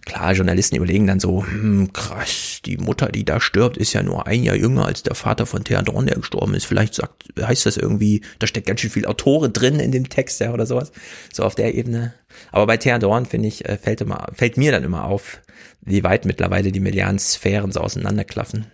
klar, 0.05 0.35
Journalisten 0.35 0.77
überlegen 0.77 1.07
dann 1.07 1.19
so, 1.19 1.47
hm, 1.47 1.95
krass, 1.95 2.61
die 2.67 2.77
Mutter, 2.77 3.09
die 3.09 3.25
da 3.25 3.41
stirbt, 3.41 3.79
ist 3.79 3.95
ja 3.95 4.03
nur 4.03 4.27
ein 4.27 4.43
Jahr 4.43 4.57
jünger 4.57 4.85
als 4.85 5.03
der 5.03 5.15
Vater 5.15 5.47
von 5.47 5.65
Thea 5.65 5.81
Dorn, 5.81 6.07
der 6.07 6.17
gestorben 6.17 6.55
ist. 6.55 6.67
Vielleicht 6.67 6.95
sagt, 6.95 7.25
heißt 7.41 7.65
das 7.65 7.79
irgendwie, 7.79 8.21
da 8.39 8.47
steckt 8.47 8.67
ganz 8.67 8.81
schön 8.81 8.91
viel 8.91 9.07
Autore 9.07 9.49
drin 9.49 9.81
in 9.81 9.93
dem 9.93 10.11
Text, 10.11 10.41
ja, 10.41 10.53
oder 10.53 10.67
sowas. 10.67 10.93
So 11.33 11.43
auf 11.43 11.55
der 11.55 11.75
Ebene. 11.75 12.13
Aber 12.53 12.67
bei 12.67 12.77
Thea 12.77 12.99
Dorn, 12.99 13.25
finde 13.25 13.49
ich, 13.49 13.65
äh, 13.65 13.79
fällt 13.79 14.03
immer, 14.03 14.27
fällt 14.35 14.59
mir 14.59 14.73
dann 14.73 14.85
immer 14.85 15.05
auf, 15.05 15.41
wie 15.81 16.05
weit 16.05 16.27
mittlerweile 16.27 16.71
die 16.71 16.81
medialen 16.81 17.19
Sphären 17.19 17.73
so 17.73 17.81
auseinanderklaffen. 17.81 18.67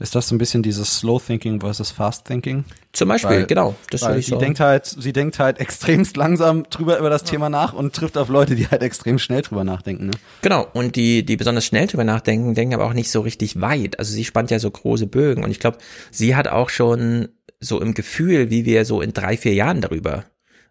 Ist 0.00 0.16
das 0.16 0.28
so 0.28 0.34
ein 0.34 0.38
bisschen 0.38 0.64
dieses 0.64 0.98
Slow 0.98 1.20
Thinking 1.24 1.60
versus 1.60 1.92
Fast 1.92 2.26
Thinking? 2.26 2.64
Zum 2.92 3.08
Beispiel, 3.08 3.30
weil, 3.30 3.46
genau. 3.46 3.76
Das 3.90 4.02
weil 4.02 4.18
ich 4.18 4.26
sie 4.26 4.32
so. 4.32 4.38
denkt 4.38 4.58
halt, 4.58 4.86
sie 4.86 5.12
denkt 5.12 5.38
halt 5.38 5.60
extremst 5.60 6.16
langsam 6.16 6.64
drüber 6.64 6.98
über 6.98 7.10
das 7.10 7.22
Thema 7.22 7.48
nach 7.48 7.72
und 7.72 7.94
trifft 7.94 8.18
auf 8.18 8.28
Leute, 8.28 8.56
die 8.56 8.66
halt 8.66 8.82
extrem 8.82 9.20
schnell 9.20 9.42
drüber 9.42 9.62
nachdenken. 9.62 10.06
Ne? 10.06 10.12
Genau, 10.42 10.66
und 10.72 10.96
die, 10.96 11.24
die 11.24 11.36
besonders 11.36 11.64
schnell 11.64 11.86
drüber 11.86 12.04
nachdenken, 12.04 12.54
denken 12.54 12.74
aber 12.74 12.86
auch 12.86 12.92
nicht 12.92 13.10
so 13.10 13.20
richtig 13.20 13.60
weit. 13.60 14.00
Also 14.00 14.12
sie 14.12 14.24
spannt 14.24 14.50
ja 14.50 14.58
so 14.58 14.70
große 14.70 15.06
Bögen 15.06 15.44
und 15.44 15.52
ich 15.52 15.60
glaube, 15.60 15.78
sie 16.10 16.34
hat 16.34 16.48
auch 16.48 16.70
schon 16.70 17.28
so 17.60 17.80
im 17.80 17.94
Gefühl, 17.94 18.50
wie 18.50 18.64
wir 18.64 18.84
so 18.84 19.00
in 19.00 19.12
drei, 19.12 19.36
vier 19.36 19.54
Jahren 19.54 19.80
darüber 19.80 20.24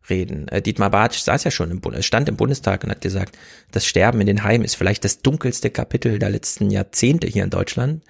reden. 0.09 0.47
Äh, 0.49 0.61
Dietmar 0.61 0.89
Bartsch 0.89 1.19
saß 1.19 1.43
ja 1.43 1.51
schon 1.51 1.71
im 1.71 1.79
Bund, 1.79 2.03
stand 2.03 2.29
im 2.29 2.35
Bundestag 2.35 2.83
und 2.83 2.91
hat 2.91 3.01
gesagt, 3.01 3.37
das 3.71 3.85
Sterben 3.85 4.21
in 4.21 4.27
den 4.27 4.43
Heimen 4.43 4.65
ist 4.65 4.75
vielleicht 4.75 5.03
das 5.05 5.21
dunkelste 5.21 5.69
Kapitel 5.69 6.19
der 6.19 6.29
letzten 6.29 6.69
Jahrzehnte 6.69 7.27
hier 7.27 7.43
in 7.43 7.49
Deutschland. 7.49 8.03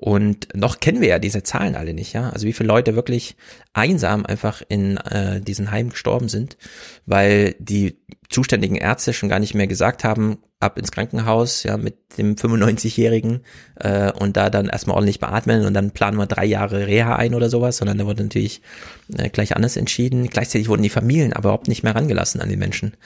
Und 0.00 0.54
noch 0.54 0.78
kennen 0.78 1.00
wir 1.00 1.08
ja 1.08 1.18
diese 1.18 1.42
Zahlen 1.42 1.74
alle 1.74 1.92
nicht, 1.92 2.12
ja. 2.12 2.30
Also 2.30 2.46
wie 2.46 2.52
viele 2.52 2.68
Leute 2.68 2.94
wirklich 2.94 3.36
einsam 3.72 4.24
einfach 4.24 4.62
in 4.68 4.96
äh, 4.98 5.40
diesen 5.40 5.72
Heimen 5.72 5.90
gestorben 5.90 6.28
sind, 6.28 6.56
weil 7.04 7.56
die 7.58 7.98
zuständigen 8.28 8.76
Ärzte 8.76 9.12
schon 9.12 9.28
gar 9.28 9.40
nicht 9.40 9.54
mehr 9.54 9.66
gesagt 9.66 10.04
haben, 10.04 10.38
ab 10.60 10.76
ins 10.76 10.90
Krankenhaus, 10.90 11.62
ja, 11.62 11.76
mit 11.76 12.18
dem 12.18 12.34
95-Jährigen 12.34 13.44
äh, 13.76 14.10
und 14.10 14.36
da 14.36 14.50
dann 14.50 14.66
erstmal 14.66 14.96
ordentlich 14.96 15.20
beatmen 15.20 15.64
und 15.64 15.72
dann 15.72 15.92
planen 15.92 16.16
wir 16.16 16.26
drei 16.26 16.44
Jahre 16.44 16.88
Reha 16.88 17.14
ein 17.14 17.34
oder 17.34 17.48
sowas, 17.48 17.76
sondern 17.76 17.96
da 17.96 18.06
wurde 18.06 18.24
natürlich 18.24 18.60
äh, 19.16 19.28
gleich 19.28 19.54
anders 19.54 19.76
entschieden. 19.76 20.26
Gleichzeitig 20.26 20.68
wurden 20.68 20.82
die 20.82 20.88
Familien 20.88 21.32
aber 21.32 21.50
überhaupt 21.50 21.68
nicht 21.68 21.84
mehr 21.84 21.94
rangelassen 21.94 22.40
an 22.40 22.48
die 22.48 22.56
Menschen. 22.56 22.96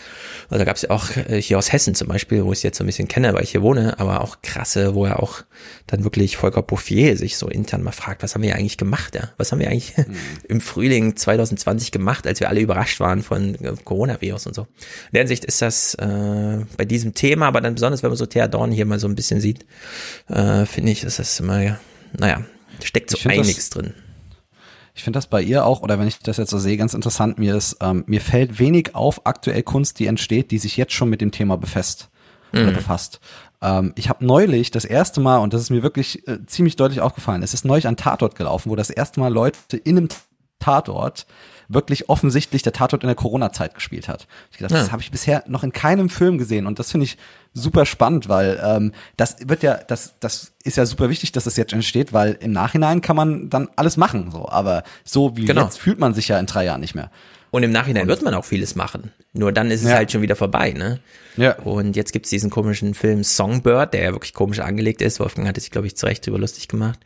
Also 0.48 0.60
da 0.60 0.64
gab 0.64 0.76
es 0.76 0.82
ja 0.82 0.90
auch 0.90 1.14
äh, 1.14 1.42
hier 1.42 1.58
aus 1.58 1.72
Hessen 1.72 1.94
zum 1.94 2.08
Beispiel, 2.08 2.42
wo 2.44 2.52
ich 2.52 2.62
jetzt 2.62 2.78
so 2.78 2.84
ein 2.84 2.86
bisschen 2.86 3.08
kenne, 3.08 3.34
weil 3.34 3.42
ich 3.42 3.50
hier 3.50 3.62
wohne, 3.62 4.00
aber 4.00 4.22
auch 4.22 4.40
krasse, 4.40 4.94
wo 4.94 5.04
er 5.04 5.22
auch 5.22 5.42
dann 5.86 6.04
wirklich 6.04 6.38
Volker 6.38 6.62
Bouffier 6.82 7.16
sich 7.16 7.36
so 7.36 7.48
intern 7.48 7.82
mal 7.82 7.92
fragt, 7.92 8.22
was 8.22 8.34
haben 8.34 8.42
wir 8.42 8.56
eigentlich 8.56 8.76
gemacht, 8.76 9.14
ja? 9.14 9.30
Was 9.36 9.52
haben 9.52 9.60
wir 9.60 9.68
eigentlich 9.68 9.96
mhm. 9.96 10.16
im 10.48 10.60
Frühling 10.60 11.16
2020 11.16 11.92
gemacht, 11.92 12.26
als 12.26 12.40
wir 12.40 12.48
alle 12.48 12.60
überrascht 12.60 12.98
waren 13.00 13.22
von 13.22 13.54
äh, 13.56 13.74
Coronavirus 13.84 14.48
und 14.48 14.54
so. 14.54 14.62
In 14.62 15.14
der 15.14 15.22
Hinsicht 15.22 15.44
ist 15.44 15.62
das 15.62 15.94
äh, 15.94 16.58
bei 16.76 16.84
diesem 16.84 17.14
Thema, 17.14 17.46
aber 17.46 17.60
dann 17.60 17.74
besonders, 17.74 18.02
wenn 18.02 18.10
man 18.10 18.16
so 18.16 18.26
Thea 18.26 18.48
Dorn 18.48 18.72
hier 18.72 18.84
mal 18.84 18.98
so 18.98 19.06
ein 19.06 19.14
bisschen 19.14 19.40
sieht, 19.40 19.64
äh, 20.28 20.66
finde 20.66 20.90
ich, 20.90 21.04
ist 21.04 21.18
das 21.18 21.38
immer, 21.38 21.78
naja, 22.18 22.42
steckt 22.82 23.10
so 23.10 23.28
einiges 23.28 23.70
drin. 23.70 23.94
Ich 24.94 25.04
finde 25.04 25.16
das 25.16 25.26
bei 25.26 25.40
ihr 25.40 25.64
auch, 25.64 25.80
oder 25.82 25.98
wenn 25.98 26.08
ich 26.08 26.18
das 26.18 26.36
jetzt 26.36 26.50
so 26.50 26.58
sehe, 26.58 26.76
ganz 26.76 26.92
interessant. 26.92 27.38
Mir 27.38 27.56
ist, 27.56 27.76
ähm, 27.80 28.04
mir 28.06 28.20
fällt 28.20 28.58
wenig 28.58 28.94
auf 28.94 29.24
aktuell 29.24 29.62
Kunst, 29.62 29.98
die 30.00 30.06
entsteht, 30.06 30.50
die 30.50 30.58
sich 30.58 30.76
jetzt 30.76 30.92
schon 30.92 31.08
mit 31.08 31.22
dem 31.22 31.30
Thema 31.30 31.56
befasst 31.56 32.10
mhm. 32.52 32.62
oder 32.62 32.72
befasst. 32.72 33.20
Ähm, 33.62 33.92
ich 33.96 34.08
habe 34.08 34.26
neulich 34.26 34.70
das 34.70 34.84
erste 34.84 35.20
Mal, 35.20 35.38
und 35.38 35.54
das 35.54 35.62
ist 35.62 35.70
mir 35.70 35.82
wirklich 35.82 36.26
äh, 36.28 36.44
ziemlich 36.46 36.76
deutlich 36.76 37.00
aufgefallen, 37.00 37.42
es 37.42 37.54
ist 37.54 37.64
neulich 37.64 37.86
ein 37.86 37.96
Tatort 37.96 38.34
gelaufen, 38.34 38.70
wo 38.70 38.76
das 38.76 38.90
erste 38.90 39.20
Mal 39.20 39.32
Leute 39.32 39.76
in 39.76 39.96
einem 39.96 40.08
Tatort 40.58 41.26
wirklich 41.68 42.08
offensichtlich 42.08 42.62
der 42.62 42.72
Tatort 42.72 43.02
in 43.02 43.06
der 43.06 43.16
Corona-Zeit 43.16 43.74
gespielt 43.74 44.08
hat. 44.08 44.26
Ich 44.50 44.58
gedacht, 44.58 44.72
ja. 44.72 44.78
das 44.78 44.92
habe 44.92 45.00
ich 45.00 45.10
bisher 45.10 45.42
noch 45.46 45.62
in 45.62 45.72
keinem 45.72 46.08
Film 46.08 46.38
gesehen 46.38 46.66
und 46.66 46.78
das 46.78 46.90
finde 46.90 47.04
ich 47.04 47.16
super 47.54 47.86
spannend, 47.86 48.28
weil 48.28 48.60
ähm, 48.62 48.92
das 49.16 49.36
wird 49.48 49.62
ja, 49.62 49.76
das, 49.76 50.14
das 50.20 50.52
ist 50.64 50.76
ja 50.76 50.84
super 50.84 51.08
wichtig, 51.08 51.32
dass 51.32 51.44
das 51.44 51.56
jetzt 51.56 51.72
entsteht, 51.72 52.12
weil 52.12 52.32
im 52.40 52.52
Nachhinein 52.52 53.00
kann 53.00 53.16
man 53.16 53.48
dann 53.48 53.68
alles 53.76 53.96
machen, 53.96 54.30
so. 54.30 54.48
Aber 54.48 54.82
so 55.04 55.36
wie 55.36 55.46
genau. 55.46 55.62
jetzt 55.62 55.78
fühlt 55.78 55.98
man 55.98 56.14
sich 56.14 56.28
ja 56.28 56.38
in 56.38 56.46
drei 56.46 56.64
Jahren 56.64 56.80
nicht 56.80 56.94
mehr. 56.94 57.10
Und 57.52 57.64
im 57.64 57.70
Nachhinein 57.70 58.08
wird 58.08 58.22
man 58.22 58.32
auch 58.32 58.46
vieles 58.46 58.76
machen. 58.76 59.12
Nur 59.34 59.52
dann 59.52 59.70
ist 59.70 59.82
es 59.82 59.90
ja. 59.90 59.96
halt 59.96 60.10
schon 60.10 60.22
wieder 60.22 60.36
vorbei, 60.36 60.72
ne? 60.72 61.00
Ja. 61.36 61.58
Und 61.58 61.96
jetzt 61.96 62.12
gibt's 62.12 62.30
diesen 62.30 62.48
komischen 62.48 62.94
Film 62.94 63.22
Songbird, 63.22 63.92
der 63.92 64.02
ja 64.04 64.12
wirklich 64.12 64.32
komisch 64.32 64.60
angelegt 64.60 65.02
ist. 65.02 65.20
Wolfgang 65.20 65.46
hatte 65.46 65.60
sich, 65.60 65.70
glaube 65.70 65.86
ich, 65.86 65.94
zu 65.94 66.06
Recht 66.06 66.26
drüber 66.26 66.38
lustig 66.38 66.66
gemacht. 66.66 66.98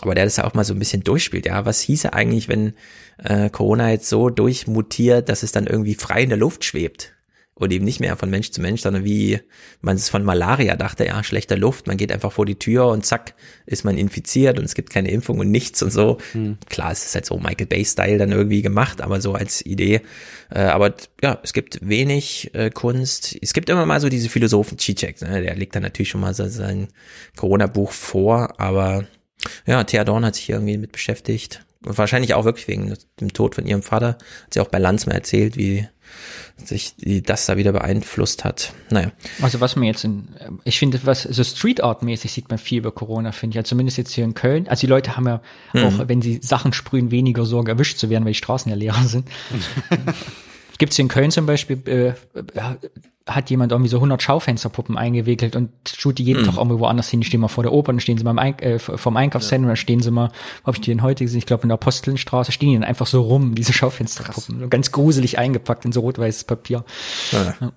Aber 0.00 0.16
der 0.16 0.24
das 0.24 0.38
ja 0.38 0.44
auch 0.44 0.54
mal 0.54 0.64
so 0.64 0.74
ein 0.74 0.80
bisschen 0.80 1.04
durchspielt. 1.04 1.46
Ja, 1.46 1.64
was 1.66 1.80
hieße 1.80 2.12
eigentlich, 2.12 2.48
wenn 2.48 2.72
äh, 3.22 3.48
Corona 3.48 3.90
jetzt 3.90 4.08
so 4.08 4.28
durchmutiert, 4.28 5.28
dass 5.28 5.44
es 5.44 5.52
dann 5.52 5.68
irgendwie 5.68 5.94
frei 5.94 6.24
in 6.24 6.30
der 6.30 6.38
Luft 6.38 6.64
schwebt? 6.64 7.12
Und 7.62 7.72
eben 7.72 7.84
nicht 7.84 8.00
mehr 8.00 8.16
von 8.16 8.30
Mensch 8.30 8.50
zu 8.50 8.60
Mensch, 8.60 8.82
sondern 8.82 9.04
wie 9.04 9.40
man 9.80 9.96
es 9.96 10.08
von 10.08 10.24
Malaria 10.24 10.76
dachte, 10.76 11.06
ja, 11.06 11.22
schlechter 11.24 11.56
Luft, 11.56 11.86
man 11.86 11.96
geht 11.96 12.12
einfach 12.12 12.32
vor 12.32 12.46
die 12.46 12.56
Tür 12.56 12.88
und 12.88 13.06
zack, 13.06 13.34
ist 13.66 13.84
man 13.84 13.96
infiziert 13.96 14.58
und 14.58 14.64
es 14.64 14.74
gibt 14.74 14.90
keine 14.90 15.10
Impfung 15.10 15.38
und 15.38 15.50
nichts 15.50 15.82
und 15.82 15.90
so. 15.90 16.18
Hm. 16.32 16.58
Klar, 16.68 16.92
es 16.92 17.04
ist 17.04 17.14
halt 17.14 17.26
so 17.26 17.38
Michael 17.38 17.66
Bay-Style 17.66 18.18
dann 18.18 18.32
irgendwie 18.32 18.62
gemacht, 18.62 19.00
aber 19.00 19.20
so 19.20 19.34
als 19.34 19.64
Idee. 19.64 20.02
Äh, 20.50 20.60
aber 20.60 20.94
ja, 21.22 21.38
es 21.42 21.52
gibt 21.52 21.78
wenig 21.86 22.50
äh, 22.54 22.70
Kunst. 22.70 23.36
Es 23.40 23.52
gibt 23.52 23.68
immer 23.68 23.86
mal 23.86 24.00
so 24.00 24.08
diese 24.08 24.28
Philosophen 24.28 24.78
Zizek, 24.78 25.20
ne? 25.22 25.42
der 25.42 25.54
legt 25.54 25.74
dann 25.74 25.82
natürlich 25.82 26.10
schon 26.10 26.20
mal 26.20 26.34
so 26.34 26.48
sein 26.48 26.88
Corona-Buch 27.36 27.92
vor, 27.92 28.60
aber 28.60 29.06
ja, 29.66 29.82
Thea 29.84 30.04
Dorn 30.04 30.24
hat 30.24 30.36
sich 30.36 30.44
hier 30.44 30.56
irgendwie 30.56 30.78
mit 30.78 30.92
beschäftigt. 30.92 31.64
Wahrscheinlich 31.84 32.34
auch 32.34 32.44
wirklich 32.44 32.68
wegen 32.68 32.94
dem 33.20 33.32
Tod 33.32 33.54
von 33.54 33.66
ihrem 33.66 33.82
Vater. 33.82 34.08
Hat 34.44 34.54
sie 34.54 34.60
auch 34.60 34.68
bei 34.68 34.78
Lanz 34.78 35.06
mal 35.06 35.14
erzählt, 35.14 35.56
wie 35.56 35.86
sich 36.56 36.94
das 37.24 37.46
da 37.46 37.56
wieder 37.56 37.72
beeinflusst 37.72 38.44
hat. 38.44 38.72
Naja. 38.90 39.12
Also 39.40 39.60
was 39.60 39.76
man 39.76 39.84
jetzt 39.84 40.04
in, 40.04 40.28
ich 40.64 40.78
finde, 40.78 41.00
was 41.04 41.22
so 41.22 41.42
Street 41.42 41.82
Art 41.82 42.02
mäßig 42.02 42.32
sieht 42.32 42.50
man 42.50 42.58
viel 42.58 42.78
über 42.78 42.92
Corona, 42.92 43.32
finde 43.32 43.54
ich. 43.54 43.56
Ja, 43.56 43.64
zumindest 43.64 43.98
jetzt 43.98 44.12
hier 44.12 44.24
in 44.24 44.34
Köln. 44.34 44.68
Also 44.68 44.82
die 44.82 44.86
Leute 44.86 45.16
haben 45.16 45.26
ja 45.26 45.42
mhm. 45.72 45.84
auch, 45.84 46.08
wenn 46.08 46.22
sie 46.22 46.40
Sachen 46.42 46.72
sprühen, 46.72 47.10
weniger 47.10 47.46
Sorge 47.46 47.72
erwischt 47.72 47.98
zu 47.98 48.10
werden, 48.10 48.24
weil 48.24 48.32
die 48.32 48.38
Straßen 48.38 48.70
ja 48.70 48.76
leer 48.76 48.94
sind. 49.06 49.28
Gibt 50.82 50.94
es 50.94 50.96
hier 50.96 51.04
in 51.04 51.08
Köln 51.08 51.30
zum 51.30 51.46
Beispiel, 51.46 51.80
äh, 51.86 52.14
hat 53.24 53.50
jemand 53.50 53.70
irgendwie 53.70 53.88
so 53.88 53.98
100 53.98 54.20
Schaufensterpuppen 54.20 54.98
eingewickelt 54.98 55.54
und 55.54 55.70
tut 55.84 56.18
die 56.18 56.24
jeden 56.24 56.42
mhm. 56.42 56.46
Tag 56.46 56.56
irgendwie 56.56 56.80
woanders 56.80 57.08
hin. 57.08 57.20
Die 57.20 57.26
stehen 57.28 57.38
mal 57.38 57.46
vor 57.46 57.62
der 57.62 57.72
Oper, 57.72 57.92
dann 57.92 58.00
stehen 58.00 58.18
sie 58.18 58.24
mal 58.24 58.36
Eink 58.36 58.60
äh, 58.62 58.80
vom 58.80 59.16
Einkaufszentrum, 59.16 59.68
dann 59.68 59.76
stehen 59.76 60.00
sie 60.00 60.10
mal, 60.10 60.32
wo 60.62 60.66
habe 60.66 60.76
ich 60.76 60.80
die 60.80 60.90
denn 60.90 61.02
heute 61.02 61.22
gesehen? 61.22 61.38
Ich 61.38 61.46
glaube 61.46 61.62
in 61.62 61.68
der 61.68 61.74
Apostelnstraße 61.74 62.50
stehen 62.50 62.70
die 62.70 62.74
dann 62.74 62.82
einfach 62.82 63.06
so 63.06 63.20
rum, 63.22 63.54
diese 63.54 63.72
Schaufensterpuppen. 63.72 64.58
So 64.58 64.68
ganz 64.68 64.90
gruselig 64.90 65.38
eingepackt 65.38 65.84
in 65.84 65.92
so 65.92 66.00
rot-weißes 66.00 66.42
Papier. 66.42 66.84
Ja. 67.30 67.54
ja. 67.60 67.72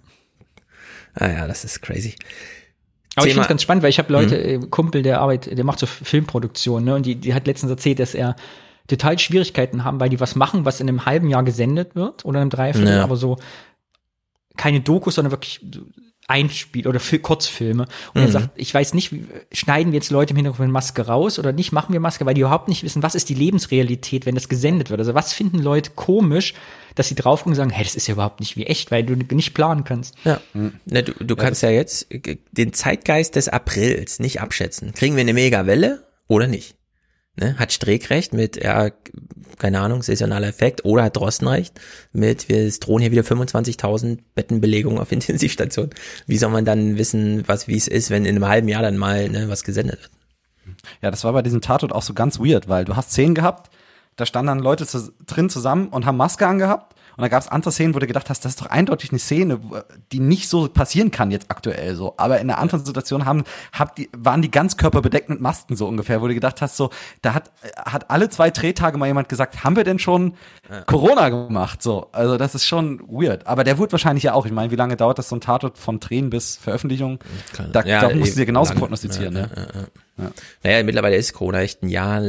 Ah 1.13 1.29
ja, 1.29 1.47
das 1.47 1.63
ist 1.63 1.83
crazy. 1.83 2.15
Aber 3.15 3.25
Thema. 3.25 3.27
ich 3.27 3.33
finde 3.33 3.41
es 3.41 3.47
ganz 3.49 3.61
spannend, 3.61 3.83
weil 3.83 3.91
ich 3.91 3.99
habe 3.99 4.11
Leute, 4.11 4.57
mhm. 4.57 4.71
Kumpel, 4.71 5.03
der 5.03 5.21
arbeitet, 5.21 5.55
der 5.55 5.63
macht 5.63 5.77
so 5.77 5.85
Filmproduktion, 5.85 6.83
ne? 6.83 6.95
Und 6.95 7.05
die, 7.05 7.13
die 7.13 7.35
hat 7.35 7.45
letztens 7.45 7.69
erzählt, 7.69 7.99
dass 7.99 8.15
er 8.15 8.35
total 8.87 9.17
Schwierigkeiten 9.19 9.83
haben, 9.83 9.99
weil 9.99 10.09
die 10.09 10.19
was 10.19 10.35
machen, 10.35 10.65
was 10.65 10.79
in 10.79 10.89
einem 10.89 11.05
halben 11.05 11.29
Jahr 11.29 11.43
gesendet 11.43 11.95
wird 11.95 12.25
oder 12.25 12.39
in 12.39 12.43
einem 12.43 12.49
Dreiviertel, 12.49 12.97
ja. 12.97 13.03
aber 13.03 13.15
so 13.15 13.37
keine 14.57 14.81
Dokus, 14.81 15.15
sondern 15.15 15.31
wirklich 15.31 15.59
Einspiel 16.27 16.87
oder 16.87 16.99
Kurzfilme. 16.99 17.83
Und 18.13 18.21
mhm. 18.21 18.27
er 18.27 18.31
sagt, 18.31 18.49
ich 18.55 18.73
weiß 18.73 18.93
nicht, 18.95 19.13
schneiden 19.51 19.91
wir 19.91 19.97
jetzt 19.97 20.09
Leute 20.09 20.31
im 20.31 20.37
Hintergrund 20.37 20.67
mit 20.67 20.73
Maske 20.73 21.05
raus 21.05 21.37
oder 21.37 21.51
nicht, 21.51 21.71
machen 21.71 21.93
wir 21.93 21.99
Maske, 21.99 22.25
weil 22.25 22.33
die 22.33 22.41
überhaupt 22.41 22.67
nicht 22.67 22.83
wissen, 22.83 23.03
was 23.03 23.15
ist 23.15 23.29
die 23.29 23.35
Lebensrealität, 23.35 24.25
wenn 24.25 24.33
das 24.33 24.49
gesendet 24.49 24.89
wird. 24.89 24.99
Also 24.99 25.13
was 25.13 25.33
finden 25.33 25.59
Leute 25.59 25.91
komisch, 25.95 26.55
dass 26.95 27.09
sie 27.09 27.15
drauf 27.15 27.41
gucken 27.41 27.51
und 27.51 27.57
sagen, 27.57 27.69
hey, 27.69 27.83
das 27.83 27.95
ist 27.95 28.07
ja 28.07 28.13
überhaupt 28.13 28.39
nicht 28.39 28.57
wie 28.57 28.65
echt, 28.65 28.89
weil 28.89 29.03
du 29.03 29.15
nicht 29.35 29.53
planen 29.53 29.83
kannst. 29.83 30.15
Ja. 30.23 30.41
Mhm. 30.53 30.73
Na, 30.85 31.01
du 31.01 31.13
du 31.13 31.35
ja, 31.35 31.43
kannst 31.43 31.61
ja 31.61 31.69
jetzt 31.69 32.07
den 32.51 32.73
Zeitgeist 32.73 33.35
des 33.35 33.47
Aprils 33.47 34.19
nicht 34.19 34.41
abschätzen. 34.41 34.93
Kriegen 34.93 35.15
wir 35.15 35.21
eine 35.21 35.33
Mega-Welle 35.33 36.07
oder 36.27 36.47
nicht? 36.47 36.75
Ne? 37.37 37.57
Hat 37.57 37.73
Streeck 37.73 38.09
recht 38.09 38.33
mit, 38.33 38.63
ja, 38.63 38.91
keine 39.57 39.79
Ahnung, 39.79 40.01
saisonaler 40.01 40.47
Effekt 40.47 40.85
oder 40.85 41.03
hat 41.03 41.17
Drosten 41.17 41.47
recht 41.47 41.79
mit, 42.13 42.49
wir 42.49 42.69
drohen 42.71 43.01
hier 43.01 43.11
wieder 43.11 43.23
25.000 43.23 44.19
Bettenbelegungen 44.35 44.99
auf 44.99 45.11
Intensivstation. 45.11 45.89
Wie 46.27 46.37
soll 46.37 46.51
man 46.51 46.65
dann 46.65 46.97
wissen, 46.97 47.43
was, 47.47 47.67
wie 47.67 47.77
es 47.77 47.87
ist, 47.87 48.09
wenn 48.09 48.25
in 48.25 48.35
einem 48.35 48.47
halben 48.47 48.67
Jahr 48.67 48.81
dann 48.81 48.97
mal 48.97 49.29
ne, 49.29 49.49
was 49.49 49.63
gesendet 49.63 49.99
wird? 50.01 50.11
Ja, 51.01 51.11
das 51.11 51.23
war 51.23 51.33
bei 51.33 51.41
diesem 51.41 51.61
Tatort 51.61 51.93
auch 51.93 52.01
so 52.01 52.13
ganz 52.13 52.39
weird, 52.39 52.67
weil 52.67 52.85
du 52.85 52.95
hast 52.95 53.11
Szenen 53.11 53.35
gehabt, 53.35 53.69
da 54.15 54.25
standen 54.25 54.47
dann 54.47 54.59
Leute 54.59 54.85
zu, 54.87 55.11
drin 55.25 55.49
zusammen 55.49 55.89
und 55.89 56.05
haben 56.05 56.17
Maske 56.17 56.47
angehabt 56.47 56.95
und 57.17 57.21
da 57.21 57.27
gab 57.27 57.41
es 57.41 57.47
andere 57.47 57.71
Szenen, 57.71 57.95
wo 57.95 57.99
du 57.99 58.07
gedacht 58.07 58.29
hast, 58.29 58.43
das 58.43 58.53
ist 58.53 58.61
doch 58.61 58.67
eindeutig 58.67 59.11
eine 59.11 59.19
Szene, 59.19 59.59
die 60.11 60.19
nicht 60.19 60.49
so 60.49 60.67
passieren 60.67 61.11
kann 61.11 61.31
jetzt 61.31 61.49
aktuell 61.49 61.95
so. 61.95 62.15
Aber 62.17 62.39
in 62.39 62.49
einer 62.49 62.59
anderen 62.59 62.83
Situation 62.85 63.25
haben, 63.25 63.43
hab 63.71 63.95
die, 63.95 64.09
waren 64.15 64.41
die 64.41 64.51
ganz 64.51 64.77
körperbedeckt 64.77 65.29
mit 65.29 65.39
Masken 65.39 65.75
so 65.75 65.87
ungefähr, 65.87 66.21
wo 66.21 66.27
du 66.27 66.33
gedacht 66.33 66.61
hast, 66.61 66.75
so, 66.75 66.89
da 67.21 67.33
hat, 67.33 67.51
hat 67.77 68.09
alle 68.09 68.29
zwei 68.29 68.49
Drehtage 68.49 68.97
mal 68.97 69.07
jemand 69.07 69.29
gesagt, 69.29 69.63
haben 69.63 69.75
wir 69.75 69.83
denn 69.83 69.99
schon 69.99 70.35
ja. 70.69 70.81
Corona 70.81 71.29
gemacht? 71.29 71.81
So, 71.81 72.09
also 72.11 72.37
das 72.37 72.55
ist 72.55 72.65
schon 72.65 72.99
weird. 73.07 73.47
Aber 73.47 73.63
der 73.63 73.77
wurde 73.77 73.93
wahrscheinlich 73.93 74.23
ja 74.23 74.33
auch. 74.33 74.45
Ich 74.45 74.51
meine, 74.51 74.71
wie 74.71 74.75
lange 74.75 74.97
dauert 74.97 75.17
das 75.17 75.29
so 75.29 75.35
ein 75.35 75.41
Tatort 75.41 75.77
von 75.77 75.99
Drehen 75.99 76.29
bis 76.29 76.57
Veröffentlichung? 76.57 77.19
Da, 77.71 77.83
ja, 77.83 78.01
da 78.01 78.15
musst 78.15 78.33
du 78.33 78.39
dir 78.39 78.45
genauso 78.45 78.73
prognostizieren, 78.73 79.35
ja, 79.35 79.41
ne? 79.43 79.89
Ja. 80.17 80.31
Naja, 80.63 80.83
mittlerweile 80.83 81.17
ist 81.17 81.33
Corona 81.33 81.61
echt 81.61 81.83
ein 81.83 81.89
Jahr 81.89 82.23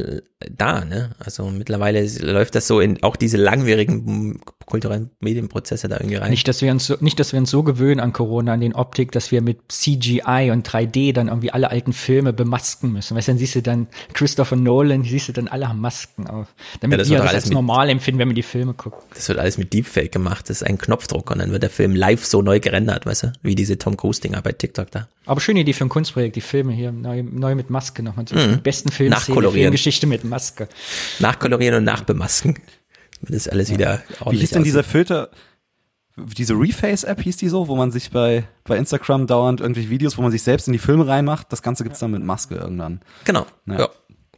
da, 0.51 0.85
ne? 0.85 1.11
Also 1.19 1.49
mittlerweile 1.51 2.07
läuft 2.21 2.55
das 2.57 2.67
so 2.67 2.81
in 2.81 3.03
auch 3.03 3.17
diese 3.17 3.37
langwierigen 3.37 4.41
kulturellen 4.67 5.11
Medienprozesse 5.21 5.89
da 5.89 5.97
irgendwie 5.97 6.17
rein. 6.17 6.31
Nicht, 6.31 6.49
dass 6.49 6.61
wir 6.61 6.73
uns 6.73 6.87
so, 6.87 6.97
nicht, 7.01 7.19
dass 7.21 7.33
wir 7.33 7.39
uns 7.39 7.51
so 7.51 7.63
gewöhnen 7.63 8.01
an 8.01 8.13
Corona, 8.13 8.53
an 8.53 8.61
den 8.61 8.75
Optik, 8.75 9.13
dass 9.13 9.31
wir 9.31 9.41
mit 9.41 9.59
CGI 9.69 10.51
und 10.53 10.69
3D 10.69 11.15
dann 11.15 11.29
irgendwie 11.29 11.53
alle 11.53 11.71
alten 11.71 11.93
Filme 11.93 12.33
bemasken 12.33 12.93
müssen. 12.93 13.17
Weißt 13.17 13.29
du, 13.29 13.33
dann 13.33 13.39
siehst 13.39 13.55
du 13.55 13.63
dann 13.63 13.87
Christopher 14.13 14.57
Nolan, 14.57 15.05
siehst 15.05 15.29
du 15.29 15.33
dann 15.33 15.47
alle 15.47 15.69
haben 15.69 15.81
Masken 15.81 16.27
auf. 16.27 16.49
Damit 16.81 16.99
ja, 17.07 17.09
wir 17.09 17.19
das 17.19 17.35
als 17.35 17.45
mit, 17.47 17.55
normal 17.55 17.89
empfinden, 17.89 18.19
wenn 18.19 18.29
wir 18.29 18.35
die 18.35 18.43
Filme 18.43 18.75
gucken. 18.75 18.99
Das 19.15 19.29
wird 19.29 19.39
alles 19.39 19.57
mit 19.57 19.73
Deepfake 19.73 20.11
gemacht. 20.11 20.51
Das 20.51 20.63
ist 20.63 20.67
ein 20.67 20.79
Knopfdruck 20.79 21.31
und 21.31 21.39
dann 21.39 21.53
wird 21.53 21.63
der 21.63 21.71
Film 21.71 21.95
live 21.95 22.27
so 22.27 22.43
neu 22.43 22.59
gerendert, 22.59 23.07
weißt 23.07 23.23
du? 23.23 23.33
Wie 23.43 23.55
diese 23.55 23.79
Tom 23.79 23.97
Cruise-Dinger 23.97 24.43
bei 24.43 24.53
TikTok 24.53 24.91
da. 24.91 25.09
Aber 25.25 25.41
schöne 25.41 25.61
Idee 25.61 25.73
für 25.73 25.85
ein 25.85 25.89
Kunstprojekt, 25.89 26.37
die 26.37 26.41
Filme 26.41 26.73
hier 26.73 26.93
neu, 26.93 27.23
neu 27.23 27.55
mit 27.55 27.71
Maske 27.77 28.03
nochmal. 28.03 28.25
Mhm. 28.33 28.55
Die 28.55 28.61
besten 28.63 28.91
Filme, 28.91 29.17
Filmgeschichte 29.17 30.07
mit 30.07 30.25
Maske. 30.25 30.67
Nachkolorieren 31.19 31.77
und 31.77 31.85
nachbemasken. 31.85 32.59
Wird 33.21 33.35
das 33.35 33.49
alles 33.49 33.71
wieder 33.71 34.03
Wie 34.31 34.39
hieß 34.39 34.51
denn 34.51 34.65
dieser 34.65 34.83
Filter? 34.83 35.31
Diese 36.17 36.55
Reface-App 36.55 37.21
hieß 37.21 37.37
die 37.37 37.51
so, 37.51 37.69
wo 37.69 37.77
man 37.77 37.91
sich 37.93 38.11
bei, 38.11 38.45
bei 38.65 38.79
Instagram 38.79 39.27
dauernd 39.27 39.61
irgendwelche 39.61 39.91
Videos, 39.91 40.17
wo 40.17 40.23
man 40.23 40.31
sich 40.33 40.43
selbst 40.43 40.67
in 40.67 40.73
die 40.73 40.79
Filme 40.79 41.07
reinmacht. 41.07 41.53
Das 41.53 41.61
Ganze 41.61 41.85
gibt's 41.85 41.99
dann 41.99 42.13
mit 42.13 42.23
Maske 42.23 42.55
irgendwann. 42.55 43.03
Genau. 43.25 43.45
Ja. 43.67 43.81
ja. 43.81 43.89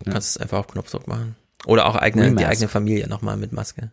Du 0.05 0.11
kannst 0.11 0.31
es 0.31 0.37
einfach 0.39 0.59
auf 0.59 0.67
Knopfdruck 0.67 1.07
machen. 1.07 1.37
Oder 1.65 1.87
auch 1.87 1.95
eigene, 1.95 2.35
die 2.35 2.47
eigene 2.47 2.67
Familie 2.67 3.07
nochmal 3.09 3.37
mit 3.37 3.53
Maske. 3.53 3.93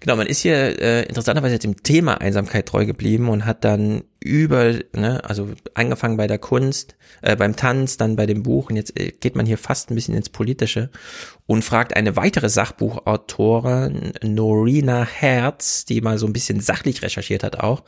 Genau, 0.00 0.16
man 0.16 0.26
ist 0.26 0.40
hier 0.40 0.80
äh, 0.80 1.02
interessanterweise 1.04 1.58
dem 1.58 1.82
Thema 1.82 2.20
Einsamkeit 2.20 2.66
treu 2.66 2.84
geblieben 2.84 3.28
und 3.28 3.46
hat 3.46 3.64
dann 3.64 4.04
über, 4.20 4.74
ne, 4.92 5.22
also 5.24 5.50
angefangen 5.74 6.16
bei 6.16 6.26
der 6.26 6.38
Kunst, 6.38 6.96
äh, 7.22 7.36
beim 7.36 7.56
Tanz, 7.56 7.96
dann 7.96 8.16
bei 8.16 8.26
dem 8.26 8.42
Buch 8.42 8.70
und 8.70 8.76
jetzt 8.76 8.98
äh, 8.98 9.12
geht 9.12 9.36
man 9.36 9.46
hier 9.46 9.58
fast 9.58 9.90
ein 9.90 9.94
bisschen 9.94 10.14
ins 10.14 10.28
Politische 10.28 10.90
und 11.46 11.64
fragt 11.64 11.96
eine 11.96 12.16
weitere 12.16 12.48
Sachbuchautorin, 12.48 14.12
Norina 14.22 15.04
Herz, 15.04 15.84
die 15.84 16.00
mal 16.00 16.18
so 16.18 16.26
ein 16.26 16.32
bisschen 16.32 16.60
sachlich 16.60 17.02
recherchiert 17.02 17.42
hat 17.42 17.60
auch, 17.60 17.84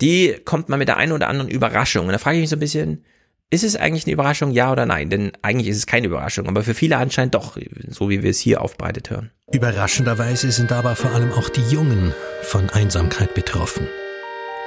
die 0.00 0.36
kommt 0.44 0.68
mal 0.68 0.76
mit 0.76 0.88
der 0.88 0.96
einen 0.96 1.12
oder 1.12 1.28
anderen 1.28 1.50
Überraschung. 1.50 2.06
Und 2.06 2.12
da 2.12 2.18
frage 2.18 2.36
ich 2.36 2.42
mich 2.42 2.50
so 2.50 2.56
ein 2.56 2.60
bisschen, 2.60 3.04
ist 3.50 3.64
es 3.64 3.76
eigentlich 3.76 4.04
eine 4.04 4.12
Überraschung, 4.12 4.50
ja 4.50 4.72
oder 4.72 4.86
nein? 4.86 5.08
Denn 5.08 5.32
eigentlich 5.42 5.68
ist 5.68 5.76
es 5.76 5.86
keine 5.86 6.08
Überraschung, 6.08 6.48
aber 6.48 6.64
für 6.64 6.74
viele 6.74 6.96
anscheinend 6.96 7.34
doch, 7.34 7.56
so 7.88 8.08
wie 8.10 8.22
wir 8.22 8.30
es 8.30 8.40
hier 8.40 8.60
aufbereitet 8.60 9.10
hören. 9.10 9.30
Überraschenderweise 9.52 10.50
sind 10.50 10.72
aber 10.72 10.96
vor 10.96 11.12
allem 11.12 11.32
auch 11.32 11.48
die 11.48 11.68
Jungen 11.70 12.12
von 12.42 12.68
Einsamkeit 12.70 13.34
betroffen. 13.34 13.86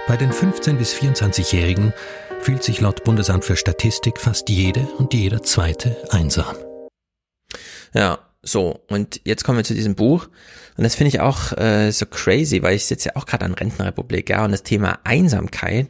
Bei 0.08 0.16
den 0.16 0.32
15- 0.32 0.78
bis 0.78 0.94
24-Jährigen 0.94 1.94
fühlt 2.40 2.64
sich 2.64 2.80
laut 2.80 3.04
Bundesamt 3.04 3.44
für 3.44 3.58
Statistik 3.58 4.18
fast 4.18 4.50
jede 4.50 4.82
und 4.98 5.14
jeder 5.14 5.44
zweite 5.44 5.98
einsam. 6.10 6.56
Ja, 7.94 8.20
so, 8.42 8.80
und 8.88 9.20
jetzt 9.26 9.44
kommen 9.44 9.58
wir 9.58 9.66
zu 9.66 9.74
diesem 9.74 9.96
Buch. 9.96 10.30
Und 10.78 10.84
das 10.86 10.96
finde 10.96 11.10
ich 11.10 11.20
auch 11.20 11.52
äh, 11.58 11.92
so 11.92 12.06
crazy, 12.06 12.64
weil 12.64 12.76
ich 12.76 12.86
sitze 12.86 13.10
ja 13.10 13.16
auch 13.18 13.26
gerade 13.26 13.44
an 13.44 13.54
Rentenrepublik, 13.54 14.30
ja, 14.30 14.46
und 14.46 14.52
das 14.52 14.64
Thema 14.64 15.00
Einsamkeit 15.04 15.90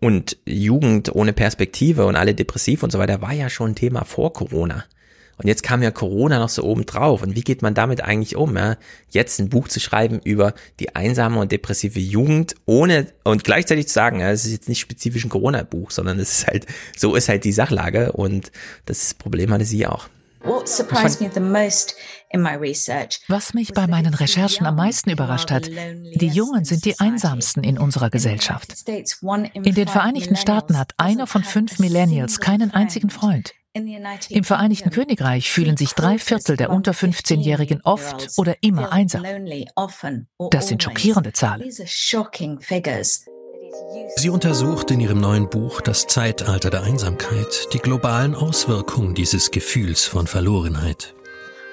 und 0.00 0.38
Jugend 0.46 1.14
ohne 1.14 1.32
Perspektive 1.32 2.06
und 2.06 2.16
alle 2.16 2.34
depressiv 2.34 2.82
und 2.82 2.90
so 2.90 2.98
weiter 2.98 3.20
war 3.20 3.32
ja 3.32 3.48
schon 3.48 3.72
ein 3.72 3.74
Thema 3.74 4.04
vor 4.04 4.32
Corona. 4.32 4.84
Und 5.36 5.48
jetzt 5.48 5.62
kam 5.62 5.82
ja 5.82 5.90
Corona 5.90 6.38
noch 6.38 6.50
so 6.50 6.64
oben 6.64 6.84
drauf. 6.84 7.22
Und 7.22 7.34
wie 7.34 7.40
geht 7.40 7.62
man 7.62 7.72
damit 7.72 8.02
eigentlich 8.02 8.36
um? 8.36 8.56
Ja? 8.58 8.76
Jetzt 9.08 9.40
ein 9.40 9.48
Buch 9.48 9.68
zu 9.68 9.80
schreiben 9.80 10.20
über 10.22 10.52
die 10.80 10.94
einsame 10.94 11.40
und 11.40 11.50
depressive 11.50 11.98
Jugend, 11.98 12.56
ohne 12.66 13.06
und 13.24 13.42
gleichzeitig 13.42 13.88
zu 13.88 13.94
sagen, 13.94 14.20
ja, 14.20 14.30
es 14.30 14.44
ist 14.44 14.52
jetzt 14.52 14.68
nicht 14.68 14.80
spezifisch 14.80 15.24
ein 15.24 15.30
Corona-Buch, 15.30 15.92
sondern 15.92 16.18
es 16.18 16.40
ist 16.40 16.46
halt, 16.46 16.66
so 16.94 17.14
ist 17.14 17.30
halt 17.30 17.44
die 17.44 17.52
Sachlage 17.52 18.12
und 18.12 18.52
das 18.84 19.14
Problem 19.14 19.50
hatte 19.50 19.64
sie 19.64 19.86
auch. 19.86 20.08
What 20.42 20.68
surprised 20.68 21.20
me 21.20 21.30
the 21.32 21.40
most 21.40 21.94
in 22.30 22.42
my 22.42 22.54
research 22.54 23.20
Was 23.28 23.52
mich 23.54 23.72
bei 23.72 23.86
meinen 23.86 24.14
Recherchen 24.14 24.66
am 24.66 24.76
meisten 24.76 25.10
überrascht 25.10 25.50
hat, 25.50 25.68
die 25.68 26.28
Jungen 26.28 26.64
sind 26.64 26.84
die 26.84 26.98
einsamsten 26.98 27.62
in 27.62 27.78
unserer 27.78 28.10
Gesellschaft. 28.10 28.74
In 29.54 29.74
den 29.74 29.88
Vereinigten 29.88 30.36
Staaten 30.36 30.78
hat 30.78 30.92
einer 30.96 31.26
von 31.26 31.44
fünf 31.44 31.78
Millennials 31.78 32.40
keinen 32.40 32.72
einzigen 32.72 33.10
Freund. 33.10 33.52
Im 33.72 34.44
Vereinigten 34.44 34.90
Königreich 34.90 35.50
fühlen 35.50 35.76
sich 35.76 35.92
drei 35.92 36.18
Viertel 36.18 36.56
der 36.56 36.70
unter 36.70 36.92
15-Jährigen 36.92 37.82
oft 37.82 38.36
oder 38.36 38.56
immer 38.62 38.92
einsam. 38.92 39.24
Das 40.50 40.68
sind 40.68 40.82
schockierende 40.82 41.32
Zahlen. 41.32 41.70
Sie 44.16 44.28
untersucht 44.28 44.90
in 44.90 45.00
ihrem 45.00 45.18
neuen 45.18 45.48
Buch 45.48 45.80
Das 45.80 46.06
Zeitalter 46.06 46.70
der 46.70 46.82
Einsamkeit 46.82 47.68
die 47.72 47.78
globalen 47.78 48.34
Auswirkungen 48.34 49.14
dieses 49.14 49.50
Gefühls 49.50 50.04
von 50.04 50.26
Verlorenheit. 50.26 51.14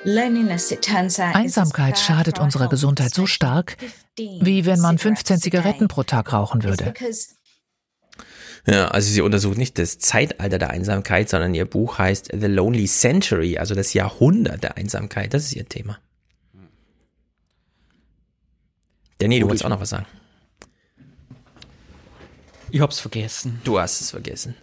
Einsamkeit 0.05 1.99
schadet 1.99 2.39
unserer 2.39 2.69
Gesundheit 2.69 3.13
so 3.13 3.25
stark, 3.25 3.75
wie 4.17 4.65
wenn 4.65 4.79
man 4.79 4.97
15 4.97 5.41
Zigaretten 5.41 5.87
pro 5.89 6.03
Tag 6.03 6.31
rauchen 6.31 6.63
würde. 6.63 6.93
Ja, 8.65 8.87
also 8.89 9.09
sie 9.09 9.21
untersucht 9.21 9.57
nicht 9.57 9.77
das 9.77 9.97
Zeitalter 9.97 10.59
der 10.59 10.69
Einsamkeit, 10.69 11.29
sondern 11.29 11.53
ihr 11.53 11.65
Buch 11.65 11.97
heißt 11.97 12.29
The 12.33 12.47
Lonely 12.47 12.85
Century, 12.85 13.57
also 13.57 13.75
das 13.75 13.93
Jahrhundert 13.93 14.63
der 14.63 14.77
Einsamkeit. 14.77 15.33
Das 15.33 15.43
ist 15.43 15.55
ihr 15.55 15.67
Thema. 15.67 15.97
Danny, 19.19 19.39
du 19.39 19.47
wolltest 19.47 19.65
auch 19.65 19.69
noch 19.69 19.81
was 19.81 19.89
sagen. 19.89 20.05
Ich 22.71 22.81
hab's 22.81 22.99
vergessen. 22.99 23.61
Du 23.63 23.79
hast 23.79 24.01
es 24.01 24.11
vergessen. 24.11 24.55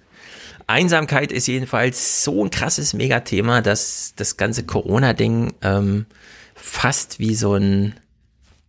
Einsamkeit 0.67 1.33
ist 1.33 1.47
jedenfalls 1.47 2.25
so 2.25 2.45
ein 2.45 2.51
krasses 2.51 2.95
Megathema, 2.95 3.61
dass 3.61 4.15
das 4.17 4.37
ganze 4.37 4.65
Corona-Ding 4.65 5.55
ähm, 5.63 6.07
fast 6.55 7.19
wie 7.19 7.35
so 7.35 7.55
ein 7.55 7.95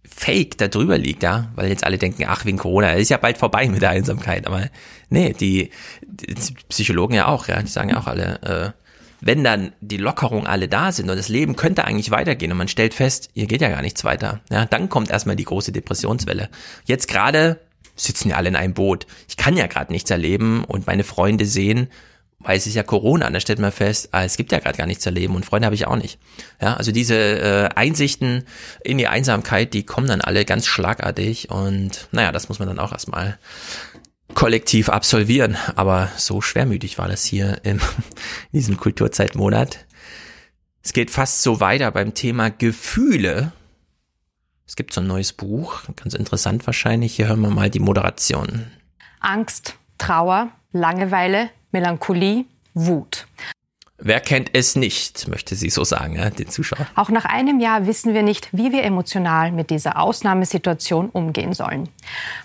Fake 0.03 0.57
da 0.57 0.67
drüber 0.67 0.97
liegt, 0.97 1.23
ja, 1.23 1.51
weil 1.55 1.69
jetzt 1.69 1.83
alle 1.83 1.97
denken, 1.97 2.25
ach, 2.27 2.45
wegen 2.45 2.57
Corona, 2.57 2.93
ist 2.93 3.09
ja 3.09 3.17
bald 3.17 3.37
vorbei 3.37 3.67
mit 3.67 3.81
der 3.81 3.89
Einsamkeit, 3.89 4.45
aber 4.47 4.69
nee, 5.09 5.33
die, 5.33 5.71
die 6.01 6.35
Psychologen 6.69 7.15
ja 7.15 7.27
auch, 7.27 7.47
ja, 7.47 7.61
die 7.61 7.67
sagen 7.67 7.89
ja 7.89 7.97
auch 7.97 8.07
alle, 8.07 8.41
äh, 8.41 8.71
wenn 9.21 9.43
dann 9.43 9.73
die 9.81 9.97
Lockerungen 9.97 10.47
alle 10.47 10.67
da 10.67 10.91
sind 10.91 11.09
und 11.09 11.17
das 11.17 11.29
Leben 11.29 11.55
könnte 11.55 11.85
eigentlich 11.85 12.11
weitergehen 12.11 12.51
und 12.51 12.57
man 12.57 12.67
stellt 12.67 12.93
fest, 12.93 13.29
hier 13.33 13.47
geht 13.47 13.61
ja 13.61 13.69
gar 13.69 13.81
nichts 13.81 14.03
weiter, 14.03 14.41
ja, 14.49 14.65
dann 14.65 14.89
kommt 14.89 15.09
erstmal 15.09 15.35
die 15.35 15.45
große 15.45 15.71
Depressionswelle. 15.71 16.49
Jetzt 16.85 17.07
gerade 17.07 17.59
sitzen 17.95 18.29
ja 18.29 18.37
alle 18.37 18.49
in 18.49 18.55
einem 18.55 18.73
Boot. 18.73 19.07
Ich 19.27 19.37
kann 19.37 19.57
ja 19.57 19.67
gerade 19.67 19.91
nichts 19.91 20.09
erleben 20.11 20.63
und 20.63 20.87
meine 20.87 21.03
Freunde 21.03 21.45
sehen, 21.45 21.89
weil 22.39 22.57
es 22.57 22.67
ist 22.67 22.75
ja 22.75 22.83
Corona, 22.83 23.29
da 23.29 23.39
stellt 23.39 23.59
man 23.59 23.71
fest, 23.71 24.09
ah, 24.11 24.23
es 24.23 24.37
gibt 24.37 24.51
ja 24.51 24.59
gerade 24.59 24.77
gar 24.77 24.85
nichts 24.85 25.03
zu 25.03 25.09
erleben 25.09 25.35
und 25.35 25.45
Freunde 25.45 25.65
habe 25.65 25.75
ich 25.75 25.87
auch 25.87 25.95
nicht. 25.95 26.19
Ja, 26.61 26.75
also 26.75 26.91
diese 26.91 27.15
äh, 27.15 27.69
Einsichten 27.75 28.43
in 28.83 28.97
die 28.97 29.07
Einsamkeit, 29.07 29.73
die 29.73 29.83
kommen 29.83 30.07
dann 30.07 30.21
alle 30.21 30.45
ganz 30.45 30.67
schlagartig 30.67 31.49
und 31.49 32.07
naja, 32.11 32.31
das 32.31 32.49
muss 32.49 32.59
man 32.59 32.67
dann 32.67 32.79
auch 32.79 32.91
erstmal 32.91 33.39
kollektiv 34.33 34.89
absolvieren. 34.89 35.57
Aber 35.75 36.11
so 36.17 36.41
schwermütig 36.41 36.97
war 36.97 37.07
das 37.07 37.23
hier 37.23 37.59
im, 37.63 37.77
in 38.51 38.59
diesem 38.59 38.77
Kulturzeitmonat. 38.77 39.85
Es 40.83 40.93
geht 40.93 41.09
fast 41.09 41.41
so 41.41 41.59
weiter 41.59 41.89
beim 41.91 42.13
Thema 42.13 42.49
Gefühle. 42.49 43.51
Es 44.67 44.75
gibt 44.75 44.93
so 44.93 45.01
ein 45.01 45.07
neues 45.07 45.31
Buch, 45.31 45.83
ganz 45.95 46.15
interessant 46.15 46.65
wahrscheinlich. 46.65 47.15
Hier 47.15 47.27
hören 47.27 47.41
wir 47.41 47.49
mal 47.49 47.69
die 47.69 47.79
Moderation. 47.79 48.65
Angst, 49.19 49.75
Trauer, 49.97 50.49
Langeweile, 50.71 51.49
Melancholie, 51.71 52.45
Wut. 52.73 53.27
Wer 53.97 54.19
kennt 54.19 54.49
es 54.53 54.75
nicht, 54.75 55.27
möchte 55.29 55.55
sie 55.55 55.69
so 55.69 55.85
sagen, 55.85 56.17
ja, 56.17 56.29
den 56.29 56.49
Zuschauer. 56.49 56.85
Auch 56.95 57.09
nach 57.09 57.23
einem 57.23 57.59
Jahr 57.61 57.87
wissen 57.87 58.13
wir 58.13 58.23
nicht, 58.23 58.49
wie 58.51 58.73
wir 58.73 58.83
emotional 58.83 59.51
mit 59.51 59.69
dieser 59.69 59.99
Ausnahmesituation 59.99 61.09
umgehen 61.09 61.53
sollen. 61.53 61.87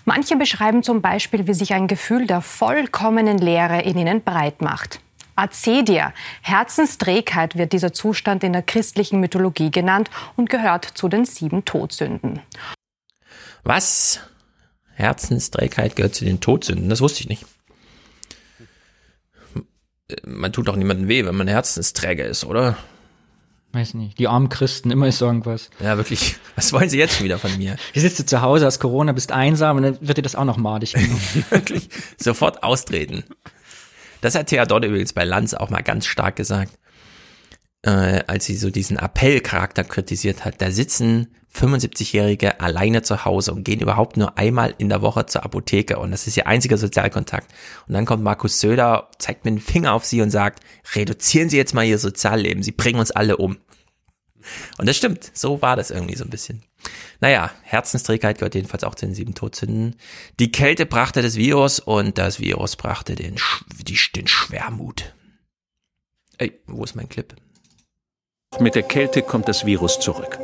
Manche 0.05 0.37
beschreiben 0.37 0.81
zum 0.81 1.01
Beispiel, 1.01 1.47
wie 1.47 1.53
sich 1.53 1.73
ein 1.73 1.87
Gefühl 1.87 2.25
der 2.25 2.41
vollkommenen 2.41 3.37
Leere 3.37 3.81
in 3.81 3.97
ihnen 3.97 4.23
breit 4.23 4.61
macht. 4.61 5.01
Acedia, 5.41 6.13
Herzensträgheit 6.41 7.57
wird 7.57 7.73
dieser 7.73 7.93
Zustand 7.93 8.43
in 8.43 8.53
der 8.53 8.61
christlichen 8.61 9.19
Mythologie 9.19 9.71
genannt 9.71 10.11
und 10.35 10.51
gehört 10.51 10.85
zu 10.85 11.09
den 11.09 11.25
sieben 11.25 11.65
Todsünden. 11.65 12.41
Was? 13.63 14.19
Herzensträgheit 14.93 15.95
gehört 15.95 16.13
zu 16.13 16.25
den 16.25 16.41
Todsünden, 16.41 16.89
das 16.89 17.01
wusste 17.01 17.21
ich 17.21 17.29
nicht. 17.29 17.45
Man 20.23 20.53
tut 20.53 20.67
doch 20.67 20.75
niemandem 20.75 21.07
weh, 21.07 21.25
wenn 21.25 21.35
man 21.35 21.47
Herzensträger 21.47 22.25
ist, 22.25 22.43
oder? 22.43 22.77
Weiß 23.71 23.93
nicht. 23.93 24.19
Die 24.19 24.27
armen 24.27 24.49
Christen, 24.49 24.91
immer 24.91 25.07
ist 25.07 25.21
irgendwas. 25.21 25.69
Ja, 25.79 25.97
wirklich. 25.97 26.35
Was 26.55 26.73
wollen 26.73 26.89
sie 26.89 26.99
jetzt 26.99 27.15
schon 27.15 27.23
wieder 27.23 27.39
von 27.39 27.57
mir? 27.57 27.77
Du 27.93 27.99
sitzt 27.99 28.29
zu 28.29 28.41
Hause, 28.41 28.65
hast 28.65 28.79
Corona, 28.79 29.13
bist 29.13 29.31
einsam 29.31 29.77
und 29.77 29.83
dann 29.83 29.97
wird 30.01 30.17
dir 30.17 30.21
das 30.21 30.35
auch 30.35 30.45
noch 30.45 30.57
madig 30.57 30.93
genommen. 30.93 31.21
wirklich. 31.49 31.89
Sofort 32.17 32.61
austreten. 32.61 33.23
Das 34.21 34.35
hat 34.35 34.47
Thea 34.47 34.65
Dodd 34.65 34.85
übrigens 34.85 35.13
bei 35.13 35.23
Lanz 35.23 35.53
auch 35.53 35.69
mal 35.69 35.81
ganz 35.81 36.05
stark 36.05 36.35
gesagt, 36.35 36.77
äh, 37.83 38.23
als 38.27 38.45
sie 38.45 38.55
so 38.55 38.69
diesen 38.69 38.97
Appellcharakter 38.97 39.83
kritisiert 39.83 40.45
hat. 40.45 40.61
Da 40.61 40.71
sitzen 40.71 41.35
75-Jährige 41.53 42.61
alleine 42.61 43.01
zu 43.01 43.25
Hause 43.25 43.51
und 43.51 43.63
gehen 43.63 43.81
überhaupt 43.81 44.15
nur 44.15 44.37
einmal 44.37 44.73
in 44.77 44.89
der 44.89 45.01
Woche 45.01 45.25
zur 45.25 45.43
Apotheke 45.43 45.99
und 45.99 46.11
das 46.11 46.27
ist 46.27 46.37
ihr 46.37 46.47
einziger 46.47 46.77
Sozialkontakt. 46.77 47.51
Und 47.87 47.93
dann 47.93 48.05
kommt 48.05 48.23
Markus 48.23 48.59
Söder, 48.59 49.09
zeigt 49.19 49.43
mit 49.43 49.55
dem 49.55 49.61
Finger 49.61 49.93
auf 49.93 50.05
sie 50.05 50.21
und 50.21 50.29
sagt, 50.29 50.63
reduzieren 50.95 51.49
Sie 51.49 51.57
jetzt 51.57 51.73
mal 51.73 51.83
Ihr 51.83 51.97
Sozialleben, 51.97 52.63
Sie 52.63 52.71
bringen 52.71 52.99
uns 52.99 53.11
alle 53.11 53.37
um. 53.37 53.57
Und 54.77 54.87
das 54.87 54.97
stimmt, 54.97 55.29
so 55.33 55.61
war 55.61 55.75
das 55.75 55.91
irgendwie 55.91 56.15
so 56.15 56.23
ein 56.23 56.29
bisschen. 56.29 56.63
Naja, 57.19 57.51
Herzensträgheit 57.63 58.39
gehört 58.39 58.55
jedenfalls 58.55 58.83
auch 58.83 58.95
zu 58.95 59.05
den 59.05 59.13
sieben 59.13 59.35
Todsünden. 59.35 59.95
Die 60.39 60.51
Kälte 60.51 60.85
brachte 60.85 61.21
das 61.21 61.35
Virus 61.35 61.79
und 61.79 62.17
das 62.17 62.39
Virus 62.39 62.75
brachte 62.75 63.15
den, 63.15 63.37
Sch 63.37 63.63
die, 63.83 63.97
den 64.15 64.27
Schwermut. 64.27 65.13
Ey, 66.39 66.59
wo 66.65 66.83
ist 66.83 66.95
mein 66.95 67.09
Clip? 67.09 67.35
Mit 68.59 68.75
der 68.75 68.83
Kälte 68.83 69.21
kommt 69.21 69.47
das 69.47 69.65
Virus 69.65 69.99
zurück. 69.99 70.39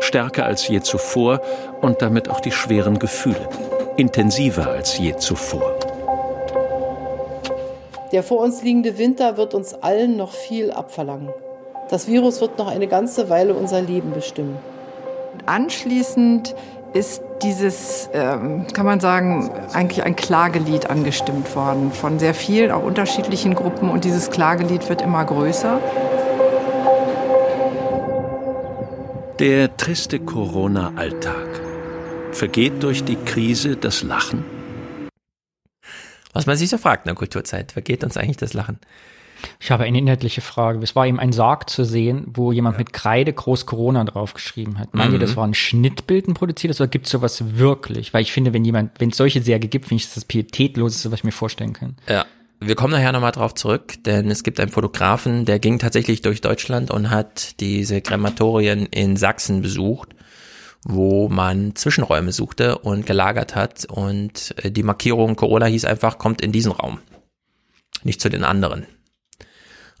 Stärker 0.00 0.46
als 0.46 0.66
je 0.66 0.80
zuvor 0.80 1.42
und 1.80 2.00
damit 2.00 2.28
auch 2.28 2.40
die 2.40 2.50
schweren 2.50 2.98
Gefühle. 2.98 3.48
Intensiver 3.96 4.68
als 4.68 4.98
je 4.98 5.16
zuvor. 5.16 5.78
Der 8.10 8.22
vor 8.22 8.40
uns 8.40 8.62
liegende 8.62 8.98
Winter 8.98 9.36
wird 9.36 9.54
uns 9.54 9.74
allen 9.74 10.16
noch 10.16 10.32
viel 10.32 10.70
abverlangen. 10.70 11.30
Das 11.88 12.08
Virus 12.08 12.40
wird 12.40 12.58
noch 12.58 12.68
eine 12.68 12.88
ganze 12.88 13.28
Weile 13.28 13.54
unser 13.54 13.82
Leben 13.82 14.12
bestimmen. 14.12 14.58
Anschließend 15.46 16.54
ist 16.94 17.22
dieses, 17.42 18.08
ähm, 18.12 18.66
kann 18.72 18.86
man 18.86 19.00
sagen, 19.00 19.50
eigentlich 19.72 20.04
ein 20.04 20.14
Klagelied 20.14 20.88
angestimmt 20.90 21.54
worden 21.56 21.92
von 21.92 22.18
sehr 22.18 22.34
vielen, 22.34 22.70
auch 22.70 22.82
unterschiedlichen 22.82 23.54
Gruppen. 23.54 23.88
Und 23.88 24.04
dieses 24.04 24.30
Klagelied 24.30 24.88
wird 24.88 25.02
immer 25.02 25.24
größer. 25.24 25.80
Der 29.38 29.76
triste 29.76 30.20
Corona-Alltag. 30.20 31.60
Vergeht 32.30 32.82
durch 32.82 33.04
die 33.04 33.16
Krise 33.16 33.76
das 33.76 34.02
Lachen? 34.02 34.44
Was 36.32 36.46
man 36.46 36.56
sich 36.56 36.70
so 36.70 36.78
fragt 36.78 37.04
in 37.04 37.08
der 37.08 37.16
Kulturzeit, 37.16 37.72
vergeht 37.72 38.04
uns 38.04 38.16
eigentlich 38.16 38.36
das 38.38 38.54
Lachen? 38.54 38.78
Ich 39.60 39.70
habe 39.70 39.84
eine 39.84 39.98
inhaltliche 39.98 40.40
Frage. 40.40 40.78
Es 40.82 40.96
war 40.96 41.06
eben 41.06 41.20
ein 41.20 41.32
Sarg 41.32 41.68
zu 41.68 41.84
sehen, 41.84 42.26
wo 42.34 42.52
jemand 42.52 42.78
mit 42.78 42.92
Kreide 42.92 43.32
groß 43.32 43.66
Corona 43.66 44.04
draufgeschrieben 44.04 44.78
hat. 44.78 44.94
Meint 44.94 45.10
Mhm. 45.10 45.14
ihr, 45.14 45.20
das 45.20 45.36
war 45.36 45.46
ein 45.46 45.54
Schnittbild, 45.54 46.28
ein 46.28 46.34
produziertes, 46.34 46.80
oder 46.80 46.88
gibt 46.88 47.06
es 47.06 47.12
sowas 47.12 47.56
wirklich? 47.56 48.12
Weil 48.14 48.22
ich 48.22 48.32
finde, 48.32 48.52
wenn 48.52 48.64
jemand, 48.64 49.00
wenn 49.00 49.10
es 49.10 49.16
solche 49.16 49.42
Särge 49.42 49.68
gibt, 49.68 49.86
finde 49.86 50.02
ich 50.02 50.06
das 50.06 50.14
das 50.14 50.24
pietätloseste, 50.24 51.10
was 51.10 51.20
ich 51.20 51.24
mir 51.24 51.32
vorstellen 51.32 51.72
kann. 51.72 51.96
Ja. 52.08 52.24
Wir 52.60 52.76
kommen 52.76 52.92
nachher 52.92 53.10
nochmal 53.10 53.32
drauf 53.32 53.54
zurück, 53.54 53.94
denn 54.04 54.30
es 54.30 54.44
gibt 54.44 54.60
einen 54.60 54.70
Fotografen, 54.70 55.44
der 55.44 55.58
ging 55.58 55.80
tatsächlich 55.80 56.22
durch 56.22 56.40
Deutschland 56.42 56.92
und 56.92 57.10
hat 57.10 57.58
diese 57.58 58.00
Krematorien 58.00 58.86
in 58.86 59.16
Sachsen 59.16 59.62
besucht, 59.62 60.10
wo 60.84 61.28
man 61.28 61.74
Zwischenräume 61.74 62.30
suchte 62.30 62.78
und 62.78 63.04
gelagert 63.04 63.56
hat 63.56 63.84
und 63.86 64.54
äh, 64.62 64.70
die 64.70 64.84
Markierung 64.84 65.34
Corona 65.34 65.66
hieß 65.66 65.84
einfach, 65.86 66.18
kommt 66.18 66.40
in 66.40 66.52
diesen 66.52 66.70
Raum, 66.70 67.00
nicht 68.04 68.20
zu 68.20 68.28
den 68.28 68.44
anderen. 68.44 68.86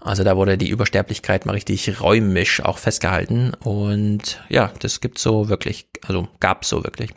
Also 0.04 0.24
da 0.24 0.36
wurde 0.36 0.58
die 0.58 0.68
Übersterblichkeit 0.68 1.46
mal 1.46 1.52
richtig 1.52 2.00
räumisch 2.00 2.60
auch 2.60 2.78
festgehalten 2.78 3.54
und 3.54 4.42
ja, 4.48 4.72
das 4.80 5.00
gibt 5.00 5.18
so 5.18 5.48
wirklich, 5.48 5.86
also 6.02 6.28
gab 6.40 6.64
so 6.64 6.82
wirklich. 6.82 7.10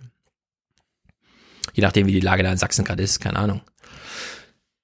Je 1.74 1.82
nachdem, 1.82 2.06
wie 2.06 2.14
die 2.14 2.20
Lage 2.20 2.44
da 2.44 2.52
in 2.52 2.57
Sachsen 2.57 2.86
gerade 2.86 3.02
ist, 3.02 3.20
keine 3.20 3.38
Ahnung. 3.38 3.62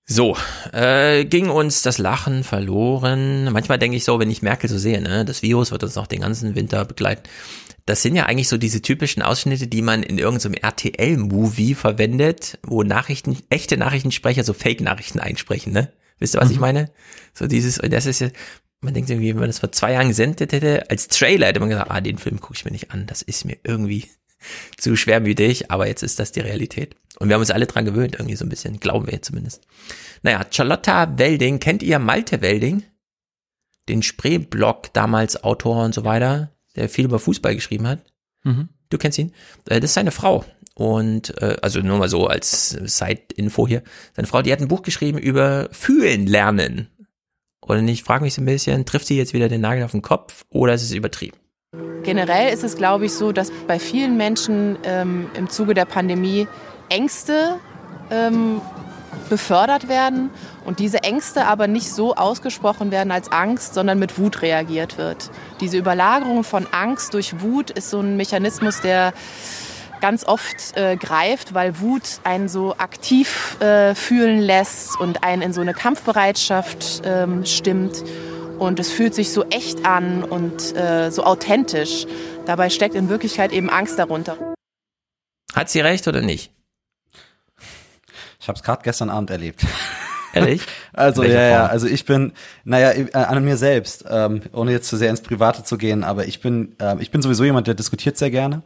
So, 0.06 0.36
äh, 0.74 1.26
ging 1.26 1.50
uns 1.50 1.84
das 1.84 2.00
Lachen 2.00 2.44
verloren. 2.44 3.52
Manchmal 3.54 3.80
denke 3.80 3.96
ich 3.96 4.04
so, 4.04 4.20
wenn 4.20 4.32
ich 4.32 4.42
Merkel 4.42 4.70
so 4.70 4.78
sehe, 4.78 5.00
ne, 5.00 5.24
das 5.24 5.42
Virus 5.44 5.72
wird 5.72 5.84
uns 5.84 5.96
noch 5.96 6.08
den 6.08 6.22
ganzen 6.22 6.56
Winter 6.56 6.84
begleiten. 6.86 7.24
Das 7.86 8.02
sind 8.02 8.16
ja 8.16 8.26
eigentlich 8.26 8.50
so 8.50 8.58
diese 8.58 8.82
typischen 8.82 9.22
Ausschnitte, 9.22 9.68
die 9.68 9.82
man 9.82 10.04
in 10.04 10.18
irgendeinem 10.18 10.56
RTL-Movie 10.56 11.76
verwendet, 11.76 12.58
wo 12.64 12.84
Nachrichten, 12.84 13.38
echte 13.50 13.78
Nachrichtensprecher 13.78 14.44
so 14.44 14.54
Fake-Nachrichten 14.54 15.20
einsprechen, 15.20 15.72
ne? 15.72 15.92
Wisst 16.22 16.36
ihr, 16.36 16.42
was 16.42 16.52
ich 16.52 16.60
meine? 16.60 16.92
So 17.34 17.48
dieses, 17.48 17.80
und 17.80 17.92
das 17.92 18.06
ist 18.06 18.22
ja, 18.22 18.30
man 18.80 18.94
denkt 18.94 19.10
irgendwie, 19.10 19.30
wenn 19.30 19.40
man 19.40 19.50
das 19.50 19.60
vor 19.60 19.72
zwei 19.72 19.94
Jahren 19.94 20.08
gesendet 20.08 20.54
hätte, 20.54 20.90
als 20.90 21.08
Trailer 21.08 21.48
hätte 21.48 21.60
man 21.60 21.70
gesagt, 21.70 21.92
ah, 21.92 22.00
den 22.00 22.18
Film 22.18 22.40
gucke 22.40 22.54
ich 22.56 22.64
mir 22.64 22.72
nicht 22.72 22.92
an, 22.92 23.08
das 23.08 23.22
ist 23.24 23.44
mir 23.44 23.58
irgendwie 23.64 24.08
zu 24.78 24.96
schwermütig, 24.96 25.72
aber 25.72 25.88
jetzt 25.88 26.04
ist 26.04 26.20
das 26.20 26.32
die 26.32 26.40
Realität. 26.40 26.96
Und 27.20 27.28
wir 27.28 27.34
haben 27.34 27.42
uns 27.42 27.52
alle 27.52 27.68
dran 27.68 27.86
gewöhnt, 27.86 28.16
irgendwie 28.16 28.36
so 28.36 28.46
ein 28.46 28.50
bisschen, 28.50 28.80
glauben 28.80 29.08
wir 29.08 29.14
jetzt 29.14 29.28
zumindest. 29.28 29.62
Naja, 30.22 30.46
Charlotta 30.50 31.18
Welding, 31.18 31.60
kennt 31.60 31.84
ihr 31.84 32.00
Malte 32.00 32.42
Welding? 32.42 32.84
Den 33.90 34.04
Spreeblog, 34.04 34.94
damals 34.94 35.44
Autor 35.44 35.84
und 35.84 35.94
so 35.94 36.04
weiter, 36.04 36.52
der 36.76 36.88
viel 36.88 37.06
über 37.06 37.20
Fußball 37.20 37.56
geschrieben 37.56 37.88
hat. 37.88 38.06
Mhm. 38.44 38.70
Du 38.90 38.98
kennst 38.98 39.18
ihn? 39.18 39.34
Äh, 39.68 39.80
Das 39.80 39.90
ist 39.92 39.96
seine 39.96 40.12
Frau. 40.12 40.46
Und 40.74 41.42
äh, 41.42 41.58
also 41.62 41.80
nur 41.80 41.98
mal 41.98 42.10
so 42.10 42.28
als 42.28 42.70
Side-Info 42.70 43.68
hier. 43.68 43.84
Seine 44.16 44.28
Frau, 44.28 44.42
die 44.42 44.52
hat 44.52 44.62
ein 44.62 44.68
Buch 44.68 44.84
geschrieben 44.84 45.18
über 45.18 45.68
Fühlen 45.72 46.28
lernen. 46.28 46.88
Und 47.60 47.88
ich 47.88 48.04
frage 48.04 48.24
mich 48.24 48.34
so 48.34 48.42
ein 48.42 48.46
bisschen, 48.46 48.86
trifft 48.86 49.06
sie 49.06 49.18
jetzt 49.18 49.34
wieder 49.34 49.48
den 49.48 49.62
Nagel 49.62 49.84
auf 49.84 49.92
den 49.92 50.02
Kopf 50.02 50.46
oder 50.50 50.74
ist 50.74 50.84
es 50.84 50.92
übertrieben? 50.92 51.38
Generell 52.04 52.52
ist 52.52 52.64
es, 52.64 52.76
glaube 52.76 53.06
ich, 53.06 53.14
so, 53.14 53.32
dass 53.32 53.52
bei 53.68 53.80
vielen 53.80 54.18
Menschen 54.18 54.78
ähm, 54.84 55.30
im 55.36 55.50
Zuge 55.50 55.74
der 55.74 55.86
Pandemie 55.86 56.48
Ängste 56.90 57.60
ähm, 58.10 58.60
befördert 59.30 59.88
werden 59.88 60.30
und 60.66 60.80
diese 60.80 61.04
Ängste 61.04 61.46
aber 61.46 61.68
nicht 61.68 61.90
so 61.90 62.16
ausgesprochen 62.16 62.92
werden 62.92 63.12
als 63.12 63.32
Angst, 63.32 63.74
sondern 63.74 64.00
mit 64.00 64.18
Wut 64.18 64.42
reagiert 64.42 64.98
wird. 64.98 65.32
Diese 65.62 65.78
Überlagerung 65.78 66.44
von 66.44 66.68
Angst 66.72 67.14
durch 67.14 67.42
Wut 67.42 67.72
ist 67.72 67.90
so 67.90 68.00
ein 68.00 68.18
Mechanismus, 68.18 68.82
der 68.82 69.14
ganz 70.02 70.26
oft 70.26 70.76
äh, 70.76 70.98
greift, 70.98 71.54
weil 71.54 71.80
Wut 71.80 72.20
einen 72.24 72.50
so 72.50 72.76
aktiv 72.78 73.58
äh, 73.62 73.96
fühlen 73.96 74.42
lässt 74.42 75.00
und 75.00 75.24
einen 75.24 75.42
in 75.42 75.54
so 75.54 75.62
eine 75.62 75.74
Kampfbereitschaft 75.74 77.04
ähm, 77.06 77.46
stimmt. 77.46 78.04
Und 78.60 78.80
es 78.80 78.92
fühlt 78.92 79.16
sich 79.16 79.32
so 79.32 79.46
echt 79.46 79.86
an 79.86 80.24
und 80.24 80.76
äh, 80.76 81.10
so 81.10 81.24
authentisch. 81.24 82.06
Dabei 82.46 82.70
steckt 82.70 82.96
in 82.96 83.10
Wirklichkeit 83.10 83.52
eben 83.54 83.70
Angst 83.70 83.98
darunter. 83.98 84.38
Hat 85.54 85.70
sie 85.70 85.80
recht 85.80 86.08
oder 86.08 86.22
nicht? 86.22 86.52
Ich 88.40 88.48
habe 88.48 88.58
es 88.58 88.64
gerade 88.64 88.82
gestern 88.84 89.10
Abend 89.10 89.30
erlebt. 89.30 89.66
Ehrlich? 90.34 90.62
Also 90.94 91.24
ja, 91.24 91.48
ja, 91.48 91.66
also 91.68 91.88
ich 91.88 92.04
bin, 92.04 92.34
naja, 92.66 92.92
äh, 92.92 93.10
an 93.14 93.46
mir 93.46 93.56
selbst, 93.56 94.04
ähm, 94.10 94.42
ohne 94.52 94.74
jetzt 94.74 94.90
zu 94.90 94.98
sehr 94.98 95.10
ins 95.10 95.22
Private 95.22 95.64
zu 95.64 95.78
gehen, 95.78 96.04
aber 96.04 96.28
ich 96.28 96.42
bin, 96.42 96.76
ähm, 96.80 97.00
ich 97.00 97.12
bin 97.12 97.22
sowieso 97.22 97.46
jemand, 97.46 97.68
der 97.68 97.76
diskutiert 97.76 98.18
sehr 98.18 98.30
gerne. 98.30 98.62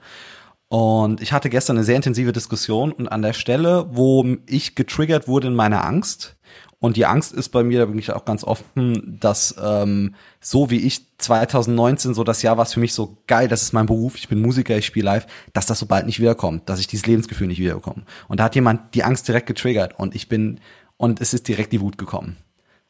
Und 0.68 1.22
ich 1.22 1.32
hatte 1.32 1.50
gestern 1.50 1.78
eine 1.78 1.86
sehr 1.86 1.96
intensive 1.96 2.32
Diskussion 2.32 2.92
und 2.92 3.08
an 3.08 3.22
der 3.22 3.34
Stelle, 3.34 3.88
wo 3.92 4.26
ich 4.48 4.76
getriggert 4.76 5.28
wurde 5.28 5.48
in 5.48 5.56
meiner 5.56 5.86
Angst, 5.86 6.36
und 6.80 6.98
die 6.98 7.06
Angst 7.06 7.32
ist 7.34 7.50
bei 7.50 7.64
mir, 7.64 7.80
da 7.80 7.86
bin 7.86 7.98
ich 7.98 8.12
auch 8.12 8.26
ganz 8.26 8.44
offen, 8.44 9.18
dass 9.20 9.56
ähm, 9.64 10.14
so 10.40 10.70
wie 10.70 10.82
ich 10.82 11.18
2019 11.18 12.14
so 12.14 12.24
das 12.24 12.42
Jahr 12.44 12.58
war 12.58 12.66
es 12.66 12.74
für 12.74 12.80
mich 12.80 12.94
so 12.94 13.18
geil, 13.26 13.48
das 13.48 13.64
ist 13.64 13.74
mein 13.74 13.86
Beruf, 13.88 14.16
ich 14.18 14.28
bin 14.28 14.40
Musiker, 14.42 14.78
ich 14.78 14.86
spiele 14.86 15.06
live, 15.06 15.26
dass 15.54 15.66
das 15.66 15.80
so 15.80 15.86
bald 15.88 16.06
nicht 16.06 16.20
wiederkommt, 16.20 16.70
dass 16.70 16.80
ich 16.80 16.86
dieses 16.86 17.08
Lebensgefühl 17.08 17.48
nicht 17.48 17.60
wiederbekomme. 17.60 18.04
Und 18.28 18.40
da 18.40 18.44
hat 18.44 18.56
jemand 18.56 18.94
die 18.94 19.04
Angst 19.04 19.28
direkt 19.28 19.48
getriggert 19.48 19.98
und 19.98 20.14
ich 20.16 20.28
bin 20.30 20.60
und 20.98 21.22
es 21.22 21.34
ist 21.34 21.48
direkt 21.48 21.72
die 21.74 21.82
Wut 21.82 21.98
gekommen. 21.98 22.36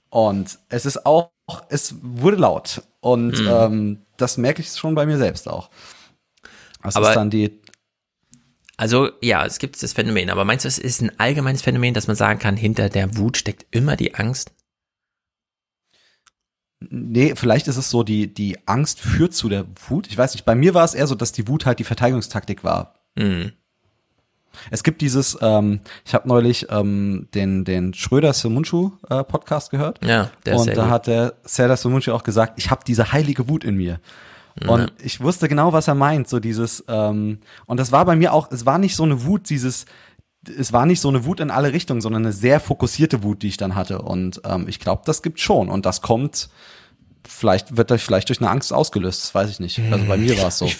Und 0.09 0.57
es 0.67 0.85
ist 0.85 1.05
auch, 1.05 1.29
es 1.69 1.95
wurde 2.01 2.37
laut 2.37 2.81
und 2.99 3.39
Mhm. 3.39 3.47
ähm, 3.49 3.97
das 4.17 4.37
merke 4.37 4.61
ich 4.61 4.69
schon 4.71 4.95
bei 4.95 5.05
mir 5.05 5.17
selbst 5.17 5.47
auch. 5.47 5.69
Das 6.83 6.95
Aber- 6.97 7.09
ist 7.09 7.15
dann 7.15 7.29
die 7.29 7.61
Also 8.77 9.09
ja, 9.21 9.45
es 9.45 9.59
gibt 9.59 9.81
das 9.81 9.93
Phänomen, 9.93 10.29
aber 10.29 10.45
meinst 10.45 10.65
du, 10.65 10.67
es 10.67 10.77
ist 10.77 11.01
ein 11.01 11.17
allgemeines 11.19 11.61
Phänomen, 11.61 11.93
dass 11.93 12.07
man 12.07 12.15
sagen 12.15 12.39
kann, 12.39 12.57
hinter 12.57 12.89
der 12.89 13.17
Wut 13.17 13.37
steckt 13.37 13.65
immer 13.71 13.95
die 13.95 14.15
Angst? 14.15 14.51
Nee, 16.89 17.33
vielleicht 17.35 17.67
ist 17.67 17.77
es 17.77 17.89
so, 17.89 18.03
die, 18.03 18.33
die 18.33 18.67
Angst 18.67 18.99
führt 18.99 19.33
zu 19.33 19.49
der 19.49 19.65
Wut. 19.87 20.07
Ich 20.07 20.17
weiß 20.17 20.33
nicht, 20.33 20.45
bei 20.45 20.55
mir 20.55 20.73
war 20.73 20.83
es 20.83 20.93
eher 20.93 21.07
so, 21.07 21.15
dass 21.15 21.31
die 21.31 21.47
Wut 21.47 21.65
halt 21.65 21.79
die 21.79 21.83
Verteidigungstaktik 21.83 22.63
war. 22.63 22.95
Mhm. 23.15 23.53
Es 24.71 24.83
gibt 24.83 25.01
dieses, 25.01 25.37
ähm, 25.41 25.81
ich 26.05 26.13
habe 26.13 26.27
neulich 26.27 26.67
ähm, 26.69 27.27
den, 27.33 27.65
den 27.65 27.93
Schröder 27.93 28.33
Sumunchu 28.33 28.91
äh, 29.09 29.23
Podcast 29.23 29.71
gehört. 29.71 30.03
Ja, 30.03 30.31
der 30.45 30.55
ist 30.55 30.61
Und 30.61 30.77
da 30.77 30.83
gut. 30.83 30.91
hat 30.91 31.07
der 31.07 31.33
Serdar 31.43 31.77
Sumunchu 31.77 32.11
auch 32.11 32.23
gesagt, 32.23 32.53
ich 32.57 32.71
habe 32.71 32.83
diese 32.85 33.11
heilige 33.11 33.49
Wut 33.49 33.63
in 33.63 33.75
mir. 33.75 33.99
Und 34.63 34.93
ich 35.03 35.19
wusste 35.19 35.49
genau, 35.49 35.73
was 35.73 35.87
er 35.87 35.95
meint, 35.95 36.29
so 36.29 36.39
dieses, 36.39 36.83
ähm, 36.87 37.39
und 37.65 37.79
das 37.79 37.91
war 37.91 38.05
bei 38.05 38.15
mir 38.15 38.31
auch, 38.33 38.51
es 38.51 38.65
war 38.65 38.77
nicht 38.77 38.95
so 38.95 39.03
eine 39.03 39.25
Wut, 39.25 39.49
dieses, 39.49 39.85
es 40.47 40.71
war 40.71 40.85
nicht 40.85 41.01
so 41.01 41.09
eine 41.09 41.25
Wut 41.25 41.39
in 41.39 41.51
alle 41.51 41.73
Richtungen, 41.73 42.01
sondern 42.01 42.23
eine 42.23 42.33
sehr 42.33 42.59
fokussierte 42.59 43.23
Wut, 43.23 43.41
die 43.41 43.47
ich 43.47 43.57
dann 43.57 43.75
hatte. 43.75 44.01
Und 44.01 44.41
ähm, 44.45 44.67
ich 44.67 44.79
glaube, 44.79 45.01
das 45.05 45.21
gibt 45.21 45.39
schon. 45.39 45.69
Und 45.69 45.85
das 45.85 46.01
kommt, 46.01 46.49
vielleicht 47.27 47.77
wird 47.77 47.91
das 47.91 48.01
vielleicht 48.01 48.29
durch 48.29 48.39
eine 48.39 48.49
Angst 48.49 48.73
ausgelöst, 48.73 49.23
das 49.23 49.35
weiß 49.35 49.49
ich 49.49 49.59
nicht. 49.59 49.79
Also 49.91 50.05
bei 50.05 50.17
mir 50.17 50.37
war 50.37 50.47
es 50.47 50.57
so. 50.57 50.65
Ich, 50.65 50.77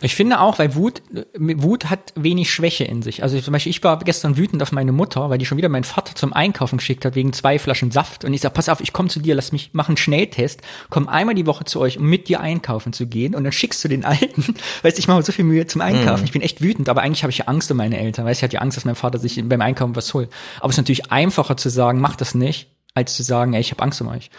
ich 0.00 0.14
finde 0.14 0.40
auch, 0.40 0.58
weil 0.58 0.74
Wut, 0.74 1.02
äh, 1.14 1.24
Wut 1.34 1.90
hat 1.90 2.12
wenig 2.14 2.52
Schwäche 2.52 2.84
in 2.84 3.02
sich. 3.02 3.22
Also 3.22 3.40
zum 3.40 3.52
Beispiel, 3.52 3.70
ich 3.70 3.82
war 3.82 3.98
gestern 3.98 4.36
wütend 4.36 4.62
auf 4.62 4.72
meine 4.72 4.92
Mutter, 4.92 5.30
weil 5.30 5.38
die 5.38 5.46
schon 5.46 5.58
wieder 5.58 5.68
meinen 5.68 5.84
Vater 5.84 6.14
zum 6.14 6.32
Einkaufen 6.32 6.78
geschickt 6.78 7.04
hat 7.04 7.14
wegen 7.14 7.32
zwei 7.32 7.58
Flaschen 7.58 7.90
Saft. 7.90 8.24
Und 8.24 8.34
ich 8.34 8.40
sag, 8.40 8.52
pass 8.54 8.68
auf, 8.68 8.80
ich 8.80 8.92
komme 8.92 9.08
zu 9.08 9.20
dir, 9.20 9.34
lass 9.34 9.52
mich 9.52 9.70
machen 9.72 9.92
einen 9.92 9.96
Schnelltest, 9.96 10.62
komm 10.90 11.08
einmal 11.08 11.34
die 11.34 11.46
Woche 11.46 11.64
zu 11.64 11.80
euch, 11.80 11.98
um 11.98 12.06
mit 12.06 12.28
dir 12.28 12.40
einkaufen 12.40 12.92
zu 12.92 13.06
gehen. 13.06 13.34
Und 13.34 13.44
dann 13.44 13.52
schickst 13.52 13.82
du 13.84 13.88
den 13.88 14.04
Alten, 14.04 14.54
weißt 14.82 14.96
du, 14.96 15.00
ich 15.00 15.08
mache 15.08 15.22
so 15.22 15.32
viel 15.32 15.44
Mühe 15.44 15.66
zum 15.66 15.80
Einkaufen. 15.80 16.20
Mhm. 16.20 16.26
Ich 16.26 16.32
bin 16.32 16.42
echt 16.42 16.60
wütend, 16.60 16.88
aber 16.88 17.02
eigentlich 17.02 17.22
habe 17.22 17.30
ich 17.30 17.38
ja 17.38 17.46
Angst 17.46 17.70
um 17.70 17.76
meine 17.76 17.98
Eltern, 17.98 18.24
weißt 18.24 18.40
du, 18.40 18.44
ich 18.44 18.44
hatte 18.44 18.54
ja 18.54 18.60
Angst, 18.60 18.76
dass 18.76 18.84
mein 18.84 18.94
Vater 18.94 19.18
sich 19.18 19.42
beim 19.48 19.60
Einkaufen 19.60 19.96
was 19.96 20.12
holt. 20.12 20.30
Aber 20.58 20.68
es 20.68 20.74
ist 20.74 20.78
natürlich 20.78 21.12
einfacher 21.12 21.56
zu 21.56 21.68
sagen, 21.70 22.00
mach 22.00 22.16
das 22.16 22.34
nicht, 22.34 22.68
als 22.94 23.14
zu 23.14 23.22
sagen, 23.22 23.54
ey, 23.54 23.60
ich 23.60 23.70
habe 23.70 23.82
Angst 23.82 24.00
um 24.00 24.08
euch. 24.08 24.30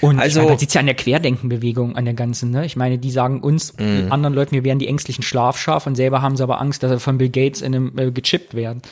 Und 0.00 0.18
Also- 0.18 0.42
man 0.42 0.58
sieht 0.58 0.74
ja 0.74 0.80
an 0.80 0.86
der 0.86 0.94
Querdenkenbewegung, 0.94 1.96
an 1.96 2.04
der 2.04 2.14
ganzen, 2.14 2.50
ne? 2.50 2.64
Ich 2.66 2.76
meine, 2.76 2.98
die 2.98 3.10
sagen 3.10 3.40
uns, 3.40 3.74
Mhm. 3.78 4.10
anderen 4.10 4.34
Leuten, 4.34 4.52
wir 4.52 4.64
wären 4.64 4.78
die 4.78 4.88
ängstlichen 4.88 5.22
Schlafschaf 5.22 5.86
und 5.86 5.94
selber 5.94 6.22
haben 6.22 6.36
sie 6.36 6.42
aber 6.42 6.60
Angst, 6.60 6.82
dass 6.82 6.90
sie 6.92 7.00
von 7.00 7.18
Bill 7.18 7.30
Gates 7.30 7.62
in 7.62 7.74
einem 7.74 7.98
äh, 7.98 8.10
gechippt 8.10 8.54
werden. 8.54 8.82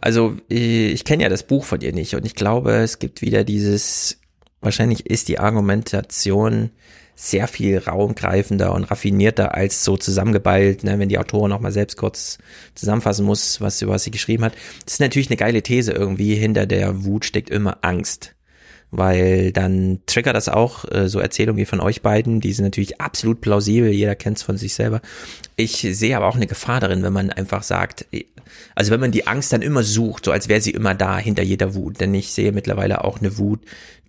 Also 0.00 0.36
äh, 0.50 0.88
ich 0.88 1.04
kenne 1.04 1.22
ja 1.22 1.28
das 1.28 1.44
Buch 1.44 1.64
von 1.64 1.78
dir 1.78 1.92
nicht 1.92 2.14
und 2.14 2.26
ich 2.26 2.34
glaube, 2.34 2.72
es 2.72 2.98
gibt 2.98 3.22
wieder 3.22 3.44
dieses, 3.44 4.18
wahrscheinlich 4.60 5.06
ist 5.06 5.28
die 5.28 5.38
Argumentation 5.38 6.70
sehr 7.14 7.48
viel 7.48 7.78
raumgreifender 7.78 8.72
und 8.72 8.84
raffinierter 8.84 9.54
als 9.54 9.84
so 9.84 9.96
zusammengeballt, 9.96 10.84
ne, 10.84 10.98
wenn 11.00 11.08
die 11.08 11.18
Autorin 11.18 11.50
noch 11.50 11.58
mal 11.60 11.72
selbst 11.72 11.96
kurz 11.96 12.38
zusammenfassen 12.76 13.26
muss, 13.26 13.60
was, 13.60 13.84
was 13.86 14.04
sie 14.04 14.12
geschrieben 14.12 14.44
hat. 14.44 14.54
Das 14.84 14.94
ist 14.94 15.00
natürlich 15.00 15.28
eine 15.28 15.36
geile 15.36 15.62
These 15.62 15.92
irgendwie, 15.92 16.36
hinter 16.36 16.66
der 16.66 17.04
Wut 17.04 17.24
steckt 17.24 17.50
immer 17.50 17.78
Angst. 17.82 18.34
Weil 18.90 19.52
dann 19.52 20.00
triggert 20.06 20.36
das 20.36 20.48
auch 20.48 20.84
äh, 20.90 21.08
so 21.08 21.20
Erzählungen 21.20 21.60
wie 21.60 21.66
von 21.66 21.80
euch 21.80 22.02
beiden, 22.02 22.40
die 22.40 22.52
sind 22.52 22.64
natürlich 22.64 23.00
absolut 23.00 23.40
plausibel, 23.40 23.90
jeder 23.90 24.14
kennt 24.14 24.38
es 24.38 24.42
von 24.42 24.56
sich 24.56 24.74
selber. 24.74 25.00
Ich 25.56 25.86
sehe 25.90 26.16
aber 26.16 26.26
auch 26.26 26.36
eine 26.36 26.46
Gefahr 26.46 26.80
darin, 26.80 27.02
wenn 27.02 27.12
man 27.12 27.30
einfach 27.30 27.62
sagt, 27.62 28.06
also 28.74 28.90
wenn 28.90 29.00
man 29.00 29.12
die 29.12 29.26
Angst 29.26 29.52
dann 29.52 29.62
immer 29.62 29.82
sucht, 29.82 30.24
so 30.24 30.32
als 30.32 30.48
wäre 30.48 30.60
sie 30.60 30.70
immer 30.70 30.94
da 30.94 31.18
hinter 31.18 31.42
jeder 31.42 31.74
Wut, 31.74 32.00
denn 32.00 32.14
ich 32.14 32.32
sehe 32.32 32.52
mittlerweile 32.52 33.04
auch 33.04 33.18
eine 33.18 33.38
Wut, 33.38 33.60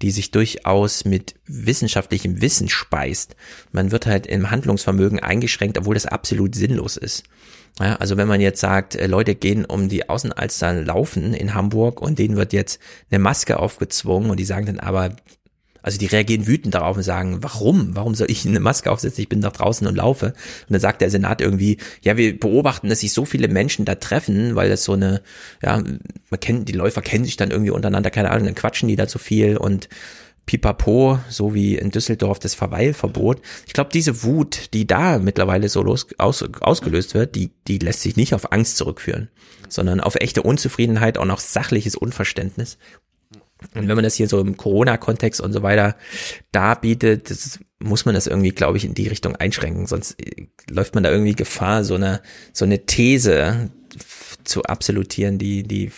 die 0.01 0.11
sich 0.11 0.31
durchaus 0.31 1.05
mit 1.05 1.35
wissenschaftlichem 1.45 2.41
Wissen 2.41 2.69
speist. 2.69 3.35
Man 3.71 3.91
wird 3.91 4.05
halt 4.05 4.27
im 4.27 4.49
Handlungsvermögen 4.49 5.19
eingeschränkt, 5.19 5.77
obwohl 5.77 5.95
das 5.95 6.05
absolut 6.05 6.55
sinnlos 6.55 6.95
ist. 6.95 7.23
Ja, 7.79 7.95
also 7.95 8.17
wenn 8.17 8.27
man 8.27 8.41
jetzt 8.41 8.59
sagt, 8.59 8.95
äh, 8.95 9.07
Leute 9.07 9.35
gehen 9.35 9.65
um 9.65 9.89
die 9.89 10.09
Außenalster 10.09 10.73
laufen 10.83 11.33
in 11.33 11.53
Hamburg 11.53 12.01
und 12.01 12.19
denen 12.19 12.35
wird 12.35 12.53
jetzt 12.53 12.79
eine 13.09 13.19
Maske 13.19 13.57
aufgezwungen 13.57 14.29
und 14.29 14.37
die 14.37 14.45
sagen 14.45 14.65
dann 14.65 14.79
aber, 14.79 15.15
also 15.81 15.97
die 15.97 16.07
reagieren 16.07 16.45
wütend 16.45 16.73
darauf 16.73 16.97
und 16.97 17.03
sagen, 17.03 17.37
warum? 17.41 17.95
Warum 17.95 18.15
soll 18.15 18.29
ich 18.29 18.45
eine 18.45 18.59
Maske 18.59 18.91
aufsetzen? 18.91 19.21
Ich 19.21 19.29
bin 19.29 19.41
da 19.41 19.49
draußen 19.49 19.87
und 19.87 19.95
laufe. 19.95 20.27
Und 20.27 20.33
dann 20.71 20.81
sagt 20.81 21.01
der 21.01 21.09
Senat 21.09 21.41
irgendwie, 21.41 21.77
ja, 22.01 22.17
wir 22.17 22.37
beobachten, 22.37 22.89
dass 22.89 22.99
sich 22.99 23.13
so 23.13 23.25
viele 23.25 23.47
Menschen 23.47 23.85
da 23.85 23.95
treffen, 23.95 24.55
weil 24.55 24.69
das 24.69 24.83
so 24.83 24.93
eine, 24.93 25.21
ja, 25.63 25.77
man 25.77 26.39
kennt, 26.39 26.67
die 26.67 26.73
Läufer 26.73 27.01
kennen 27.01 27.23
sich 27.23 27.37
dann 27.37 27.51
irgendwie 27.51 27.71
untereinander, 27.71 28.11
keine 28.11 28.31
Ahnung, 28.31 28.45
dann 28.45 28.55
quatschen 28.55 28.89
die 28.89 28.97
da 28.97 29.07
zu 29.07 29.19
viel 29.19 29.57
und 29.57 29.87
Pipapo, 30.49 31.19
so 31.29 31.53
wie 31.53 31.75
in 31.75 31.91
Düsseldorf 31.91 32.39
das 32.39 32.55
Verweilverbot. 32.55 33.39
Ich 33.67 33.73
glaube, 33.73 33.91
diese 33.93 34.23
Wut, 34.23 34.73
die 34.73 34.87
da 34.87 35.19
mittlerweile 35.19 35.69
so 35.69 35.83
los, 35.83 36.07
aus, 36.17 36.43
ausgelöst 36.61 37.13
wird, 37.13 37.35
die, 37.35 37.51
die 37.67 37.77
lässt 37.77 38.01
sich 38.01 38.15
nicht 38.15 38.33
auf 38.33 38.51
Angst 38.51 38.77
zurückführen, 38.77 39.29
sondern 39.67 39.99
auf 39.99 40.15
echte 40.15 40.41
Unzufriedenheit 40.41 41.19
und 41.19 41.29
auch 41.29 41.39
sachliches 41.39 41.95
Unverständnis. 41.95 42.79
Und 43.75 43.87
wenn 43.87 43.93
man 43.93 44.03
das 44.03 44.15
hier 44.15 44.27
so 44.27 44.39
im 44.39 44.57
Corona-Kontext 44.57 45.39
und 45.39 45.53
so 45.53 45.61
weiter 45.61 45.95
darbietet, 46.51 47.29
das, 47.29 47.59
muss 47.77 48.05
man 48.05 48.15
das 48.15 48.25
irgendwie, 48.25 48.49
glaube 48.49 48.77
ich, 48.79 48.85
in 48.85 48.95
die 48.95 49.07
Richtung 49.07 49.35
einschränken. 49.35 49.85
Sonst 49.85 50.19
äh, 50.19 50.47
läuft 50.67 50.95
man 50.95 51.03
da 51.03 51.11
irgendwie 51.11 51.35
Gefahr, 51.35 51.83
so 51.83 51.93
eine, 51.93 52.21
so 52.53 52.65
eine 52.65 52.87
These 52.87 53.69
zu 54.45 54.63
absolutieren, 54.63 55.37
die, 55.37 55.61
die 55.61 55.91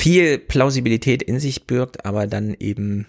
viel 0.00 0.38
Plausibilität 0.38 1.22
in 1.22 1.38
sich 1.40 1.66
birgt, 1.66 2.06
aber 2.06 2.26
dann 2.26 2.56
eben 2.58 3.06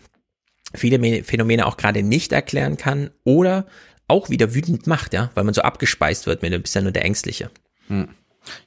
viele 0.73 1.23
Phänomene 1.23 1.65
auch 1.65 1.77
gerade 1.77 2.03
nicht 2.03 2.33
erklären 2.33 2.75
kann 2.75 3.11
oder 3.23 3.65
auch 4.07 4.29
wieder 4.29 4.53
wütend 4.53 4.87
macht, 4.87 5.13
ja, 5.13 5.31
weil 5.33 5.45
man 5.45 5.53
so 5.53 5.61
abgespeist 5.61 6.27
wird, 6.27 6.43
du 6.43 6.59
bist 6.59 6.75
ja 6.75 6.81
nur 6.81 6.91
der 6.91 7.05
Ängstliche. 7.05 7.49
Hm. 7.87 8.09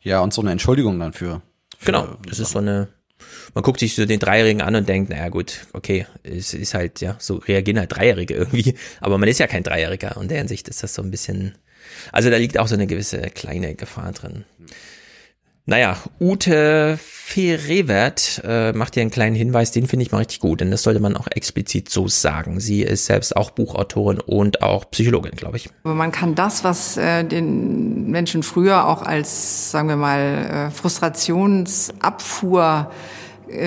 Ja, 0.01 0.21
und 0.21 0.33
so 0.33 0.41
eine 0.41 0.53
Entschuldigung 0.53 0.99
dann 0.99 1.13
für. 1.13 1.43
für 1.79 1.85
genau, 1.85 2.17
das 2.27 2.39
ist 2.39 2.53
so 2.53 2.61
eine, 2.61 2.89
man 3.53 3.63
guckt 3.63 3.81
sich 3.81 3.95
so 3.95 4.07
den 4.07 4.21
Dreijährigen 4.21 4.63
an 4.63 4.75
und 4.75 4.89
denkt, 4.89 5.11
naja 5.11 5.29
gut, 5.29 5.67
okay, 5.75 6.07
es 6.23 6.55
ist 6.55 6.73
halt, 6.73 7.03
ja, 7.03 7.17
so 7.19 7.37
reagieren 7.37 7.79
halt 7.79 7.95
Dreijährige 7.95 8.35
irgendwie, 8.37 8.75
aber 9.01 9.19
man 9.19 9.29
ist 9.29 9.39
ja 9.39 9.47
kein 9.47 9.65
Dreijähriger 9.65 10.17
und 10.17 10.31
der 10.31 10.39
Hinsicht 10.39 10.69
ist 10.69 10.83
das 10.83 10.95
so 10.95 11.03
ein 11.03 11.11
bisschen, 11.11 11.59
also 12.11 12.31
da 12.31 12.39
liegt 12.39 12.59
auch 12.59 12.69
so 12.69 12.75
eine 12.75 12.87
gewisse 12.87 13.21
kleine 13.21 13.75
Gefahr 13.75 14.13
drin. 14.13 14.45
Naja, 15.66 15.97
Ute 16.20 16.99
Ferrewert 17.01 18.43
äh, 18.45 18.74
macht 18.74 18.93
hier 18.95 19.01
einen 19.01 19.11
kleinen 19.11 19.35
Hinweis, 19.35 19.73
den 19.73 19.86
finde 19.86 20.05
ich 20.05 20.12
mal 20.12 20.19
richtig 20.19 20.41
gut, 20.41 20.61
denn 20.61 20.70
das 20.70 20.82
sollte 20.82 21.01
man 21.01 21.16
auch 21.16 21.27
explizit 21.27 21.89
so 21.89 22.07
sagen. 22.07 22.61
Sie 22.61 22.82
ist 22.82 23.07
selbst 23.07 23.35
auch 23.35 23.51
Buchautorin 23.51 24.20
und 24.20 24.62
auch 24.62 24.91
Psychologin, 24.91 25.32
glaube 25.32 25.57
ich. 25.57 25.70
Aber 25.85 25.95
man 25.95 26.12
kann 26.12 26.35
das, 26.35 26.65
was 26.65 26.99
äh, 26.99 27.24
den 27.24 28.11
Menschen 28.11 28.43
früher 28.43 28.86
auch 28.86 29.01
als, 29.01 29.70
sagen 29.70 29.89
wir 29.89 29.97
mal, 29.97 30.20
äh, 30.20 30.70
Frustrationsabfuhr 30.70 32.91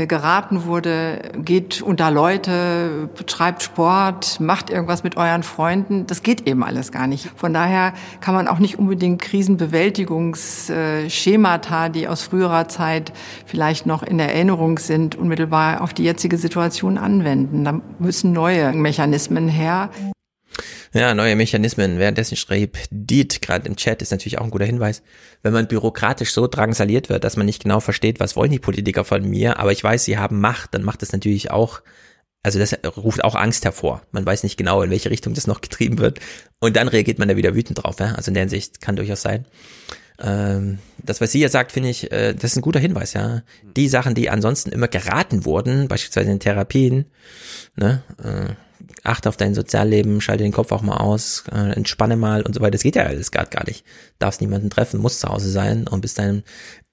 geraten 0.07 0.65
wurde, 0.65 1.21
geht 1.37 1.81
unter 1.81 2.11
Leute, 2.11 3.09
betreibt 3.15 3.63
Sport, 3.63 4.39
macht 4.39 4.69
irgendwas 4.69 5.03
mit 5.03 5.17
euren 5.17 5.41
Freunden. 5.43 6.07
Das 6.07 6.23
geht 6.23 6.47
eben 6.47 6.63
alles 6.63 6.91
gar 6.91 7.07
nicht. 7.07 7.29
Von 7.35 7.53
daher 7.53 7.93
kann 8.21 8.35
man 8.35 8.47
auch 8.47 8.59
nicht 8.59 8.79
unbedingt 8.79 9.21
Krisenbewältigungsschemata, 9.21 11.89
die 11.89 12.07
aus 12.07 12.23
früherer 12.23 12.67
Zeit 12.67 13.13
vielleicht 13.45 13.85
noch 13.85 14.01
in 14.03 14.19
Erinnerung 14.19 14.79
sind, 14.79 15.15
unmittelbar 15.15 15.81
auf 15.81 15.93
die 15.93 16.03
jetzige 16.03 16.37
Situation 16.37 16.97
anwenden. 16.97 17.63
Da 17.63 17.79
müssen 17.99 18.33
neue 18.33 18.73
Mechanismen 18.73 19.47
her. 19.47 19.89
Ja, 20.93 21.13
neue 21.13 21.35
Mechanismen. 21.35 21.99
Währenddessen 21.99 22.37
schreibt 22.37 22.87
Diet 22.91 23.41
gerade 23.41 23.67
im 23.67 23.75
Chat 23.75 24.01
ist 24.01 24.11
natürlich 24.11 24.39
auch 24.39 24.43
ein 24.43 24.51
guter 24.51 24.65
Hinweis. 24.65 25.03
Wenn 25.43 25.53
man 25.53 25.67
bürokratisch 25.67 26.31
so 26.31 26.47
drangsaliert 26.47 27.09
wird, 27.09 27.23
dass 27.23 27.37
man 27.37 27.45
nicht 27.45 27.63
genau 27.63 27.79
versteht, 27.79 28.19
was 28.19 28.35
wollen 28.35 28.51
die 28.51 28.59
Politiker 28.59 29.03
von 29.03 29.27
mir, 29.27 29.59
aber 29.59 29.71
ich 29.71 29.83
weiß, 29.83 30.05
sie 30.05 30.17
haben 30.17 30.39
Macht, 30.39 30.73
dann 30.73 30.83
macht 30.83 31.01
das 31.01 31.11
natürlich 31.11 31.51
auch, 31.51 31.81
also 32.43 32.59
das 32.59 32.77
ruft 32.95 33.23
auch 33.23 33.35
Angst 33.35 33.65
hervor. 33.65 34.01
Man 34.11 34.25
weiß 34.25 34.43
nicht 34.43 34.57
genau, 34.57 34.81
in 34.81 34.89
welche 34.89 35.09
Richtung 35.09 35.33
das 35.33 35.47
noch 35.47 35.61
getrieben 35.61 35.97
wird. 35.97 36.19
Und 36.59 36.75
dann 36.75 36.87
reagiert 36.87 37.19
man 37.19 37.27
da 37.27 37.35
wieder 37.35 37.55
wütend 37.55 37.83
drauf. 37.83 37.99
Ja? 37.99 38.13
Also 38.15 38.29
in 38.29 38.35
der 38.35 38.41
Hinsicht 38.41 38.81
kann 38.81 38.95
durchaus 38.95 39.21
sein. 39.21 39.45
Ähm, 40.19 40.79
das, 41.03 41.21
was 41.21 41.31
sie 41.31 41.39
ja 41.39 41.49
sagt, 41.49 41.71
finde 41.71 41.89
ich, 41.89 42.11
äh, 42.11 42.33
das 42.33 42.51
ist 42.51 42.57
ein 42.57 42.61
guter 42.61 42.79
Hinweis, 42.79 43.13
ja. 43.13 43.43
Die 43.75 43.87
Sachen, 43.87 44.15
die 44.15 44.29
ansonsten 44.29 44.71
immer 44.71 44.87
geraten 44.87 45.45
wurden, 45.45 45.87
beispielsweise 45.87 46.31
in 46.31 46.39
Therapien, 46.39 47.05
ne, 47.75 48.01
äh, 48.23 48.53
achte 49.07 49.29
auf 49.29 49.37
dein 49.37 49.55
Sozialleben, 49.55 50.21
schalte 50.21 50.43
den 50.43 50.51
Kopf 50.51 50.71
auch 50.71 50.81
mal 50.81 50.97
aus, 50.97 51.43
äh, 51.51 51.71
entspanne 51.71 52.15
mal 52.15 52.41
und 52.41 52.53
so 52.53 52.61
weiter. 52.61 52.71
Das 52.71 52.83
geht 52.83 52.95
ja 52.95 53.03
alles 53.03 53.31
gerade 53.31 53.49
gar 53.49 53.65
nicht. 53.65 53.85
Darfst 54.19 54.41
niemanden 54.41 54.69
treffen, 54.69 54.99
musst 54.99 55.21
zu 55.21 55.29
Hause 55.29 55.49
sein 55.49 55.87
und 55.87 56.01
bist 56.01 56.19
deinem 56.19 56.43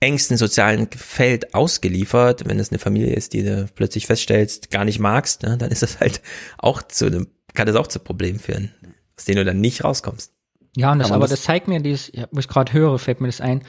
engsten 0.00 0.36
sozialen 0.36 0.88
Feld 0.96 1.54
ausgeliefert. 1.54 2.46
Wenn 2.46 2.58
es 2.58 2.70
eine 2.70 2.78
Familie 2.78 3.14
ist, 3.14 3.32
die 3.32 3.42
du 3.42 3.66
plötzlich 3.74 4.06
feststellst, 4.06 4.70
gar 4.70 4.84
nicht 4.84 4.98
magst, 4.98 5.42
ne, 5.42 5.56
dann 5.58 5.70
ist 5.70 5.82
das 5.82 6.00
halt 6.00 6.20
auch 6.58 6.82
zu 6.82 7.06
einem, 7.06 7.28
kann 7.54 7.66
das 7.66 7.76
auch 7.76 7.86
zu 7.86 7.98
Problemen 7.98 8.38
führen, 8.38 8.72
aus 9.16 9.24
denen 9.24 9.38
du 9.38 9.44
dann 9.44 9.60
nicht 9.60 9.84
rauskommst. 9.84 10.32
Ja, 10.76 10.92
und 10.92 10.98
das, 10.98 11.08
aber, 11.08 11.16
aber 11.16 11.24
das, 11.24 11.38
das 11.38 11.42
zeigt 11.42 11.68
mir 11.68 11.80
dieses, 11.80 12.12
wo 12.30 12.40
ich 12.40 12.48
gerade 12.48 12.72
höre, 12.72 12.98
fällt 12.98 13.20
mir 13.20 13.28
das 13.28 13.40
ein, 13.40 13.62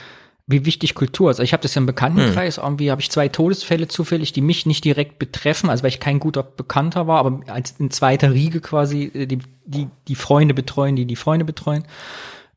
wie 0.47 0.65
wichtig 0.65 0.93
Kultur 0.93 1.31
ist. 1.31 1.37
Also 1.37 1.43
ich 1.43 1.53
habe 1.53 1.63
das 1.63 1.75
im 1.75 1.85
Bekanntenkreis, 1.85 2.57
hm. 2.57 2.63
irgendwie 2.63 2.91
habe 2.91 3.01
ich 3.01 3.09
zwei 3.09 3.29
Todesfälle 3.29 3.87
zufällig, 3.87 4.31
die 4.31 4.41
mich 4.41 4.65
nicht 4.65 4.85
direkt 4.85 5.17
betreffen, 5.17 5.69
also 5.69 5.83
weil 5.83 5.89
ich 5.89 5.99
kein 5.99 6.19
guter 6.19 6.43
Bekannter 6.43 7.07
war, 7.07 7.19
aber 7.19 7.41
als 7.47 7.71
in 7.79 7.89
zweiter 7.89 8.31
Riege 8.31 8.61
quasi 8.61 9.11
äh, 9.13 9.25
die, 9.25 9.39
die, 9.65 9.87
die 10.07 10.15
Freunde 10.15 10.53
betreuen, 10.53 10.95
die 10.95 11.05
die 11.05 11.15
Freunde 11.15 11.45
betreuen. 11.45 11.85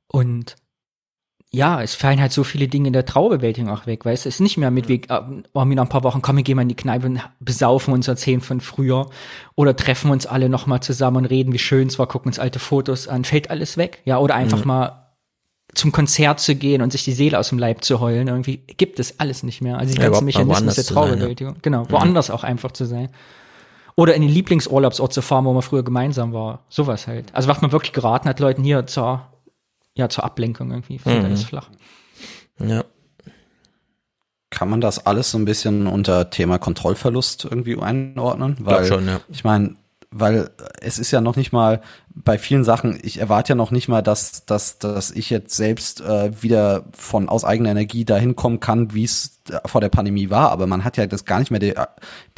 Und 0.06 0.56
ja, 1.50 1.82
es 1.82 1.94
fallen 1.94 2.20
halt 2.20 2.32
so 2.32 2.44
viele 2.44 2.68
Dinge 2.68 2.88
in 2.88 2.92
der 2.92 3.06
Traubewältigung 3.06 3.70
auch 3.70 3.86
weg, 3.86 4.04
weißt 4.04 4.26
du, 4.26 4.28
es 4.28 4.34
ist 4.34 4.40
nicht 4.40 4.58
mehr 4.58 4.70
mit, 4.70 4.90
wir 4.90 5.00
haben 5.08 5.44
oh, 5.54 5.64
wir 5.64 5.74
nach 5.74 5.84
ein 5.84 5.88
paar 5.88 6.04
Wochen, 6.04 6.20
komm, 6.20 6.36
wir 6.36 6.42
gehen 6.42 6.56
mal 6.56 6.62
in 6.62 6.68
die 6.68 6.74
Kneipe 6.74 7.06
und 7.06 7.22
besaufen 7.40 7.94
uns, 7.94 8.06
erzählen 8.06 8.42
von 8.42 8.60
früher 8.60 9.08
oder 9.54 9.74
treffen 9.74 10.10
uns 10.10 10.26
alle 10.26 10.50
nochmal 10.50 10.80
zusammen 10.80 11.16
und 11.16 11.24
reden, 11.24 11.54
wie 11.54 11.58
schön 11.58 11.88
es 11.88 11.98
war, 11.98 12.06
gucken 12.06 12.28
uns 12.28 12.38
alte 12.38 12.58
Fotos 12.58 13.08
an, 13.08 13.24
fällt 13.24 13.48
alles 13.48 13.78
weg, 13.78 14.02
ja, 14.04 14.18
oder 14.18 14.34
einfach 14.34 14.60
mhm. 14.60 14.66
mal 14.66 15.07
zum 15.74 15.92
Konzert 15.92 16.40
zu 16.40 16.54
gehen 16.54 16.82
und 16.82 16.92
sich 16.92 17.04
die 17.04 17.12
Seele 17.12 17.38
aus 17.38 17.50
dem 17.50 17.58
Leib 17.58 17.84
zu 17.84 18.00
heulen, 18.00 18.28
irgendwie 18.28 18.58
gibt 18.76 18.98
es 18.98 19.20
alles 19.20 19.42
nicht 19.42 19.60
mehr. 19.60 19.78
Also 19.78 19.94
die 19.94 20.00
ja, 20.00 20.08
ganzen 20.08 20.24
Mechanismen 20.24 20.74
der 20.74 20.84
Traubewältigung. 20.84 21.54
Ja. 21.54 21.60
Genau, 21.62 21.90
woanders 21.90 22.28
mhm. 22.28 22.34
auch 22.34 22.44
einfach 22.44 22.72
zu 22.72 22.84
sein. 22.84 23.10
Oder 23.94 24.14
in 24.14 24.22
den 24.22 24.30
Lieblingsurlaubsort 24.30 25.12
zu 25.12 25.22
fahren, 25.22 25.44
wo 25.44 25.52
man 25.52 25.62
früher 25.62 25.82
gemeinsam 25.82 26.32
war. 26.32 26.64
Sowas 26.68 27.06
halt. 27.06 27.34
Also 27.34 27.48
was 27.48 27.60
man 27.60 27.72
wirklich 27.72 27.92
geraten 27.92 28.28
hat, 28.28 28.38
Leuten 28.38 28.62
hier 28.62 28.86
zur, 28.86 29.26
ja, 29.94 30.08
zur 30.08 30.24
Ablenkung 30.24 30.70
irgendwie. 30.70 30.98
Fällt 30.98 31.18
mhm. 31.20 31.24
alles 31.26 31.44
flach. 31.44 31.68
Ja. 32.64 32.84
Kann 34.50 34.70
man 34.70 34.80
das 34.80 35.04
alles 35.04 35.30
so 35.32 35.38
ein 35.38 35.44
bisschen 35.44 35.86
unter 35.86 36.30
Thema 36.30 36.58
Kontrollverlust 36.58 37.44
irgendwie 37.44 37.78
einordnen? 37.78 38.56
Weil, 38.60 38.82
ich 38.82 38.88
schon, 38.88 39.06
ja. 39.06 39.20
Ich 39.28 39.44
meine, 39.44 39.76
weil 40.10 40.50
es 40.80 40.98
ist 40.98 41.10
ja 41.10 41.20
noch 41.20 41.36
nicht 41.36 41.52
mal 41.52 41.80
bei 42.14 42.38
vielen 42.38 42.64
Sachen, 42.64 42.98
ich 43.02 43.18
erwarte 43.18 43.50
ja 43.50 43.54
noch 43.54 43.70
nicht 43.70 43.88
mal, 43.88 44.02
dass, 44.02 44.46
dass, 44.46 44.78
dass 44.78 45.10
ich 45.10 45.30
jetzt 45.30 45.54
selbst 45.54 46.00
äh, 46.00 46.42
wieder 46.42 46.84
von 46.96 47.28
aus 47.28 47.44
eigener 47.44 47.70
Energie 47.70 48.04
dahin 48.04 48.34
kommen 48.34 48.60
kann, 48.60 48.94
wie 48.94 49.04
es 49.04 49.40
vor 49.66 49.80
der 49.80 49.90
Pandemie 49.90 50.30
war, 50.30 50.50
aber 50.50 50.66
man 50.66 50.84
hat 50.84 50.96
ja 50.96 51.06
das 51.06 51.24
gar 51.24 51.38
nicht 51.38 51.50
mehr 51.50 51.60
den, 51.60 51.74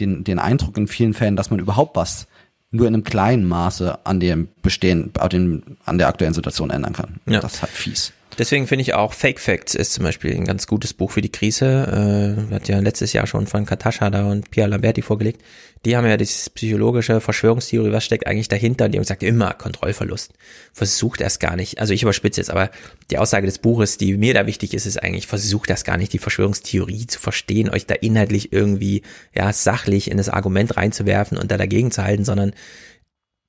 den, 0.00 0.24
den 0.24 0.38
Eindruck 0.38 0.76
in 0.76 0.88
vielen 0.88 1.14
Fällen, 1.14 1.36
dass 1.36 1.50
man 1.50 1.60
überhaupt 1.60 1.96
was 1.96 2.26
nur 2.72 2.86
in 2.86 2.94
einem 2.94 3.04
kleinen 3.04 3.48
Maße 3.48 3.98
an 4.04 4.20
dem 4.20 4.48
Bestehen, 4.62 5.12
an 5.18 5.98
der 5.98 6.08
aktuellen 6.08 6.34
Situation 6.34 6.70
ändern 6.70 6.92
kann. 6.92 7.20
Ja. 7.26 7.40
Das 7.40 7.54
ist 7.54 7.62
halt 7.62 7.72
fies. 7.72 8.12
Deswegen 8.40 8.66
finde 8.66 8.80
ich 8.80 8.94
auch 8.94 9.12
Fake 9.12 9.38
Facts 9.38 9.74
ist 9.74 9.92
zum 9.92 10.02
Beispiel 10.02 10.34
ein 10.34 10.46
ganz 10.46 10.66
gutes 10.66 10.94
Buch 10.94 11.10
für 11.10 11.20
die 11.20 11.30
Krise. 11.30 12.38
Äh, 12.48 12.54
hat 12.54 12.68
ja 12.68 12.78
letztes 12.78 13.12
Jahr 13.12 13.26
schon 13.26 13.46
von 13.46 13.66
Katascha 13.66 14.08
da 14.08 14.24
und 14.24 14.50
Pia 14.50 14.64
Lamberti 14.64 15.02
vorgelegt. 15.02 15.42
Die 15.84 15.94
haben 15.94 16.06
ja 16.06 16.16
dieses 16.16 16.48
psychologische 16.48 17.20
Verschwörungstheorie, 17.20 17.92
was 17.92 18.02
steckt 18.02 18.26
eigentlich 18.26 18.48
dahinter? 18.48 18.86
Und 18.86 18.92
die 18.92 18.96
haben 18.98 19.02
gesagt, 19.02 19.22
immer 19.22 19.52
Kontrollverlust. 19.52 20.32
Versucht 20.72 21.20
erst 21.20 21.38
gar 21.40 21.54
nicht. 21.54 21.80
Also 21.80 21.92
ich 21.92 22.02
überspitze 22.02 22.40
jetzt, 22.40 22.48
aber 22.48 22.70
die 23.10 23.18
Aussage 23.18 23.44
des 23.44 23.58
Buches, 23.58 23.98
die 23.98 24.16
mir 24.16 24.32
da 24.32 24.46
wichtig 24.46 24.72
ist, 24.72 24.86
ist 24.86 25.02
eigentlich, 25.02 25.26
versucht 25.26 25.68
das 25.68 25.84
gar 25.84 25.98
nicht, 25.98 26.14
die 26.14 26.18
Verschwörungstheorie 26.18 27.08
zu 27.08 27.20
verstehen, 27.20 27.68
euch 27.68 27.84
da 27.84 27.94
inhaltlich 27.94 28.54
irgendwie, 28.54 29.02
ja, 29.34 29.52
sachlich 29.52 30.10
in 30.10 30.16
das 30.16 30.30
Argument 30.30 30.78
reinzuwerfen 30.78 31.36
und 31.36 31.50
da 31.50 31.58
dagegen 31.58 31.90
zu 31.90 32.04
halten, 32.04 32.24
sondern 32.24 32.54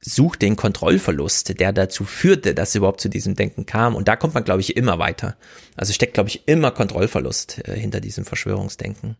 sucht 0.04 0.42
den 0.42 0.56
Kontrollverlust, 0.56 1.60
der 1.60 1.72
dazu 1.74 2.06
führte, 2.06 2.56
dass 2.56 2.70
es 2.70 2.76
überhaupt 2.76 3.02
zu 3.02 3.10
diesem 3.10 3.36
Denken 3.36 3.66
kam. 3.66 3.96
Und 3.96 4.08
da 4.08 4.16
kommt 4.16 4.34
man, 4.34 4.44
glaube 4.44 4.62
ich, 4.62 4.76
immer 4.76 4.98
weiter. 4.98 5.38
Also 5.76 5.94
steckt, 5.94 6.16
glaube 6.16 6.30
ich, 6.30 6.48
immer 6.48 6.72
Kontrollverlust 6.72 7.68
äh, 7.68 7.76
hinter 7.76 8.02
diesem 8.02 8.26
Verschwörungsdenken. 8.26 9.16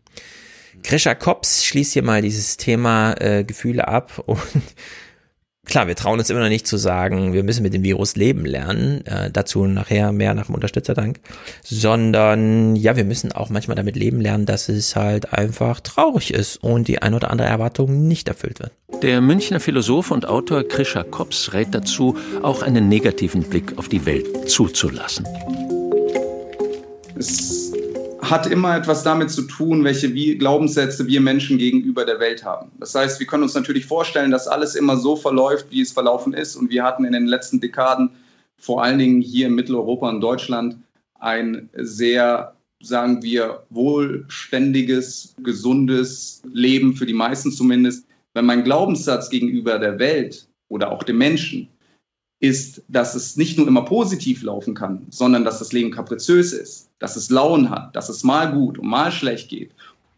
Grisha 0.82 1.14
Kops 1.14 1.64
schließt 1.64 1.92
hier 1.92 2.02
mal 2.02 2.22
dieses 2.22 2.56
Thema 2.56 3.14
äh, 3.20 3.44
Gefühle 3.44 3.86
ab 3.86 4.22
und 4.26 4.40
klar, 5.66 5.86
wir 5.86 5.96
trauen 5.96 6.18
uns 6.18 6.28
immer 6.30 6.40
noch 6.40 6.48
nicht 6.48 6.66
zu 6.66 6.76
sagen, 6.76 7.32
wir 7.32 7.42
müssen 7.44 7.62
mit 7.62 7.74
dem 7.74 7.82
Virus 7.82 8.16
leben 8.16 8.44
lernen. 8.44 9.06
Äh, 9.06 9.30
dazu 9.30 9.66
nachher 9.66 10.12
mehr 10.12 10.34
nach 10.34 10.46
dem 10.46 10.54
Unterstützerdank. 10.54 11.20
Sondern 11.62 12.76
ja, 12.76 12.96
wir 12.96 13.04
müssen 13.04 13.32
auch 13.32 13.50
manchmal 13.50 13.76
damit 13.76 13.96
leben 13.96 14.20
lernen, 14.20 14.46
dass 14.46 14.68
es 14.68 14.96
halt 14.96 15.32
einfach 15.32 15.80
traurig 15.80 16.32
ist 16.32 16.56
und 16.56 16.88
die 16.88 17.00
ein 17.00 17.14
oder 17.14 17.30
andere 17.30 17.48
Erwartung 17.48 18.06
nicht 18.06 18.28
erfüllt 18.28 18.60
wird. 18.60 18.72
Der 19.02 19.20
Münchner 19.20 19.60
Philosoph 19.60 20.10
und 20.10 20.28
Autor 20.28 20.62
Krischer 20.68 21.04
Kops 21.04 21.52
rät 21.52 21.68
dazu, 21.72 22.16
auch 22.42 22.62
einen 22.62 22.88
negativen 22.88 23.42
Blick 23.42 23.78
auf 23.78 23.88
die 23.88 24.06
Welt 24.06 24.48
zuzulassen. 24.48 25.26
Es 27.16 27.72
hat 28.22 28.46
immer 28.46 28.76
etwas 28.76 29.02
damit 29.02 29.30
zu 29.30 29.42
tun, 29.42 29.82
welche 29.82 30.12
Glaubenssätze 30.36 31.06
wir 31.08 31.20
Menschen 31.20 31.58
gegenüber 31.58 32.04
der 32.04 32.20
Welt 32.20 32.44
haben. 32.44 32.70
Das 32.78 32.94
heißt, 32.94 33.18
wir 33.18 33.26
können 33.26 33.42
uns 33.42 33.54
natürlich 33.54 33.84
vorstellen, 33.84 34.30
dass 34.30 34.46
alles 34.46 34.76
immer 34.76 34.96
so 34.96 35.16
verläuft, 35.16 35.66
wie 35.70 35.80
es 35.80 35.92
verlaufen 35.92 36.32
ist. 36.32 36.54
Und 36.54 36.70
wir 36.70 36.84
hatten 36.84 37.04
in 37.04 37.12
den 37.12 37.26
letzten 37.26 37.60
Dekaden, 37.60 38.10
vor 38.56 38.84
allen 38.84 39.00
Dingen 39.00 39.20
hier 39.20 39.48
in 39.48 39.54
Mitteleuropa 39.54 40.08
und 40.08 40.20
Deutschland, 40.20 40.76
ein 41.18 41.68
sehr, 41.74 42.54
sagen 42.80 43.22
wir, 43.24 43.64
wohlständiges, 43.70 45.34
gesundes 45.42 46.42
Leben, 46.52 46.94
für 46.94 47.06
die 47.06 47.14
meisten 47.14 47.50
zumindest. 47.50 48.06
Wenn 48.34 48.46
mein 48.46 48.62
Glaubenssatz 48.62 49.30
gegenüber 49.30 49.80
der 49.80 49.98
Welt 49.98 50.46
oder 50.68 50.92
auch 50.92 51.02
dem 51.02 51.18
Menschen 51.18 51.68
ist, 52.42 52.82
dass 52.88 53.14
es 53.14 53.36
nicht 53.36 53.56
nur 53.56 53.68
immer 53.68 53.84
positiv 53.84 54.42
laufen 54.42 54.74
kann, 54.74 55.06
sondern 55.10 55.44
dass 55.44 55.60
das 55.60 55.72
Leben 55.72 55.92
kapriziös 55.92 56.52
ist, 56.52 56.90
dass 56.98 57.14
es 57.14 57.30
Launen 57.30 57.70
hat, 57.70 57.94
dass 57.94 58.08
es 58.08 58.24
mal 58.24 58.52
gut 58.52 58.78
und 58.78 58.88
mal 58.88 59.12
schlecht 59.12 59.48
geht, 59.48 59.70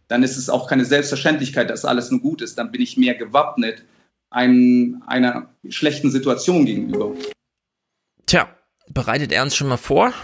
dann 0.09 0.23
ist 0.23 0.39
es 0.39 0.49
auch 0.49 0.67
keine 0.67 0.87
Selbstverständlichkeit, 0.87 1.69
dass 1.69 1.85
alles 1.85 2.11
nur 2.11 2.21
gut 2.21 2.41
ist. 2.41 2.57
Dann 2.57 2.73
bin 2.73 2.81
ich 2.81 2.97
mehr 2.97 3.15
gewappnet 3.15 3.85
ein, 4.31 5.03
einer 5.07 5.51
schlechten 5.69 6.11
Situation 6.11 6.65
gegenüber. 6.65 7.13
Tja, 8.25 8.49
bereitet 8.89 9.31
er 9.31 9.43
uns 9.43 9.55
schon 9.55 9.69
mal 9.69 9.77
vor? 9.77 10.15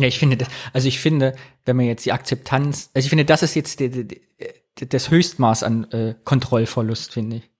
Ja, 0.00 0.08
ich 0.08 0.18
finde, 0.18 0.44
also 0.72 0.88
ich 0.88 0.98
finde, 0.98 1.36
wenn 1.64 1.76
man 1.76 1.86
jetzt 1.86 2.06
die 2.06 2.12
Akzeptanz, 2.12 2.90
also 2.92 3.06
ich 3.06 3.08
finde, 3.08 3.24
das 3.24 3.44
ist 3.44 3.54
jetzt 3.54 3.78
die, 3.78 3.88
die, 3.88 4.08
die, 4.78 4.88
das 4.88 5.10
Höchstmaß 5.10 5.62
an 5.62 5.84
äh, 5.92 6.16
Kontrollverlust, 6.24 7.12
finde 7.12 7.36
ich. 7.36 7.50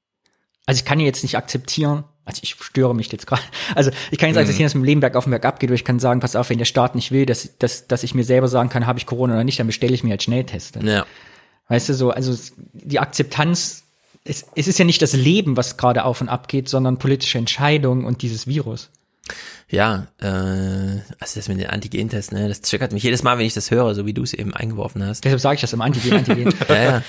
Also 0.67 0.81
ich 0.81 0.85
kann 0.85 0.99
ja 0.99 1.07
jetzt 1.07 1.23
nicht 1.23 1.37
akzeptieren, 1.37 2.03
also 2.25 2.41
ich 2.43 2.55
störe 2.61 2.95
mich 2.95 3.11
jetzt 3.11 3.27
gerade. 3.27 3.43
Also 3.75 3.91
ich 4.11 4.19
kann 4.19 4.29
jetzt 4.29 4.37
mhm. 4.37 4.43
akzeptieren, 4.43 4.67
dass 4.67 4.75
mit 4.75 4.83
dem 4.83 4.87
Leben 4.87 5.01
bergauf 5.01 5.27
und 5.27 5.31
bergab 5.31 5.59
geht, 5.59 5.71
aber 5.71 5.75
ich 5.75 5.85
kann 5.85 5.99
sagen, 5.99 6.21
pass 6.21 6.37
auf, 6.37 6.51
wenn 6.51 6.59
der 6.59 6.65
Staat 6.65 6.95
nicht 6.95 7.11
will, 7.11 7.27
dass, 7.27 7.59
dass, 7.59 7.89
dass 7.89 8.03
ich 8.03 8.15
mir 8.15 8.25
selber 8.25 8.49
sagen 8.49 8.69
kann, 8.69 8.87
habe 8.87 8.99
ich 8.99 9.07
Corona 9.07 9.35
oder 9.35 9.45
nicht, 9.45 9.59
dann 9.59 9.67
bestelle 9.67 9.95
ich 9.95 10.05
mir 10.05 10.11
halt 10.11 10.23
Schnellteste. 10.23 10.81
Ja. 10.85 11.07
Weißt 11.69 11.89
du, 11.89 11.95
so, 11.95 12.11
also 12.11 12.37
die 12.73 13.01
Akzeptanz, 13.01 13.85
es, 14.25 14.47
es 14.55 14.69
ist 14.69 14.79
ja 14.79 14.85
nicht 14.85 15.03
das 15.03 15.15
Leben, 15.15 15.57
was 15.57 15.77
gerade 15.77 16.05
auf 16.05 16.21
und 16.21 16.29
ab 16.29 16.47
geht, 16.47 16.69
sondern 16.69 16.99
politische 16.99 17.39
Entscheidungen 17.39 18.05
und 18.05 18.23
dieses 18.23 18.47
Virus. 18.47 18.91
Ja, 19.69 20.09
äh, 20.21 20.27
also 21.19 21.37
das 21.37 21.49
mit 21.49 21.59
den 21.59 21.71
Antigen-Tests, 21.71 22.33
ne, 22.33 22.49
das 22.49 22.61
triggert 22.61 22.93
mich 22.93 23.03
jedes 23.03 23.23
Mal, 23.23 23.39
wenn 23.39 23.47
ich 23.47 23.55
das 23.55 23.71
höre, 23.71 23.95
so 23.95 24.05
wie 24.05 24.13
du 24.13 24.23
es 24.23 24.35
eben 24.35 24.53
eingeworfen 24.53 25.05
hast. 25.05 25.25
Deshalb 25.25 25.41
sage 25.41 25.55
ich 25.57 25.61
das 25.63 25.73
im 25.73 25.81
Antigen, 25.81 26.13
Antigen. 26.17 26.53
ja, 26.69 26.83
ja. 26.83 27.03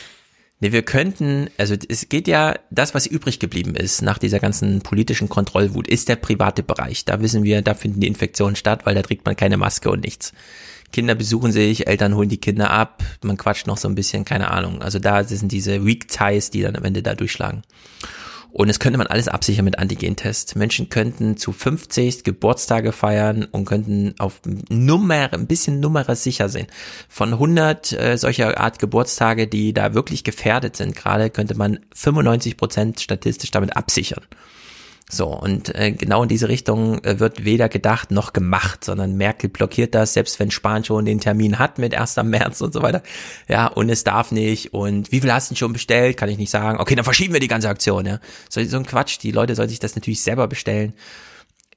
Nee, 0.63 0.71
wir 0.71 0.83
könnten, 0.83 1.49
also 1.57 1.75
es 1.89 2.07
geht 2.07 2.25
ja, 2.25 2.55
das, 2.69 2.95
was 2.95 3.05
übrig 3.05 3.39
geblieben 3.39 3.75
ist 3.75 4.01
nach 4.01 4.17
dieser 4.17 4.39
ganzen 4.39 4.79
politischen 4.79 5.27
Kontrollwut, 5.27 5.89
ist 5.89 6.07
der 6.07 6.15
private 6.15 6.63
Bereich. 6.63 7.03
Da 7.03 7.19
wissen 7.19 7.43
wir, 7.43 7.61
da 7.61 7.73
finden 7.73 7.99
die 7.99 8.07
Infektionen 8.07 8.55
statt, 8.55 8.85
weil 8.85 8.95
da 8.95 9.01
trägt 9.01 9.25
man 9.25 9.35
keine 9.35 9.57
Maske 9.57 9.91
und 9.91 10.05
nichts. 10.05 10.31
Kinder 10.93 11.15
besuchen 11.15 11.51
sich, 11.51 11.87
Eltern 11.87 12.15
holen 12.15 12.29
die 12.29 12.37
Kinder 12.37 12.71
ab, 12.71 13.03
man 13.23 13.35
quatscht 13.35 13.67
noch 13.67 13.75
so 13.75 13.89
ein 13.89 13.95
bisschen, 13.95 14.23
keine 14.23 14.51
Ahnung. 14.51 14.81
Also 14.81 14.99
da 14.99 15.25
sind 15.25 15.51
diese 15.51 15.85
Weak 15.85 16.07
Ties, 16.07 16.49
die 16.49 16.61
dann 16.61 16.77
am 16.77 16.85
Ende 16.85 17.03
da 17.03 17.13
durchschlagen. 17.13 17.63
Und 18.53 18.69
es 18.69 18.77
könnte 18.79 18.99
man 18.99 19.07
alles 19.07 19.27
absichern 19.27 19.65
mit 19.65 19.79
Antigen-Test. 19.79 20.55
Menschen 20.55 20.87
könnten 20.87 21.37
zu 21.37 21.51
50 21.51 22.23
Geburtstage 22.23 22.91
feiern 22.91 23.45
und 23.45 23.65
könnten 23.65 24.13
auf 24.19 24.41
Nummer, 24.69 25.33
ein 25.33 25.47
bisschen 25.47 25.79
Nummer 25.79 26.15
sicher 26.15 26.49
sein. 26.49 26.67
Von 27.09 27.33
100 27.33 27.93
äh, 27.93 28.15
solcher 28.15 28.59
Art 28.59 28.77
Geburtstage, 28.77 29.47
die 29.47 29.73
da 29.73 29.95
wirklich 29.95 30.23
gefährdet 30.23 30.75
sind, 30.75 30.95
gerade 30.95 31.31
könnte 31.31 31.55
man 31.57 31.79
95 31.95 32.55
Prozent 32.55 32.99
statistisch 33.01 33.49
damit 33.49 33.75
absichern. 33.75 34.23
So, 35.13 35.27
und 35.27 35.73
äh, 35.75 35.91
genau 35.91 36.23
in 36.23 36.29
diese 36.29 36.49
Richtung 36.49 37.03
äh, 37.03 37.19
wird 37.19 37.45
weder 37.45 37.69
gedacht 37.69 38.09
noch 38.09 38.33
gemacht, 38.33 38.83
sondern 38.83 39.15
Merkel 39.15 39.47
blockiert 39.47 39.93
das, 39.93 40.13
selbst 40.13 40.39
wenn 40.39 40.49
Spahn 40.49 40.83
schon 40.83 41.05
den 41.05 41.19
Termin 41.19 41.59
hat 41.59 41.77
mit 41.77 41.93
1. 41.93 42.15
März 42.23 42.61
und 42.61 42.73
so 42.73 42.81
weiter. 42.81 43.03
Ja, 43.47 43.67
und 43.67 43.89
es 43.89 44.03
darf 44.03 44.31
nicht. 44.31 44.73
Und 44.73 45.11
wie 45.11 45.21
viel 45.21 45.31
hast 45.31 45.51
du 45.51 45.55
schon 45.55 45.71
bestellt? 45.71 46.17
Kann 46.17 46.29
ich 46.29 46.39
nicht 46.39 46.49
sagen. 46.49 46.79
Okay, 46.79 46.95
dann 46.95 47.03
verschieben 47.03 47.33
wir 47.33 47.39
die 47.39 47.47
ganze 47.47 47.69
Aktion, 47.69 48.07
ja. 48.07 48.19
So, 48.49 48.63
so 48.63 48.77
ein 48.77 48.87
Quatsch. 48.87 49.19
Die 49.21 49.31
Leute 49.31 49.53
sollen 49.53 49.69
sich 49.69 49.79
das 49.79 49.95
natürlich 49.95 50.21
selber 50.21 50.47
bestellen. 50.47 50.93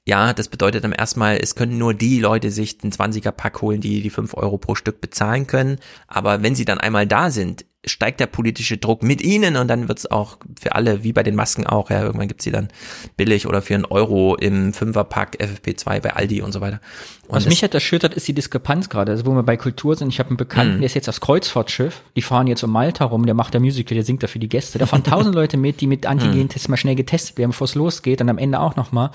Ja, 0.07 0.31
das 0.31 0.47
bedeutet 0.47 0.85
dann 0.85 0.93
erstmal, 0.93 1.35
es 1.35 1.55
können 1.55 1.77
nur 1.77 1.93
die 1.93 2.21
Leute 2.21 2.49
sich 2.49 2.77
den 2.77 2.93
20er 2.93 3.31
Pack 3.31 3.61
holen, 3.61 3.81
die 3.81 4.01
die 4.01 4.09
5 4.09 4.35
Euro 4.35 4.57
pro 4.57 4.73
Stück 4.73 5.01
bezahlen 5.01 5.47
können. 5.47 5.79
Aber 6.07 6.41
wenn 6.41 6.55
sie 6.55 6.63
dann 6.63 6.79
einmal 6.79 7.05
da 7.05 7.29
sind, 7.29 7.65
steigt 7.85 8.21
der 8.21 8.27
politische 8.27 8.77
Druck 8.77 9.03
mit 9.03 9.21
ihnen 9.21 9.57
und 9.57 9.67
dann 9.67 9.89
wird's 9.89 10.05
auch 10.05 10.37
für 10.57 10.75
alle, 10.75 11.03
wie 11.03 11.11
bei 11.11 11.23
den 11.23 11.35
Masken 11.35 11.67
auch, 11.67 11.89
ja, 11.89 12.01
irgendwann 12.01 12.29
gibt's 12.29 12.45
sie 12.45 12.51
dann 12.51 12.69
billig 13.17 13.47
oder 13.47 13.61
für 13.61 13.75
einen 13.75 13.83
Euro 13.83 14.37
im 14.37 14.71
Fünferpack 14.71 15.39
FFP2 15.41 15.99
bei 15.99 16.13
Aldi 16.13 16.41
und 16.41 16.53
so 16.53 16.61
weiter. 16.61 16.79
Und 17.27 17.35
Was 17.35 17.45
mich 17.45 17.61
halt 17.61 17.73
erschüttert, 17.73 18.13
ist 18.13 18.29
die 18.29 18.33
Diskrepanz 18.33 18.87
gerade. 18.87 19.11
Also 19.11 19.25
wo 19.25 19.31
wir 19.31 19.43
bei 19.43 19.57
Kultur 19.57 19.97
sind, 19.97 20.07
ich 20.07 20.19
habe 20.19 20.29
einen 20.29 20.37
Bekannten, 20.37 20.75
mhm. 20.75 20.79
der 20.79 20.85
ist 20.85 20.93
jetzt 20.93 21.09
aufs 21.09 21.19
Kreuzfahrtschiff, 21.19 22.01
die 22.15 22.21
fahren 22.21 22.47
jetzt 22.47 22.63
um 22.63 22.71
Malta 22.71 23.03
rum, 23.03 23.25
der 23.25 23.35
macht 23.35 23.55
da 23.55 23.59
Musical, 23.59 23.95
der 23.95 24.05
singt 24.05 24.23
da 24.23 24.27
für 24.27 24.39
die 24.39 24.47
Gäste. 24.47 24.79
Da 24.79 24.85
fahren 24.85 25.03
tausend 25.03 25.35
Leute 25.35 25.57
mit, 25.57 25.81
die 25.81 25.87
mit 25.87 26.05
Antigen-Tests 26.05 26.69
mal 26.69 26.77
schnell 26.77 26.95
getestet 26.95 27.37
werden, 27.37 27.51
bevor 27.51 27.65
es 27.65 27.75
losgeht 27.75 28.21
und 28.21 28.29
am 28.29 28.37
Ende 28.37 28.61
auch 28.61 28.77
nochmal. 28.77 29.11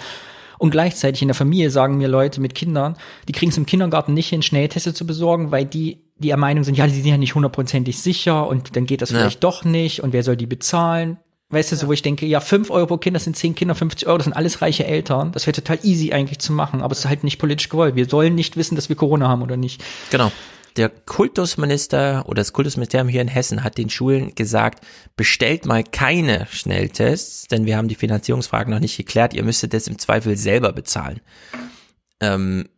Und 0.63 0.71
gleichzeitig 0.71 1.23
in 1.23 1.27
der 1.27 1.35
Familie 1.35 1.71
sagen 1.71 1.99
mir 1.99 2.07
Leute 2.07 2.41
mit 2.41 2.55
Kindern, 2.55 2.95
die 3.27 3.33
kriegen 3.33 3.51
es 3.51 3.59
im 3.59 3.67
Kindergarten 3.67 4.15
nicht 4.15 4.29
hin, 4.29 4.43
Schnellteste 4.43 4.95
zu 4.95 5.05
besorgen, 5.05 5.51
weil 5.51 5.65
die 5.65 5.99
die 6.19 6.29
der 6.29 6.37
Meinung 6.37 6.63
sind, 6.63 6.79
ja, 6.79 6.87
die 6.87 6.95
sind 6.95 7.05
ja 7.05 7.17
nicht 7.17 7.35
hundertprozentig 7.35 7.99
sicher 7.99 8.47
und 8.47 8.77
dann 8.77 8.87
geht 8.87 9.03
das 9.03 9.11
ja. 9.11 9.19
vielleicht 9.19 9.43
doch 9.43 9.65
nicht 9.65 10.05
und 10.05 10.13
wer 10.13 10.23
soll 10.23 10.37
die 10.37 10.47
bezahlen? 10.47 11.17
Weißt 11.51 11.73
du, 11.73 11.77
so 11.77 11.89
wo 11.89 11.93
ich 11.93 12.03
denke, 12.03 12.27
ja, 12.27 12.39
fünf 12.39 12.71
Euro 12.71 12.87
pro 12.87 12.97
Kind, 12.99 13.17
das 13.17 13.25
sind 13.25 13.37
zehn 13.37 13.57
Kinder, 13.57 13.75
50 13.75 14.07
Euro, 14.07 14.19
das 14.19 14.27
sind 14.27 14.35
alles 14.35 14.63
reiche 14.63 14.87
Eltern. 14.87 15.33
Das 15.33 15.49
wäre 15.49 15.57
total 15.57 15.81
easy 15.83 16.13
eigentlich 16.13 16.39
zu 16.39 16.53
machen, 16.53 16.81
aber 16.81 16.93
es 16.93 17.01
ist 17.01 17.09
halt 17.09 17.25
nicht 17.25 17.41
politisch 17.41 17.69
gewollt. 17.69 17.97
Wir 17.97 18.09
sollen 18.09 18.37
nicht 18.37 18.57
wissen, 18.57 18.77
dass 18.77 18.89
wir 18.89 18.95
Corona 18.95 19.27
haben 19.27 19.43
oder 19.43 19.57
nicht. 19.57 19.83
Genau. 20.13 20.31
Der 20.77 20.89
Kultusminister 20.89 22.25
oder 22.27 22.41
das 22.41 22.53
Kultusministerium 22.53 23.09
hier 23.09 23.21
in 23.21 23.29
Hessen 23.29 23.63
hat 23.63 23.79
den 23.79 23.91
Schulen 23.91 24.35
gesagt, 24.35 24.85
bestellt 25.17 25.67
mal 25.67 25.85
keine 25.85 26.47
Schnelltests, 26.51 27.49
denn 27.49 27.67
wir 27.67 27.77
haben 27.77 27.89
die 27.89 27.95
Finanzierungsfragen 27.95 28.73
noch 28.73 28.81
nicht 28.81 28.97
geklärt. 28.97 29.35
Ihr 29.35 29.45
müsstet 29.45 29.75
das 29.75 29.87
im 29.87 29.99
Zweifel 29.99 30.37
selber 30.37 30.73
bezahlen. 30.73 31.21
Ähm, 32.21 32.69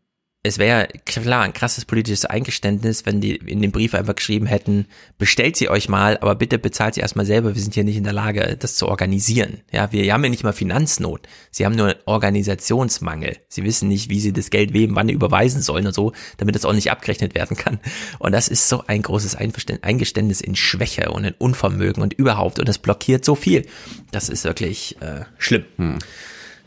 es 0.46 0.58
wäre 0.58 0.88
klar 1.06 1.42
ein 1.42 1.54
krasses 1.54 1.86
politisches 1.86 2.26
Eingeständnis, 2.26 3.06
wenn 3.06 3.22
die 3.22 3.34
in 3.36 3.62
dem 3.62 3.72
Brief 3.72 3.94
einfach 3.94 4.14
geschrieben 4.14 4.44
hätten, 4.44 4.86
bestellt 5.16 5.56
sie 5.56 5.70
euch 5.70 5.88
mal, 5.88 6.18
aber 6.18 6.34
bitte 6.34 6.58
bezahlt 6.58 6.94
sie 6.94 7.00
erstmal 7.00 7.24
selber, 7.24 7.54
wir 7.54 7.62
sind 7.62 7.72
hier 7.72 7.82
nicht 7.82 7.96
in 7.96 8.04
der 8.04 8.12
Lage, 8.12 8.54
das 8.58 8.74
zu 8.74 8.86
organisieren. 8.86 9.62
Ja, 9.72 9.90
wir 9.90 10.12
haben 10.12 10.22
ja 10.22 10.28
nicht 10.28 10.44
mal 10.44 10.52
Finanznot. 10.52 11.22
Sie 11.50 11.64
haben 11.64 11.74
nur 11.74 11.96
Organisationsmangel. 12.04 13.38
Sie 13.48 13.64
wissen 13.64 13.88
nicht, 13.88 14.10
wie 14.10 14.20
sie 14.20 14.34
das 14.34 14.50
Geld 14.50 14.74
wem 14.74 14.94
wann 14.94 15.08
überweisen 15.08 15.62
sollen 15.62 15.86
und 15.86 15.94
so, 15.94 16.12
damit 16.36 16.54
es 16.56 16.66
auch 16.66 16.74
nicht 16.74 16.90
abgerechnet 16.90 17.34
werden 17.34 17.56
kann. 17.56 17.80
Und 18.18 18.32
das 18.32 18.48
ist 18.48 18.68
so 18.68 18.84
ein 18.86 19.00
großes 19.00 19.36
Eingeständnis 19.36 20.42
in 20.42 20.56
Schwäche 20.56 21.10
und 21.10 21.24
in 21.24 21.34
Unvermögen 21.38 22.02
und 22.02 22.12
überhaupt. 22.12 22.58
Und 22.58 22.68
das 22.68 22.76
blockiert 22.76 23.24
so 23.24 23.34
viel. 23.34 23.66
Das 24.10 24.28
ist 24.28 24.44
wirklich 24.44 25.00
äh, 25.00 25.24
schlimm. 25.38 25.64
Hm. 25.78 25.98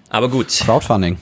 Aber 0.10 0.30
gut. 0.30 0.48
Crowdfunding. 0.48 1.18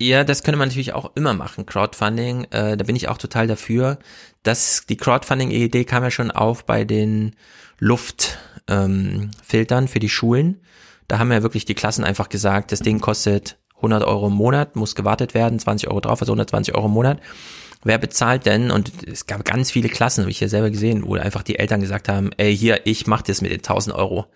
Ja, 0.00 0.22
das 0.22 0.44
könnte 0.44 0.58
man 0.58 0.68
natürlich 0.68 0.92
auch 0.92 1.10
immer 1.16 1.34
machen, 1.34 1.66
Crowdfunding. 1.66 2.44
Äh, 2.50 2.76
da 2.76 2.84
bin 2.84 2.94
ich 2.94 3.08
auch 3.08 3.18
total 3.18 3.48
dafür. 3.48 3.98
Das, 4.44 4.86
die 4.88 4.96
Crowdfunding-Idee 4.96 5.84
kam 5.84 6.04
ja 6.04 6.12
schon 6.12 6.30
auf 6.30 6.64
bei 6.64 6.84
den 6.84 7.34
Luftfiltern 7.80 9.28
ähm, 9.84 9.88
für 9.88 9.98
die 9.98 10.08
Schulen. 10.08 10.60
Da 11.08 11.18
haben 11.18 11.32
ja 11.32 11.42
wirklich 11.42 11.64
die 11.64 11.74
Klassen 11.74 12.04
einfach 12.04 12.28
gesagt, 12.28 12.70
das 12.70 12.78
Ding 12.78 13.00
kostet 13.00 13.58
100 13.76 14.04
Euro 14.04 14.28
im 14.28 14.34
Monat, 14.34 14.76
muss 14.76 14.94
gewartet 14.94 15.34
werden, 15.34 15.58
20 15.58 15.88
Euro 15.88 16.00
drauf, 16.00 16.20
also 16.20 16.32
120 16.32 16.76
Euro 16.76 16.86
im 16.86 16.92
Monat. 16.92 17.20
Wer 17.82 17.98
bezahlt 17.98 18.46
denn? 18.46 18.70
Und 18.70 18.92
es 19.04 19.26
gab 19.26 19.44
ganz 19.44 19.72
viele 19.72 19.88
Klassen, 19.88 20.22
habe 20.22 20.30
ich 20.30 20.38
hier 20.38 20.48
selber 20.48 20.70
gesehen, 20.70 21.04
wo 21.06 21.14
einfach 21.14 21.42
die 21.42 21.58
Eltern 21.58 21.80
gesagt 21.80 22.08
haben, 22.08 22.30
ey, 22.36 22.56
hier, 22.56 22.86
ich 22.86 23.08
mach 23.08 23.22
das 23.22 23.40
mit 23.40 23.50
den 23.50 23.60
1000 23.60 23.96
Euro 23.96 24.26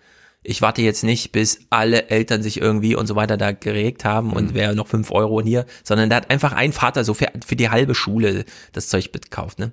ich 0.43 0.61
warte 0.61 0.81
jetzt 0.81 1.03
nicht, 1.03 1.31
bis 1.31 1.61
alle 1.69 2.09
Eltern 2.09 2.43
sich 2.43 2.59
irgendwie 2.59 2.95
und 2.95 3.07
so 3.07 3.15
weiter 3.15 3.37
da 3.37 3.51
geregt 3.51 4.05
haben 4.05 4.27
mhm. 4.27 4.33
und 4.33 4.53
wer 4.53 4.73
noch 4.73 4.87
fünf 4.87 5.11
Euro 5.11 5.41
hier, 5.41 5.65
sondern 5.83 6.09
da 6.09 6.17
hat 6.17 6.29
einfach 6.29 6.51
ein 6.53 6.73
Vater 6.73 7.03
so 7.03 7.13
für, 7.13 7.31
für 7.45 7.55
die 7.55 7.69
halbe 7.69 7.95
Schule 7.95 8.45
das 8.73 8.89
Zeug 8.89 9.11
gekauft, 9.11 9.59
ne? 9.59 9.71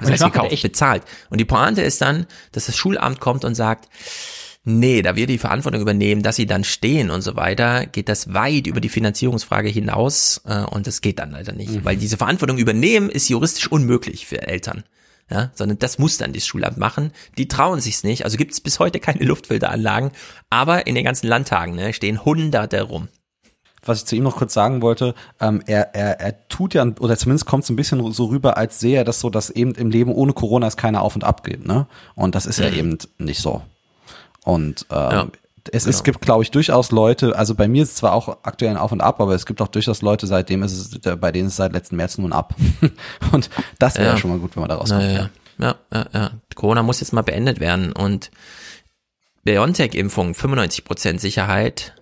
Das 0.00 0.10
heißt, 0.10 0.24
gekauft, 0.24 0.62
bezahlt. 0.62 1.04
Und 1.30 1.38
die 1.38 1.44
Pointe 1.44 1.82
ist 1.82 2.00
dann, 2.00 2.26
dass 2.50 2.66
das 2.66 2.76
Schulamt 2.76 3.20
kommt 3.20 3.44
und 3.44 3.54
sagt, 3.54 3.88
nee, 4.64 5.02
da 5.02 5.16
wir 5.16 5.26
die 5.26 5.38
Verantwortung 5.38 5.80
übernehmen, 5.80 6.22
dass 6.22 6.36
sie 6.36 6.46
dann 6.46 6.64
stehen 6.64 7.10
und 7.10 7.22
so 7.22 7.36
weiter, 7.36 7.86
geht 7.86 8.08
das 8.08 8.34
weit 8.34 8.66
über 8.66 8.80
die 8.80 8.88
Finanzierungsfrage 8.88 9.68
hinaus 9.68 10.42
äh, 10.46 10.64
und 10.64 10.86
das 10.86 11.00
geht 11.00 11.20
dann 11.20 11.30
leider 11.30 11.52
nicht. 11.52 11.70
Mhm. 11.70 11.84
Weil 11.84 11.96
diese 11.96 12.16
Verantwortung 12.16 12.58
übernehmen 12.58 13.08
ist 13.08 13.28
juristisch 13.28 13.70
unmöglich 13.70 14.26
für 14.26 14.46
Eltern. 14.46 14.82
Ja, 15.30 15.50
sondern 15.54 15.78
das 15.78 15.98
muss 15.98 16.16
dann 16.16 16.32
das 16.32 16.46
Schulamt 16.46 16.78
machen. 16.78 17.12
Die 17.36 17.48
trauen 17.48 17.80
sich's 17.80 18.02
nicht, 18.04 18.24
also 18.24 18.36
gibt 18.36 18.52
es 18.52 18.60
bis 18.60 18.78
heute 18.78 19.00
keine 19.00 19.24
Luftfilteranlagen, 19.24 20.10
aber 20.50 20.86
in 20.86 20.94
den 20.94 21.04
ganzen 21.04 21.26
Landtagen 21.28 21.74
ne, 21.74 21.92
stehen 21.92 22.24
Hunderte 22.24 22.82
rum. 22.82 23.08
Was 23.84 23.98
ich 24.00 24.06
zu 24.06 24.16
ihm 24.16 24.24
noch 24.24 24.36
kurz 24.36 24.52
sagen 24.54 24.82
wollte, 24.82 25.14
ähm, 25.40 25.62
er, 25.66 25.94
er, 25.94 26.18
er 26.20 26.48
tut 26.48 26.74
ja, 26.74 26.84
oder 26.98 27.16
zumindest 27.16 27.46
kommt 27.46 27.64
es 27.64 27.70
ein 27.70 27.76
bisschen 27.76 28.12
so 28.12 28.26
rüber, 28.26 28.56
als 28.56 28.80
sehe 28.80 28.96
er 28.98 29.04
das 29.04 29.20
so, 29.20 29.30
dass 29.30 29.50
eben 29.50 29.72
im 29.76 29.90
Leben 29.90 30.12
ohne 30.12 30.32
Corona 30.32 30.66
es 30.66 30.76
keine 30.76 31.00
Auf 31.00 31.14
und 31.14 31.22
Ab 31.24 31.44
gibt, 31.44 31.66
ne? 31.66 31.86
Und 32.14 32.34
das 32.34 32.44
ist 32.46 32.58
ja 32.58 32.68
Mhm. 32.70 32.76
eben 32.76 32.98
nicht 33.18 33.40
so. 33.40 33.62
Und 34.44 34.84
ähm, 34.90 34.96
Ja, 35.10 35.28
es, 35.72 35.86
es 35.86 36.02
genau. 36.02 36.04
gibt, 36.04 36.20
glaube 36.22 36.42
ich, 36.42 36.50
durchaus 36.50 36.90
Leute, 36.90 37.36
also 37.36 37.54
bei 37.54 37.68
mir 37.68 37.82
ist 37.82 37.90
es 37.90 37.94
zwar 37.96 38.12
auch 38.12 38.28
aktuell 38.42 38.70
ein 38.72 38.76
Auf 38.76 38.92
und 38.92 39.00
Ab, 39.00 39.20
aber 39.20 39.34
es 39.34 39.46
gibt 39.46 39.60
auch 39.60 39.68
durchaus 39.68 40.02
Leute, 40.02 40.26
seitdem 40.26 40.62
ist 40.62 40.72
es, 40.72 41.18
bei 41.20 41.32
denen 41.32 41.46
ist 41.46 41.52
es 41.54 41.56
seit 41.56 41.72
letzten 41.72 41.96
März 41.96 42.18
nur 42.18 42.28
ein 42.28 42.32
Ab. 42.32 42.54
und 43.32 43.50
das 43.78 43.96
wäre 43.96 44.10
Ja. 44.10 44.16
schon 44.16 44.30
mal 44.30 44.38
gut, 44.38 44.56
wenn 44.56 44.62
man 44.62 44.68
da 44.68 44.76
rauskommt. 44.76 45.02
Ja, 45.02 45.10
ja, 45.12 45.30
ja, 45.58 45.74
ja, 45.92 46.06
ja. 46.12 46.30
Corona 46.54 46.82
muss 46.82 47.00
jetzt 47.00 47.12
mal 47.12 47.22
beendet 47.22 47.60
werden 47.60 47.92
und 47.92 48.30
BioNTech-Impfung 49.44 50.32
95% 50.32 51.18
Sicherheit, 51.18 51.94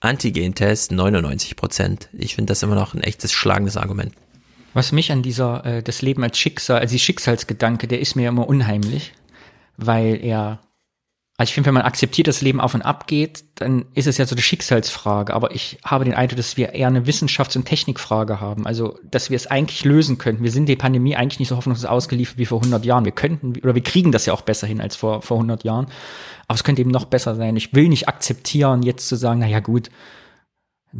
Antigen-Test 0.00 0.92
99%. 0.92 2.08
Ich 2.12 2.34
finde 2.34 2.50
das 2.50 2.62
immer 2.62 2.74
noch 2.74 2.94
ein 2.94 3.02
echtes 3.02 3.32
schlagendes 3.32 3.76
Argument. 3.76 4.12
Was 4.74 4.92
mich 4.92 5.12
an 5.12 5.22
dieser, 5.22 5.64
äh, 5.64 5.82
das 5.82 6.02
Leben 6.02 6.22
als 6.22 6.38
Schicksal, 6.38 6.80
also 6.80 6.92
die 6.92 6.98
Schicksalsgedanke, 6.98 7.86
der 7.88 8.00
ist 8.00 8.16
mir 8.16 8.28
immer 8.28 8.48
unheimlich, 8.48 9.12
weil 9.76 10.22
er, 10.24 10.60
also 11.42 11.50
ich 11.50 11.54
finde, 11.54 11.66
wenn 11.66 11.74
man 11.74 11.82
akzeptiert, 11.82 12.28
dass 12.28 12.36
das 12.36 12.42
Leben 12.42 12.60
auf 12.60 12.72
und 12.72 12.82
ab 12.82 13.08
geht, 13.08 13.42
dann 13.56 13.86
ist 13.94 14.06
es 14.06 14.16
ja 14.16 14.26
so 14.26 14.36
eine 14.36 14.42
Schicksalsfrage, 14.42 15.34
aber 15.34 15.52
ich 15.52 15.76
habe 15.84 16.04
den 16.04 16.14
Eindruck, 16.14 16.36
dass 16.36 16.56
wir 16.56 16.72
eher 16.72 16.86
eine 16.86 17.04
Wissenschafts- 17.04 17.56
und 17.56 17.64
Technikfrage 17.64 18.40
haben, 18.40 18.64
also, 18.64 18.96
dass 19.02 19.28
wir 19.28 19.34
es 19.34 19.48
eigentlich 19.48 19.84
lösen 19.84 20.18
könnten. 20.18 20.44
Wir 20.44 20.52
sind 20.52 20.66
die 20.66 20.76
Pandemie 20.76 21.16
eigentlich 21.16 21.40
nicht 21.40 21.48
so 21.48 21.56
hoffnungslos 21.56 21.90
ausgeliefert 21.90 22.38
wie 22.38 22.46
vor 22.46 22.60
100 22.60 22.84
Jahren. 22.84 23.04
Wir 23.04 23.10
könnten, 23.10 23.58
oder 23.58 23.74
wir 23.74 23.82
kriegen 23.82 24.12
das 24.12 24.24
ja 24.24 24.34
auch 24.34 24.42
besser 24.42 24.68
hin 24.68 24.80
als 24.80 24.94
vor, 24.94 25.20
vor 25.20 25.38
100 25.38 25.64
Jahren, 25.64 25.86
aber 26.46 26.54
es 26.54 26.62
könnte 26.62 26.80
eben 26.80 26.92
noch 26.92 27.06
besser 27.06 27.34
sein. 27.34 27.56
Ich 27.56 27.74
will 27.74 27.88
nicht 27.88 28.06
akzeptieren, 28.06 28.84
jetzt 28.84 29.08
zu 29.08 29.16
sagen, 29.16 29.40
na 29.40 29.48
ja, 29.48 29.58
gut, 29.58 29.90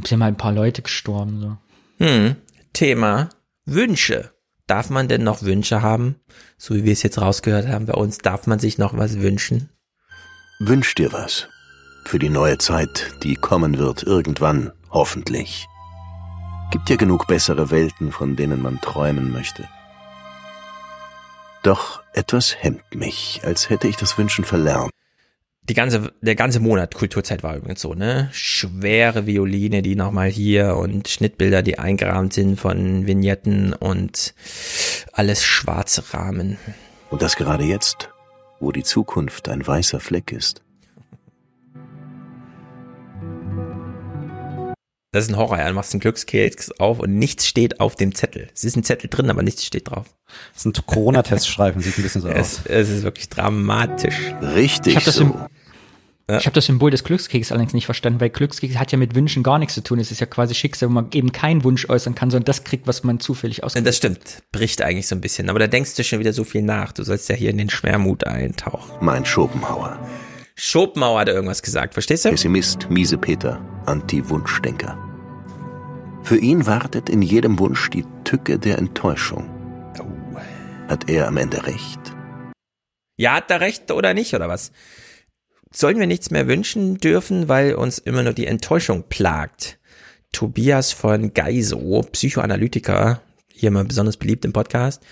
sind 0.02 0.18
mal 0.18 0.26
ein 0.26 0.36
paar 0.36 0.52
Leute 0.52 0.82
gestorben, 0.82 1.38
so. 1.38 2.04
Hm, 2.04 2.34
Thema 2.72 3.28
Wünsche. 3.64 4.32
Darf 4.66 4.90
man 4.90 5.06
denn 5.06 5.22
noch 5.22 5.42
Wünsche 5.42 5.82
haben? 5.82 6.16
So 6.58 6.74
wie 6.74 6.82
wir 6.82 6.94
es 6.94 7.04
jetzt 7.04 7.20
rausgehört 7.20 7.68
haben 7.68 7.86
bei 7.86 7.94
uns, 7.94 8.18
darf 8.18 8.48
man 8.48 8.58
sich 8.58 8.76
noch 8.76 8.96
was 8.96 9.20
wünschen? 9.20 9.68
Wünsch 10.64 10.94
dir 10.94 11.12
was. 11.12 11.48
Für 12.04 12.20
die 12.20 12.28
neue 12.28 12.56
Zeit, 12.56 13.14
die 13.24 13.34
kommen 13.34 13.78
wird, 13.78 14.04
irgendwann, 14.04 14.70
hoffentlich. 14.92 15.66
Gibt 16.70 16.88
ja 16.88 16.94
genug 16.94 17.26
bessere 17.26 17.72
Welten, 17.72 18.12
von 18.12 18.36
denen 18.36 18.62
man 18.62 18.80
träumen 18.80 19.32
möchte. 19.32 19.68
Doch 21.64 22.04
etwas 22.12 22.54
hemmt 22.62 22.94
mich, 22.94 23.40
als 23.42 23.70
hätte 23.70 23.88
ich 23.88 23.96
das 23.96 24.16
Wünschen 24.18 24.44
verlernt. 24.44 24.92
Die 25.64 25.74
ganze, 25.74 26.12
der 26.20 26.36
ganze 26.36 26.60
Monat 26.60 26.94
Kulturzeit 26.94 27.42
war 27.42 27.56
übrigens 27.56 27.80
so, 27.80 27.94
ne? 27.94 28.28
Schwere 28.30 29.26
Violine, 29.26 29.82
die 29.82 29.96
nochmal 29.96 30.28
hier 30.28 30.76
und 30.76 31.08
Schnittbilder, 31.08 31.62
die 31.62 31.80
eingerahmt 31.80 32.34
sind 32.34 32.60
von 32.60 33.08
Vignetten 33.08 33.72
und 33.72 34.32
alles 35.12 35.42
schwarze 35.42 36.14
Rahmen. 36.14 36.56
Und 37.10 37.20
das 37.20 37.34
gerade 37.34 37.64
jetzt, 37.64 38.11
wo 38.62 38.70
die 38.72 38.84
Zukunft 38.84 39.48
ein 39.48 39.66
weißer 39.66 40.00
Fleck 40.00 40.32
ist. 40.32 40.62
Das 45.10 45.24
ist 45.24 45.30
ein 45.30 45.36
Horror, 45.36 45.58
ja. 45.58 45.68
Du 45.68 45.74
machst 45.74 45.92
einen 45.92 46.00
Glückskeks 46.00 46.70
auf 46.78 46.98
und 46.98 47.18
nichts 47.18 47.46
steht 47.46 47.80
auf 47.80 47.96
dem 47.96 48.14
Zettel. 48.14 48.48
Es 48.54 48.64
ist 48.64 48.76
ein 48.76 48.84
Zettel 48.84 49.10
drin, 49.10 49.28
aber 49.28 49.42
nichts 49.42 49.64
steht 49.66 49.90
drauf. 49.90 50.06
Das 50.54 50.62
sind 50.62 50.86
Corona-Teststreifen, 50.86 51.82
sieht 51.82 51.98
ein 51.98 52.02
bisschen 52.02 52.22
so 52.22 52.28
Es, 52.28 52.60
aus. 52.60 52.66
es 52.66 52.88
ist 52.88 53.02
wirklich 53.02 53.28
dramatisch. 53.28 54.16
Richtig 54.40 54.92
Ich 54.92 54.96
habe 54.96 55.04
das, 55.04 55.16
so. 55.16 55.38
Sym- 56.32 56.40
ich 56.40 56.46
hab 56.46 56.54
das 56.54 56.66
Symbol 56.66 56.90
des 56.90 57.04
Glückskeks 57.04 57.52
allerdings 57.52 57.72
nicht 57.74 57.86
verstanden, 57.86 58.20
weil 58.20 58.30
Glückskeks 58.30 58.76
hat 58.76 58.92
ja 58.92 58.98
mit 58.98 59.14
Wünschen 59.14 59.42
gar 59.42 59.58
nichts 59.58 59.74
zu 59.74 59.82
tun. 59.82 59.98
Es 59.98 60.10
ist 60.10 60.20
ja 60.20 60.26
quasi 60.26 60.54
Schicksal, 60.54 60.88
wo 60.88 60.92
man 60.92 61.08
eben 61.12 61.32
keinen 61.32 61.64
Wunsch 61.64 61.88
äußern 61.88 62.14
kann, 62.14 62.30
sondern 62.30 62.46
das 62.46 62.64
kriegt, 62.64 62.86
was 62.86 63.04
man 63.04 63.20
zufällig 63.20 63.64
ausgeht. 63.64 63.86
Das 63.86 63.96
stimmt, 63.96 64.42
bricht 64.52 64.82
eigentlich 64.82 65.06
so 65.06 65.14
ein 65.14 65.20
bisschen. 65.20 65.50
Aber 65.50 65.58
da 65.58 65.66
denkst 65.66 65.94
du 65.94 66.04
schon 66.04 66.18
wieder 66.18 66.32
so 66.32 66.44
viel 66.44 66.62
nach. 66.62 66.92
Du 66.92 67.02
sollst 67.04 67.28
ja 67.28 67.34
hier 67.34 67.50
in 67.50 67.58
den 67.58 67.70
Schwermut 67.70 68.26
eintauchen. 68.26 68.90
Mein 69.00 69.24
Schopenhauer. 69.24 69.98
Schopenhauer 70.54 71.20
hat 71.20 71.28
irgendwas 71.28 71.62
gesagt, 71.62 71.94
verstehst 71.94 72.24
du? 72.24 72.30
Pessimist, 72.30 72.88
miese 72.90 73.16
Peter, 73.18 73.60
Anti-Wunschdenker. 73.86 74.98
Für 76.22 76.38
ihn 76.38 76.66
wartet 76.66 77.08
in 77.08 77.22
jedem 77.22 77.58
Wunsch 77.58 77.90
die 77.90 78.04
Tücke 78.24 78.58
der 78.58 78.78
Enttäuschung. 78.78 79.48
Hat 80.88 81.08
er 81.08 81.26
am 81.26 81.36
Ende 81.36 81.66
recht? 81.66 82.00
Ja, 83.16 83.34
hat 83.34 83.50
er 83.50 83.60
recht 83.60 83.90
oder 83.90 84.14
nicht, 84.14 84.34
oder 84.34 84.48
was? 84.48 84.72
Sollen 85.74 85.98
wir 85.98 86.06
nichts 86.06 86.30
mehr 86.30 86.48
wünschen 86.48 86.98
dürfen, 86.98 87.48
weil 87.48 87.74
uns 87.74 87.98
immer 87.98 88.22
nur 88.22 88.34
die 88.34 88.46
Enttäuschung 88.46 89.04
plagt? 89.08 89.78
Tobias 90.30 90.92
von 90.92 91.32
Geiso, 91.32 92.02
Psychoanalytiker, 92.12 93.22
hier 93.48 93.70
mal 93.70 93.84
besonders 93.84 94.18
beliebt 94.18 94.44
im 94.44 94.52
Podcast, 94.52 95.02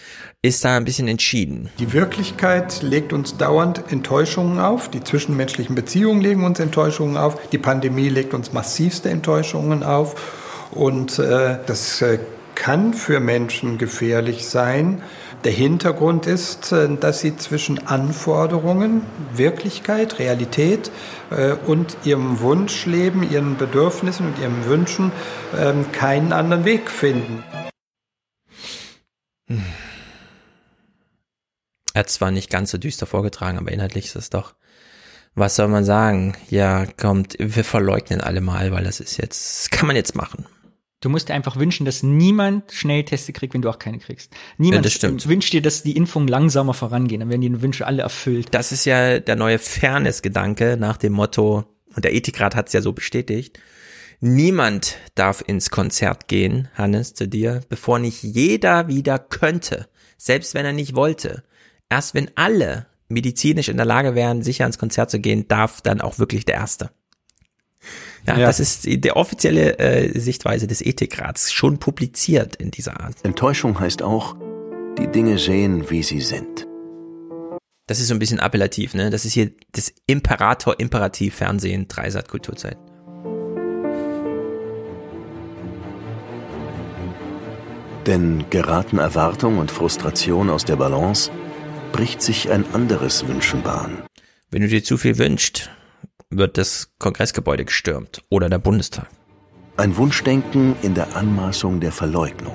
ist 0.42 0.64
da 0.64 0.76
ein 0.76 0.84
bisschen 0.84 1.08
entschieden. 1.08 1.70
Die 1.78 1.92
Wirklichkeit 1.92 2.82
legt 2.82 3.12
uns 3.12 3.38
dauernd 3.38 3.90
Enttäuschungen 3.90 4.58
auf. 4.58 4.90
Die 4.90 5.02
zwischenmenschlichen 5.02 5.74
Beziehungen 5.74 6.20
legen 6.20 6.44
uns 6.44 6.60
Enttäuschungen 6.60 7.16
auf. 7.16 7.38
Die 7.50 7.58
Pandemie 7.58 8.08
legt 8.08 8.34
uns 8.34 8.52
massivste 8.52 9.08
Enttäuschungen 9.08 9.82
auf. 9.82 10.68
Und 10.72 11.18
äh, 11.18 11.58
das 11.64 12.02
äh, 12.02 12.18
kann 12.54 12.92
für 12.92 13.20
Menschen 13.20 13.78
gefährlich 13.78 14.46
sein. 14.46 15.00
Der 15.44 15.52
Hintergrund 15.52 16.26
ist, 16.26 16.70
äh, 16.72 16.96
dass 16.96 17.20
sie 17.20 17.36
zwischen 17.36 17.86
Anforderungen, 17.86 19.02
Wirklichkeit, 19.34 20.18
Realität 20.18 20.90
äh, 21.30 21.52
und 21.52 21.96
ihrem 22.04 22.40
Wunschleben, 22.40 23.22
ihren 23.22 23.56
Bedürfnissen 23.56 24.26
und 24.26 24.38
ihren 24.38 24.66
Wünschen 24.66 25.12
ähm, 25.58 25.90
keinen 25.92 26.34
anderen 26.34 26.66
Weg 26.66 26.90
finden. 26.90 27.42
Er 31.94 32.00
hat 32.00 32.10
zwar 32.10 32.30
nicht 32.30 32.50
ganz 32.50 32.70
so 32.70 32.78
düster 32.78 33.06
vorgetragen, 33.06 33.56
aber 33.56 33.72
inhaltlich 33.72 34.06
ist 34.06 34.16
es 34.16 34.30
doch. 34.30 34.54
Was 35.34 35.56
soll 35.56 35.68
man 35.68 35.84
sagen? 35.84 36.36
Ja, 36.50 36.84
kommt, 36.84 37.36
wir 37.38 37.64
verleugnen 37.64 38.20
alle 38.20 38.42
mal, 38.42 38.72
weil 38.72 38.84
das 38.84 39.00
ist 39.00 39.16
jetzt, 39.16 39.64
das 39.64 39.70
kann 39.70 39.86
man 39.86 39.96
jetzt 39.96 40.14
machen. 40.14 40.44
Du 41.00 41.08
musst 41.08 41.30
dir 41.30 41.34
einfach 41.34 41.56
wünschen, 41.56 41.86
dass 41.86 42.02
niemand 42.02 42.72
Schnellteste 42.72 43.32
kriegt, 43.32 43.54
wenn 43.54 43.62
du 43.62 43.70
auch 43.70 43.78
keine 43.78 43.98
kriegst. 43.98 44.34
Niemand 44.58 44.84
Ja, 45.24 45.30
wünscht 45.30 45.52
dir, 45.54 45.62
dass 45.62 45.82
die 45.82 45.96
Impfungen 45.96 46.28
langsamer 46.28 46.74
vorangehen, 46.74 47.20
dann 47.20 47.30
werden 47.30 47.40
die 47.40 47.62
Wünsche 47.62 47.86
alle 47.86 48.02
erfüllt. 48.02 48.48
Das 48.50 48.70
ist 48.70 48.84
ja 48.84 49.18
der 49.18 49.36
neue 49.36 49.58
Fairness-Gedanke 49.58 50.76
nach 50.78 50.98
dem 50.98 51.14
Motto, 51.14 51.64
und 51.96 52.04
der 52.04 52.14
Ethikrat 52.14 52.54
hat 52.54 52.66
es 52.66 52.74
ja 52.74 52.82
so 52.82 52.92
bestätigt, 52.92 53.58
niemand 54.20 54.98
darf 55.14 55.42
ins 55.46 55.70
Konzert 55.70 56.28
gehen, 56.28 56.68
Hannes, 56.74 57.14
zu 57.14 57.26
dir, 57.26 57.62
bevor 57.70 57.98
nicht 57.98 58.22
jeder 58.22 58.86
wieder 58.86 59.18
könnte, 59.18 59.88
selbst 60.18 60.52
wenn 60.52 60.66
er 60.66 60.74
nicht 60.74 60.94
wollte. 60.94 61.44
Erst 61.88 62.14
wenn 62.14 62.30
alle 62.34 62.86
medizinisch 63.08 63.70
in 63.70 63.78
der 63.78 63.86
Lage 63.86 64.14
wären, 64.14 64.42
sicher 64.42 64.66
ins 64.66 64.78
Konzert 64.78 65.10
zu 65.10 65.18
gehen, 65.18 65.48
darf 65.48 65.80
dann 65.80 66.02
auch 66.02 66.18
wirklich 66.18 66.44
der 66.44 66.56
Erste. 66.56 66.90
Ja, 68.26 68.38
Ja. 68.38 68.46
das 68.46 68.60
ist 68.60 68.84
die 68.86 69.12
offizielle 69.12 69.78
äh, 69.78 70.18
Sichtweise 70.18 70.66
des 70.66 70.82
Ethikrats, 70.82 71.52
schon 71.52 71.78
publiziert 71.78 72.56
in 72.56 72.70
dieser 72.70 73.00
Art. 73.00 73.16
Enttäuschung 73.24 73.80
heißt 73.80 74.02
auch, 74.02 74.36
die 74.98 75.06
Dinge 75.06 75.38
sehen, 75.38 75.88
wie 75.90 76.02
sie 76.02 76.20
sind. 76.20 76.66
Das 77.86 77.98
ist 77.98 78.08
so 78.08 78.14
ein 78.14 78.18
bisschen 78.20 78.38
appellativ, 78.38 78.94
ne? 78.94 79.10
Das 79.10 79.24
ist 79.24 79.32
hier 79.32 79.50
das 79.72 79.92
Imperator-Imperativ-Fernsehen, 80.06 81.88
Dreisat 81.88 82.28
Kulturzeit. 82.28 82.76
Denn 88.06 88.44
geraten 88.50 88.98
Erwartung 88.98 89.58
und 89.58 89.70
Frustration 89.70 90.50
aus 90.50 90.64
der 90.64 90.76
Balance, 90.76 91.30
bricht 91.92 92.22
sich 92.22 92.50
ein 92.50 92.64
anderes 92.72 93.26
Wünschen 93.26 93.62
Bahn. 93.62 94.02
Wenn 94.50 94.62
du 94.62 94.68
dir 94.68 94.82
zu 94.82 94.96
viel 94.96 95.18
wünschst, 95.18 95.70
wird 96.30 96.58
das 96.58 96.88
Kongressgebäude 96.98 97.64
gestürmt 97.64 98.22
oder 98.30 98.48
der 98.48 98.58
Bundestag. 98.58 99.08
Ein 99.76 99.96
Wunschdenken 99.96 100.76
in 100.82 100.94
der 100.94 101.16
Anmaßung 101.16 101.80
der 101.80 101.92
Verleugnung. 101.92 102.54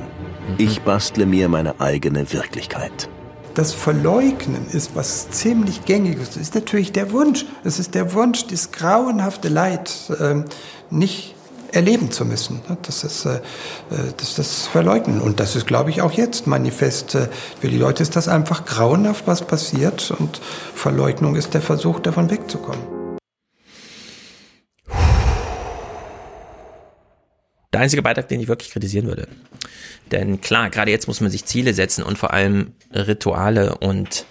Ich 0.58 0.82
bastle 0.82 1.26
mir 1.26 1.50
meine 1.50 1.80
eigene 1.82 2.32
Wirklichkeit. 2.32 3.10
Das 3.56 3.74
Verleugnen 3.74 4.68
ist 4.70 4.96
was 4.96 5.30
ziemlich 5.32 5.86
Gängiges. 5.86 6.30
Das 6.32 6.38
ist 6.38 6.56
natürlich 6.56 6.92
der 6.92 7.12
Wunsch. 7.12 7.46
Es 7.64 7.80
ist 7.80 7.96
der 7.96 8.14
Wunsch, 8.14 8.48
das 8.48 8.72
grauenhafte 8.72 9.48
Leid 9.48 9.94
ähm, 10.20 10.46
nicht 10.90 11.36
erleben 11.72 12.12
zu 12.12 12.26
müssen. 12.26 12.62
Das 12.84 13.04
ist 13.04 13.26
äh, 13.26 13.36
äh, 13.36 13.42
das, 14.18 14.30
ist 14.30 14.40
das 14.40 14.68
Verleugnen. 14.68 15.22
Und 15.22 15.40
das 15.40 15.56
ist, 15.56 15.68
glaube 15.68 15.90
ich, 15.90 16.02
auch 16.02 16.12
jetzt 16.12 16.48
manifest. 16.48 17.16
Äh, 17.16 17.28
Für 17.60 17.70
die 17.70 17.78
Leute 17.78 18.04
ist 18.04 18.16
das 18.16 18.28
einfach 18.28 18.66
grauenhaft, 18.66 19.26
was 19.26 19.42
passiert. 19.42 20.12
Und 20.12 20.42
Verleugnung 20.74 21.36
ist 21.36 21.54
der 21.54 21.62
Versuch, 21.62 22.00
davon 22.00 22.30
wegzukommen. 22.30 22.95
Der 27.76 27.82
einzige 27.82 28.02
Beitrag, 28.02 28.30
den 28.30 28.40
ich 28.40 28.48
wirklich 28.48 28.72
kritisieren 28.72 29.06
würde. 29.06 29.28
Denn 30.10 30.40
klar, 30.40 30.70
gerade 30.70 30.92
jetzt 30.92 31.08
muss 31.08 31.20
man 31.20 31.30
sich 31.30 31.44
Ziele 31.44 31.74
setzen 31.74 32.04
und 32.04 32.18
vor 32.18 32.32
allem 32.32 32.72
Rituale 32.94 33.78
und 33.80 34.26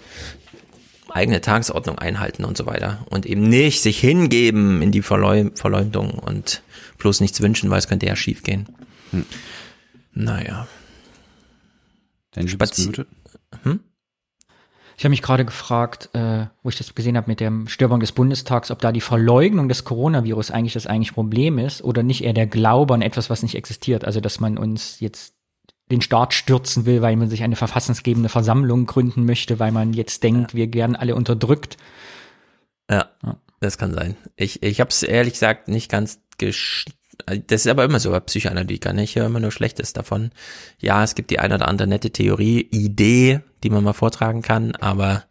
eigene 1.09 1.41
Tagesordnung 1.41 1.99
einhalten 1.99 2.43
und 2.43 2.57
so 2.57 2.65
weiter. 2.65 3.05
Und 3.11 3.27
eben 3.27 3.47
nicht 3.47 3.83
sich 3.83 3.99
hingeben 3.99 4.81
in 4.81 4.91
die 4.91 5.03
Verleum 5.03 5.55
Verleumdung 5.55 6.13
und 6.13 6.63
bloß 6.97 7.21
nichts 7.21 7.39
wünschen, 7.39 7.69
weil 7.69 7.77
es 7.77 7.87
könnte 7.87 8.07
ja 8.07 8.15
schief 8.15 8.41
gehen. 8.41 8.65
Hm. 9.11 9.25
Naja. 10.13 10.67
Denn 12.35 12.47
Spazi 12.47 12.91
hm? 13.61 13.79
Ich 14.97 15.03
habe 15.03 15.09
mich 15.09 15.21
gerade 15.21 15.43
gefragt, 15.43 16.09
äh, 16.13 16.45
wo 16.63 16.69
ich 16.69 16.77
das 16.77 16.95
gesehen 16.95 17.17
habe 17.17 17.29
mit 17.29 17.39
dem 17.39 17.67
Störung 17.67 17.99
des 17.99 18.13
Bundestags, 18.13 18.71
ob 18.71 18.79
da 18.79 18.91
die 18.91 19.01
Verleugnung 19.01 19.67
des 19.67 19.83
Coronavirus 19.83 20.51
eigentlich 20.51 20.73
das 20.73 20.87
eigentliche 20.87 21.13
Problem 21.13 21.57
ist 21.57 21.83
oder 21.83 22.01
nicht 22.01 22.23
eher 22.23 22.33
der 22.33 22.47
Glaube 22.47 22.93
an 22.93 23.01
etwas, 23.01 23.29
was 23.29 23.43
nicht 23.43 23.55
existiert. 23.55 24.05
Also 24.05 24.21
dass 24.21 24.39
man 24.39 24.57
uns 24.57 24.99
jetzt 25.01 25.35
den 25.91 26.01
Staat 26.01 26.33
stürzen 26.33 26.85
will, 26.85 27.01
weil 27.01 27.15
man 27.15 27.29
sich 27.29 27.43
eine 27.43 27.55
verfassungsgebende 27.55 28.29
Versammlung 28.29 28.85
gründen 28.85 29.25
möchte, 29.25 29.59
weil 29.59 29.71
man 29.71 29.93
jetzt 29.93 30.23
denkt, 30.23 30.53
ja. 30.53 30.57
wir 30.57 30.73
werden 30.73 30.95
alle 30.95 31.15
unterdrückt. 31.15 31.77
Ja, 32.89 33.09
ja, 33.23 33.37
das 33.59 33.77
kann 33.77 33.93
sein. 33.93 34.15
Ich, 34.35 34.63
ich 34.63 34.79
habe 34.79 34.89
es 34.89 35.03
ehrlich 35.03 35.33
gesagt 35.33 35.67
nicht 35.67 35.91
ganz 35.91 36.19
gesch 36.37 36.85
das 37.47 37.65
ist 37.65 37.67
aber 37.67 37.83
immer 37.83 37.99
so 37.99 38.11
bei 38.11 38.19
Psychoanalytikern. 38.19 38.97
Ich 38.99 39.15
höre 39.15 39.25
immer 39.25 39.39
nur 39.39 39.51
Schlechtes 39.51 39.93
davon. 39.93 40.31
Ja, 40.79 41.03
es 41.03 41.15
gibt 41.15 41.31
die 41.31 41.39
eine 41.39 41.55
oder 41.55 41.67
andere 41.67 41.87
nette 41.87 42.11
Theorie, 42.11 42.67
Idee, 42.71 43.41
die 43.63 43.69
man 43.69 43.83
mal 43.83 43.93
vortragen 43.93 44.41
kann, 44.41 44.75
aber 44.75 45.23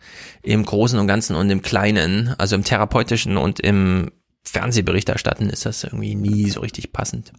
im 0.42 0.64
Großen 0.64 0.98
und 0.98 1.06
Ganzen 1.06 1.36
und 1.36 1.50
im 1.50 1.62
Kleinen, 1.62 2.34
also 2.38 2.56
im 2.56 2.64
Therapeutischen 2.64 3.36
und 3.36 3.60
im 3.60 4.10
Fernsehberichterstatten 4.42 5.48
ist 5.48 5.66
das 5.66 5.84
irgendwie 5.84 6.14
nie 6.14 6.50
so 6.50 6.60
richtig 6.60 6.92
passend. 6.92 7.32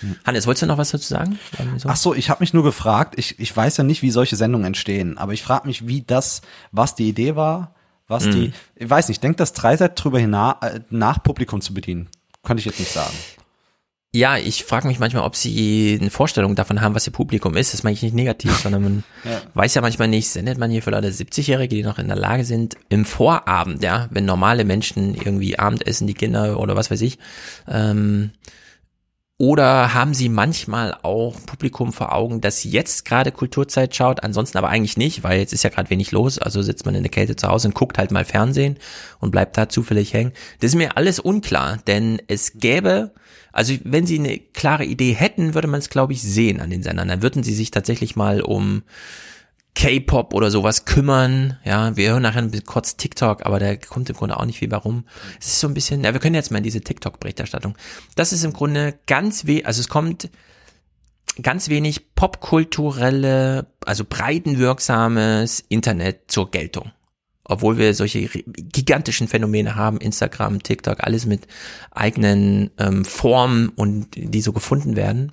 Hm. 0.00 0.16
Hannes, 0.24 0.46
wolltest 0.46 0.62
du 0.62 0.66
noch 0.66 0.78
was 0.78 0.90
dazu 0.90 1.06
sagen? 1.06 1.38
Ach 1.84 1.96
so, 1.96 2.14
ich 2.14 2.30
habe 2.30 2.40
mich 2.40 2.54
nur 2.54 2.64
gefragt, 2.64 3.14
ich, 3.16 3.38
ich 3.38 3.54
weiß 3.54 3.76
ja 3.76 3.84
nicht, 3.84 4.02
wie 4.02 4.10
solche 4.10 4.36
Sendungen 4.36 4.66
entstehen, 4.66 5.18
aber 5.18 5.34
ich 5.34 5.42
frage 5.42 5.66
mich, 5.66 5.86
wie 5.86 6.02
das, 6.02 6.40
was 6.72 6.94
die 6.94 7.08
Idee 7.08 7.36
war, 7.36 7.74
was 8.08 8.24
mhm. 8.24 8.32
die, 8.32 8.52
ich 8.76 8.88
weiß 8.88 9.08
nicht, 9.08 9.22
denkt 9.22 9.40
das 9.40 9.52
Dreiseit 9.52 10.02
drüber 10.02 10.18
hinaus, 10.18 10.56
äh, 10.62 10.80
nach 10.88 11.22
Publikum 11.22 11.60
zu 11.60 11.74
bedienen? 11.74 12.08
Könnte 12.42 12.60
ich 12.60 12.66
jetzt 12.66 12.80
nicht 12.80 12.92
sagen. 12.92 13.14
Ja, 14.14 14.38
ich 14.38 14.64
frage 14.64 14.88
mich 14.88 14.98
manchmal, 14.98 15.24
ob 15.24 15.36
sie 15.36 15.98
eine 16.00 16.08
Vorstellung 16.08 16.54
davon 16.54 16.80
haben, 16.80 16.94
was 16.94 17.06
ihr 17.06 17.12
Publikum 17.12 17.56
ist. 17.56 17.74
Das 17.74 17.82
meine 17.82 17.92
ich 17.92 18.02
nicht 18.02 18.14
negativ, 18.14 18.56
sondern 18.62 18.82
man 18.82 19.04
ja. 19.24 19.42
weiß 19.52 19.74
ja 19.74 19.82
manchmal 19.82 20.08
nicht, 20.08 20.30
sendet 20.30 20.56
man 20.56 20.70
hier 20.70 20.82
für 20.82 20.90
Leute 20.90 21.10
70-Jährige, 21.10 21.76
die 21.76 21.82
noch 21.82 21.98
in 21.98 22.08
der 22.08 22.16
Lage 22.16 22.44
sind, 22.44 22.76
im 22.88 23.04
Vorabend, 23.04 23.82
ja, 23.82 24.08
wenn 24.10 24.24
normale 24.24 24.64
Menschen 24.64 25.14
irgendwie 25.14 25.58
Abendessen, 25.58 26.06
die 26.06 26.14
Kinder 26.14 26.58
oder 26.58 26.74
was 26.74 26.90
weiß 26.90 27.02
ich, 27.02 27.18
ähm, 27.68 28.30
oder 29.40 29.94
haben 29.94 30.14
Sie 30.14 30.28
manchmal 30.28 30.96
auch 31.02 31.36
Publikum 31.46 31.92
vor 31.92 32.12
Augen, 32.12 32.40
das 32.40 32.64
jetzt 32.64 33.04
gerade 33.04 33.30
Kulturzeit 33.30 33.94
schaut, 33.94 34.24
ansonsten 34.24 34.58
aber 34.58 34.68
eigentlich 34.68 34.96
nicht, 34.96 35.22
weil 35.22 35.38
jetzt 35.38 35.52
ist 35.52 35.62
ja 35.62 35.70
gerade 35.70 35.90
wenig 35.90 36.10
los, 36.10 36.40
also 36.40 36.60
sitzt 36.60 36.86
man 36.86 36.96
in 36.96 37.04
der 37.04 37.12
Kälte 37.12 37.36
zu 37.36 37.46
Hause 37.46 37.68
und 37.68 37.74
guckt 37.74 37.98
halt 37.98 38.10
mal 38.10 38.24
Fernsehen 38.24 38.78
und 39.20 39.30
bleibt 39.30 39.56
da 39.56 39.68
zufällig 39.68 40.12
hängen. 40.12 40.32
Das 40.58 40.70
ist 40.70 40.74
mir 40.74 40.96
alles 40.96 41.20
unklar, 41.20 41.78
denn 41.86 42.20
es 42.26 42.54
gäbe, 42.54 43.12
also 43.58 43.74
wenn 43.82 44.06
Sie 44.06 44.20
eine 44.20 44.38
klare 44.38 44.84
Idee 44.84 45.12
hätten, 45.12 45.54
würde 45.54 45.66
man 45.66 45.80
es 45.80 45.90
glaube 45.90 46.12
ich 46.12 46.22
sehen 46.22 46.60
an 46.60 46.70
den 46.70 46.84
Sendern. 46.84 47.08
Dann 47.08 47.22
würden 47.22 47.42
Sie 47.42 47.54
sich 47.54 47.72
tatsächlich 47.72 48.14
mal 48.14 48.40
um 48.40 48.84
K-Pop 49.74 50.32
oder 50.32 50.52
sowas 50.52 50.84
kümmern. 50.84 51.58
Ja, 51.64 51.96
wir 51.96 52.10
hören 52.10 52.22
nachher 52.22 52.48
kurz 52.64 52.96
TikTok, 52.96 53.44
aber 53.44 53.58
da 53.58 53.74
kommt 53.74 54.08
im 54.10 54.16
Grunde 54.16 54.36
auch 54.36 54.44
nicht 54.44 54.60
viel 54.60 54.70
warum. 54.70 55.06
Es 55.40 55.48
ist 55.48 55.60
so 55.60 55.66
ein 55.66 55.74
bisschen, 55.74 56.04
ja, 56.04 56.12
wir 56.12 56.20
können 56.20 56.36
jetzt 56.36 56.52
mal 56.52 56.58
in 56.58 56.64
diese 56.64 56.82
TikTok-Berichterstattung. 56.82 57.76
Das 58.14 58.32
ist 58.32 58.44
im 58.44 58.52
Grunde 58.52 58.94
ganz 59.06 59.46
weh, 59.46 59.64
also 59.64 59.80
es 59.80 59.88
kommt 59.88 60.30
ganz 61.42 61.68
wenig 61.68 62.14
popkulturelle, 62.14 63.66
also 63.84 64.04
breitenwirksames 64.08 65.64
Internet 65.68 66.30
zur 66.30 66.50
Geltung. 66.52 66.92
Obwohl 67.48 67.78
wir 67.78 67.94
solche 67.94 68.28
gigantischen 68.28 69.26
Phänomene 69.26 69.74
haben, 69.74 69.98
Instagram, 69.98 70.62
TikTok, 70.62 71.00
alles 71.00 71.26
mit 71.26 71.48
eigenen 71.90 72.70
ähm, 72.78 73.04
Formen 73.04 73.70
und 73.70 74.08
die 74.14 74.42
so 74.42 74.52
gefunden 74.52 74.94
werden. 74.94 75.32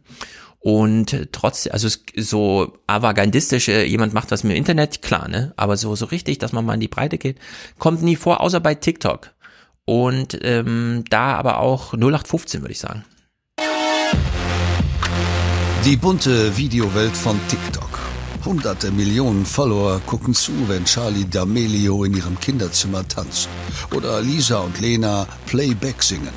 Und 0.59 1.27
trotz, 1.31 1.67
also 1.67 1.87
so 2.15 2.77
avantgardistisch, 2.87 3.67
jemand 3.67 4.15
macht 4.15 4.31
was 4.31 4.43
mit 4.43 4.53
dem 4.53 4.57
Internet, 4.57 5.03
klar, 5.03 5.27
ne? 5.27 5.53
Aber 5.57 5.77
so, 5.77 5.95
so 5.95 6.05
richtig, 6.05 6.39
dass 6.39 6.53
man 6.53 6.65
mal 6.65 6.73
in 6.73 6.79
die 6.79 6.87
Breite 6.87 7.19
geht, 7.19 7.37
kommt 7.77 8.01
nie 8.01 8.15
vor, 8.15 8.41
außer 8.41 8.61
bei 8.61 8.73
TikTok. 8.73 9.31
Und 9.85 10.39
ähm, 10.41 11.03
da 11.09 11.35
aber 11.35 11.59
auch 11.59 11.93
0815, 11.93 12.61
würde 12.61 12.71
ich 12.71 12.79
sagen. 12.79 13.05
Die 15.85 15.97
bunte 15.97 16.57
Videowelt 16.57 17.15
von 17.15 17.39
TikTok. 17.47 18.14
Hunderte 18.45 18.91
Millionen 18.91 19.43
Follower 19.43 19.99
gucken 20.05 20.35
zu, 20.35 20.51
wenn 20.67 20.85
Charlie 20.85 21.25
D'Amelio 21.25 22.05
in 22.05 22.15
ihrem 22.15 22.39
Kinderzimmer 22.39 23.07
tanzt. 23.07 23.49
Oder 23.91 24.21
Lisa 24.21 24.59
und 24.59 24.79
Lena 24.79 25.25
Playback 25.47 26.03
singen. 26.03 26.29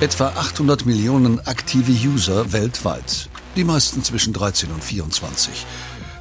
Etwa 0.00 0.26
800 0.30 0.84
Millionen 0.84 1.38
aktive 1.46 1.92
User 1.92 2.52
weltweit, 2.52 3.30
die 3.54 3.64
meisten 3.64 4.02
zwischen 4.02 4.32
13 4.32 4.70
und 4.72 4.82
24. 4.82 5.64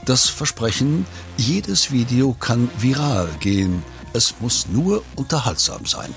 Das 0.06 0.30
Versprechen, 0.30 1.06
jedes 1.38 1.92
Video 1.92 2.34
kann 2.40 2.70
viral 2.78 3.28
gehen, 3.40 3.84
es 4.14 4.36
muss 4.40 4.68
nur 4.72 5.04
unterhaltsam 5.16 5.86
sein. 5.86 6.14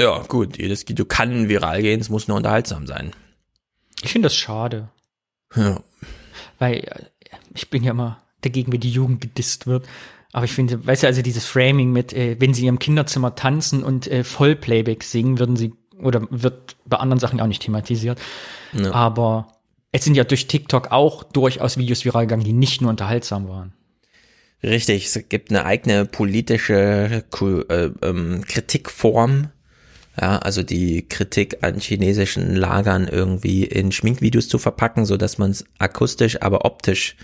Ja, 0.00 0.22
gut, 0.28 0.58
jedes 0.58 0.88
Video 0.88 1.04
kann 1.04 1.48
viral 1.48 1.82
gehen, 1.82 2.00
es 2.00 2.08
muss 2.08 2.26
nur 2.26 2.36
unterhaltsam 2.36 2.86
sein. 2.86 3.12
Ich 4.02 4.12
finde 4.12 4.26
das 4.26 4.34
schade. 4.34 4.88
Ja. 5.54 5.80
Weil 6.58 6.78
äh, 6.78 7.04
ich 7.54 7.70
bin 7.70 7.84
ja 7.84 7.92
immer 7.92 8.20
dagegen, 8.40 8.72
wie 8.72 8.78
die 8.78 8.90
Jugend 8.90 9.20
gedisst 9.20 9.66
wird. 9.66 9.86
Aber 10.32 10.44
ich 10.44 10.52
finde, 10.52 10.84
weißt 10.84 11.04
du, 11.04 11.06
also 11.06 11.22
dieses 11.22 11.46
Framing 11.46 11.92
mit, 11.92 12.12
äh, 12.12 12.36
wenn 12.40 12.54
sie 12.54 12.66
im 12.66 12.80
Kinderzimmer 12.80 13.36
tanzen 13.36 13.84
und 13.84 14.08
äh, 14.08 14.24
Vollplayback 14.24 15.04
singen, 15.04 15.38
würden 15.38 15.56
sie 15.56 15.72
oder 16.00 16.26
wird 16.30 16.76
bei 16.84 16.96
anderen 16.96 17.20
Sachen 17.20 17.40
auch 17.40 17.46
nicht 17.46 17.62
thematisiert. 17.62 18.20
Ja. 18.72 18.92
Aber 18.92 19.48
es 19.92 20.02
sind 20.02 20.16
ja 20.16 20.24
durch 20.24 20.48
TikTok 20.48 20.90
auch 20.90 21.22
durchaus 21.22 21.78
Videos 21.78 22.04
viral 22.04 22.26
gegangen, 22.26 22.42
die 22.42 22.52
nicht 22.52 22.80
nur 22.80 22.90
unterhaltsam 22.90 23.48
waren. 23.48 23.72
Richtig, 24.60 25.06
es 25.06 25.28
gibt 25.28 25.50
eine 25.50 25.64
eigene 25.66 26.04
politische 26.04 27.24
äh, 27.68 27.90
ähm, 28.02 28.42
Kritikform, 28.48 29.50
ja, 30.20 30.38
also 30.38 30.62
die 30.62 31.08
Kritik 31.08 31.58
an 31.62 31.80
chinesischen 31.80 32.54
Lagern 32.54 33.08
irgendwie 33.08 33.64
in 33.64 33.90
Schminkvideos 33.90 34.48
zu 34.48 34.58
verpacken, 34.58 35.06
so 35.06 35.16
dass 35.16 35.38
man 35.38 35.50
es 35.50 35.64
akustisch, 35.78 36.40
aber 36.40 36.64
optisch 36.64 37.16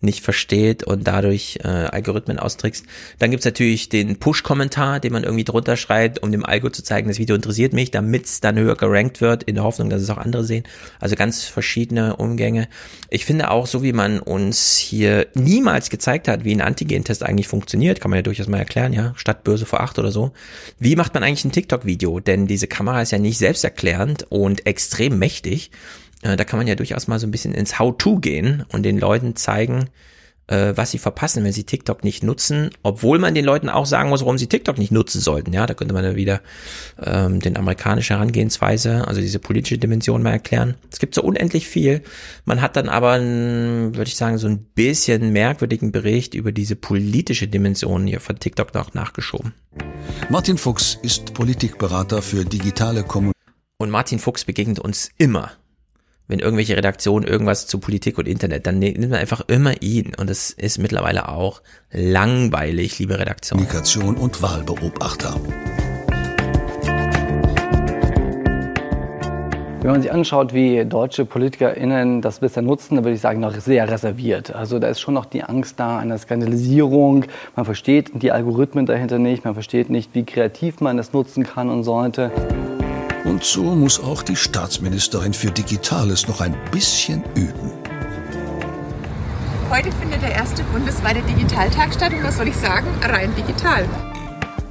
nicht 0.00 0.22
versteht 0.22 0.84
und 0.84 1.06
dadurch 1.06 1.58
äh, 1.64 1.68
Algorithmen 1.68 2.38
austrickst. 2.38 2.86
Dann 3.18 3.30
gibt's 3.30 3.44
natürlich 3.44 3.88
den 3.88 4.18
Push-Kommentar, 4.18 5.00
den 5.00 5.12
man 5.12 5.24
irgendwie 5.24 5.44
drunter 5.44 5.76
schreibt, 5.76 6.22
um 6.22 6.30
dem 6.30 6.44
Algo 6.44 6.70
zu 6.70 6.84
zeigen, 6.84 7.08
das 7.08 7.18
Video 7.18 7.34
interessiert 7.34 7.72
mich, 7.72 7.90
damit 7.90 8.26
es 8.26 8.40
dann 8.40 8.56
höher 8.56 8.76
gerankt 8.76 9.20
wird, 9.20 9.42
in 9.42 9.56
der 9.56 9.64
Hoffnung, 9.64 9.90
dass 9.90 10.00
es 10.00 10.10
auch 10.10 10.18
andere 10.18 10.44
sehen. 10.44 10.64
Also 11.00 11.16
ganz 11.16 11.44
verschiedene 11.44 12.16
Umgänge. 12.16 12.68
Ich 13.10 13.24
finde 13.24 13.50
auch, 13.50 13.66
so 13.66 13.82
wie 13.82 13.92
man 13.92 14.20
uns 14.20 14.76
hier 14.76 15.26
niemals 15.34 15.90
gezeigt 15.90 16.28
hat, 16.28 16.44
wie 16.44 16.54
ein 16.54 16.60
Antigen-Test 16.60 17.24
eigentlich 17.24 17.48
funktioniert, 17.48 18.00
kann 18.00 18.10
man 18.10 18.18
ja 18.18 18.22
durchaus 18.22 18.46
mal 18.46 18.58
erklären, 18.58 18.92
ja, 18.92 19.14
statt 19.16 19.42
Börse 19.42 19.66
vor 19.66 19.80
acht 19.80 19.98
oder 19.98 20.12
so. 20.12 20.32
Wie 20.78 20.94
macht 20.94 21.14
man 21.14 21.24
eigentlich 21.24 21.44
ein 21.44 21.52
TikTok-Video? 21.52 22.20
Denn 22.20 22.46
diese 22.46 22.68
Kamera 22.68 23.02
ist 23.02 23.10
ja 23.10 23.18
nicht 23.18 23.38
selbsterklärend 23.38 24.26
und 24.28 24.66
extrem 24.66 25.18
mächtig. 25.18 25.70
Äh, 26.22 26.36
da 26.36 26.44
kann 26.44 26.58
man 26.58 26.66
ja 26.66 26.74
durchaus 26.74 27.08
mal 27.08 27.18
so 27.18 27.26
ein 27.26 27.30
bisschen 27.30 27.54
ins 27.54 27.78
How-To 27.78 28.18
gehen 28.18 28.64
und 28.72 28.82
den 28.82 28.98
Leuten 28.98 29.36
zeigen, 29.36 29.88
äh, 30.48 30.72
was 30.74 30.90
sie 30.90 30.98
verpassen, 30.98 31.44
wenn 31.44 31.52
sie 31.52 31.64
TikTok 31.64 32.02
nicht 32.02 32.22
nutzen, 32.22 32.70
obwohl 32.82 33.18
man 33.18 33.34
den 33.34 33.44
Leuten 33.44 33.68
auch 33.68 33.86
sagen 33.86 34.08
muss, 34.08 34.22
warum 34.22 34.38
sie 34.38 34.46
TikTok 34.46 34.78
nicht 34.78 34.90
nutzen 34.90 35.20
sollten. 35.20 35.52
Ja, 35.52 35.66
da 35.66 35.74
könnte 35.74 35.94
man 35.94 36.04
ja 36.04 36.16
wieder 36.16 36.40
ähm, 37.00 37.40
den 37.40 37.56
amerikanische 37.56 38.14
Herangehensweise, 38.14 39.06
also 39.06 39.20
diese 39.20 39.38
politische 39.38 39.78
Dimension 39.78 40.22
mal 40.22 40.32
erklären. 40.32 40.74
Es 40.90 40.98
gibt 40.98 41.14
so 41.14 41.22
unendlich 41.22 41.68
viel. 41.68 42.02
Man 42.44 42.60
hat 42.60 42.76
dann 42.76 42.88
aber, 42.88 43.20
würde 43.20 44.08
ich 44.08 44.16
sagen, 44.16 44.38
so 44.38 44.48
ein 44.48 44.64
bisschen 44.74 45.32
merkwürdigen 45.32 45.92
Bericht 45.92 46.34
über 46.34 46.50
diese 46.50 46.76
politische 46.76 47.46
Dimension 47.46 48.06
hier 48.06 48.20
von 48.20 48.38
TikTok 48.38 48.74
noch 48.74 48.94
nachgeschoben. 48.94 49.54
Martin 50.30 50.58
Fuchs 50.58 50.98
ist 51.02 51.34
Politikberater 51.34 52.22
für 52.22 52.44
digitale 52.44 53.02
Kommunikation. 53.02 53.34
Und 53.80 53.90
Martin 53.90 54.18
Fuchs 54.18 54.44
begegnet 54.44 54.80
uns 54.80 55.10
immer 55.18 55.52
wenn 56.28 56.40
irgendwelche 56.40 56.76
Redaktionen 56.76 57.26
irgendwas 57.26 57.66
zu 57.66 57.78
Politik 57.78 58.18
und 58.18 58.28
Internet, 58.28 58.66
dann 58.66 58.78
nimmt 58.78 58.98
man 58.98 59.14
einfach 59.14 59.40
immer 59.48 59.82
ihn. 59.82 60.12
Und 60.18 60.28
das 60.28 60.50
ist 60.50 60.78
mittlerweile 60.78 61.28
auch 61.28 61.62
langweilig, 61.90 62.98
liebe 62.98 63.18
Redaktion. 63.18 63.58
Kommunikation 63.58 64.16
und 64.16 64.42
Wahlbeobachter. 64.42 65.36
Wenn 69.80 69.92
man 69.92 70.02
sich 70.02 70.12
anschaut, 70.12 70.52
wie 70.52 70.84
deutsche 70.84 71.24
PolitikerInnen 71.24 72.20
das 72.20 72.40
bisher 72.40 72.62
nutzen, 72.62 72.96
dann 72.96 73.04
würde 73.04 73.14
ich 73.14 73.22
sagen, 73.22 73.40
noch 73.40 73.54
sehr 73.54 73.90
reserviert. 73.90 74.54
Also 74.54 74.78
da 74.78 74.88
ist 74.88 75.00
schon 75.00 75.14
noch 75.14 75.24
die 75.24 75.44
Angst 75.44 75.80
da 75.80 75.98
einer 75.98 76.18
Skandalisierung. 76.18 77.24
Man 77.56 77.64
versteht 77.64 78.10
die 78.20 78.32
Algorithmen 78.32 78.84
dahinter 78.84 79.18
nicht. 79.18 79.46
Man 79.46 79.54
versteht 79.54 79.88
nicht, 79.88 80.14
wie 80.14 80.24
kreativ 80.24 80.82
man 80.82 80.98
das 80.98 81.14
nutzen 81.14 81.44
kann 81.44 81.70
und 81.70 81.84
sollte. 81.84 82.30
Und 83.24 83.44
so 83.44 83.62
muss 83.62 84.00
auch 84.00 84.22
die 84.22 84.36
Staatsministerin 84.36 85.32
für 85.32 85.50
Digitales 85.50 86.28
noch 86.28 86.40
ein 86.40 86.56
bisschen 86.70 87.22
üben. 87.34 87.72
Heute 89.70 89.92
findet 89.92 90.22
der 90.22 90.32
erste 90.32 90.62
bundesweite 90.64 91.20
Digitaltag 91.22 91.92
statt 91.92 92.12
und 92.12 92.22
was 92.24 92.36
soll 92.38 92.48
ich 92.48 92.56
sagen? 92.56 92.86
Rein 93.02 93.30
digital. 93.36 93.84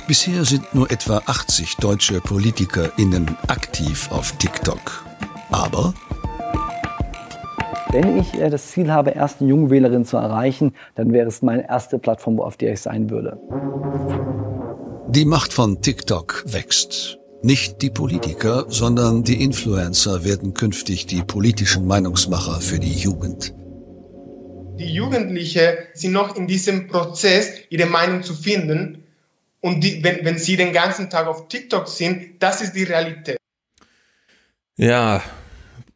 Bisher 0.07 0.43
sind 0.45 0.73
nur 0.73 0.89
etwa 0.89 1.21
80 1.25 1.75
deutsche 1.77 2.19
PolitikerInnen 2.21 3.37
aktiv 3.47 4.09
auf 4.11 4.31
TikTok. 4.37 5.05
Aber 5.51 5.93
Wenn 7.91 8.17
ich 8.17 8.33
äh, 8.35 8.49
das 8.49 8.67
Ziel 8.67 8.91
habe, 8.91 9.11
erst 9.11 9.41
eine 9.41 9.49
junge 9.49 9.69
Wählerin 9.69 10.05
zu 10.05 10.17
erreichen, 10.17 10.73
dann 10.95 11.13
wäre 11.13 11.27
es 11.27 11.41
meine 11.41 11.67
erste 11.69 11.99
Plattform, 11.99 12.39
auf 12.39 12.57
der 12.57 12.73
ich 12.73 12.81
sein 12.81 13.09
würde. 13.09 13.37
die 15.09 15.25
Macht 15.25 15.53
von 15.53 15.81
TikTok 15.81 16.43
wächst. 16.47 17.17
Nicht 17.43 17.81
die 17.83 17.91
Politiker, 17.91 18.65
sondern 18.67 19.23
die 19.23 19.43
Influencer 19.43 20.23
werden 20.23 20.53
künftig 20.55 21.05
die 21.05 21.21
politischen 21.21 21.85
Meinungsmacher 21.85 22.59
für 22.61 22.79
die 22.79 22.93
Jugend. 22.93 23.53
Die 24.79 24.91
Jugendlichen 24.91 25.77
sind 25.93 26.13
noch 26.13 26.35
in 26.35 26.47
diesem 26.47 26.87
Prozess, 26.87 27.61
ihre 27.69 27.85
Meinung 27.85 28.23
zu 28.23 28.33
finden. 28.33 29.03
Und 29.61 29.83
die, 29.83 30.03
wenn, 30.03 30.25
wenn 30.25 30.37
sie 30.37 30.55
den 30.55 30.73
ganzen 30.73 31.09
Tag 31.09 31.27
auf 31.27 31.47
TikTok 31.47 31.87
sind, 31.87 32.41
das 32.41 32.61
ist 32.61 32.73
die 32.73 32.83
Realität. 32.83 33.37
Ja, 34.75 35.17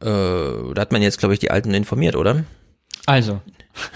äh, 0.01 0.73
da 0.73 0.75
hat 0.77 0.91
man 0.91 1.01
jetzt, 1.01 1.19
glaube 1.19 1.33
ich, 1.33 1.39
die 1.39 1.51
Alten 1.51 1.73
informiert, 1.73 2.15
oder? 2.15 2.43
Also, 3.05 3.41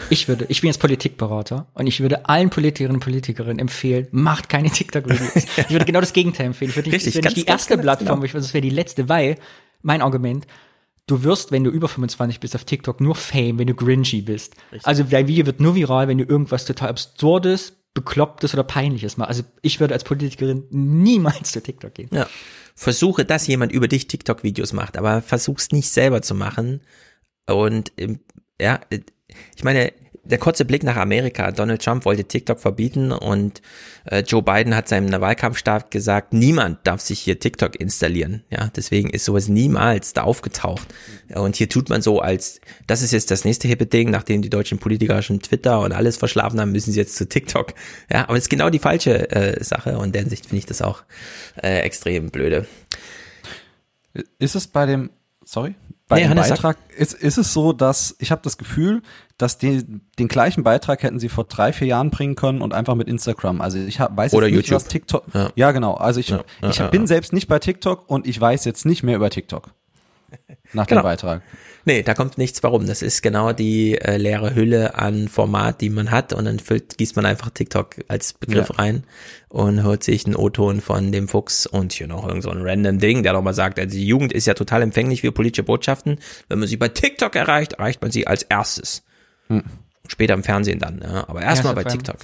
ich 0.10 0.28
würde, 0.28 0.46
ich 0.50 0.62
bin 0.62 0.68
jetzt 0.68 0.80
Politikberater 0.80 1.68
und 1.74 1.88
ich 1.88 2.00
würde 2.00 2.28
allen 2.28 2.50
Politikerinnen 2.50 2.98
und 2.98 3.04
Politikerinnen 3.04 3.60
empfehlen, 3.60 4.08
macht 4.12 4.50
keine 4.50 4.70
TikTok-Videos. 4.70 5.36
ich 5.58 5.70
würde 5.70 5.86
genau 5.86 6.00
das 6.00 6.14
Gegenteil 6.14 6.48
empfehlen. 6.48 6.72
Ich 6.72 6.76
würde 6.78 6.90
nicht, 6.90 6.96
Richtig, 7.06 7.14
das 7.14 7.24
wäre 7.24 7.34
nicht 7.34 7.48
die 7.48 7.50
erste 7.50 7.76
ganz 7.76 7.82
genau. 7.82 7.96
Plattform, 7.96 8.26
ich 8.26 8.34
würde, 8.34 8.46
das 8.46 8.54
wäre 8.54 8.62
die 8.62 8.70
letzte, 8.70 9.10
weil 9.10 9.38
mein 9.82 10.02
Argument, 10.02 10.48
du 11.08 11.24
wirst, 11.24 11.52
wenn 11.52 11.64
du 11.64 11.70
über 11.70 11.88
25 11.88 12.40
bist 12.40 12.56
auf 12.56 12.64
TikTok, 12.64 13.02
nur 13.02 13.16
Fame, 13.16 13.60
wenn 13.60 13.68
du 13.68 13.76
Grinchy 13.76 14.22
bist. 14.22 14.56
Also 14.84 15.04
dein 15.04 15.28
Video 15.28 15.46
wird 15.46 15.60
nur 15.60 15.76
viral, 15.76 16.08
wenn 16.08 16.18
du 16.18 16.24
irgendwas 16.24 16.66
total 16.66 16.90
absurdes, 16.90 17.74
beklopptes 17.94 18.54
oder 18.54 18.64
peinliches 18.64 19.18
machst. 19.18 19.30
Also 19.30 19.44
ich 19.62 19.80
würde 19.80 19.94
als 19.94 20.04
Politikerin 20.04 20.66
niemals 20.70 21.52
zu 21.52 21.62
TikTok 21.62 21.94
gehen. 21.94 22.10
Ja. 22.12 22.28
Versuche, 22.76 23.24
dass 23.24 23.48
jemand 23.48 23.72
über 23.72 23.88
dich 23.88 24.08
TikTok-Videos 24.08 24.74
macht, 24.74 24.98
aber 24.98 25.22
versuch's 25.22 25.72
nicht 25.72 25.90
selber 25.90 26.22
zu 26.22 26.36
machen. 26.36 26.82
Und 27.48 27.94
ähm, 27.98 28.20
ja, 28.60 28.82
äh, 28.90 29.00
ich 29.56 29.64
meine, 29.64 29.92
der 30.26 30.40
kurze 30.40 30.66
Blick 30.66 30.84
nach 30.84 30.96
Amerika. 30.96 31.52
Donald 31.52 31.84
Trump 31.84 32.04
wollte 32.06 32.24
TikTok 32.24 32.60
verbieten 32.60 33.12
und 33.12 33.62
äh, 34.06 34.22
Joe 34.22 34.42
Biden 34.42 34.76
hat 34.76 34.88
seinem 34.88 35.12
Wahlkampfstab 35.22 35.92
gesagt, 35.92 36.34
niemand 36.34 36.80
darf 36.84 37.02
sich 37.02 37.20
hier 37.20 37.40
TikTok 37.40 37.80
installieren. 37.80 38.44
Ja, 38.50 38.72
deswegen 38.76 39.10
ist 39.12 39.26
sowas 39.26 39.48
niemals 39.48 40.14
da 40.14 40.24
aufgetaucht. 40.24 40.88
Und 41.34 41.56
hier 41.56 41.70
tut 41.70 41.90
man 41.90 42.02
so 42.02 42.22
als, 42.22 42.60
das 42.88 43.02
ist 43.02 43.12
jetzt 43.12 43.30
das 43.30 43.46
nächste 43.46 43.68
hippe 43.68 43.86
Ding, 43.86 44.10
nachdem 44.10 44.42
die 44.42 44.50
deutschen 44.50 44.80
Politiker 44.80 45.22
schon 45.22 45.42
Twitter 45.42 45.80
und 45.82 45.92
alles 45.92 46.18
verschlafen 46.18 46.60
haben, 46.60 46.72
müssen 46.72 46.92
sie 46.92 47.00
jetzt 47.00 47.16
zu 47.16 47.30
TikTok. 47.30 47.74
Ja, 48.12 48.24
aber 48.28 48.38
es 48.38 48.46
ist 48.46 48.50
genau 48.50 48.70
die 48.72 48.80
falsche 48.80 49.30
äh, 49.32 49.64
Sache 49.64 49.98
und 49.98 50.08
in 50.08 50.12
der 50.14 50.22
Hinsicht 50.22 50.48
finde 50.48 50.58
ich 50.58 50.66
das 50.66 50.82
auch 50.82 51.04
äh, 51.62 51.82
extrem 51.82 52.30
blöde. 52.32 52.66
Ist 54.40 54.56
es 54.56 54.68
bei 54.68 54.86
dem, 54.86 55.12
sorry, 55.44 55.76
bei 56.08 56.18
Nee, 56.18 56.24
dem 56.24 56.30
Hannes. 56.32 56.50
Beitrag, 56.50 56.78
ist, 56.96 57.14
ist 57.14 57.38
es 57.38 57.52
so, 57.54 57.74
dass 57.74 58.16
ich 58.20 58.32
habe 58.32 58.42
das 58.44 58.58
Gefühl, 58.58 59.02
dass 59.38 59.58
die, 59.58 59.84
den 60.18 60.28
gleichen 60.28 60.64
Beitrag 60.64 61.04
hätten 61.04 61.20
sie 61.20 61.30
vor 61.30 61.44
drei, 61.44 61.74
vier 61.74 61.88
Jahren 61.88 62.10
bringen 62.10 62.36
können 62.36 62.62
und 62.62 62.74
einfach 62.74 62.96
mit 62.96 63.08
Instagram. 63.08 63.62
Also 63.62 63.78
ich 63.80 64.00
hab, 64.00 64.16
weiß 64.16 64.34
Oder 64.34 64.48
jetzt 64.48 64.56
nicht, 64.58 64.66
YouTube. 64.68 64.76
was 64.76 64.88
TikTok. 64.88 65.24
Ja. 65.34 65.50
Ja, 65.56 65.72
genau. 65.72 65.94
Also 65.96 66.20
ich, 66.20 66.30
Ja, 66.30 66.44
ich 66.70 66.78
ja, 66.78 66.88
bin 66.88 67.06
selbst 67.08 67.34
nicht 67.34 67.48
bei 67.48 67.60
TikTok 67.60 68.10
und 68.10 68.28
ich 68.28 68.40
weiß 68.40 68.64
jetzt 68.66 68.86
nicht 68.86 69.04
mehr 69.04 69.16
über 69.16 69.30
TikTok. 69.30 69.72
Nach 70.74 70.88
Genau. 70.88 71.02
dem 71.02 71.04
Beitrag. 71.04 71.42
Nee, 71.88 72.02
da 72.02 72.14
kommt 72.16 72.38
nichts 72.40 72.64
warum. 72.64 72.88
Das 72.88 73.02
ist 73.04 73.22
genau 73.22 73.54
die 73.54 73.96
äh, 73.96 74.18
leere 74.18 74.56
Hülle 74.56 74.96
an 74.96 75.28
Format, 75.28 75.82
die 75.82 75.90
man 75.92 76.10
hat 76.12 76.34
und 76.34 76.46
dann 76.46 76.58
füllt, 76.60 76.98
gießt 76.98 77.16
man 77.16 77.26
einfach 77.26 77.52
TikTok 77.52 77.98
als 78.08 78.34
Begriff 78.34 78.70
Ja. 78.70 78.76
rein 78.78 79.04
und 79.50 79.84
hört 79.84 80.04
sich 80.04 80.26
einen 80.26 80.36
O-Ton 80.36 80.82
von 80.82 81.12
dem 81.12 81.28
Fuchs 81.28 81.68
und 81.68 81.94
hier 81.94 82.08
noch 82.08 82.28
irgend 82.28 82.42
so 82.44 82.50
ein 82.50 82.62
random 82.64 82.98
Ding, 82.98 83.22
der 83.22 83.34
nochmal 83.34 83.54
sagt, 83.54 83.80
also 83.80 83.96
die 83.96 84.08
Jugend 84.08 84.34
ist 84.34 84.48
ja 84.48 84.56
total 84.56 84.82
empfänglich 84.82 85.22
für 85.22 85.32
politische 85.32 85.64
Botschaften. 85.64 86.20
Wenn 86.50 86.60
man 86.60 86.68
sie 86.68 86.78
bei 86.78 86.90
TikTok 86.90 87.36
erreicht, 87.36 87.74
erreicht 87.74 88.02
man 88.02 88.10
sie 88.12 88.26
als 88.26 88.42
erstes. 88.44 89.04
Später 90.08 90.34
im 90.34 90.44
Fernsehen 90.44 90.80
dann, 90.80 91.02
ja. 91.02 91.28
aber 91.28 91.42
erstmal 91.42 91.76
Hm. 91.76 91.84
Bei 91.84 91.90
TikTok. 91.90 92.18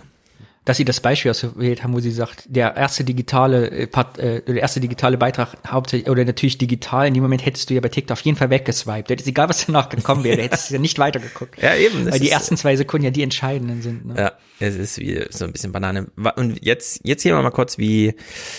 Dass 0.63 0.77
sie 0.77 0.85
das 0.85 0.99
Beispiel 0.99 1.31
ausgewählt 1.31 1.83
haben, 1.83 1.91
wo 1.93 1.99
sie 1.99 2.11
sagt, 2.11 2.43
der 2.47 2.75
erste 2.75 3.03
digitale 3.03 3.71
äh, 3.71 3.87
Part, 3.87 4.19
äh, 4.19 4.41
der 4.43 4.57
erste 4.57 4.79
digitale 4.79 5.17
Beitrag 5.17 5.57
hauptsächlich 5.67 6.07
oder 6.09 6.23
natürlich 6.23 6.59
digital, 6.59 7.07
in 7.07 7.15
dem 7.15 7.23
Moment 7.23 7.43
hättest 7.43 7.69
du 7.69 7.73
ja 7.73 7.81
bei 7.81 7.89
TikTok 7.89 8.13
auf 8.13 8.21
jeden 8.21 8.37
Fall 8.37 8.51
weggeswiped. 8.51 9.09
Hätte 9.09 9.23
es 9.23 9.27
egal, 9.27 9.49
was 9.49 9.65
danach 9.65 9.89
gekommen 9.89 10.23
wäre, 10.23 10.37
du 10.37 10.43
hättest 10.43 10.69
ja 10.69 10.77
nicht 10.79 10.99
weitergeguckt. 10.99 11.55
Ja, 11.61 11.75
eben, 11.75 12.05
Weil 12.11 12.19
die 12.19 12.27
ist- 12.27 12.31
ersten 12.33 12.57
zwei 12.57 12.75
Sekunden 12.75 13.05
ja 13.05 13.11
die 13.11 13.23
entscheidenden 13.23 13.81
sind. 13.81 14.05
Ne? 14.05 14.15
Ja, 14.17 14.31
es 14.59 14.75
ist 14.75 14.99
wie 14.99 15.23
so 15.31 15.45
ein 15.45 15.51
bisschen 15.51 15.71
Banane. 15.71 16.07
Und 16.35 16.63
jetzt, 16.63 17.01
jetzt 17.03 17.23
hier 17.23 17.33
mal 17.33 17.49
kurz, 17.49 17.79
wie 17.79 18.13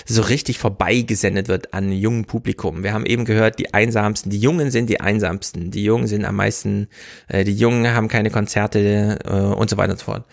so 0.05 0.23
richtig 0.23 0.59
vorbeigesendet 0.59 1.47
wird 1.47 1.73
an 1.73 1.93
jungen 1.93 2.25
Publikum. 2.25 2.83
Wir 2.83 2.93
haben 2.95 3.07
eben 3.07 3.25
gehört, 3.25 3.61
die 3.61 3.73
einsamsten, 3.75 4.31
die 4.31 4.39
Jungen 4.41 4.73
sind 4.73 4.91
die 4.91 5.01
einsamsten, 5.01 5.71
die 5.71 5.85
Jungen 5.85 6.09
sind 6.09 6.25
am 6.25 6.35
meisten, 6.35 6.89
äh, 7.29 7.45
die 7.45 7.55
Jungen 7.55 7.95
haben 7.95 8.09
keine 8.09 8.31
Konzerte 8.31 9.19
äh, 9.25 9.31
und 9.33 9.71
so 9.71 9.77
weiter 9.77 9.93
und 9.93 9.99
so 9.99 10.07
fort. 10.07 10.25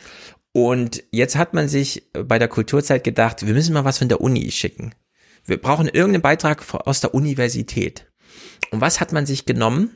Und 0.67 1.03
jetzt 1.11 1.37
hat 1.37 1.53
man 1.53 1.69
sich 1.69 2.03
bei 2.11 2.37
der 2.37 2.49
Kulturzeit 2.49 3.03
gedacht, 3.03 3.45
wir 3.45 3.53
müssen 3.53 3.73
mal 3.73 3.85
was 3.85 3.99
von 3.99 4.09
der 4.09 4.19
Uni 4.19 4.51
schicken. 4.51 4.93
Wir 5.45 5.61
brauchen 5.61 5.87
irgendeinen 5.87 6.21
Beitrag 6.21 6.65
aus 6.85 6.99
der 6.99 7.13
Universität. 7.13 8.05
Und 8.71 8.81
was 8.81 8.99
hat 8.99 9.13
man 9.13 9.25
sich 9.25 9.45
genommen? 9.45 9.91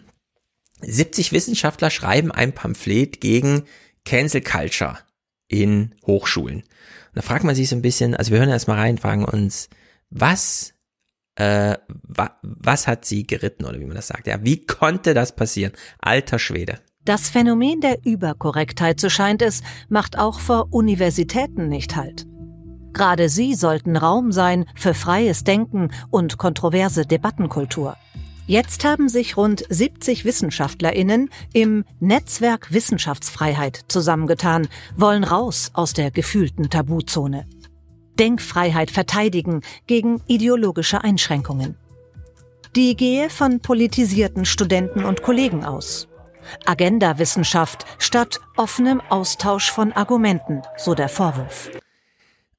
70 0.82 1.32
Wissenschaftler 1.32 1.90
schreiben 1.90 2.32
ein 2.32 2.54
Pamphlet 2.54 3.20
gegen 3.20 3.64
Cancel 4.06 4.42
Culture 4.42 5.00
in 5.48 5.96
Hochschulen. 6.06 6.58
Und 6.62 7.16
da 7.16 7.22
fragt 7.22 7.44
man 7.44 7.56
sich 7.56 7.70
so 7.70 7.76
ein 7.76 7.82
bisschen, 7.82 8.16
also 8.16 8.32
wir 8.32 8.40
hören 8.40 8.50
erst 8.50 8.68
mal 8.68 8.78
rein, 8.78 8.98
fragen 8.98 9.26
uns, 9.26 9.70
was, 10.10 10.74
äh, 11.36 11.78
wa, 11.90 12.40
was 12.42 12.88
hat 12.88 13.06
sie 13.06 13.28
geritten 13.28 13.66
oder 13.66 13.80
wie 13.80 13.86
man 13.86 13.96
das 13.96 14.08
sagt? 14.08 14.28
Ja, 14.28 14.44
wie 14.44 14.66
konnte 14.66 15.14
das 15.14 15.36
passieren? 15.36 15.74
Alter 16.00 16.40
Schwede. 16.40 16.80
Das 17.06 17.30
Phänomen 17.30 17.82
der 17.82 18.06
Überkorrektheit, 18.06 19.00
so 19.00 19.10
scheint 19.10 19.42
es, 19.42 19.62
macht 19.90 20.18
auch 20.18 20.40
vor 20.40 20.68
Universitäten 20.72 21.68
nicht 21.68 21.98
Halt. 21.98 22.26
Gerade 22.94 23.28
sie 23.28 23.56
sollten 23.56 23.98
Raum 23.98 24.32
sein 24.32 24.66
für 24.76 24.94
freies 24.94 25.44
Denken 25.44 25.90
und 26.12 26.38
kontroverse 26.38 27.06
Debattenkultur. 27.06 27.98
Jetzt 28.46 28.86
haben 28.86 29.10
sich 29.10 29.36
rund 29.36 29.64
70 29.70 30.24
Wissenschaftlerinnen 30.26 31.30
im 31.54 31.86
Netzwerk 32.00 32.72
Wissenschaftsfreiheit 32.72 33.82
zusammengetan, 33.88 34.68
wollen 34.96 35.24
raus 35.24 35.72
aus 35.74 35.94
der 35.94 36.12
gefühlten 36.12 36.70
Tabuzone. 36.70 37.48
Denkfreiheit 38.20 38.92
verteidigen 38.92 39.62
gegen 39.88 40.22
ideologische 40.28 41.04
Einschränkungen. 41.04 41.76
Die 42.76 42.96
gehe 42.96 43.30
von 43.30 43.60
politisierten 43.60 44.46
Studenten 44.46 45.04
und 45.04 45.22
Kollegen 45.22 45.64
aus. 45.66 46.08
Agenda-Wissenschaft 46.66 47.86
statt 48.00 48.40
offenem 48.58 49.02
Austausch 49.10 49.72
von 49.72 49.92
Argumenten, 49.92 50.62
so 50.78 50.96
der 50.96 51.10
Vorwurf. 51.10 51.70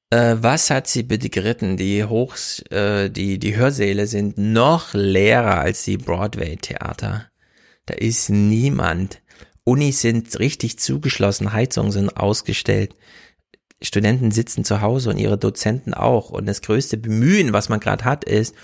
Äh, 0.09 0.35
was 0.39 0.69
hat 0.69 0.87
sie 0.87 1.03
bitte 1.03 1.29
geritten? 1.29 1.77
Die 1.77 2.03
Hochs, 2.03 2.59
äh, 2.69 3.09
die, 3.09 3.39
die 3.39 3.55
Hörsäle 3.55 4.07
sind 4.07 4.37
noch 4.37 4.93
leerer 4.93 5.59
als 5.59 5.83
die 5.83 5.97
Broadway-Theater. 5.97 7.25
Da 7.85 7.93
ist 7.93 8.29
niemand. 8.29 9.21
Unis 9.63 10.01
sind 10.01 10.37
richtig 10.39 10.79
zugeschlossen, 10.79 11.53
Heizungen 11.53 11.91
sind 11.91 12.17
ausgestellt. 12.17 12.95
Studenten 13.81 14.31
sitzen 14.31 14.63
zu 14.63 14.81
Hause 14.81 15.09
und 15.09 15.17
ihre 15.17 15.37
Dozenten 15.37 15.93
auch. 15.93 16.29
Und 16.29 16.45
das 16.45 16.61
größte 16.61 16.97
Bemühen, 16.97 17.51
was 17.51 17.69
man 17.69 17.79
gerade 17.79 18.05
hat, 18.05 18.23
ist, 18.23 18.55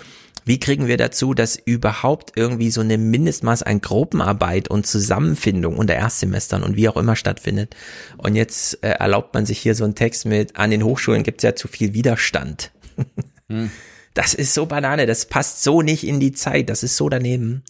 wie 0.44 0.58
kriegen 0.58 0.86
wir 0.86 0.96
dazu, 0.96 1.34
dass 1.34 1.56
überhaupt 1.56 2.32
irgendwie 2.36 2.70
so 2.70 2.80
eine 2.80 2.98
Mindestmaß 2.98 3.62
an 3.62 3.80
Gruppenarbeit 3.80 4.68
und 4.68 4.86
Zusammenfindung 4.86 5.76
unter 5.76 5.94
Erstsemestern 5.94 6.62
und 6.62 6.76
wie 6.76 6.88
auch 6.88 6.96
immer 6.96 7.16
stattfindet. 7.16 7.76
Und 8.16 8.34
jetzt 8.34 8.82
äh, 8.82 8.90
erlaubt 8.90 9.34
man 9.34 9.46
sich 9.46 9.58
hier 9.58 9.74
so 9.74 9.84
einen 9.84 9.94
Text 9.94 10.26
mit, 10.26 10.56
an 10.56 10.70
den 10.70 10.84
Hochschulen 10.84 11.22
gibt 11.22 11.40
es 11.40 11.44
ja 11.44 11.54
zu 11.54 11.68
viel 11.68 11.94
Widerstand. 11.94 12.72
Das 14.14 14.34
ist 14.34 14.52
so 14.52 14.66
Banane, 14.66 15.06
das 15.06 15.26
passt 15.26 15.62
so 15.62 15.80
nicht 15.80 16.06
in 16.06 16.20
die 16.20 16.32
Zeit, 16.32 16.68
das 16.68 16.82
ist 16.82 16.96
so 16.96 17.08
daneben. 17.08 17.62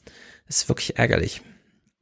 Das 0.47 0.59
ist 0.59 0.68
wirklich 0.68 0.99
ärgerlich. 0.99 1.42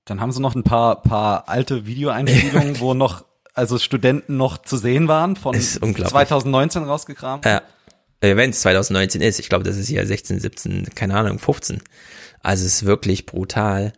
Dann 0.06 0.20
haben 0.20 0.32
sie 0.32 0.40
noch 0.40 0.54
ein 0.54 0.64
paar, 0.64 1.02
paar 1.02 1.48
alte 1.48 1.86
Videoeinspielungen, 1.86 2.80
wo 2.80 2.94
noch, 2.94 3.24
also 3.52 3.78
Studenten 3.78 4.36
noch 4.36 4.58
zu 4.58 4.76
sehen 4.76 5.08
waren, 5.08 5.36
von 5.36 5.54
Ist 5.54 5.82
unglaublich. 5.82 6.10
2019 6.10 6.84
rausgekramt. 6.84 7.44
Ja. 7.44 7.62
Äh, 8.20 8.36
Wenn 8.36 8.50
es 8.50 8.60
2019 8.60 9.20
ist. 9.20 9.38
Ich 9.40 9.48
glaube, 9.48 9.64
das 9.64 9.76
ist 9.76 9.88
ja 9.88 10.04
16, 10.04 10.40
17, 10.40 10.88
keine 10.94 11.16
Ahnung, 11.16 11.38
15. 11.38 11.80
Also 12.42 12.64
es 12.66 12.74
ist 12.74 12.86
wirklich 12.86 13.26
brutal. 13.26 13.92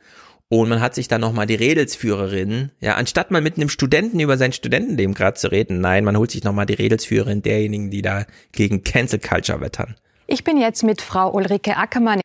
Und 0.49 0.69
man 0.69 0.83
hat 0.83 0.95
sich 0.95 1.09
dann 1.09 1.23
nochmal 1.23 1.47
die 1.47 1.55
Redelsführerin, 1.55 2.73
ja, 2.79 2.97
anstatt 2.97 3.31
mal 3.31 3.41
mit 3.41 3.57
einem 3.57 3.71
Studenten 3.71 4.21
über 4.21 4.37
sein 4.37 4.53
Studentenleben 4.53 5.15
gerade 5.15 5.39
zu 5.39 5.51
reden, 5.51 5.81
nein, 5.81 6.05
man 6.05 6.19
holt 6.19 6.31
sich 6.31 6.45
nochmal 6.45 6.67
die 6.67 6.75
Redelsführerin 6.75 7.41
derjenigen, 7.41 7.91
die 7.91 8.03
da 8.03 8.27
gegen 8.53 8.85
Cancel 8.85 9.19
Culture 9.19 9.63
wettern. 9.63 9.95
Ich 10.27 10.45
bin 10.45 10.59
jetzt 10.59 10.83
mit 10.83 11.01
Frau 11.01 11.33
Ulrike 11.33 11.79
Ackermann. 11.79 12.21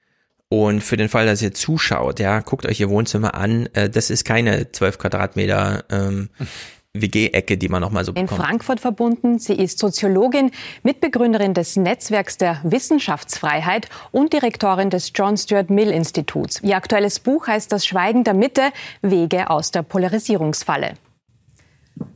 Und 0.49 0.81
für 0.81 0.97
den 0.97 1.07
Fall, 1.07 1.25
dass 1.25 1.41
ihr 1.41 1.53
zuschaut, 1.53 2.19
ja, 2.19 2.41
guckt 2.41 2.65
euch 2.65 2.79
ihr 2.81 2.89
Wohnzimmer 2.89 3.33
an. 3.33 3.67
Äh, 3.73 3.89
das 3.89 4.09
ist 4.09 4.25
keine 4.25 4.71
12 4.73 4.97
Quadratmeter 4.97 5.85
ähm, 5.89 6.29
WG-Ecke, 7.01 7.57
die 7.57 7.69
man 7.69 7.81
nochmal 7.81 8.05
so 8.05 8.11
in 8.13 8.25
bekommt. 8.25 8.41
Frankfurt 8.41 8.79
verbunden. 8.79 9.39
Sie 9.39 9.53
ist 9.53 9.79
Soziologin, 9.79 10.51
Mitbegründerin 10.83 11.53
des 11.53 11.75
Netzwerks 11.75 12.37
der 12.37 12.59
Wissenschaftsfreiheit 12.63 13.89
und 14.11 14.33
Direktorin 14.33 14.89
des 14.89 15.11
John 15.13 15.37
Stuart 15.37 15.69
Mill 15.69 15.89
Instituts. 15.89 16.61
Ihr 16.61 16.75
aktuelles 16.75 17.19
Buch 17.19 17.47
heißt 17.47 17.71
Das 17.71 17.85
Schweigen 17.85 18.23
der 18.23 18.33
Mitte, 18.33 18.61
Wege 19.01 19.49
aus 19.49 19.71
der 19.71 19.83
Polarisierungsfalle. 19.83 20.93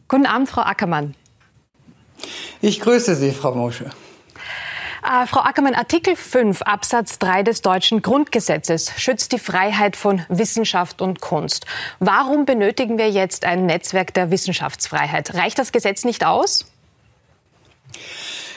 Guten 0.07 0.25
Abend, 0.25 0.49
Frau 0.49 0.61
Ackermann. 0.61 1.15
Ich 2.61 2.79
grüße 2.79 3.15
Sie, 3.15 3.31
Frau 3.31 3.55
Mosche. 3.55 3.89
Äh, 5.03 5.25
Frau 5.25 5.41
Ackermann, 5.41 5.73
Artikel 5.73 6.15
5 6.15 6.61
Absatz 6.61 7.17
3 7.19 7.43
des 7.43 7.61
deutschen 7.61 8.01
Grundgesetzes 8.01 8.91
schützt 8.97 9.31
die 9.31 9.39
Freiheit 9.39 9.95
von 9.95 10.23
Wissenschaft 10.29 11.01
und 11.01 11.21
Kunst. 11.21 11.65
Warum 11.99 12.45
benötigen 12.45 12.97
wir 12.97 13.09
jetzt 13.09 13.45
ein 13.45 13.65
Netzwerk 13.65 14.13
der 14.13 14.29
Wissenschaftsfreiheit? 14.29 15.33
Reicht 15.33 15.57
das 15.57 15.71
Gesetz 15.71 16.03
nicht 16.03 16.25
aus? 16.25 16.65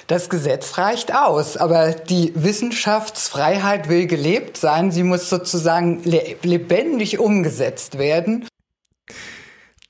Das 0.07 0.29
Gesetz 0.29 0.77
reicht 0.77 1.15
aus, 1.15 1.57
aber 1.57 1.93
die 1.93 2.33
Wissenschaftsfreiheit 2.35 3.89
will 3.89 4.07
gelebt 4.07 4.59
sein. 4.59 4.91
Sie 4.91 5.03
muss 5.03 5.31
sozusagen 5.31 6.03
le 6.05 6.37
lebendig 6.43 7.19
umgesetzt 7.19 7.97
werden. 7.97 8.47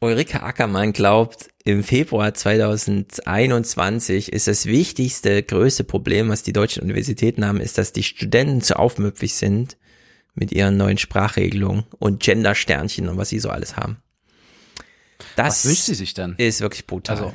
Ulrike 0.04 0.42
Ackermann 0.42 0.92
glaubt, 0.92 1.48
im 1.64 1.82
Februar 1.82 2.34
2021 2.34 4.32
ist 4.32 4.46
das 4.46 4.66
wichtigste, 4.66 5.42
größte 5.42 5.84
Problem, 5.84 6.28
was 6.28 6.42
die 6.42 6.52
deutschen 6.52 6.82
Universitäten 6.82 7.46
haben, 7.46 7.60
ist, 7.60 7.78
dass 7.78 7.92
die 7.92 8.02
Studenten 8.02 8.60
zu 8.60 8.78
aufmüpfig 8.78 9.34
sind 9.34 9.76
mit 10.34 10.52
ihren 10.52 10.76
neuen 10.76 10.98
Sprachregelungen 10.98 11.84
und 11.98 12.22
Gendersternchen 12.22 13.08
und 13.08 13.16
was 13.16 13.30
sie 13.30 13.38
so 13.38 13.48
alles 13.50 13.76
haben. 13.76 13.98
Das 15.36 15.64
Was 15.64 15.64
wünscht 15.66 15.82
sie 15.84 15.94
sich 15.94 16.12
denn? 16.14 16.34
ist 16.36 16.60
wirklich 16.60 16.86
brutal. 16.86 17.16
Also- 17.16 17.34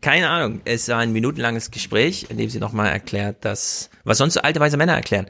Keine 0.00 0.28
Ahnung. 0.30 0.60
Es 0.64 0.88
war 0.88 0.98
ein 0.98 1.12
minutenlanges 1.12 1.70
Gespräch, 1.70 2.26
in 2.30 2.38
dem 2.38 2.48
sie 2.48 2.60
nochmal 2.60 2.92
erklärt, 2.92 3.44
dass, 3.44 3.90
was 4.04 4.18
sonst 4.18 4.34
so 4.34 4.40
alte 4.40 4.60
weise 4.60 4.76
Männer 4.76 4.94
erklären. 4.94 5.26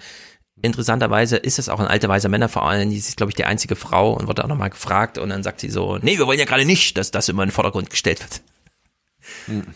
Interessanterweise 0.62 1.36
ist 1.36 1.58
es 1.58 1.68
auch 1.68 1.80
ein 1.80 1.86
alte 1.86 2.08
weiser 2.08 2.28
Männerverein. 2.28 2.90
Die 2.90 2.96
ist, 2.96 3.16
glaube 3.16 3.30
ich, 3.30 3.36
die 3.36 3.44
einzige 3.44 3.76
Frau 3.76 4.12
und 4.14 4.26
wurde 4.26 4.42
auch 4.44 4.48
nochmal 4.48 4.70
gefragt 4.70 5.18
und 5.18 5.28
dann 5.28 5.42
sagt 5.42 5.60
sie 5.60 5.68
so, 5.70 5.98
nee, 6.00 6.18
wir 6.18 6.26
wollen 6.26 6.38
ja 6.38 6.46
gerade 6.46 6.64
nicht, 6.64 6.96
dass 6.96 7.10
das 7.10 7.28
immer 7.28 7.42
in 7.42 7.48
den 7.50 7.54
Vordergrund 7.54 7.90
gestellt 7.90 8.20
wird. 8.20 8.40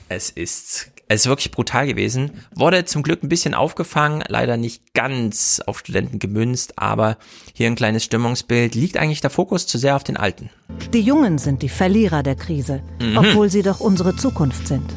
Es 0.08 0.30
ist, 0.30 0.90
es 1.08 1.22
ist 1.22 1.26
wirklich 1.26 1.50
brutal 1.50 1.86
gewesen. 1.86 2.30
Wurde 2.54 2.84
zum 2.86 3.02
Glück 3.02 3.22
ein 3.22 3.28
bisschen 3.28 3.52
aufgefangen, 3.52 4.22
leider 4.28 4.56
nicht 4.56 4.94
ganz 4.94 5.60
auf 5.66 5.80
Studenten 5.80 6.18
gemünzt, 6.18 6.78
aber 6.78 7.18
hier 7.52 7.66
ein 7.66 7.74
kleines 7.74 8.04
Stimmungsbild. 8.04 8.74
Liegt 8.74 8.96
eigentlich 8.96 9.20
der 9.20 9.30
Fokus 9.30 9.66
zu 9.66 9.76
sehr 9.76 9.96
auf 9.96 10.04
den 10.04 10.16
Alten? 10.16 10.50
Die 10.92 11.00
Jungen 11.00 11.38
sind 11.38 11.62
die 11.62 11.68
Verlierer 11.68 12.22
der 12.22 12.36
Krise, 12.36 12.82
Mhm. 13.02 13.18
obwohl 13.18 13.50
sie 13.50 13.62
doch 13.62 13.80
unsere 13.80 14.16
Zukunft 14.16 14.66
sind. 14.68 14.88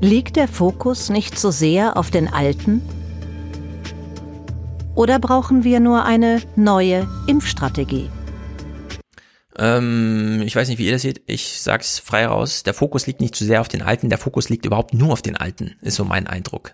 Liegt 0.00 0.36
der 0.36 0.48
Fokus 0.48 1.08
nicht 1.08 1.38
so 1.38 1.50
sehr 1.50 1.96
auf 1.96 2.10
den 2.10 2.28
Alten? 2.28 2.82
Oder 4.94 5.18
brauchen 5.18 5.64
wir 5.64 5.80
nur 5.80 6.04
eine 6.04 6.40
neue 6.54 7.08
Impfstrategie? 7.26 8.10
Ähm, 9.56 10.42
ich 10.44 10.54
weiß 10.54 10.68
nicht, 10.68 10.78
wie 10.78 10.86
ihr 10.86 10.92
das 10.92 11.02
seht. 11.02 11.22
Ich 11.26 11.60
sag's 11.60 11.98
frei 11.98 12.26
raus. 12.26 12.62
Der 12.62 12.74
Fokus 12.74 13.06
liegt 13.06 13.20
nicht 13.20 13.34
zu 13.34 13.44
sehr 13.44 13.60
auf 13.60 13.68
den 13.68 13.82
Alten. 13.82 14.08
Der 14.08 14.18
Fokus 14.18 14.48
liegt 14.48 14.66
überhaupt 14.66 14.94
nur 14.94 15.12
auf 15.12 15.22
den 15.22 15.36
Alten, 15.36 15.76
ist 15.80 15.96
so 15.96 16.04
mein 16.04 16.26
Eindruck. 16.26 16.72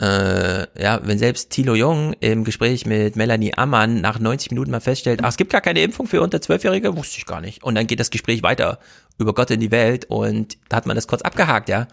Äh, 0.00 0.66
ja, 0.82 1.00
wenn 1.04 1.18
selbst 1.18 1.50
Thilo 1.50 1.76
Jung 1.76 2.14
im 2.18 2.42
Gespräch 2.42 2.84
mit 2.84 3.14
Melanie 3.14 3.54
Ammann 3.56 4.00
nach 4.00 4.18
90 4.18 4.50
Minuten 4.50 4.72
mal 4.72 4.80
feststellt, 4.80 5.20
ach, 5.22 5.28
es 5.28 5.36
gibt 5.36 5.52
gar 5.52 5.60
keine 5.60 5.82
Impfung 5.82 6.08
für 6.08 6.20
unter 6.20 6.38
12-Jährige, 6.38 6.96
wusste 6.96 7.18
ich 7.18 7.26
gar 7.26 7.40
nicht. 7.40 7.62
Und 7.62 7.76
dann 7.76 7.86
geht 7.86 8.00
das 8.00 8.10
Gespräch 8.10 8.42
weiter 8.42 8.80
über 9.18 9.32
Gott 9.32 9.50
in 9.50 9.60
die 9.60 9.70
Welt 9.70 10.06
und 10.06 10.58
da 10.68 10.76
hat 10.76 10.86
man 10.86 10.96
das 10.96 11.06
kurz 11.06 11.22
abgehakt, 11.22 11.68
ja. 11.68 11.86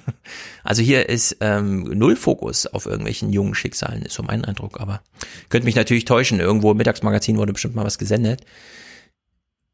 also 0.64 0.82
hier 0.82 1.08
ist 1.08 1.36
ähm, 1.40 1.84
null 1.84 2.16
Fokus 2.16 2.66
auf 2.66 2.86
irgendwelchen 2.86 3.32
jungen 3.32 3.54
Schicksalen, 3.54 4.02
ist 4.02 4.14
so 4.14 4.22
mein 4.22 4.44
Eindruck, 4.44 4.80
aber 4.80 5.00
könnte 5.48 5.64
mich 5.64 5.74
natürlich 5.74 6.04
täuschen. 6.04 6.38
Irgendwo 6.38 6.70
im 6.70 6.76
Mittagsmagazin 6.76 7.38
wurde 7.38 7.52
bestimmt 7.52 7.74
mal 7.74 7.84
was 7.84 7.98
gesendet. 7.98 8.42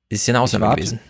Ist 0.09 0.27
ja 0.27 0.33
eine 0.33 0.41
Ausnahme 0.41 0.75
gewesen. 0.75 1.01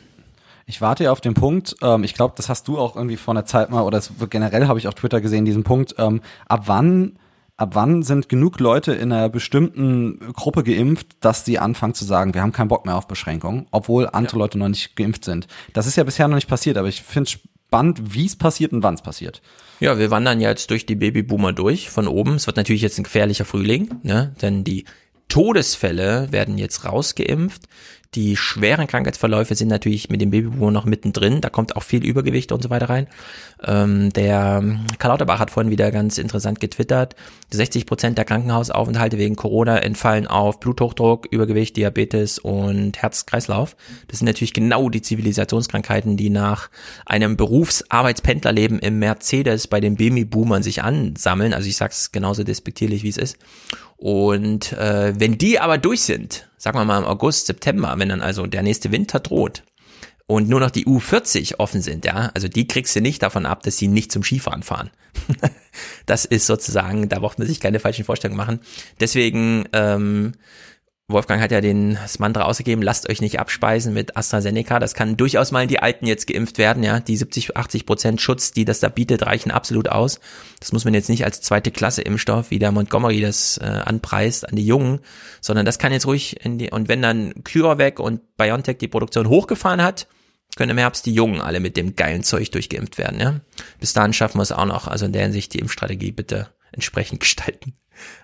Ich 0.68 0.81
warte 0.81 1.05
ja 1.05 1.12
auf 1.12 1.20
den 1.20 1.34
Punkt, 1.34 1.76
ähm, 1.81 2.02
ich 2.02 2.15
glaube, 2.15 2.34
das 2.36 2.48
hast 2.48 2.66
du 2.66 2.78
auch 2.78 2.97
irgendwie 2.97 3.16
vor 3.16 3.32
einer 3.32 3.44
Zeit 3.44 3.70
mal, 3.70 3.82
oder 3.82 3.98
es, 3.98 4.10
generell 4.31 4.66
habe 4.66 4.81
ich 4.81 4.89
auf 4.89 4.94
Twitter 4.94 5.20
gesehen, 5.20 5.44
diesen 5.44 5.62
Punkt, 5.62 5.94
ähm, 5.98 6.20
ab 6.48 6.62
wann, 6.66 7.18
ab 7.57 7.70
wann 7.75 8.02
sind 8.02 8.28
genug 8.28 8.60
Leute 8.60 8.93
in 8.93 9.12
einer 9.12 9.28
bestimmten 9.28 10.18
Gruppe 10.35 10.62
geimpft, 10.62 11.17
dass 11.20 11.44
sie 11.44 11.59
anfangen 11.59 11.94
zu 11.94 12.05
sagen, 12.05 12.35
wir 12.35 12.43
haben 12.43 12.52
keinen 12.52 12.68
Bock 12.68 12.85
mehr 12.85 12.97
auf 12.97 13.09
Beschränkungen, 13.09 13.67
obwohl 13.70 14.09
andere 14.09 14.39
Leute 14.39 14.59
noch 14.59 14.68
nicht 14.68 14.97
geimpft 14.97 15.25
sind. 15.25 15.47
Das 15.73 15.86
ist 15.86 15.97
ja 15.97 16.05
bisher 16.05 16.28
noch 16.28 16.35
nicht 16.35 16.49
passiert, 16.49 16.76
aber 16.76 16.89
ich 16.89 17.02
finde 17.02 17.28
es 17.28 17.31
spannend, 17.31 18.15
wie 18.15 18.26
es 18.26 18.36
passiert 18.36 18.73
und 18.73 18.83
wann 18.83 18.94
es 18.94 19.02
passiert. 19.02 19.41
Ja, 19.81 19.99
wir 19.99 20.10
wandern 20.10 20.41
jetzt 20.41 20.70
durch 20.70 20.86
die 20.86 20.97
Babyboomer 20.97 21.52
durch 21.52 21.91
von 21.91 22.09
oben. 22.09 22.35
Es 22.35 22.47
wird 22.47 22.57
natürlich 22.57 22.83
jetzt 22.83 22.99
ein 22.99 23.05
gefährlicher 23.05 23.44
Frühling, 23.44 23.97
ne? 24.02 24.35
denn 24.41 24.65
die 24.65 24.85
Todesfälle 25.28 26.31
werden 26.31 26.59
jetzt 26.59 26.85
rausgeimpft. 26.85 27.62
Die 28.15 28.36
schweren 28.36 28.86
Krankheitsverläufe 28.86 29.55
sind 29.55 29.68
natürlich 29.68 30.09
mit 30.09 30.20
dem 30.20 30.31
Babyboomer 30.31 30.70
noch 30.70 30.85
mittendrin. 30.85 31.41
Da 31.41 31.51
kommt 31.51 31.76
auch 31.76 31.83
viel 31.83 32.05
Übergewicht 32.05 32.52
und 32.52 32.62
so 32.62 32.70
weiter 32.70 32.89
rein. 32.89 33.09
Ähm, 33.65 34.12
der 34.12 34.62
Karl 34.99 35.12
Lauterbach 35.12 35.39
hat 35.39 35.51
vorhin 35.51 35.70
wieder 35.70 35.91
ganz 35.91 36.18
interessant 36.18 36.60
getwittert. 36.60 37.17
60 37.51 37.86
Prozent 37.86 38.18
der 38.18 38.25
Krankenhausaufenthalte 38.25 39.18
wegen 39.18 39.36
Corona 39.36 39.78
entfallen 39.78 40.26
auf 40.26 40.60
Bluthochdruck, 40.60 41.26
Übergewicht, 41.31 41.76
Diabetes 41.76 42.39
und 42.39 43.01
Herz-Kreislauf. 43.01 43.76
Das 44.09 44.18
sind 44.18 44.26
natürlich 44.26 44.52
genau 44.52 44.91
die 44.91 45.02
Zivilisationskrankheiten, 45.02 46.17
die 46.17 46.31
nach 46.31 46.68
einem 47.07 47.36
Berufsarbeitspendlerleben 47.36 48.78
im 48.78 48.99
Mercedes 48.99 49.68
bei 49.68 49.81
den 49.81 49.97
Babyboomern 49.97 50.62
sich 50.62 50.83
ansammeln. 50.83 51.55
Also 51.55 51.68
ich 51.68 51.76
sag's 51.76 52.12
genauso 52.12 52.44
despektierlich, 52.44 53.05
wie 53.05 53.09
es 53.09 53.17
ist. 53.17 53.39
Und 53.97 54.73
äh, 54.75 55.15
wenn 55.18 55.39
die 55.39 55.59
aber 55.59 55.78
durch 55.78 56.02
sind, 56.02 56.49
sagen 56.59 56.78
wir 56.78 56.85
mal 56.85 56.99
im 56.99 57.07
August, 57.07 57.47
September, 57.47 57.94
wenn 57.97 58.10
dann 58.10 58.20
also 58.20 58.47
der 58.47 58.62
nächste 58.62 58.93
Winter 58.93 59.20
droht 59.20 59.62
und 60.26 60.48
nur 60.48 60.60
noch 60.60 60.70
die 60.70 60.86
U40 60.86 61.58
offen 61.58 61.82
sind, 61.82 62.05
ja, 62.05 62.30
also 62.34 62.48
die 62.48 62.66
kriegst 62.66 62.96
du 62.96 63.00
nicht 63.00 63.22
davon 63.22 63.46
ab, 63.46 63.62
dass 63.62 63.76
sie 63.76 63.88
nicht 63.88 64.10
zum 64.10 64.24
Skifahren 64.24 64.62
fahren. 64.62 64.90
das 66.06 66.24
ist 66.24 66.46
sozusagen, 66.46 67.08
da 67.08 67.20
braucht 67.20 67.38
man 67.38 67.46
sich 67.46 67.60
keine 67.60 67.78
falschen 67.78 68.05
Vorstellungen 68.05 68.36
machen. 68.36 68.60
Deswegen, 68.98 69.68
ähm, 69.72 70.32
Wolfgang 71.08 71.40
hat 71.40 71.52
ja 71.52 71.60
den, 71.60 71.94
das 71.94 72.18
Mantra 72.18 72.42
ausgegeben, 72.42 72.82
lasst 72.82 73.08
euch 73.08 73.20
nicht 73.20 73.38
abspeisen 73.38 73.94
mit 73.94 74.16
AstraZeneca. 74.16 74.80
Das 74.80 74.94
kann 74.94 75.16
durchaus 75.16 75.52
mal 75.52 75.68
die 75.68 75.78
Alten 75.78 76.05
jetzt 76.05 76.26
geimpft 76.26 76.58
werden, 76.58 76.82
ja. 76.82 76.98
Die 76.98 77.16
70, 77.16 77.56
80 77.56 77.86
Prozent 77.86 78.20
Schutz, 78.20 78.50
die 78.50 78.64
das 78.64 78.80
da 78.80 78.88
bietet, 78.88 79.24
reichen 79.24 79.52
absolut 79.52 79.88
aus. 79.88 80.18
Das 80.58 80.72
muss 80.72 80.84
man 80.84 80.94
jetzt 80.94 81.08
nicht 81.08 81.24
als 81.24 81.40
zweite 81.40 81.70
Klasse 81.70 82.02
Impfstoff, 82.02 82.50
wie 82.50 82.58
der 82.58 82.72
Montgomery 82.72 83.20
das 83.20 83.56
äh, 83.58 83.66
anpreist, 83.66 84.48
an 84.48 84.56
die 84.56 84.66
Jungen, 84.66 84.98
sondern 85.40 85.64
das 85.64 85.78
kann 85.78 85.92
jetzt 85.92 86.06
ruhig 86.06 86.44
in 86.44 86.58
die, 86.58 86.72
und 86.72 86.88
wenn 86.88 87.02
dann 87.02 87.34
CureVac 87.44 88.00
und 88.00 88.36
BioNTech 88.36 88.78
die 88.78 88.88
Produktion 88.88 89.28
hochgefahren 89.28 89.84
hat, 89.84 90.08
können 90.57 90.70
im 90.70 90.78
Herbst 90.78 91.07
die 91.07 91.15
Jungen 91.15 91.41
alle 91.41 91.60
mit 91.60 91.76
dem 91.76 91.97
geilen 91.97 92.23
Zeug 92.23 92.50
durchgeimpft 92.50 92.99
werden, 92.99 93.20
ja. 93.20 93.41
Bis 93.81 93.92
dahin 93.92 94.12
schaffen 94.12 94.39
wir 94.39 94.42
es 94.42 94.52
auch 94.52 94.65
noch. 94.65 94.86
Also 94.86 95.07
in 95.07 95.12
der 95.12 95.23
Hinsicht 95.23 95.52
die 95.55 95.58
Impfstrategie 95.58 96.12
bitte 96.12 96.49
entsprechend 96.73 97.20
gestalten. 97.20 97.75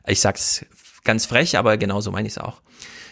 Ich 0.06 0.20
sag's 0.20 0.64
ganz 1.04 1.26
frech, 1.26 1.56
aber 1.58 1.76
genauso 1.76 2.10
meine 2.10 2.28
ich 2.28 2.34
es 2.34 2.38
auch. 2.38 2.62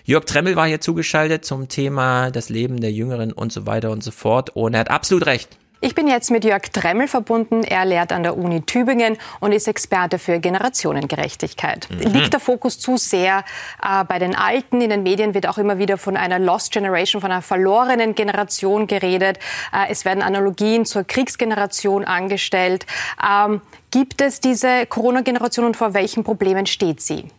Jörg 0.04 0.24
Tremmel 0.24 0.56
war 0.56 0.66
hier 0.66 0.80
zugeschaltet 0.80 1.44
zum 1.44 1.68
Thema 1.68 2.30
das 2.30 2.48
Leben 2.48 2.80
der 2.80 2.92
Jüngeren 2.92 3.32
und 3.32 3.52
so 3.52 3.66
weiter 3.66 3.90
und 3.90 4.02
so 4.02 4.10
fort. 4.10 4.50
Und 4.50 4.74
er 4.74 4.80
hat 4.80 4.90
absolut 4.90 5.26
recht. 5.26 5.59
Ich 5.82 5.94
bin 5.94 6.08
jetzt 6.08 6.30
mit 6.30 6.44
Jörg 6.44 6.62
Tremmel 6.72 7.08
verbunden. 7.08 7.64
Er 7.64 7.86
lehrt 7.86 8.12
an 8.12 8.22
der 8.22 8.36
Uni 8.36 8.60
Tübingen 8.60 9.16
und 9.40 9.52
ist 9.52 9.66
Experte 9.66 10.18
für 10.18 10.38
Generationengerechtigkeit. 10.38 11.88
Mhm. 11.90 12.12
Liegt 12.12 12.34
der 12.34 12.40
Fokus 12.40 12.78
zu 12.78 12.98
sehr 12.98 13.44
äh, 13.82 14.04
bei 14.04 14.18
den 14.18 14.34
Alten? 14.34 14.82
In 14.82 14.90
den 14.90 15.02
Medien 15.02 15.32
wird 15.32 15.48
auch 15.48 15.56
immer 15.56 15.78
wieder 15.78 15.96
von 15.96 16.18
einer 16.18 16.38
Lost 16.38 16.72
Generation, 16.72 17.22
von 17.22 17.32
einer 17.32 17.40
verlorenen 17.40 18.14
Generation 18.14 18.88
geredet. 18.88 19.38
Äh, 19.72 19.90
es 19.90 20.04
werden 20.04 20.22
Analogien 20.22 20.84
zur 20.84 21.04
Kriegsgeneration 21.04 22.04
angestellt. 22.04 22.84
Ähm, 23.26 23.62
gibt 23.90 24.20
es 24.20 24.40
diese 24.40 24.84
Corona-Generation 24.84 25.64
und 25.64 25.78
vor 25.78 25.94
welchen 25.94 26.24
Problemen 26.24 26.66
steht 26.66 27.00
sie? 27.00 27.30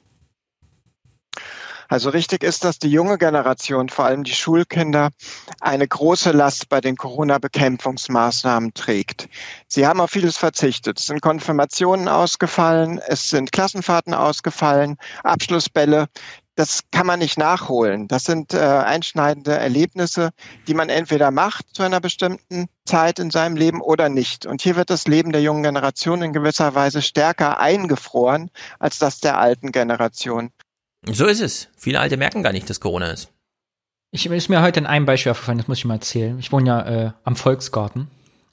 Also 1.92 2.10
richtig 2.10 2.42
ist, 2.42 2.64
dass 2.64 2.80
die 2.80 2.90
junge 2.90 3.18
Generation, 3.18 3.90
vor 3.90 4.06
allem 4.06 4.24
die 4.24 4.34
Schulkinder, 4.34 5.10
eine 5.60 5.86
große 5.86 6.32
Last 6.32 6.70
bei 6.70 6.80
den 6.80 6.96
Corona-Bekämpfungsmaßnahmen 6.96 8.74
trägt. 8.74 9.28
Sie 9.68 9.86
haben 9.86 10.00
auf 10.00 10.10
vieles 10.10 10.38
verzichtet. 10.38 11.02
Es 11.02 11.08
sind 11.08 11.22
Konfirmationen 11.22 12.08
ausgefallen, 12.08 13.02
es 13.08 13.30
sind 13.30 13.52
Klassenfahrten 13.52 14.14
ausgefallen, 14.14 14.96
Abschlussbälle 15.24 16.08
das 16.56 16.82
kann 16.92 17.08
man 17.08 17.20
nicht 17.20 17.38
nachholen. 17.38 18.08
Das 18.08 18.24
sind 18.24 18.54
äh, 18.54 18.60
einschneidende 18.60 19.58
Erlebnisse, 19.58 20.32
die 20.68 20.74
man 20.74 20.90
entweder 20.90 21.32
macht 21.32 21.66
zu 21.74 21.82
einer 21.82 22.00
bestimmten 22.00 22.68
Zeit 22.86 23.20
in 23.20 23.32
seinem 23.32 23.56
Leben 23.56 23.82
oder 23.82 24.10
nicht. 24.10 24.46
Und 24.46 24.62
hier 24.62 24.76
wird 24.76 24.90
das 24.90 25.08
Leben 25.08 25.32
der 25.32 25.42
jungen 25.42 25.64
Generation 25.64 26.22
in 26.22 26.34
gewisser 26.34 26.76
Weise 26.76 27.02
stärker 27.02 27.60
eingefroren 27.60 28.52
als 28.80 29.00
das 29.00 29.20
der 29.22 29.40
alten 29.40 29.72
Generation. 29.72 30.52
So 31.10 31.26
ist 31.26 31.42
es. 31.42 31.68
Viele 31.76 32.00
Alte 32.00 32.18
merken 32.18 32.44
gar 32.44 32.54
nicht, 32.54 32.70
dass 32.70 32.80
Corona 32.80 33.12
ist. 33.12 33.30
Ich 34.12 34.26
ist 34.26 34.50
mir 34.50 34.62
heute 34.62 34.80
in 34.80 34.86
einem 34.86 35.06
Beispiel 35.06 35.32
aufgefallen, 35.32 35.58
das 35.58 35.68
muss 35.68 35.78
ich 35.78 35.86
mal 35.86 35.96
erzählen. 35.96 36.38
Ich 36.40 36.52
wohne 36.52 36.68
ja 36.68 36.82
äh, 36.82 37.12
am 37.24 37.36
Volksgarten. 37.36 38.08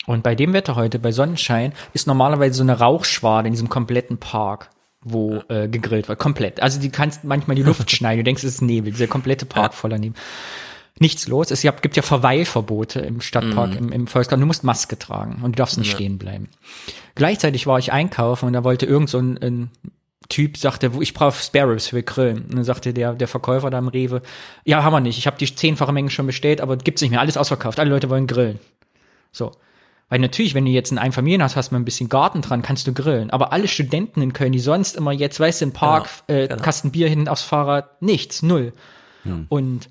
Und 0.06 0.22
bei 0.22 0.34
dem 0.34 0.52
Wetter 0.52 0.76
heute, 0.76 0.98
bei 0.98 1.12
Sonnenschein, 1.12 1.72
ist 1.92 2.06
normalerweise 2.06 2.54
so 2.54 2.62
eine 2.62 2.78
Rauchschwade 2.78 3.48
in 3.48 3.52
diesem 3.52 3.68
kompletten 3.68 4.18
Park 4.18 4.70
wo 5.00 5.42
äh, 5.48 5.68
gegrillt 5.68 6.08
wird. 6.08 6.18
Komplett. 6.18 6.60
Also 6.60 6.80
du 6.80 6.90
kannst 6.90 7.24
manchmal 7.24 7.54
die 7.54 7.62
Luft 7.62 7.90
schneiden. 7.94 8.18
Du 8.18 8.24
denkst, 8.24 8.42
es 8.44 8.54
ist 8.54 8.62
Nebel. 8.62 8.92
Dieser 8.92 9.06
komplette 9.06 9.46
Park 9.46 9.74
voller 9.74 9.98
Nebel. 9.98 10.20
Nichts 10.98 11.28
los. 11.28 11.52
Es 11.52 11.62
gibt 11.62 11.96
ja 11.96 12.02
Verweilverbote 12.02 13.00
im 13.00 13.20
Stadtpark, 13.20 13.70
mhm. 13.70 13.76
im, 13.76 13.92
im 13.92 14.06
Volksgarten. 14.08 14.40
Du 14.40 14.46
musst 14.46 14.64
Maske 14.64 14.98
tragen 14.98 15.42
und 15.42 15.52
du 15.52 15.56
darfst 15.56 15.78
nicht 15.78 15.90
ja. 15.90 15.94
stehen 15.94 16.18
bleiben. 16.18 16.48
Gleichzeitig 17.14 17.66
war 17.66 17.78
ich 17.78 17.92
einkaufen 17.92 18.46
und 18.46 18.52
da 18.52 18.64
wollte 18.64 18.86
irgend 18.86 19.08
so 19.08 19.18
ein, 19.18 19.38
ein 19.38 19.70
Typ 20.28 20.58
sagte, 20.58 20.92
ich 21.00 21.14
brauche 21.14 21.40
Spare 21.40 21.72
Ribs 21.72 21.88
für 21.88 22.02
Grillen. 22.02 22.44
Und 22.44 22.54
dann 22.54 22.64
sagte 22.64 22.92
der, 22.92 23.14
der 23.14 23.28
Verkäufer 23.28 23.70
da 23.70 23.78
im 23.78 23.88
Rewe, 23.88 24.20
ja, 24.64 24.82
haben 24.82 24.92
wir 24.92 25.00
nicht. 25.00 25.18
Ich 25.18 25.26
habe 25.26 25.38
die 25.38 25.54
zehnfache 25.54 25.92
Menge 25.92 26.10
schon 26.10 26.26
bestellt, 26.26 26.60
aber 26.60 26.76
gibt's 26.76 27.00
nicht 27.00 27.10
mehr. 27.10 27.20
Alles 27.20 27.38
ausverkauft. 27.38 27.80
Alle 27.80 27.90
Leute 27.90 28.10
wollen 28.10 28.26
grillen. 28.26 28.58
So. 29.32 29.52
Weil 30.10 30.20
natürlich, 30.20 30.54
wenn 30.54 30.64
du 30.64 30.70
jetzt 30.70 30.90
ein 30.90 30.98
Einfamilienhaus 30.98 31.56
hast, 31.56 31.70
mit 31.70 31.80
ein 31.80 31.84
bisschen 31.84 32.08
Garten 32.08 32.42
dran, 32.42 32.62
kannst 32.62 32.86
du 32.86 32.92
grillen. 32.92 33.30
Aber 33.30 33.52
alle 33.52 33.68
Studenten 33.68 34.22
in 34.22 34.32
Köln, 34.32 34.52
die 34.52 34.58
sonst 34.58 34.96
immer 34.96 35.12
jetzt, 35.12 35.38
weißt 35.38 35.60
du, 35.60 35.66
im 35.66 35.72
Park, 35.72 36.08
genau, 36.26 36.40
äh, 36.40 36.48
genau. 36.48 36.62
Kasten 36.62 36.92
Bier 36.92 37.08
hinten 37.08 37.28
aufs 37.28 37.42
Fahrrad, 37.42 38.00
nichts, 38.02 38.42
null. 38.42 38.72
Hm. 39.24 39.46
Und 39.48 39.88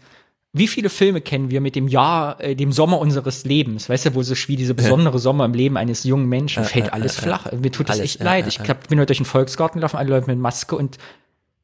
wie 0.58 0.68
viele 0.68 0.90
Filme 0.90 1.22
kennen 1.22 1.50
wir 1.50 1.61
mit 1.61 1.76
dem 1.76 1.88
Jahr, 1.88 2.42
äh, 2.42 2.56
dem 2.56 2.72
Sommer 2.72 3.00
unseres 3.00 3.45
Lebens, 3.45 3.90
weißt 3.90 4.08
du, 4.08 4.16
wo 4.16 4.24
so 4.24 4.36
wie 4.48 4.56
diese 4.56 4.74
besondere 4.74 5.19
Sommer 5.19 5.45
im 5.45 5.53
Leben 5.53 5.77
eines 5.77 6.03
jungen 6.03 6.27
Menschen, 6.27 6.64
fällt 6.64 6.94
alles 6.94 7.18
flach. 7.18 7.52
Mir 7.52 7.72
tut 7.72 7.90
das 7.90 8.00
echt 8.00 8.22
leid. 8.22 8.48
Ich 8.48 8.60
hab, 8.60 8.88
bin 8.88 9.00
heute 9.00 9.08
durch 9.08 9.18
den 9.18 9.26
Volksgarten 9.26 9.80
gelaufen, 9.80 9.98
alle 9.98 10.10
Leute 10.10 10.27
mit 10.27 10.40
Maske 10.40 10.76
und 10.76 10.98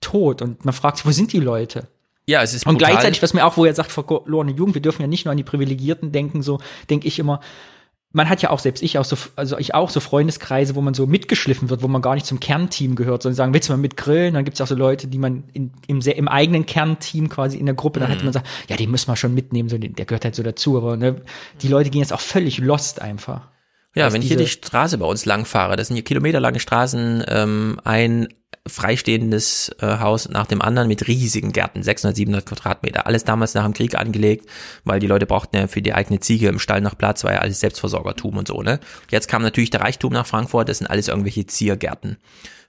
tot. 0.01 0.41
Und 0.41 0.65
man 0.65 0.73
fragt 0.73 0.97
sich, 0.97 1.05
wo 1.05 1.11
sind 1.11 1.33
die 1.33 1.39
Leute? 1.39 1.87
Ja, 2.25 2.41
es 2.41 2.53
ist 2.53 2.63
brutal. 2.63 2.73
Und 2.73 2.77
gleichzeitig, 2.77 3.21
was 3.21 3.33
mir 3.33 3.45
auch, 3.45 3.57
wo 3.57 3.65
er 3.65 3.75
sagt, 3.75 3.91
verlorene 3.91 4.51
Jugend, 4.51 4.75
wir 4.75 4.81
dürfen 4.81 5.01
ja 5.01 5.07
nicht 5.07 5.25
nur 5.25 5.31
an 5.31 5.37
die 5.37 5.43
Privilegierten 5.43 6.11
denken, 6.11 6.41
so 6.41 6.59
denke 6.89 7.07
ich 7.07 7.19
immer, 7.19 7.41
man 8.13 8.29
hat 8.29 8.43
ja 8.43 8.51
auch, 8.51 8.59
selbst 8.59 8.83
ich 8.83 8.99
auch 8.99 9.05
so, 9.05 9.17
also 9.35 9.57
ich 9.57 9.73
auch 9.73 9.89
so 9.89 9.99
Freundeskreise, 9.99 10.75
wo 10.75 10.81
man 10.81 10.93
so 10.93 11.07
mitgeschliffen 11.07 11.71
wird, 11.71 11.81
wo 11.81 11.87
man 11.87 12.03
gar 12.03 12.13
nicht 12.13 12.27
zum 12.27 12.39
Kernteam 12.39 12.95
gehört, 12.95 13.23
sondern 13.23 13.35
sagen, 13.35 13.53
willst 13.55 13.69
du 13.69 13.73
mal 13.73 13.77
mit 13.77 13.97
grillen? 13.97 14.35
Dann 14.35 14.45
gibt 14.45 14.55
es 14.55 14.61
auch 14.61 14.67
so 14.67 14.75
Leute, 14.75 15.07
die 15.07 15.17
man 15.17 15.43
in, 15.51 15.71
im, 15.87 15.99
im 15.99 16.27
eigenen 16.27 16.67
Kernteam 16.67 17.27
quasi 17.27 17.57
in 17.57 17.65
der 17.65 17.73
Gruppe, 17.73 17.99
dann 17.99 18.09
mhm. 18.09 18.13
hätte 18.13 18.23
man 18.25 18.33
gesagt, 18.33 18.47
ja, 18.69 18.77
den 18.77 18.91
muss 18.91 19.07
man 19.07 19.15
schon 19.15 19.33
mitnehmen, 19.33 19.67
so, 19.67 19.79
der 19.79 20.05
gehört 20.05 20.25
halt 20.25 20.35
so 20.35 20.43
dazu, 20.43 20.77
aber 20.77 20.95
ne, 20.95 21.21
die 21.63 21.67
Leute 21.67 21.89
gehen 21.89 22.01
jetzt 22.01 22.13
auch 22.13 22.21
völlig 22.21 22.59
lost 22.59 23.01
einfach. 23.01 23.49
Ja, 23.95 24.13
wenn 24.13 24.21
ich 24.21 24.27
hier 24.27 24.37
die 24.37 24.47
Straße 24.47 24.99
bei 24.99 25.05
uns 25.05 25.25
lang 25.25 25.45
fahre, 25.45 25.75
das 25.75 25.87
sind 25.87 25.95
hier 25.95 26.03
kilometerlange 26.03 26.59
Straßen, 26.59 27.23
ähm, 27.27 27.79
ein 27.83 28.27
freistehendes 28.65 29.75
äh, 29.79 29.99
Haus 29.99 30.29
nach 30.29 30.47
dem 30.47 30.61
anderen 30.61 30.87
mit 30.87 31.07
riesigen 31.07 31.51
Gärten, 31.51 31.83
600, 31.83 32.15
700 32.15 32.45
Quadratmeter. 32.45 33.05
Alles 33.07 33.25
damals 33.25 33.53
nach 33.53 33.65
dem 33.65 33.73
Krieg 33.73 33.95
angelegt, 33.95 34.47
weil 34.85 34.99
die 34.99 35.07
Leute 35.07 35.25
brauchten 35.25 35.57
ja 35.57 35.67
für 35.67 35.81
die 35.81 35.93
eigene 35.93 36.21
Ziege 36.21 36.47
im 36.47 36.59
Stall 36.59 36.79
noch 36.79 36.97
Platz, 36.97 37.23
war 37.25 37.33
ja 37.33 37.39
alles 37.39 37.59
Selbstversorgertum 37.59 38.37
und 38.37 38.47
so, 38.47 38.61
ne? 38.61 38.79
Jetzt 39.11 39.27
kam 39.27 39.41
natürlich 39.41 39.69
der 39.69 39.81
Reichtum 39.81 40.13
nach 40.13 40.25
Frankfurt, 40.25 40.69
das 40.69 40.77
sind 40.77 40.87
alles 40.87 41.09
irgendwelche 41.09 41.45
Ziergärten. 41.45 42.17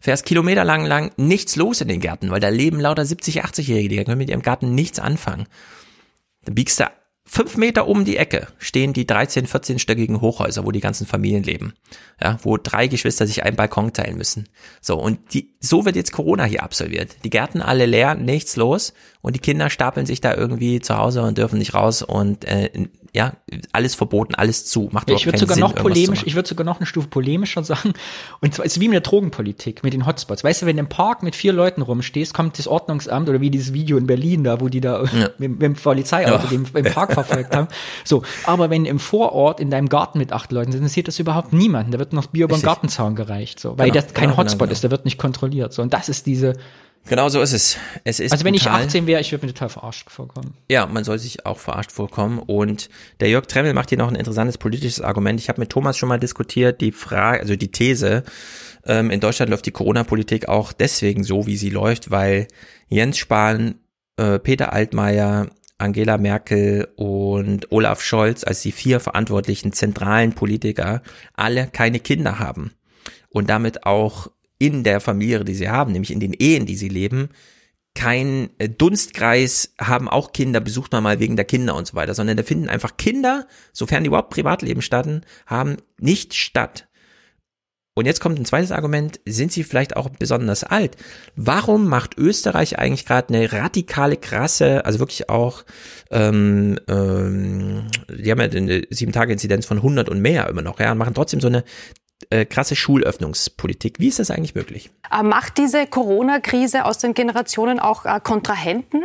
Fährst 0.00 0.26
kilometerlang 0.26 0.84
lang 0.84 1.12
nichts 1.16 1.54
los 1.54 1.80
in 1.80 1.88
den 1.88 2.00
Gärten, 2.00 2.30
weil 2.30 2.40
da 2.40 2.48
leben 2.48 2.80
lauter 2.80 3.06
70, 3.06 3.44
80-Jährige, 3.44 3.88
die 3.88 4.04
können 4.04 4.18
mit 4.18 4.30
ihrem 4.30 4.42
Garten 4.42 4.74
nichts 4.74 4.98
anfangen. 4.98 5.46
Dann 6.44 6.56
biegst 6.56 6.80
du 6.80 6.86
fünf 7.26 7.56
Meter 7.56 7.88
um 7.88 8.04
die 8.04 8.16
Ecke 8.16 8.48
stehen 8.58 8.92
die 8.92 9.06
13, 9.06 9.46
14-stöckigen 9.46 10.20
Hochhäuser, 10.20 10.64
wo 10.64 10.70
die 10.70 10.80
ganzen 10.80 11.06
Familien 11.06 11.42
leben. 11.42 11.74
Ja, 12.22 12.38
wo 12.42 12.56
drei 12.56 12.86
Geschwister 12.86 13.26
sich 13.26 13.42
einen 13.42 13.56
Balkon 13.56 13.92
teilen 13.92 14.16
müssen. 14.16 14.48
So, 14.80 14.96
und 14.96 15.34
die, 15.34 15.54
so 15.60 15.84
wird 15.84 15.96
jetzt 15.96 16.12
Corona 16.12 16.44
hier 16.44 16.62
absolviert. 16.62 17.16
Die 17.24 17.30
Gärten 17.30 17.60
alle 17.60 17.86
leer, 17.86 18.14
nichts 18.14 18.56
los 18.56 18.92
und 19.20 19.34
die 19.34 19.40
Kinder 19.40 19.70
stapeln 19.70 20.06
sich 20.06 20.20
da 20.20 20.34
irgendwie 20.34 20.80
zu 20.80 20.96
Hause 20.96 21.22
und 21.22 21.38
dürfen 21.38 21.58
nicht 21.58 21.74
raus 21.74 22.02
und 22.02 22.44
äh, 22.44 22.70
ja, 23.14 23.34
alles 23.70 23.94
verboten, 23.94 24.34
alles 24.34 24.66
zu. 24.66 24.88
Macht 24.90 25.08
ja, 25.08 25.14
ich 25.14 25.24
würde 25.24 25.38
sogar 25.38 25.54
Sinn, 25.54 25.62
noch 25.62 25.74
polemisch, 25.76 26.24
ich 26.26 26.34
würde 26.34 26.48
sogar 26.48 26.64
noch 26.64 26.78
eine 26.78 26.86
Stufe 26.86 27.06
polemischer 27.06 27.62
sagen. 27.64 27.92
Und 28.40 28.54
zwar 28.54 28.66
ist 28.66 28.72
es 28.72 28.80
wie 28.80 28.88
mit 28.88 28.94
der 28.94 29.02
Drogenpolitik, 29.02 29.84
mit 29.84 29.92
den 29.92 30.04
Hotspots. 30.04 30.42
Weißt 30.42 30.62
du, 30.62 30.66
wenn 30.66 30.76
du 30.76 30.80
im 30.80 30.88
Park 30.88 31.22
mit 31.22 31.36
vier 31.36 31.52
Leuten 31.52 31.82
rumstehst, 31.82 32.34
kommt 32.34 32.58
das 32.58 32.66
Ordnungsamt 32.66 33.28
oder 33.28 33.40
wie 33.40 33.50
dieses 33.50 33.72
Video 33.72 33.98
in 33.98 34.08
Berlin 34.08 34.42
da, 34.42 34.60
wo 34.60 34.68
die 34.68 34.80
da 34.80 35.04
ja. 35.04 35.28
mit, 35.38 35.52
mit 35.52 35.62
dem 35.62 35.74
Polizeiauto 35.74 36.48
ja. 36.50 36.60
im 36.74 36.84
Park 36.92 37.12
verfolgt 37.12 37.54
haben. 37.54 37.68
So, 38.02 38.24
aber 38.44 38.68
wenn 38.68 38.84
im 38.84 38.98
Vorort 38.98 39.60
in 39.60 39.70
deinem 39.70 39.88
Garten 39.88 40.18
mit 40.18 40.32
acht 40.32 40.50
Leuten 40.50 40.72
sind, 40.72 40.80
interessiert 40.80 41.06
das 41.06 41.20
überhaupt 41.20 41.52
niemanden. 41.52 41.92
Da 41.92 42.00
wird 42.00 42.12
noch 42.12 42.26
Bier 42.26 42.46
über 42.46 42.56
den 42.56 42.62
Gartenzaun 42.62 43.14
gereicht, 43.14 43.60
so, 43.60 43.78
weil 43.78 43.90
genau, 43.90 44.02
das 44.02 44.12
kein 44.12 44.30
genau, 44.30 44.38
Hotspot 44.38 44.66
genau, 44.66 44.72
ist, 44.72 44.82
der 44.82 44.90
wird 44.90 45.04
nicht 45.04 45.18
kontrolliert. 45.18 45.72
So, 45.72 45.82
und 45.82 45.94
das 45.94 46.08
ist 46.08 46.26
diese 46.26 46.54
Genau 47.06 47.28
so 47.28 47.40
ist 47.42 47.52
es. 47.52 47.76
Es 48.04 48.18
ist 48.18 48.32
also 48.32 48.44
wenn 48.44 48.54
brutal. 48.54 48.80
ich 48.80 48.86
18 48.86 49.06
wäre, 49.06 49.20
ich 49.20 49.30
würde 49.30 49.46
mir 49.46 49.52
total 49.52 49.68
verarscht 49.68 50.10
vorkommen. 50.10 50.54
Ja, 50.70 50.86
man 50.86 51.04
soll 51.04 51.18
sich 51.18 51.44
auch 51.44 51.58
verarscht 51.58 51.92
vorkommen. 51.92 52.38
Und 52.38 52.88
der 53.20 53.28
Jörg 53.28 53.46
Tremmel 53.46 53.74
macht 53.74 53.90
hier 53.90 53.98
noch 53.98 54.08
ein 54.08 54.14
interessantes 54.14 54.56
politisches 54.56 55.02
Argument. 55.02 55.38
Ich 55.38 55.48
habe 55.48 55.60
mit 55.60 55.70
Thomas 55.70 55.98
schon 55.98 56.08
mal 56.08 56.18
diskutiert, 56.18 56.80
die 56.80 56.92
Frage, 56.92 57.40
also 57.40 57.56
die 57.56 57.70
These, 57.70 58.24
ähm, 58.86 59.10
in 59.10 59.20
Deutschland 59.20 59.50
läuft 59.50 59.66
die 59.66 59.70
Corona-Politik 59.70 60.48
auch 60.48 60.72
deswegen 60.72 61.24
so, 61.24 61.46
wie 61.46 61.56
sie 61.56 61.70
läuft, 61.70 62.10
weil 62.10 62.48
Jens 62.88 63.18
Spahn, 63.18 63.76
äh, 64.16 64.38
Peter 64.38 64.72
Altmaier, 64.72 65.48
Angela 65.76 66.18
Merkel 66.18 66.88
und 66.96 67.70
Olaf 67.72 68.00
Scholz 68.00 68.44
als 68.44 68.62
die 68.62 68.72
vier 68.72 69.00
verantwortlichen 69.00 69.72
zentralen 69.72 70.32
Politiker 70.32 71.02
alle 71.34 71.66
keine 71.66 71.98
Kinder 71.98 72.38
haben 72.38 72.72
und 73.28 73.50
damit 73.50 73.84
auch 73.84 74.28
in 74.58 74.84
der 74.84 75.00
Familie, 75.00 75.44
die 75.44 75.54
sie 75.54 75.68
haben, 75.68 75.92
nämlich 75.92 76.10
in 76.12 76.20
den 76.20 76.32
Ehen, 76.32 76.66
die 76.66 76.76
sie 76.76 76.88
leben, 76.88 77.30
kein 77.94 78.50
äh, 78.58 78.68
Dunstkreis 78.68 79.74
haben 79.80 80.08
auch 80.08 80.32
Kinder, 80.32 80.60
besucht 80.60 80.92
man 80.92 81.02
mal 81.02 81.20
wegen 81.20 81.36
der 81.36 81.44
Kinder 81.44 81.74
und 81.76 81.86
so 81.86 81.94
weiter, 81.94 82.14
sondern 82.14 82.36
da 82.36 82.42
finden 82.42 82.68
einfach 82.68 82.96
Kinder, 82.96 83.46
sofern 83.72 84.02
die 84.02 84.08
überhaupt 84.08 84.30
Privatleben 84.30 84.82
statten, 84.82 85.22
haben 85.46 85.76
nicht 85.98 86.34
statt. 86.34 86.88
Und 87.96 88.06
jetzt 88.06 88.18
kommt 88.18 88.40
ein 88.40 88.44
zweites 88.44 88.72
Argument, 88.72 89.20
sind 89.24 89.52
sie 89.52 89.62
vielleicht 89.62 89.96
auch 89.96 90.08
besonders 90.08 90.64
alt? 90.64 90.96
Warum 91.36 91.86
macht 91.86 92.18
Österreich 92.18 92.76
eigentlich 92.76 93.06
gerade 93.06 93.32
eine 93.32 93.52
radikale, 93.52 94.16
krasse, 94.16 94.84
also 94.84 94.98
wirklich 94.98 95.30
auch, 95.30 95.64
ähm, 96.10 96.80
ähm, 96.88 97.86
die 98.10 98.32
haben 98.32 98.40
ja 98.40 98.46
eine 98.46 98.82
sieben 98.90 99.12
Tage 99.12 99.32
Inzidenz 99.32 99.64
von 99.64 99.76
100 99.76 100.08
und 100.08 100.20
mehr 100.20 100.48
immer 100.48 100.62
noch, 100.62 100.80
ja, 100.80 100.90
und 100.90 100.98
machen 100.98 101.14
trotzdem 101.14 101.40
so 101.40 101.46
eine 101.46 101.62
äh, 102.30 102.44
krasse 102.44 102.76
Schulöffnungspolitik. 102.76 103.98
Wie 103.98 104.08
ist 104.08 104.18
das 104.18 104.30
eigentlich 104.30 104.54
möglich? 104.54 104.90
Äh, 105.10 105.22
macht 105.22 105.58
diese 105.58 105.86
Corona-Krise 105.86 106.84
aus 106.84 106.98
den 106.98 107.14
Generationen 107.14 107.78
auch 107.80 108.04
äh, 108.04 108.20
Kontrahenten? 108.22 109.04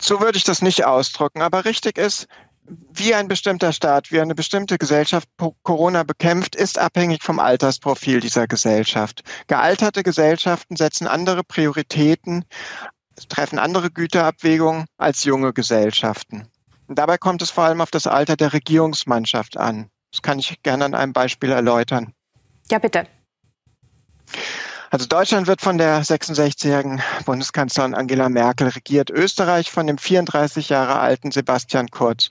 So 0.00 0.20
würde 0.20 0.36
ich 0.36 0.44
das 0.44 0.62
nicht 0.62 0.84
ausdrücken, 0.84 1.42
aber 1.42 1.64
richtig 1.64 1.98
ist, 1.98 2.26
wie 2.66 3.14
ein 3.14 3.28
bestimmter 3.28 3.72
Staat, 3.72 4.10
wie 4.10 4.20
eine 4.20 4.34
bestimmte 4.34 4.78
Gesellschaft 4.78 5.28
Corona 5.62 6.02
bekämpft, 6.02 6.56
ist 6.56 6.78
abhängig 6.78 7.22
vom 7.22 7.38
Altersprofil 7.38 8.20
dieser 8.20 8.46
Gesellschaft. 8.46 9.22
Gealterte 9.46 10.02
Gesellschaften 10.02 10.76
setzen 10.76 11.06
andere 11.06 11.44
Prioritäten, 11.44 12.44
treffen 13.28 13.58
andere 13.58 13.90
Güterabwägungen 13.90 14.86
als 14.96 15.24
junge 15.24 15.52
Gesellschaften. 15.52 16.48
Dabei 16.88 17.18
kommt 17.18 17.42
es 17.42 17.50
vor 17.50 17.64
allem 17.64 17.80
auf 17.80 17.90
das 17.90 18.06
Alter 18.06 18.36
der 18.36 18.52
Regierungsmannschaft 18.52 19.56
an. 19.56 19.90
Das 20.12 20.22
kann 20.22 20.38
ich 20.38 20.62
gerne 20.62 20.84
an 20.84 20.94
einem 20.94 21.12
Beispiel 21.12 21.50
erläutern. 21.50 22.12
Ja, 22.70 22.78
bitte. 22.78 23.06
Also 24.90 25.06
Deutschland 25.06 25.48
wird 25.48 25.60
von 25.60 25.76
der 25.76 26.04
66-jährigen 26.04 27.02
Bundeskanzlerin 27.24 27.94
Angela 27.94 28.28
Merkel 28.28 28.68
regiert, 28.68 29.10
Österreich 29.10 29.70
von 29.70 29.88
dem 29.88 29.98
34 29.98 30.68
Jahre 30.68 31.00
alten 31.00 31.32
Sebastian 31.32 31.88
Kurz. 31.88 32.28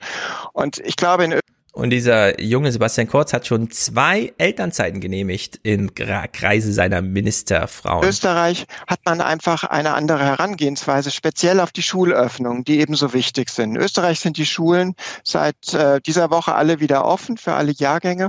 Und 0.54 0.78
ich 0.78 0.96
glaube, 0.96 1.24
in 1.24 1.38
Und 1.74 1.90
dieser 1.90 2.40
junge 2.40 2.70
Sebastian 2.70 3.08
Kurz 3.08 3.32
hat 3.32 3.48
schon 3.48 3.68
zwei 3.68 4.32
Elternzeiten 4.38 5.00
genehmigt 5.00 5.58
im 5.64 5.92
Kreise 5.92 6.72
seiner 6.72 7.02
Ministerfrauen. 7.02 8.08
Österreich 8.08 8.66
hat 8.86 9.00
man 9.04 9.20
einfach 9.20 9.64
eine 9.64 9.94
andere 9.94 10.24
Herangehensweise, 10.24 11.10
speziell 11.10 11.58
auf 11.58 11.72
die 11.72 11.82
Schulöffnungen, 11.82 12.62
die 12.62 12.78
ebenso 12.78 13.12
wichtig 13.12 13.50
sind. 13.50 13.74
In 13.74 13.82
Österreich 13.82 14.20
sind 14.20 14.36
die 14.36 14.46
Schulen 14.46 14.94
seit 15.24 15.74
äh, 15.74 16.00
dieser 16.00 16.30
Woche 16.30 16.54
alle 16.54 16.78
wieder 16.78 17.04
offen 17.04 17.36
für 17.36 17.54
alle 17.54 17.72
Jahrgänge. 17.72 18.28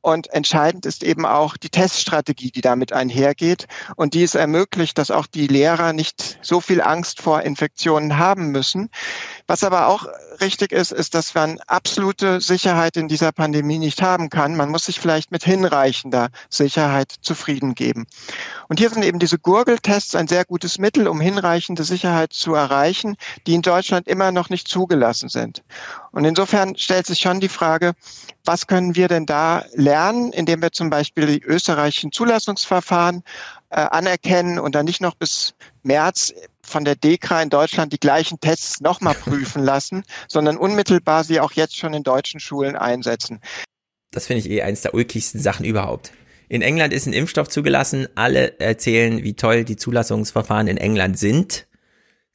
Und 0.00 0.32
entscheidend 0.32 0.86
ist 0.86 1.04
eben 1.04 1.26
auch 1.26 1.58
die 1.58 1.68
Teststrategie, 1.68 2.50
die 2.50 2.62
damit 2.62 2.94
einhergeht 2.94 3.66
und 3.96 4.14
die 4.14 4.22
es 4.22 4.34
ermöglicht, 4.34 4.96
dass 4.96 5.10
auch 5.10 5.26
die 5.26 5.48
Lehrer 5.48 5.92
nicht 5.92 6.38
so 6.40 6.62
viel 6.62 6.80
Angst 6.80 7.20
vor 7.20 7.42
Infektionen 7.42 8.16
haben 8.16 8.52
müssen. 8.52 8.88
Was 9.46 9.62
aber 9.62 9.86
auch 9.86 10.06
richtig 10.40 10.72
ist, 10.72 10.90
ist, 10.90 11.14
dass 11.14 11.34
man 11.34 11.60
absolute 11.66 12.40
Sicherheit 12.40 12.96
in 12.96 13.06
dieser 13.06 13.30
Pandemie 13.30 13.78
nicht 13.78 14.02
haben 14.02 14.28
kann. 14.28 14.56
Man 14.56 14.70
muss 14.70 14.86
sich 14.86 14.98
vielleicht 14.98 15.30
mit 15.30 15.44
hinreichender 15.44 16.28
Sicherheit 16.50 17.14
zufrieden 17.20 17.74
geben. 17.74 18.06
Und 18.68 18.80
hier 18.80 18.90
sind 18.90 19.04
eben 19.04 19.20
diese 19.20 19.38
Gurgeltests 19.38 20.16
ein 20.16 20.26
sehr 20.26 20.44
gutes 20.44 20.78
Mittel, 20.78 21.06
um 21.06 21.20
hinreichende 21.20 21.84
Sicherheit 21.84 22.32
zu 22.32 22.54
erreichen, 22.54 23.16
die 23.46 23.54
in 23.54 23.62
Deutschland 23.62 24.08
immer 24.08 24.32
noch 24.32 24.50
nicht 24.50 24.66
zugelassen 24.66 25.28
sind. 25.28 25.62
Und 26.10 26.24
insofern 26.24 26.76
stellt 26.76 27.06
sich 27.06 27.20
schon 27.20 27.40
die 27.40 27.48
Frage, 27.48 27.92
was 28.44 28.66
können 28.66 28.96
wir 28.96 29.08
denn 29.08 29.26
da 29.26 29.64
lernen, 29.74 30.32
indem 30.32 30.62
wir 30.62 30.72
zum 30.72 30.90
Beispiel 30.90 31.26
die 31.26 31.42
österreichischen 31.42 32.10
Zulassungsverfahren 32.10 33.22
äh, 33.70 33.80
anerkennen 33.80 34.58
und 34.58 34.74
dann 34.74 34.86
nicht 34.86 35.00
noch 35.00 35.14
bis 35.14 35.54
März 35.82 36.32
von 36.66 36.84
der 36.84 36.96
DEKRA 36.96 37.42
in 37.42 37.50
Deutschland 37.50 37.92
die 37.92 38.00
gleichen 38.00 38.40
Tests 38.40 38.80
nochmal 38.80 39.14
prüfen 39.14 39.62
lassen, 39.62 40.04
sondern 40.28 40.56
unmittelbar 40.56 41.24
sie 41.24 41.40
auch 41.40 41.52
jetzt 41.52 41.76
schon 41.76 41.94
in 41.94 42.02
deutschen 42.02 42.40
Schulen 42.40 42.76
einsetzen. 42.76 43.40
Das 44.10 44.26
finde 44.26 44.40
ich 44.40 44.50
eh 44.50 44.62
eins 44.62 44.82
der 44.82 44.94
ulkigsten 44.94 45.40
Sachen 45.40 45.64
überhaupt. 45.64 46.12
In 46.48 46.62
England 46.62 46.92
ist 46.92 47.06
ein 47.06 47.12
Impfstoff 47.12 47.48
zugelassen. 47.48 48.08
Alle 48.14 48.58
erzählen, 48.60 49.22
wie 49.24 49.34
toll 49.34 49.64
die 49.64 49.76
Zulassungsverfahren 49.76 50.68
in 50.68 50.76
England 50.76 51.18
sind. 51.18 51.66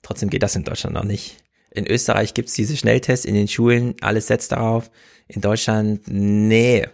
Trotzdem 0.02 0.30
geht 0.30 0.44
das 0.44 0.56
in 0.56 0.64
Deutschland 0.64 0.96
noch 0.96 1.04
nicht. 1.04 1.38
In 1.70 1.88
Österreich 1.88 2.34
gibt's 2.34 2.54
diese 2.54 2.76
Schnelltests 2.76 3.26
in 3.26 3.36
den 3.36 3.48
Schulen. 3.48 3.96
Alles 4.02 4.28
setzt 4.28 4.52
darauf. 4.52 4.92
In 5.28 5.40
Deutschland, 5.42 6.02
nee. 6.08 6.88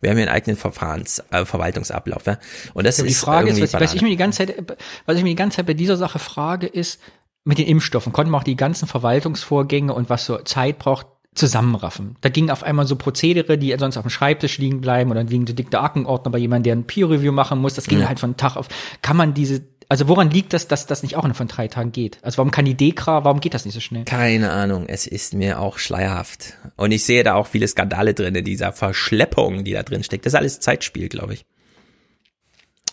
Wir 0.00 0.10
haben 0.10 0.16
hier 0.16 0.26
einen 0.26 0.34
eigenen 0.34 0.56
Verfahrens, 0.56 1.22
äh, 1.30 1.44
Verwaltungsablauf. 1.44 2.26
Ja? 2.26 2.38
Und 2.74 2.86
das 2.86 2.98
ja, 2.98 3.04
ist 3.04 3.10
die 3.10 3.14
Frage 3.14 3.50
ist, 3.50 3.60
was, 3.60 3.74
was 3.80 3.94
ich 3.94 4.02
mir 4.02 4.08
die 4.08 4.16
ganze 4.16 4.46
Zeit, 4.46 4.76
was 5.06 5.16
ich 5.16 5.22
mir 5.22 5.30
die 5.30 5.36
ganze 5.36 5.56
Zeit 5.56 5.66
bei 5.66 5.74
dieser 5.74 5.96
Sache 5.96 6.18
frage, 6.18 6.66
ist, 6.66 7.00
mit 7.44 7.58
den 7.58 7.66
Impfstoffen 7.66 8.12
konnten 8.12 8.32
wir 8.32 8.38
auch 8.38 8.44
die 8.44 8.56
ganzen 8.56 8.86
Verwaltungsvorgänge 8.86 9.94
und 9.94 10.10
was 10.10 10.26
so 10.26 10.38
Zeit 10.38 10.78
braucht, 10.78 11.06
zusammenraffen. 11.34 12.16
Da 12.22 12.28
ging 12.28 12.50
auf 12.50 12.62
einmal 12.64 12.86
so 12.86 12.96
Prozedere, 12.96 13.56
die 13.56 13.74
sonst 13.78 13.96
auf 13.96 14.02
dem 14.02 14.10
Schreibtisch 14.10 14.58
liegen 14.58 14.80
bleiben 14.80 15.10
oder 15.10 15.22
liegen 15.22 15.46
so 15.46 15.52
dickte 15.52 15.80
Aktenordner 15.80 16.32
bei 16.32 16.38
jemandem, 16.38 16.64
der 16.64 16.76
ein 16.76 16.86
Peer-Review 16.86 17.32
machen 17.32 17.60
muss. 17.60 17.74
Das 17.74 17.86
ging 17.86 18.00
Ja. 18.00 18.08
halt 18.08 18.18
von 18.18 18.36
Tag 18.36 18.56
auf. 18.56 18.68
Kann 19.00 19.16
man 19.16 19.32
diese, 19.32 19.62
also 19.90 20.06
woran 20.06 20.30
liegt 20.30 20.52
das, 20.52 20.68
dass 20.68 20.86
das 20.86 21.02
nicht 21.02 21.16
auch 21.16 21.24
in 21.24 21.34
von 21.34 21.48
drei 21.48 21.66
Tagen 21.66 21.90
geht? 21.90 22.18
Also 22.22 22.38
warum 22.38 22.52
kann 22.52 22.64
die 22.64 22.76
Dekra, 22.76 23.24
warum 23.24 23.40
geht 23.40 23.54
das 23.54 23.64
nicht 23.64 23.74
so 23.74 23.80
schnell? 23.80 24.04
Keine 24.04 24.52
Ahnung, 24.52 24.84
es 24.86 25.04
ist 25.04 25.34
mir 25.34 25.58
auch 25.58 25.78
schleierhaft. 25.78 26.54
Und 26.76 26.92
ich 26.92 27.04
sehe 27.04 27.24
da 27.24 27.34
auch 27.34 27.48
viele 27.48 27.66
Skandale 27.66 28.14
drin 28.14 28.36
in 28.36 28.44
dieser 28.44 28.72
Verschleppung, 28.72 29.64
die 29.64 29.72
da 29.72 29.82
drin 29.82 30.04
steckt. 30.04 30.26
Das 30.26 30.32
ist 30.32 30.38
alles 30.38 30.60
Zeitspiel, 30.60 31.08
glaube 31.08 31.34
ich. 31.34 31.44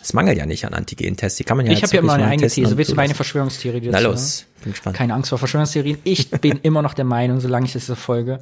Es 0.01 0.13
mangelt 0.13 0.39
ja 0.39 0.47
nicht 0.47 0.65
an 0.65 0.73
Antigen-Tests, 0.73 1.37
die 1.37 1.43
kann 1.43 1.57
man 1.57 1.67
ja 1.67 1.71
ich 1.71 1.83
habe 1.83 1.93
ja 1.93 2.01
immer 2.01 2.13
eine 2.13 2.25
eigene 2.25 2.49
These. 2.49 2.75
Willst 2.77 2.91
du 2.91 2.95
meine. 2.95 3.13
Verschwörungstheorie 3.13 3.81
Na 3.83 3.99
dazu, 3.99 4.07
los, 4.07 4.39
ne? 4.39 4.63
bin 4.63 4.71
gespannt. 4.71 4.97
Keine 4.97 5.13
Angst 5.13 5.29
vor 5.29 5.37
Verschwörungstheorien. 5.37 5.99
Ich 6.03 6.31
bin 6.41 6.59
immer 6.63 6.81
noch 6.81 6.95
der 6.95 7.05
Meinung, 7.05 7.39
solange 7.39 7.67
ich 7.67 7.73
das 7.73 7.85
so 7.85 7.93
folge, 7.93 8.39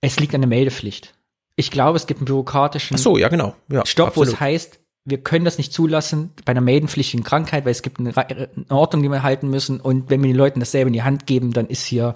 es 0.00 0.18
liegt 0.18 0.34
an 0.34 0.40
der 0.40 0.48
Meldepflicht. 0.48 1.12
Ich 1.56 1.70
glaube, 1.70 1.98
es 1.98 2.06
gibt 2.06 2.20
einen 2.20 2.26
bürokratischen 2.26 2.96
Ach 2.96 3.02
so, 3.02 3.18
ja, 3.18 3.28
genau. 3.28 3.54
Ja, 3.70 3.84
Stopp, 3.84 4.16
wo 4.16 4.22
es 4.22 4.30
absolut. 4.30 4.40
heißt, 4.40 4.80
wir 5.10 5.18
können 5.18 5.44
das 5.44 5.58
nicht 5.58 5.72
zulassen 5.72 6.30
bei 6.44 6.52
einer 6.52 6.60
meldenpflichtigen 6.60 7.24
Krankheit, 7.24 7.64
weil 7.64 7.72
es 7.72 7.82
gibt 7.82 7.98
eine, 7.98 8.16
Ra- 8.16 8.26
eine 8.28 8.48
Ordnung, 8.70 9.02
die 9.02 9.08
wir 9.08 9.22
halten 9.22 9.48
müssen. 9.50 9.80
Und 9.80 10.08
wenn 10.10 10.22
wir 10.22 10.28
den 10.30 10.36
Leuten 10.36 10.60
dasselbe 10.60 10.88
in 10.88 10.94
die 10.94 11.02
Hand 11.02 11.26
geben, 11.26 11.52
dann 11.52 11.66
ist 11.66 11.84
hier 11.84 12.14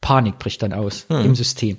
Panik 0.00 0.38
bricht 0.38 0.62
dann 0.62 0.72
aus 0.72 1.06
Hm. 1.08 1.24
im 1.24 1.34
System. 1.34 1.78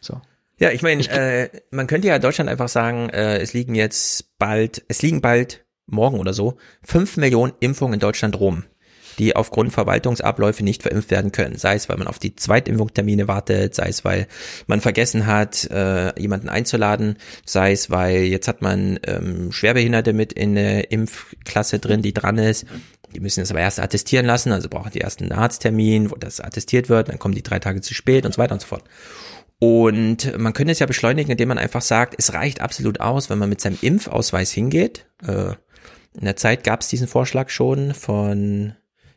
So. 0.00 0.20
Ja, 0.58 0.70
ich 0.70 0.82
meine, 0.82 1.02
äh, 1.08 1.48
man 1.70 1.86
könnte 1.86 2.08
ja 2.08 2.16
in 2.16 2.22
Deutschland 2.22 2.50
einfach 2.50 2.68
sagen, 2.68 3.10
äh, 3.10 3.38
es 3.38 3.52
liegen 3.52 3.74
jetzt 3.74 4.38
bald, 4.38 4.82
es 4.88 5.02
liegen 5.02 5.20
bald 5.20 5.64
morgen 5.86 6.18
oder 6.18 6.32
so 6.32 6.56
fünf 6.82 7.16
Millionen 7.16 7.52
Impfungen 7.60 7.94
in 7.94 8.00
Deutschland 8.00 8.38
rum, 8.40 8.64
die 9.18 9.34
aufgrund 9.36 9.72
Verwaltungsabläufe 9.72 10.62
nicht 10.62 10.82
verimpft 10.82 11.10
werden 11.10 11.32
können. 11.32 11.56
Sei 11.56 11.74
es, 11.74 11.88
weil 11.88 11.96
man 11.96 12.06
auf 12.06 12.18
die 12.18 12.36
Zweitimpfungstermine 12.36 13.28
wartet, 13.28 13.74
sei 13.74 13.88
es, 13.88 14.04
weil 14.04 14.26
man 14.66 14.80
vergessen 14.80 15.26
hat, 15.26 15.68
äh, 15.70 16.18
jemanden 16.20 16.48
einzuladen, 16.48 17.16
sei 17.44 17.72
es, 17.72 17.90
weil 17.90 18.22
jetzt 18.22 18.48
hat 18.48 18.62
man 18.62 18.98
ähm, 19.06 19.52
Schwerbehinderte 19.52 20.12
mit 20.12 20.32
in 20.32 20.54
der 20.54 20.90
Impfklasse 20.90 21.78
drin, 21.78 22.02
die 22.02 22.14
dran 22.14 22.38
ist. 22.38 22.66
Die 23.14 23.20
müssen 23.20 23.40
das 23.40 23.50
aber 23.50 23.60
erst 23.60 23.80
attestieren 23.80 24.26
lassen, 24.26 24.52
also 24.52 24.68
brauchen 24.68 24.92
die 24.92 24.98
erst 24.98 25.22
einen 25.22 25.32
Arzttermin, 25.32 26.10
wo 26.10 26.16
das 26.16 26.40
attestiert 26.40 26.88
wird, 26.88 27.08
dann 27.08 27.18
kommen 27.18 27.34
die 27.34 27.42
drei 27.42 27.58
Tage 27.58 27.80
zu 27.80 27.94
spät 27.94 28.26
und 28.26 28.34
so 28.34 28.38
weiter 28.38 28.52
und 28.52 28.60
so 28.60 28.66
fort. 28.66 28.84
Und 29.60 30.38
man 30.38 30.52
könnte 30.52 30.72
es 30.72 30.78
ja 30.78 30.86
beschleunigen, 30.86 31.32
indem 31.32 31.48
man 31.48 31.58
einfach 31.58 31.82
sagt, 31.82 32.14
es 32.16 32.32
reicht 32.32 32.60
absolut 32.60 33.00
aus, 33.00 33.28
wenn 33.28 33.38
man 33.38 33.48
mit 33.48 33.60
seinem 33.60 33.78
Impfausweis 33.80 34.52
hingeht. 34.52 35.06
Äh, 35.26 35.54
in 36.14 36.24
der 36.24 36.36
Zeit 36.36 36.64
gab 36.64 36.80
es 36.80 36.88
diesen 36.88 37.08
Vorschlag 37.08 37.48
schon 37.48 37.94
von 37.94 38.74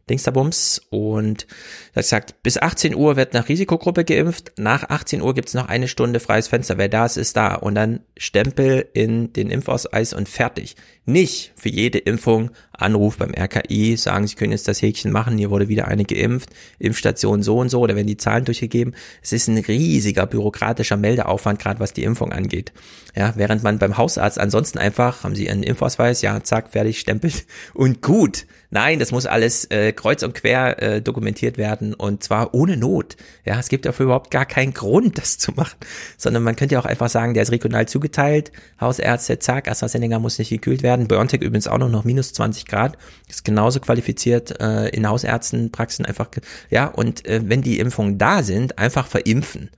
Dingsterbums. 0.09 0.81
Und 0.89 1.47
das 1.93 2.09
sagt, 2.09 2.43
bis 2.43 2.57
18 2.57 2.95
Uhr 2.95 3.15
wird 3.15 3.33
nach 3.33 3.49
Risikogruppe 3.49 4.03
geimpft, 4.03 4.53
nach 4.57 4.89
18 4.89 5.21
Uhr 5.21 5.33
gibt's 5.33 5.53
noch 5.53 5.67
eine 5.67 5.88
Stunde 5.88 6.19
freies 6.19 6.47
Fenster, 6.47 6.77
wer 6.77 6.89
da 6.89 7.05
ist, 7.05 7.17
ist 7.17 7.38
da. 7.38 7.55
Und 7.55 7.75
dann 7.75 8.01
Stempel 8.17 8.88
in 8.93 9.33
den 9.33 9.49
Impfausweis 9.49 10.13
und 10.13 10.30
fertig. 10.30 10.75
Nicht 11.05 11.53
für 11.55 11.69
jede 11.69 11.97
Impfung 11.97 12.51
Anruf 12.71 13.17
beim 13.17 13.31
RKI, 13.31 13.95
sagen, 13.97 14.27
Sie 14.27 14.35
können 14.35 14.51
jetzt 14.51 14.67
das 14.67 14.81
Häkchen 14.81 15.11
machen, 15.11 15.38
hier 15.38 15.49
wurde 15.49 15.67
wieder 15.67 15.88
eine 15.88 16.03
geimpft, 16.03 16.49
Impfstation 16.80 17.43
so 17.43 17.57
und 17.57 17.69
so, 17.69 17.80
oder 17.80 17.95
werden 17.95 18.07
die 18.07 18.17
Zahlen 18.17 18.45
durchgegeben. 18.45 18.95
Es 19.21 19.31
ist 19.31 19.47
ein 19.47 19.57
riesiger 19.57 20.25
bürokratischer 20.25 20.97
Meldeaufwand, 20.97 21.59
gerade 21.59 21.80
was 21.80 21.93
die 21.93 22.03
Impfung 22.03 22.31
angeht. 22.31 22.71
Ja, 23.15 23.33
während 23.35 23.63
man 23.63 23.80
beim 23.80 23.97
Hausarzt 23.97 24.39
ansonsten 24.39 24.77
einfach, 24.77 25.23
haben 25.23 25.35
Sie 25.35 25.45
Ihren 25.45 25.63
Impfausweis, 25.63 26.21
ja, 26.21 26.43
zack, 26.43 26.71
fertig, 26.71 26.99
stempelt 26.99 27.45
und 27.73 28.01
gut. 28.01 28.45
Nein, 28.74 29.00
das 29.00 29.11
muss 29.11 29.25
alles 29.25 29.66
äh, 29.66 29.91
kreuz 29.91 30.24
und 30.24 30.33
quer 30.33 30.82
äh, 30.82 31.01
dokumentiert 31.01 31.58
werden 31.58 31.93
und 31.93 32.24
zwar 32.24 32.53
ohne 32.53 32.77
Not. 32.77 33.17
Ja, 33.43 33.59
es 33.59 33.67
gibt 33.67 33.85
dafür 33.85 34.06
überhaupt 34.06 34.32
gar 34.32 34.45
keinen 34.45 34.74
Grund, 34.74 35.17
das 35.17 35.38
zu 35.38 35.51
machen, 35.51 35.77
sondern 36.17 36.41
man 36.43 36.56
könnte 36.56 36.75
ja 36.75 36.80
auch 36.80 36.85
einfach 36.85 37.09
sagen, 37.09 37.33
der 37.33 37.43
ist 37.43 37.51
regional 37.51 37.88
zugeteilt, 37.90 38.53
Hausärzte, 38.80 39.40
zack, 39.40 39.67
AstraZeneca 39.67 40.19
muss 40.19 40.40
nicht 40.40 40.50
gekühlt 40.50 40.83
werden, 40.83 41.09
BioNTech 41.09 41.41
übrigens 41.41 41.67
auch 41.67 41.80
noch 41.80 41.90
noch 41.90 42.06
minus 42.06 42.32
20 42.32 42.66
Grad, 42.66 42.98
ist 43.27 43.43
genauso 43.43 43.82
qualifiziert 43.82 44.61
äh, 44.61 44.88
in 44.88 45.08
Hausärztenpraxen 45.08 46.06
einfach, 46.06 46.30
ja, 46.69 46.88
und 46.88 47.25
äh, 47.25 47.41
wenn 47.43 47.61
die 47.61 47.77
Impfungen 47.77 48.17
da 48.17 48.41
sind, 48.41 48.80
einfach 48.80 49.06
verimpfen. 49.06 49.69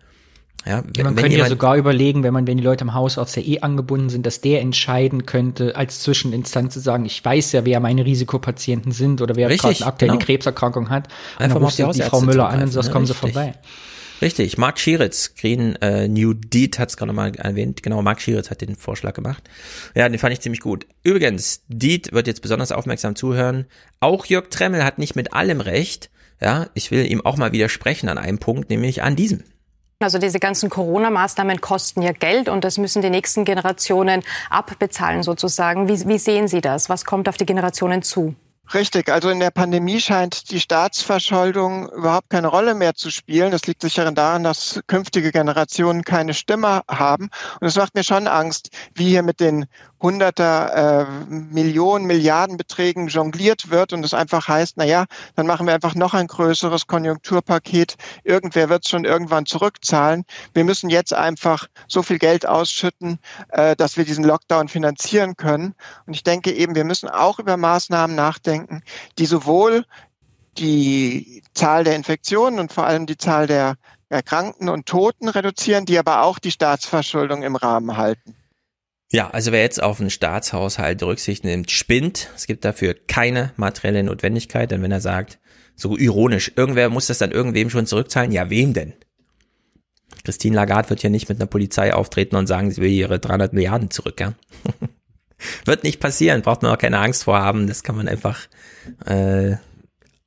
Ja, 0.66 0.84
Ja, 0.96 1.04
man 1.04 1.16
wenn 1.16 1.24
könnte 1.24 1.38
ja 1.38 1.50
sogar 1.50 1.76
überlegen, 1.76 2.24
wenn 2.24 2.34
man, 2.34 2.48
wenn 2.48 2.58
die 2.58 2.64
Leute 2.64 2.84
am 2.84 2.94
Hausarzt 2.94 3.36
ja 3.36 3.42
eh 3.42 3.60
angebunden 3.60 4.10
sind, 4.10 4.26
dass 4.26 4.42
der 4.42 4.62
entscheiden 4.62 5.26
könnte, 5.26 5.76
als 5.76 6.00
Zwischeninstanz 6.00 6.74
zu 6.74 6.80
sagen, 6.80 7.06
ich 7.06 7.24
weiß 7.24 7.52
ja, 7.52 7.66
wer 7.66 7.80
meine 7.80 8.06
Risikopatienten 8.06 8.92
sind 8.92 9.22
oder 9.22 9.36
wer 9.36 9.50
gerade 9.50 9.86
aktuell 9.86 10.12
eine 10.12 10.20
genau. 10.20 10.26
Krebserkrankung 10.26 10.90
hat. 10.90 11.08
Einfach 11.08 11.16
und 11.38 11.40
dann 11.40 11.50
mal 11.50 11.56
auf 11.56 11.64
rufst 11.64 11.80
die 11.80 11.84
du 11.84 11.92
die 11.92 12.02
Frau 12.02 12.22
Müller 12.22 12.50
an 12.50 12.62
und 12.62 12.72
sagst, 12.72 12.90
ne? 12.90 12.94
kommen 12.94 13.06
Sie 13.06 13.14
Richtig. 13.14 13.34
vorbei. 13.34 13.54
Richtig, 14.22 14.58
Mark 14.58 14.80
Schieritz, 14.80 15.36
Green 15.36 15.76
äh, 15.82 16.08
New 16.08 16.34
Deed 16.34 16.80
hat's 16.80 16.96
gerade 16.96 17.12
mal 17.12 17.36
erwähnt. 17.36 17.84
Genau, 17.84 18.02
Mark 18.02 18.22
Schieritz 18.22 18.50
hat 18.50 18.62
den 18.62 18.78
Vorschlag 18.78 19.16
gemacht. 19.16 19.44
Ja, 19.96 20.08
den 20.08 20.18
fand 20.18 20.32
ich 20.32 20.40
ziemlich 20.40 20.62
gut. 20.62 20.88
Übrigens, 21.04 21.64
Deed 21.68 22.14
wird 22.14 22.28
jetzt 22.28 22.42
besonders 22.42 22.72
aufmerksam 22.72 23.18
zuhören. 23.18 23.66
Auch 24.00 24.26
Jörg 24.26 24.50
Tremmel 24.50 24.86
hat 24.86 24.98
nicht 24.98 25.18
mit 25.18 25.34
allem 25.34 25.60
recht. 25.60 26.10
Ja, 26.40 26.68
ich 26.74 26.90
will 26.90 27.06
ihm 27.06 27.20
auch 27.20 27.36
mal 27.36 27.52
widersprechen 27.52 28.08
an 28.08 28.18
einem 28.18 28.38
Punkt, 28.38 28.70
nämlich 28.70 29.04
an 29.04 29.18
diesem. 29.18 29.44
Also 30.04 30.20
diese 30.20 30.40
ganzen 30.40 30.70
Corona-Maßnahmen 30.70 31.62
kosten 31.62 32.02
ja 32.02 32.12
Geld 32.12 32.50
und 32.50 32.64
das 32.64 32.78
müssen 32.78 33.02
die 33.02 33.10
nächsten 33.10 33.46
Generationen 33.46 34.22
abbezahlen 34.50 35.24
sozusagen. 35.24 35.88
Wie, 35.88 36.08
wie 36.08 36.18
sehen 36.18 36.48
Sie 36.48 36.62
das? 36.62 36.90
Was 36.90 37.06
kommt 37.06 37.30
auf 37.30 37.38
die 37.38 37.46
Generationen 37.46 38.02
zu? 38.02 38.36
Richtig, 38.72 39.10
also 39.10 39.30
in 39.30 39.40
der 39.40 39.52
Pandemie 39.52 40.00
scheint 40.00 40.50
die 40.50 40.60
Staatsverschuldung 40.60 41.90
überhaupt 41.90 42.30
keine 42.30 42.48
Rolle 42.48 42.74
mehr 42.74 42.96
zu 42.96 43.12
spielen. 43.12 43.52
Das 43.52 43.68
liegt 43.68 43.82
sicher 43.82 44.10
daran, 44.12 44.44
dass 44.44 44.80
künftige 44.88 45.32
Generationen 45.32 46.04
keine 46.04 46.34
Stimme 46.34 46.82
haben. 46.90 47.30
Und 47.60 47.68
es 47.68 47.76
macht 47.76 47.94
mir 47.94 48.04
schon 48.04 48.28
Angst, 48.28 48.70
wie 48.96 49.10
hier 49.10 49.22
mit 49.22 49.40
den 49.42 49.66
hunderter 50.02 50.74
äh, 51.02 51.06
Millionen, 51.30 52.06
Milliardenbeträgen 52.06 53.08
jongliert 53.08 53.70
wird 53.70 53.94
und 53.94 54.04
es 54.04 54.14
einfach 54.14 54.48
heißt, 54.48 54.74
na 54.76 54.84
ja, 54.84 55.06
dann 55.36 55.48
machen 55.48 55.66
wir 55.66 55.74
einfach 55.74 55.96
noch 55.96 56.14
ein 56.14 56.28
größeres 56.28 56.88
Konjunkturpaket. 56.88 57.96
Irgendwer 58.24 58.70
wird 58.70 58.84
es 58.84 58.90
schon 58.90 59.06
irgendwann 59.06 59.46
zurückzahlen. 59.46 60.26
Wir 60.54 60.66
müssen 60.66 60.90
jetzt 60.90 61.14
einfach 61.14 61.68
so 61.88 62.02
viel 62.04 62.18
Geld 62.20 62.46
ausschütten, 62.46 63.20
äh, 63.50 63.76
dass 63.76 63.96
wir 63.96 64.04
diesen 64.04 64.26
Lockdown 64.26 64.68
finanzieren 64.68 65.38
können. 65.38 65.74
Und 66.06 66.16
ich 66.16 66.24
denke 66.24 66.52
eben, 66.52 66.76
wir 66.76 66.84
müssen 66.84 67.08
auch 67.08 67.40
über 67.40 67.56
Maßnahmen 67.56 68.16
nachdenken, 68.16 68.53
die 69.18 69.26
sowohl 69.26 69.86
die 70.58 71.44
Zahl 71.54 71.84
der 71.84 71.96
Infektionen 71.96 72.60
und 72.60 72.72
vor 72.72 72.86
allem 72.86 73.06
die 73.06 73.18
Zahl 73.18 73.48
der 73.48 73.76
Erkrankten 74.10 74.70
und 74.70 74.86
Toten 74.86 75.28
reduzieren, 75.28 75.86
die 75.86 75.98
aber 75.98 76.24
auch 76.24 76.40
die 76.40 76.52
Staatsverschuldung 76.52 77.42
im 77.44 77.56
Rahmen 77.56 77.98
halten. 77.98 78.36
Ja, 79.12 79.30
also 79.30 79.52
wer 79.52 79.62
jetzt 79.62 79.82
auf 79.82 80.00
einen 80.00 80.10
Staatshaushalt 80.10 81.02
Rücksicht 81.04 81.44
nimmt, 81.44 81.72
spinnt. 81.72 82.30
Es 82.36 82.48
gibt 82.48 82.66
dafür 82.66 82.96
keine 82.96 83.52
materielle 83.58 84.04
Notwendigkeit, 84.04 84.72
denn 84.72 84.82
wenn 84.82 84.92
er 84.92 85.02
sagt, 85.02 85.40
so 85.76 85.98
ironisch, 85.98 86.52
irgendwer 86.56 86.90
muss 86.90 87.08
das 87.08 87.18
dann 87.18 87.32
irgendwem 87.32 87.70
schon 87.70 87.86
zurückzahlen, 87.86 88.32
ja, 88.32 88.50
wem 88.50 88.74
denn? 88.74 88.94
Christine 90.24 90.56
Lagarde 90.56 90.90
wird 90.90 91.04
ja 91.04 91.10
nicht 91.10 91.30
mit 91.30 91.40
einer 91.40 91.48
Polizei 91.48 91.94
auftreten 91.94 92.36
und 92.36 92.48
sagen, 92.48 92.72
sie 92.72 92.82
will 92.82 92.92
ihre 92.92 93.20
300 93.20 93.54
Milliarden 93.54 93.92
zurück, 93.92 94.20
ja. 94.20 94.34
wird 95.66 95.84
nicht 95.84 96.00
passieren, 96.00 96.42
braucht 96.42 96.62
man 96.62 96.72
auch 96.72 96.78
keine 96.78 97.00
Angst 97.00 97.24
vor 97.24 97.40
haben, 97.40 97.68
das 97.68 97.84
kann 97.84 97.96
man 97.96 98.08
einfach, 98.08 98.40
äh, 99.06 99.56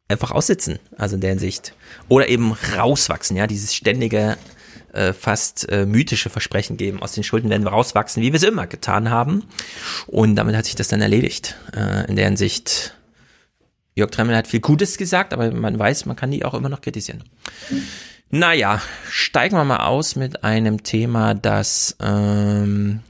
einfach 0.09 0.31
aussitzen, 0.31 0.79
also 0.97 1.17
in 1.17 1.21
der 1.21 1.31
Hinsicht. 1.31 1.75
Oder 2.09 2.29
eben 2.29 2.53
rauswachsen, 2.53 3.37
ja, 3.37 3.47
dieses 3.47 3.75
ständige, 3.75 4.37
äh, 4.93 5.13
fast 5.13 5.69
äh, 5.71 5.85
mythische 5.85 6.31
Versprechen 6.31 6.77
geben, 6.77 7.03
aus 7.03 7.13
den 7.13 7.23
Schulden 7.23 7.51
werden 7.51 7.65
wir 7.65 7.71
rauswachsen, 7.71 8.23
wie 8.23 8.33
wir 8.33 8.37
es 8.37 8.43
immer 8.43 8.67
getan 8.67 9.11
haben. 9.11 9.45
Und 10.07 10.37
damit 10.37 10.57
hat 10.57 10.65
sich 10.65 10.75
das 10.75 10.89
dann 10.89 11.03
erledigt. 11.03 11.57
Äh, 11.77 12.09
in 12.09 12.17
der 12.17 12.25
Hinsicht, 12.25 12.97
Jörg 13.95 14.11
Tremmel 14.11 14.37
hat 14.37 14.47
viel 14.47 14.61
Gutes 14.61 14.97
gesagt, 14.97 15.33
aber 15.33 15.51
man 15.51 15.79
weiß, 15.79 16.07
man 16.07 16.17
kann 16.17 16.31
die 16.31 16.45
auch 16.45 16.55
immer 16.55 16.69
noch 16.69 16.81
kritisieren. 16.81 17.25
Naja, 18.31 18.81
steigen 19.11 19.57
wir 19.57 19.65
mal 19.65 19.85
aus 19.87 20.17
mit 20.17 20.45
einem 20.45 20.83
Thema, 20.83 21.35
das 21.35 21.97
ähm, 22.03 23.01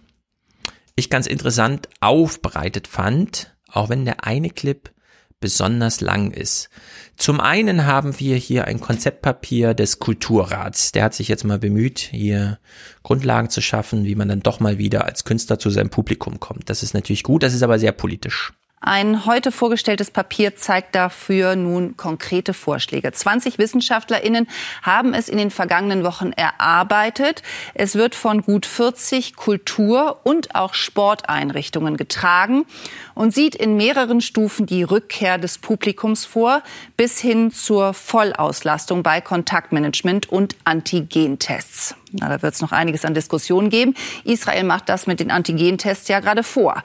ich 0.97 1.11
ganz 1.11 1.27
interessant 1.27 1.89
aufbereitet 2.01 2.89
fand, 2.89 3.55
auch 3.69 3.89
wenn 3.89 4.05
der 4.05 4.25
eine 4.25 4.51
Clip 4.51 4.91
besonders 5.39 6.01
lang 6.01 6.31
ist. 6.31 6.71
Zum 7.17 7.41
einen 7.41 7.85
haben 7.85 8.19
wir 8.19 8.37
hier 8.37 8.65
ein 8.65 8.81
Konzeptpapier 8.81 9.75
des 9.75 9.99
Kulturrats. 9.99 10.93
Der 10.93 11.05
hat 11.05 11.15
sich 11.15 11.29
jetzt 11.29 11.45
mal 11.45 11.59
bemüht, 11.59 11.99
hier 11.99 12.59
Grundlagen 13.03 13.51
zu 13.51 13.61
schaffen, 13.61 14.05
wie 14.07 14.15
man 14.15 14.29
dann 14.29 14.41
doch 14.41 14.61
mal 14.61 14.79
wieder 14.79 15.05
als 15.05 15.25
Künstler 15.25 15.59
zu 15.59 15.69
seinem 15.69 15.91
Publikum 15.91 16.41
kommt. 16.41 16.71
Das 16.71 16.83
ist 16.83 16.95
natürlich 16.95 17.23
gut, 17.23 17.43
das 17.43 17.55
ist 17.55 17.63
aber 17.63 17.79
sehr 17.79 17.93
politisch. 17.93 18.55
Ein 18.83 19.25
heute 19.25 19.53
vorgestelltes 19.53 20.11
Papier 20.11 20.55
zeigt 20.55 20.95
dafür 20.95 21.57
nun 21.57 21.97
konkrete 21.97 22.53
Vorschläge. 22.53 23.11
20 23.11 23.57
WissenschaftlerInnen 23.57 24.47
haben 24.83 25.15
es 25.15 25.31
in 25.31 25.39
den 25.39 25.51
vergangenen 25.51 26.05
Wochen 26.05 26.31
erarbeitet. 26.33 27.43
Es 27.73 27.95
wird 27.95 28.15
von 28.15 28.43
gut 28.43 28.67
40 28.67 29.35
Kultur- 29.35 30.21
und 30.25 30.55
auch 30.55 30.75
Sporteinrichtungen 30.75 31.97
getragen 31.97 32.67
und 33.15 33.33
sieht 33.33 33.55
in 33.55 33.79
mehreren 33.79 34.21
Stufen 34.21 34.67
die 34.67 34.83
Rückkehr 34.83 35.39
des 35.39 35.57
Publikums 35.57 36.27
vor, 36.27 36.63
bis 36.99 37.19
hin 37.19 37.53
zur 37.53 37.95
Vollauslastung 37.95 39.03
bei 39.03 39.23
Kontaktmanagement 39.23 40.31
und 40.31 40.55
Antigentests. 40.65 41.97
Na, 42.13 42.29
da 42.29 42.43
wird 42.43 42.53
es 42.55 42.61
noch 42.61 42.73
einiges 42.73 43.07
an 43.07 43.15
Diskussionen 43.15 43.71
geben. 43.71 43.95
Israel 44.25 44.65
macht 44.65 44.91
das 44.91 45.07
mit 45.07 45.19
den 45.19 45.31
Antigentests 45.31 46.09
ja 46.09 46.21
gerade 46.21 46.43
vor. 46.43 46.83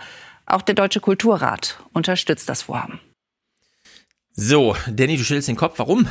Auch 0.51 0.61
der 0.61 0.75
Deutsche 0.75 0.99
Kulturrat 0.99 1.79
unterstützt 1.93 2.49
das 2.49 2.63
Vorhaben. 2.63 2.99
So, 4.33 4.75
Danny, 4.87 5.17
du 5.17 5.23
schüttelst 5.23 5.47
den 5.47 5.55
Kopf. 5.55 5.79
Warum? 5.79 6.07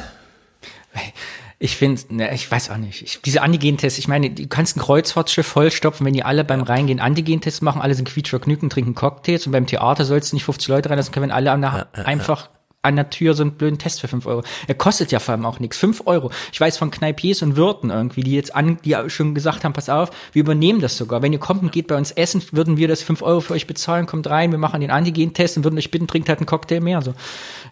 Ich 1.58 1.76
finde, 1.76 2.00
ne, 2.08 2.34
ich 2.34 2.50
weiß 2.50 2.70
auch 2.70 2.78
nicht. 2.78 3.02
Ich, 3.02 3.20
diese 3.20 3.42
Antigentests, 3.42 3.98
ich 3.98 4.08
meine, 4.08 4.30
du 4.30 4.46
kannst 4.46 4.76
ein 4.76 4.80
Kreuzfahrtschiff 4.80 5.46
vollstopfen, 5.46 6.06
wenn 6.06 6.14
die 6.14 6.22
alle 6.22 6.42
beim 6.42 6.62
Reingehen 6.62 7.00
Antigentests 7.00 7.60
machen, 7.60 7.82
alle 7.82 7.94
sind 7.94 8.08
quietschvergnügt 8.08 8.72
trinken 8.72 8.94
Cocktails 8.94 9.44
und 9.44 9.52
beim 9.52 9.66
Theater 9.66 10.06
sollst 10.06 10.32
du 10.32 10.36
nicht 10.36 10.44
50 10.44 10.68
Leute 10.68 10.88
reinlassen 10.88 11.12
können, 11.12 11.24
wenn 11.24 11.30
alle 11.32 11.50
ja, 11.50 11.58
ja, 11.58 12.04
einfach 12.04 12.48
an 12.82 12.96
der 12.96 13.10
Tür 13.10 13.34
so 13.34 13.42
einen 13.42 13.52
blöden 13.52 13.78
Test 13.78 14.00
für 14.00 14.08
fünf 14.08 14.26
Euro. 14.26 14.42
Er 14.66 14.74
kostet 14.74 15.12
ja 15.12 15.18
vor 15.18 15.32
allem 15.32 15.44
auch 15.44 15.58
nichts. 15.60 15.76
Fünf 15.76 16.02
Euro. 16.06 16.30
Ich 16.52 16.60
weiß 16.60 16.78
von 16.78 16.90
Kneipiers 16.90 17.42
und 17.42 17.56
Wirten 17.56 17.90
irgendwie, 17.90 18.22
die 18.22 18.32
jetzt 18.32 18.54
an, 18.54 18.78
die 18.84 18.96
schon 19.08 19.34
gesagt 19.34 19.64
haben, 19.64 19.74
pass 19.74 19.90
auf, 19.90 20.10
wir 20.32 20.40
übernehmen 20.40 20.80
das 20.80 20.96
sogar. 20.96 21.20
Wenn 21.20 21.32
ihr 21.32 21.38
kommt 21.38 21.62
und 21.62 21.72
geht 21.72 21.88
bei 21.88 21.96
uns 21.96 22.10
essen, 22.12 22.42
würden 22.52 22.78
wir 22.78 22.88
das 22.88 23.02
fünf 23.02 23.20
Euro 23.22 23.40
für 23.40 23.52
euch 23.52 23.66
bezahlen, 23.66 24.06
kommt 24.06 24.28
rein, 24.30 24.50
wir 24.50 24.58
machen 24.58 24.80
den 24.80 24.90
Antigen-Test 24.90 25.58
und 25.58 25.64
würden 25.64 25.78
euch 25.78 25.90
bitten, 25.90 26.06
trinkt 26.06 26.28
halt 26.28 26.38
einen 26.38 26.46
Cocktail 26.46 26.80
mehr. 26.80 27.02
So. 27.02 27.14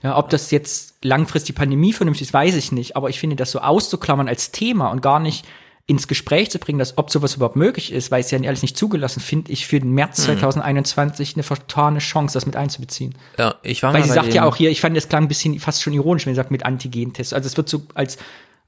Ja, 0.02 0.18
ob 0.18 0.28
das 0.28 0.50
jetzt 0.50 0.96
langfristig 1.02 1.54
Pandemie 1.54 1.94
vernünftig 1.94 2.28
ist, 2.28 2.34
weiß 2.34 2.56
ich 2.56 2.72
nicht. 2.72 2.96
Aber 2.96 3.08
ich 3.08 3.18
finde, 3.18 3.36
das 3.36 3.50
so 3.50 3.60
auszuklammern 3.60 4.28
als 4.28 4.50
Thema 4.52 4.88
und 4.88 5.00
gar 5.00 5.20
nicht 5.20 5.46
ins 5.88 6.06
Gespräch 6.06 6.50
zu 6.50 6.58
bringen, 6.58 6.78
dass 6.78 6.98
ob 6.98 7.10
sowas 7.10 7.34
überhaupt 7.34 7.56
möglich 7.56 7.92
ist, 7.92 8.10
weil 8.10 8.20
es 8.20 8.30
ja 8.30 8.38
alles 8.38 8.60
nicht 8.62 8.76
zugelassen, 8.76 9.20
finde 9.20 9.50
ich 9.50 9.66
für 9.66 9.80
den 9.80 9.90
März 9.92 10.22
2021 10.24 11.34
eine 11.34 11.42
vertane 11.42 11.98
Chance, 11.98 12.34
das 12.34 12.44
mit 12.46 12.56
einzubeziehen. 12.56 13.14
Ja, 13.38 13.54
ich 13.62 13.82
war 13.82 13.94
Weil 13.94 14.02
sie 14.04 14.10
sagt 14.10 14.34
ja 14.34 14.44
auch 14.44 14.54
hier, 14.54 14.70
ich 14.70 14.82
fand 14.82 14.94
das 14.96 15.08
klang 15.08 15.24
ein 15.24 15.28
bisschen 15.28 15.58
fast 15.58 15.82
schon 15.82 15.94
ironisch, 15.94 16.26
wenn 16.26 16.34
sie 16.34 16.36
sagt 16.36 16.50
mit 16.50 16.64
Antigentests. 16.66 17.32
Also 17.32 17.46
es 17.46 17.56
wird 17.56 17.68
so 17.68 17.82
als 17.94 18.18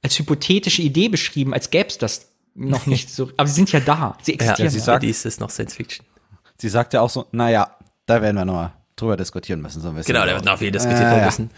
als 0.02 0.18
hypothetische 0.18 0.81
Idee 0.81 1.10
beschrieben, 1.10 1.52
als 1.52 1.68
gäbe 1.68 1.89
es 1.90 1.99
das 1.99 2.28
noch 2.55 2.86
nicht 2.86 3.10
so. 3.10 3.31
Aber 3.36 3.47
sie 3.47 3.55
sind 3.55 3.70
ja 3.70 3.81
da, 3.81 4.16
sie 4.23 4.32
existieren. 4.32 4.70
sie 4.70 4.78
ja. 4.78 4.84
sagt- 4.84 5.02
Die 5.02 5.10
ist 5.10 5.26
es 5.26 5.39
noch 5.40 5.50
Science 5.50 5.74
Fiction. 5.74 6.07
Sie 6.57 6.70
sagt 6.70 6.94
ja 6.94 7.02
auch 7.02 7.10
so, 7.10 7.26
naja, 7.32 7.76
da 8.07 8.23
werden 8.23 8.36
wir 8.36 8.47
noch 8.47 8.70
drüber 8.97 9.18
diskutieren 9.18 9.60
müssen, 9.60 9.82
so 9.82 9.89
ein 9.90 9.94
bisschen. 9.94 10.15
Genau, 10.15 10.24
da 10.26 10.32
wird 10.34 10.44
noch 10.47 10.57
viel 10.58 10.70
diskutiert 10.70 11.00
Ja, 11.02 11.10
werden 11.10 11.20
ja. 11.20 11.26
müssen. 11.26 11.50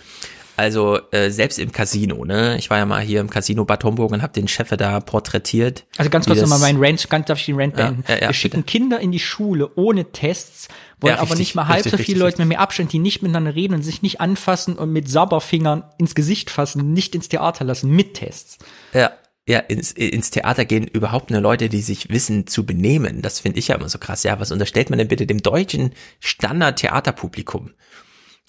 Also 0.62 1.00
äh, 1.10 1.30
selbst 1.32 1.58
im 1.58 1.72
Casino, 1.72 2.24
ne? 2.24 2.56
Ich 2.56 2.70
war 2.70 2.78
ja 2.78 2.86
mal 2.86 3.00
hier 3.00 3.20
im 3.20 3.28
Casino 3.28 3.64
Bad 3.64 3.82
Homburg 3.82 4.12
und 4.12 4.22
habe 4.22 4.32
den 4.32 4.46
Chef 4.46 4.68
da 4.68 5.00
porträtiert. 5.00 5.86
Also 5.96 6.08
ganz 6.08 6.26
kurz 6.26 6.40
nochmal 6.40 6.60
mein 6.60 6.76
Rant, 6.78 7.10
ganz 7.10 7.26
darf 7.26 7.40
ich 7.40 7.46
den 7.46 7.60
Rant 7.60 7.74
beenden. 7.74 8.04
ja, 8.06 8.14
ja, 8.14 8.28
Wir 8.28 8.32
schicken 8.32 8.64
Kinder 8.64 9.00
in 9.00 9.10
die 9.10 9.18
Schule 9.18 9.70
ohne 9.74 10.12
Tests, 10.12 10.68
wollen 11.00 11.14
Ja, 11.14 11.16
aber 11.16 11.30
richtig, 11.30 11.38
nicht 11.40 11.54
mal 11.56 11.66
halb 11.66 11.78
richtig, 11.78 11.90
so 11.90 11.96
viele 11.96 12.06
richtig, 12.06 12.20
Leute 12.20 12.38
mit 12.38 12.48
mehr 12.50 12.60
Abstand, 12.60 12.92
die 12.92 13.00
nicht 13.00 13.22
miteinander 13.22 13.56
reden 13.56 13.74
und 13.74 13.82
sich 13.82 14.02
nicht 14.02 14.20
anfassen 14.20 14.76
und 14.76 14.92
mit 14.92 15.10
Sabberfingern 15.10 15.82
ins 15.98 16.14
Gesicht 16.14 16.48
fassen, 16.48 16.92
nicht 16.92 17.16
ins 17.16 17.28
Theater 17.28 17.64
lassen, 17.64 17.90
mit 17.90 18.14
Tests. 18.14 18.58
Ja, 18.94 19.10
ja, 19.48 19.58
ins, 19.58 19.90
ins 19.90 20.30
Theater 20.30 20.64
gehen 20.64 20.86
überhaupt 20.86 21.32
nur 21.32 21.40
Leute, 21.40 21.68
die 21.68 21.82
sich 21.82 22.10
wissen 22.10 22.46
zu 22.46 22.64
benehmen. 22.64 23.20
Das 23.20 23.40
finde 23.40 23.58
ich 23.58 23.66
ja 23.66 23.74
immer 23.74 23.88
so 23.88 23.98
krass. 23.98 24.22
Ja, 24.22 24.38
was 24.38 24.52
unterstellt 24.52 24.90
man 24.90 25.00
denn 25.00 25.08
bitte 25.08 25.26
dem 25.26 25.42
deutschen 25.42 25.90
Standard-Theaterpublikum? 26.20 27.70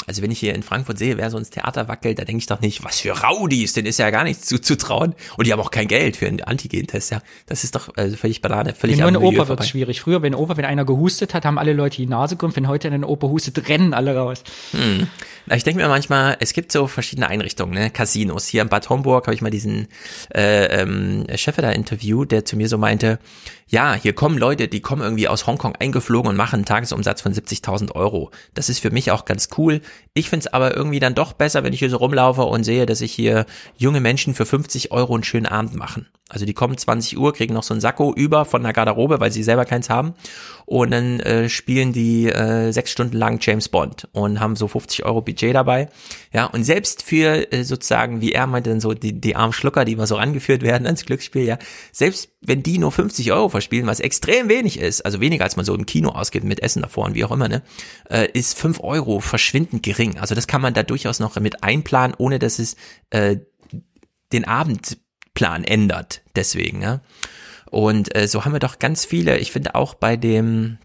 Also 0.07 0.22
wenn 0.22 0.32
ich 0.32 0.40
hier 0.40 0.53
in 0.53 0.64
Frankfurt 0.64 0.98
sehe, 0.98 1.17
wer 1.17 1.30
so 1.30 1.38
ins 1.38 1.49
Theater 1.49 1.88
wackelt, 1.88 2.19
da 2.19 2.25
denke 2.25 2.40
ich 2.40 2.48
doch 2.48 2.61
nicht, 2.61 2.83
was 2.83 2.99
für 2.99 3.11
Raudis, 3.11 3.73
denen 3.73 3.88
ist 3.88 3.99
ja 3.99 4.09
gar 4.09 4.23
nichts 4.23 4.45
zuzutrauen. 4.48 5.15
Und 5.38 5.48
die 5.48 5.53
haben 5.53 5.59
auch 5.59 5.72
kein 5.72 5.88
Geld 5.88 6.17
für 6.17 6.27
einen 6.27 6.41
Antigen-Test, 6.41 7.11
ja. 7.11 7.22
Das 7.45 7.64
ist 7.64 7.75
doch 7.75 7.90
also 7.95 8.15
völlig 8.17 8.41
Banane, 8.41 8.73
völlig 8.73 8.98
nur 8.98 9.07
in 9.07 9.14
der 9.14 9.23
Oper 9.23 9.48
wird 9.48 9.65
schwierig. 9.65 10.01
Früher, 10.01 10.22
wenn 10.22 10.33
in 10.33 10.38
der 10.38 10.40
Oper, 10.40 10.57
wenn 10.57 10.65
einer 10.65 10.85
gehustet 10.85 11.33
hat, 11.33 11.45
haben 11.45 11.57
alle 11.57 11.73
Leute 11.73 11.98
die 11.98 12.06
Nase 12.07 12.35
gerümpft. 12.35 12.57
Wenn 12.57 12.67
heute 12.67 12.88
in 12.88 13.01
der 13.01 13.09
Oper 13.09 13.30
hustet, 13.30 13.69
rennen 13.69 13.93
alle 13.93 14.15
raus. 14.15 14.43
Hm. 14.72 15.07
Na, 15.45 15.56
Ich 15.56 15.64
denke 15.64 15.82
mir 15.82 15.88
manchmal, 15.88 16.38
es 16.40 16.53
gibt 16.53 16.72
so 16.72 16.88
verschiedene 16.88 17.27
Einrichtungen, 17.27 17.73
ne? 17.73 17.90
Casinos. 17.90 18.48
Hier 18.48 18.61
in 18.61 18.69
Bad 18.69 18.90
Homburg 18.90 19.27
habe 19.27 19.35
ich 19.35 19.41
mal 19.41 19.49
diesen 19.49 19.88
äh, 20.33 20.82
ähm, 20.82 21.25
Chef 21.35 21.56
da 21.56 21.72
interviewt, 21.72 22.32
der 22.32 22.45
zu 22.45 22.57
mir 22.57 22.67
so 22.67 22.77
meinte, 22.77 23.19
ja, 23.67 23.95
hier 23.95 24.14
kommen 24.14 24.38
Leute, 24.38 24.67
die 24.67 24.82
kommen 24.82 25.01
irgendwie 25.01 25.27
aus 25.27 25.48
Hongkong 25.48 25.75
eingeflogen 25.75 26.30
und 26.30 26.35
machen 26.35 26.57
einen 26.57 26.65
Tagesumsatz 26.65 27.22
von 27.22 27.33
70.000 27.33 27.93
Euro. 27.93 28.30
Das 28.53 28.69
ist 28.69 28.80
für 28.80 28.91
mich 28.91 29.11
auch 29.11 29.25
ganz 29.25 29.49
cool. 29.57 29.82
Ich 30.13 30.30
find's 30.30 30.47
aber 30.47 30.75
irgendwie 30.75 30.99
dann 30.99 31.15
doch 31.15 31.33
besser, 31.33 31.63
wenn 31.63 31.73
ich 31.73 31.80
hier 31.80 31.89
so 31.89 31.97
rumlaufe 31.97 32.43
und 32.43 32.63
sehe, 32.63 32.85
dass 32.85 32.99
sich 32.99 33.11
hier 33.11 33.45
junge 33.77 33.99
Menschen 33.99 34.33
für 34.35 34.45
50 34.45 34.91
Euro 34.91 35.15
einen 35.15 35.23
schönen 35.23 35.47
Abend 35.47 35.75
machen. 35.75 36.07
Also 36.30 36.45
die 36.45 36.53
kommen 36.53 36.77
20 36.77 37.17
Uhr, 37.17 37.33
kriegen 37.33 37.53
noch 37.53 37.63
so 37.63 37.73
einen 37.73 37.81
Sakko 37.81 38.13
über 38.13 38.45
von 38.45 38.63
der 38.63 38.73
Garderobe, 38.73 39.19
weil 39.19 39.31
sie 39.31 39.43
selber 39.43 39.65
keins 39.65 39.89
haben. 39.89 40.13
Und 40.74 40.90
dann 40.90 41.19
äh, 41.19 41.50
spielen 41.50 41.93
die 41.93 42.26
äh, 42.26 42.72
sechs 42.72 42.90
Stunden 42.90 43.16
lang 43.16 43.38
James 43.40 43.69
Bond 43.69 44.08
und 44.11 44.40
haben 44.40 44.56
so 44.56 44.68
50 44.68 45.06
Euro 45.06 45.22
Budget 45.22 45.53
dabei. 45.53 45.88
Ja, 46.34 46.45
und 46.45 46.64
selbst 46.64 47.03
für 47.03 47.53
äh, 47.53 47.64
sozusagen, 47.64 48.22
wie 48.22 48.32
er 48.32 48.48
meinte, 48.48 48.72
dann 48.72 48.80
so 48.80 48.95
die, 48.95 49.14
die 49.22 49.35
armen 49.35 49.53
Schlucker, 49.53 49.85
die 49.85 49.92
immer 49.92 50.08
so 50.08 50.16
rangeführt 50.16 50.64
werden 50.64 50.88
ans 50.88 51.06
Glücksspiel, 51.06 51.43
ja, 51.43 51.60
selbst 51.92 52.30
wenn 52.42 52.64
die 52.64 52.80
nur 52.80 52.92
50 52.92 53.32
Euro 53.34 53.50
verspielen, 53.50 53.85
was 53.85 54.00
extrem 54.00 54.50
wenig 54.50 54.80
ist, 54.80 55.02
also 55.02 55.22
weniger 55.22 55.43
als 55.43 55.58
man 55.58 55.64
so 55.64 55.76
im 55.76 55.85
Kino 55.85 56.10
ausgibt 56.10 56.43
mit 56.43 56.64
Essen 56.64 56.82
davor 56.82 57.06
und 57.06 57.14
wie 57.14 57.24
auch 57.24 57.32
immer, 57.32 57.50
ne, 57.50 57.61
äh, 58.10 58.27
ist 58.34 58.58
5 58.58 58.80
Euro 58.80 59.19
verschwindend 59.19 59.84
gering. 59.84 60.18
Also 60.18 60.34
das 60.34 60.48
kann 60.48 60.64
man 60.64 60.74
da 60.74 60.82
durchaus 60.82 61.19
noch 61.19 61.40
mit 61.40 61.64
einplanen, 61.64 62.16
ohne 62.18 62.40
dass 62.40 62.58
es 62.58 62.77
äh, 63.11 63.38
den 64.32 64.45
Abendplan 64.45 65.66
ändert. 65.66 66.24
Deswegen, 66.35 66.82
ja. 66.82 67.02
Und 67.74 68.16
äh, 68.16 68.27
so 68.27 68.45
haben 68.45 68.53
wir 68.53 68.60
doch 68.60 68.77
ganz 68.77 69.03
viele, 69.03 69.40
ich 69.40 69.52
finde 69.52 69.74
auch 69.74 69.95
bei 69.95 70.16
dem, 70.16 70.77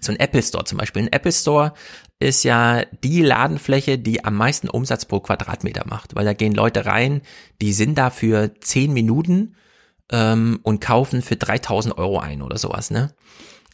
so 0.00 0.10
ein 0.10 0.18
Apple 0.18 0.42
Store 0.42 0.64
zum 0.64 0.78
Beispiel. 0.78 1.02
Ein 1.02 1.12
Apple 1.12 1.30
Store 1.30 1.72
ist 2.18 2.42
ja 2.42 2.84
die 3.04 3.22
Ladenfläche, 3.22 3.96
die 3.96 4.24
am 4.24 4.34
meisten 4.34 4.68
Umsatz 4.68 5.04
pro 5.04 5.20
Quadratmeter 5.20 5.84
macht, 5.86 6.16
weil 6.16 6.24
da 6.24 6.32
gehen 6.32 6.52
Leute 6.52 6.84
rein, 6.84 7.22
die 7.62 7.72
sind 7.72 7.96
da 7.96 8.10
für 8.10 8.52
10 8.58 8.92
Minuten 8.92 9.54
ähm, 10.10 10.58
und 10.64 10.80
kaufen 10.80 11.22
für 11.22 11.36
3000 11.36 11.96
Euro 11.96 12.18
ein 12.18 12.42
oder 12.42 12.58
sowas, 12.58 12.90
ne? 12.90 13.14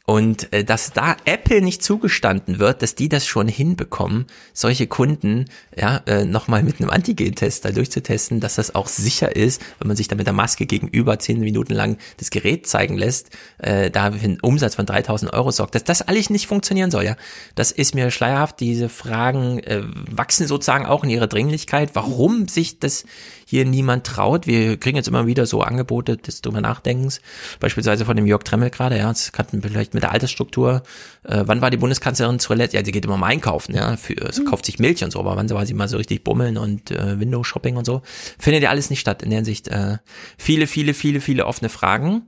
Und 0.06 0.52
äh, 0.52 0.62
dass 0.62 0.92
da 0.92 1.16
Apple 1.24 1.60
nicht 1.60 1.82
zugestanden 1.82 2.60
wird, 2.60 2.80
dass 2.80 2.94
die 2.94 3.08
das 3.08 3.26
schon 3.26 3.48
hinbekommen, 3.48 4.26
solche 4.52 4.86
Kunden 4.86 5.46
ja 5.76 6.00
äh, 6.06 6.24
nochmal 6.24 6.62
mit 6.62 6.80
einem 6.80 6.90
Antigen-Test 6.90 7.64
da 7.64 7.72
durchzutesten, 7.72 8.38
dass 8.38 8.54
das 8.54 8.76
auch 8.76 8.86
sicher 8.86 9.34
ist, 9.34 9.60
wenn 9.80 9.88
man 9.88 9.96
sich 9.96 10.06
da 10.06 10.14
mit 10.14 10.26
der 10.26 10.32
Maske 10.32 10.66
gegenüber 10.66 11.18
zehn 11.18 11.40
Minuten 11.40 11.74
lang 11.74 11.98
das 12.18 12.30
Gerät 12.30 12.68
zeigen 12.68 12.96
lässt, 12.96 13.30
äh, 13.58 13.90
da 13.90 14.12
für 14.12 14.24
einen 14.24 14.38
Umsatz 14.40 14.76
von 14.76 14.86
3000 14.86 15.32
Euro 15.32 15.50
sorgt, 15.50 15.74
dass 15.74 15.82
das 15.82 16.02
alles 16.02 16.30
nicht 16.30 16.46
funktionieren 16.46 16.92
soll. 16.92 17.04
Ja, 17.04 17.16
Das 17.56 17.72
ist 17.72 17.96
mir 17.96 18.12
schleierhaft. 18.12 18.60
Diese 18.60 18.88
Fragen 18.88 19.58
äh, 19.58 19.82
wachsen 20.08 20.46
sozusagen 20.46 20.86
auch 20.86 21.02
in 21.02 21.10
ihrer 21.10 21.26
Dringlichkeit. 21.26 21.90
Warum 21.94 22.46
sich 22.46 22.78
das 22.78 23.04
hier 23.48 23.64
niemand 23.64 24.04
traut. 24.04 24.46
Wir 24.46 24.76
kriegen 24.76 24.96
jetzt 24.96 25.06
immer 25.06 25.26
wieder 25.26 25.46
so 25.46 25.62
Angebote 25.62 26.16
des 26.16 26.42
drüber 26.42 26.60
Nachdenkens, 26.60 27.20
beispielsweise 27.60 28.04
von 28.04 28.16
dem 28.16 28.26
Jörg 28.26 28.42
Tremmel 28.42 28.70
gerade, 28.70 28.98
ja, 28.98 29.08
das 29.08 29.30
kann 29.30 29.46
vielleicht 29.62 29.94
mit 29.94 30.02
der 30.02 30.10
Altersstruktur. 30.10 30.82
Äh, 31.22 31.44
wann 31.46 31.62
war 31.62 31.70
die 31.70 31.76
Bundeskanzlerin 31.76 32.40
zuletzt? 32.40 32.74
Ja, 32.74 32.84
sie 32.84 32.90
geht 32.90 33.04
immer 33.04 33.16
mal 33.16 33.28
einkaufen, 33.28 33.74
ja, 33.74 33.96
für, 33.96 34.14
mhm. 34.14 34.44
kauft 34.46 34.66
sich 34.66 34.80
Milch 34.80 35.04
und 35.04 35.12
so, 35.12 35.20
aber 35.20 35.36
wann 35.36 35.48
war 35.48 35.64
sie 35.64 35.74
mal 35.74 35.88
so 35.88 35.96
richtig 35.96 36.24
bummeln 36.24 36.58
und 36.58 36.90
äh, 36.90 37.20
Window-Shopping 37.20 37.76
und 37.76 37.84
so? 37.84 38.02
Findet 38.38 38.64
ja 38.64 38.70
alles 38.70 38.90
nicht 38.90 39.00
statt. 39.00 39.22
In 39.22 39.30
der 39.30 39.38
Hinsicht 39.38 39.68
äh, 39.68 39.98
viele, 40.36 40.66
viele, 40.66 40.92
viele, 40.92 41.20
viele 41.20 41.46
offene 41.46 41.68
Fragen. 41.68 42.26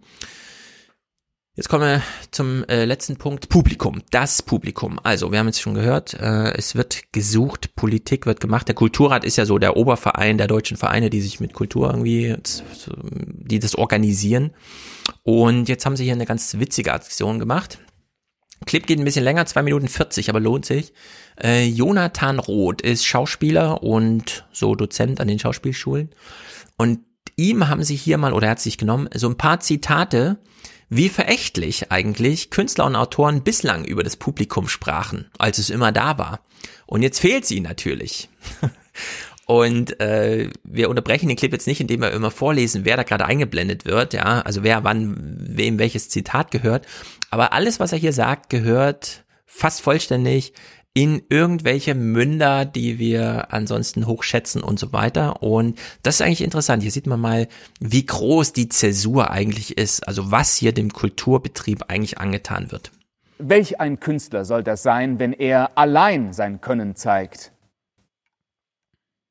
Jetzt 1.58 1.68
kommen 1.68 1.82
wir 1.82 2.02
zum 2.30 2.62
äh, 2.68 2.84
letzten 2.84 3.16
Punkt, 3.16 3.48
Publikum, 3.48 4.00
das 4.12 4.42
Publikum. 4.42 5.00
Also, 5.02 5.32
wir 5.32 5.40
haben 5.40 5.48
jetzt 5.48 5.60
schon 5.60 5.74
gehört, 5.74 6.14
äh, 6.14 6.52
es 6.56 6.76
wird 6.76 7.12
gesucht, 7.12 7.74
Politik 7.74 8.26
wird 8.26 8.38
gemacht. 8.38 8.68
Der 8.68 8.76
Kulturrat 8.76 9.24
ist 9.24 9.38
ja 9.38 9.44
so 9.44 9.58
der 9.58 9.76
Oberverein 9.76 10.38
der 10.38 10.46
deutschen 10.46 10.76
Vereine, 10.76 11.10
die 11.10 11.20
sich 11.20 11.40
mit 11.40 11.54
Kultur 11.54 11.88
irgendwie, 11.90 12.36
die 12.94 13.58
das 13.58 13.74
organisieren. 13.74 14.52
Und 15.24 15.68
jetzt 15.68 15.84
haben 15.84 15.96
sie 15.96 16.04
hier 16.04 16.12
eine 16.12 16.26
ganz 16.26 16.60
witzige 16.60 16.92
Aktion 16.92 17.40
gemacht. 17.40 17.80
Clip 18.64 18.86
geht 18.86 19.00
ein 19.00 19.04
bisschen 19.04 19.24
länger, 19.24 19.44
zwei 19.46 19.62
Minuten 19.62 19.88
40, 19.88 20.30
aber 20.30 20.38
lohnt 20.38 20.64
sich. 20.64 20.92
Äh, 21.42 21.66
Jonathan 21.66 22.38
Roth 22.38 22.82
ist 22.82 23.04
Schauspieler 23.04 23.82
und 23.82 24.46
so 24.52 24.76
Dozent 24.76 25.20
an 25.20 25.26
den 25.26 25.40
Schauspielschulen. 25.40 26.10
Und 26.76 27.00
ihm 27.34 27.66
haben 27.66 27.82
sie 27.82 27.96
hier 27.96 28.16
mal, 28.16 28.32
oder 28.32 28.46
er 28.46 28.52
hat 28.52 28.60
sich 28.60 28.78
genommen, 28.78 29.08
so 29.12 29.28
ein 29.28 29.36
paar 29.36 29.58
Zitate 29.58 30.38
wie 30.88 31.08
verächtlich 31.08 31.90
eigentlich 31.92 32.50
Künstler 32.50 32.86
und 32.86 32.96
Autoren 32.96 33.42
bislang 33.42 33.84
über 33.84 34.02
das 34.02 34.16
Publikum 34.16 34.68
sprachen, 34.68 35.30
als 35.38 35.58
es 35.58 35.70
immer 35.70 35.92
da 35.92 36.18
war. 36.18 36.40
Und 36.86 37.02
jetzt 37.02 37.20
fehlt 37.20 37.46
sie 37.46 37.60
natürlich. 37.60 38.28
Und 39.46 39.98
äh, 39.98 40.50
wir 40.62 40.90
unterbrechen 40.90 41.26
den 41.26 41.36
Clip 41.38 41.50
jetzt 41.50 41.66
nicht, 41.66 41.80
indem 41.80 42.02
wir 42.02 42.10
immer 42.10 42.30
vorlesen, 42.30 42.84
wer 42.84 42.98
da 42.98 43.02
gerade 43.02 43.24
eingeblendet 43.24 43.86
wird, 43.86 44.12
ja, 44.12 44.42
also 44.42 44.62
wer 44.62 44.84
wann 44.84 45.16
wem 45.40 45.78
welches 45.78 46.10
Zitat 46.10 46.50
gehört. 46.50 46.86
Aber 47.30 47.54
alles, 47.54 47.80
was 47.80 47.92
er 47.92 47.98
hier 47.98 48.12
sagt, 48.12 48.50
gehört 48.50 49.24
fast 49.46 49.80
vollständig 49.80 50.52
in 50.94 51.22
irgendwelche 51.28 51.94
Münder, 51.94 52.64
die 52.64 52.98
wir 52.98 53.52
ansonsten 53.52 54.06
hochschätzen 54.06 54.62
und 54.62 54.78
so 54.78 54.92
weiter. 54.92 55.42
Und 55.42 55.78
das 56.02 56.16
ist 56.16 56.22
eigentlich 56.22 56.42
interessant. 56.42 56.82
Hier 56.82 56.90
sieht 56.90 57.06
man 57.06 57.20
mal, 57.20 57.48
wie 57.78 58.04
groß 58.04 58.52
die 58.52 58.68
Zäsur 58.68 59.30
eigentlich 59.30 59.78
ist, 59.78 60.06
also 60.08 60.32
was 60.32 60.56
hier 60.56 60.72
dem 60.72 60.92
Kulturbetrieb 60.92 61.84
eigentlich 61.88 62.18
angetan 62.18 62.72
wird. 62.72 62.90
Welch 63.38 63.80
ein 63.80 64.00
Künstler 64.00 64.44
soll 64.44 64.64
das 64.64 64.82
sein, 64.82 65.20
wenn 65.20 65.32
er 65.32 65.78
allein 65.78 66.32
sein 66.32 66.60
Können 66.60 66.96
zeigt 66.96 67.52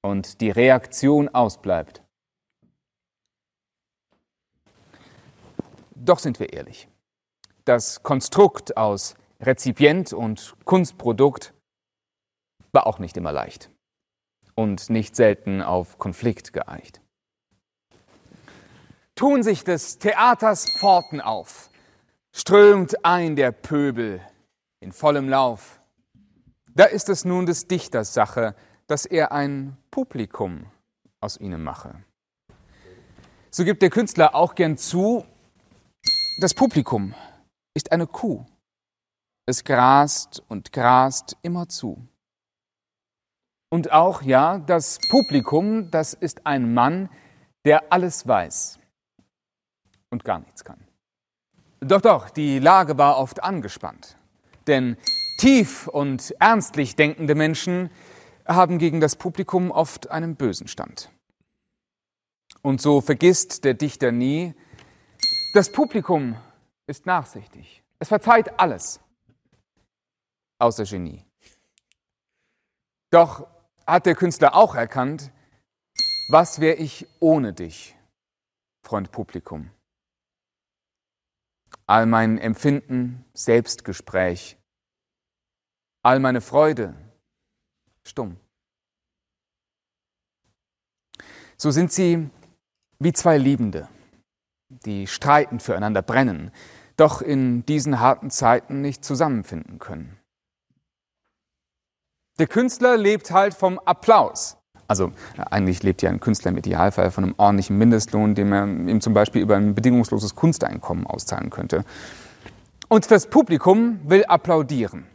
und 0.02 0.40
die 0.40 0.52
Reaktion 0.52 1.28
ausbleibt? 1.28 2.02
Doch 5.96 6.20
sind 6.20 6.40
wir 6.40 6.54
ehrlich. 6.54 6.88
Das 7.66 8.02
Konstrukt 8.02 8.78
aus 8.78 9.16
Rezipient 9.40 10.14
und 10.14 10.56
Kunstprodukt 10.66 11.54
war 12.72 12.88
auch 12.88 13.00
nicht 13.00 13.18
immer 13.18 13.32
leicht 13.32 13.70
und 14.56 14.90
nicht 14.90 15.16
selten 15.16 15.62
auf 15.62 15.98
Konflikt 15.98 16.54
geeicht. 16.54 17.02
Tun 19.16 19.44
sich 19.44 19.64
des 19.64 20.00
Theaters 20.00 20.66
Pforten 20.80 21.22
auf, 21.22 21.70
strömt 22.32 23.04
ein 23.06 23.36
der 23.36 23.52
Pöbel 23.52 24.22
in 24.80 24.92
vollem 24.92 25.30
Lauf. 25.30 25.82
Da 26.76 26.86
ist 26.86 27.10
es 27.10 27.26
nun 27.26 27.46
des 27.46 27.68
Dichters 27.68 28.14
Sache, 28.14 28.56
dass 28.88 29.06
er 29.06 29.32
ein 29.32 29.78
Publikum 29.90 30.66
aus 31.20 31.40
ihnen 31.40 31.64
mache. 31.64 32.04
So 33.50 33.64
gibt 33.66 33.82
der 33.82 33.90
Künstler 33.90 34.36
auch 34.36 34.56
gern 34.56 34.78
zu, 34.78 35.26
das 36.40 36.54
Publikum 36.54 37.16
ist 37.74 37.92
eine 37.92 38.06
Kuh. 38.06 38.46
Es 39.50 39.64
grast 39.64 40.44
und 40.50 40.74
grast 40.74 41.38
immer 41.42 41.70
zu. 41.70 42.06
Und 43.70 43.94
auch, 43.94 44.22
ja, 44.22 44.58
das 44.58 45.00
Publikum, 45.10 45.90
das 45.90 46.14
ist 46.14 46.46
ein 46.46 46.74
Mann, 46.74 47.10
der 47.64 47.94
alles 47.94 48.28
weiß 48.28 48.78
und 50.10 50.26
gar 50.26 50.40
nichts 50.40 50.66
kann. 50.66 50.86
Doch, 51.80 52.02
doch, 52.02 52.30
die 52.30 52.60
Lage 52.60 52.98
war 52.98 53.18
oft 53.18 53.42
angespannt. 53.42 54.18
Denn 54.68 54.98
tief 55.40 55.88
und 55.88 56.36
ernstlich 56.40 56.98
denkende 56.98 57.34
Menschen 57.34 57.90
haben 58.46 58.80
gegen 58.80 59.00
das 59.00 59.16
Publikum 59.16 59.72
oft 59.72 60.12
einen 60.12 60.36
bösen 60.36 60.68
Stand. 60.68 61.10
Und 62.62 62.82
so 62.82 63.00
vergisst 63.00 63.64
der 63.64 63.76
Dichter 63.76 64.12
nie, 64.12 64.56
das 65.54 65.72
Publikum 65.72 66.36
ist 66.86 67.06
nachsichtig. 67.06 67.82
Es 68.00 68.10
verzeiht 68.10 68.60
alles, 68.60 69.00
außer 70.60 70.84
Genie. 70.84 71.26
Doch 73.10 73.48
hat 73.86 74.06
der 74.06 74.16
Künstler 74.16 74.56
auch 74.56 74.76
erkannt, 74.76 75.32
was 76.30 76.60
wäre 76.60 76.76
ich 76.76 77.08
ohne 77.20 77.54
dich, 77.54 77.96
Freund 78.84 79.12
Publikum? 79.12 79.72
All 81.86 82.06
mein 82.06 82.38
Empfinden, 82.38 83.24
Selbstgespräch, 83.34 84.58
all 86.04 86.20
meine 86.20 86.42
Freude, 86.42 86.96
stumm. 88.04 88.38
So 91.58 91.72
sind 91.72 91.92
sie 91.92 92.30
wie 93.00 93.14
zwei 93.14 93.38
Liebende, 93.38 93.88
die 94.70 95.08
streitend 95.08 95.64
füreinander 95.64 96.02
brennen, 96.02 96.52
doch 96.98 97.22
in 97.22 97.66
diesen 97.66 98.00
harten 98.00 98.32
Zeiten 98.32 98.82
nicht 98.82 99.06
zusammenfinden 99.06 99.80
können. 99.80 100.20
Der 102.40 102.48
Künstler 102.48 102.98
lebt 102.98 103.32
halt 103.32 103.54
vom 103.54 103.80
Applaus. 103.80 104.58
Also 104.88 105.12
eigentlich 105.36 105.84
lebt 105.84 106.02
ja 106.02 106.10
ein 106.10 106.20
Künstler 106.20 106.52
im 106.52 106.58
Idealfall 106.58 107.12
von 107.12 107.24
einem 107.24 107.36
ordentlichen 107.38 107.78
Mindestlohn, 107.78 108.36
den 108.36 108.50
man 108.50 108.88
ihm 108.88 109.02
zum 109.02 109.14
Beispiel 109.14 109.42
über 109.42 109.58
ein 109.58 109.76
bedingungsloses 109.76 110.36
Kunsteinkommen 110.36 111.06
auszahlen 111.06 111.50
könnte. 111.50 111.84
Und 112.88 113.10
das 113.12 113.30
Publikum 113.30 114.00
will 114.10 114.24
applaudieren 114.26 115.06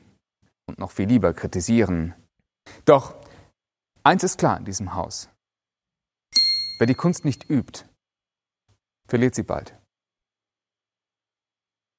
und 0.67 0.79
noch 0.79 0.91
viel 0.91 1.09
lieber 1.09 1.33
kritisieren. 1.33 2.15
Doch 2.85 3.15
eins 4.03 4.25
ist 4.25 4.39
klar 4.39 4.59
in 4.59 4.65
diesem 4.65 4.95
Haus. 4.95 5.31
Wer 6.79 6.87
die 6.87 6.95
Kunst 6.95 7.25
nicht 7.25 7.49
übt, 7.49 7.85
verliert 9.09 9.35
sie 9.35 9.43
bald. 9.43 9.79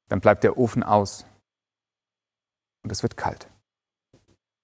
Dann 0.09 0.19
bleibt 0.19 0.43
der 0.43 0.57
Ofen 0.57 0.83
aus 0.83 1.25
und 2.83 2.91
es 2.91 3.01
wird 3.01 3.17
kalt. 3.17 3.49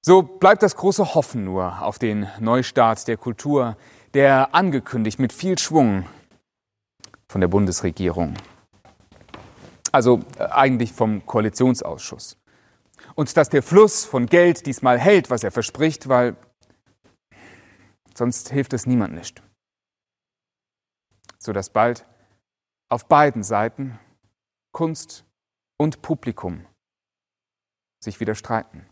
So 0.10 0.24
bleibt 0.24 0.64
das 0.64 0.76
große 0.76 1.14
Hoffen 1.14 1.44
nur 1.44 1.84
auf 1.84 2.00
den 2.00 2.28
Neustart 2.40 3.08
der 3.08 3.16
Kultur, 3.16 3.78
der 4.16 4.56
angekündigt 4.56 5.20
mit 5.20 5.32
viel 5.32 5.60
Schwung 5.60 6.10
von 7.28 7.42
der 7.42 7.48
Bundesregierung. 7.48 8.34
Also 9.92 10.22
äh, 10.40 10.46
eigentlich 10.46 10.94
vom 10.94 11.24
Koalitionsausschuss. 11.28 12.38
Und 13.14 13.38
dass 13.38 13.50
der 13.50 13.62
Fluss 13.62 14.04
von 14.04 14.26
Geld 14.26 14.66
diesmal 14.66 14.98
hält, 14.98 15.30
was 15.30 15.44
er 15.44 15.52
verspricht, 15.52 16.10
weil 16.10 16.36
sonst 18.16 18.50
hilft 18.50 18.74
es 18.74 18.88
niemand 18.88 19.14
nicht. 19.14 19.44
Sodass 21.38 21.70
bald 21.70 22.08
auf 22.90 23.08
beiden 23.08 23.44
Seiten 23.44 24.00
Kunst 24.72 25.24
und 25.78 26.02
Publikum 26.02 26.66
sich 28.04 28.20
wieder 28.20 28.34
streiten. 28.34 28.89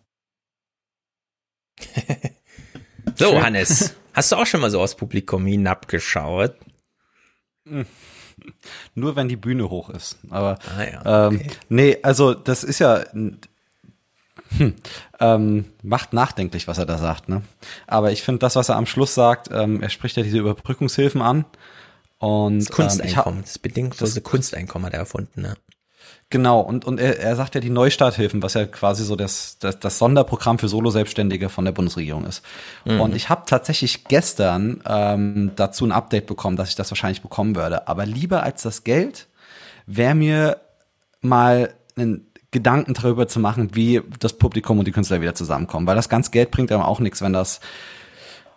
So, 3.16 3.32
Schön. 3.32 3.44
Hannes, 3.44 3.96
hast 4.14 4.32
du 4.32 4.36
auch 4.36 4.46
schon 4.46 4.62
mal 4.62 4.70
so 4.70 4.82
aus 4.82 4.96
Publikum 4.96 5.46
hinabgeschaut? 5.46 6.56
Nur 8.96 9.16
wenn 9.16 9.28
die 9.28 9.36
Bühne 9.36 9.70
hoch 9.70 9.90
ist. 9.90 10.18
Aber 10.30 10.58
ah, 10.78 10.84
ja, 10.84 11.28
ähm, 11.28 11.36
okay. 11.36 11.44
ähm, 11.46 11.52
nee, 11.70 11.98
also 12.02 12.34
das 12.34 12.64
ist 12.64 12.80
ja 12.80 13.04
hm, 14.58 14.76
ähm, 15.20 15.66
macht 15.84 16.14
nachdenklich, 16.14 16.68
was 16.68 16.78
er 16.78 16.86
da 16.86 16.98
sagt. 16.98 17.30
Ne? 17.30 17.42
Aber 17.86 18.12
ich 18.12 18.24
finde 18.24 18.40
das, 18.40 18.56
was 18.56 18.70
er 18.70 18.76
am 18.76 18.86
Schluss 18.86 19.14
sagt, 19.14 19.50
ähm, 19.52 19.82
er 19.82 19.90
spricht 19.90 20.18
ja 20.18 20.24
diese 20.24 20.38
Überbrückungshilfen 20.38 21.22
an. 21.22 21.46
Und, 22.20 22.60
das 22.60 22.70
Kunsteinkommen, 22.70 23.40
ähm, 23.40 23.46
das 23.46 23.60
bedingungslose 23.60 24.22
Kunsteinkommen 24.22 24.88
hat 24.88 24.94
er 24.94 25.00
erfunden. 25.00 25.42
Ne? 25.42 25.56
Genau, 26.30 26.60
und, 26.60 26.84
und 26.84 27.00
er, 27.00 27.20
er 27.20 27.38
sagt 27.38 27.56
ja 27.56 27.62
die 27.62 27.70
Neustarthilfen, 27.70 28.44
was 28.44 28.54
ja 28.54 28.66
quasi 28.66 29.06
so 29.06 29.16
das, 29.16 29.60
das, 29.60 29.80
das 29.80 29.98
Sonderprogramm 29.98 30.60
für 30.60 30.68
Solo-Selbstständige 30.68 31.48
von 31.48 31.64
der 31.64 31.72
Bundesregierung 31.72 32.26
ist. 32.26 32.44
Mhm. 32.84 33.00
Und 33.00 33.16
ich 33.16 33.30
habe 33.30 33.44
tatsächlich 33.46 34.04
gestern 34.04 34.84
ähm, 34.86 35.52
dazu 35.56 35.86
ein 35.86 35.94
Update 35.94 36.26
bekommen, 36.26 36.58
dass 36.58 36.68
ich 36.68 36.76
das 36.76 36.92
wahrscheinlich 36.92 37.22
bekommen 37.22 37.56
würde. 37.56 37.88
Aber 37.88 38.06
lieber 38.06 38.44
als 38.44 38.64
das 38.64 38.84
Geld 38.84 39.28
wäre 39.86 40.16
mir 40.16 40.60
mal 41.22 41.74
einen 41.96 42.28
Gedanken 42.52 42.94
darüber 42.94 43.30
zu 43.30 43.40
machen, 43.40 43.70
wie 43.74 44.02
das 44.20 44.34
Publikum 44.34 44.80
und 44.80 44.86
die 44.86 44.92
Künstler 44.92 45.22
wieder 45.22 45.34
zusammenkommen. 45.34 45.88
Weil 45.88 45.96
das 45.96 46.10
ganze 46.10 46.32
Geld 46.32 46.52
bringt 46.52 46.74
einem 46.74 46.82
auch 46.82 47.00
nichts, 47.00 47.22
wenn 47.22 47.32
das 47.32 47.62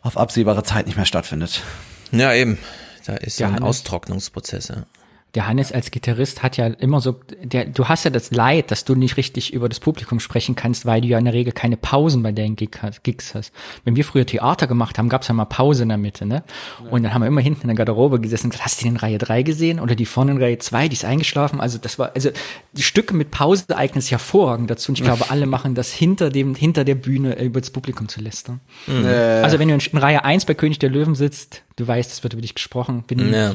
auf 0.03 0.17
absehbare 0.17 0.65
Zeit 0.65 0.87
nicht 0.87 0.97
mehr 0.97 1.07
stattfindet. 1.07 1.63
Ja, 2.11 2.35
eben. 2.35 2.59
Da 3.07 3.15
ist 3.15 3.39
ja 3.39 3.47
ein 3.47 3.63
Austrocknungsprozess. 3.63 4.69
Ja 4.69 4.87
der 5.35 5.47
Hannes 5.47 5.71
als 5.71 5.91
Gitarrist 5.91 6.43
hat 6.43 6.57
ja 6.57 6.67
immer 6.67 7.01
so, 7.01 7.21
der, 7.43 7.67
du 7.67 7.87
hast 7.87 8.05
ja 8.05 8.11
das 8.11 8.33
Leid, 8.33 8.71
dass 8.71 8.85
du 8.85 8.97
nicht 8.97 9.17
richtig 9.17 9.53
über 9.53 9.69
das 9.69 9.79
Publikum 9.79 10.19
sprechen 10.19 10.57
kannst, 10.57 10.87
weil 10.87 11.03
du 11.03 11.09
ja 11.09 11.19
in 11.19 11.25
der 11.25 11.35
Regel 11.35 11.53
keine 11.53 11.77
Pausen 11.77 12.23
bei 12.23 12.33
deinen 12.33 12.57
Gig 12.57 12.71
hast, 12.83 13.05
Gigs 13.05 13.35
hast. 13.35 13.53
Wenn 13.85 13.95
wir 13.95 14.05
früher 14.05 14.27
Theater 14.27 14.67
gemacht 14.67 14.99
haben, 14.99 15.09
gab 15.09 15.23
es 15.23 15.29
ja 15.29 15.35
mal 15.35 15.45
Pause 15.45 15.85
in 15.85 15.91
der 15.91 15.99
Mitte, 15.99 16.27
ne? 16.27 16.43
Und 16.91 17.05
dann 17.05 17.15
haben 17.15 17.23
wir 17.23 17.29
immer 17.29 17.41
hinten 17.41 17.63
in 17.63 17.69
der 17.69 17.77
Garderobe 17.77 18.21
gesessen 18.21 18.47
und 18.47 18.51
gesagt, 18.51 18.65
hast 18.65 18.81
du 18.81 18.87
den 18.87 18.97
Reihe 18.97 19.19
3 19.19 19.43
gesehen? 19.43 19.79
Oder 19.79 19.95
die 19.95 20.07
vorne 20.07 20.33
in 20.33 20.43
Reihe 20.43 20.59
2, 20.59 20.89
die 20.89 20.95
ist 20.95 21.05
eingeschlafen. 21.05 21.61
Also 21.61 21.79
das 21.79 21.99
war, 21.99 22.11
also 22.15 22.31
die 22.73 22.83
Stücke 22.83 23.15
mit 23.15 23.31
Pause 23.31 23.77
eignen 23.77 24.01
sich 24.01 24.11
hervorragend 24.11 24.69
dazu. 24.69 24.91
Und 24.91 24.99
ich 24.99 25.05
glaube, 25.05 25.31
alle 25.31 25.47
machen 25.47 25.77
das 25.77 25.93
hinter 25.93 26.31
dem, 26.31 26.57
hinter 26.57 26.85
der 26.85 26.97
Bühne 26.97 27.41
über 27.41 27.61
das 27.61 27.71
Publikum 27.71 28.09
zu 28.09 28.21
lästern. 28.21 28.61
Mhm. 28.89 29.05
Also 29.05 29.59
wenn 29.61 29.69
du 29.69 29.75
in 29.75 29.99
Reihe 29.99 30.25
1 30.25 30.45
bei 30.47 30.55
König 30.55 30.81
der 30.81 30.91
Löwen 30.91 31.15
sitzt, 31.15 31.63
du 31.77 31.87
weißt, 31.87 32.11
es 32.13 32.23
wird 32.25 32.33
über 32.33 32.43
dich 32.43 32.55
gesprochen, 32.55 33.05
bin 33.07 33.33
ja. 33.33 33.55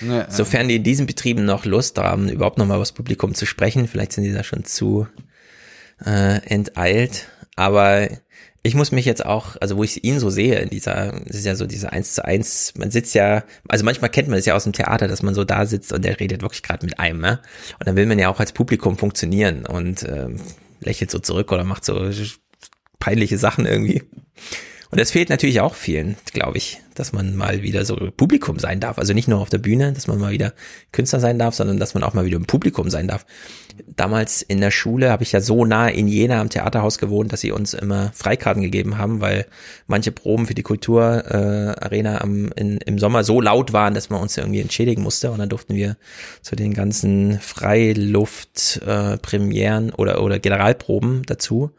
Ja, 0.00 0.30
Sofern 0.30 0.68
die 0.68 0.76
in 0.76 0.82
diesen 0.82 1.06
Betrieben 1.06 1.44
noch 1.44 1.64
Lust 1.64 1.98
haben, 1.98 2.28
überhaupt 2.28 2.58
noch 2.58 2.66
mal 2.66 2.80
was 2.80 2.92
Publikum 2.92 3.34
zu 3.34 3.46
sprechen, 3.46 3.88
vielleicht 3.88 4.12
sind 4.12 4.24
die 4.24 4.32
da 4.32 4.44
schon 4.44 4.64
zu 4.64 5.06
äh, 6.04 6.40
enteilt. 6.46 7.28
Aber 7.56 8.08
ich 8.62 8.74
muss 8.74 8.92
mich 8.92 9.04
jetzt 9.04 9.24
auch, 9.24 9.56
also 9.60 9.76
wo 9.76 9.84
ich 9.84 10.04
ihn 10.04 10.18
so 10.18 10.28
sehe, 10.28 10.58
in 10.58 10.68
dieser, 10.68 11.12
das 11.26 11.36
ist 11.36 11.46
ja 11.46 11.54
so 11.54 11.66
diese 11.66 11.92
eins 11.92 12.14
zu 12.14 12.24
eins, 12.24 12.74
man 12.76 12.90
sitzt 12.90 13.14
ja, 13.14 13.44
also 13.68 13.84
manchmal 13.84 14.10
kennt 14.10 14.28
man 14.28 14.38
es 14.38 14.46
ja 14.46 14.54
aus 14.54 14.64
dem 14.64 14.72
Theater, 14.72 15.08
dass 15.08 15.22
man 15.22 15.34
so 15.34 15.44
da 15.44 15.66
sitzt 15.66 15.92
und 15.92 16.04
der 16.04 16.18
redet 16.18 16.42
wirklich 16.42 16.62
gerade 16.62 16.84
mit 16.84 16.98
einem, 16.98 17.20
ne? 17.20 17.40
Und 17.78 17.86
dann 17.86 17.96
will 17.96 18.06
man 18.06 18.18
ja 18.18 18.28
auch 18.28 18.40
als 18.40 18.52
Publikum 18.52 18.98
funktionieren 18.98 19.64
und 19.66 20.02
ähm, 20.02 20.40
lächelt 20.80 21.10
so 21.10 21.18
zurück 21.18 21.52
oder 21.52 21.64
macht 21.64 21.84
so 21.84 22.10
peinliche 22.98 23.38
Sachen 23.38 23.66
irgendwie. 23.66 24.02
Und 24.90 24.98
es 24.98 25.10
fehlt 25.10 25.30
natürlich 25.30 25.60
auch 25.60 25.74
vielen, 25.74 26.16
glaube 26.32 26.56
ich, 26.58 26.80
dass 26.94 27.12
man 27.12 27.34
mal 27.36 27.62
wieder 27.62 27.84
so 27.84 27.96
Publikum 28.16 28.58
sein 28.58 28.80
darf. 28.80 28.98
Also 28.98 29.12
nicht 29.12 29.28
nur 29.28 29.40
auf 29.40 29.50
der 29.50 29.58
Bühne, 29.58 29.92
dass 29.92 30.06
man 30.06 30.18
mal 30.18 30.32
wieder 30.32 30.54
Künstler 30.92 31.20
sein 31.20 31.38
darf, 31.38 31.54
sondern 31.54 31.78
dass 31.78 31.92
man 31.94 32.02
auch 32.02 32.14
mal 32.14 32.24
wieder 32.24 32.36
im 32.36 32.46
Publikum 32.46 32.88
sein 32.88 33.06
darf. 33.08 33.26
Damals 33.88 34.40
in 34.42 34.60
der 34.60 34.70
Schule 34.70 35.10
habe 35.10 35.24
ich 35.24 35.32
ja 35.32 35.40
so 35.40 35.64
nah 35.64 35.88
in 35.88 36.06
Jena 36.08 36.40
am 36.40 36.48
Theaterhaus 36.48 36.98
gewohnt, 36.98 37.32
dass 37.32 37.40
sie 37.40 37.50
uns 37.50 37.74
immer 37.74 38.12
Freikarten 38.14 38.62
gegeben 38.62 38.96
haben, 38.96 39.20
weil 39.20 39.46
manche 39.86 40.12
Proben 40.12 40.46
für 40.46 40.54
die 40.54 40.62
Kulturarena 40.62 42.18
äh, 42.18 42.78
im 42.86 42.98
Sommer 42.98 43.24
so 43.24 43.40
laut 43.40 43.72
waren, 43.72 43.94
dass 43.94 44.08
man 44.08 44.20
uns 44.20 44.36
irgendwie 44.36 44.60
entschädigen 44.60 45.02
musste. 45.02 45.32
Und 45.32 45.38
dann 45.38 45.48
durften 45.48 45.74
wir 45.74 45.96
zu 46.42 46.54
den 46.56 46.74
ganzen 46.74 47.40
Freiluft-Premieren 47.40 49.88
äh, 49.88 49.92
oder, 49.92 50.22
oder 50.22 50.38
Generalproben 50.38 51.22
dazu. 51.26 51.72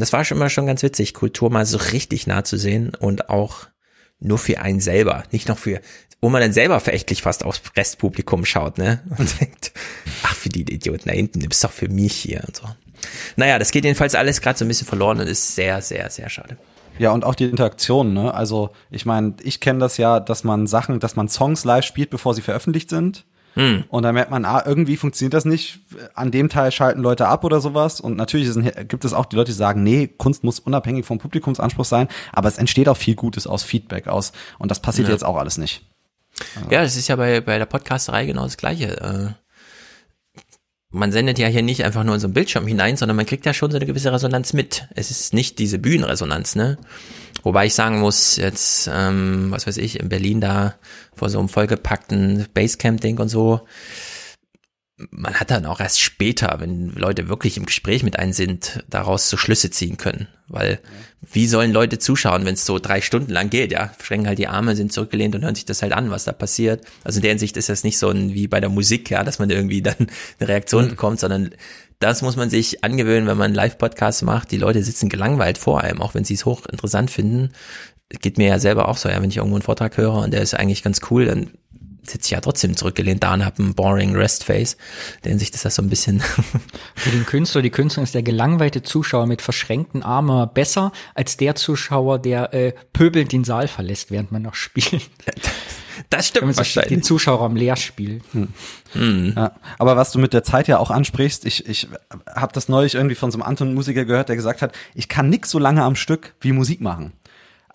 Das 0.00 0.12
war 0.12 0.24
schon 0.24 0.38
immer 0.38 0.50
schon 0.50 0.66
ganz 0.66 0.82
witzig, 0.82 1.14
Kultur 1.14 1.50
mal 1.50 1.66
so 1.66 1.78
richtig 1.78 2.26
nah 2.26 2.44
zu 2.44 2.56
sehen 2.56 2.94
und 2.94 3.28
auch 3.28 3.66
nur 4.18 4.38
für 4.38 4.60
einen 4.60 4.80
selber, 4.80 5.24
nicht 5.30 5.48
noch 5.48 5.58
für, 5.58 5.80
wo 6.20 6.28
man 6.28 6.40
dann 6.40 6.52
selber 6.52 6.80
verächtlich 6.80 7.22
fast 7.22 7.44
aufs 7.44 7.60
Restpublikum 7.76 8.44
schaut, 8.44 8.78
ne? 8.78 9.02
Und 9.18 9.40
denkt, 9.40 9.72
ach, 10.22 10.34
für 10.34 10.48
die 10.48 10.62
Idioten 10.62 11.08
da 11.08 11.14
hinten, 11.14 11.40
du 11.40 11.48
bist 11.48 11.62
doch 11.62 11.72
für 11.72 11.88
mich 11.88 12.14
hier 12.14 12.42
und 12.46 12.56
so. 12.56 12.64
Naja, 13.36 13.58
das 13.58 13.70
geht 13.70 13.84
jedenfalls 13.84 14.14
alles 14.14 14.40
gerade 14.40 14.58
so 14.58 14.64
ein 14.64 14.68
bisschen 14.68 14.86
verloren 14.86 15.20
und 15.20 15.26
ist 15.26 15.54
sehr, 15.54 15.82
sehr, 15.82 16.08
sehr 16.10 16.30
schade. 16.30 16.56
Ja, 16.98 17.12
und 17.12 17.24
auch 17.24 17.34
die 17.34 17.44
Interaktion, 17.44 18.14
ne? 18.14 18.32
Also, 18.32 18.70
ich 18.90 19.04
meine, 19.04 19.34
ich 19.42 19.60
kenne 19.60 19.80
das 19.80 19.98
ja, 19.98 20.18
dass 20.18 20.44
man 20.44 20.66
Sachen, 20.66 20.98
dass 20.98 21.14
man 21.14 21.28
Songs 21.28 21.64
live 21.64 21.84
spielt, 21.84 22.08
bevor 22.08 22.34
sie 22.34 22.40
veröffentlicht 22.40 22.88
sind. 22.88 23.26
Hm. 23.56 23.84
Und 23.88 24.02
dann 24.02 24.14
merkt 24.14 24.30
man, 24.30 24.44
ah, 24.44 24.62
irgendwie 24.66 24.98
funktioniert 24.98 25.32
das 25.32 25.46
nicht. 25.46 25.80
An 26.14 26.30
dem 26.30 26.50
Teil 26.50 26.70
schalten 26.70 27.00
Leute 27.00 27.26
ab 27.26 27.42
oder 27.42 27.60
sowas. 27.62 28.00
Und 28.00 28.16
natürlich 28.16 28.46
ist, 28.48 28.88
gibt 28.88 29.04
es 29.06 29.14
auch 29.14 29.24
die 29.24 29.34
Leute, 29.34 29.50
die 29.50 29.56
sagen, 29.56 29.82
nee, 29.82 30.06
Kunst 30.06 30.44
muss 30.44 30.60
unabhängig 30.60 31.06
vom 31.06 31.18
Publikumsanspruch 31.18 31.86
sein. 31.86 32.08
Aber 32.32 32.48
es 32.48 32.58
entsteht 32.58 32.88
auch 32.88 32.98
viel 32.98 33.14
Gutes 33.14 33.46
aus 33.46 33.62
Feedback 33.62 34.08
aus. 34.08 34.32
Und 34.58 34.70
das 34.70 34.80
passiert 34.80 35.08
ja. 35.08 35.14
jetzt 35.14 35.24
auch 35.24 35.36
alles 35.36 35.56
nicht. 35.56 35.82
Ja, 36.70 36.82
das 36.82 36.96
ist 36.96 37.08
ja 37.08 37.16
bei, 37.16 37.40
bei 37.40 37.56
der 37.56 37.64
Podcasterei 37.64 38.26
genau 38.26 38.44
das 38.44 38.58
Gleiche. 38.58 39.00
Äh, 39.00 39.46
man 40.90 41.10
sendet 41.10 41.38
ja 41.38 41.48
hier 41.48 41.62
nicht 41.62 41.82
einfach 41.82 42.04
nur 42.04 42.14
in 42.14 42.20
so 42.20 42.26
einen 42.26 42.34
Bildschirm 42.34 42.66
hinein, 42.66 42.98
sondern 42.98 43.16
man 43.16 43.26
kriegt 43.26 43.46
ja 43.46 43.54
schon 43.54 43.70
so 43.70 43.76
eine 43.78 43.86
gewisse 43.86 44.12
Resonanz 44.12 44.52
mit. 44.52 44.86
Es 44.94 45.10
ist 45.10 45.32
nicht 45.32 45.58
diese 45.58 45.78
Bühnenresonanz, 45.78 46.56
ne? 46.56 46.76
Wobei 47.46 47.66
ich 47.66 47.74
sagen 47.74 48.00
muss, 48.00 48.34
jetzt, 48.34 48.90
ähm, 48.92 49.52
was 49.52 49.68
weiß 49.68 49.76
ich, 49.76 50.00
in 50.00 50.08
Berlin 50.08 50.40
da 50.40 50.74
vor 51.14 51.30
so 51.30 51.38
einem 51.38 51.48
vollgepackten 51.48 52.48
Basecamp-Ding 52.52 53.20
und 53.20 53.28
so, 53.28 53.60
man 55.10 55.34
hat 55.34 55.52
dann 55.52 55.64
auch 55.64 55.78
erst 55.78 56.00
später, 56.00 56.56
wenn 56.58 56.88
Leute 56.88 57.28
wirklich 57.28 57.56
im 57.56 57.66
Gespräch 57.66 58.02
mit 58.02 58.18
einem 58.18 58.32
sind, 58.32 58.82
daraus 58.90 59.30
so 59.30 59.36
Schlüsse 59.36 59.70
ziehen 59.70 59.96
können. 59.96 60.26
Weil 60.48 60.80
wie 61.20 61.46
sollen 61.46 61.72
Leute 61.72 62.00
zuschauen, 62.00 62.44
wenn 62.46 62.54
es 62.54 62.66
so 62.66 62.80
drei 62.80 63.00
Stunden 63.00 63.30
lang 63.30 63.48
geht, 63.48 63.70
ja? 63.70 63.92
Verschränken 63.96 64.26
halt 64.26 64.40
die 64.40 64.48
Arme, 64.48 64.74
sind 64.74 64.92
zurückgelehnt 64.92 65.36
und 65.36 65.44
hören 65.44 65.54
sich 65.54 65.66
das 65.66 65.82
halt 65.82 65.92
an, 65.92 66.10
was 66.10 66.24
da 66.24 66.32
passiert. 66.32 66.84
Also 67.04 67.18
in 67.18 67.22
der 67.22 67.30
Hinsicht 67.30 67.56
ist 67.56 67.68
das 67.68 67.84
nicht 67.84 67.98
so 67.98 68.08
ein, 68.08 68.34
wie 68.34 68.48
bei 68.48 68.58
der 68.58 68.70
Musik, 68.70 69.08
ja, 69.10 69.22
dass 69.22 69.38
man 69.38 69.50
irgendwie 69.50 69.82
dann 69.82 70.08
eine 70.40 70.48
Reaktion 70.48 70.86
mhm. 70.86 70.90
bekommt, 70.90 71.20
sondern 71.20 71.50
das 71.98 72.22
muss 72.22 72.36
man 72.36 72.50
sich 72.50 72.84
angewöhnen, 72.84 73.26
wenn 73.26 73.38
man 73.38 73.54
Live-Podcasts 73.54 74.22
macht. 74.22 74.50
Die 74.50 74.58
Leute 74.58 74.82
sitzen 74.82 75.08
gelangweilt 75.08 75.58
vor 75.58 75.80
einem, 75.80 76.02
auch 76.02 76.14
wenn 76.14 76.24
sie 76.24 76.34
es 76.34 76.44
hochinteressant 76.44 77.10
finden. 77.10 77.52
Geht 78.08 78.38
mir 78.38 78.48
ja 78.48 78.58
selber 78.58 78.88
auch 78.88 78.96
so, 78.96 79.08
ja, 79.08 79.20
wenn 79.20 79.30
ich 79.30 79.38
irgendwo 79.38 79.56
einen 79.56 79.62
Vortrag 79.62 79.96
höre 79.96 80.14
und 80.14 80.32
der 80.32 80.42
ist 80.42 80.54
eigentlich 80.54 80.82
ganz 80.82 81.00
cool, 81.10 81.26
dann 81.26 81.50
sitze 82.02 82.26
ich 82.26 82.30
ja 82.32 82.40
trotzdem 82.40 82.76
zurückgelehnt 82.76 83.22
da 83.22 83.34
und 83.34 83.44
habe 83.44 83.62
einen 83.62 83.74
boring 83.74 84.14
Rest-Face. 84.14 84.76
Der 85.24 85.38
sich 85.38 85.50
das 85.50 85.62
das 85.62 85.74
so 85.74 85.82
ein 85.82 85.88
bisschen. 85.88 86.20
Für 86.94 87.10
den 87.10 87.26
Künstler, 87.26 87.62
die 87.62 87.70
Künstlerin 87.70 88.04
ist 88.04 88.14
der 88.14 88.22
gelangweilte 88.22 88.82
Zuschauer 88.82 89.26
mit 89.26 89.42
verschränkten 89.42 90.02
Armen 90.02 90.48
besser 90.52 90.92
als 91.14 91.36
der 91.36 91.54
Zuschauer, 91.54 92.18
der 92.18 92.54
äh, 92.54 92.72
pöbelnd 92.92 93.32
den 93.32 93.44
Saal 93.44 93.68
verlässt, 93.68 94.10
während 94.10 94.32
man 94.32 94.42
noch 94.42 94.54
spielt. 94.54 95.10
Das 96.10 96.28
stimmt 96.28 96.48
Wenn 96.48 96.56
wahrscheinlich. 96.56 96.88
Den 96.88 97.02
Zuschauerraum 97.02 97.56
leer 97.56 97.76
spielt. 97.76 98.22
Hm. 98.32 98.48
Hm. 98.92 99.32
Ja, 99.36 99.52
aber 99.78 99.96
was 99.96 100.12
du 100.12 100.18
mit 100.18 100.32
der 100.32 100.42
Zeit 100.42 100.68
ja 100.68 100.78
auch 100.78 100.90
ansprichst, 100.90 101.44
ich, 101.44 101.68
ich 101.68 101.88
habe 102.34 102.52
das 102.52 102.68
neulich 102.68 102.94
irgendwie 102.94 103.14
von 103.14 103.30
so 103.30 103.36
einem 103.38 103.42
Anton-Musiker 103.42 104.04
gehört, 104.04 104.28
der 104.28 104.36
gesagt 104.36 104.62
hat, 104.62 104.72
ich 104.94 105.08
kann 105.08 105.28
nix 105.28 105.50
so 105.50 105.58
lange 105.58 105.82
am 105.82 105.96
Stück 105.96 106.34
wie 106.40 106.52
Musik 106.52 106.80
machen. 106.80 107.12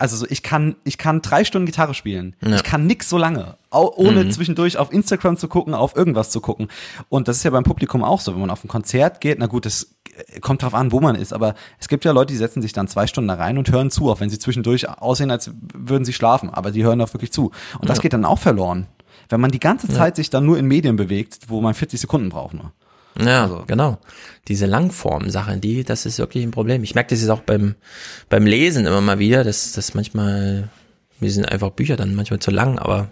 Also 0.02 0.16
so, 0.16 0.26
ich 0.28 0.42
kann, 0.42 0.74
ich 0.82 0.98
kann 0.98 1.22
drei 1.22 1.44
Stunden 1.44 1.64
Gitarre 1.64 1.94
spielen. 1.94 2.34
Ja. 2.44 2.56
Ich 2.56 2.64
kann 2.64 2.88
nix 2.88 3.08
so 3.08 3.18
lange, 3.18 3.56
ohne 3.70 4.24
mhm. 4.24 4.32
zwischendurch 4.32 4.76
auf 4.76 4.92
Instagram 4.92 5.36
zu 5.36 5.46
gucken, 5.46 5.74
auf 5.74 5.94
irgendwas 5.94 6.30
zu 6.30 6.40
gucken. 6.40 6.66
Und 7.08 7.28
das 7.28 7.36
ist 7.36 7.44
ja 7.44 7.52
beim 7.52 7.62
Publikum 7.62 8.02
auch 8.02 8.18
so. 8.18 8.32
Wenn 8.32 8.40
man 8.40 8.50
auf 8.50 8.64
ein 8.64 8.68
Konzert 8.68 9.20
geht, 9.20 9.38
na 9.38 9.46
gut, 9.46 9.64
das 9.64 9.94
kommt 10.40 10.64
drauf 10.64 10.74
an, 10.74 10.90
wo 10.90 10.98
man 10.98 11.14
ist. 11.14 11.32
Aber 11.32 11.54
es 11.78 11.86
gibt 11.86 12.04
ja 12.04 12.10
Leute, 12.10 12.32
die 12.32 12.36
setzen 12.36 12.62
sich 12.62 12.72
dann 12.72 12.88
zwei 12.88 13.06
Stunden 13.06 13.28
da 13.28 13.34
rein 13.34 13.58
und 13.58 13.70
hören 13.70 13.92
zu, 13.92 14.10
auch 14.10 14.18
wenn 14.18 14.28
sie 14.28 14.40
zwischendurch 14.40 14.88
aussehen, 14.88 15.30
als 15.30 15.52
würden 15.72 16.04
sie 16.04 16.12
schlafen. 16.12 16.50
Aber 16.50 16.72
die 16.72 16.82
hören 16.82 17.00
auch 17.00 17.14
wirklich 17.14 17.30
zu. 17.30 17.52
Und 17.78 17.88
das 17.88 17.98
ja. 17.98 18.02
geht 18.02 18.12
dann 18.12 18.24
auch 18.24 18.40
verloren. 18.40 18.88
Wenn 19.28 19.40
man 19.40 19.52
die 19.52 19.60
ganze 19.60 19.86
Zeit 19.86 20.14
ja. 20.14 20.16
sich 20.16 20.30
dann 20.30 20.44
nur 20.44 20.58
in 20.58 20.66
Medien 20.66 20.96
bewegt, 20.96 21.38
wo 21.46 21.60
man 21.60 21.74
40 21.74 22.00
Sekunden 22.00 22.28
braucht 22.28 22.54
nur. 22.54 22.72
Ja, 23.18 23.44
also. 23.44 23.64
genau. 23.66 23.98
Diese 24.48 24.66
Langform-Sachen, 24.66 25.60
die, 25.60 25.84
das 25.84 26.06
ist 26.06 26.18
wirklich 26.18 26.42
ein 26.42 26.50
Problem. 26.50 26.82
Ich 26.82 26.94
merke 26.94 27.10
das 27.10 27.20
jetzt 27.20 27.30
auch 27.30 27.40
beim, 27.40 27.74
beim 28.28 28.46
Lesen 28.46 28.86
immer 28.86 29.00
mal 29.00 29.18
wieder, 29.18 29.44
dass 29.44 29.72
das 29.72 29.94
manchmal, 29.94 30.68
mir 31.20 31.30
sind 31.30 31.50
einfach 31.50 31.70
Bücher 31.70 31.96
dann 31.96 32.14
manchmal 32.14 32.40
zu 32.40 32.50
lang, 32.50 32.78
aber 32.78 33.08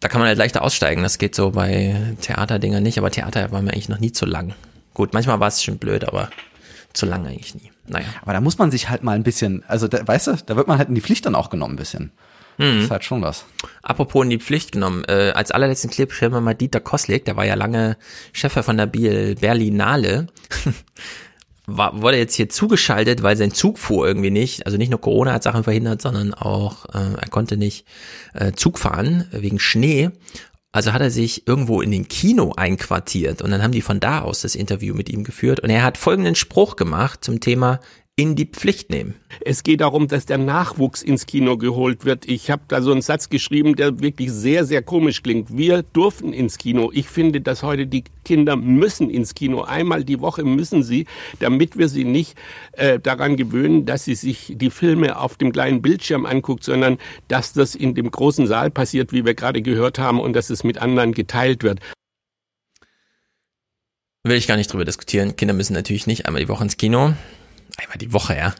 da 0.00 0.08
kann 0.08 0.20
man 0.20 0.28
halt 0.28 0.38
leichter 0.38 0.62
aussteigen. 0.62 1.02
Das 1.02 1.18
geht 1.18 1.34
so 1.34 1.52
bei 1.52 2.14
Theaterdingern 2.20 2.82
nicht, 2.82 2.98
aber 2.98 3.10
Theater 3.10 3.52
war 3.52 3.62
mir 3.62 3.72
eigentlich 3.72 3.88
noch 3.88 4.00
nie 4.00 4.12
zu 4.12 4.26
lang. 4.26 4.54
Gut, 4.94 5.14
manchmal 5.14 5.40
war 5.40 5.48
es 5.48 5.62
schon 5.62 5.78
blöd, 5.78 6.04
aber 6.04 6.28
zu 6.92 7.06
lang 7.06 7.26
eigentlich 7.26 7.54
nie. 7.54 7.70
Naja. 7.86 8.06
Aber 8.22 8.32
da 8.32 8.40
muss 8.40 8.58
man 8.58 8.70
sich 8.70 8.88
halt 8.88 9.02
mal 9.02 9.14
ein 9.14 9.22
bisschen, 9.22 9.64
also 9.66 9.88
da, 9.88 10.06
weißt 10.06 10.26
du, 10.26 10.36
da 10.44 10.56
wird 10.56 10.68
man 10.68 10.78
halt 10.78 10.88
in 10.88 10.94
die 10.94 11.00
Pflicht 11.00 11.24
dann 11.26 11.34
auch 11.34 11.50
genommen 11.50 11.74
ein 11.74 11.78
bisschen. 11.78 12.12
Mhm. 12.58 12.76
Das 12.76 12.84
ist 12.84 12.90
halt 12.90 13.04
schon 13.04 13.22
was. 13.22 13.44
Apropos 13.82 14.24
in 14.24 14.30
die 14.30 14.38
Pflicht 14.38 14.72
genommen, 14.72 15.04
äh, 15.08 15.32
als 15.34 15.50
allerletzten 15.50 15.90
Clip 15.90 16.12
stellen 16.12 16.32
wir 16.32 16.40
mal 16.40 16.54
Dieter 16.54 16.80
Koslik, 16.80 17.24
der 17.24 17.36
war 17.36 17.44
ja 17.44 17.54
lange 17.54 17.96
Chef 18.32 18.52
von 18.52 18.76
der 18.76 18.86
Biel 18.86 19.36
Berlinale. 19.36 20.26
war, 21.66 22.00
wurde 22.02 22.18
jetzt 22.18 22.34
hier 22.34 22.48
zugeschaltet, 22.48 23.22
weil 23.22 23.36
sein 23.36 23.52
Zug 23.52 23.78
fuhr 23.78 24.06
irgendwie 24.06 24.30
nicht. 24.30 24.66
Also 24.66 24.78
nicht 24.78 24.90
nur 24.90 25.00
Corona 25.00 25.32
hat 25.32 25.42
Sachen 25.42 25.64
verhindert, 25.64 26.02
sondern 26.02 26.34
auch 26.34 26.86
äh, 26.86 27.14
er 27.20 27.28
konnte 27.30 27.56
nicht 27.56 27.86
äh, 28.34 28.52
Zug 28.52 28.78
fahren 28.78 29.26
wegen 29.30 29.58
Schnee. 29.58 30.10
Also 30.72 30.94
hat 30.94 31.02
er 31.02 31.10
sich 31.10 31.46
irgendwo 31.46 31.82
in 31.82 31.90
den 31.90 32.08
Kino 32.08 32.54
einquartiert 32.56 33.42
und 33.42 33.50
dann 33.50 33.62
haben 33.62 33.72
die 33.72 33.82
von 33.82 34.00
da 34.00 34.20
aus 34.20 34.40
das 34.40 34.54
Interview 34.54 34.94
mit 34.94 35.10
ihm 35.10 35.22
geführt 35.22 35.60
und 35.60 35.68
er 35.68 35.82
hat 35.82 35.98
folgenden 35.98 36.34
Spruch 36.34 36.76
gemacht 36.76 37.22
zum 37.22 37.40
Thema 37.40 37.80
in 38.14 38.36
die 38.36 38.44
Pflicht 38.44 38.90
nehmen. 38.90 39.14
Es 39.40 39.62
geht 39.62 39.80
darum, 39.80 40.06
dass 40.06 40.26
der 40.26 40.36
Nachwuchs 40.36 41.02
ins 41.02 41.24
Kino 41.24 41.56
geholt 41.56 42.04
wird. 42.04 42.28
Ich 42.28 42.50
habe 42.50 42.62
da 42.68 42.82
so 42.82 42.92
einen 42.92 43.00
Satz 43.00 43.30
geschrieben, 43.30 43.74
der 43.74 44.00
wirklich 44.00 44.30
sehr, 44.30 44.66
sehr 44.66 44.82
komisch 44.82 45.22
klingt. 45.22 45.56
Wir 45.56 45.82
durften 45.82 46.34
ins 46.34 46.58
Kino. 46.58 46.90
Ich 46.92 47.08
finde, 47.08 47.40
dass 47.40 47.62
heute 47.62 47.86
die 47.86 48.04
Kinder 48.24 48.56
müssen 48.56 49.08
ins 49.08 49.34
Kino. 49.34 49.62
Einmal 49.62 50.04
die 50.04 50.20
Woche 50.20 50.44
müssen 50.44 50.82
sie, 50.82 51.06
damit 51.40 51.78
wir 51.78 51.88
sie 51.88 52.04
nicht 52.04 52.36
äh, 52.72 53.00
daran 53.00 53.38
gewöhnen, 53.38 53.86
dass 53.86 54.04
sie 54.04 54.14
sich 54.14 54.52
die 54.56 54.70
Filme 54.70 55.18
auf 55.18 55.38
dem 55.38 55.50
kleinen 55.50 55.80
Bildschirm 55.80 56.26
anguckt, 56.26 56.64
sondern 56.64 56.98
dass 57.28 57.54
das 57.54 57.74
in 57.74 57.94
dem 57.94 58.10
großen 58.10 58.46
Saal 58.46 58.70
passiert, 58.70 59.14
wie 59.14 59.24
wir 59.24 59.34
gerade 59.34 59.62
gehört 59.62 59.98
haben, 59.98 60.20
und 60.20 60.34
dass 60.34 60.50
es 60.50 60.64
mit 60.64 60.76
anderen 60.76 61.12
geteilt 61.12 61.62
wird. 61.62 61.80
Will 64.24 64.36
ich 64.36 64.46
gar 64.46 64.56
nicht 64.56 64.70
drüber 64.70 64.84
diskutieren. 64.84 65.34
Kinder 65.34 65.54
müssen 65.54 65.72
natürlich 65.72 66.06
nicht 66.06 66.26
einmal 66.26 66.42
die 66.42 66.48
Woche 66.48 66.62
ins 66.62 66.76
Kino. 66.76 67.14
Einmal 67.76 67.98
die 67.98 68.12
Woche, 68.12 68.36
ja. 68.36 68.54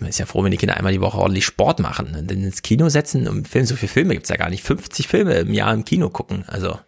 Man 0.00 0.08
ist 0.08 0.18
ja 0.18 0.26
froh, 0.26 0.42
wenn 0.42 0.50
die 0.50 0.56
Kinder 0.56 0.76
einmal 0.76 0.92
die 0.92 1.00
Woche 1.00 1.18
ordentlich 1.18 1.44
Sport 1.44 1.78
machen. 1.78 2.14
Und 2.14 2.30
dann 2.30 2.42
ins 2.42 2.62
Kino 2.62 2.88
setzen 2.88 3.28
und 3.28 3.46
Film, 3.46 3.66
so 3.66 3.76
viele 3.76 3.92
Filme 3.92 4.14
gibt's 4.14 4.30
ja 4.30 4.36
gar 4.36 4.48
nicht. 4.48 4.62
50 4.62 5.08
Filme 5.08 5.34
im 5.34 5.52
Jahr 5.52 5.74
im 5.74 5.84
Kino 5.84 6.08
gucken. 6.08 6.44
Also. 6.46 6.78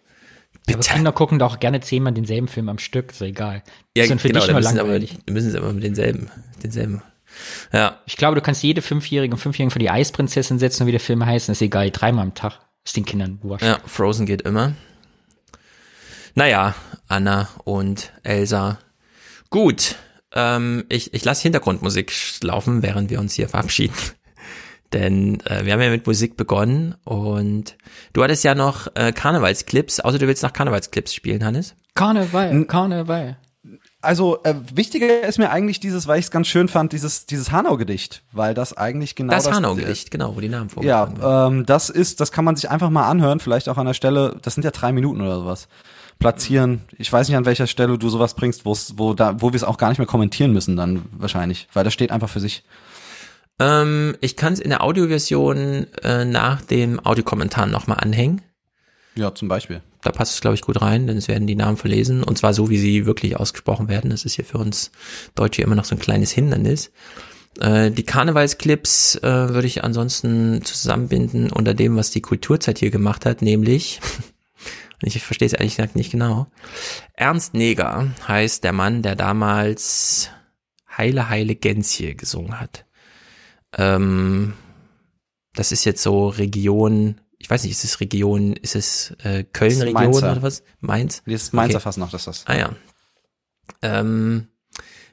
Bitte. 0.67 0.79
Aber 0.79 0.89
Kinder 0.89 1.13
gucken 1.13 1.39
doch 1.39 1.61
gerne 1.61 1.81
zehnmal 1.81 2.15
denselben 2.15 2.49
Film 2.49 2.69
am 2.69 2.79
Stück, 2.79 3.13
ist 3.13 3.21
egal. 3.21 3.63
Ja, 3.97 4.05
ist 4.05 4.11
dann 4.11 4.19
für 4.19 4.29
genau, 4.29 4.41
dich 4.41 4.49
nur 4.49 4.57
müssen, 4.57 4.79
aber, 4.79 4.89
langweilig. 4.89 5.19
müssen 5.29 5.51
sie 5.51 5.59
aber 5.59 5.73
mit 5.73 5.85
denselben, 5.85 6.31
denselben. 6.63 7.03
Ja. 7.73 8.01
Ich 8.07 8.17
glaube, 8.17 8.35
du 8.35 8.41
kannst 8.41 8.63
jede 8.63 8.83
Fünfjährige 8.83 9.35
und 9.35 9.39
Fünfjährigen 9.39 9.71
für 9.71 9.79
die 9.79 9.91
Eisprinzessin 9.91 10.59
setzen 10.59 10.83
und 10.83 10.87
wie 10.89 10.93
der 10.93 11.01
Film 11.01 11.25
heißt, 11.25 11.49
ist 11.49 11.63
egal, 11.63 11.91
dreimal 11.91 12.25
am 12.25 12.35
Tag. 12.35 12.61
Ist 12.85 12.97
den 12.97 13.05
Kindern 13.05 13.39
wurscht. 13.43 13.65
Ja, 13.65 13.79
Frozen 13.85 14.27
geht 14.27 14.43
immer. 14.43 14.73
Naja, 16.35 16.75
Anna 17.09 17.49
und 17.65 18.13
Elsa. 18.23 18.79
Gut, 19.51 19.97
ähm, 20.37 20.85
ich, 20.89 21.13
ich 21.15 21.25
lasse 21.25 21.43
Hintergrundmusik 21.43 22.13
laufen, 22.43 22.83
während 22.83 23.11
wir 23.11 23.19
uns 23.19 23.35
hier 23.35 23.49
verabschieden. 23.49 23.95
Denn 24.93 25.41
äh, 25.47 25.65
wir 25.65 25.73
haben 25.73 25.81
ja 25.81 25.91
mit 25.91 26.07
Musik 26.07 26.37
begonnen 26.37 26.95
und 27.03 27.77
du 28.13 28.23
hattest 28.23 28.45
ja 28.45 28.55
noch 28.55 28.87
äh, 28.95 29.11
Karnevalsclips, 29.13 29.99
außer 29.99 30.19
du 30.19 30.29
willst 30.29 30.45
nach 30.45 30.53
Karnevalsclips 30.53 31.13
spielen, 31.13 31.45
Hannes? 31.45 31.75
Karneval, 31.95 32.65
Karneval. 32.67 33.37
Also 34.01 34.39
äh, 34.45 34.55
wichtiger 34.73 35.23
ist 35.27 35.39
mir 35.39 35.51
eigentlich 35.51 35.81
dieses, 35.81 36.07
weil 36.07 36.21
ich 36.21 36.27
es 36.27 36.31
ganz 36.31 36.47
schön 36.47 36.69
fand, 36.69 36.93
dieses 36.93 37.27
dieses 37.27 37.51
Hanau-Gedicht, 37.51 38.23
weil 38.31 38.55
das 38.55 38.77
eigentlich 38.77 39.17
genau 39.17 39.33
das, 39.33 39.45
das 39.45 39.57
Hanau-Gedicht, 39.57 40.13
genau, 40.13 40.37
wo 40.37 40.41
die 40.41 40.49
Namen 40.49 40.69
Ja, 40.83 41.07
vorgetragen 41.07 41.19
werden. 41.21 41.57
ähm, 41.59 41.67
das 41.67 41.91
ist, 41.91 42.21
das 42.21 42.31
kann 42.31 42.45
man 42.45 42.55
sich 42.55 42.71
einfach 42.71 42.91
mal 42.91 43.09
anhören, 43.09 43.41
vielleicht 43.41 43.69
auch 43.69 43.79
an 43.79 43.87
der 43.87 43.95
Stelle. 43.95 44.37
Das 44.43 44.55
sind 44.55 44.63
ja 44.63 44.71
drei 44.71 44.93
Minuten 44.93 45.21
oder 45.21 45.41
sowas. 45.41 45.67
Platzieren. 46.19 46.83
Ich 46.97 47.13
weiß 47.13 47.29
nicht, 47.29 47.37
an 47.37 47.45
welcher 47.45 47.67
Stelle 47.67 47.99
du 47.99 48.09
sowas 48.09 48.35
bringst, 48.35 48.65
wo 48.65 49.15
da, 49.15 49.41
wo 49.41 49.53
wir 49.53 49.57
es 49.57 49.65
auch 49.65 49.79
gar 49.79 49.91
nicht 49.91 49.99
mehr 49.99 50.07
kommentieren 50.07 50.53
müssen, 50.53 50.77
dann 50.77 51.05
wahrscheinlich, 51.13 51.69
weil 51.73 51.85
das 51.85 51.93
steht 51.93 52.11
einfach 52.11 52.31
für 52.31 52.41
sich. 52.41 52.65
Ähm, 53.59 54.17
ich 54.21 54.37
kann 54.37 54.53
es 54.53 54.61
in 54.61 54.71
der 54.71 54.83
Audioversion 54.83 55.87
äh, 56.03 56.25
nach 56.25 56.63
dem 56.63 57.05
Audiokommentar 57.05 57.67
nochmal 57.67 57.99
anhängen. 58.01 58.43
Ja, 59.15 59.35
zum 59.35 59.49
Beispiel. 59.49 59.83
Da 60.03 60.13
passt 60.13 60.35
es, 60.35 60.41
glaube 60.41 60.55
ich, 60.55 60.63
gut 60.63 60.81
rein, 60.81 61.07
denn 61.07 61.17
es 61.17 61.27
werden 61.27 61.47
die 61.47 61.55
Namen 61.55 61.77
verlesen 61.77 62.23
und 62.23 62.39
zwar 62.39 62.55
so, 62.55 62.71
wie 62.71 62.79
sie 62.79 63.07
wirklich 63.07 63.37
ausgesprochen 63.37 63.89
werden. 63.89 64.11
Das 64.11 64.25
ist 64.25 64.35
hier 64.35 64.45
für 64.45 64.59
uns 64.59 64.93
Deutsche 65.35 65.63
immer 65.63 65.75
noch 65.75 65.85
so 65.85 65.97
ein 65.97 66.01
kleines 66.01 66.31
Hindernis. 66.31 66.93
Äh, 67.61 67.91
die 67.91 68.05
Karnevalsclips 68.05 69.17
äh, 69.17 69.23
würde 69.23 69.67
ich 69.67 69.85
ansonsten 69.85 70.63
zusammenbinden 70.65 71.51
unter 71.51 71.75
dem, 71.75 71.97
was 71.97 72.11
die 72.11 72.21
Kulturzeit 72.21 72.79
hier 72.79 72.91
gemacht 72.91 73.25
hat, 73.25 73.43
nämlich, 73.43 74.01
ich 75.03 75.23
verstehe 75.23 75.47
es 75.47 75.53
ehrlich 75.53 75.77
gesagt 75.77 75.97
nicht 75.97 76.11
genau, 76.13 76.47
Ernst 77.15 77.55
Neger 77.55 78.09
heißt 78.27 78.65
der 78.65 78.73
Mann, 78.73 79.03
der 79.03 79.15
damals 79.17 80.31
Heile, 80.97 81.29
Heile 81.29 81.55
Gänsie 81.55 82.17
gesungen 82.17 82.59
hat. 82.59 82.87
Ähm, 83.77 84.55
das 85.55 85.73
ist 85.73 85.85
jetzt 85.85 86.03
so 86.03 86.29
Region, 86.29 87.21
ich 87.39 87.51
weiß 87.51 87.63
nicht, 87.65 87.73
ist 87.73 87.85
es 87.85 88.01
Region, 88.01 88.55
ist 88.55 88.75
es 88.77 89.11
äh, 89.23 89.45
Köln-Region 89.45 90.15
oder 90.15 90.43
was? 90.43 90.63
Mainz? 90.81 91.23
Das 91.27 91.43
ist 91.43 91.53
Mainzer 91.53 91.77
Okay. 91.77 91.83
fast 91.83 91.99
noch, 91.99 92.11
das 92.11 92.23
ist 92.23 92.27
das. 92.27 92.47
Ah 92.47 92.57
ja. 92.59 92.77
Ähm, 93.83 94.49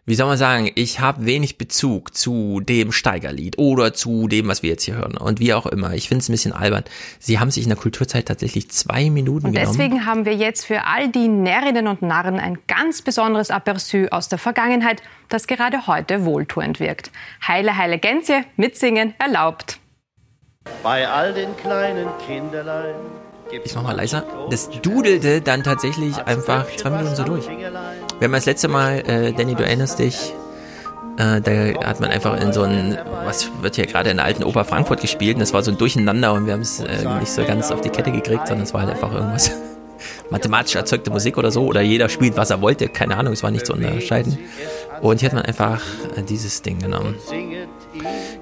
wie 0.05 0.15
soll 0.15 0.27
man 0.27 0.37
sagen, 0.37 0.69
ich 0.75 0.99
habe 0.99 1.25
wenig 1.25 1.57
Bezug 1.57 2.13
zu 2.13 2.59
dem 2.59 2.91
Steigerlied 2.91 3.57
oder 3.57 3.93
zu 3.93 4.27
dem, 4.27 4.49
was 4.49 4.61
wir 4.61 4.71
jetzt 4.71 4.83
hier 4.83 4.95
hören. 4.95 5.15
Und 5.15 5.39
wie 5.39 5.53
auch 5.53 5.65
immer, 5.65 5.93
ich 5.93 6.09
finde 6.09 6.21
es 6.21 6.29
ein 6.29 6.33
bisschen 6.33 6.51
albern. 6.51 6.83
Sie 7.19 7.39
haben 7.39 7.51
sich 7.51 7.63
in 7.63 7.69
der 7.69 7.77
Kulturzeit 7.77 8.25
tatsächlich 8.27 8.69
zwei 8.69 9.09
Minuten 9.09 9.47
Und 9.47 9.53
genommen. 9.53 9.77
deswegen 9.77 10.05
haben 10.05 10.25
wir 10.25 10.35
jetzt 10.35 10.65
für 10.65 10.85
all 10.85 11.07
die 11.09 11.29
Närrinnen 11.29 11.87
und 11.87 12.01
Narren 12.01 12.37
ein 12.39 12.57
ganz 12.67 13.01
besonderes 13.01 13.49
Aperçu 13.49 14.09
aus 14.09 14.27
der 14.27 14.39
Vergangenheit, 14.39 15.01
das 15.29 15.47
gerade 15.47 15.87
heute 15.87 16.25
wohltuend 16.25 16.81
wirkt. 16.81 17.09
Heile, 17.47 17.77
heile 17.77 17.97
Gänse, 17.97 18.43
mitsingen 18.57 19.13
erlaubt. 19.19 19.79
Bei 20.81 21.07
all 21.07 21.33
den 21.33 21.55
kleinen 21.57 22.07
Kinderlein. 22.25 22.95
Ich 23.63 23.75
mach 23.75 23.83
mal 23.83 23.95
leiser. 23.95 24.23
Das 24.49 24.69
dudelte 24.69 25.41
dann 25.41 25.63
tatsächlich 25.63 26.17
einfach 26.25 26.65
zwei 26.75 26.89
Minuten 26.89 27.15
so 27.15 27.23
durch. 27.23 27.47
Wir 27.47 28.25
haben 28.25 28.31
das 28.31 28.45
letzte 28.45 28.67
Mal, 28.67 29.03
äh, 29.07 29.33
Danny, 29.33 29.53
du 29.53 29.63
erinnerst 29.63 29.99
dich, 29.99 30.33
äh, 31.17 31.39
da 31.41 31.87
hat 31.87 31.99
man 31.99 32.09
einfach 32.09 32.39
in 32.41 32.51
so 32.53 32.63
ein, 32.63 32.97
was 33.25 33.49
wird 33.61 33.75
hier 33.75 33.85
gerade 33.85 34.09
in 34.09 34.17
der 34.17 34.25
alten 34.25 34.43
Oper 34.43 34.65
Frankfurt 34.65 35.01
gespielt, 35.01 35.35
und 35.35 35.41
das 35.41 35.53
war 35.53 35.61
so 35.61 35.71
ein 35.71 35.77
Durcheinander 35.77 36.33
und 36.33 36.47
wir 36.47 36.53
haben 36.53 36.61
es 36.61 36.79
äh, 36.79 37.05
nicht 37.19 37.31
so 37.31 37.43
ganz 37.43 37.69
auf 37.71 37.81
die 37.81 37.89
Kette 37.89 38.11
gekriegt, 38.11 38.47
sondern 38.47 38.63
es 38.63 38.73
war 38.73 38.81
halt 38.81 38.91
einfach 38.91 39.13
irgendwas 39.13 39.51
mathematisch 40.31 40.75
erzeugte 40.75 41.11
Musik 41.11 41.37
oder 41.37 41.51
so, 41.51 41.65
oder 41.65 41.81
jeder 41.81 42.09
spielt, 42.09 42.35
was 42.35 42.49
er 42.49 42.61
wollte, 42.61 42.89
keine 42.89 43.17
Ahnung, 43.17 43.33
es 43.33 43.43
war 43.43 43.51
nicht 43.51 43.65
zu 43.65 43.73
unterscheiden. 43.73 44.39
Und 45.01 45.19
hier 45.19 45.29
hat 45.29 45.35
man 45.35 45.45
einfach 45.45 45.81
äh, 46.15 46.23
dieses 46.23 46.61
Ding 46.63 46.79
genommen. 46.79 47.15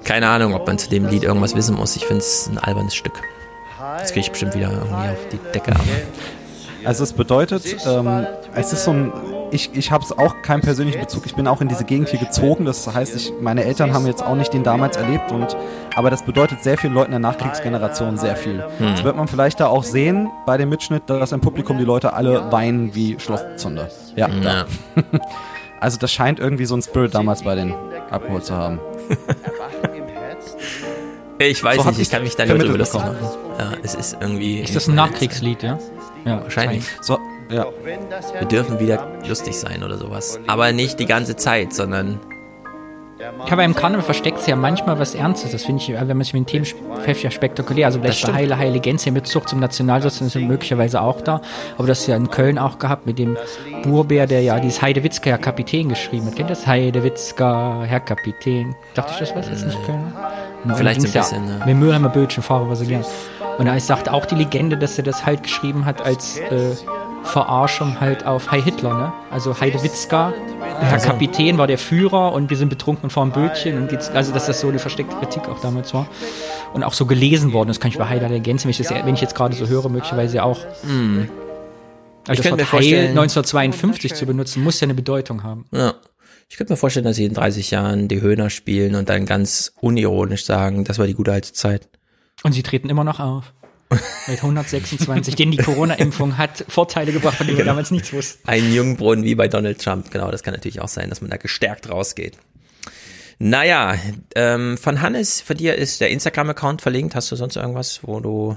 Keine 0.04 0.28
Ahnung, 0.28 0.54
ob 0.54 0.66
man 0.66 0.78
zu 0.78 0.88
dem 0.88 1.08
Lied 1.08 1.24
irgendwas 1.24 1.54
wissen 1.54 1.76
muss, 1.76 1.96
ich 1.96 2.06
finde 2.06 2.22
es 2.22 2.48
ein 2.48 2.58
albernes 2.58 2.94
Stück. 2.94 3.20
Das 3.98 4.12
kriege 4.12 4.20
ich 4.20 4.30
bestimmt 4.30 4.54
wieder 4.54 4.70
irgendwie 4.70 5.10
auf 5.10 5.28
die 5.30 5.38
Decke. 5.52 5.72
Also 6.84 7.04
es 7.04 7.12
bedeutet, 7.12 7.64
ähm, 7.86 8.26
es 8.54 8.72
ist 8.72 8.84
so 8.84 8.90
ein, 8.90 9.12
ich, 9.50 9.70
ich 9.74 9.90
habe 9.90 10.04
es 10.04 10.16
auch 10.16 10.42
keinen 10.42 10.62
persönlichen 10.62 11.00
Bezug. 11.00 11.26
Ich 11.26 11.34
bin 11.34 11.46
auch 11.46 11.60
in 11.60 11.68
diese 11.68 11.84
Gegend 11.84 12.08
hier 12.08 12.18
gezogen. 12.18 12.64
Das 12.64 12.92
heißt, 12.92 13.14
ich, 13.14 13.32
meine 13.40 13.64
Eltern 13.64 13.92
haben 13.92 14.06
jetzt 14.06 14.22
auch 14.22 14.34
nicht 14.34 14.52
den 14.52 14.64
damals 14.64 14.96
erlebt 14.96 15.30
und 15.30 15.56
aber 15.94 16.10
das 16.10 16.24
bedeutet 16.24 16.62
sehr 16.62 16.78
vielen 16.78 16.94
Leuten 16.94 17.10
der 17.10 17.20
Nachkriegsgeneration 17.20 18.16
sehr 18.16 18.36
viel. 18.36 18.64
Hm. 18.78 18.92
Das 18.92 19.04
wird 19.04 19.16
man 19.16 19.28
vielleicht 19.28 19.60
da 19.60 19.66
auch 19.66 19.84
sehen 19.84 20.30
bei 20.46 20.56
dem 20.56 20.68
Mitschnitt, 20.70 21.04
dass 21.06 21.32
im 21.32 21.40
Publikum 21.40 21.78
die 21.78 21.84
Leute 21.84 22.14
alle 22.14 22.50
weinen 22.50 22.94
wie 22.94 23.18
Schlosszunder. 23.18 23.88
Ja. 24.16 24.28
Ja. 24.28 24.64
Also 25.80 25.98
das 25.98 26.12
scheint 26.12 26.38
irgendwie 26.38 26.64
so 26.64 26.76
ein 26.76 26.82
Spirit 26.82 27.12
damals 27.12 27.42
bei 27.42 27.56
den 27.56 27.74
abgeholt 28.08 28.44
zu 28.44 28.54
haben. 28.54 28.78
Ich 31.48 31.62
weiß 31.62 31.82
So 31.82 31.88
nicht, 31.88 32.00
ich 32.00 32.10
kann 32.10 32.22
mich 32.22 32.36
da 32.36 32.44
nicht 32.44 32.62
drüber 32.62 32.78
machen. 32.78 33.16
Ja, 33.58 33.72
es 33.82 33.94
ist 33.94 34.16
irgendwie. 34.20 34.60
Ist 34.60 34.74
das 34.76 34.88
ein 34.88 34.94
Nachkriegslied, 34.94 35.62
ja? 35.62 35.78
Ja, 36.24 36.42
Wahrscheinlich. 36.42 36.84
So, 37.00 37.18
ja. 37.50 37.66
Wir 38.38 38.46
dürfen 38.48 38.78
wieder 38.80 39.06
lustig 39.26 39.56
sein 39.58 39.82
oder 39.82 39.98
sowas. 39.98 40.38
Aber 40.46 40.72
nicht 40.72 40.98
die 41.00 41.06
ganze 41.06 41.36
Zeit, 41.36 41.72
sondern. 41.72 42.20
Ja, 43.22 43.52
aber 43.52 43.62
im 43.62 43.74
Karneval 43.74 44.02
versteckt 44.02 44.40
sich 44.40 44.48
ja 44.48 44.56
manchmal 44.56 44.98
was 44.98 45.14
Ernstes. 45.14 45.52
Das 45.52 45.64
finde 45.64 45.80
ich, 45.80 45.92
wenn 45.92 46.08
man 46.08 46.22
sich 46.24 46.34
mit 46.34 46.42
den 46.42 46.64
Themen 46.64 46.80
beschäftigt, 46.96 47.22
ja 47.22 47.30
spektakulär. 47.30 47.86
Also 47.86 48.00
vielleicht 48.00 48.24
Das 48.24 48.30
bei. 48.30 48.36
Heile, 48.36 48.58
Heile 48.58 48.80
Gänse 48.80 49.12
mit 49.12 49.28
Zucht 49.28 49.48
zum 49.48 49.60
Nationalsozialismus 49.60 50.42
möglicherweise 50.42 51.00
auch 51.00 51.20
da. 51.20 51.40
Aber 51.78 51.86
das 51.86 52.00
ist 52.00 52.08
ja 52.08 52.16
in 52.16 52.30
Köln 52.30 52.58
auch 52.58 52.80
gehabt 52.80 53.06
mit 53.06 53.20
dem 53.20 53.36
Burbär, 53.84 54.26
der 54.26 54.42
ja 54.42 54.58
dieses 54.58 54.82
Heidewitzka, 54.82 55.30
Herr 55.30 55.38
Kapitän 55.38 55.88
geschrieben 55.88 56.26
hat. 56.26 56.34
Kennt 56.34 56.50
ihr 56.50 56.56
das? 56.56 56.66
Heidewitzka, 56.66 57.82
Herr 57.86 58.00
Kapitän. 58.00 58.74
Dachte 58.94 59.12
ich, 59.12 59.18
das 59.20 59.36
was 59.36 59.48
jetzt 59.48 59.66
nicht 59.66 59.84
Köln? 59.86 60.12
Na, 60.64 60.74
Vielleicht 60.74 61.00
ein 61.00 61.12
bisschen, 61.12 61.46
Ja, 61.48 61.58
ja. 61.60 61.66
Mit 61.66 61.76
Mülheimer 61.76 62.08
Bötchen, 62.08 62.42
Fahrer 62.42 62.68
war 62.68 62.76
so 62.76 62.84
gern. 62.84 63.04
Und 63.58 63.66
da 63.66 63.78
sagt 63.78 64.08
auch 64.08 64.26
die 64.26 64.34
Legende, 64.34 64.76
dass 64.76 64.98
er 64.98 65.04
das 65.04 65.24
halt 65.26 65.44
geschrieben 65.44 65.84
hat 65.84 66.02
als 66.04 66.38
äh, 66.38 66.74
Verarschung 67.24 68.00
halt 68.00 68.26
auf 68.26 68.50
Heil 68.50 68.62
Hitler, 68.62 68.94
ne? 68.94 69.12
Also 69.30 69.58
Heidewitzka, 69.60 70.32
Herr 70.80 70.92
Also. 70.94 71.08
Kapitän 71.08 71.56
war 71.58 71.66
der 71.66 71.78
Führer 71.78 72.32
und 72.32 72.50
wir 72.50 72.56
sind 72.56 72.68
betrunken 72.68 73.04
und 73.04 73.10
fahren 73.10 73.30
Bötchen 73.30 73.78
und 73.78 73.88
geht's, 73.88 74.10
also 74.10 74.32
dass 74.32 74.46
das 74.46 74.60
so 74.60 74.68
eine 74.68 74.78
versteckte 74.78 75.14
Kritik 75.16 75.48
auch 75.48 75.60
damals 75.60 75.94
war. 75.94 76.06
Und 76.72 76.82
auch 76.84 76.94
so 76.94 77.06
gelesen 77.06 77.52
worden, 77.52 77.68
das 77.68 77.80
kann 77.80 77.90
ich 77.90 77.98
bei 77.98 78.08
Heiler 78.08 78.30
ergänzen, 78.30 78.64
wenn 78.64 78.70
ich, 78.70 78.78
das, 78.78 78.90
wenn 78.90 79.14
ich 79.14 79.20
jetzt 79.20 79.34
gerade 79.34 79.54
so 79.54 79.66
höre, 79.68 79.88
möglicherweise 79.88 80.42
auch. 80.42 80.58
Mm. 80.84 81.28
Also 82.26 82.42
Ich 82.42 82.48
das 82.48 82.50
Wort 82.50 82.60
Heil 82.60 82.66
vorstellen- 82.66 83.08
1952 83.18 84.14
zu 84.14 84.26
benutzen, 84.26 84.62
muss 84.62 84.80
ja 84.80 84.86
eine 84.86 84.94
Bedeutung 84.94 85.42
haben. 85.42 85.66
Ja. 85.72 85.94
Ich 86.48 86.56
könnte 86.56 86.72
mir 86.74 86.76
vorstellen, 86.76 87.04
dass 87.04 87.16
sie 87.16 87.24
in 87.24 87.34
30 87.34 87.70
Jahren 87.70 88.08
die 88.08 88.20
Höhner 88.20 88.50
spielen 88.50 88.94
und 88.94 89.08
dann 89.08 89.24
ganz 89.26 89.72
unironisch 89.80 90.44
sagen, 90.44 90.84
das 90.84 90.98
war 90.98 91.06
die 91.06 91.14
gute 91.14 91.32
alte 91.32 91.52
Zeit. 91.52 91.88
Und 92.42 92.52
sie 92.52 92.62
treten 92.62 92.90
immer 92.90 93.04
noch 93.04 93.20
auf. 93.20 93.52
Mit 94.26 94.38
126, 94.42 95.34
denn 95.36 95.50
die 95.50 95.56
Corona-Impfung 95.58 96.38
hat 96.38 96.64
Vorteile 96.68 97.12
gebracht, 97.12 97.36
von 97.36 97.46
denen 97.46 97.58
wir 97.58 97.64
Genau. 97.64 97.72
damals 97.72 97.90
nichts 97.90 98.12
wussten. 98.12 98.46
Ein 98.48 98.72
Jungbrunnen 98.72 99.24
wie 99.24 99.34
bei 99.34 99.48
Donald 99.48 99.80
Trump. 99.82 100.10
Genau, 100.10 100.30
das 100.30 100.42
kann 100.42 100.54
natürlich 100.54 100.80
auch 100.80 100.88
sein, 100.88 101.08
dass 101.10 101.20
man 101.20 101.30
da 101.30 101.36
gestärkt 101.36 101.88
rausgeht. 101.90 102.36
Naja, 103.38 103.96
ähm, 104.34 104.78
von 104.78 105.00
Hannes, 105.00 105.40
für 105.40 105.54
dir 105.54 105.74
ist 105.74 106.00
der 106.00 106.10
Instagram-Account 106.10 106.80
verlinkt. 106.82 107.14
Hast 107.14 107.30
du 107.32 107.36
sonst 107.36 107.56
irgendwas, 107.56 108.00
wo 108.02 108.20
du 108.20 108.56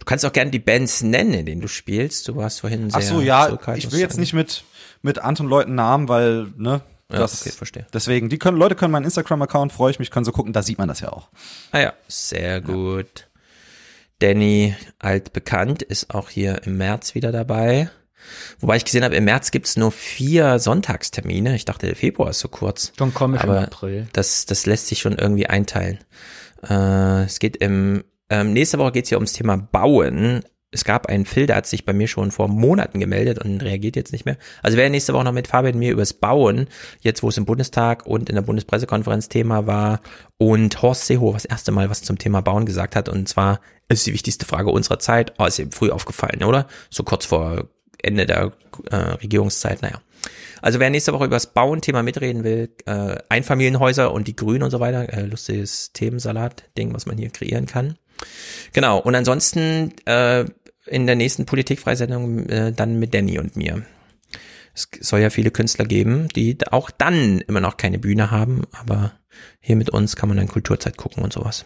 Du 0.00 0.04
kannst 0.06 0.26
auch 0.26 0.32
gerne 0.32 0.50
die 0.50 0.58
Bands 0.58 1.02
nennen, 1.02 1.32
in 1.32 1.46
denen 1.46 1.60
du 1.62 1.68
spielst. 1.68 2.26
Du 2.28 2.42
hast 2.42 2.60
vorhin 2.60 2.90
sehr 2.90 2.98
Ach 2.98 3.02
so, 3.02 3.20
ja, 3.22 3.46
ich 3.76 3.90
will 3.92 4.00
jetzt 4.00 4.12
sagen. 4.14 4.20
nicht 4.20 4.32
mit, 4.34 4.64
mit 5.02 5.18
anderen 5.20 5.46
Leuten 5.46 5.74
Namen, 5.76 6.08
weil, 6.08 6.48
ne, 6.58 6.82
Ja, 7.10 7.18
Das, 7.20 7.40
okay, 7.40 7.50
verstehe. 7.52 7.86
Deswegen, 7.94 8.28
die 8.28 8.38
können, 8.38 8.58
Leute 8.58 8.74
können 8.74 8.90
meinen 8.90 9.04
Instagram-Account, 9.04 9.72
freue 9.72 9.92
ich 9.92 10.00
mich, 10.00 10.10
können 10.10 10.24
so 10.24 10.32
gucken, 10.32 10.52
da 10.52 10.62
sieht 10.62 10.78
man 10.78 10.88
das 10.88 11.00
ja 11.00 11.10
auch. 11.12 11.28
Ah 11.70 11.78
ja, 11.78 11.92
sehr 12.08 12.60
gut. 12.60 13.28
Danny, 14.20 14.74
altbekannt, 14.98 15.82
ist 15.82 16.14
auch 16.14 16.30
hier 16.30 16.62
im 16.64 16.76
März 16.76 17.14
wieder 17.14 17.32
dabei. 17.32 17.90
Wobei 18.60 18.76
ich 18.76 18.84
gesehen 18.84 19.04
habe, 19.04 19.16
im 19.16 19.24
März 19.24 19.50
gibt's 19.50 19.76
nur 19.76 19.92
vier 19.92 20.58
Sonntagstermine. 20.58 21.54
Ich 21.54 21.64
dachte, 21.64 21.86
der 21.86 21.96
Februar 21.96 22.30
ist 22.30 22.40
so 22.40 22.48
kurz. 22.48 22.92
Dann 22.96 23.12
komme 23.12 23.36
ich 23.36 23.44
im 23.44 23.50
Aber 23.50 23.62
April. 23.62 24.08
Das, 24.12 24.46
das 24.46 24.66
lässt 24.66 24.88
sich 24.88 25.00
schon 25.00 25.18
irgendwie 25.18 25.46
einteilen. 25.46 25.98
Äh, 26.68 27.24
es 27.24 27.38
geht 27.38 27.56
im, 27.58 28.04
ähm, 28.30 28.52
nächste 28.52 28.78
Woche 28.78 28.92
geht's 28.92 29.08
hier 29.08 29.18
ums 29.18 29.32
Thema 29.32 29.56
Bauen. 29.56 30.42
Es 30.70 30.84
gab 30.84 31.06
einen 31.06 31.24
Phil, 31.24 31.46
der 31.46 31.56
hat 31.56 31.66
sich 31.66 31.84
bei 31.84 31.92
mir 31.92 32.08
schon 32.08 32.32
vor 32.32 32.48
Monaten 32.48 32.98
gemeldet 32.98 33.38
und 33.38 33.62
reagiert 33.62 33.94
jetzt 33.94 34.10
nicht 34.10 34.24
mehr. 34.24 34.36
Also 34.60 34.76
wer 34.76 34.90
nächste 34.90 35.14
Woche 35.14 35.22
noch 35.22 35.32
mit 35.32 35.46
Fabian 35.46 35.78
mir 35.78 35.92
übers 35.92 36.14
Bauen, 36.14 36.66
jetzt 37.00 37.22
wo 37.22 37.28
es 37.28 37.36
im 37.36 37.44
Bundestag 37.44 38.06
und 38.06 38.28
in 38.28 38.34
der 38.34 38.42
Bundespressekonferenz 38.42 39.28
Thema 39.28 39.68
war 39.68 40.00
und 40.36 40.82
Horst 40.82 41.06
Seehofer 41.06 41.34
das 41.34 41.44
erste 41.44 41.70
Mal 41.70 41.90
was 41.90 42.02
zum 42.02 42.18
Thema 42.18 42.40
Bauen 42.40 42.66
gesagt 42.66 42.96
hat 42.96 43.08
und 43.08 43.28
zwar 43.28 43.60
ist 43.88 44.06
die 44.06 44.12
wichtigste 44.12 44.46
Frage 44.46 44.70
unserer 44.70 44.98
Zeit. 44.98 45.34
Oh, 45.38 45.44
ist 45.44 45.58
eben 45.58 45.72
früh 45.72 45.90
aufgefallen, 45.90 46.42
oder? 46.44 46.66
So 46.90 47.02
kurz 47.02 47.26
vor 47.26 47.68
Ende 48.02 48.26
der 48.26 48.52
äh, 48.90 48.96
Regierungszeit, 48.96 49.82
naja. 49.82 50.00
Also 50.62 50.80
wer 50.80 50.88
nächste 50.88 51.12
Woche 51.12 51.26
über 51.26 51.36
das 51.36 51.52
Bauen-Thema 51.52 52.02
mitreden 52.02 52.44
will, 52.44 52.70
äh, 52.86 53.16
Einfamilienhäuser 53.28 54.12
und 54.12 54.28
die 54.28 54.36
Grünen 54.36 54.62
und 54.62 54.70
so 54.70 54.80
weiter, 54.80 55.12
äh, 55.12 55.26
lustiges 55.26 55.92
Themensalat-Ding, 55.92 56.94
was 56.94 57.06
man 57.06 57.18
hier 57.18 57.30
kreieren 57.30 57.66
kann. 57.66 57.98
Genau, 58.72 58.98
und 58.98 59.14
ansonsten 59.14 59.92
äh, 60.06 60.46
in 60.86 61.06
der 61.06 61.16
nächsten 61.16 61.46
Politikfreisendung 61.46 62.48
äh, 62.48 62.72
dann 62.72 62.98
mit 62.98 63.14
Danny 63.14 63.38
und 63.38 63.56
mir. 63.56 63.82
Es 64.74 64.88
soll 65.00 65.20
ja 65.20 65.30
viele 65.30 65.50
Künstler 65.50 65.84
geben, 65.84 66.28
die 66.28 66.56
auch 66.70 66.90
dann 66.90 67.40
immer 67.42 67.60
noch 67.60 67.76
keine 67.76 67.98
Bühne 67.98 68.30
haben, 68.30 68.62
aber 68.72 69.12
hier 69.60 69.76
mit 69.76 69.90
uns 69.90 70.16
kann 70.16 70.28
man 70.28 70.38
dann 70.38 70.48
Kulturzeit 70.48 70.96
gucken 70.96 71.22
und 71.22 71.32
sowas. 71.32 71.64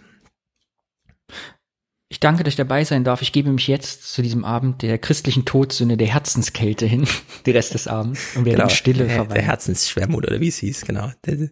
Ich 2.11 2.21
danke, 2.21 2.43
dass 2.43 2.53
ich 2.53 2.57
dabei 2.57 2.85
sein 2.85 3.05
darf. 3.05 3.21
Ich 3.21 3.33
gebe 3.33 3.51
mich 3.51 3.69
jetzt 3.69 4.13
zu 4.15 4.23
diesem 4.23 4.43
Abend 4.45 4.81
der 4.81 4.97
christlichen 4.99 5.45
Todsünde, 5.45 5.99
der 5.99 6.07
Herzenskälte 6.07 6.87
hin, 6.87 7.07
die 7.47 7.51
Rest 7.51 7.75
des 7.75 7.87
Abends 7.87 8.35
und 8.35 8.47
werde 8.47 8.63
in 8.63 8.71
Stille 8.71 8.99
der, 9.05 9.07
der 9.09 9.17
verweilen. 9.17 9.45
Herzensschwermut 9.45 10.27
oder 10.27 10.41
wie 10.41 10.49
es 10.49 10.57
hieß, 10.57 10.87
genau. 10.87 11.11
Der- 11.27 11.51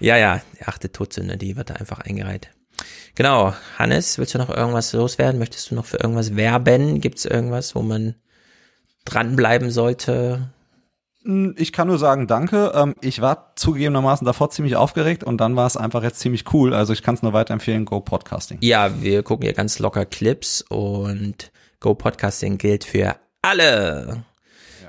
Ja, 0.00 0.16
ja, 0.16 0.40
die 0.58 0.64
achte 0.64 0.90
Todsünde, 0.90 1.36
die 1.36 1.54
wird 1.56 1.68
da 1.70 1.74
einfach 1.74 2.00
eingereiht. 2.00 2.48
Genau, 3.14 3.52
Hannes, 3.76 4.16
willst 4.16 4.34
du 4.34 4.38
noch 4.38 4.48
irgendwas 4.48 4.92
loswerden? 4.94 5.38
Möchtest 5.38 5.70
du 5.70 5.74
noch 5.74 5.84
für 5.84 5.98
irgendwas 5.98 6.34
werben? 6.34 7.02
Gibt 7.02 7.18
es 7.18 7.26
irgendwas, 7.26 7.74
wo 7.74 7.82
man 7.82 8.14
dranbleiben 9.04 9.70
sollte? 9.70 10.50
Hm, 11.24 11.54
Ich 11.58 11.72
kann 11.72 11.88
nur 11.88 11.98
sagen, 11.98 12.26
danke. 12.26 12.72
Ähm, 12.74 12.94
Ich 13.00 13.20
war 13.20 13.52
zugegebenermaßen 13.56 14.24
davor 14.24 14.50
ziemlich 14.50 14.76
aufgeregt 14.76 15.24
und 15.24 15.38
dann 15.38 15.56
war 15.56 15.66
es 15.66 15.76
einfach 15.76 16.02
jetzt 16.02 16.20
ziemlich 16.20 16.52
cool. 16.52 16.74
Also 16.74 16.92
ich 16.92 17.02
kann 17.02 17.14
es 17.14 17.22
nur 17.22 17.32
weiterempfehlen, 17.32 17.84
Go 17.84 18.00
Podcasting. 18.00 18.58
Ja, 18.60 19.02
wir 19.02 19.22
gucken 19.22 19.44
hier 19.44 19.54
ganz 19.54 19.78
locker 19.78 20.04
Clips 20.06 20.62
und 20.68 21.52
Go 21.80 21.94
Podcasting 21.94 22.58
gilt 22.58 22.84
für 22.84 23.16
alle. 23.42 24.24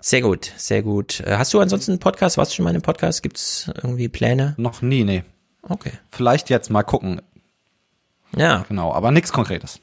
Sehr 0.03 0.21
gut, 0.21 0.51
sehr 0.57 0.81
gut. 0.81 1.19
Äh, 1.21 1.35
Hast 1.37 1.53
du 1.53 1.59
ansonsten 1.59 1.91
einen 1.91 1.99
Podcast? 1.99 2.37
Warst 2.37 2.51
du 2.51 2.55
schon 2.55 2.63
mal 2.63 2.71
in 2.71 2.77
einem 2.77 2.81
Podcast? 2.81 3.21
Gibt's 3.21 3.69
irgendwie 3.83 4.09
Pläne? 4.09 4.55
Noch 4.57 4.81
nie, 4.81 5.03
nee. 5.03 5.23
Okay. 5.61 5.91
Vielleicht 6.09 6.49
jetzt 6.49 6.69
mal 6.71 6.81
gucken. 6.83 7.21
Ja. 8.35 8.65
Genau, 8.67 8.93
aber 8.93 9.11
nichts 9.11 9.31
Konkretes. 9.31 9.79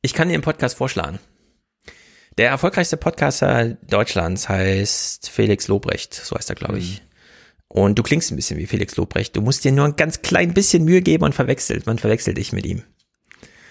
Ich 0.00 0.14
kann 0.14 0.28
dir 0.28 0.34
einen 0.34 0.42
Podcast 0.42 0.76
vorschlagen. 0.78 1.18
Der 2.38 2.48
erfolgreichste 2.48 2.96
Podcaster 2.96 3.76
Deutschlands 3.88 4.48
heißt 4.48 5.28
Felix 5.28 5.68
Lobrecht, 5.68 6.14
so 6.14 6.36
heißt 6.36 6.48
er, 6.50 6.56
glaube 6.56 6.78
ich. 6.78 7.02
Und 7.68 7.98
du 7.98 8.02
klingst 8.02 8.30
ein 8.30 8.36
bisschen 8.36 8.58
wie 8.58 8.66
Felix 8.66 8.96
Lobrecht. 8.96 9.36
Du 9.36 9.40
musst 9.42 9.64
dir 9.64 9.72
nur 9.72 9.84
ein 9.86 9.96
ganz 9.96 10.22
klein 10.22 10.52
bisschen 10.54 10.84
Mühe 10.84 11.02
geben 11.02 11.24
und 11.24 11.34
verwechselt. 11.34 11.86
Man 11.86 11.98
verwechselt 11.98 12.38
dich 12.38 12.52
mit 12.52 12.66
ihm. 12.66 12.82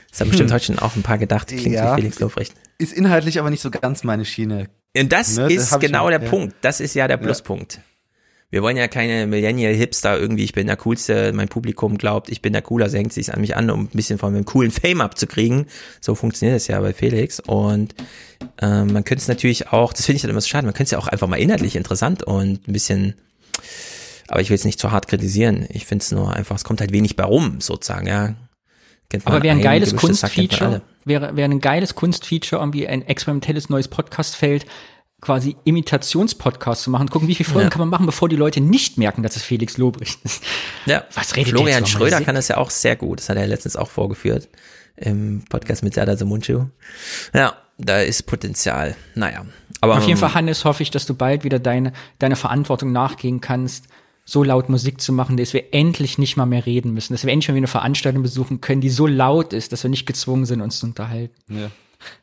Das 0.10 0.20
haben 0.22 0.30
bestimmt 0.30 0.50
Hm. 0.50 0.56
heute 0.56 0.66
schon 0.66 0.80
auch 0.80 0.96
ein 0.96 1.04
paar 1.04 1.18
gedacht. 1.18 1.48
Klingt 1.48 1.76
Ja. 1.76 1.96
wie 1.96 2.02
Felix 2.02 2.20
Lobrecht. 2.20 2.54
Ist 2.78 2.94
inhaltlich 2.94 3.40
aber 3.40 3.50
nicht 3.50 3.62
so 3.62 3.72
ganz 3.72 4.04
meine 4.04 4.26
Schiene. 4.26 4.70
Und 4.98 5.12
das 5.12 5.38
Ne, 5.38 5.52
ist 5.52 5.72
ich 5.72 5.80
genau 5.80 6.10
der 6.10 6.22
ja. 6.22 6.30
Punkt. 6.30 6.56
Das 6.62 6.80
ist 6.82 6.94
ja 6.96 7.08
der 7.08 7.18
Ja. 7.18 7.24
Wir 8.52 8.62
wollen 8.62 8.76
ja 8.76 8.90
keine 8.90 9.28
Millennial-Hipster 9.28 10.20
irgendwie, 10.20 10.44
ich 10.44 10.52
bin 10.52 10.68
der 10.68 10.76
Coolste, 10.76 11.32
mein 11.32 11.48
Publikum 11.48 11.98
glaubt, 11.98 12.30
ich 12.30 12.42
bin 12.42 12.52
der 12.52 12.62
Cooler, 12.62 12.92
hängt 12.92 13.14
sich 13.14 13.34
an 13.34 13.40
mich 13.40 13.56
an, 13.56 13.70
um 13.70 13.84
ein 13.84 13.88
bisschen 13.88 14.20
von 14.20 14.36
einem 14.36 14.44
coolen 14.44 14.72
Fame 14.72 15.00
abzukriegen. 15.00 15.68
So 16.02 16.16
funktioniert 16.16 16.58
es 16.58 16.68
ja 16.68 16.80
bei 16.82 16.94
Felix. 16.94 17.40
Und 17.40 17.96
ähm, 18.62 18.92
man 18.92 19.06
könnte 19.06 19.22
es 19.22 19.30
natürlich 19.30 19.70
auch, 19.70 19.94
das 19.94 20.06
finde 20.06 20.18
ich 20.18 20.24
halt 20.24 20.32
immer 20.32 20.42
so 20.42 20.50
schade, 20.50 20.66
man 20.66 20.74
könnte 20.74 20.84
es 20.84 20.92
ja 20.92 20.98
auch 21.00 21.08
einfach 21.08 21.30
mal 21.30 21.40
inhaltlich 21.40 21.78
interessant 21.78 22.24
und 22.24 22.68
ein 22.68 22.74
bisschen, 22.74 23.16
aber 24.28 24.42
ich 24.42 24.50
will 24.50 24.56
es 24.56 24.66
nicht 24.66 24.80
zu 24.80 24.92
hart 24.92 25.08
kritisieren. 25.08 25.66
Ich 25.70 25.86
finde 25.86 26.04
es 26.04 26.12
nur 26.12 26.34
einfach, 26.34 26.58
es 26.58 26.66
kommt 26.66 26.82
halt 26.82 26.92
wenig 26.92 27.16
bei 27.16 27.24
rum, 27.24 27.62
sozusagen, 27.62 28.08
ja. 28.08 28.36
Aber 29.24 29.44
wäre 29.44 29.56
ein 29.56 29.60
ein 29.60 29.64
geiles 29.64 29.96
Kunstfeature, 29.96 30.82
wäre, 31.06 31.36
wäre 31.38 31.50
ein 31.50 31.60
geiles 31.60 31.96
Kunstfeature, 31.96 32.62
irgendwie 32.62 32.88
ein 32.88 33.02
experimentelles 33.08 33.70
neues 33.70 33.88
Podcastfeld, 33.88 34.66
quasi 35.22 35.56
Imitationspodcast 35.66 36.82
zu 36.84 36.90
machen. 36.90 37.10
Gucken, 37.10 37.28
wie 37.28 37.36
viele 37.36 37.48
Folgen 37.50 37.68
Ja. 37.68 37.70
kann 37.70 37.80
man 37.82 37.90
machen, 37.90 38.06
bevor 38.06 38.28
die 38.28 38.36
Leute 38.36 38.60
nicht 38.60 38.98
merken, 38.98 39.22
dass 39.24 39.36
es 39.36 39.44
Felix 39.44 39.78
Lobrecht 39.78 40.20
ist. 40.24 40.44
Ja, 40.86 41.04
Was 41.14 41.36
redet 41.36 41.54
Florian? 41.54 41.86
Schröder 41.86 42.22
kann 42.22 42.36
das 42.36 42.48
ja 42.48 42.58
auch 42.58 42.72
sehr 42.72 42.96
gut. 42.96 43.20
Das 43.20 43.30
hat 43.30 43.38
er 43.38 43.48
letztens 43.48 43.76
auch 43.76 43.90
vorgeführt 43.90 44.50
im 44.98 45.44
Podcast 45.50 45.84
mit 45.84 45.94
Serdar 45.94 46.24
Munchu. 46.26 46.66
Ja, 47.34 47.54
da 47.78 48.00
ist 48.00 48.24
Potenzial. 48.24 48.96
Naja, 49.16 49.46
aber 49.80 49.98
Auf 49.98 50.06
jeden 50.08 50.20
Fall, 50.20 50.34
Hannes, 50.34 50.66
hoffe 50.66 50.84
ich, 50.84 50.92
dass 50.92 51.06
du 51.06 51.14
bald 51.16 51.44
wieder 51.44 51.60
deine, 51.60 51.94
deine 52.20 52.36
Verantwortung 52.36 52.92
nachgehen 52.92 53.42
kannst, 53.42 53.86
so 54.26 54.44
laut 54.44 54.70
Musik 54.70 55.02
zu 55.02 55.12
machen, 55.14 55.38
dass 55.38 55.54
wir 55.54 55.74
endlich 55.74 56.18
nicht 56.20 56.38
mal 56.38 56.46
mehr 56.46 56.66
reden 56.66 56.94
müssen, 56.94 57.14
dass 57.14 57.26
wir 57.26 57.34
endlich 57.34 57.48
mal 57.50 57.56
wieder 57.56 57.62
eine 57.62 57.68
Veranstaltung 57.68 58.22
besuchen 58.22 58.62
können, 58.62 58.82
die 58.82 58.90
so 58.90 59.08
laut 59.08 59.54
ist, 59.54 59.72
dass 59.72 59.84
wir 59.84 59.90
nicht 59.90 60.06
gezwungen 60.06 60.46
sind, 60.46 60.62
uns 60.62 60.80
zu 60.80 60.86
unterhalten. 60.86 61.36
Ja. 61.50 61.72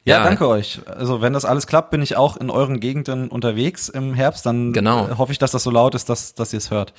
Ja, 0.04 0.18
Ja. 0.18 0.24
danke 0.24 0.48
euch. 0.48 0.80
Also 0.86 1.20
wenn 1.20 1.32
das 1.32 1.44
alles 1.44 1.66
klappt, 1.66 1.90
bin 1.90 2.02
ich 2.02 2.16
auch 2.16 2.36
in 2.36 2.50
euren 2.50 2.80
Gegenden 2.80 3.28
unterwegs 3.28 3.88
im 3.88 4.14
Herbst. 4.14 4.44
Dann 4.46 4.72
Genau. 4.72 5.08
äh, 5.08 5.14
hoffe 5.18 5.32
ich, 5.32 5.38
dass 5.38 5.50
das 5.52 5.62
so 5.62 5.70
laut 5.70 5.94
ist, 5.94 6.08
dass, 6.08 6.34
dass 6.34 6.52
ihr 6.52 6.58
es 6.58 6.70
hört. 6.70 6.92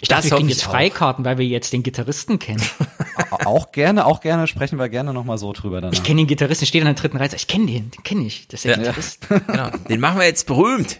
Ich 0.00 0.08
dachte, 0.08 0.22
Das 0.22 0.30
wir 0.30 0.36
kriegen 0.38 0.48
jetzt 0.48 0.66
auch. 0.66 0.70
Freikarten, 0.72 1.24
weil 1.24 1.38
wir 1.38 1.46
jetzt 1.46 1.72
den 1.72 1.82
Gitarristen 1.82 2.38
kennen. 2.38 2.62
auch 3.44 3.70
gerne, 3.72 4.06
auch 4.06 4.20
gerne 4.20 4.46
sprechen 4.46 4.78
wir 4.78 4.88
gerne 4.88 5.12
nochmal 5.12 5.36
so 5.38 5.52
drüber 5.52 5.80
danach. 5.80 5.92
Ich 5.92 6.02
kenne 6.02 6.22
den 6.22 6.26
Gitarristen, 6.26 6.66
steht 6.66 6.80
an 6.82 6.86
der 6.86 6.94
dritten 6.94 7.18
Reihe. 7.18 7.28
Ich 7.34 7.46
kenne 7.46 7.66
den, 7.66 7.90
den 7.90 8.02
kenne 8.02 8.24
ich. 8.24 8.48
Das 8.48 8.60
ist 8.60 8.64
der 8.64 8.72
Ja. 8.72 8.78
Gitarrist. 8.78 9.28
genau, 9.46 9.70
den 9.88 10.00
machen 10.00 10.18
wir 10.18 10.26
jetzt 10.26 10.46
berühmt. 10.46 10.98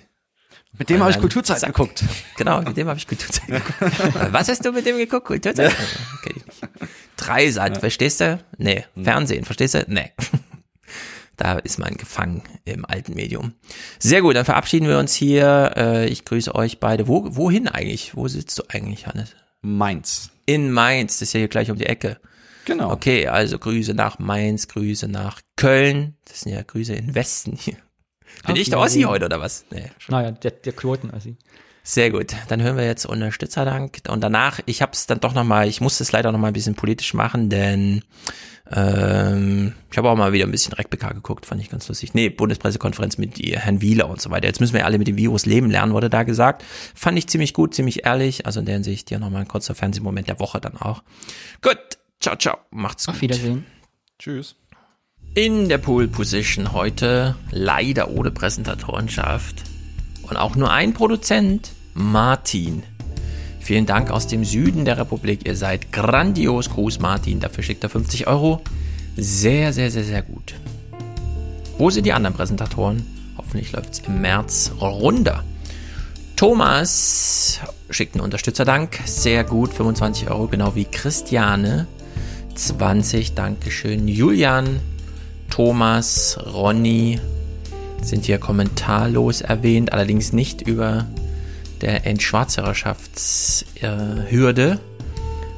Mit 0.79 0.89
dem 0.89 1.01
habe 1.01 1.11
ich 1.11 1.17
Dann 1.17 1.23
Kulturzeit 1.23 1.59
zack. 1.61 1.75
geguckt. 1.75 2.05
Genau, 2.37 2.63
mit 2.63 2.77
dem 2.77 2.87
habe 2.89 2.97
ich 2.99 3.07
Kulturzeit 3.09 3.47
geguckt. 3.49 3.75
Was 4.33 4.49
hast 4.49 4.65
du 4.65 4.71
mit 4.73 4.87
dem 4.87 4.99
geguckt? 4.99 5.27
Kulturzeit? 5.27 5.75
Kenn 6.23 6.37
ich 6.37 6.47
nicht. 6.47 6.91
Dreisat, 7.21 7.79
verstehst 7.79 8.21
du? 8.21 8.39
Nee. 8.59 8.85
Fernsehen, 9.01 9.45
verstehst 9.45 9.75
du? 9.75 9.85
Nee. 9.89 10.11
Da 11.37 11.55
ist 11.55 11.79
man 11.79 11.97
gefangen 11.97 12.43
im 12.67 12.85
alten 12.85 13.15
Medium. 13.15 13.55
Sehr 13.99 14.21
gut, 14.21 14.37
dann 14.37 14.45
verabschieden 14.45 14.87
wir 14.89 14.99
uns 14.99 15.15
hier. 15.15 15.73
Äh, 15.75 16.07
Ich 16.09 16.27
grüße 16.27 16.55
euch 16.55 16.81
beide. 16.81 17.09
Wo, 17.09 17.35
wohin 17.35 17.67
eigentlich? 17.67 18.15
Wo 18.15 18.29
sitzt 18.29 18.59
du 18.59 18.65
eigentlich, 18.69 19.07
Hannes? 19.07 19.35
Mainz. 19.63 20.33
In 20.45 20.71
Mainz, 20.71 21.15
das 21.19 21.29
ist 21.29 21.33
ja 21.33 21.39
hier 21.39 21.49
gleich 21.49 21.71
um 21.71 21.79
die 21.79 21.87
Ecke. 21.87 22.21
Genau. 22.67 22.93
Okay, 22.93 23.27
also 23.27 23.59
Grüße 23.59 23.95
nach 23.95 24.19
Mainz, 24.19 24.69
Grüße 24.69 25.09
nach 25.09 25.41
Köln. 25.57 26.15
Das 26.27 26.41
sind 26.41 26.53
ja 26.53 26.61
Grüße 26.63 26.93
in 26.93 27.15
Westen 27.15 27.57
hier. 27.57 27.75
Bin 27.75 27.83
Ach, 28.45 28.57
ich 28.57 28.69
der 28.69 28.79
ja, 28.79 28.85
Ossi 28.85 29.01
ja. 29.01 29.09
heute 29.09 29.25
oder 29.25 29.41
was? 29.41 29.65
Nee. 29.71 29.91
Naja, 30.09 30.33
der, 30.33 30.51
der 30.51 30.75
Quoten, 30.75 31.11
also. 31.11 31.35
Sehr 31.83 32.10
gut. 32.10 32.34
Dann 32.49 32.62
hören 32.62 32.76
wir 32.76 32.84
jetzt 32.84 33.07
Unterstützerdank. 33.07 34.02
Und 34.09 34.20
danach, 34.20 34.60
ich 34.67 34.83
habe 34.83 34.92
es 34.92 35.07
dann 35.07 35.20
doch 35.20 35.34
nochmal, 35.34 35.68
ich 35.68 35.81
musste 35.81 36.02
es 36.02 36.12
leider 36.12 36.31
nochmal 36.31 36.50
ein 36.50 36.55
bisschen 36.55 36.75
politisch 36.75 37.15
machen, 37.15 37.49
denn 37.49 38.02
ähm, 38.73 39.75
ich 39.91 39.99
habe 39.99 40.09
auch 40.09 40.17
mal 40.17 40.33
wieder 40.33 40.44
ein 40.44 40.50
bisschen 40.50 40.75
RecPK 40.75 41.12
geguckt, 41.12 41.47
fand 41.47 41.60
ich 41.60 41.70
ganz 41.70 41.89
lustig. 41.89 42.15
Nee, 42.15 42.28
Bundespressekonferenz 42.28 43.18
mit 43.18 43.39
Herrn 43.39 43.81
Wieler 43.81 44.09
und 44.09 44.20
so 44.20 44.31
weiter. 44.31 44.47
Jetzt 44.47 44.60
müssen 44.60 44.75
wir 44.75 44.81
ja 44.81 44.86
alle 44.86 44.99
mit 44.99 45.09
dem 45.09 45.17
Virus 45.17 45.47
leben 45.47 45.70
lernen, 45.70 45.92
wurde 45.92 46.10
da 46.10 46.23
gesagt. 46.23 46.65
Fand 46.94 47.18
ich 47.18 47.26
ziemlich 47.26 47.55
gut, 47.55 47.75
ziemlich 47.75 48.05
ehrlich. 48.05 48.47
Also 48.47 48.60
in 48.60 48.67
der 48.67 48.75
Hinsicht 48.75 49.09
hier 49.09 49.18
nochmal 49.18 49.42
ein 49.42 49.49
kurzer 49.49 49.75
Fernsehmoment 49.75 50.28
der 50.28 50.39
Woche 50.39 50.60
dann 50.60 50.76
auch. 50.76 51.02
Gut, 51.62 51.78
ciao, 52.20 52.36
ciao. 52.36 52.59
Macht's 52.70 53.07
gut. 53.07 53.17
Auf 53.17 53.20
Wiedersehen. 53.23 53.65
Tschüss. 54.18 54.55
In 55.34 55.68
der 55.68 55.78
Pole 55.78 56.09
Position 56.09 56.73
heute 56.73 57.36
leider 57.50 58.10
ohne 58.10 58.31
Präsentatorenschaft 58.31 59.65
und 60.31 60.36
auch 60.36 60.57
nur 60.57 60.70
ein 60.70 60.94
Produzent, 60.94 61.73
Martin. 61.94 62.84
Vielen 63.60 63.86
Dank 63.86 64.10
aus 64.10 64.26
dem 64.26 64.44
Süden 64.44 64.84
der 64.84 64.99
Republik. 64.99 65.47
Ihr 65.47 65.57
seid 65.57 65.92
grandios. 65.92 66.70
Gruß 66.70 66.99
Martin. 66.99 67.41
Dafür 67.41 67.62
schickt 67.62 67.84
er 67.84 67.91
50 67.91 68.26
Euro. 68.26 68.62
Sehr, 69.17 69.73
sehr, 69.73 69.91
sehr, 69.91 70.05
sehr 70.05 70.23
gut. 70.23 70.55
Wo 71.78 71.91
sind 71.91 72.07
die 72.07 72.12
anderen 72.12 72.34
Präsentatoren? 72.34 73.05
Hoffentlich 73.36 73.73
läuft's 73.73 74.02
im 74.07 74.20
März 74.20 74.73
runter. 74.81 75.44
Thomas 76.36 77.60
schickt 77.91 78.15
einen 78.15 78.25
Unterstützerdank. 78.25 78.99
Sehr 79.05 79.44
gut. 79.44 79.75
25 79.75 80.31
Euro, 80.31 80.47
genau 80.47 80.75
wie 80.75 80.84
Christiane. 80.84 81.86
20, 82.55 83.34
Dankeschön. 83.34 84.09
Julian, 84.09 84.81
Thomas, 85.49 86.39
Ronny 86.52 87.20
sind 88.03 88.25
hier 88.25 88.39
kommentarlos 88.39 89.41
erwähnt, 89.41 89.93
allerdings 89.93 90.33
nicht 90.33 90.62
über 90.62 91.07
der 91.81 92.07
Entschwarzhörerschaftshürde. 92.07 94.79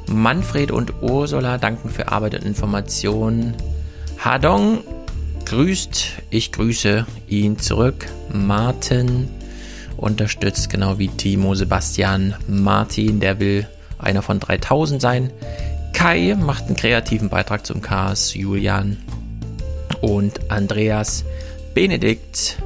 Manfred 0.07 0.71
und 0.71 1.03
Ursula 1.03 1.59
danken 1.59 1.89
für 1.89 2.09
Arbeit 2.09 2.35
und 2.35 2.45
Information. 2.45 3.55
Hadong 4.19 4.81
grüßt, 5.45 6.05
ich 6.31 6.53
grüße 6.53 7.07
ihn 7.29 7.59
zurück. 7.59 8.07
Martin 8.33 9.29
unterstützt, 9.97 10.71
genau 10.71 10.99
wie 10.99 11.09
Timo 11.09 11.55
Sebastian 11.55 12.35
Martin, 12.49 13.21
der 13.21 13.41
will 13.41 13.67
einer 13.99 14.23
von 14.23 14.41
3000 14.41 15.01
sein. 15.01 15.31
Kai 15.93 16.37
macht 16.39 16.67
einen 16.67 16.77
kreativen 16.77 17.29
Beitrag 17.29 17.65
zum 17.65 17.81
Chaos, 17.81 18.35
Julian 18.35 18.97
und 20.01 20.51
Andreas 20.51 21.25
Benedikt 21.75 22.59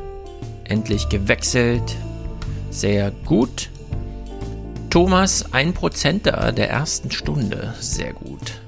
endlich 0.64 1.08
gewechselt. 1.08 1.96
Sehr 2.70 3.10
gut. 3.24 3.70
Thomas, 4.90 5.52
ein 5.52 5.74
Prozenter 5.74 6.52
der 6.52 6.70
ersten 6.70 7.10
Stunde. 7.10 7.74
Sehr 7.80 8.12
gut. 8.12 8.60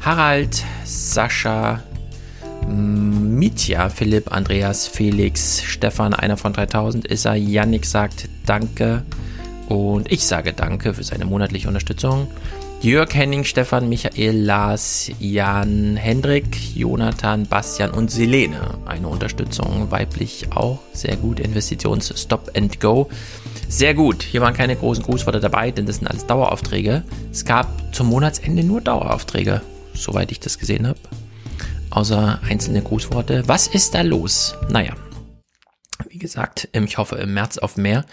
Harald, 0.00 0.64
Sascha, 0.84 1.82
Mitya, 2.68 3.88
Philipp, 3.88 4.32
Andreas, 4.32 4.86
Felix, 4.86 5.62
Stefan, 5.62 6.14
einer 6.14 6.36
von 6.36 6.52
3000 6.52 7.06
ist 7.06 7.24
er. 7.24 7.34
Yannick 7.34 7.84
sagt 7.84 8.28
Danke. 8.44 9.02
Und 9.68 10.10
ich 10.10 10.24
sage 10.24 10.52
Danke 10.52 10.94
für 10.94 11.04
seine 11.04 11.24
monatliche 11.24 11.68
Unterstützung. 11.68 12.28
Jörg 12.82 13.14
Henning, 13.14 13.44
Stefan, 13.44 13.88
Michael, 13.88 14.36
Lars, 14.36 15.10
Jan, 15.18 15.96
Hendrik, 15.96 16.76
Jonathan, 16.76 17.46
Bastian 17.46 17.90
und 17.90 18.10
Selene. 18.10 18.78
Eine 18.84 19.08
Unterstützung 19.08 19.90
weiblich 19.90 20.52
auch. 20.52 20.78
Sehr 20.92 21.16
gut. 21.16 21.40
Investitions 21.40 22.12
Stop 22.20 22.50
and 22.54 22.78
Go. 22.78 23.08
Sehr 23.68 23.94
gut. 23.94 24.22
Hier 24.22 24.42
waren 24.42 24.54
keine 24.54 24.76
großen 24.76 25.02
Grußworte 25.02 25.40
dabei, 25.40 25.70
denn 25.70 25.86
das 25.86 25.96
sind 25.96 26.06
alles 26.06 26.26
Daueraufträge. 26.26 27.02
Es 27.32 27.44
gab 27.44 27.66
zum 27.94 28.08
Monatsende 28.08 28.62
nur 28.62 28.82
Daueraufträge, 28.82 29.62
soweit 29.94 30.30
ich 30.30 30.38
das 30.38 30.58
gesehen 30.58 30.86
habe. 30.86 31.00
Außer 31.90 32.40
einzelne 32.46 32.82
Grußworte. 32.82 33.44
Was 33.46 33.66
ist 33.66 33.94
da 33.94 34.02
los? 34.02 34.54
Naja. 34.68 34.92
Wie 36.10 36.18
gesagt, 36.18 36.68
ich 36.72 36.98
hoffe 36.98 37.16
im 37.16 37.32
März 37.32 37.56
auf 37.56 37.78
mehr. 37.78 38.04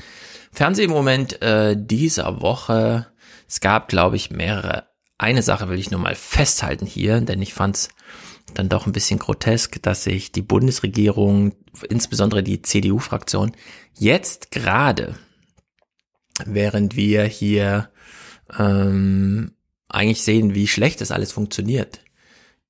Fernsehmoment 0.53 1.42
äh, 1.42 1.75
dieser 1.77 2.42
Woche 2.42 3.08
es 3.48 3.60
gab, 3.60 3.88
glaube 3.88 4.16
ich, 4.16 4.32
mehrere. 4.32 4.88
Eine 5.18 5.42
Sache 5.42 5.70
will 5.70 5.80
ich 5.80 5.92
nur 5.92 6.00
mal 6.00 6.16
festhalten 6.16 6.86
hier, 6.86 7.22
denn 7.22 7.42
ich 7.42 7.54
fand 7.54 7.76
es 7.78 7.90
dann 8.54 8.70
doch 8.70 8.86
ein 8.86 8.94
bisschen 8.94 9.20
grotesk, 9.20 9.82
dass 9.82 10.04
sich 10.04 10.32
die 10.32 10.42
Bundesregierung, 10.42 11.54
insbesondere 11.90 12.44
die 12.44 12.62
CDU-Fraktion, 12.62 13.54
jetzt 13.98 14.52
gerade, 14.52 15.16
während 16.46 16.96
wir 16.96 17.24
hier 17.24 17.90
ähm, 18.58 19.54
eigentlich 19.88 20.24
sehen, 20.24 20.56
wie 20.56 20.68
schlecht 20.68 21.02
das 21.02 21.12
alles 21.12 21.32
funktioniert, 21.32 22.00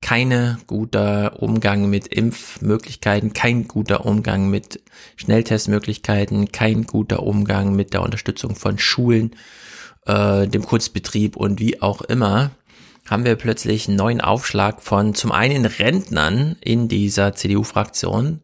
keine 0.02 0.60
guter 0.68 1.42
Umgang 1.42 1.90
mit 1.90 2.08
Impfmöglichkeiten, 2.08 3.32
kein 3.32 3.68
guter 3.69 4.06
Umgang 4.06 4.50
mit 4.50 4.84
Schnelltestmöglichkeiten, 5.16 6.52
kein 6.52 6.84
guter 6.84 7.24
Umgang 7.24 7.74
mit 7.74 7.93
der 7.93 8.02
Unterstützung 8.02 8.56
von 8.56 8.77
Schulen, 8.77 9.35
äh, 10.06 10.48
dem 10.48 10.65
Kurzbetrieb 10.65 11.35
und 11.35 11.59
wie 11.59 11.82
auch 11.82 12.01
immer, 12.01 12.51
haben 13.09 13.25
wir 13.25 13.35
plötzlich 13.35 13.88
einen 13.88 13.98
neuen 13.98 14.22
Aufschlag 14.22 14.82
von 14.82 15.14
zum 15.14 15.32
einen 15.32 15.65
Rentnern 15.65 16.56
in 16.61 16.88
dieser 16.88 17.33
CDU-Fraktion, 17.33 18.41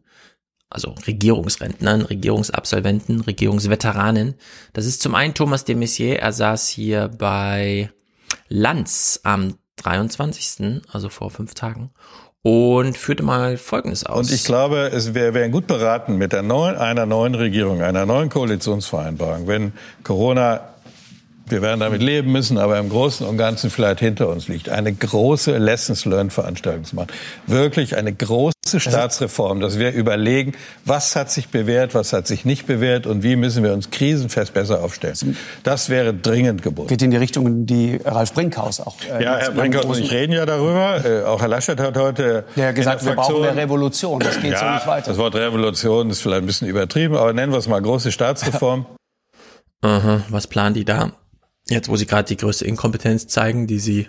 also 0.68 0.94
Regierungsrentnern, 1.06 2.02
Regierungsabsolventen, 2.02 3.22
Regierungsveteranen. 3.22 4.34
Das 4.72 4.86
ist 4.86 5.02
zum 5.02 5.14
einen 5.14 5.34
Thomas 5.34 5.64
de 5.64 5.74
Maizière, 5.76 6.16
er 6.16 6.32
saß 6.32 6.68
hier 6.68 7.08
bei 7.08 7.90
Lanz 8.48 9.20
am 9.24 9.54
23., 9.76 10.82
also 10.92 11.08
vor 11.08 11.30
fünf 11.30 11.54
Tagen, 11.54 11.90
und 12.42 12.96
führte 12.96 13.22
mal 13.22 13.56
Folgendes 13.56 14.04
aus. 14.04 14.28
Und 14.28 14.34
ich 14.34 14.44
glaube, 14.44 14.90
es 14.92 15.14
wär 15.14 15.48
gut 15.48 15.66
beraten 15.66 16.16
mit 16.16 16.32
der 16.32 16.42
neuen, 16.42 16.76
einer 16.76 17.06
neuen 17.06 17.34
Regierung, 17.34 17.82
einer 17.82 18.06
neuen 18.06 18.28
Koalitionsvereinbarung, 18.28 19.46
wenn 19.46 19.72
Corona 20.04 20.60
wir 21.50 21.62
werden 21.62 21.80
damit 21.80 22.02
leben 22.02 22.32
müssen, 22.32 22.58
aber 22.58 22.78
im 22.78 22.88
Großen 22.88 23.26
und 23.26 23.36
Ganzen 23.36 23.70
vielleicht 23.70 24.00
hinter 24.00 24.28
uns 24.28 24.48
liegt. 24.48 24.68
Eine 24.68 24.92
große 24.92 25.56
Lessons 25.58 26.04
Learned 26.04 26.32
Veranstaltung 26.32 26.84
zu 26.84 26.96
machen. 26.96 27.08
Wirklich 27.46 27.96
eine 27.96 28.12
große 28.12 28.78
Staatsreform, 28.78 29.60
dass 29.60 29.78
wir 29.78 29.92
überlegen, 29.92 30.52
was 30.84 31.16
hat 31.16 31.30
sich 31.30 31.48
bewährt, 31.48 31.94
was 31.94 32.12
hat 32.12 32.26
sich 32.26 32.44
nicht 32.44 32.66
bewährt 32.66 33.06
und 33.06 33.22
wie 33.22 33.36
müssen 33.36 33.64
wir 33.64 33.72
uns 33.72 33.90
krisenfest 33.90 34.54
besser 34.54 34.82
aufstellen. 34.82 35.36
Das 35.62 35.88
wäre 35.88 36.14
dringend 36.14 36.62
geboten. 36.62 36.88
Geht 36.88 37.02
in 37.02 37.10
die 37.10 37.16
Richtung, 37.16 37.66
die 37.66 38.00
Ralf 38.04 38.32
Brinkhaus 38.32 38.80
auch. 38.80 38.96
Äh, 39.10 39.24
ja, 39.24 39.36
Herr 39.36 39.50
Brinkhaus 39.50 39.84
und 39.84 39.98
ich 39.98 40.12
reden 40.12 40.32
ja 40.32 40.46
darüber. 40.46 41.04
Äh, 41.04 41.24
auch 41.24 41.40
Herr 41.40 41.48
Laschet 41.48 41.78
hat 41.80 41.96
heute. 41.96 42.44
Der 42.56 42.72
gesagt, 42.72 43.04
wir 43.04 43.14
brauchen 43.14 43.44
eine 43.44 43.56
Revolution. 43.56 44.20
Das 44.20 44.40
geht 44.40 44.52
ja, 44.52 44.58
so 44.58 44.70
nicht 44.70 44.86
weiter. 44.86 45.10
Das 45.10 45.18
Wort 45.18 45.34
Revolution 45.34 46.10
ist 46.10 46.20
vielleicht 46.22 46.42
ein 46.42 46.46
bisschen 46.46 46.68
übertrieben, 46.68 47.16
aber 47.16 47.32
nennen 47.32 47.52
wir 47.52 47.58
es 47.58 47.68
mal 47.68 47.80
große 47.80 48.12
Staatsreform. 48.12 48.86
Aha, 49.82 50.22
was 50.28 50.46
planen 50.46 50.74
die 50.74 50.84
da? 50.84 51.12
Jetzt, 51.70 51.88
wo 51.88 51.94
sie 51.96 52.06
gerade 52.06 52.26
die 52.26 52.36
größte 52.36 52.64
Inkompetenz 52.64 53.28
zeigen, 53.28 53.68
die 53.68 53.78
sie 53.78 54.08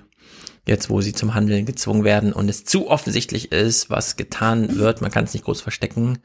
jetzt, 0.67 0.90
wo 0.90 1.01
sie 1.01 1.14
zum 1.14 1.35
Handeln 1.35 1.65
gezwungen 1.65 2.03
werden 2.03 2.33
und 2.33 2.49
es 2.49 2.65
zu 2.65 2.90
offensichtlich 2.90 3.51
ist, 3.51 3.90
was 3.90 4.17
getan 4.17 4.77
wird, 4.77 5.01
man 5.01 5.11
kann 5.11 5.25
es 5.25 5.33
nicht 5.33 5.45
groß 5.45 5.61
verstecken, 5.61 6.19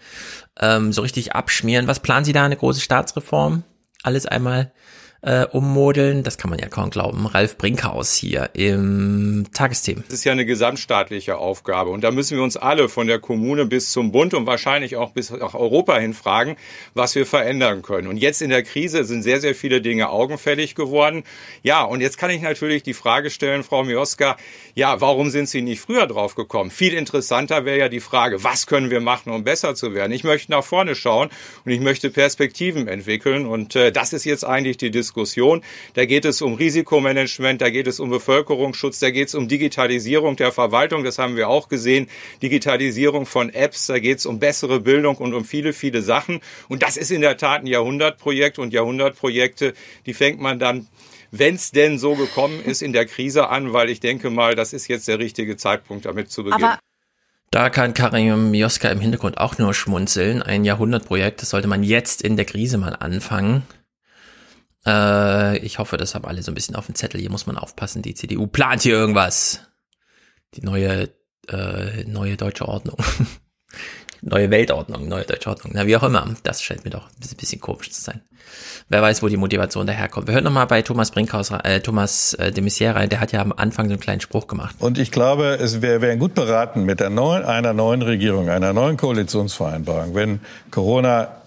ähm, 0.58 0.92
so 0.92 1.02
richtig 1.02 1.34
abschmieren. 1.34 1.86
Was 1.86 2.00
planen 2.00 2.24
Sie 2.24 2.32
da? 2.32 2.44
Eine 2.44 2.56
große 2.56 2.80
Staatsreform? 2.80 3.64
Alles 4.02 4.24
einmal 4.24 4.72
äh, 5.22 5.44
ummodeln. 5.46 6.22
Das 6.22 6.38
kann 6.38 6.50
man 6.50 6.58
ja 6.58 6.68
kaum 6.68 6.90
glauben. 6.90 7.26
Ralf 7.26 7.56
Brinkhaus 7.58 8.14
hier 8.14 8.50
im 8.52 9.46
Tagesthemen. 9.52 10.04
Das 10.06 10.18
ist 10.18 10.24
ja 10.24 10.32
eine 10.32 10.46
gesamtstaatliche 10.46 11.38
Aufgabe 11.38 11.90
und 11.90 12.02
da 12.02 12.10
müssen 12.10 12.36
wir 12.36 12.44
uns 12.44 12.56
alle 12.56 12.88
von 12.88 13.06
der 13.06 13.18
Kommune 13.18 13.66
bis 13.66 13.90
zum 13.90 14.12
Bund 14.12 14.34
und 14.34 14.46
wahrscheinlich 14.46 14.96
auch 14.96 15.10
bis 15.10 15.30
nach 15.30 15.54
Europa 15.54 15.98
hin 15.98 16.14
fragen, 16.14 16.56
was 16.94 17.14
wir 17.14 17.26
verändern 17.26 17.82
können. 17.82 18.08
Und 18.08 18.16
jetzt 18.18 18.42
in 18.42 18.50
der 18.50 18.62
Krise 18.62 19.04
sind 19.04 19.22
sehr, 19.22 19.40
sehr 19.40 19.54
viele 19.54 19.80
Dinge 19.80 20.10
augenfällig 20.10 20.74
geworden. 20.74 21.24
Ja, 21.62 21.82
und 21.82 22.00
jetzt 22.00 22.18
kann 22.18 22.30
ich 22.30 22.42
natürlich 22.42 22.82
die 22.82 22.94
Frage 22.94 23.30
stellen, 23.30 23.64
Frau 23.64 23.84
Mioska, 23.84 24.36
ja, 24.74 25.00
warum 25.00 25.30
sind 25.30 25.48
Sie 25.48 25.62
nicht 25.62 25.80
früher 25.80 26.06
drauf 26.06 26.34
gekommen? 26.34 26.70
Viel 26.70 26.94
interessanter 26.94 27.64
wäre 27.64 27.78
ja 27.78 27.88
die 27.88 28.00
Frage, 28.00 28.44
was 28.44 28.66
können 28.66 28.90
wir 28.90 29.00
machen, 29.00 29.32
um 29.32 29.44
besser 29.44 29.74
zu 29.74 29.94
werden? 29.94 30.12
Ich 30.12 30.24
möchte 30.24 30.52
nach 30.52 30.64
vorne 30.64 30.94
schauen 30.94 31.30
und 31.64 31.72
ich 31.72 31.80
möchte 31.80 32.10
Perspektiven 32.10 32.86
entwickeln 32.86 33.46
und 33.46 33.74
äh, 33.74 33.90
das 33.90 34.12
ist 34.12 34.24
jetzt 34.24 34.44
eigentlich 34.44 34.76
die 34.76 34.90
Diskussion 34.90 35.05
Diskussion. 35.06 35.62
Da 35.94 36.04
geht 36.04 36.24
es 36.24 36.42
um 36.42 36.54
Risikomanagement, 36.54 37.60
da 37.60 37.70
geht 37.70 37.86
es 37.86 38.00
um 38.00 38.10
Bevölkerungsschutz, 38.10 38.98
da 38.98 39.10
geht 39.10 39.28
es 39.28 39.34
um 39.34 39.48
Digitalisierung 39.48 40.36
der 40.36 40.52
Verwaltung, 40.52 41.04
das 41.04 41.18
haben 41.18 41.36
wir 41.36 41.48
auch 41.48 41.68
gesehen, 41.68 42.08
Digitalisierung 42.42 43.24
von 43.24 43.50
Apps, 43.50 43.86
da 43.86 43.98
geht 43.98 44.18
es 44.18 44.26
um 44.26 44.38
bessere 44.38 44.80
Bildung 44.80 45.16
und 45.16 45.32
um 45.34 45.44
viele, 45.44 45.72
viele 45.72 46.02
Sachen. 46.02 46.40
Und 46.68 46.82
das 46.82 46.96
ist 46.96 47.10
in 47.10 47.20
der 47.20 47.36
Tat 47.36 47.62
ein 47.62 47.66
Jahrhundertprojekt 47.66 48.58
und 48.58 48.72
Jahrhundertprojekte, 48.72 49.74
die 50.06 50.14
fängt 50.14 50.40
man 50.40 50.58
dann 50.58 50.88
wenn 51.32 51.56
es 51.56 51.72
denn 51.72 51.98
so 51.98 52.14
gekommen 52.14 52.62
ist 52.64 52.82
in 52.82 52.92
der 52.92 53.04
Krise 53.04 53.48
an, 53.48 53.72
weil 53.72 53.90
ich 53.90 54.00
denke 54.00 54.30
mal, 54.30 54.54
das 54.54 54.72
ist 54.72 54.88
jetzt 54.88 55.08
der 55.08 55.18
richtige 55.18 55.56
Zeitpunkt, 55.56 56.06
damit 56.06 56.30
zu 56.30 56.44
beginnen. 56.44 56.64
Aber 56.64 56.78
da 57.50 57.70
kann 57.70 57.94
Karim 57.94 58.50
Mioska 58.50 58.88
im 58.88 59.00
Hintergrund 59.00 59.38
auch 59.38 59.56
nur 59.58 59.72
schmunzeln. 59.72 60.42
Ein 60.42 60.64
Jahrhundertprojekt, 60.64 61.42
das 61.42 61.50
sollte 61.50 61.68
man 61.68 61.82
jetzt 61.82 62.22
in 62.22 62.36
der 62.36 62.44
Krise 62.44 62.76
mal 62.76 62.94
anfangen. 62.94 63.62
Äh, 64.86 65.58
ich 65.58 65.78
hoffe, 65.78 65.96
das 65.96 66.14
haben 66.14 66.24
alle 66.24 66.42
so 66.42 66.52
ein 66.52 66.54
bisschen 66.54 66.76
auf 66.76 66.86
dem 66.86 66.94
Zettel. 66.94 67.20
Hier 67.20 67.30
muss 67.30 67.46
man 67.46 67.58
aufpassen. 67.58 68.02
Die 68.02 68.14
CDU 68.14 68.46
plant 68.46 68.82
hier 68.82 68.94
irgendwas. 68.94 69.60
Die 70.54 70.62
neue, 70.62 71.10
äh, 71.48 72.04
neue 72.06 72.36
deutsche 72.36 72.68
Ordnung. 72.68 72.96
neue 74.22 74.50
Weltordnung, 74.50 75.08
neue 75.08 75.24
deutsche 75.24 75.50
Ordnung. 75.50 75.72
Na, 75.74 75.86
wie 75.86 75.96
auch 75.96 76.04
immer. 76.04 76.34
Das 76.44 76.62
scheint 76.62 76.84
mir 76.84 76.90
doch 76.90 77.08
ein 77.08 77.36
bisschen 77.36 77.60
komisch 77.60 77.90
zu 77.90 78.00
sein. 78.00 78.22
Wer 78.88 79.02
weiß, 79.02 79.22
wo 79.22 79.28
die 79.28 79.36
Motivation 79.36 79.88
daherkommt. 79.88 80.28
Wir 80.28 80.34
hören 80.34 80.44
nochmal 80.44 80.68
bei 80.68 80.82
Thomas 80.82 81.10
Brinkhaus, 81.10 81.50
äh, 81.50 81.80
Thomas 81.80 82.34
äh, 82.34 82.52
de 82.52 82.62
Maizière 82.62 82.94
rein. 82.94 83.08
Der 83.08 83.18
hat 83.18 83.32
ja 83.32 83.40
am 83.40 83.52
Anfang 83.52 83.86
so 83.86 83.92
einen 83.92 84.00
kleinen 84.00 84.20
Spruch 84.20 84.46
gemacht. 84.46 84.76
Und 84.78 84.98
ich 84.98 85.10
glaube, 85.10 85.58
es 85.60 85.82
wär 85.82 86.16
gut 86.16 86.34
beraten 86.34 86.84
mit 86.84 87.00
der 87.00 87.10
neuen, 87.10 87.44
einer 87.44 87.72
neuen 87.72 88.02
Regierung, 88.02 88.48
einer 88.48 88.72
neuen 88.72 88.96
Koalitionsvereinbarung, 88.96 90.14
wenn 90.14 90.40
Corona 90.70 91.42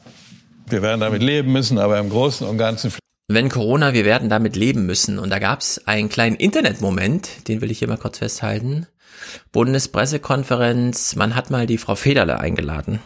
wir 0.72 0.82
werden 0.82 1.02
damit 1.02 1.24
leben 1.24 1.52
müssen, 1.52 1.80
aber 1.80 1.98
im 1.98 2.10
Großen 2.10 2.48
und 2.48 2.58
Ganzen 2.58 2.92
wenn 3.30 3.48
Corona, 3.48 3.94
wir 3.94 4.06
werden 4.06 4.28
damit 4.28 4.56
leben 4.56 4.86
müssen. 4.86 5.20
Und 5.20 5.30
da 5.30 5.40
gab 5.40 5.62
es 5.62 5.88
einen 5.88 6.10
kleinen 6.10 6.36
Internetmoment, 6.36 7.48
den 7.48 7.62
will 7.62 7.72
ich 7.72 7.80
hier 7.80 7.88
mal 7.88 7.98
kurz 7.98 8.18
festhalten. 8.18 8.88
Bundespressekonferenz, 9.52 11.16
man 11.16 11.36
hat 11.36 11.52
mal 11.52 11.68
die 11.68 11.78
Frau 11.78 11.96
Federle 11.96 12.40
eingeladen. 12.40 13.00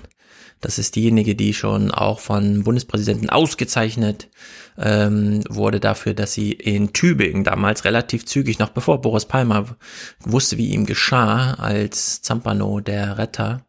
Das 0.61 0.79
ist 0.79 0.95
diejenige, 0.95 1.35
die 1.35 1.53
schon 1.53 1.91
auch 1.91 2.21
von 2.21 2.63
Bundespräsidenten 2.63 3.29
ausgezeichnet 3.29 4.29
ähm, 4.77 5.41
wurde 5.49 5.81
dafür, 5.81 6.13
dass 6.13 6.33
sie 6.33 6.53
in 6.53 6.93
Tübingen 6.93 7.43
damals 7.43 7.83
relativ 7.83 8.25
zügig, 8.25 8.59
noch 8.59 8.69
bevor 8.69 9.01
Boris 9.01 9.25
Palmer 9.25 9.75
wusste, 10.21 10.57
wie 10.57 10.69
ihm 10.69 10.85
geschah, 10.85 11.55
als 11.55 12.21
Zampano 12.21 12.79
der 12.79 13.17
Retter, 13.17 13.65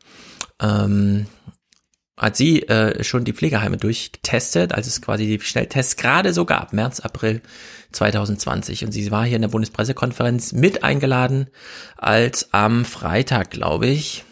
ähm, 0.62 1.26
hat 2.16 2.36
sie 2.36 2.62
äh, 2.68 3.02
schon 3.02 3.24
die 3.24 3.32
Pflegeheime 3.32 3.76
durchgetestet, 3.76 4.72
als 4.72 4.86
es 4.86 5.02
quasi 5.02 5.26
die 5.26 5.40
Schnelltests 5.40 5.96
gerade 5.96 6.32
so 6.32 6.44
gab, 6.44 6.72
März, 6.72 7.00
April 7.00 7.42
2020. 7.92 8.84
Und 8.84 8.92
sie 8.92 9.10
war 9.10 9.24
hier 9.24 9.36
in 9.36 9.42
der 9.42 9.48
Bundespressekonferenz 9.48 10.52
mit 10.52 10.84
eingeladen, 10.84 11.48
als 11.96 12.52
am 12.52 12.84
Freitag, 12.84 13.50
glaube 13.50 13.86
ich, 13.86 14.24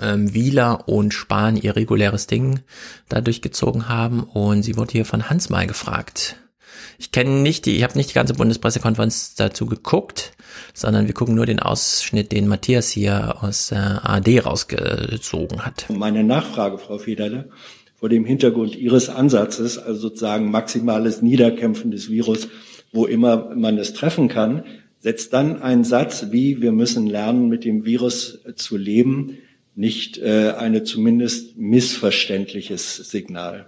ähm, 0.00 0.32
Wieler 0.32 0.88
und 0.88 1.12
Spahn 1.12 1.56
ihr 1.56 1.76
reguläres 1.76 2.26
Ding 2.26 2.60
da 3.08 3.20
durchgezogen 3.20 3.88
haben. 3.88 4.22
Und 4.22 4.62
sie 4.62 4.76
wurde 4.76 4.92
hier 4.92 5.04
von 5.04 5.28
Hans 5.28 5.50
mal 5.50 5.66
gefragt. 5.66 6.36
Ich 6.98 7.12
kenne 7.12 7.30
nicht 7.30 7.66
die, 7.66 7.76
ich 7.76 7.82
habe 7.82 7.96
nicht 7.96 8.10
die 8.10 8.14
ganze 8.14 8.34
Bundespressekonferenz 8.34 9.34
dazu 9.34 9.66
geguckt, 9.66 10.32
sondern 10.74 11.06
wir 11.06 11.14
gucken 11.14 11.34
nur 11.34 11.46
den 11.46 11.60
Ausschnitt, 11.60 12.32
den 12.32 12.48
Matthias 12.48 12.90
hier 12.90 13.42
aus 13.42 13.68
der 13.68 14.08
AD 14.08 14.40
rausgezogen 14.40 15.64
hat. 15.64 15.86
Meine 15.88 16.24
Nachfrage, 16.24 16.78
Frau 16.78 16.98
Federle, 16.98 17.48
vor 17.96 18.08
dem 18.08 18.24
Hintergrund 18.24 18.76
Ihres 18.76 19.08
Ansatzes, 19.08 19.78
also 19.78 20.00
sozusagen 20.00 20.50
maximales 20.50 21.22
Niederkämpfen 21.22 21.90
des 21.90 22.08
Virus, 22.10 22.48
wo 22.92 23.06
immer 23.06 23.54
man 23.54 23.78
es 23.78 23.92
treffen 23.92 24.28
kann, 24.28 24.64
setzt 25.00 25.32
dann 25.32 25.62
ein 25.62 25.84
Satz 25.84 26.26
wie, 26.30 26.60
wir 26.60 26.72
müssen 26.72 27.06
lernen, 27.06 27.48
mit 27.48 27.64
dem 27.64 27.84
Virus 27.84 28.40
zu 28.56 28.76
leben, 28.76 29.38
nicht 29.74 30.18
äh, 30.18 30.52
eine 30.58 30.84
zumindest 30.84 31.56
missverständliches 31.56 32.96
Signal. 32.96 33.66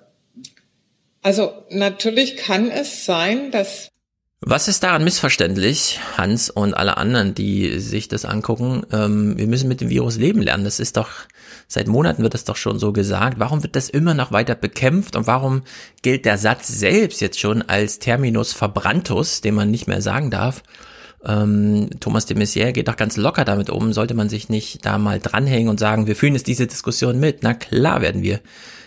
Also 1.22 1.52
natürlich 1.70 2.36
kann 2.36 2.68
es 2.70 3.06
sein, 3.06 3.50
dass 3.50 3.91
was 4.44 4.66
ist 4.66 4.82
daran 4.82 5.04
missverständlich, 5.04 6.00
Hans 6.18 6.50
und 6.50 6.74
alle 6.74 6.96
anderen, 6.96 7.32
die 7.32 7.78
sich 7.78 8.08
das 8.08 8.24
angucken? 8.24 8.84
Ähm, 8.92 9.38
wir 9.38 9.46
müssen 9.46 9.68
mit 9.68 9.80
dem 9.80 9.88
Virus 9.88 10.16
leben 10.16 10.42
lernen. 10.42 10.64
Das 10.64 10.80
ist 10.80 10.96
doch, 10.96 11.10
seit 11.68 11.86
Monaten 11.86 12.24
wird 12.24 12.34
das 12.34 12.42
doch 12.44 12.56
schon 12.56 12.80
so 12.80 12.92
gesagt. 12.92 13.38
Warum 13.38 13.62
wird 13.62 13.76
das 13.76 13.88
immer 13.88 14.14
noch 14.14 14.32
weiter 14.32 14.56
bekämpft 14.56 15.14
und 15.14 15.28
warum 15.28 15.62
gilt 16.02 16.24
der 16.24 16.38
Satz 16.38 16.66
selbst 16.66 17.20
jetzt 17.20 17.38
schon 17.38 17.62
als 17.62 18.00
Terminus 18.00 18.52
verbrantus, 18.52 19.42
den 19.42 19.54
man 19.54 19.70
nicht 19.70 19.86
mehr 19.86 20.02
sagen 20.02 20.32
darf? 20.32 20.64
Ähm, 21.24 21.90
Thomas 22.00 22.26
de 22.26 22.36
Maizière 22.36 22.72
geht 22.72 22.88
doch 22.88 22.96
ganz 22.96 23.16
locker 23.16 23.44
damit 23.44 23.70
um. 23.70 23.92
Sollte 23.92 24.14
man 24.14 24.28
sich 24.28 24.48
nicht 24.48 24.84
da 24.84 24.98
mal 24.98 25.20
dranhängen 25.20 25.68
und 25.68 25.78
sagen, 25.78 26.08
wir 26.08 26.16
führen 26.16 26.34
jetzt 26.34 26.48
diese 26.48 26.66
Diskussion 26.66 27.20
mit? 27.20 27.44
Na 27.44 27.54
klar 27.54 28.00
werden 28.00 28.24
wir 28.24 28.40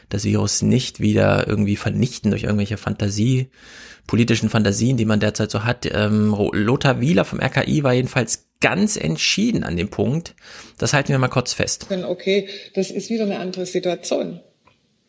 das 0.10 0.26
Virus 0.26 0.62
nicht 0.62 1.00
wieder 1.00 1.48
irgendwie 1.48 1.78
vernichten 1.78 2.32
durch 2.32 2.44
irgendwelche 2.44 2.78
Fantasie, 2.78 3.50
politischen 4.08 4.50
Fantasien, 4.50 4.98
die 4.98 5.06
man 5.06 5.20
derzeit 5.20 5.52
so 5.52 5.64
hat. 5.64 5.88
Ähm, 5.92 6.36
Lothar 6.52 7.02
Wieler 7.02 7.26
vom 7.26 7.40
RKI 7.40 7.84
war 7.84 7.94
jedenfalls 7.94 8.48
ganz 8.62 8.96
entschieden 8.96 9.64
an 9.64 9.78
dem 9.78 9.90
Punkt. 9.90 10.36
Das 10.78 10.94
halten 10.94 11.10
wir 11.10 11.20
mal 11.20 11.28
kurz 11.28 11.54
fest. 11.54 11.88
Okay, 11.90 12.48
das 12.74 12.92
ist 12.92 13.10
wieder 13.10 13.24
eine 13.24 13.40
andere 13.40 13.66
Situation. 13.66 14.40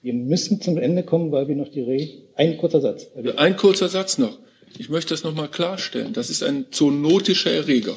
Wir 0.02 0.14
müssen 0.14 0.60
zum 0.60 0.78
Ende 0.78 1.02
kommen, 1.02 1.32
weil 1.32 1.48
wir 1.48 1.56
noch 1.56 1.70
die 1.70 1.80
Rede. 1.80 2.12
Ein 2.36 2.56
kurzer 2.58 2.80
Satz. 2.80 3.06
Ein 3.36 3.56
kurzer 3.56 3.88
Satz 3.88 4.18
noch. 4.18 4.38
Ich 4.78 4.88
möchte 4.88 5.14
das 5.14 5.24
nochmal 5.24 5.48
klarstellen. 5.48 6.12
Das 6.12 6.30
ist 6.30 6.42
ein 6.42 6.66
zoonotischer 6.70 7.50
Erreger. 7.50 7.94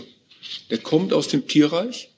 Der 0.69 0.77
kommt 0.77 1.13
aus 1.13 1.27
dem 1.27 1.47
Tierreich 1.47 2.09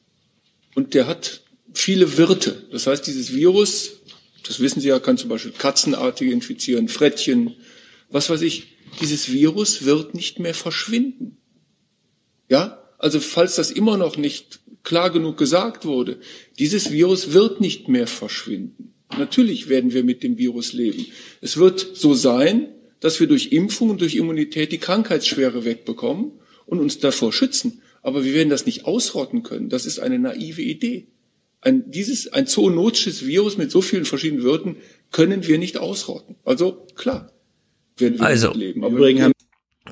und 0.76 0.94
der 0.94 1.08
hat 1.08 1.42
viele 1.74 2.18
Wirte. 2.18 2.64
Das 2.72 2.88
heißt, 2.88 3.08
dieses 3.08 3.34
Virus 3.34 4.02
das 4.44 4.60
wissen 4.60 4.82
Sie 4.82 4.88
ja, 4.88 5.00
kann 5.00 5.18
zum 5.18 5.30
Beispiel 5.30 5.52
Katzenartige 5.52 6.32
infizieren, 6.32 6.88
Frettchen, 6.88 7.56
was 8.12 8.30
weiß 8.30 8.42
ich. 8.42 8.78
Dieses 9.02 9.32
Virus 9.32 9.86
wird 9.86 10.14
nicht 10.14 10.40
mehr 10.40 10.54
verschwinden. 10.54 11.38
Ja? 12.50 12.84
Also 12.98 13.20
falls 13.20 13.56
das 13.56 13.72
immer 13.72 13.98
noch 13.98 14.18
nicht 14.18 14.60
klar 14.84 15.12
genug 15.12 15.38
gesagt 15.38 15.86
wurde, 15.86 16.20
dieses 16.60 16.92
Virus 16.92 17.34
wird 17.34 17.62
nicht 17.62 17.88
mehr 17.88 18.08
verschwinden. 18.08 18.94
Natürlich 19.18 19.70
werden 19.70 19.94
wir 19.94 20.04
mit 20.04 20.24
dem 20.24 20.38
Virus 20.38 20.74
leben. 20.74 21.08
Es 21.42 21.58
wird 21.58 21.80
so 21.94 22.14
sein, 22.14 22.70
dass 23.00 23.20
wir 23.20 23.28
durch 23.28 23.52
Impfung 23.52 23.90
und 23.90 24.02
durch 24.02 24.16
Immunität 24.16 24.72
die 24.72 24.78
Krankheitsschwere 24.78 25.66
wegbekommen 25.66 26.34
und 26.66 26.80
uns 26.80 27.00
davor 27.00 27.34
schützen. 27.34 27.82
Aber 28.04 28.24
wir 28.24 28.34
werden 28.34 28.50
das 28.50 28.66
nicht 28.66 28.86
ausrotten 28.86 29.44
können. 29.44 29.70
Das 29.70 29.86
ist 29.86 30.00
eine 30.00 30.20
naive 30.20 30.62
Idee. 30.62 31.08
Ein, 31.60 31.92
dieses, 31.92 32.32
ein 32.34 32.48
zoonotisches 32.48 33.26
Virus 33.26 33.58
mit 33.58 33.70
so 33.70 33.82
vielen 33.82 34.06
verschiedenen 34.06 34.44
Wirten 34.44 34.78
können 35.12 35.46
wir 35.46 35.58
nicht 35.58 35.78
ausrotten. 35.78 36.36
Also 36.44 36.88
klar, 36.96 37.32
werden 38.02 38.20
wir 38.20 38.26
also, 38.26 38.54
leben. 38.54 38.84
Aber 38.84 38.98
wir, 38.98 39.32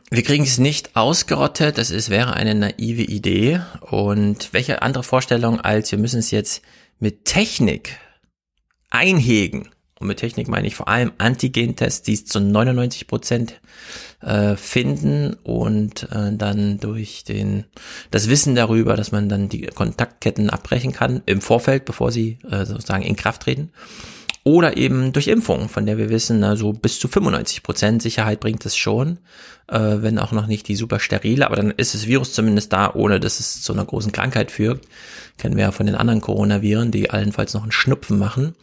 wir 0.09 0.23
kriegen 0.23 0.43
es 0.43 0.57
nicht 0.57 0.95
ausgerottet. 0.95 1.77
Das 1.77 1.91
ist, 1.91 2.09
wäre 2.09 2.33
eine 2.33 2.55
naive 2.55 3.03
Idee. 3.03 3.61
Und 3.81 4.49
welche 4.51 4.81
andere 4.81 5.03
Vorstellung 5.03 5.59
als 5.61 5.91
wir 5.91 5.99
müssen 5.99 6.19
es 6.19 6.31
jetzt 6.31 6.61
mit 6.99 7.25
Technik 7.25 7.97
einhegen. 8.89 9.69
Und 9.99 10.07
mit 10.07 10.17
Technik 10.17 10.47
meine 10.47 10.67
ich 10.67 10.75
vor 10.75 10.87
allem 10.87 11.11
Antigentests, 11.17 12.03
die 12.03 12.13
es 12.13 12.25
zu 12.25 12.39
99 12.39 13.05
Prozent 13.05 13.59
äh, 14.21 14.55
finden 14.55 15.33
und 15.43 16.03
äh, 16.11 16.33
dann 16.33 16.79
durch 16.79 17.25
den 17.25 17.65
das 18.09 18.29
Wissen 18.29 18.55
darüber, 18.55 18.95
dass 18.95 19.11
man 19.11 19.27
dann 19.27 19.49
die 19.49 19.63
Kontaktketten 19.63 20.49
abbrechen 20.49 20.93
kann 20.93 21.21
im 21.25 21.41
Vorfeld, 21.41 21.83
bevor 21.83 22.13
sie 22.13 22.39
äh, 22.49 22.65
sozusagen 22.65 23.03
in 23.03 23.17
Kraft 23.17 23.41
treten. 23.43 23.71
Oder 24.49 24.77
eben 24.77 25.13
durch 25.13 25.27
Impfung, 25.27 25.69
von 25.69 25.85
der 25.85 25.99
wir 25.99 26.09
wissen, 26.09 26.43
also 26.43 26.73
bis 26.73 26.97
zu 26.97 27.07
95 27.07 27.61
Prozent 27.61 28.01
Sicherheit 28.01 28.39
bringt 28.39 28.65
es 28.65 28.75
schon, 28.75 29.19
äh, 29.67 29.77
wenn 29.77 30.17
auch 30.17 30.31
noch 30.31 30.47
nicht 30.47 30.67
die 30.67 30.75
super 30.75 30.99
sterile, 30.99 31.45
aber 31.45 31.55
dann 31.55 31.69
ist 31.69 31.93
das 31.93 32.07
Virus 32.07 32.33
zumindest 32.33 32.73
da, 32.73 32.91
ohne 32.95 33.19
dass 33.19 33.39
es 33.39 33.61
zu 33.61 33.73
einer 33.73 33.85
großen 33.85 34.11
Krankheit 34.11 34.49
führt. 34.49 34.81
Kennen 35.37 35.55
wir 35.55 35.65
ja 35.65 35.71
von 35.71 35.85
den 35.85 35.93
anderen 35.93 36.19
Coronaviren, 36.19 36.89
die 36.89 37.11
allenfalls 37.11 37.53
noch 37.53 37.61
einen 37.61 37.71
Schnupfen 37.71 38.17
machen. 38.17 38.55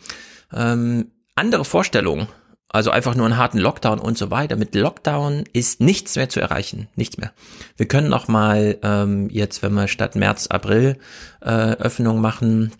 Ähm, 0.52 1.12
andere 1.36 1.64
Vorstellungen 1.64 2.26
also 2.68 2.90
einfach 2.90 3.14
nur 3.14 3.26
einen 3.26 3.36
harten 3.36 3.58
Lockdown 3.58 4.00
und 4.00 4.18
so 4.18 4.32
weiter. 4.32 4.56
Mit 4.56 4.74
Lockdown 4.74 5.44
ist 5.52 5.80
nichts 5.80 6.16
mehr 6.16 6.28
zu 6.28 6.40
erreichen, 6.40 6.88
nichts 6.96 7.16
mehr. 7.16 7.32
Wir 7.76 7.86
können 7.86 8.08
noch 8.08 8.26
mal 8.26 8.76
ähm, 8.82 9.30
jetzt, 9.30 9.62
wenn 9.62 9.72
wir 9.74 9.86
statt 9.86 10.16
März, 10.16 10.48
April 10.48 10.98
äh, 11.42 11.48
Öffnung 11.48 12.20
machen, 12.20 12.72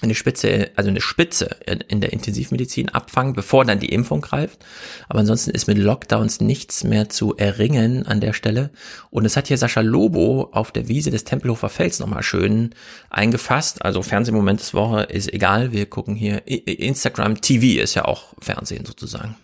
eine 0.00 0.14
Spitze, 0.16 0.70
also 0.74 0.90
eine 0.90 1.00
Spitze 1.00 1.56
in 1.88 2.00
der 2.00 2.12
Intensivmedizin 2.12 2.88
abfangen, 2.88 3.34
bevor 3.34 3.64
dann 3.64 3.78
die 3.78 3.92
Impfung 3.92 4.20
greift. 4.20 4.64
Aber 5.08 5.20
ansonsten 5.20 5.50
ist 5.50 5.68
mit 5.68 5.78
Lockdowns 5.78 6.40
nichts 6.40 6.82
mehr 6.82 7.08
zu 7.08 7.36
erringen 7.36 8.04
an 8.04 8.20
der 8.20 8.32
Stelle. 8.32 8.70
Und 9.10 9.24
es 9.24 9.36
hat 9.36 9.46
hier 9.46 9.58
Sascha 9.58 9.80
Lobo 9.80 10.48
auf 10.52 10.72
der 10.72 10.88
Wiese 10.88 11.12
des 11.12 11.22
Tempelhofer 11.22 11.68
Fels 11.68 12.00
nochmal 12.00 12.24
schön 12.24 12.74
eingefasst. 13.10 13.84
Also 13.84 14.02
Fernsehmoment 14.02 14.58
des 14.58 14.74
Woche 14.74 15.02
ist 15.04 15.32
egal. 15.32 15.70
Wir 15.70 15.86
gucken 15.86 16.16
hier 16.16 16.42
Instagram 16.46 17.40
TV 17.40 17.80
ist 17.80 17.94
ja 17.94 18.04
auch 18.04 18.34
Fernsehen 18.40 18.84
sozusagen. 18.84 19.36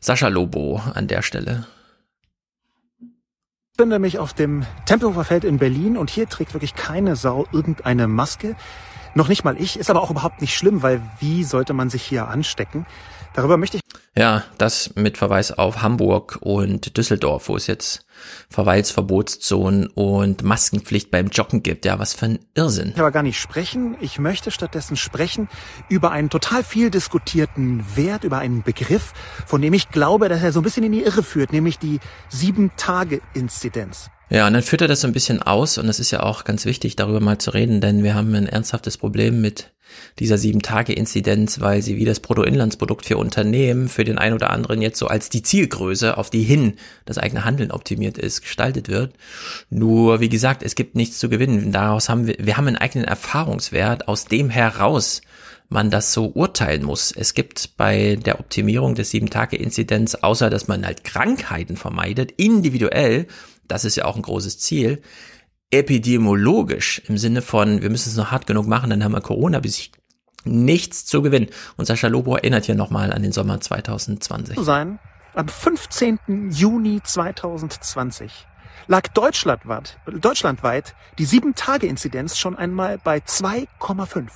Sascha 0.00 0.28
Lobo 0.28 0.80
an 0.94 1.08
der 1.08 1.20
Stelle. 1.22 1.66
Ich 3.00 3.76
befinde 3.76 3.98
mich 3.98 4.18
auf 4.18 4.32
dem 4.32 4.64
Tempelhofer 4.86 5.24
Feld 5.24 5.44
in 5.44 5.58
Berlin 5.58 5.98
und 5.98 6.08
hier 6.10 6.28
trägt 6.28 6.54
wirklich 6.54 6.74
keine 6.74 7.16
Sau 7.16 7.46
irgendeine 7.52 8.08
Maske. 8.08 8.56
Noch 9.14 9.28
nicht 9.28 9.44
mal 9.44 9.60
ich, 9.60 9.78
ist 9.78 9.90
aber 9.90 10.02
auch 10.02 10.10
überhaupt 10.10 10.40
nicht 10.40 10.54
schlimm, 10.54 10.82
weil 10.82 11.00
wie 11.20 11.44
sollte 11.44 11.72
man 11.72 11.90
sich 11.90 12.02
hier 12.02 12.28
anstecken? 12.28 12.86
Darüber 13.34 13.56
möchte 13.56 13.76
ich. 13.76 13.82
Ja, 14.16 14.42
das 14.58 14.96
mit 14.96 15.16
Verweis 15.16 15.52
auf 15.52 15.82
Hamburg 15.82 16.38
und 16.40 16.96
Düsseldorf, 16.96 17.48
wo 17.48 17.56
es 17.56 17.68
jetzt 17.68 18.04
Verweilsverbotszonen 18.48 19.86
und 19.86 20.42
Maskenpflicht 20.42 21.12
beim 21.12 21.28
Joggen 21.28 21.62
gibt. 21.62 21.84
Ja, 21.84 22.00
was 22.00 22.14
für 22.14 22.26
ein 22.26 22.38
Irrsinn. 22.54 22.90
Ich 22.94 22.98
aber 22.98 23.12
gar 23.12 23.22
nicht 23.22 23.38
sprechen. 23.38 23.96
Ich 24.00 24.18
möchte 24.18 24.50
stattdessen 24.50 24.96
sprechen 24.96 25.48
über 25.88 26.10
einen 26.10 26.30
total 26.30 26.64
viel 26.64 26.90
diskutierten 26.90 27.84
Wert, 27.94 28.24
über 28.24 28.38
einen 28.38 28.64
Begriff, 28.64 29.12
von 29.46 29.62
dem 29.62 29.72
ich 29.72 29.90
glaube, 29.90 30.28
dass 30.28 30.42
er 30.42 30.50
so 30.50 30.60
ein 30.60 30.64
bisschen 30.64 30.84
in 30.84 30.92
die 30.92 31.04
Irre 31.04 31.22
führt, 31.22 31.52
nämlich 31.52 31.78
die 31.78 32.00
Sieben-Tage-Inzidenz. 32.28 34.10
Ja, 34.30 34.46
und 34.46 34.52
dann 34.52 34.62
führt 34.62 34.82
er 34.82 34.88
das 34.88 35.00
so 35.00 35.06
ein 35.06 35.14
bisschen 35.14 35.42
aus 35.42 35.78
und 35.78 35.88
es 35.88 36.00
ist 36.00 36.10
ja 36.10 36.22
auch 36.22 36.44
ganz 36.44 36.66
wichtig, 36.66 36.96
darüber 36.96 37.20
mal 37.20 37.38
zu 37.38 37.50
reden, 37.50 37.80
denn 37.80 38.02
wir 38.02 38.14
haben 38.14 38.34
ein 38.34 38.46
ernsthaftes 38.46 38.98
Problem 38.98 39.40
mit 39.40 39.72
dieser 40.18 40.36
Sieben-Tage-Inzidenz, 40.36 41.60
weil 41.60 41.80
sie 41.80 41.96
wie 41.96 42.04
das 42.04 42.20
Bruttoinlandsprodukt 42.20 43.06
für 43.06 43.16
Unternehmen 43.16 43.88
für 43.88 44.04
den 44.04 44.18
einen 44.18 44.34
oder 44.34 44.50
anderen 44.50 44.82
jetzt 44.82 44.98
so 44.98 45.06
als 45.06 45.30
die 45.30 45.42
Zielgröße, 45.42 46.18
auf 46.18 46.28
die 46.28 46.42
hin 46.42 46.74
das 47.06 47.16
eigene 47.16 47.44
Handeln 47.44 47.70
optimiert 47.70 48.18
ist, 48.18 48.42
gestaltet 48.42 48.88
wird. 48.88 49.14
Nur, 49.70 50.20
wie 50.20 50.28
gesagt, 50.28 50.62
es 50.62 50.74
gibt 50.74 50.94
nichts 50.94 51.18
zu 51.18 51.30
gewinnen. 51.30 51.72
Daraus 51.72 52.10
haben 52.10 52.26
wir, 52.26 52.36
wir 52.38 52.58
haben 52.58 52.66
einen 52.66 52.76
eigenen 52.76 53.06
Erfahrungswert, 53.06 54.08
aus 54.08 54.26
dem 54.26 54.50
heraus 54.50 55.22
man 55.70 55.90
das 55.90 56.12
so 56.12 56.32
urteilen 56.34 56.82
muss. 56.82 57.12
Es 57.12 57.34
gibt 57.34 57.76
bei 57.76 58.16
der 58.16 58.40
Optimierung 58.40 58.94
des 58.94 59.10
Sieben-Tage-Inzidenz, 59.10 60.14
außer 60.16 60.48
dass 60.50 60.66
man 60.66 60.84
halt 60.84 61.04
Krankheiten 61.04 61.76
vermeidet, 61.76 62.32
individuell 62.32 63.26
das 63.68 63.84
ist 63.84 63.96
ja 63.96 64.04
auch 64.04 64.16
ein 64.16 64.22
großes 64.22 64.58
Ziel, 64.58 65.02
epidemiologisch 65.70 67.02
im 67.06 67.18
Sinne 67.18 67.42
von, 67.42 67.82
wir 67.82 67.90
müssen 67.90 68.08
es 68.08 68.16
noch 68.16 68.30
hart 68.30 68.46
genug 68.46 68.66
machen, 68.66 68.90
dann 68.90 69.04
haben 69.04 69.12
wir 69.12 69.20
Corona 69.20 69.60
besiegt, 69.60 69.98
nichts 70.44 71.04
zu 71.04 71.22
gewinnen. 71.22 71.48
Und 71.76 71.84
Sascha 71.84 72.08
Lobo 72.08 72.36
erinnert 72.36 72.64
hier 72.64 72.74
nochmal 72.74 73.12
an 73.12 73.22
den 73.22 73.32
Sommer 73.32 73.60
2020. 73.60 74.58
Sein, 74.60 74.98
am 75.34 75.48
15. 75.48 76.50
Juni 76.50 77.00
2020 77.02 78.46
lag 78.86 79.08
deutschlandweit, 79.08 79.98
deutschlandweit 80.06 80.94
die 81.18 81.26
7-Tage-Inzidenz 81.26 82.38
schon 82.38 82.56
einmal 82.56 82.98
bei 82.98 83.18
2,5. 83.18 84.28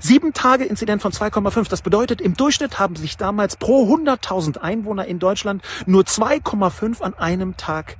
Sieben 0.00 0.32
Tage 0.32 0.64
Inzident 0.64 1.00
von 1.00 1.12
2,5. 1.12 1.68
Das 1.70 1.82
bedeutet, 1.82 2.20
im 2.20 2.34
Durchschnitt 2.34 2.78
haben 2.78 2.96
sich 2.96 3.16
damals 3.16 3.56
pro 3.56 3.94
100.000 3.94 4.58
Einwohner 4.58 5.06
in 5.06 5.18
Deutschland 5.18 5.62
nur 5.86 6.02
2,5 6.02 7.00
an 7.00 7.14
einem 7.14 7.56
Tag 7.56 7.96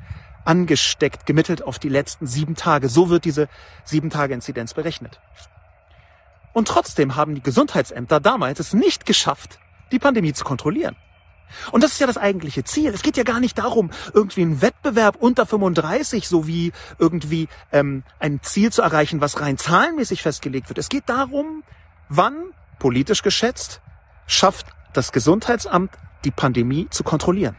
angesteckt, 0.51 1.27
gemittelt 1.27 1.62
auf 1.62 1.79
die 1.79 1.89
letzten 1.89 2.27
sieben 2.27 2.57
Tage. 2.57 2.89
So 2.89 3.09
wird 3.09 3.25
diese 3.25 3.49
sieben 3.85 4.11
Tage 4.11 4.35
Inzidenz 4.35 4.75
berechnet. 4.75 5.20
Und 6.53 6.67
trotzdem 6.67 7.15
haben 7.15 7.37
die 7.37 7.41
Gesundheitsämter 7.41 8.19
damals 8.19 8.59
es 8.59 8.75
nicht 8.75 9.07
geschafft, 9.07 9.61
die 9.93 10.01
Pandemie 10.01 10.33
zu 10.33 10.43
kontrollieren. 10.45 10.97
Und 11.70 11.85
das 11.85 11.93
ist 11.93 12.01
ja 12.01 12.09
das 12.09 12.19
eigentliche 12.19 12.65
Ziel. 12.65 12.93
Es 12.93 13.03
geht 13.03 13.17
ja 13.17 13.23
gar 13.23 13.39
nicht 13.39 13.59
darum, 13.59 13.91
irgendwie 14.12 14.43
einen 14.43 14.61
Wettbewerb 14.61 15.17
unter 15.20 15.47
35 15.47 16.27
sowie 16.27 16.73
irgendwie 16.99 17.47
ähm, 17.70 18.03
ein 18.19 18.41
Ziel 18.43 18.73
zu 18.73 18.83
erreichen, 18.83 19.20
was 19.20 19.41
rein 19.41 19.57
zahlenmäßig 19.57 20.23
festgelegt 20.23 20.69
wird. 20.69 20.79
Es 20.79 20.89
geht 20.89 21.09
darum, 21.09 21.62
wann, 22.09 22.35
politisch 22.81 23.23
geschätzt, 23.23 23.81
schafft 24.27 24.67
das 24.95 25.12
Gesundheitsamt 25.12 25.93
die 26.25 26.33
Pandemie 26.33 26.89
zu 26.91 27.05
kontrollieren. 27.05 27.55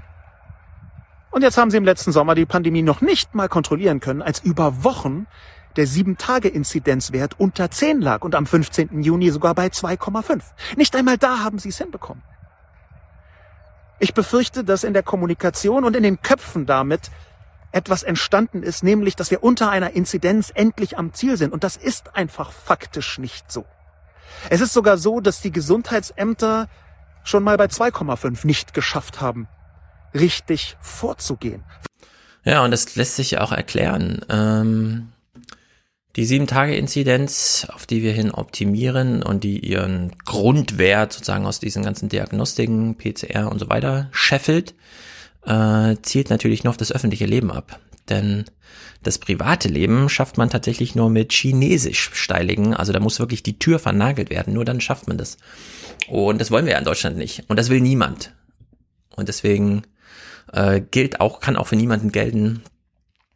Und 1.32 1.44
jetzt 1.44 1.58
haben 1.58 1.72
sie 1.72 1.78
im 1.78 1.86
letzten 1.86 2.12
Sommer 2.12 2.36
die 2.36 2.46
Pandemie 2.46 2.82
noch 2.82 3.02
nicht 3.02 3.34
mal 3.34 3.48
kontrollieren 3.48 4.02
können, 4.02 4.22
als 4.22 4.40
über 4.40 4.84
Wochen 4.84 5.28
der 5.78 5.88
7-Tage-Inzidenzwert 5.88 7.40
unter 7.40 7.72
10 7.72 8.02
lag 8.02 8.24
und 8.24 8.36
am 8.36 8.46
15. 8.46 9.02
Juni 9.02 9.32
sogar 9.32 9.56
bei 9.56 9.68
2,5. 9.68 10.42
Nicht 10.76 10.94
einmal 10.96 11.18
da 11.18 11.40
haben 11.40 11.58
sie 11.58 11.70
es 11.70 11.78
hinbekommen. 11.78 12.22
Ich 14.00 14.14
befürchte, 14.14 14.66
dass 14.66 14.84
in 14.84 14.94
der 14.94 15.04
Kommunikation 15.04 15.86
und 15.86 15.96
in 15.96 16.04
den 16.04 16.22
Köpfen 16.22 16.66
damit 16.66 17.12
etwas 17.72 18.04
entstanden 18.04 18.64
ist, 18.64 18.84
nämlich, 18.84 19.16
dass 19.16 19.32
wir 19.32 19.44
unter 19.44 19.70
einer 19.70 19.92
Inzidenz 19.92 20.52
endlich 20.54 20.98
am 20.98 21.14
Ziel 21.14 21.38
sind. 21.38 21.54
Und 21.54 21.64
das 21.64 21.78
ist 21.78 22.16
einfach 22.16 22.52
faktisch 22.52 23.18
nicht 23.20 23.50
so. 23.50 23.66
Es 24.50 24.60
ist 24.60 24.74
sogar 24.74 24.98
so, 24.98 25.22
dass 25.22 25.42
die 25.42 25.52
Gesundheitsämter 25.52 26.68
schon 27.24 27.44
mal 27.44 27.56
bei 27.56 27.66
2,5 27.66 28.46
nicht 28.46 28.74
geschafft 28.74 29.22
haben, 29.22 29.48
richtig 30.14 30.78
vorzugehen. 30.82 31.64
Ja, 32.44 32.64
und 32.64 32.72
das 32.72 32.96
lässt 32.96 33.16
sich 33.16 33.38
auch 33.38 33.52
erklären. 33.52 34.22
Ähm, 34.30 35.10
die 36.16 36.26
7-Tage-Inzidenz, 36.26 37.68
auf 37.74 37.86
die 37.86 38.04
wir 38.04 38.12
hin 38.12 38.32
optimieren 38.32 39.24
und 39.24 39.44
die 39.44 39.60
ihren 39.60 40.12
Grundwert 40.26 41.14
sozusagen 41.14 41.46
aus 41.46 41.60
diesen 41.60 41.84
ganzen 41.84 42.10
Diagnostiken, 42.10 42.98
PCR 42.98 43.50
und 43.50 43.60
so 43.60 43.70
weiter 43.70 44.10
scheffelt, 44.12 44.74
äh, 45.46 45.96
zielt 46.02 46.30
natürlich 46.30 46.64
nur 46.64 46.72
auf 46.72 46.78
das 46.78 46.92
öffentliche 46.92 47.26
Leben 47.26 47.52
ab. 47.52 47.80
Denn 48.10 48.46
das 49.04 49.20
private 49.20 49.70
Leben 49.70 50.10
schafft 50.10 50.38
man 50.38 50.50
tatsächlich 50.50 50.96
nur 50.96 51.10
mit 51.10 51.32
chinesisch 51.32 52.12
steiligen. 52.14 52.74
Also 52.74 52.92
da 52.92 53.00
muss 53.00 53.20
wirklich 53.20 53.42
die 53.42 53.58
Tür 53.58 53.80
vernagelt 53.80 54.30
werden. 54.30 54.54
Nur 54.54 54.66
dann 54.66 54.82
schafft 54.82 55.08
man 55.08 55.18
das. 55.18 55.38
Und 56.08 56.42
das 56.42 56.52
wollen 56.52 56.66
wir 56.66 56.74
ja 56.74 56.80
in 56.80 56.86
Deutschland 56.86 57.18
nicht. 57.18 57.46
Und 57.48 57.58
das 57.58 57.70
will 57.70 57.80
niemand. 57.80 58.34
Und 59.16 59.30
deswegen 59.30 59.84
äh, 60.54 60.82
gilt 60.82 61.20
auch, 61.22 61.40
kann 61.40 61.56
auch 61.56 61.68
für 61.68 61.76
niemanden 61.76 62.12
gelten, 62.12 62.64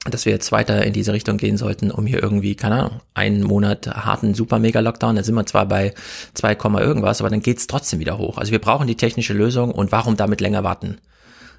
dass 0.09 0.25
wir 0.25 0.33
jetzt 0.33 0.51
weiter 0.51 0.85
in 0.85 0.93
diese 0.93 1.13
Richtung 1.13 1.37
gehen 1.37 1.57
sollten, 1.57 1.89
um 1.91 2.05
hier 2.05 2.21
irgendwie, 2.21 2.55
keine 2.55 2.75
Ahnung, 2.75 3.01
einen 3.13 3.43
Monat 3.43 3.87
harten 3.87 4.35
Super-Mega-Lockdown, 4.35 5.15
da 5.15 5.23
sind 5.23 5.35
wir 5.35 5.45
zwar 5.45 5.65
bei 5.65 5.93
2, 6.35 6.57
irgendwas, 6.79 7.21
aber 7.21 7.29
dann 7.29 7.41
geht's 7.41 7.67
trotzdem 7.67 7.99
wieder 7.99 8.17
hoch. 8.17 8.37
Also 8.37 8.51
wir 8.51 8.59
brauchen 8.59 8.87
die 8.87 8.97
technische 8.97 9.33
Lösung 9.33 9.71
und 9.71 9.91
warum 9.91 10.15
damit 10.15 10.41
länger 10.41 10.63
warten? 10.63 10.99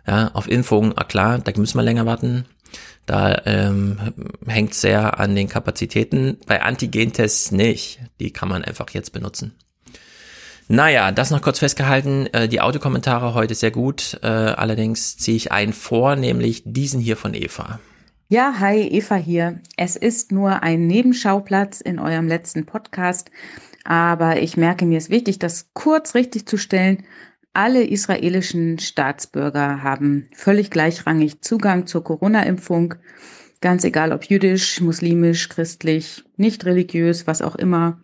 Ja, 0.07 0.31
auf 0.35 0.49
Impfungen, 0.49 0.93
ah 0.97 1.05
klar, 1.05 1.39
da 1.39 1.53
müssen 1.57 1.79
wir 1.79 1.83
länger 1.83 2.07
warten. 2.07 2.45
Da 3.07 3.43
ähm, 3.47 3.99
hängt 4.47 4.75
sehr 4.75 5.19
an 5.19 5.35
den 5.35 5.49
Kapazitäten. 5.49 6.39
Bei 6.47 6.63
Antigentests 6.63 7.53
nicht. 7.53 8.01
Die 8.19 8.33
kann 8.33 8.49
man 8.49 8.65
einfach 8.65 8.91
jetzt 8.91 9.13
benutzen. 9.13 9.53
Naja, 10.69 11.13
das 11.13 11.31
noch 11.31 11.43
kurz 11.43 11.61
festgehalten. 11.61 12.27
Äh, 12.33 12.49
die 12.49 12.61
Audiokommentare 12.61 13.35
heute 13.35 13.55
sehr 13.55 13.71
gut. 13.71 14.19
Äh, 14.23 14.27
allerdings 14.27 15.17
ziehe 15.17 15.37
ich 15.37 15.53
einen 15.53 15.73
vor, 15.73 16.17
nämlich 16.17 16.63
diesen 16.65 17.01
hier 17.01 17.17
von 17.17 17.35
Eva. 17.35 17.79
Ja, 18.29 18.57
hi, 18.59 18.81
Eva 18.81 19.15
hier. 19.15 19.61
Es 19.77 19.95
ist 19.95 20.33
nur 20.33 20.65
ein 20.65 20.89
Nebenschauplatz 20.89 21.81
in 21.81 22.01
eurem 22.01 22.27
letzten 22.27 22.67
Podcast, 22.67 23.31
aber 23.85 24.43
ich 24.43 24.57
merke, 24.57 24.85
mir 24.85 24.99
ist 24.99 25.11
wichtig, 25.11 25.39
das 25.39 25.71
kurz 25.75 26.17
richtig 26.17 26.47
zu 26.47 26.57
stellen. 26.57 27.05
Alle 27.53 27.85
israelischen 27.85 28.81
Staatsbürger 28.81 29.85
haben 29.85 30.29
völlig 30.35 30.73
gleichrangig 30.73 31.41
Zugang 31.43 31.87
zur 31.87 32.03
Corona-Impfung, 32.03 32.97
ganz 33.61 33.85
egal 33.85 34.13
ob 34.13 34.25
jüdisch, 34.25 34.81
muslimisch, 34.81 35.49
christlich, 35.49 36.25
nicht 36.37 36.65
religiös, 36.65 37.29
was 37.29 37.41
auch 37.41 37.55
immer. 37.55 38.01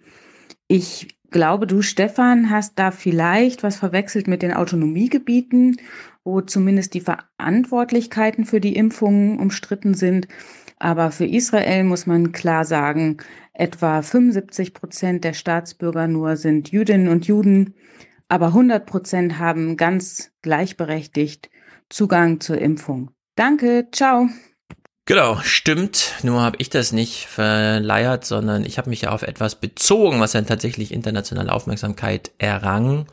Ich 0.69 1.09
glaube, 1.33 1.67
du, 1.67 1.83
Stefan, 1.83 2.51
hast 2.51 2.78
da 2.78 2.91
vielleicht 2.91 3.62
was 3.62 3.77
verwechselt 3.77 4.28
mit 4.28 4.43
den 4.43 4.52
Autonomiegebieten 4.52 5.78
wo 6.25 6.41
zumindest 6.41 6.94
die 6.94 7.01
Verantwortlichkeiten 7.01 8.44
für 8.44 8.61
die 8.61 8.77
Impfungen 8.77 9.39
umstritten 9.39 9.94
sind. 9.94 10.28
Aber 10.78 11.11
für 11.11 11.27
Israel 11.27 11.85
muss 11.85 12.07
man 12.07 12.33
klar 12.33 12.65
sagen, 12.65 13.19
etwa 13.52 14.02
75 14.02 14.75
Prozent 14.75 15.25
der 15.25 15.33
Staatsbürger 15.33 16.09
nur 16.09 16.36
sind 16.36 16.70
Jüdinnen 16.70 17.09
und 17.09 17.27
Juden, 17.27 17.75
aber 18.28 18.47
100 18.47 18.86
Prozent 18.86 19.39
haben 19.39 19.77
ganz 19.77 20.33
gleichberechtigt 20.43 21.51
Zugang 21.89 22.41
zur 22.41 22.59
Impfung. 22.59 23.11
Danke, 23.36 23.89
ciao. 23.93 24.28
Genau, 25.05 25.41
stimmt. 25.43 26.13
Nur 26.23 26.43
habe 26.43 26.57
ich 26.61 26.71
das 26.71 26.93
nicht 26.93 27.27
verleiert, 27.27 28.25
sondern 28.25 28.65
ich 28.65 28.79
habe 28.79 28.89
mich 28.89 29.03
ja 29.03 29.11
auf 29.11 29.23
etwas 29.23 29.57
bezogen, 29.57 30.21
was 30.21 30.33
dann 30.33 30.47
tatsächlich 30.47 30.93
internationale 30.93 31.53
Aufmerksamkeit 31.53 32.31
errang 32.39 33.07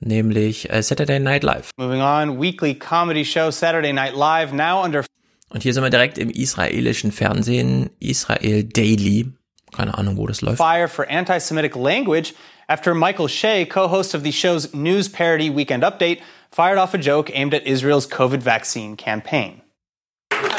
nämlich 0.00 0.70
äh, 0.70 0.82
Saturday 0.82 1.18
Night 1.18 1.42
Live. 1.42 1.70
Moving 1.76 2.00
on, 2.00 2.40
weekly 2.40 2.74
comedy 2.74 3.24
show 3.24 3.50
Saturday 3.50 3.92
Night 3.92 4.14
Live 4.14 4.52
now 4.52 4.82
under 4.84 5.04
und 5.50 5.62
hier 5.62 5.72
sind 5.72 5.82
wir 5.82 5.90
direkt 5.90 6.18
im 6.18 6.30
israelischen 6.30 7.10
Fernsehen, 7.10 7.90
Israel 8.00 8.64
Daily. 8.64 9.32
Keine 9.74 9.96
Ahnung, 9.96 10.16
wo 10.18 10.26
das 10.26 10.42
läuft. 10.42 10.58
Fire 10.58 10.88
for 10.88 11.08
anti-Semitic 11.08 11.74
language 11.74 12.34
after 12.68 12.94
Michael 12.94 13.28
Shea, 13.28 13.64
co-host 13.64 14.14
of 14.14 14.22
the 14.24 14.32
show's 14.32 14.74
news 14.74 15.10
parody 15.10 15.54
Weekend 15.54 15.84
Update, 15.84 16.20
fired 16.50 16.78
off 16.78 16.92
a 16.92 16.98
joke 16.98 17.30
aimed 17.34 17.54
at 17.54 17.66
Israel's 17.66 18.06
COVID 18.06 18.42
vaccine 18.42 18.96
campaign. 18.96 19.62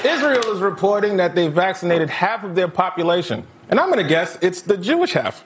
Israel 0.04 0.52
is 0.54 0.62
reporting 0.62 1.18
that 1.18 1.36
they 1.36 1.48
vaccinated 1.48 2.10
half 2.10 2.44
of 2.44 2.56
their 2.56 2.68
population. 2.68 3.46
And 3.70 3.80
I'm 3.80 3.90
going 3.92 4.04
to 4.04 4.10
guess 4.10 4.38
it's 4.42 4.62
the 4.62 4.78
Jewish 4.78 5.14
half. 5.14 5.46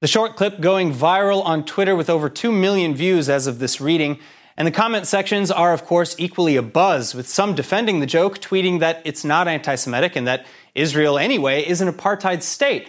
The 0.00 0.06
short 0.06 0.34
clip 0.36 0.60
going 0.60 0.94
viral 0.94 1.44
on 1.44 1.64
Twitter 1.64 1.94
with 1.94 2.08
over 2.08 2.30
2 2.30 2.50
million 2.50 2.94
views 2.94 3.28
as 3.28 3.46
of 3.46 3.58
this 3.58 3.82
reading. 3.82 4.18
And 4.56 4.66
the 4.66 4.72
comment 4.72 5.06
sections 5.06 5.50
are, 5.50 5.74
of 5.74 5.84
course, 5.84 6.16
equally 6.18 6.54
abuzz, 6.54 7.14
with 7.14 7.28
some 7.28 7.54
defending 7.54 8.00
the 8.00 8.06
joke, 8.06 8.38
tweeting 8.38 8.80
that 8.80 9.02
it's 9.04 9.24
not 9.24 9.46
anti 9.46 9.74
Semitic 9.74 10.16
and 10.16 10.26
that 10.26 10.46
Israel, 10.74 11.18
anyway, 11.18 11.66
is 11.66 11.82
an 11.82 11.88
apartheid 11.92 12.42
state. 12.42 12.88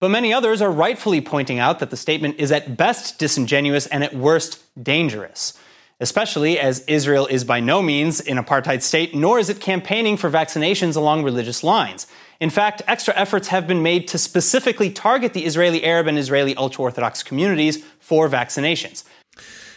But 0.00 0.10
many 0.10 0.32
others 0.32 0.60
are 0.60 0.70
rightfully 0.70 1.20
pointing 1.20 1.58
out 1.58 1.78
that 1.78 1.90
the 1.90 1.96
statement 1.96 2.36
is 2.38 2.52
at 2.52 2.76
best 2.76 3.18
disingenuous 3.18 3.86
and 3.86 4.04
at 4.04 4.14
worst 4.14 4.62
dangerous. 4.82 5.58
Especially 6.00 6.58
as 6.58 6.82
Israel 6.86 7.26
is 7.26 7.44
by 7.44 7.60
no 7.60 7.82
means 7.82 8.20
an 8.20 8.38
apartheid 8.38 8.82
state, 8.82 9.14
nor 9.14 9.38
is 9.38 9.50
it 9.50 9.60
campaigning 9.60 10.16
for 10.16 10.30
vaccinations 10.30 10.96
along 10.96 11.24
religious 11.24 11.62
lines. 11.62 12.06
In 12.40 12.48
fact, 12.48 12.82
extra 12.86 13.14
efforts 13.14 13.48
have 13.48 13.66
been 13.66 13.82
made 13.82 14.08
to 14.08 14.18
specifically 14.18 14.90
target 14.90 15.34
the 15.34 15.44
Israeli 15.44 15.84
Arab 15.84 16.06
and 16.06 16.18
Israeli 16.18 16.56
ultra 16.56 16.84
Orthodox 16.84 17.22
communities 17.22 17.84
for 17.98 18.30
vaccinations. 18.30 19.04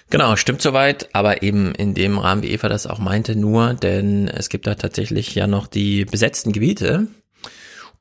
Genau, 0.09 0.35
stimmt 0.35 0.61
soweit, 0.61 1.09
aber 1.13 1.43
eben 1.43 1.75
in 1.75 1.93
dem 1.93 2.17
Rahmen, 2.19 2.43
wie 2.43 2.51
Eva 2.51 2.69
das 2.69 2.87
auch 2.87 2.99
meinte, 2.99 3.35
nur, 3.35 3.73
denn 3.73 4.27
es 4.27 4.47
gibt 4.47 4.67
da 4.67 4.75
tatsächlich 4.75 5.35
ja 5.35 5.47
noch 5.47 5.67
die 5.67 6.05
besetzten 6.05 6.53
Gebiete. 6.53 7.07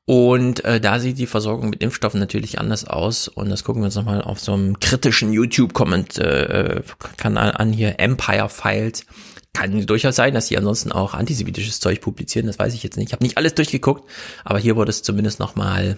Und 0.05 0.65
äh, 0.65 0.81
da 0.81 0.99
sieht 0.99 1.17
die 1.17 1.27
Versorgung 1.27 1.69
mit 1.69 1.81
Impfstoffen 1.81 2.19
natürlich 2.19 2.59
anders 2.59 2.85
aus. 2.85 3.29
Und 3.29 3.49
das 3.49 3.63
gucken 3.63 3.81
wir 3.81 3.85
uns 3.85 3.95
nochmal 3.95 4.21
auf 4.21 4.39
so 4.39 4.53
einem 4.53 4.79
kritischen 4.79 5.31
YouTube-Kanal 5.31 6.19
äh, 6.19 7.55
an 7.55 7.71
hier, 7.71 7.99
Empire 7.99 8.49
Files. 8.49 9.05
Kann 9.53 9.85
durchaus 9.85 10.15
sein, 10.15 10.33
dass 10.33 10.47
sie 10.47 10.57
ansonsten 10.57 10.91
auch 10.91 11.13
antisemitisches 11.13 11.79
Zeug 11.79 12.01
publizieren, 12.01 12.47
das 12.47 12.57
weiß 12.57 12.73
ich 12.73 12.81
jetzt 12.81 12.97
nicht. 12.97 13.09
Ich 13.09 13.13
habe 13.13 13.23
nicht 13.23 13.37
alles 13.37 13.53
durchgeguckt, 13.53 14.09
aber 14.43 14.57
hier 14.57 14.75
wurde 14.75 14.89
es 14.89 15.03
zumindest 15.03 15.39
nochmal 15.39 15.97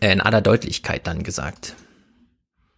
in 0.00 0.20
aller 0.20 0.40
Deutlichkeit 0.40 1.06
dann 1.08 1.24
gesagt. 1.24 1.74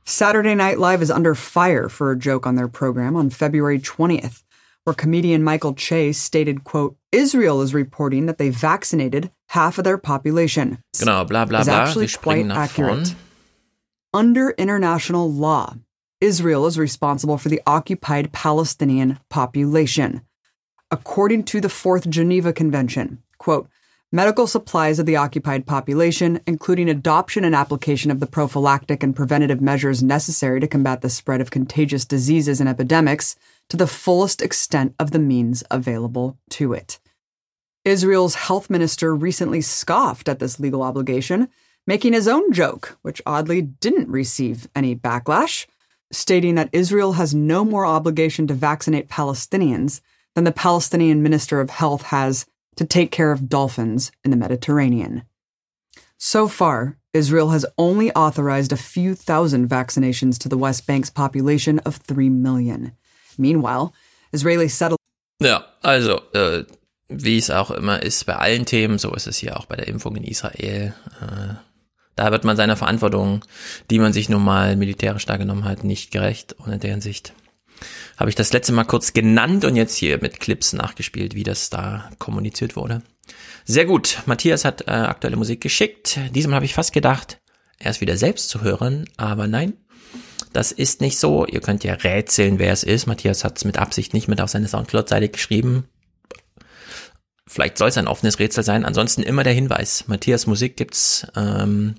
Saturday 0.06 0.54
Night 0.54 0.78
Live 0.78 1.02
is 1.02 1.10
under 1.10 1.34
fire 1.34 1.88
for 1.88 2.10
a 2.10 2.14
joke 2.14 2.46
on 2.46 2.56
their 2.56 2.68
program 2.68 3.14
on 3.14 3.30
February 3.30 3.78
20th, 3.78 4.42
where 4.84 4.94
comedian 4.94 5.42
Michael 5.42 5.74
Chase 5.74 6.18
stated, 6.18 6.64
quote, 6.64 6.96
Israel 7.10 7.60
is 7.62 7.74
reporting 7.74 8.26
that 8.26 8.38
they 8.38 8.50
vaccinated 8.50 9.30
half 9.48 9.78
of 9.78 9.84
their 9.84 9.98
population. 9.98 10.78
Genau, 10.98 11.24
bla 11.24 11.44
bla 11.46 11.64
bla. 11.64 11.92
Wir 11.94 12.08
springen 12.08 12.48
nach 12.48 12.70
vorn. 12.70 13.04
Under 14.12 14.50
international 14.50 15.30
law, 15.30 15.74
Israel 16.20 16.66
is 16.66 16.78
responsible 16.78 17.36
for 17.38 17.48
the 17.48 17.60
occupied 17.66 18.32
Palestinian 18.32 19.18
population. 19.28 20.22
According 20.90 21.44
to 21.44 21.60
the 21.60 21.68
Fourth 21.68 22.08
Geneva 22.08 22.52
Convention, 22.52 23.22
quote, 23.38 23.68
medical 24.12 24.46
supplies 24.46 25.00
of 25.00 25.06
the 25.06 25.16
occupied 25.16 25.66
population, 25.66 26.40
including 26.46 26.88
adoption 26.88 27.44
and 27.44 27.54
application 27.54 28.12
of 28.12 28.20
the 28.20 28.28
prophylactic 28.28 29.02
and 29.02 29.16
preventative 29.16 29.60
measures 29.60 30.04
necessary 30.04 30.60
to 30.60 30.68
combat 30.68 31.00
the 31.00 31.10
spread 31.10 31.40
of 31.40 31.50
contagious 31.50 32.04
diseases 32.04 32.60
and 32.60 32.68
epidemics, 32.68 33.34
to 33.68 33.76
the 33.76 33.86
fullest 33.86 34.42
extent 34.42 34.94
of 34.98 35.10
the 35.10 35.18
means 35.18 35.64
available 35.70 36.38
to 36.50 36.72
it. 36.72 36.98
Israel's 37.84 38.34
health 38.34 38.70
minister 38.70 39.14
recently 39.14 39.60
scoffed 39.60 40.28
at 40.28 40.38
this 40.38 40.58
legal 40.58 40.82
obligation, 40.82 41.48
making 41.86 42.14
his 42.14 42.28
own 42.28 42.52
joke, 42.52 42.98
which 43.02 43.20
oddly 43.26 43.60
didn't 43.60 44.08
receive 44.08 44.68
any 44.74 44.94
backlash, 44.94 45.66
stating 46.10 46.54
that 46.54 46.70
Israel 46.72 47.14
has 47.14 47.34
no 47.34 47.64
more 47.64 47.84
obligation 47.84 48.46
to 48.46 48.54
vaccinate 48.54 49.08
Palestinians 49.08 50.00
than 50.34 50.44
the 50.44 50.52
Palestinian 50.52 51.22
Minister 51.22 51.60
of 51.60 51.70
Health 51.70 52.02
has 52.02 52.46
to 52.76 52.84
take 52.84 53.10
care 53.10 53.32
of 53.32 53.48
dolphins 53.48 54.10
in 54.24 54.30
the 54.30 54.36
Mediterranean. 54.36 55.24
So 56.16 56.48
far, 56.48 56.96
Israel 57.12 57.50
has 57.50 57.66
only 57.78 58.10
authorized 58.12 58.72
a 58.72 58.76
few 58.76 59.14
thousand 59.14 59.68
vaccinations 59.68 60.38
to 60.38 60.48
the 60.48 60.58
West 60.58 60.86
Bank's 60.86 61.10
population 61.10 61.78
of 61.80 61.96
3 61.96 62.28
million. 62.30 62.92
Meanwhile, 63.38 63.90
Israeli 64.32 64.68
settled. 64.68 64.98
Ja, 65.40 65.64
also, 65.82 66.20
äh, 66.32 66.64
wie 67.08 67.38
es 67.38 67.50
auch 67.50 67.70
immer 67.70 68.02
ist 68.02 68.24
bei 68.26 68.36
allen 68.36 68.64
Themen, 68.64 68.98
so 68.98 69.14
ist 69.14 69.26
es 69.26 69.36
hier 69.36 69.58
auch 69.58 69.66
bei 69.66 69.76
der 69.76 69.88
Impfung 69.88 70.16
in 70.16 70.24
Israel. 70.24 70.94
Äh, 71.20 71.54
da 72.16 72.30
wird 72.30 72.44
man 72.44 72.56
seiner 72.56 72.76
Verantwortung, 72.76 73.44
die 73.90 73.98
man 73.98 74.12
sich 74.12 74.28
nun 74.28 74.42
mal 74.42 74.76
militärisch 74.76 75.26
da 75.26 75.36
genommen 75.36 75.64
hat, 75.64 75.84
nicht 75.84 76.12
gerecht. 76.12 76.52
Und 76.54 76.72
in 76.72 76.80
der 76.80 76.92
Hinsicht 76.92 77.34
habe 78.16 78.30
ich 78.30 78.36
das 78.36 78.52
letzte 78.52 78.72
Mal 78.72 78.84
kurz 78.84 79.12
genannt 79.12 79.64
und 79.64 79.76
jetzt 79.76 79.96
hier 79.96 80.18
mit 80.20 80.40
Clips 80.40 80.72
nachgespielt, 80.72 81.34
wie 81.34 81.42
das 81.42 81.70
da 81.70 82.10
kommuniziert 82.18 82.76
wurde. 82.76 83.02
Sehr 83.64 83.84
gut. 83.84 84.22
Matthias 84.26 84.64
hat 84.64 84.86
äh, 84.86 84.92
aktuelle 84.92 85.36
Musik 85.36 85.60
geschickt. 85.60 86.20
Diesmal 86.30 86.56
habe 86.56 86.66
ich 86.66 86.74
fast 86.74 86.92
gedacht, 86.92 87.40
er 87.78 87.90
ist 87.90 88.00
wieder 88.00 88.16
selbst 88.16 88.48
zu 88.48 88.62
hören, 88.62 89.08
aber 89.16 89.48
nein, 89.48 89.74
das 90.54 90.72
ist 90.72 91.00
nicht 91.00 91.18
so. 91.18 91.46
Ihr 91.46 91.60
könnt 91.60 91.84
ja 91.84 91.94
rätseln, 91.94 92.58
wer 92.58 92.72
es 92.72 92.84
ist. 92.84 93.06
Matthias 93.06 93.44
hat 93.44 93.58
es 93.58 93.64
mit 93.64 93.76
Absicht 93.76 94.14
nicht 94.14 94.28
mit 94.28 94.40
auf 94.40 94.50
seine 94.50 94.68
Soundcloud-Seite 94.68 95.28
geschrieben. 95.28 95.88
Vielleicht 97.46 97.76
soll 97.76 97.88
es 97.88 97.98
ein 97.98 98.06
offenes 98.06 98.38
Rätsel 98.38 98.62
sein. 98.62 98.84
Ansonsten 98.84 99.22
immer 99.22 99.42
der 99.42 99.52
Hinweis. 99.52 100.04
Matthias 100.06 100.46
Musik 100.46 100.76
gibt's 100.76 101.26
ähm, 101.36 101.96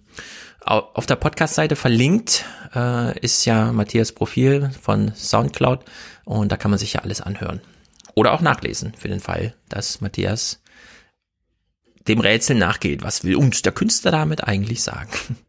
auf 0.62 1.06
der 1.06 1.18
Podcast-Seite 1.18 1.76
verlinkt. 1.76 2.46
Äh, 2.74 3.20
ist 3.20 3.46
ja 3.46 3.74
Matthias 3.74 4.14
Profil 4.14 4.72
von 4.82 5.14
Soundcloud 5.14 5.84
und 6.24 6.52
da 6.52 6.58
kann 6.58 6.72
man 6.72 6.80
sich 6.80 6.94
ja 6.94 7.02
alles 7.02 7.22
anhören. 7.22 7.62
Oder 8.16 8.32
auch 8.32 8.42
nachlesen 8.42 8.94
für 8.98 9.10
den 9.10 9.20
Fall, 9.20 9.54
dass 9.68 10.00
Matthias 10.00 10.62
dem 12.08 12.22
Rätsel 12.22 12.56
nachgeht. 12.56 13.04
Was 13.04 13.26
will 13.26 13.36
uns 13.36 13.62
der 13.62 13.74
Künstler 13.74 14.12
damit 14.12 14.46
eigentlich 14.46 14.82
sagen? 14.82 15.10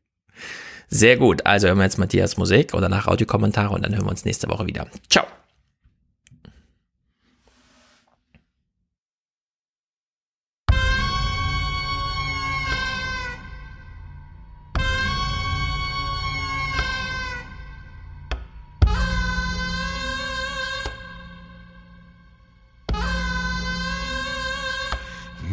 Sehr 0.88 1.16
gut. 1.16 1.44
Also 1.46 1.68
hören 1.68 1.78
wir 1.78 1.84
jetzt 1.84 1.98
Matthias 1.98 2.36
Musik 2.36 2.74
oder 2.74 2.88
nach 2.88 3.06
Audiokommentare 3.06 3.74
und 3.74 3.84
dann 3.84 3.94
hören 3.94 4.04
wir 4.04 4.10
uns 4.10 4.24
nächste 4.24 4.48
Woche 4.48 4.66
wieder. 4.66 4.86
Ciao. 5.10 5.26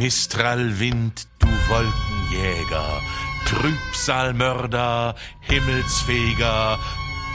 Mistralwind, 0.04 1.28
du 1.40 1.48
Wolkenjäger, 1.48 3.02
Trübsalmörder, 3.54 5.16
Himmelsfeger, 5.42 6.80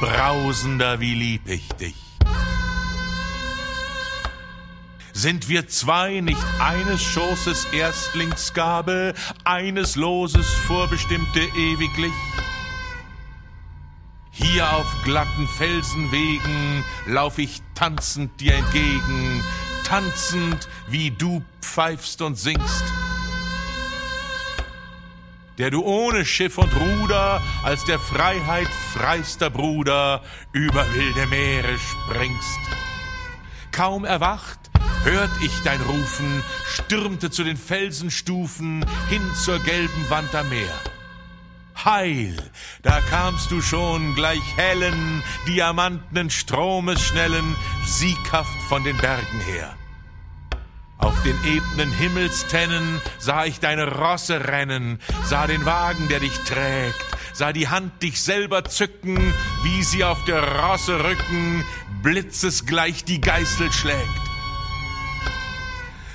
brausender, 0.01 0.99
wie 0.99 1.15
lieb 1.15 1.49
ich 1.49 1.69
dich. 1.75 1.95
Sind 5.13 5.49
wir 5.49 5.69
zwei 5.69 6.21
nicht 6.21 6.45
eines 6.59 7.03
Schoßes 7.03 7.67
Erstlingsgabe, 7.73 9.15
eines 9.45 9.95
Loses 9.95 10.53
vorbestimmte 10.67 11.41
ewiglich? 11.57 12.13
Hier 14.33 14.73
auf 14.73 14.87
glatten 15.05 15.47
Felsenwegen 15.47 16.85
lauf 17.07 17.39
ich 17.39 17.63
tanzend 17.75 18.41
dir 18.41 18.55
entgegen, 18.55 19.43
tanzend, 19.85 20.69
wie 20.89 21.13
du 21.13 21.45
pfeifst 21.61 22.23
und 22.23 22.37
singst 22.37 22.85
der 25.59 25.71
du 25.71 25.83
ohne 25.83 26.25
Schiff 26.25 26.57
und 26.57 26.73
Ruder 26.75 27.43
als 27.65 27.85
der 27.85 27.99
Freiheit 27.99 28.69
freister 28.95 29.51
Bruder 29.51 30.23
über 30.53 30.87
wilde 30.95 31.27
Meere 31.27 31.77
springst. 31.79 32.59
Kaum 33.73 34.05
erwacht, 34.05 34.59
hört 35.05 35.31
ich 35.43 35.53
dein 35.65 35.81
Rufen, 35.81 36.43
stürmte 36.67 37.31
zu 37.31 37.45
den 37.45 37.57
Felsenstufen 37.57 38.85
hin 39.09 39.23
zur 39.45 39.59
gelben 39.61 40.11
Wand 40.11 40.35
am 40.35 40.49
Meer. 40.49 40.75
Heil, 41.85 42.37
da 42.83 43.01
kamst 43.01 43.53
du 43.53 43.61
schon 43.61 44.15
gleich 44.17 44.57
hellen, 44.57 45.23
diamantenen 45.47 46.29
Stromes 46.29 47.01
schnellen, 47.01 47.55
sieghaft 47.87 48.61
von 48.69 48.83
den 48.83 48.97
Bergen 48.97 49.41
her. 49.41 49.78
Auf 50.99 51.23
den 51.23 51.37
ebenen 51.45 51.93
Himmelstennen 51.93 53.01
sah 53.19 53.45
ich 53.45 53.61
deine 53.61 53.87
Rosse 53.87 54.49
rennen, 54.49 54.99
sah 55.25 55.47
den 55.47 55.65
Wagen, 55.65 56.09
der 56.09 56.19
dich 56.19 56.37
trägt, 56.41 57.07
sah 57.33 57.53
die 57.53 57.69
Hand 57.69 58.03
dich 58.03 58.21
selber 58.21 58.65
zücken, 58.65 59.17
wie 59.63 59.83
sie 59.85 60.03
auf 60.03 60.25
der 60.25 60.43
Rosse 60.43 61.05
Rücken 61.05 61.65
blitzesgleich 62.03 63.05
die 63.05 63.21
Geißel 63.21 63.73
schlägt. 63.73 64.29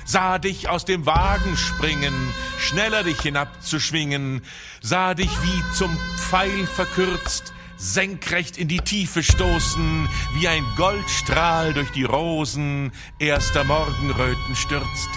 Sah 0.04 0.38
dich 0.38 0.68
aus 0.68 0.84
dem 0.84 1.06
Wagen 1.06 1.56
springen, 1.56 2.14
schneller 2.58 3.04
dich 3.04 3.22
hinabzuschwingen, 3.22 4.42
sah 4.82 5.14
dich 5.14 5.30
wie 5.42 5.74
zum 5.74 5.96
Pfeil 6.18 6.66
verkürzt, 6.66 7.53
senkrecht 7.76 8.56
in 8.56 8.68
die 8.68 8.80
Tiefe 8.80 9.22
stoßen, 9.22 10.08
wie 10.34 10.48
ein 10.48 10.64
Goldstrahl 10.76 11.72
durch 11.74 11.90
die 11.90 12.04
Rosen 12.04 12.92
erster 13.18 13.64
Morgenröten 13.64 14.56
stürzt. 14.56 15.08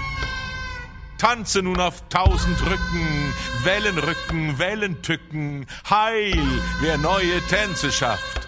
Tanze 1.17 1.63
nun 1.63 1.79
auf 1.79 2.07
tausend 2.09 2.61
Rücken, 2.61 3.33
Wellenrücken, 3.63 4.59
Wellentücken, 4.59 5.65
heil, 5.89 6.61
wer 6.79 6.97
neue 6.97 7.41
Tänze 7.47 7.91
schafft. 7.91 8.47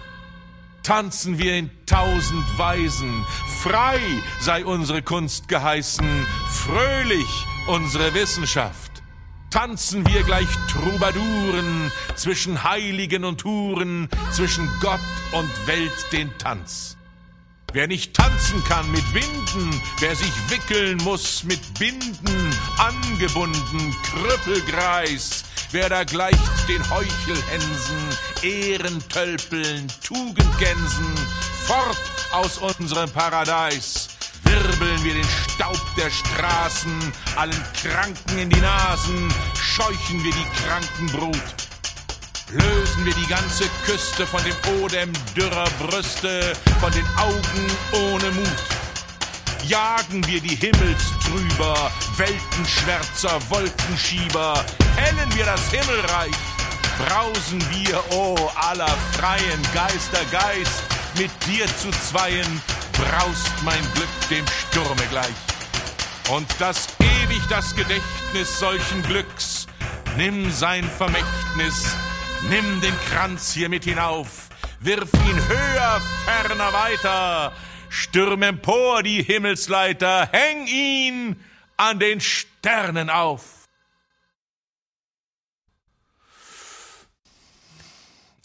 Tanzen 0.82 1.38
wir 1.38 1.56
in 1.56 1.70
tausend 1.86 2.46
Weisen, 2.58 3.24
frei 3.62 4.00
sei 4.40 4.64
unsere 4.64 5.02
Kunst 5.02 5.48
geheißen, 5.48 6.26
fröhlich 6.48 7.46
unsere 7.66 8.14
Wissenschaft 8.14 8.89
tanzen 9.50 10.06
wir 10.06 10.22
gleich 10.22 10.48
Troubadouren 10.70 11.92
zwischen 12.14 12.62
Heiligen 12.62 13.24
und 13.24 13.44
Huren, 13.44 14.08
zwischen 14.32 14.68
Gott 14.80 15.00
und 15.32 15.50
Welt 15.66 16.12
den 16.12 16.30
Tanz. 16.38 16.96
Wer 17.72 17.86
nicht 17.86 18.14
tanzen 18.14 18.64
kann 18.64 18.90
mit 18.90 19.14
Winden, 19.14 19.80
wer 20.00 20.16
sich 20.16 20.32
wickeln 20.48 20.98
muss 21.04 21.44
mit 21.44 21.60
Binden, 21.78 22.56
angebunden, 22.78 23.94
Krüppelgreis, 24.02 25.44
wer 25.70 25.88
da 25.88 26.02
gleicht 26.02 26.68
den 26.68 26.82
Heuchelhänsen, 26.90 27.98
Ehrentölpeln, 28.42 29.86
Tugendgänsen, 30.02 31.14
fort 31.66 31.98
aus 32.32 32.58
unserem 32.58 33.10
Paradies, 33.10 34.08
wirbeln 34.60 35.04
wir 35.04 35.14
den 35.14 35.28
Staub 35.54 35.80
der 35.96 36.10
Straßen, 36.10 37.12
allen 37.36 37.64
Kranken 37.82 38.38
in 38.38 38.50
die 38.50 38.60
Nasen, 38.60 39.32
scheuchen 39.54 40.22
wir 40.22 40.32
die 40.32 40.46
Krankenbrut. 40.62 41.54
Lösen 42.50 43.04
wir 43.04 43.14
die 43.14 43.26
ganze 43.26 43.64
Küste 43.86 44.26
von 44.26 44.42
dem 44.44 44.82
Odem 44.82 45.12
dürrer 45.36 45.68
Brüste, 45.78 46.54
von 46.80 46.92
den 46.92 47.06
Augen 47.16 47.66
ohne 47.92 48.30
Mut. 48.32 48.48
Jagen 49.66 50.26
wir 50.26 50.40
die 50.40 50.56
Himmelstrüber, 50.56 51.90
Weltenschwärzer, 52.16 53.38
Wolkenschieber, 53.50 54.64
hellen 54.96 55.34
wir 55.36 55.44
das 55.44 55.70
Himmelreich, 55.70 56.36
brausen 57.06 57.60
wir, 57.70 57.98
o 58.10 58.34
oh, 58.38 58.50
aller 58.56 58.94
freien 59.12 59.62
Geister 59.72 60.24
Geist, 60.32 60.82
mit 61.16 61.30
dir 61.46 61.66
zu 61.76 61.90
zweien 62.08 62.60
braust 63.00 63.52
mein 63.64 63.82
Glück 63.94 64.28
dem 64.30 64.46
Sturme 64.46 65.06
gleich. 65.10 65.34
Und 66.30 66.48
das 66.58 66.88
ewig 67.00 67.40
das 67.48 67.74
Gedächtnis 67.74 68.58
solchen 68.58 69.02
Glücks, 69.02 69.66
nimm 70.16 70.50
sein 70.50 70.84
Vermächtnis, 70.84 71.94
nimm 72.48 72.80
den 72.80 72.94
Kranz 73.10 73.52
hier 73.52 73.68
mit 73.68 73.84
hinauf, 73.84 74.48
wirf 74.80 75.12
ihn 75.28 75.48
höher, 75.48 76.00
ferner 76.24 76.72
weiter, 76.72 77.52
stürm 77.88 78.42
empor 78.42 79.02
die 79.02 79.22
Himmelsleiter, 79.22 80.28
häng 80.30 80.66
ihn 80.66 81.36
an 81.76 81.98
den 81.98 82.20
Sternen 82.20 83.10
auf. 83.10 83.68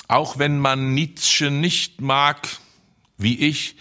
Auch 0.08 0.38
wenn 0.38 0.60
man 0.60 0.94
Nietzsche 0.94 1.52
nicht 1.52 2.00
mag, 2.00 2.48
wie 3.18 3.40
ich, 3.40 3.76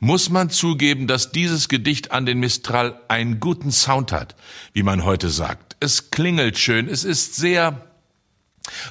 muss 0.00 0.30
man 0.30 0.50
zugeben, 0.50 1.06
dass 1.06 1.32
dieses 1.32 1.68
Gedicht 1.68 2.12
an 2.12 2.26
den 2.26 2.38
Mistral 2.38 3.00
einen 3.08 3.40
guten 3.40 3.72
Sound 3.72 4.12
hat, 4.12 4.36
wie 4.72 4.82
man 4.82 5.04
heute 5.04 5.28
sagt. 5.28 5.76
Es 5.80 6.10
klingelt 6.10 6.58
schön, 6.58 6.88
es 6.88 7.04
ist 7.04 7.36
sehr 7.36 7.84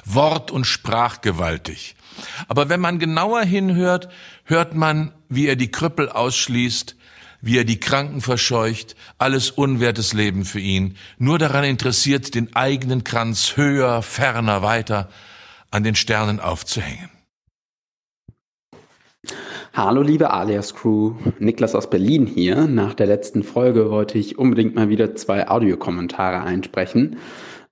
wort- 0.04 0.50
und 0.50 0.66
sprachgewaltig. 0.66 1.94
Aber 2.48 2.68
wenn 2.68 2.80
man 2.80 2.98
genauer 2.98 3.42
hinhört, 3.42 4.08
hört 4.44 4.74
man, 4.74 5.12
wie 5.28 5.46
er 5.46 5.56
die 5.56 5.70
Krüppel 5.70 6.08
ausschließt, 6.08 6.96
wie 7.40 7.58
er 7.58 7.64
die 7.64 7.78
Kranken 7.78 8.20
verscheucht, 8.20 8.96
alles 9.18 9.50
unwertes 9.50 10.12
Leben 10.12 10.44
für 10.44 10.58
ihn, 10.58 10.96
nur 11.18 11.38
daran 11.38 11.64
interessiert, 11.64 12.34
den 12.34 12.54
eigenen 12.56 13.04
Kranz 13.04 13.56
höher, 13.56 14.02
ferner, 14.02 14.62
weiter 14.62 15.08
an 15.70 15.84
den 15.84 15.94
Sternen 15.94 16.40
aufzuhängen. 16.40 17.10
Hallo 19.78 20.02
liebe 20.02 20.32
Alias 20.32 20.74
Crew, 20.74 21.12
Niklas 21.38 21.76
aus 21.76 21.88
Berlin 21.88 22.26
hier. 22.26 22.66
Nach 22.66 22.94
der 22.94 23.06
letzten 23.06 23.44
Folge 23.44 23.92
wollte 23.92 24.18
ich 24.18 24.36
unbedingt 24.36 24.74
mal 24.74 24.88
wieder 24.88 25.14
zwei 25.14 25.46
Audiokommentare 25.46 26.42
einsprechen. 26.42 27.18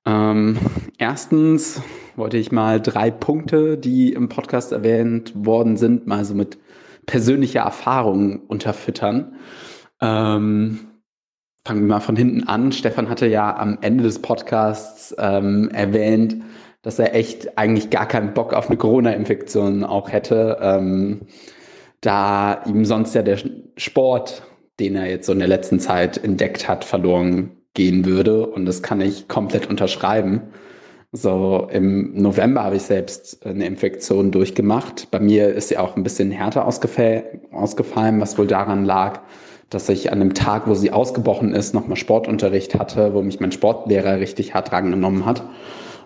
Ähm, 0.04 0.56
erstens 0.98 1.82
wollte 2.14 2.36
ich 2.36 2.52
mal 2.52 2.80
drei 2.80 3.10
Punkte, 3.10 3.76
die 3.76 4.12
im 4.12 4.28
Podcast 4.28 4.70
erwähnt 4.70 5.32
worden 5.34 5.76
sind, 5.76 6.06
mal 6.06 6.24
so 6.24 6.34
mit 6.34 6.58
persönlicher 7.06 7.62
Erfahrung 7.62 8.38
unterfüttern. 8.46 9.34
Ähm, 10.00 10.78
fangen 11.66 11.80
wir 11.80 11.88
mal 11.88 11.98
von 11.98 12.14
hinten 12.14 12.44
an. 12.44 12.70
Stefan 12.70 13.08
hatte 13.08 13.26
ja 13.26 13.56
am 13.56 13.78
Ende 13.80 14.04
des 14.04 14.22
Podcasts 14.22 15.12
ähm, 15.18 15.70
erwähnt, 15.70 16.36
dass 16.82 17.00
er 17.00 17.16
echt 17.16 17.58
eigentlich 17.58 17.90
gar 17.90 18.06
keinen 18.06 18.32
Bock 18.32 18.54
auf 18.54 18.68
eine 18.68 18.76
Corona-Infektion 18.76 19.82
auch 19.82 20.12
hätte, 20.12 20.58
ähm, 20.60 21.22
da 22.06 22.62
ihm 22.66 22.84
sonst 22.84 23.14
ja 23.14 23.22
der 23.22 23.38
Sport, 23.76 24.42
den 24.78 24.94
er 24.94 25.10
jetzt 25.10 25.26
so 25.26 25.32
in 25.32 25.38
der 25.38 25.48
letzten 25.48 25.80
Zeit 25.80 26.22
entdeckt 26.22 26.68
hat, 26.68 26.84
verloren 26.84 27.50
gehen 27.74 28.04
würde. 28.04 28.46
Und 28.46 28.66
das 28.66 28.82
kann 28.82 29.00
ich 29.00 29.28
komplett 29.28 29.68
unterschreiben. 29.68 30.42
So 31.12 31.68
im 31.70 32.12
November 32.14 32.64
habe 32.64 32.76
ich 32.76 32.82
selbst 32.82 33.44
eine 33.46 33.66
Infektion 33.66 34.30
durchgemacht. 34.30 35.10
Bei 35.10 35.20
mir 35.20 35.48
ist 35.48 35.68
sie 35.68 35.78
auch 35.78 35.96
ein 35.96 36.02
bisschen 36.02 36.30
härter 36.30 36.66
ausgefallen, 36.66 38.20
was 38.20 38.38
wohl 38.38 38.46
daran 38.46 38.84
lag, 38.84 39.20
dass 39.70 39.88
ich 39.88 40.12
an 40.12 40.20
dem 40.20 40.34
Tag, 40.34 40.68
wo 40.68 40.74
sie 40.74 40.92
ausgebrochen 40.92 41.54
ist, 41.54 41.74
nochmal 41.74 41.96
Sportunterricht 41.96 42.78
hatte, 42.78 43.14
wo 43.14 43.22
mich 43.22 43.40
mein 43.40 43.52
Sportlehrer 43.52 44.20
richtig 44.20 44.54
hart 44.54 44.70
drangenommen 44.70 45.24
hat. 45.24 45.42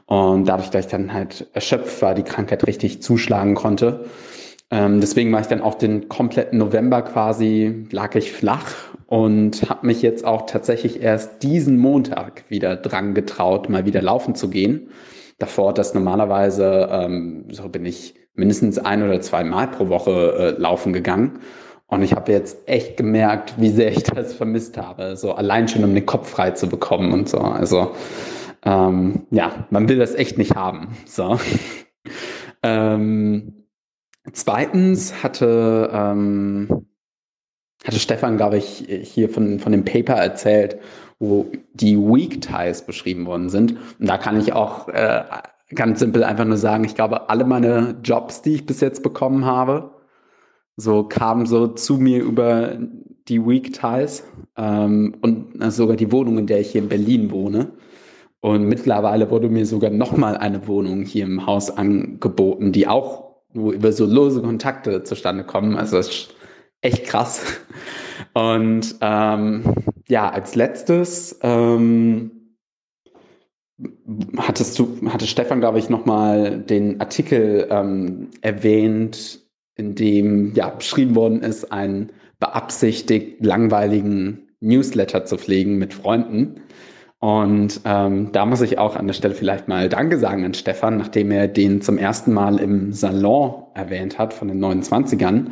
Und 0.06 0.46
dadurch, 0.48 0.70
dass 0.70 0.86
ich 0.86 0.90
dann 0.90 1.12
halt 1.12 1.48
erschöpft 1.52 2.02
war, 2.02 2.14
die 2.14 2.22
Krankheit 2.22 2.66
richtig 2.66 3.02
zuschlagen 3.02 3.54
konnte. 3.54 4.06
Ähm, 4.70 5.00
deswegen 5.00 5.32
war 5.32 5.40
ich 5.40 5.48
dann 5.48 5.60
auch 5.60 5.74
den 5.74 6.08
kompletten 6.08 6.58
November 6.58 7.02
quasi, 7.02 7.86
lag 7.90 8.14
ich 8.14 8.32
flach 8.32 8.72
und 9.06 9.68
habe 9.68 9.86
mich 9.86 10.02
jetzt 10.02 10.24
auch 10.24 10.46
tatsächlich 10.46 11.02
erst 11.02 11.42
diesen 11.42 11.78
Montag 11.78 12.44
wieder 12.48 12.76
dran 12.76 13.14
getraut, 13.14 13.68
mal 13.68 13.84
wieder 13.84 14.00
laufen 14.00 14.36
zu 14.36 14.48
gehen. 14.48 14.90
Davor 15.38 15.74
das 15.74 15.94
normalerweise, 15.94 16.88
ähm, 16.92 17.46
so 17.50 17.68
bin 17.68 17.84
ich 17.84 18.14
mindestens 18.34 18.78
ein 18.78 19.02
oder 19.02 19.20
zwei 19.20 19.42
Mal 19.42 19.68
pro 19.68 19.88
Woche 19.88 20.54
äh, 20.56 20.60
laufen 20.60 20.92
gegangen. 20.92 21.40
Und 21.88 22.02
ich 22.02 22.14
habe 22.14 22.30
jetzt 22.30 22.68
echt 22.68 22.96
gemerkt, 22.96 23.54
wie 23.56 23.70
sehr 23.70 23.90
ich 23.90 24.04
das 24.04 24.32
vermisst 24.32 24.76
habe. 24.76 25.16
So 25.16 25.32
allein 25.32 25.66
schon, 25.66 25.82
um 25.82 25.92
den 25.92 26.06
Kopf 26.06 26.28
frei 26.28 26.52
zu 26.52 26.68
bekommen 26.68 27.12
und 27.12 27.28
so. 27.28 27.38
Also 27.38 27.90
ähm, 28.64 29.26
ja, 29.32 29.66
man 29.70 29.88
will 29.88 29.98
das 29.98 30.14
echt 30.14 30.38
nicht 30.38 30.54
haben. 30.54 30.96
So. 31.04 31.40
ähm, 32.62 33.59
zweitens 34.32 35.22
hatte, 35.22 35.90
ähm, 35.92 36.86
hatte 37.84 37.98
Stefan, 37.98 38.36
glaube 38.36 38.58
ich, 38.58 38.84
hier 39.02 39.28
von, 39.28 39.58
von 39.58 39.72
dem 39.72 39.84
Paper 39.84 40.14
erzählt, 40.14 40.78
wo 41.18 41.50
die 41.74 41.98
Weak 41.98 42.40
Ties 42.40 42.82
beschrieben 42.82 43.26
worden 43.26 43.48
sind. 43.48 43.76
Und 43.98 44.08
da 44.08 44.18
kann 44.18 44.40
ich 44.40 44.52
auch 44.52 44.88
äh, 44.88 45.22
ganz 45.74 46.00
simpel 46.00 46.24
einfach 46.24 46.44
nur 46.44 46.56
sagen, 46.56 46.84
ich 46.84 46.94
glaube, 46.94 47.28
alle 47.28 47.44
meine 47.44 47.96
Jobs, 48.02 48.42
die 48.42 48.54
ich 48.54 48.66
bis 48.66 48.80
jetzt 48.80 49.02
bekommen 49.02 49.44
habe, 49.44 49.90
so 50.76 51.04
kamen 51.04 51.46
so 51.46 51.68
zu 51.68 51.98
mir 51.98 52.22
über 52.22 52.78
die 53.28 53.46
Weak 53.46 53.72
Ties 53.72 54.24
ähm, 54.56 55.14
und 55.20 55.62
äh, 55.62 55.70
sogar 55.70 55.96
die 55.96 56.10
Wohnung, 56.10 56.38
in 56.38 56.46
der 56.46 56.60
ich 56.60 56.72
hier 56.72 56.82
in 56.82 56.88
Berlin 56.88 57.30
wohne. 57.30 57.72
Und 58.40 58.66
mittlerweile 58.66 59.30
wurde 59.30 59.50
mir 59.50 59.66
sogar 59.66 59.90
nochmal 59.90 60.36
eine 60.36 60.66
Wohnung 60.66 61.02
hier 61.02 61.26
im 61.26 61.44
Haus 61.46 61.70
angeboten, 61.70 62.72
die 62.72 62.88
auch 62.88 63.29
nur 63.52 63.72
über 63.72 63.92
so 63.92 64.06
lose 64.06 64.42
Kontakte 64.42 65.02
zustande 65.02 65.44
kommen. 65.44 65.76
Also 65.76 65.96
das 65.96 66.08
ist 66.08 66.34
echt 66.80 67.04
krass. 67.04 67.42
Und 68.32 68.96
ähm, 69.00 69.74
ja, 70.08 70.30
als 70.30 70.54
letztes 70.54 71.38
ähm, 71.42 72.30
hattest 74.36 74.78
du, 74.78 74.98
hatte 75.08 75.26
Stefan, 75.26 75.60
glaube 75.60 75.78
ich, 75.78 75.88
nochmal 75.88 76.58
den 76.58 77.00
Artikel 77.00 77.66
ähm, 77.70 78.28
erwähnt, 78.40 79.40
in 79.76 79.94
dem 79.94 80.52
ja 80.54 80.68
beschrieben 80.68 81.14
worden 81.14 81.42
ist, 81.42 81.72
einen 81.72 82.10
beabsichtigt 82.38 83.44
langweiligen 83.44 84.48
Newsletter 84.60 85.24
zu 85.24 85.38
pflegen 85.38 85.78
mit 85.78 85.94
Freunden. 85.94 86.60
Und 87.20 87.82
ähm, 87.84 88.32
da 88.32 88.46
muss 88.46 88.62
ich 88.62 88.78
auch 88.78 88.96
an 88.96 89.06
der 89.06 89.12
Stelle 89.12 89.34
vielleicht 89.34 89.68
mal 89.68 89.90
Danke 89.90 90.18
sagen 90.18 90.42
an 90.42 90.54
Stefan, 90.54 90.96
nachdem 90.96 91.30
er 91.30 91.48
den 91.48 91.82
zum 91.82 91.98
ersten 91.98 92.32
Mal 92.32 92.58
im 92.58 92.94
Salon 92.94 93.64
erwähnt 93.74 94.18
hat 94.18 94.32
von 94.32 94.48
den 94.48 94.58
29ern, 94.58 95.48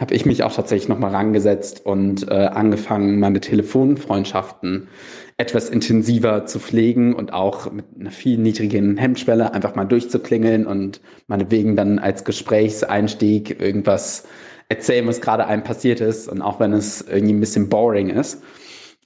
habe 0.00 0.14
ich 0.14 0.24
mich 0.24 0.42
auch 0.42 0.52
tatsächlich 0.54 0.88
nochmal 0.88 1.10
rangesetzt 1.10 1.84
und 1.84 2.26
äh, 2.26 2.46
angefangen, 2.46 3.20
meine 3.20 3.40
Telefonfreundschaften 3.40 4.88
etwas 5.36 5.68
intensiver 5.68 6.46
zu 6.46 6.58
pflegen 6.58 7.14
und 7.14 7.34
auch 7.34 7.70
mit 7.70 7.84
einer 7.98 8.10
viel 8.10 8.38
niedrigen 8.38 8.96
Hemmschwelle 8.96 9.52
einfach 9.52 9.74
mal 9.74 9.84
durchzuklingeln 9.84 10.66
und 10.66 11.02
meinetwegen 11.26 11.76
dann 11.76 11.98
als 11.98 12.24
Gesprächseinstieg 12.24 13.60
irgendwas 13.60 14.26
erzählen, 14.70 15.06
was 15.06 15.20
gerade 15.20 15.46
einem 15.46 15.64
passiert 15.64 16.00
ist 16.00 16.28
und 16.28 16.40
auch 16.40 16.60
wenn 16.60 16.72
es 16.72 17.02
irgendwie 17.02 17.34
ein 17.34 17.40
bisschen 17.40 17.68
boring 17.68 18.08
ist. 18.08 18.42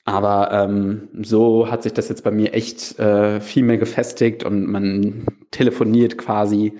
Aber 0.04 0.50
ähm, 0.52 1.08
so 1.22 1.70
hat 1.70 1.82
sich 1.82 1.94
das 1.94 2.08
jetzt 2.08 2.24
bei 2.24 2.30
mir 2.30 2.52
echt 2.52 2.98
äh, 2.98 3.40
viel 3.40 3.62
mehr 3.62 3.78
gefestigt 3.78 4.44
und 4.44 4.66
man 4.66 5.24
telefoniert 5.50 6.18
quasi 6.18 6.74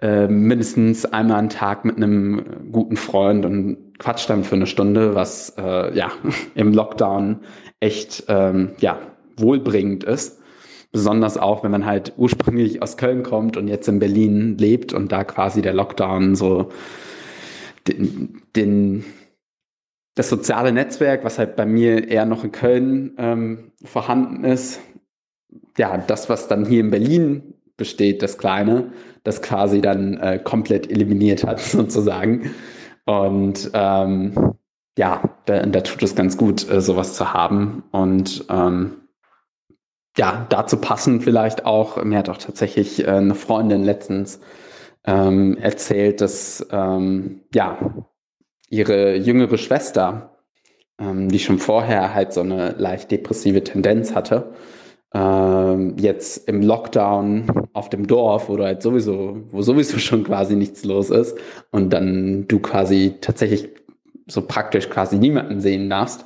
äh, 0.00 0.28
mindestens 0.28 1.04
einmal 1.04 1.38
am 1.38 1.48
Tag 1.48 1.84
mit 1.84 1.96
einem 1.96 2.70
guten 2.70 2.96
Freund 2.96 3.44
und 3.44 3.98
quatscht 3.98 4.30
dann 4.30 4.44
für 4.44 4.54
eine 4.54 4.66
Stunde, 4.66 5.14
was 5.14 5.54
äh, 5.58 5.96
ja 5.96 6.12
im 6.54 6.72
Lockdown 6.72 7.40
echt 7.80 8.24
ähm, 8.28 8.70
ja 8.78 8.98
wohlbringend 9.36 10.04
ist. 10.04 10.40
Besonders 10.92 11.38
auch, 11.38 11.64
wenn 11.64 11.70
man 11.70 11.86
halt 11.86 12.12
ursprünglich 12.16 12.82
aus 12.82 12.96
Köln 12.96 13.22
kommt 13.22 13.56
und 13.56 13.66
jetzt 13.66 13.88
in 13.88 13.98
Berlin 13.98 14.58
lebt 14.58 14.92
und 14.92 15.10
da 15.10 15.24
quasi 15.24 15.62
der 15.62 15.72
Lockdown 15.72 16.34
so 16.36 16.68
den, 17.88 18.42
den 18.54 19.04
das 20.14 20.28
soziale 20.28 20.72
Netzwerk, 20.72 21.24
was 21.24 21.38
halt 21.38 21.56
bei 21.56 21.66
mir 21.66 22.08
eher 22.08 22.26
noch 22.26 22.44
in 22.44 22.52
Köln 22.52 23.14
ähm, 23.18 23.72
vorhanden 23.84 24.44
ist, 24.44 24.80
ja, 25.78 25.96
das, 25.98 26.28
was 26.28 26.48
dann 26.48 26.66
hier 26.66 26.80
in 26.80 26.90
Berlin 26.90 27.54
besteht, 27.76 28.22
das 28.22 28.38
Kleine, 28.38 28.92
das 29.24 29.42
quasi 29.42 29.80
dann 29.80 30.18
äh, 30.18 30.38
komplett 30.38 30.90
eliminiert 30.90 31.44
hat, 31.44 31.60
sozusagen. 31.60 32.50
Und 33.04 33.70
ähm, 33.74 34.54
ja, 34.98 35.22
da, 35.46 35.64
da 35.64 35.80
tut 35.80 36.02
es 36.02 36.14
ganz 36.14 36.36
gut, 36.36 36.68
äh, 36.70 36.80
sowas 36.80 37.14
zu 37.14 37.32
haben. 37.32 37.84
Und 37.90 38.44
ähm, 38.50 39.02
ja, 40.16 40.46
dazu 40.50 40.76
passen 40.76 41.22
vielleicht 41.22 41.64
auch, 41.64 42.02
mir 42.04 42.18
hat 42.18 42.28
auch 42.28 42.36
tatsächlich 42.36 43.04
äh, 43.04 43.10
eine 43.10 43.34
Freundin 43.34 43.82
letztens 43.82 44.40
ähm, 45.04 45.56
erzählt, 45.56 46.20
dass 46.20 46.66
ähm, 46.70 47.40
ja, 47.54 47.78
ihre 48.72 49.16
jüngere 49.16 49.58
Schwester, 49.58 50.30
ähm, 50.98 51.28
die 51.28 51.38
schon 51.38 51.58
vorher 51.58 52.14
halt 52.14 52.32
so 52.32 52.40
eine 52.40 52.74
leicht 52.78 53.10
depressive 53.10 53.62
Tendenz 53.62 54.14
hatte, 54.14 54.54
ähm, 55.14 55.96
jetzt 55.98 56.48
im 56.48 56.62
Lockdown 56.62 57.68
auf 57.74 57.90
dem 57.90 58.06
Dorf, 58.06 58.48
wo 58.48 58.56
du 58.56 58.64
halt 58.64 58.80
sowieso, 58.80 59.42
wo 59.50 59.60
sowieso 59.60 59.98
schon 59.98 60.24
quasi 60.24 60.56
nichts 60.56 60.84
los 60.84 61.10
ist 61.10 61.36
und 61.70 61.92
dann 61.92 62.48
du 62.48 62.60
quasi 62.60 63.16
tatsächlich 63.20 63.68
so 64.26 64.40
praktisch 64.40 64.88
quasi 64.88 65.16
niemanden 65.16 65.60
sehen 65.60 65.90
darfst 65.90 66.24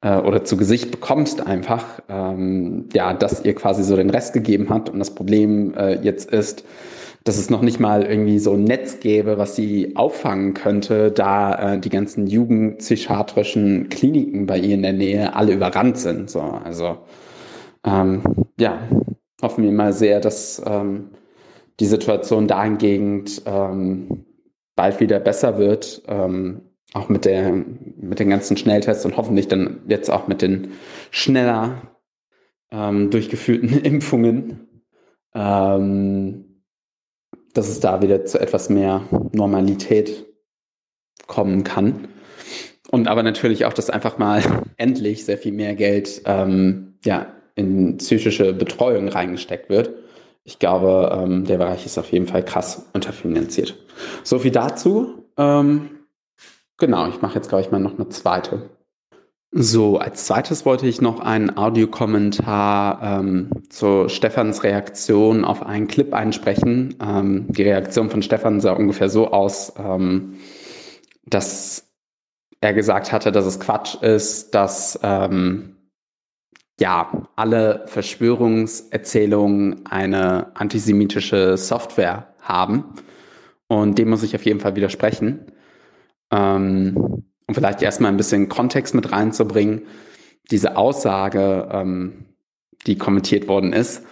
äh, 0.00 0.16
oder 0.16 0.42
zu 0.42 0.56
Gesicht 0.56 0.90
bekommst 0.90 1.46
einfach, 1.46 2.00
ähm, 2.08 2.88
ja, 2.94 3.12
dass 3.12 3.44
ihr 3.44 3.54
quasi 3.54 3.84
so 3.84 3.94
den 3.94 4.08
Rest 4.08 4.32
gegeben 4.32 4.70
hat 4.70 4.88
und 4.88 5.00
das 5.00 5.14
Problem 5.14 5.74
äh, 5.74 6.00
jetzt 6.00 6.30
ist, 6.30 6.64
dass 7.24 7.38
es 7.38 7.48
noch 7.48 7.62
nicht 7.62 7.80
mal 7.80 8.04
irgendwie 8.04 8.38
so 8.38 8.52
ein 8.52 8.64
Netz 8.64 9.00
gäbe, 9.00 9.38
was 9.38 9.56
sie 9.56 9.96
auffangen 9.96 10.52
könnte, 10.52 11.10
da 11.10 11.74
äh, 11.74 11.80
die 11.80 11.88
ganzen 11.88 12.26
jugendpsychiatrischen 12.26 13.88
Kliniken 13.88 14.46
bei 14.46 14.58
ihr 14.58 14.74
in 14.74 14.82
der 14.82 14.92
Nähe 14.92 15.34
alle 15.34 15.54
überrannt 15.54 15.96
sind. 15.96 16.28
So, 16.30 16.42
also 16.42 16.98
ähm, 17.84 18.22
ja, 18.60 18.78
hoffen 19.40 19.64
wir 19.64 19.72
mal 19.72 19.94
sehr, 19.94 20.20
dass 20.20 20.62
ähm, 20.66 21.10
die 21.80 21.86
Situation 21.86 22.46
dahingehend 22.46 23.42
ähm, 23.46 24.26
bald 24.76 25.00
wieder 25.00 25.18
besser 25.18 25.58
wird, 25.58 26.02
ähm, 26.06 26.60
auch 26.92 27.08
mit, 27.08 27.24
der, 27.24 27.52
mit 27.52 28.18
den 28.18 28.30
ganzen 28.30 28.56
Schnelltests 28.56 29.04
und 29.06 29.16
hoffentlich 29.16 29.48
dann 29.48 29.80
jetzt 29.88 30.10
auch 30.10 30.28
mit 30.28 30.42
den 30.42 30.72
schneller 31.10 31.96
ähm, 32.70 33.10
durchgeführten 33.10 33.70
Impfungen, 33.82 34.68
ähm, 35.34 36.43
dass 37.54 37.68
es 37.68 37.80
da 37.80 38.02
wieder 38.02 38.24
zu 38.24 38.38
etwas 38.40 38.68
mehr 38.68 39.02
Normalität 39.32 40.26
kommen 41.26 41.64
kann. 41.64 42.08
Und 42.90 43.08
aber 43.08 43.22
natürlich 43.22 43.64
auch, 43.64 43.72
dass 43.72 43.90
einfach 43.90 44.18
mal 44.18 44.42
endlich 44.76 45.24
sehr 45.24 45.38
viel 45.38 45.52
mehr 45.52 45.74
Geld 45.74 46.22
ähm, 46.26 46.94
ja, 47.04 47.26
in 47.54 47.96
psychische 47.96 48.52
Betreuung 48.52 49.08
reingesteckt 49.08 49.68
wird. 49.68 49.90
Ich 50.44 50.58
glaube, 50.58 51.10
ähm, 51.12 51.44
der 51.44 51.58
Bereich 51.58 51.86
ist 51.86 51.96
auf 51.96 52.12
jeden 52.12 52.26
Fall 52.26 52.44
krass 52.44 52.86
unterfinanziert. 52.92 53.76
So 54.22 54.38
viel 54.38 54.50
dazu. 54.50 55.24
Ähm, 55.38 55.90
genau, 56.76 57.08
ich 57.08 57.22
mache 57.22 57.36
jetzt, 57.36 57.48
glaube 57.48 57.62
ich, 57.62 57.70
mal 57.70 57.80
noch 57.80 57.98
eine 57.98 58.10
zweite. 58.10 58.68
So, 59.56 59.98
als 59.98 60.26
zweites 60.26 60.66
wollte 60.66 60.88
ich 60.88 61.00
noch 61.00 61.20
einen 61.20 61.56
Audiokommentar 61.56 63.20
ähm, 63.20 63.50
zu 63.68 64.08
Stefans 64.08 64.64
Reaktion 64.64 65.44
auf 65.44 65.64
einen 65.64 65.86
Clip 65.86 66.12
einsprechen. 66.12 66.96
Ähm, 67.00 67.46
die 67.52 67.62
Reaktion 67.62 68.10
von 68.10 68.20
Stefan 68.20 68.58
sah 68.58 68.72
ungefähr 68.72 69.08
so 69.08 69.30
aus, 69.30 69.72
ähm, 69.78 70.40
dass 71.24 71.86
er 72.60 72.74
gesagt 72.74 73.12
hatte, 73.12 73.30
dass 73.30 73.46
es 73.46 73.60
Quatsch 73.60 73.94
ist, 74.02 74.56
dass 74.56 74.98
ähm, 75.04 75.76
ja 76.80 77.28
alle 77.36 77.84
Verschwörungserzählungen 77.86 79.86
eine 79.86 80.50
antisemitische 80.56 81.56
Software 81.56 82.34
haben. 82.40 82.86
Und 83.68 83.98
dem 83.98 84.10
muss 84.10 84.24
ich 84.24 84.34
auf 84.34 84.44
jeden 84.44 84.58
Fall 84.58 84.74
widersprechen. 84.74 85.52
Ähm, 86.32 87.22
um 87.46 87.54
vielleicht 87.54 87.82
erstmal 87.82 88.10
ein 88.10 88.16
bisschen 88.16 88.48
Kontext 88.48 88.94
mit 88.94 89.12
reinzubringen, 89.12 89.82
diese 90.50 90.76
Aussage, 90.76 91.68
ähm, 91.70 92.24
die 92.86 92.98
kommentiert 92.98 93.48
worden 93.48 93.72
ist, 93.72 94.04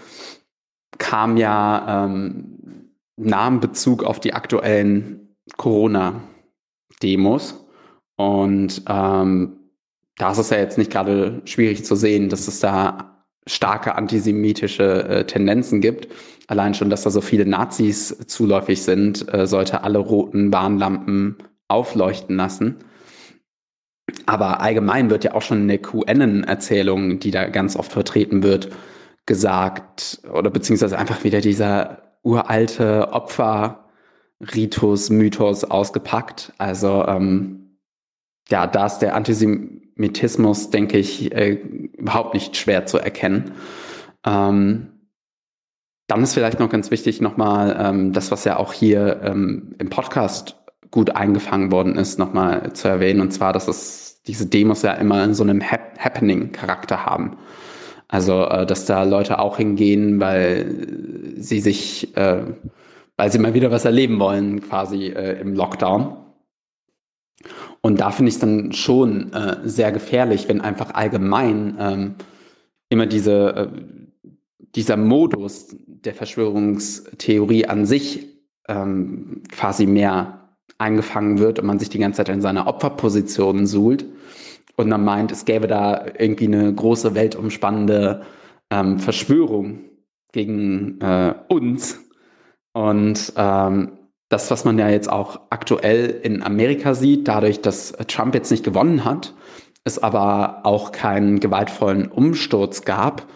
kam 0.99 1.37
ja 1.37 2.07
ähm, 2.07 2.91
nahm 3.17 3.61
Bezug 3.61 4.05
auf 4.05 4.21
die 4.21 4.35
aktuellen 4.35 5.37
Corona-Demos. 5.57 7.67
Und 8.17 8.83
ähm, 8.89 9.57
da 10.17 10.31
ist 10.31 10.39
es 10.39 10.51
ja 10.51 10.59
jetzt 10.59 10.79
nicht 10.79 10.91
gerade 10.91 11.43
schwierig 11.45 11.85
zu 11.85 11.97
sehen, 11.97 12.29
dass 12.29 12.49
es 12.49 12.61
da 12.61 13.25
starke 13.47 13.97
antisemitische 13.97 15.09
äh, 15.09 15.27
Tendenzen 15.27 15.81
gibt. 15.81 16.09
Allein 16.47 16.75
schon, 16.75 16.91
dass 16.91 17.03
da 17.03 17.11
so 17.11 17.21
viele 17.21 17.47
Nazis 17.47 18.17
zuläufig 18.27 18.83
sind, 18.83 19.33
äh, 19.33 19.47
sollte 19.47 19.83
alle 19.83 19.99
roten 19.99 20.53
Warnlampen 20.53 21.39
aufleuchten 21.69 22.37
lassen. 22.37 22.77
Aber 24.27 24.61
allgemein 24.61 25.11
wird 25.11 25.25
ja 25.25 25.35
auch 25.35 25.43
schon 25.43 25.63
in 25.63 25.69
der 25.69 25.79
QN-Erzählung, 25.79 27.19
die 27.19 27.31
da 27.31 27.49
ganz 27.49 27.77
oft 27.77 27.93
vertreten 27.93 28.43
wird, 28.43 28.71
gesagt, 29.27 30.21
oder 30.33 30.51
beziehungsweise 30.51 30.99
einfach 30.99 31.25
wieder 31.25 31.41
dieser 31.41 32.03
uralte 32.23 33.13
Opferritus, 33.13 35.11
Mythos 35.11 35.65
ausgepackt. 35.65 36.53
Also 36.59 37.05
ähm, 37.07 37.79
ja, 38.49 38.67
da 38.67 38.87
ist 38.87 38.99
der 38.99 39.15
Antisemitismus, 39.15 40.71
denke 40.71 40.99
ich, 40.99 41.33
äh, 41.33 41.53
überhaupt 41.53 42.35
nicht 42.35 42.57
schwer 42.57 42.87
zu 42.87 42.99
erkennen. 42.99 43.53
Ähm, 44.25 44.89
dann 46.09 46.23
ist 46.23 46.35
vielleicht 46.35 46.59
noch 46.59 46.69
ganz 46.69 46.91
wichtig 46.91 47.21
nochmal 47.21 47.77
ähm, 47.79 48.13
das, 48.13 48.31
was 48.31 48.45
ja 48.45 48.57
auch 48.57 48.73
hier 48.73 49.21
ähm, 49.23 49.75
im 49.79 49.89
Podcast 49.89 50.57
gut 50.91 51.17
eingefangen 51.17 51.73
worden 51.73 51.97
ist, 51.97 52.19
nochmal 52.19 52.75
zu 52.75 52.89
erwähnen. 52.89 53.21
Und 53.21 53.33
zwar, 53.33 53.53
dass 53.53 53.67
es 53.67 54.02
diese 54.27 54.47
Demos 54.47 54.83
ja 54.83 54.95
immer 54.95 55.25
in 55.25 55.35
so 55.35 55.43
einem 55.43 55.61
Hap 55.61 55.99
Happening-Charakter 55.99 57.07
haben. 57.07 57.37
Also, 58.09 58.45
äh, 58.45 58.67
dass 58.67 58.87
da 58.87 59.05
Leute 59.05 59.39
auch 59.39 59.57
hingehen, 59.57 60.21
weil 60.21 61.37
sie 61.37 61.61
sich, 61.61 62.17
äh, 62.17 62.43
weil 63.17 63.33
sie 63.33 63.39
mal 63.39 63.55
wieder 63.55 63.71
was 63.71 63.85
erleben 63.85 64.19
wollen, 64.19 64.61
quasi 64.61 65.07
äh, 65.07 65.41
im 65.41 65.55
Lockdown. 65.55 66.17
Und 67.81 68.01
da 68.01 68.11
finde 68.11 68.29
ich 68.29 68.37
es 68.37 68.41
dann 68.41 68.73
schon 68.73 69.33
äh, 69.33 69.57
sehr 69.65 69.93
gefährlich, 69.93 70.49
wenn 70.49 70.61
einfach 70.61 70.95
allgemein 70.95 71.77
ähm, 71.81 72.15
immer 72.89 73.07
diese, 73.07 73.57
äh, 73.57 73.69
dieser 74.75 74.97
Modus 74.97 75.75
der 75.87 76.15
Verschwörungstheorie 76.15 77.67
an 77.67 77.87
sich 77.87 78.29
ähm, 78.69 79.43
quasi 79.51 79.87
mehr 79.87 80.42
eingefangen 80.83 81.39
wird 81.39 81.59
und 81.59 81.67
man 81.67 81.79
sich 81.79 81.89
die 81.89 81.99
ganze 81.99 82.19
Zeit 82.19 82.29
in 82.29 82.43
seiner 82.43 82.67
Opferposition 82.67 83.67
suhlt 83.67 84.05
und 84.77 84.89
man 84.89 85.05
meint, 85.05 85.33
es 85.33 85.45
gäbe 85.45 85.67
da 85.67 86.07
irgendwie 86.19 86.47
eine 86.47 86.73
große 86.75 87.15
weltumspannende 87.15 88.23
ähm, 88.71 88.99
Verschwörung 88.99 89.81
gegen 90.33 91.01
äh, 91.01 91.35
uns. 91.49 92.01
Und 92.73 93.33
ähm, 93.37 93.93
das, 94.29 94.51
was 94.51 94.65
man 94.65 94.79
ja 94.79 94.89
jetzt 94.89 95.13
auch 95.13 95.41
aktuell 95.51 96.09
in 96.23 96.43
Amerika 96.43 96.95
sieht, 96.95 97.29
dadurch, 97.29 97.61
dass 97.61 97.93
Trump 98.09 98.35
jetzt 98.35 98.51
nicht 98.51 98.65
gewonnen 98.65 99.05
hat, 99.05 99.35
es 99.85 100.03
aber 100.03 100.65
auch 100.65 100.93
keinen 100.93 101.39
gewaltvollen 101.39 102.09
Umsturz 102.09 102.83
gab, 102.83 103.27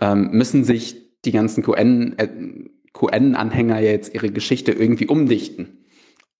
ähm, 0.00 0.30
müssen 0.32 0.64
sich 0.64 1.20
die 1.24 1.32
ganzen 1.32 1.62
QN, 1.62 2.18
äh, 2.18 2.28
QN-Anhänger 2.92 3.80
jetzt 3.80 4.14
ihre 4.14 4.30
Geschichte 4.30 4.72
irgendwie 4.72 5.06
umdichten. 5.06 5.81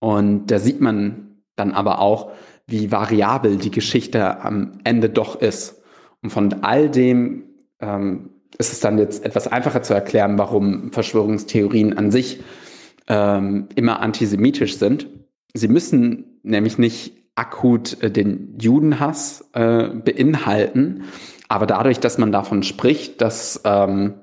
Und 0.03 0.49
da 0.49 0.59
sieht 0.59 0.81
man 0.81 1.37
dann 1.55 1.71
aber 1.71 2.01
auch, 2.01 2.33
wie 2.67 2.91
variabel 2.91 3.57
die 3.57 3.71
Geschichte 3.71 4.41
am 4.41 4.81
Ende 4.83 5.09
doch 5.09 5.41
ist. 5.41 5.81
Und 6.23 6.31
von 6.31 6.65
all 6.65 6.91
dem 6.91 7.45
ähm, 7.79 8.31
ist 8.59 8.73
es 8.73 8.81
dann 8.81 8.99
jetzt 8.99 9.25
etwas 9.25 9.47
einfacher 9.47 9.83
zu 9.83 9.95
erklären, 9.95 10.39
warum 10.39 10.91
Verschwörungstheorien 10.91 11.97
an 11.97 12.11
sich 12.11 12.41
ähm, 13.07 13.69
immer 13.77 14.01
antisemitisch 14.01 14.77
sind. 14.77 15.07
Sie 15.55 15.69
müssen 15.69 16.41
nämlich 16.43 16.79
nicht 16.79 17.13
akut 17.37 18.03
äh, 18.03 18.11
den 18.11 18.59
Judenhass 18.59 19.49
äh, 19.53 19.87
beinhalten, 19.87 21.05
aber 21.47 21.67
dadurch, 21.67 22.01
dass 22.01 22.19
man 22.19 22.33
davon 22.33 22.65
spricht, 22.65 23.21
dass 23.21 23.61
ähm, 23.65 24.15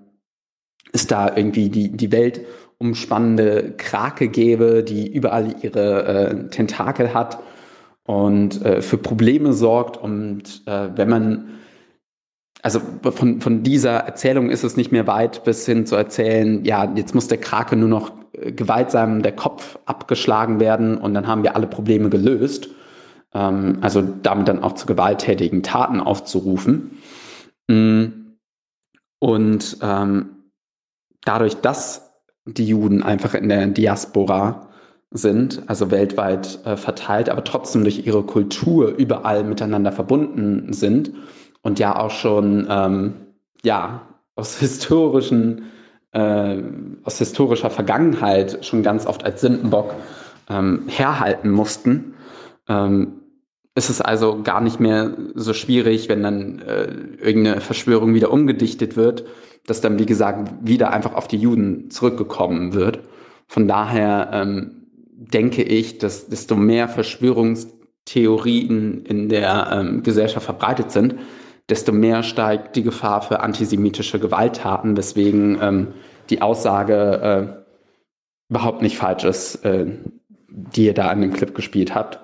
es 0.91 1.07
da 1.07 1.33
irgendwie 1.33 1.69
die, 1.69 1.95
die 1.95 2.11
Welt 2.11 2.41
umspannende 2.79 3.73
Krake 3.77 4.29
gäbe, 4.29 4.83
die 4.83 5.11
überall 5.11 5.55
ihre 5.61 6.05
äh, 6.05 6.49
Tentakel 6.49 7.13
hat 7.13 7.39
und 8.03 8.65
äh, 8.65 8.81
für 8.81 8.97
Probleme 8.97 9.53
sorgt. 9.53 9.97
Und 9.97 10.63
äh, 10.65 10.89
wenn 10.95 11.09
man, 11.09 11.49
also 12.61 12.79
von, 13.11 13.41
von 13.41 13.63
dieser 13.63 13.91
Erzählung 13.91 14.49
ist 14.49 14.63
es 14.63 14.77
nicht 14.77 14.91
mehr 14.91 15.07
weit 15.07 15.43
bis 15.43 15.65
hin 15.65 15.85
zu 15.85 15.95
erzählen, 15.95 16.63
ja, 16.63 16.91
jetzt 16.95 17.13
muss 17.13 17.27
der 17.27 17.39
Krake 17.39 17.75
nur 17.75 17.89
noch 17.89 18.13
äh, 18.31 18.53
gewaltsam 18.53 19.21
der 19.21 19.35
Kopf 19.35 19.77
abgeschlagen 19.85 20.59
werden 20.61 20.97
und 20.97 21.13
dann 21.13 21.27
haben 21.27 21.43
wir 21.43 21.55
alle 21.55 21.67
Probleme 21.67 22.09
gelöst. 22.09 22.69
Ähm, 23.33 23.77
also 23.81 24.01
damit 24.01 24.47
dann 24.47 24.63
auch 24.63 24.73
zu 24.73 24.85
gewalttätigen 24.87 25.63
Taten 25.63 25.99
aufzurufen. 25.99 26.97
Mm. 27.67 28.05
Und 29.21 29.77
ähm, 29.81 30.29
dadurch, 31.25 31.55
dass 31.55 32.08
die 32.53 32.65
Juden 32.65 33.03
einfach 33.03 33.33
in 33.33 33.49
der 33.49 33.67
Diaspora 33.67 34.67
sind, 35.11 35.63
also 35.67 35.91
weltweit 35.91 36.59
äh, 36.65 36.77
verteilt, 36.77 37.29
aber 37.29 37.43
trotzdem 37.43 37.83
durch 37.83 38.05
ihre 38.05 38.23
Kultur 38.23 38.89
überall 38.95 39.43
miteinander 39.43 39.91
verbunden 39.91 40.73
sind 40.73 41.11
und 41.61 41.79
ja 41.79 41.99
auch 41.99 42.11
schon 42.11 42.67
ähm, 42.69 43.13
ja 43.63 44.01
aus 44.35 44.59
historischen 44.59 45.63
äh, 46.11 46.57
aus 47.03 47.17
historischer 47.17 47.69
Vergangenheit 47.69 48.65
schon 48.65 48.83
ganz 48.83 49.05
oft 49.05 49.23
als 49.23 49.41
Sündenbock 49.41 49.93
ähm, 50.49 50.83
herhalten 50.87 51.49
mussten, 51.51 52.15
ähm, 52.67 53.19
ist 53.75 53.89
es 53.89 54.01
also 54.01 54.41
gar 54.43 54.61
nicht 54.61 54.79
mehr 54.79 55.13
so 55.35 55.53
schwierig, 55.53 56.09
wenn 56.09 56.23
dann 56.23 56.59
äh, 56.59 56.91
irgendeine 57.21 57.61
Verschwörung 57.61 58.13
wieder 58.13 58.31
umgedichtet 58.31 58.95
wird, 58.95 59.25
dass 59.65 59.81
dann, 59.81 59.99
wie 59.99 60.05
gesagt, 60.05 60.51
wieder 60.61 60.91
einfach 60.91 61.13
auf 61.13 61.27
die 61.27 61.37
Juden 61.37 61.91
zurückgekommen 61.91 62.73
wird. 62.73 62.99
Von 63.47 63.67
daher 63.67 64.29
ähm, 64.33 64.79
denke 65.11 65.63
ich, 65.63 65.97
dass 65.97 66.27
desto 66.27 66.55
mehr 66.55 66.87
Verschwörungstheorien 66.87 69.05
in 69.05 69.29
der 69.29 69.69
ähm, 69.71 70.03
Gesellschaft 70.03 70.45
verbreitet 70.45 70.91
sind, 70.91 71.15
desto 71.69 71.91
mehr 71.91 72.23
steigt 72.23 72.75
die 72.75 72.83
Gefahr 72.83 73.21
für 73.21 73.41
antisemitische 73.41 74.19
Gewalttaten, 74.19 74.97
weswegen 74.97 75.59
ähm, 75.61 75.87
die 76.29 76.41
Aussage 76.41 77.21
äh, 77.21 77.47
überhaupt 78.49 78.81
nicht 78.81 78.97
falsch 78.97 79.23
ist, 79.23 79.63
äh, 79.65 79.85
die 80.47 80.85
ihr 80.85 80.93
da 80.93 81.09
an 81.09 81.21
dem 81.21 81.33
Clip 81.33 81.53
gespielt 81.53 81.93
habt. 81.93 82.19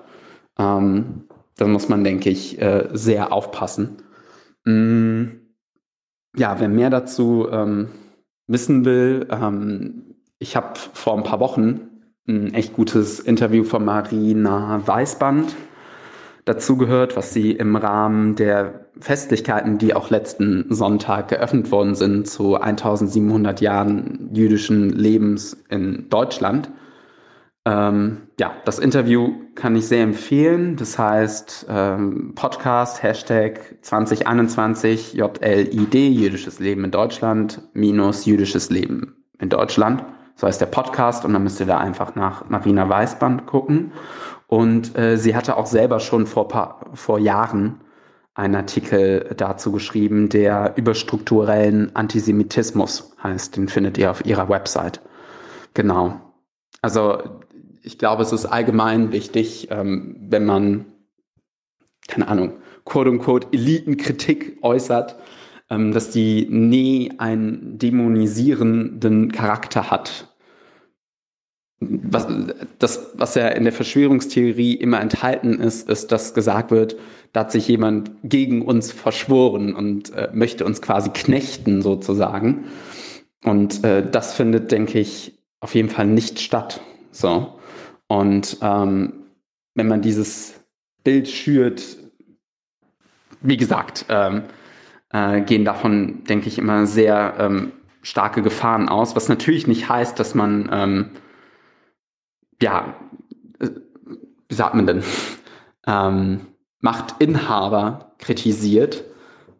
Ähm, 0.58 1.24
da 1.56 1.66
muss 1.66 1.88
man, 1.88 2.02
denke 2.02 2.30
ich, 2.30 2.60
äh, 2.60 2.88
sehr 2.92 3.32
aufpassen. 3.32 4.02
Mm 4.64 5.45
ja, 6.36 6.60
wer 6.60 6.68
mehr 6.68 6.90
dazu 6.90 7.48
ähm, 7.50 7.88
wissen 8.46 8.84
will, 8.84 9.26
ähm, 9.30 10.14
ich 10.38 10.56
habe 10.56 10.78
vor 10.92 11.16
ein 11.16 11.24
paar 11.24 11.40
Wochen 11.40 11.80
ein 12.28 12.54
echt 12.54 12.74
gutes 12.74 13.20
Interview 13.20 13.64
von 13.64 13.84
Marina 13.84 14.82
Weißband 14.84 15.54
dazu 16.44 16.76
gehört, 16.76 17.16
was 17.16 17.32
sie 17.32 17.52
im 17.52 17.76
Rahmen 17.76 18.36
der 18.36 18.86
Festlichkeiten, 19.00 19.78
die 19.78 19.94
auch 19.94 20.10
letzten 20.10 20.66
Sonntag 20.72 21.28
geöffnet 21.28 21.70
worden 21.70 21.94
sind, 21.94 22.28
zu 22.28 22.56
1700 22.56 23.60
Jahren 23.60 24.30
jüdischen 24.32 24.90
Lebens 24.90 25.56
in 25.68 26.08
Deutschland. 26.08 26.70
Ähm, 27.66 28.28
ja, 28.38 28.52
das 28.64 28.78
Interview 28.78 29.34
kann 29.56 29.74
ich 29.74 29.88
sehr 29.88 30.04
empfehlen. 30.04 30.76
Das 30.76 30.96
heißt 30.98 31.66
ähm, 31.68 32.32
Podcast 32.36 33.02
Hashtag 33.02 33.78
2021 33.82 35.14
JLID, 35.14 35.94
jüdisches 35.94 36.60
Leben 36.60 36.84
in 36.84 36.92
Deutschland, 36.92 37.60
minus 37.74 38.24
jüdisches 38.24 38.70
Leben 38.70 39.16
in 39.40 39.48
Deutschland. 39.48 40.04
So 40.36 40.46
heißt 40.46 40.60
der 40.60 40.66
Podcast 40.66 41.24
und 41.24 41.32
dann 41.32 41.42
müsst 41.42 41.58
ihr 41.58 41.66
da 41.66 41.78
einfach 41.78 42.14
nach 42.14 42.48
Marina 42.48 42.88
Weißband 42.88 43.46
gucken. 43.46 43.90
Und 44.46 44.96
äh, 44.96 45.16
sie 45.16 45.34
hatte 45.34 45.56
auch 45.56 45.66
selber 45.66 45.98
schon 45.98 46.26
vor, 46.26 46.46
paar, 46.46 46.92
vor 46.94 47.18
Jahren 47.18 47.80
einen 48.34 48.54
Artikel 48.54 49.34
dazu 49.36 49.72
geschrieben, 49.72 50.28
der 50.28 50.74
über 50.76 50.94
strukturellen 50.94 51.96
Antisemitismus 51.96 53.16
heißt. 53.20 53.56
Den 53.56 53.68
findet 53.68 53.98
ihr 53.98 54.12
auf 54.12 54.24
ihrer 54.24 54.48
Website. 54.48 55.00
Genau. 55.74 56.20
Also 56.82 57.18
ich 57.86 57.98
glaube, 57.98 58.22
es 58.22 58.32
ist 58.32 58.44
allgemein 58.44 59.12
wichtig, 59.12 59.68
ähm, 59.70 60.16
wenn 60.20 60.44
man, 60.44 60.84
keine 62.08 62.28
Ahnung, 62.28 62.52
quote 62.84 63.10
unquote 63.10 63.48
Elitenkritik 63.52 64.58
äußert, 64.62 65.16
ähm, 65.70 65.92
dass 65.92 66.10
die 66.10 66.46
nie 66.50 67.12
einen 67.18 67.78
dämonisierenden 67.78 69.32
Charakter 69.32 69.90
hat 69.90 70.28
was, 71.80 72.26
das, 72.78 73.10
was 73.14 73.34
ja 73.34 73.48
in 73.48 73.64
der 73.64 73.72
Verschwörungstheorie 73.72 74.74
immer 74.74 75.00
enthalten 75.00 75.60
ist, 75.60 75.88
ist, 75.88 76.10
dass 76.10 76.34
gesagt 76.34 76.70
wird, 76.70 76.96
da 77.32 77.40
hat 77.40 77.52
sich 77.52 77.68
jemand 77.68 78.10
gegen 78.22 78.62
uns 78.62 78.92
verschworen 78.92 79.74
und 79.74 80.12
äh, 80.14 80.30
möchte 80.32 80.64
uns 80.64 80.80
quasi 80.80 81.10
knechten 81.10 81.82
sozusagen. 81.82 82.64
Und 83.44 83.84
äh, 83.84 84.08
das 84.08 84.34
findet, 84.34 84.72
denke 84.72 84.98
ich, 84.98 85.38
auf 85.60 85.74
jeden 85.74 85.90
Fall 85.90 86.06
nicht 86.06 86.40
statt. 86.40 86.80
So. 87.12 87.52
Und 88.08 88.58
ähm, 88.62 89.24
wenn 89.74 89.88
man 89.88 90.02
dieses 90.02 90.60
Bild 91.04 91.28
schürt, 91.28 91.96
wie 93.40 93.56
gesagt, 93.56 94.06
ähm, 94.08 94.44
äh, 95.10 95.40
gehen 95.42 95.64
davon, 95.64 96.24
denke 96.24 96.48
ich, 96.48 96.58
immer 96.58 96.86
sehr 96.86 97.34
ähm, 97.38 97.72
starke 98.02 98.42
Gefahren 98.42 98.88
aus, 98.88 99.16
was 99.16 99.28
natürlich 99.28 99.66
nicht 99.66 99.88
heißt, 99.88 100.18
dass 100.18 100.34
man 100.34 100.68
ähm, 100.72 101.10
ja, 102.62 102.94
äh, 103.60 103.70
wie 104.48 104.54
sagt 104.54 104.74
man 104.74 104.86
denn, 104.86 105.02
ähm, 105.86 106.40
Machtinhaber 106.80 108.12
kritisiert 108.18 109.04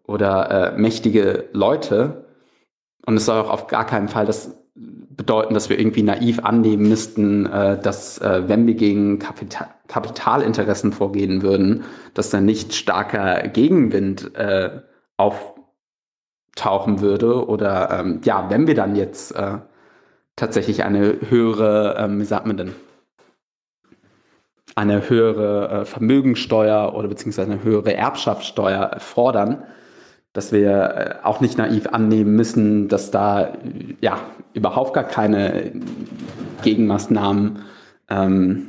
oder 0.04 0.74
äh, 0.74 0.78
mächtige 0.78 1.48
Leute. 1.52 2.26
Und 3.04 3.16
es 3.16 3.26
soll 3.26 3.40
auch 3.40 3.50
auf 3.50 3.66
gar 3.66 3.86
keinen 3.86 4.08
Fall 4.08 4.26
das 4.26 4.56
bedeuten, 5.16 5.54
dass 5.54 5.70
wir 5.70 5.78
irgendwie 5.78 6.02
naiv 6.02 6.40
annehmen 6.40 6.88
müssten, 6.88 7.46
äh, 7.46 7.80
dass 7.80 8.18
äh, 8.18 8.48
wenn 8.48 8.66
wir 8.66 8.74
gegen 8.74 9.18
Kapital 9.18 9.68
Kapitalinteressen 9.88 10.92
vorgehen 10.92 11.42
würden, 11.42 11.84
dass 12.12 12.30
da 12.30 12.40
nicht 12.40 12.74
starker 12.74 13.46
Gegenwind 13.48 14.34
äh, 14.34 14.80
auftauchen 15.16 17.00
würde. 17.00 17.46
Oder 17.46 18.00
ähm, 18.00 18.20
ja, 18.24 18.50
wenn 18.50 18.66
wir 18.66 18.74
dann 18.74 18.96
jetzt 18.96 19.30
äh, 19.36 19.58
tatsächlich 20.34 20.82
eine 20.82 21.20
höhere, 21.28 21.96
ähm, 22.00 22.20
wie 22.20 22.24
sagt 22.24 22.46
man 22.46 22.56
denn, 22.56 22.72
eine 24.74 25.08
höhere 25.08 25.82
äh, 25.82 25.84
Vermögensteuer 25.84 26.92
oder 26.94 27.06
beziehungsweise 27.06 27.52
eine 27.52 27.62
höhere 27.62 27.94
Erbschaftssteuer 27.94 28.96
fordern, 28.98 29.62
dass 30.36 30.52
wir 30.52 30.70
äh, 30.70 31.26
auch 31.26 31.40
nicht 31.40 31.56
naiv 31.56 31.88
annehmen 31.88 32.36
müssen, 32.36 32.88
dass 32.88 33.10
da 33.10 33.54
ja 34.00 34.18
überhaupt 34.52 34.94
gar 34.94 35.04
keine 35.04 35.72
Gegenmaßnahmen 36.62 37.60
ähm, 38.10 38.66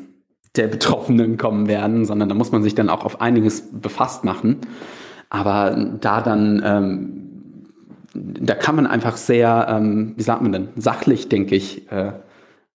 der 0.56 0.68
Betroffenen 0.68 1.38
kommen 1.38 1.68
werden, 1.68 2.06
sondern 2.06 2.30
da 2.30 2.36
muss 2.36 2.52
man 2.52 2.64
sich 2.64 2.74
dann 2.74 2.90
auch 2.90 3.04
auf 3.04 3.22
einiges 3.22 3.70
befasst 3.72 4.24
machen. 4.24 4.58
Aber 5.30 5.76
da 6.00 6.22
dann, 6.22 6.62
ähm, 6.66 7.24
da 8.14 8.56
kann 8.56 8.76
man 8.76 8.88
einfach 8.88 9.18
sehr, 9.18 9.68
ähm, 9.70 10.14
wie 10.16 10.24
sagt 10.24 10.42
man 10.42 10.52
denn, 10.52 10.70
sachlich, 10.78 11.30
denke 11.30 11.56
ich, 11.56 11.92
äh, 11.92 12.14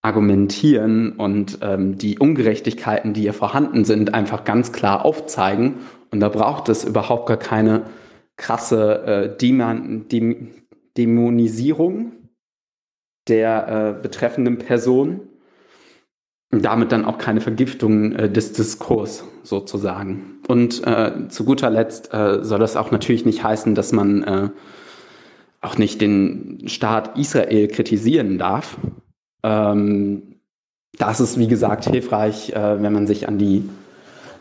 argumentieren 0.03 1.13
und 1.13 1.59
ähm, 1.63 1.97
die 1.97 2.19
Ungerechtigkeiten, 2.19 3.15
die 3.15 3.23
hier 3.23 3.33
vorhanden 3.33 3.85
sind, 3.85 4.15
einfach 4.15 4.45
ganz 4.45 4.73
klar 4.73 5.05
aufzeigen. 5.05 5.77
Und 6.11 6.21
da 6.21 6.29
braucht 6.29 6.69
es 6.69 6.85
überhaupt 6.85 7.27
gar 7.27 7.37
keine 7.37 7.83
krasse 8.37 9.03
äh, 9.05 9.37
Dämon 9.37 10.09
Däm 10.09 10.49
Dämonisierung 10.97 12.13
der 13.29 13.97
äh, 13.99 14.03
betreffenden 14.03 14.59
Person 14.59 15.21
und 16.51 16.65
damit 16.65 16.93
dann 16.93 17.05
auch 17.05 17.19
keine 17.19 17.41
Vergiftung 17.41 18.13
äh, 18.13 18.31
des 18.31 18.53
Diskurs 18.53 19.25
sozusagen. 19.43 20.41
Und 20.49 20.87
äh, 20.87 21.29
zu 21.29 21.45
guter 21.45 21.71
Letzt 21.71 22.13
äh, 22.13 22.45
soll 22.45 22.59
das 22.59 22.77
auch 22.77 22.91
natürlich 22.91 23.25
nicht 23.25 23.43
heißen, 23.43 23.75
dass 23.75 23.93
man 23.93 24.23
äh, 24.25 24.51
auch 25.61 25.79
nicht 25.79 26.01
den 26.01 26.65
Staat 26.67 27.17
Israel 27.17 27.69
kritisieren 27.69 28.37
darf, 28.39 28.77
ähm, 29.43 30.41
das 30.99 31.21
ist, 31.21 31.39
wie 31.39 31.49
gesagt, 31.49 31.87
hilfreich, 31.87 32.51
äh, 32.51 32.83
wenn 32.83 32.93
man 32.93 33.07
sich 33.07 33.29
an 33.29 33.39
die 33.39 33.69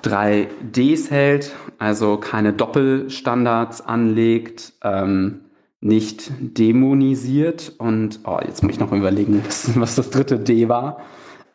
drei 0.02 0.50
Ds 0.62 1.12
hält, 1.12 1.56
also 1.78 2.18
keine 2.18 2.54
Doppelstandards 2.54 3.82
anlegt, 3.82 4.74
ähm, 4.84 5.42
nicht 5.80 6.32
dämonisiert 6.40 7.74
und, 7.80 8.20
oh, 8.26 8.40
jetzt 8.46 8.64
muss 8.64 8.74
ich 8.74 8.80
noch 8.80 8.92
überlegen, 8.92 9.44
was 9.76 9.96
das 9.96 10.10
dritte 10.10 10.40
D 10.40 10.70
war. 10.70 11.02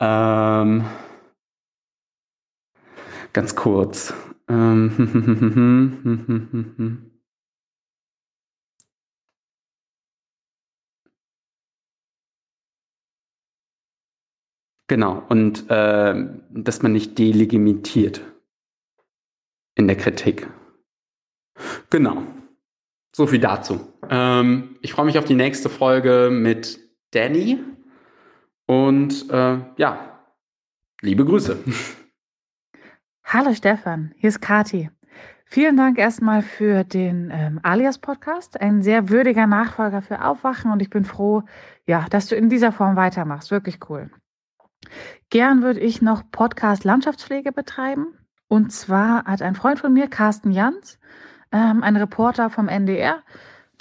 Ähm, 0.01 0.85
ganz 3.33 3.55
kurz. 3.55 4.13
Ähm, 4.49 5.33
Genau, 14.89 15.21
und 15.29 15.69
äh, 15.69 16.27
dass 16.51 16.83
man 16.83 16.93
nicht 16.93 17.19
delegitimiert 17.19 18.21
in 19.77 19.87
der 19.87 19.97
Kritik. 19.97 20.49
Genau. 21.91 22.23
So 23.15 23.27
viel 23.27 23.39
dazu. 23.39 23.81
Ähm, 24.11 24.77
ich 24.83 24.93
freue 24.93 25.07
mich 25.07 25.19
auf 25.19 25.25
die 25.25 25.35
nächste 25.35 25.69
Folge 25.71 26.29
mit 26.33 26.81
Danny. 27.13 27.59
Und 28.67 29.31
äh, 29.31 29.59
ja, 29.77 30.21
liebe 31.01 31.25
Grüße. 31.25 31.59
Hallo 33.25 33.55
Stefan, 33.55 34.13
hier 34.17 34.29
ist 34.29 34.41
Kati. 34.41 34.91
Vielen 35.49 35.77
Dank 35.77 35.99
erstmal 35.99 36.43
für 36.43 36.83
den 36.83 37.31
ähm, 37.33 37.61
Alias-Podcast. 37.63 38.61
Ein 38.61 38.83
sehr 38.83 39.09
würdiger 39.09 39.47
Nachfolger 39.47 40.03
für 40.03 40.25
Aufwachen 40.25 40.73
und 40.73 40.83
ich 40.83 40.91
bin 40.91 41.05
froh, 41.05 41.43
ja, 41.87 42.07
dass 42.11 42.27
du 42.27 42.35
in 42.35 42.49
dieser 42.49 42.73
Form 42.73 42.97
weitermachst. 42.97 43.53
Wirklich 43.53 43.79
cool. 43.89 44.11
Gern 45.31 45.63
würde 45.63 45.81
ich 45.81 46.03
noch 46.03 46.31
Podcast 46.31 46.85
Landschaftspflege 46.85 47.53
betreiben. 47.53 48.19
Und 48.49 48.73
zwar 48.73 49.25
hat 49.25 49.43
ein 49.43 49.55
Freund 49.55 49.79
von 49.79 49.93
mir, 49.93 50.09
Carsten 50.09 50.51
Jans, 50.51 50.99
ähm, 51.53 51.83
ein 51.83 51.97
Reporter 51.97 52.51
vom 52.51 52.69
NDR, 52.69 53.23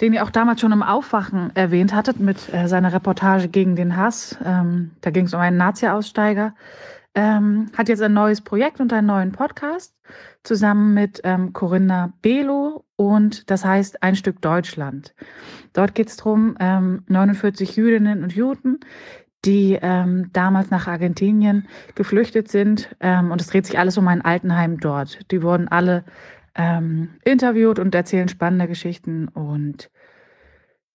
den 0.00 0.12
ihr 0.12 0.24
auch 0.24 0.30
damals 0.30 0.60
schon 0.60 0.72
im 0.72 0.82
Aufwachen 0.82 1.54
erwähnt 1.54 1.94
hattet 1.94 2.20
mit 2.20 2.52
äh, 2.52 2.68
seiner 2.68 2.92
Reportage 2.92 3.48
gegen 3.48 3.76
den 3.76 3.96
Hass. 3.96 4.36
Ähm, 4.44 4.92
da 5.00 5.10
ging 5.10 5.26
es 5.26 5.34
um 5.34 5.40
einen 5.40 5.56
Nazi-Aussteiger. 5.56 6.54
Ähm, 7.14 7.70
hat 7.76 7.88
jetzt 7.88 8.02
ein 8.02 8.12
neues 8.12 8.42
Projekt 8.42 8.80
und 8.80 8.92
einen 8.92 9.06
neuen 9.06 9.32
Podcast 9.32 9.94
zusammen 10.42 10.92
mit 10.92 11.20
ähm, 11.24 11.54
Corinna 11.54 12.12
Belo 12.20 12.84
und 12.96 13.50
das 13.50 13.64
heißt 13.64 14.02
Ein 14.02 14.16
Stück 14.16 14.42
Deutschland. 14.42 15.14
Dort 15.72 15.94
geht 15.94 16.08
es 16.08 16.16
darum, 16.16 16.56
49 16.58 17.76
Jüdinnen 17.76 18.22
und 18.22 18.34
Juden, 18.34 18.80
die 19.46 19.78
ähm, 19.80 20.30
damals 20.32 20.70
nach 20.70 20.88
Argentinien 20.88 21.68
geflüchtet 21.94 22.48
sind. 22.48 22.94
Ähm, 23.00 23.30
und 23.30 23.40
es 23.40 23.46
dreht 23.46 23.66
sich 23.66 23.78
alles 23.78 23.96
um 23.96 24.08
ein 24.08 24.22
Altenheim 24.22 24.80
dort. 24.80 25.30
Die 25.30 25.42
wurden 25.42 25.68
alle 25.68 26.04
ähm, 26.56 27.10
interviewt 27.24 27.78
und 27.78 27.94
erzählen 27.94 28.28
spannende 28.28 28.66
Geschichten. 28.66 29.28
Und 29.28 29.90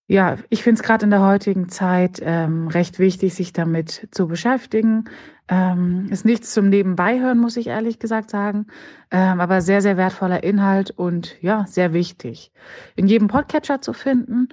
ja, 0.08 0.36
ich 0.50 0.64
finde 0.64 0.82
es 0.82 0.86
gerade 0.86 1.06
in 1.06 1.12
der 1.12 1.26
heutigen 1.26 1.70
Zeit 1.70 2.20
ähm, 2.22 2.68
recht 2.68 3.00
wichtig, 3.00 3.34
sich 3.34 3.54
damit 3.54 4.10
zu 4.12 4.28
beschäftigen. 4.28 5.06
Ähm, 5.48 6.08
ist 6.10 6.26
nichts 6.26 6.54
zum 6.54 6.70
Nebenbeihören, 6.70 7.40
muss 7.40 7.58
ich 7.58 7.68
ehrlich 7.68 8.00
gesagt 8.00 8.30
sagen, 8.30 8.68
ähm, 9.12 9.40
aber 9.40 9.62
sehr, 9.62 9.82
sehr 9.82 9.98
wertvoller 9.98 10.44
Inhalt 10.44 10.92
und 10.92 11.42
ja, 11.42 11.66
sehr 11.68 11.94
wichtig. 11.94 12.52
In 12.96 13.08
jedem 13.08 13.28
Podcatcher 13.28 13.82
zu 13.82 13.94
finden. 13.94 14.50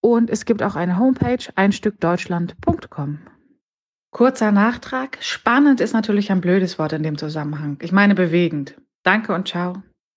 Und 0.00 0.30
es 0.30 0.46
gibt 0.46 0.64
auch 0.64 0.74
eine 0.74 0.98
Homepage, 0.98 1.44
einstückdeutschland.com. 1.54 3.18
Kurzer 4.12 4.52
Nachtrag. 4.52 5.16
Spannend 5.20 5.80
ist 5.80 5.94
natürlich 5.94 6.30
ein 6.30 6.42
blödes 6.42 6.78
Wort 6.78 6.92
in 6.92 7.02
dem 7.02 7.16
Zusammenhang. 7.16 7.78
Ich 7.80 7.92
meine 7.92 8.14
bewegend. 8.14 8.76
Danke 9.02 9.32
und 9.32 9.48
ciao. 9.48 9.82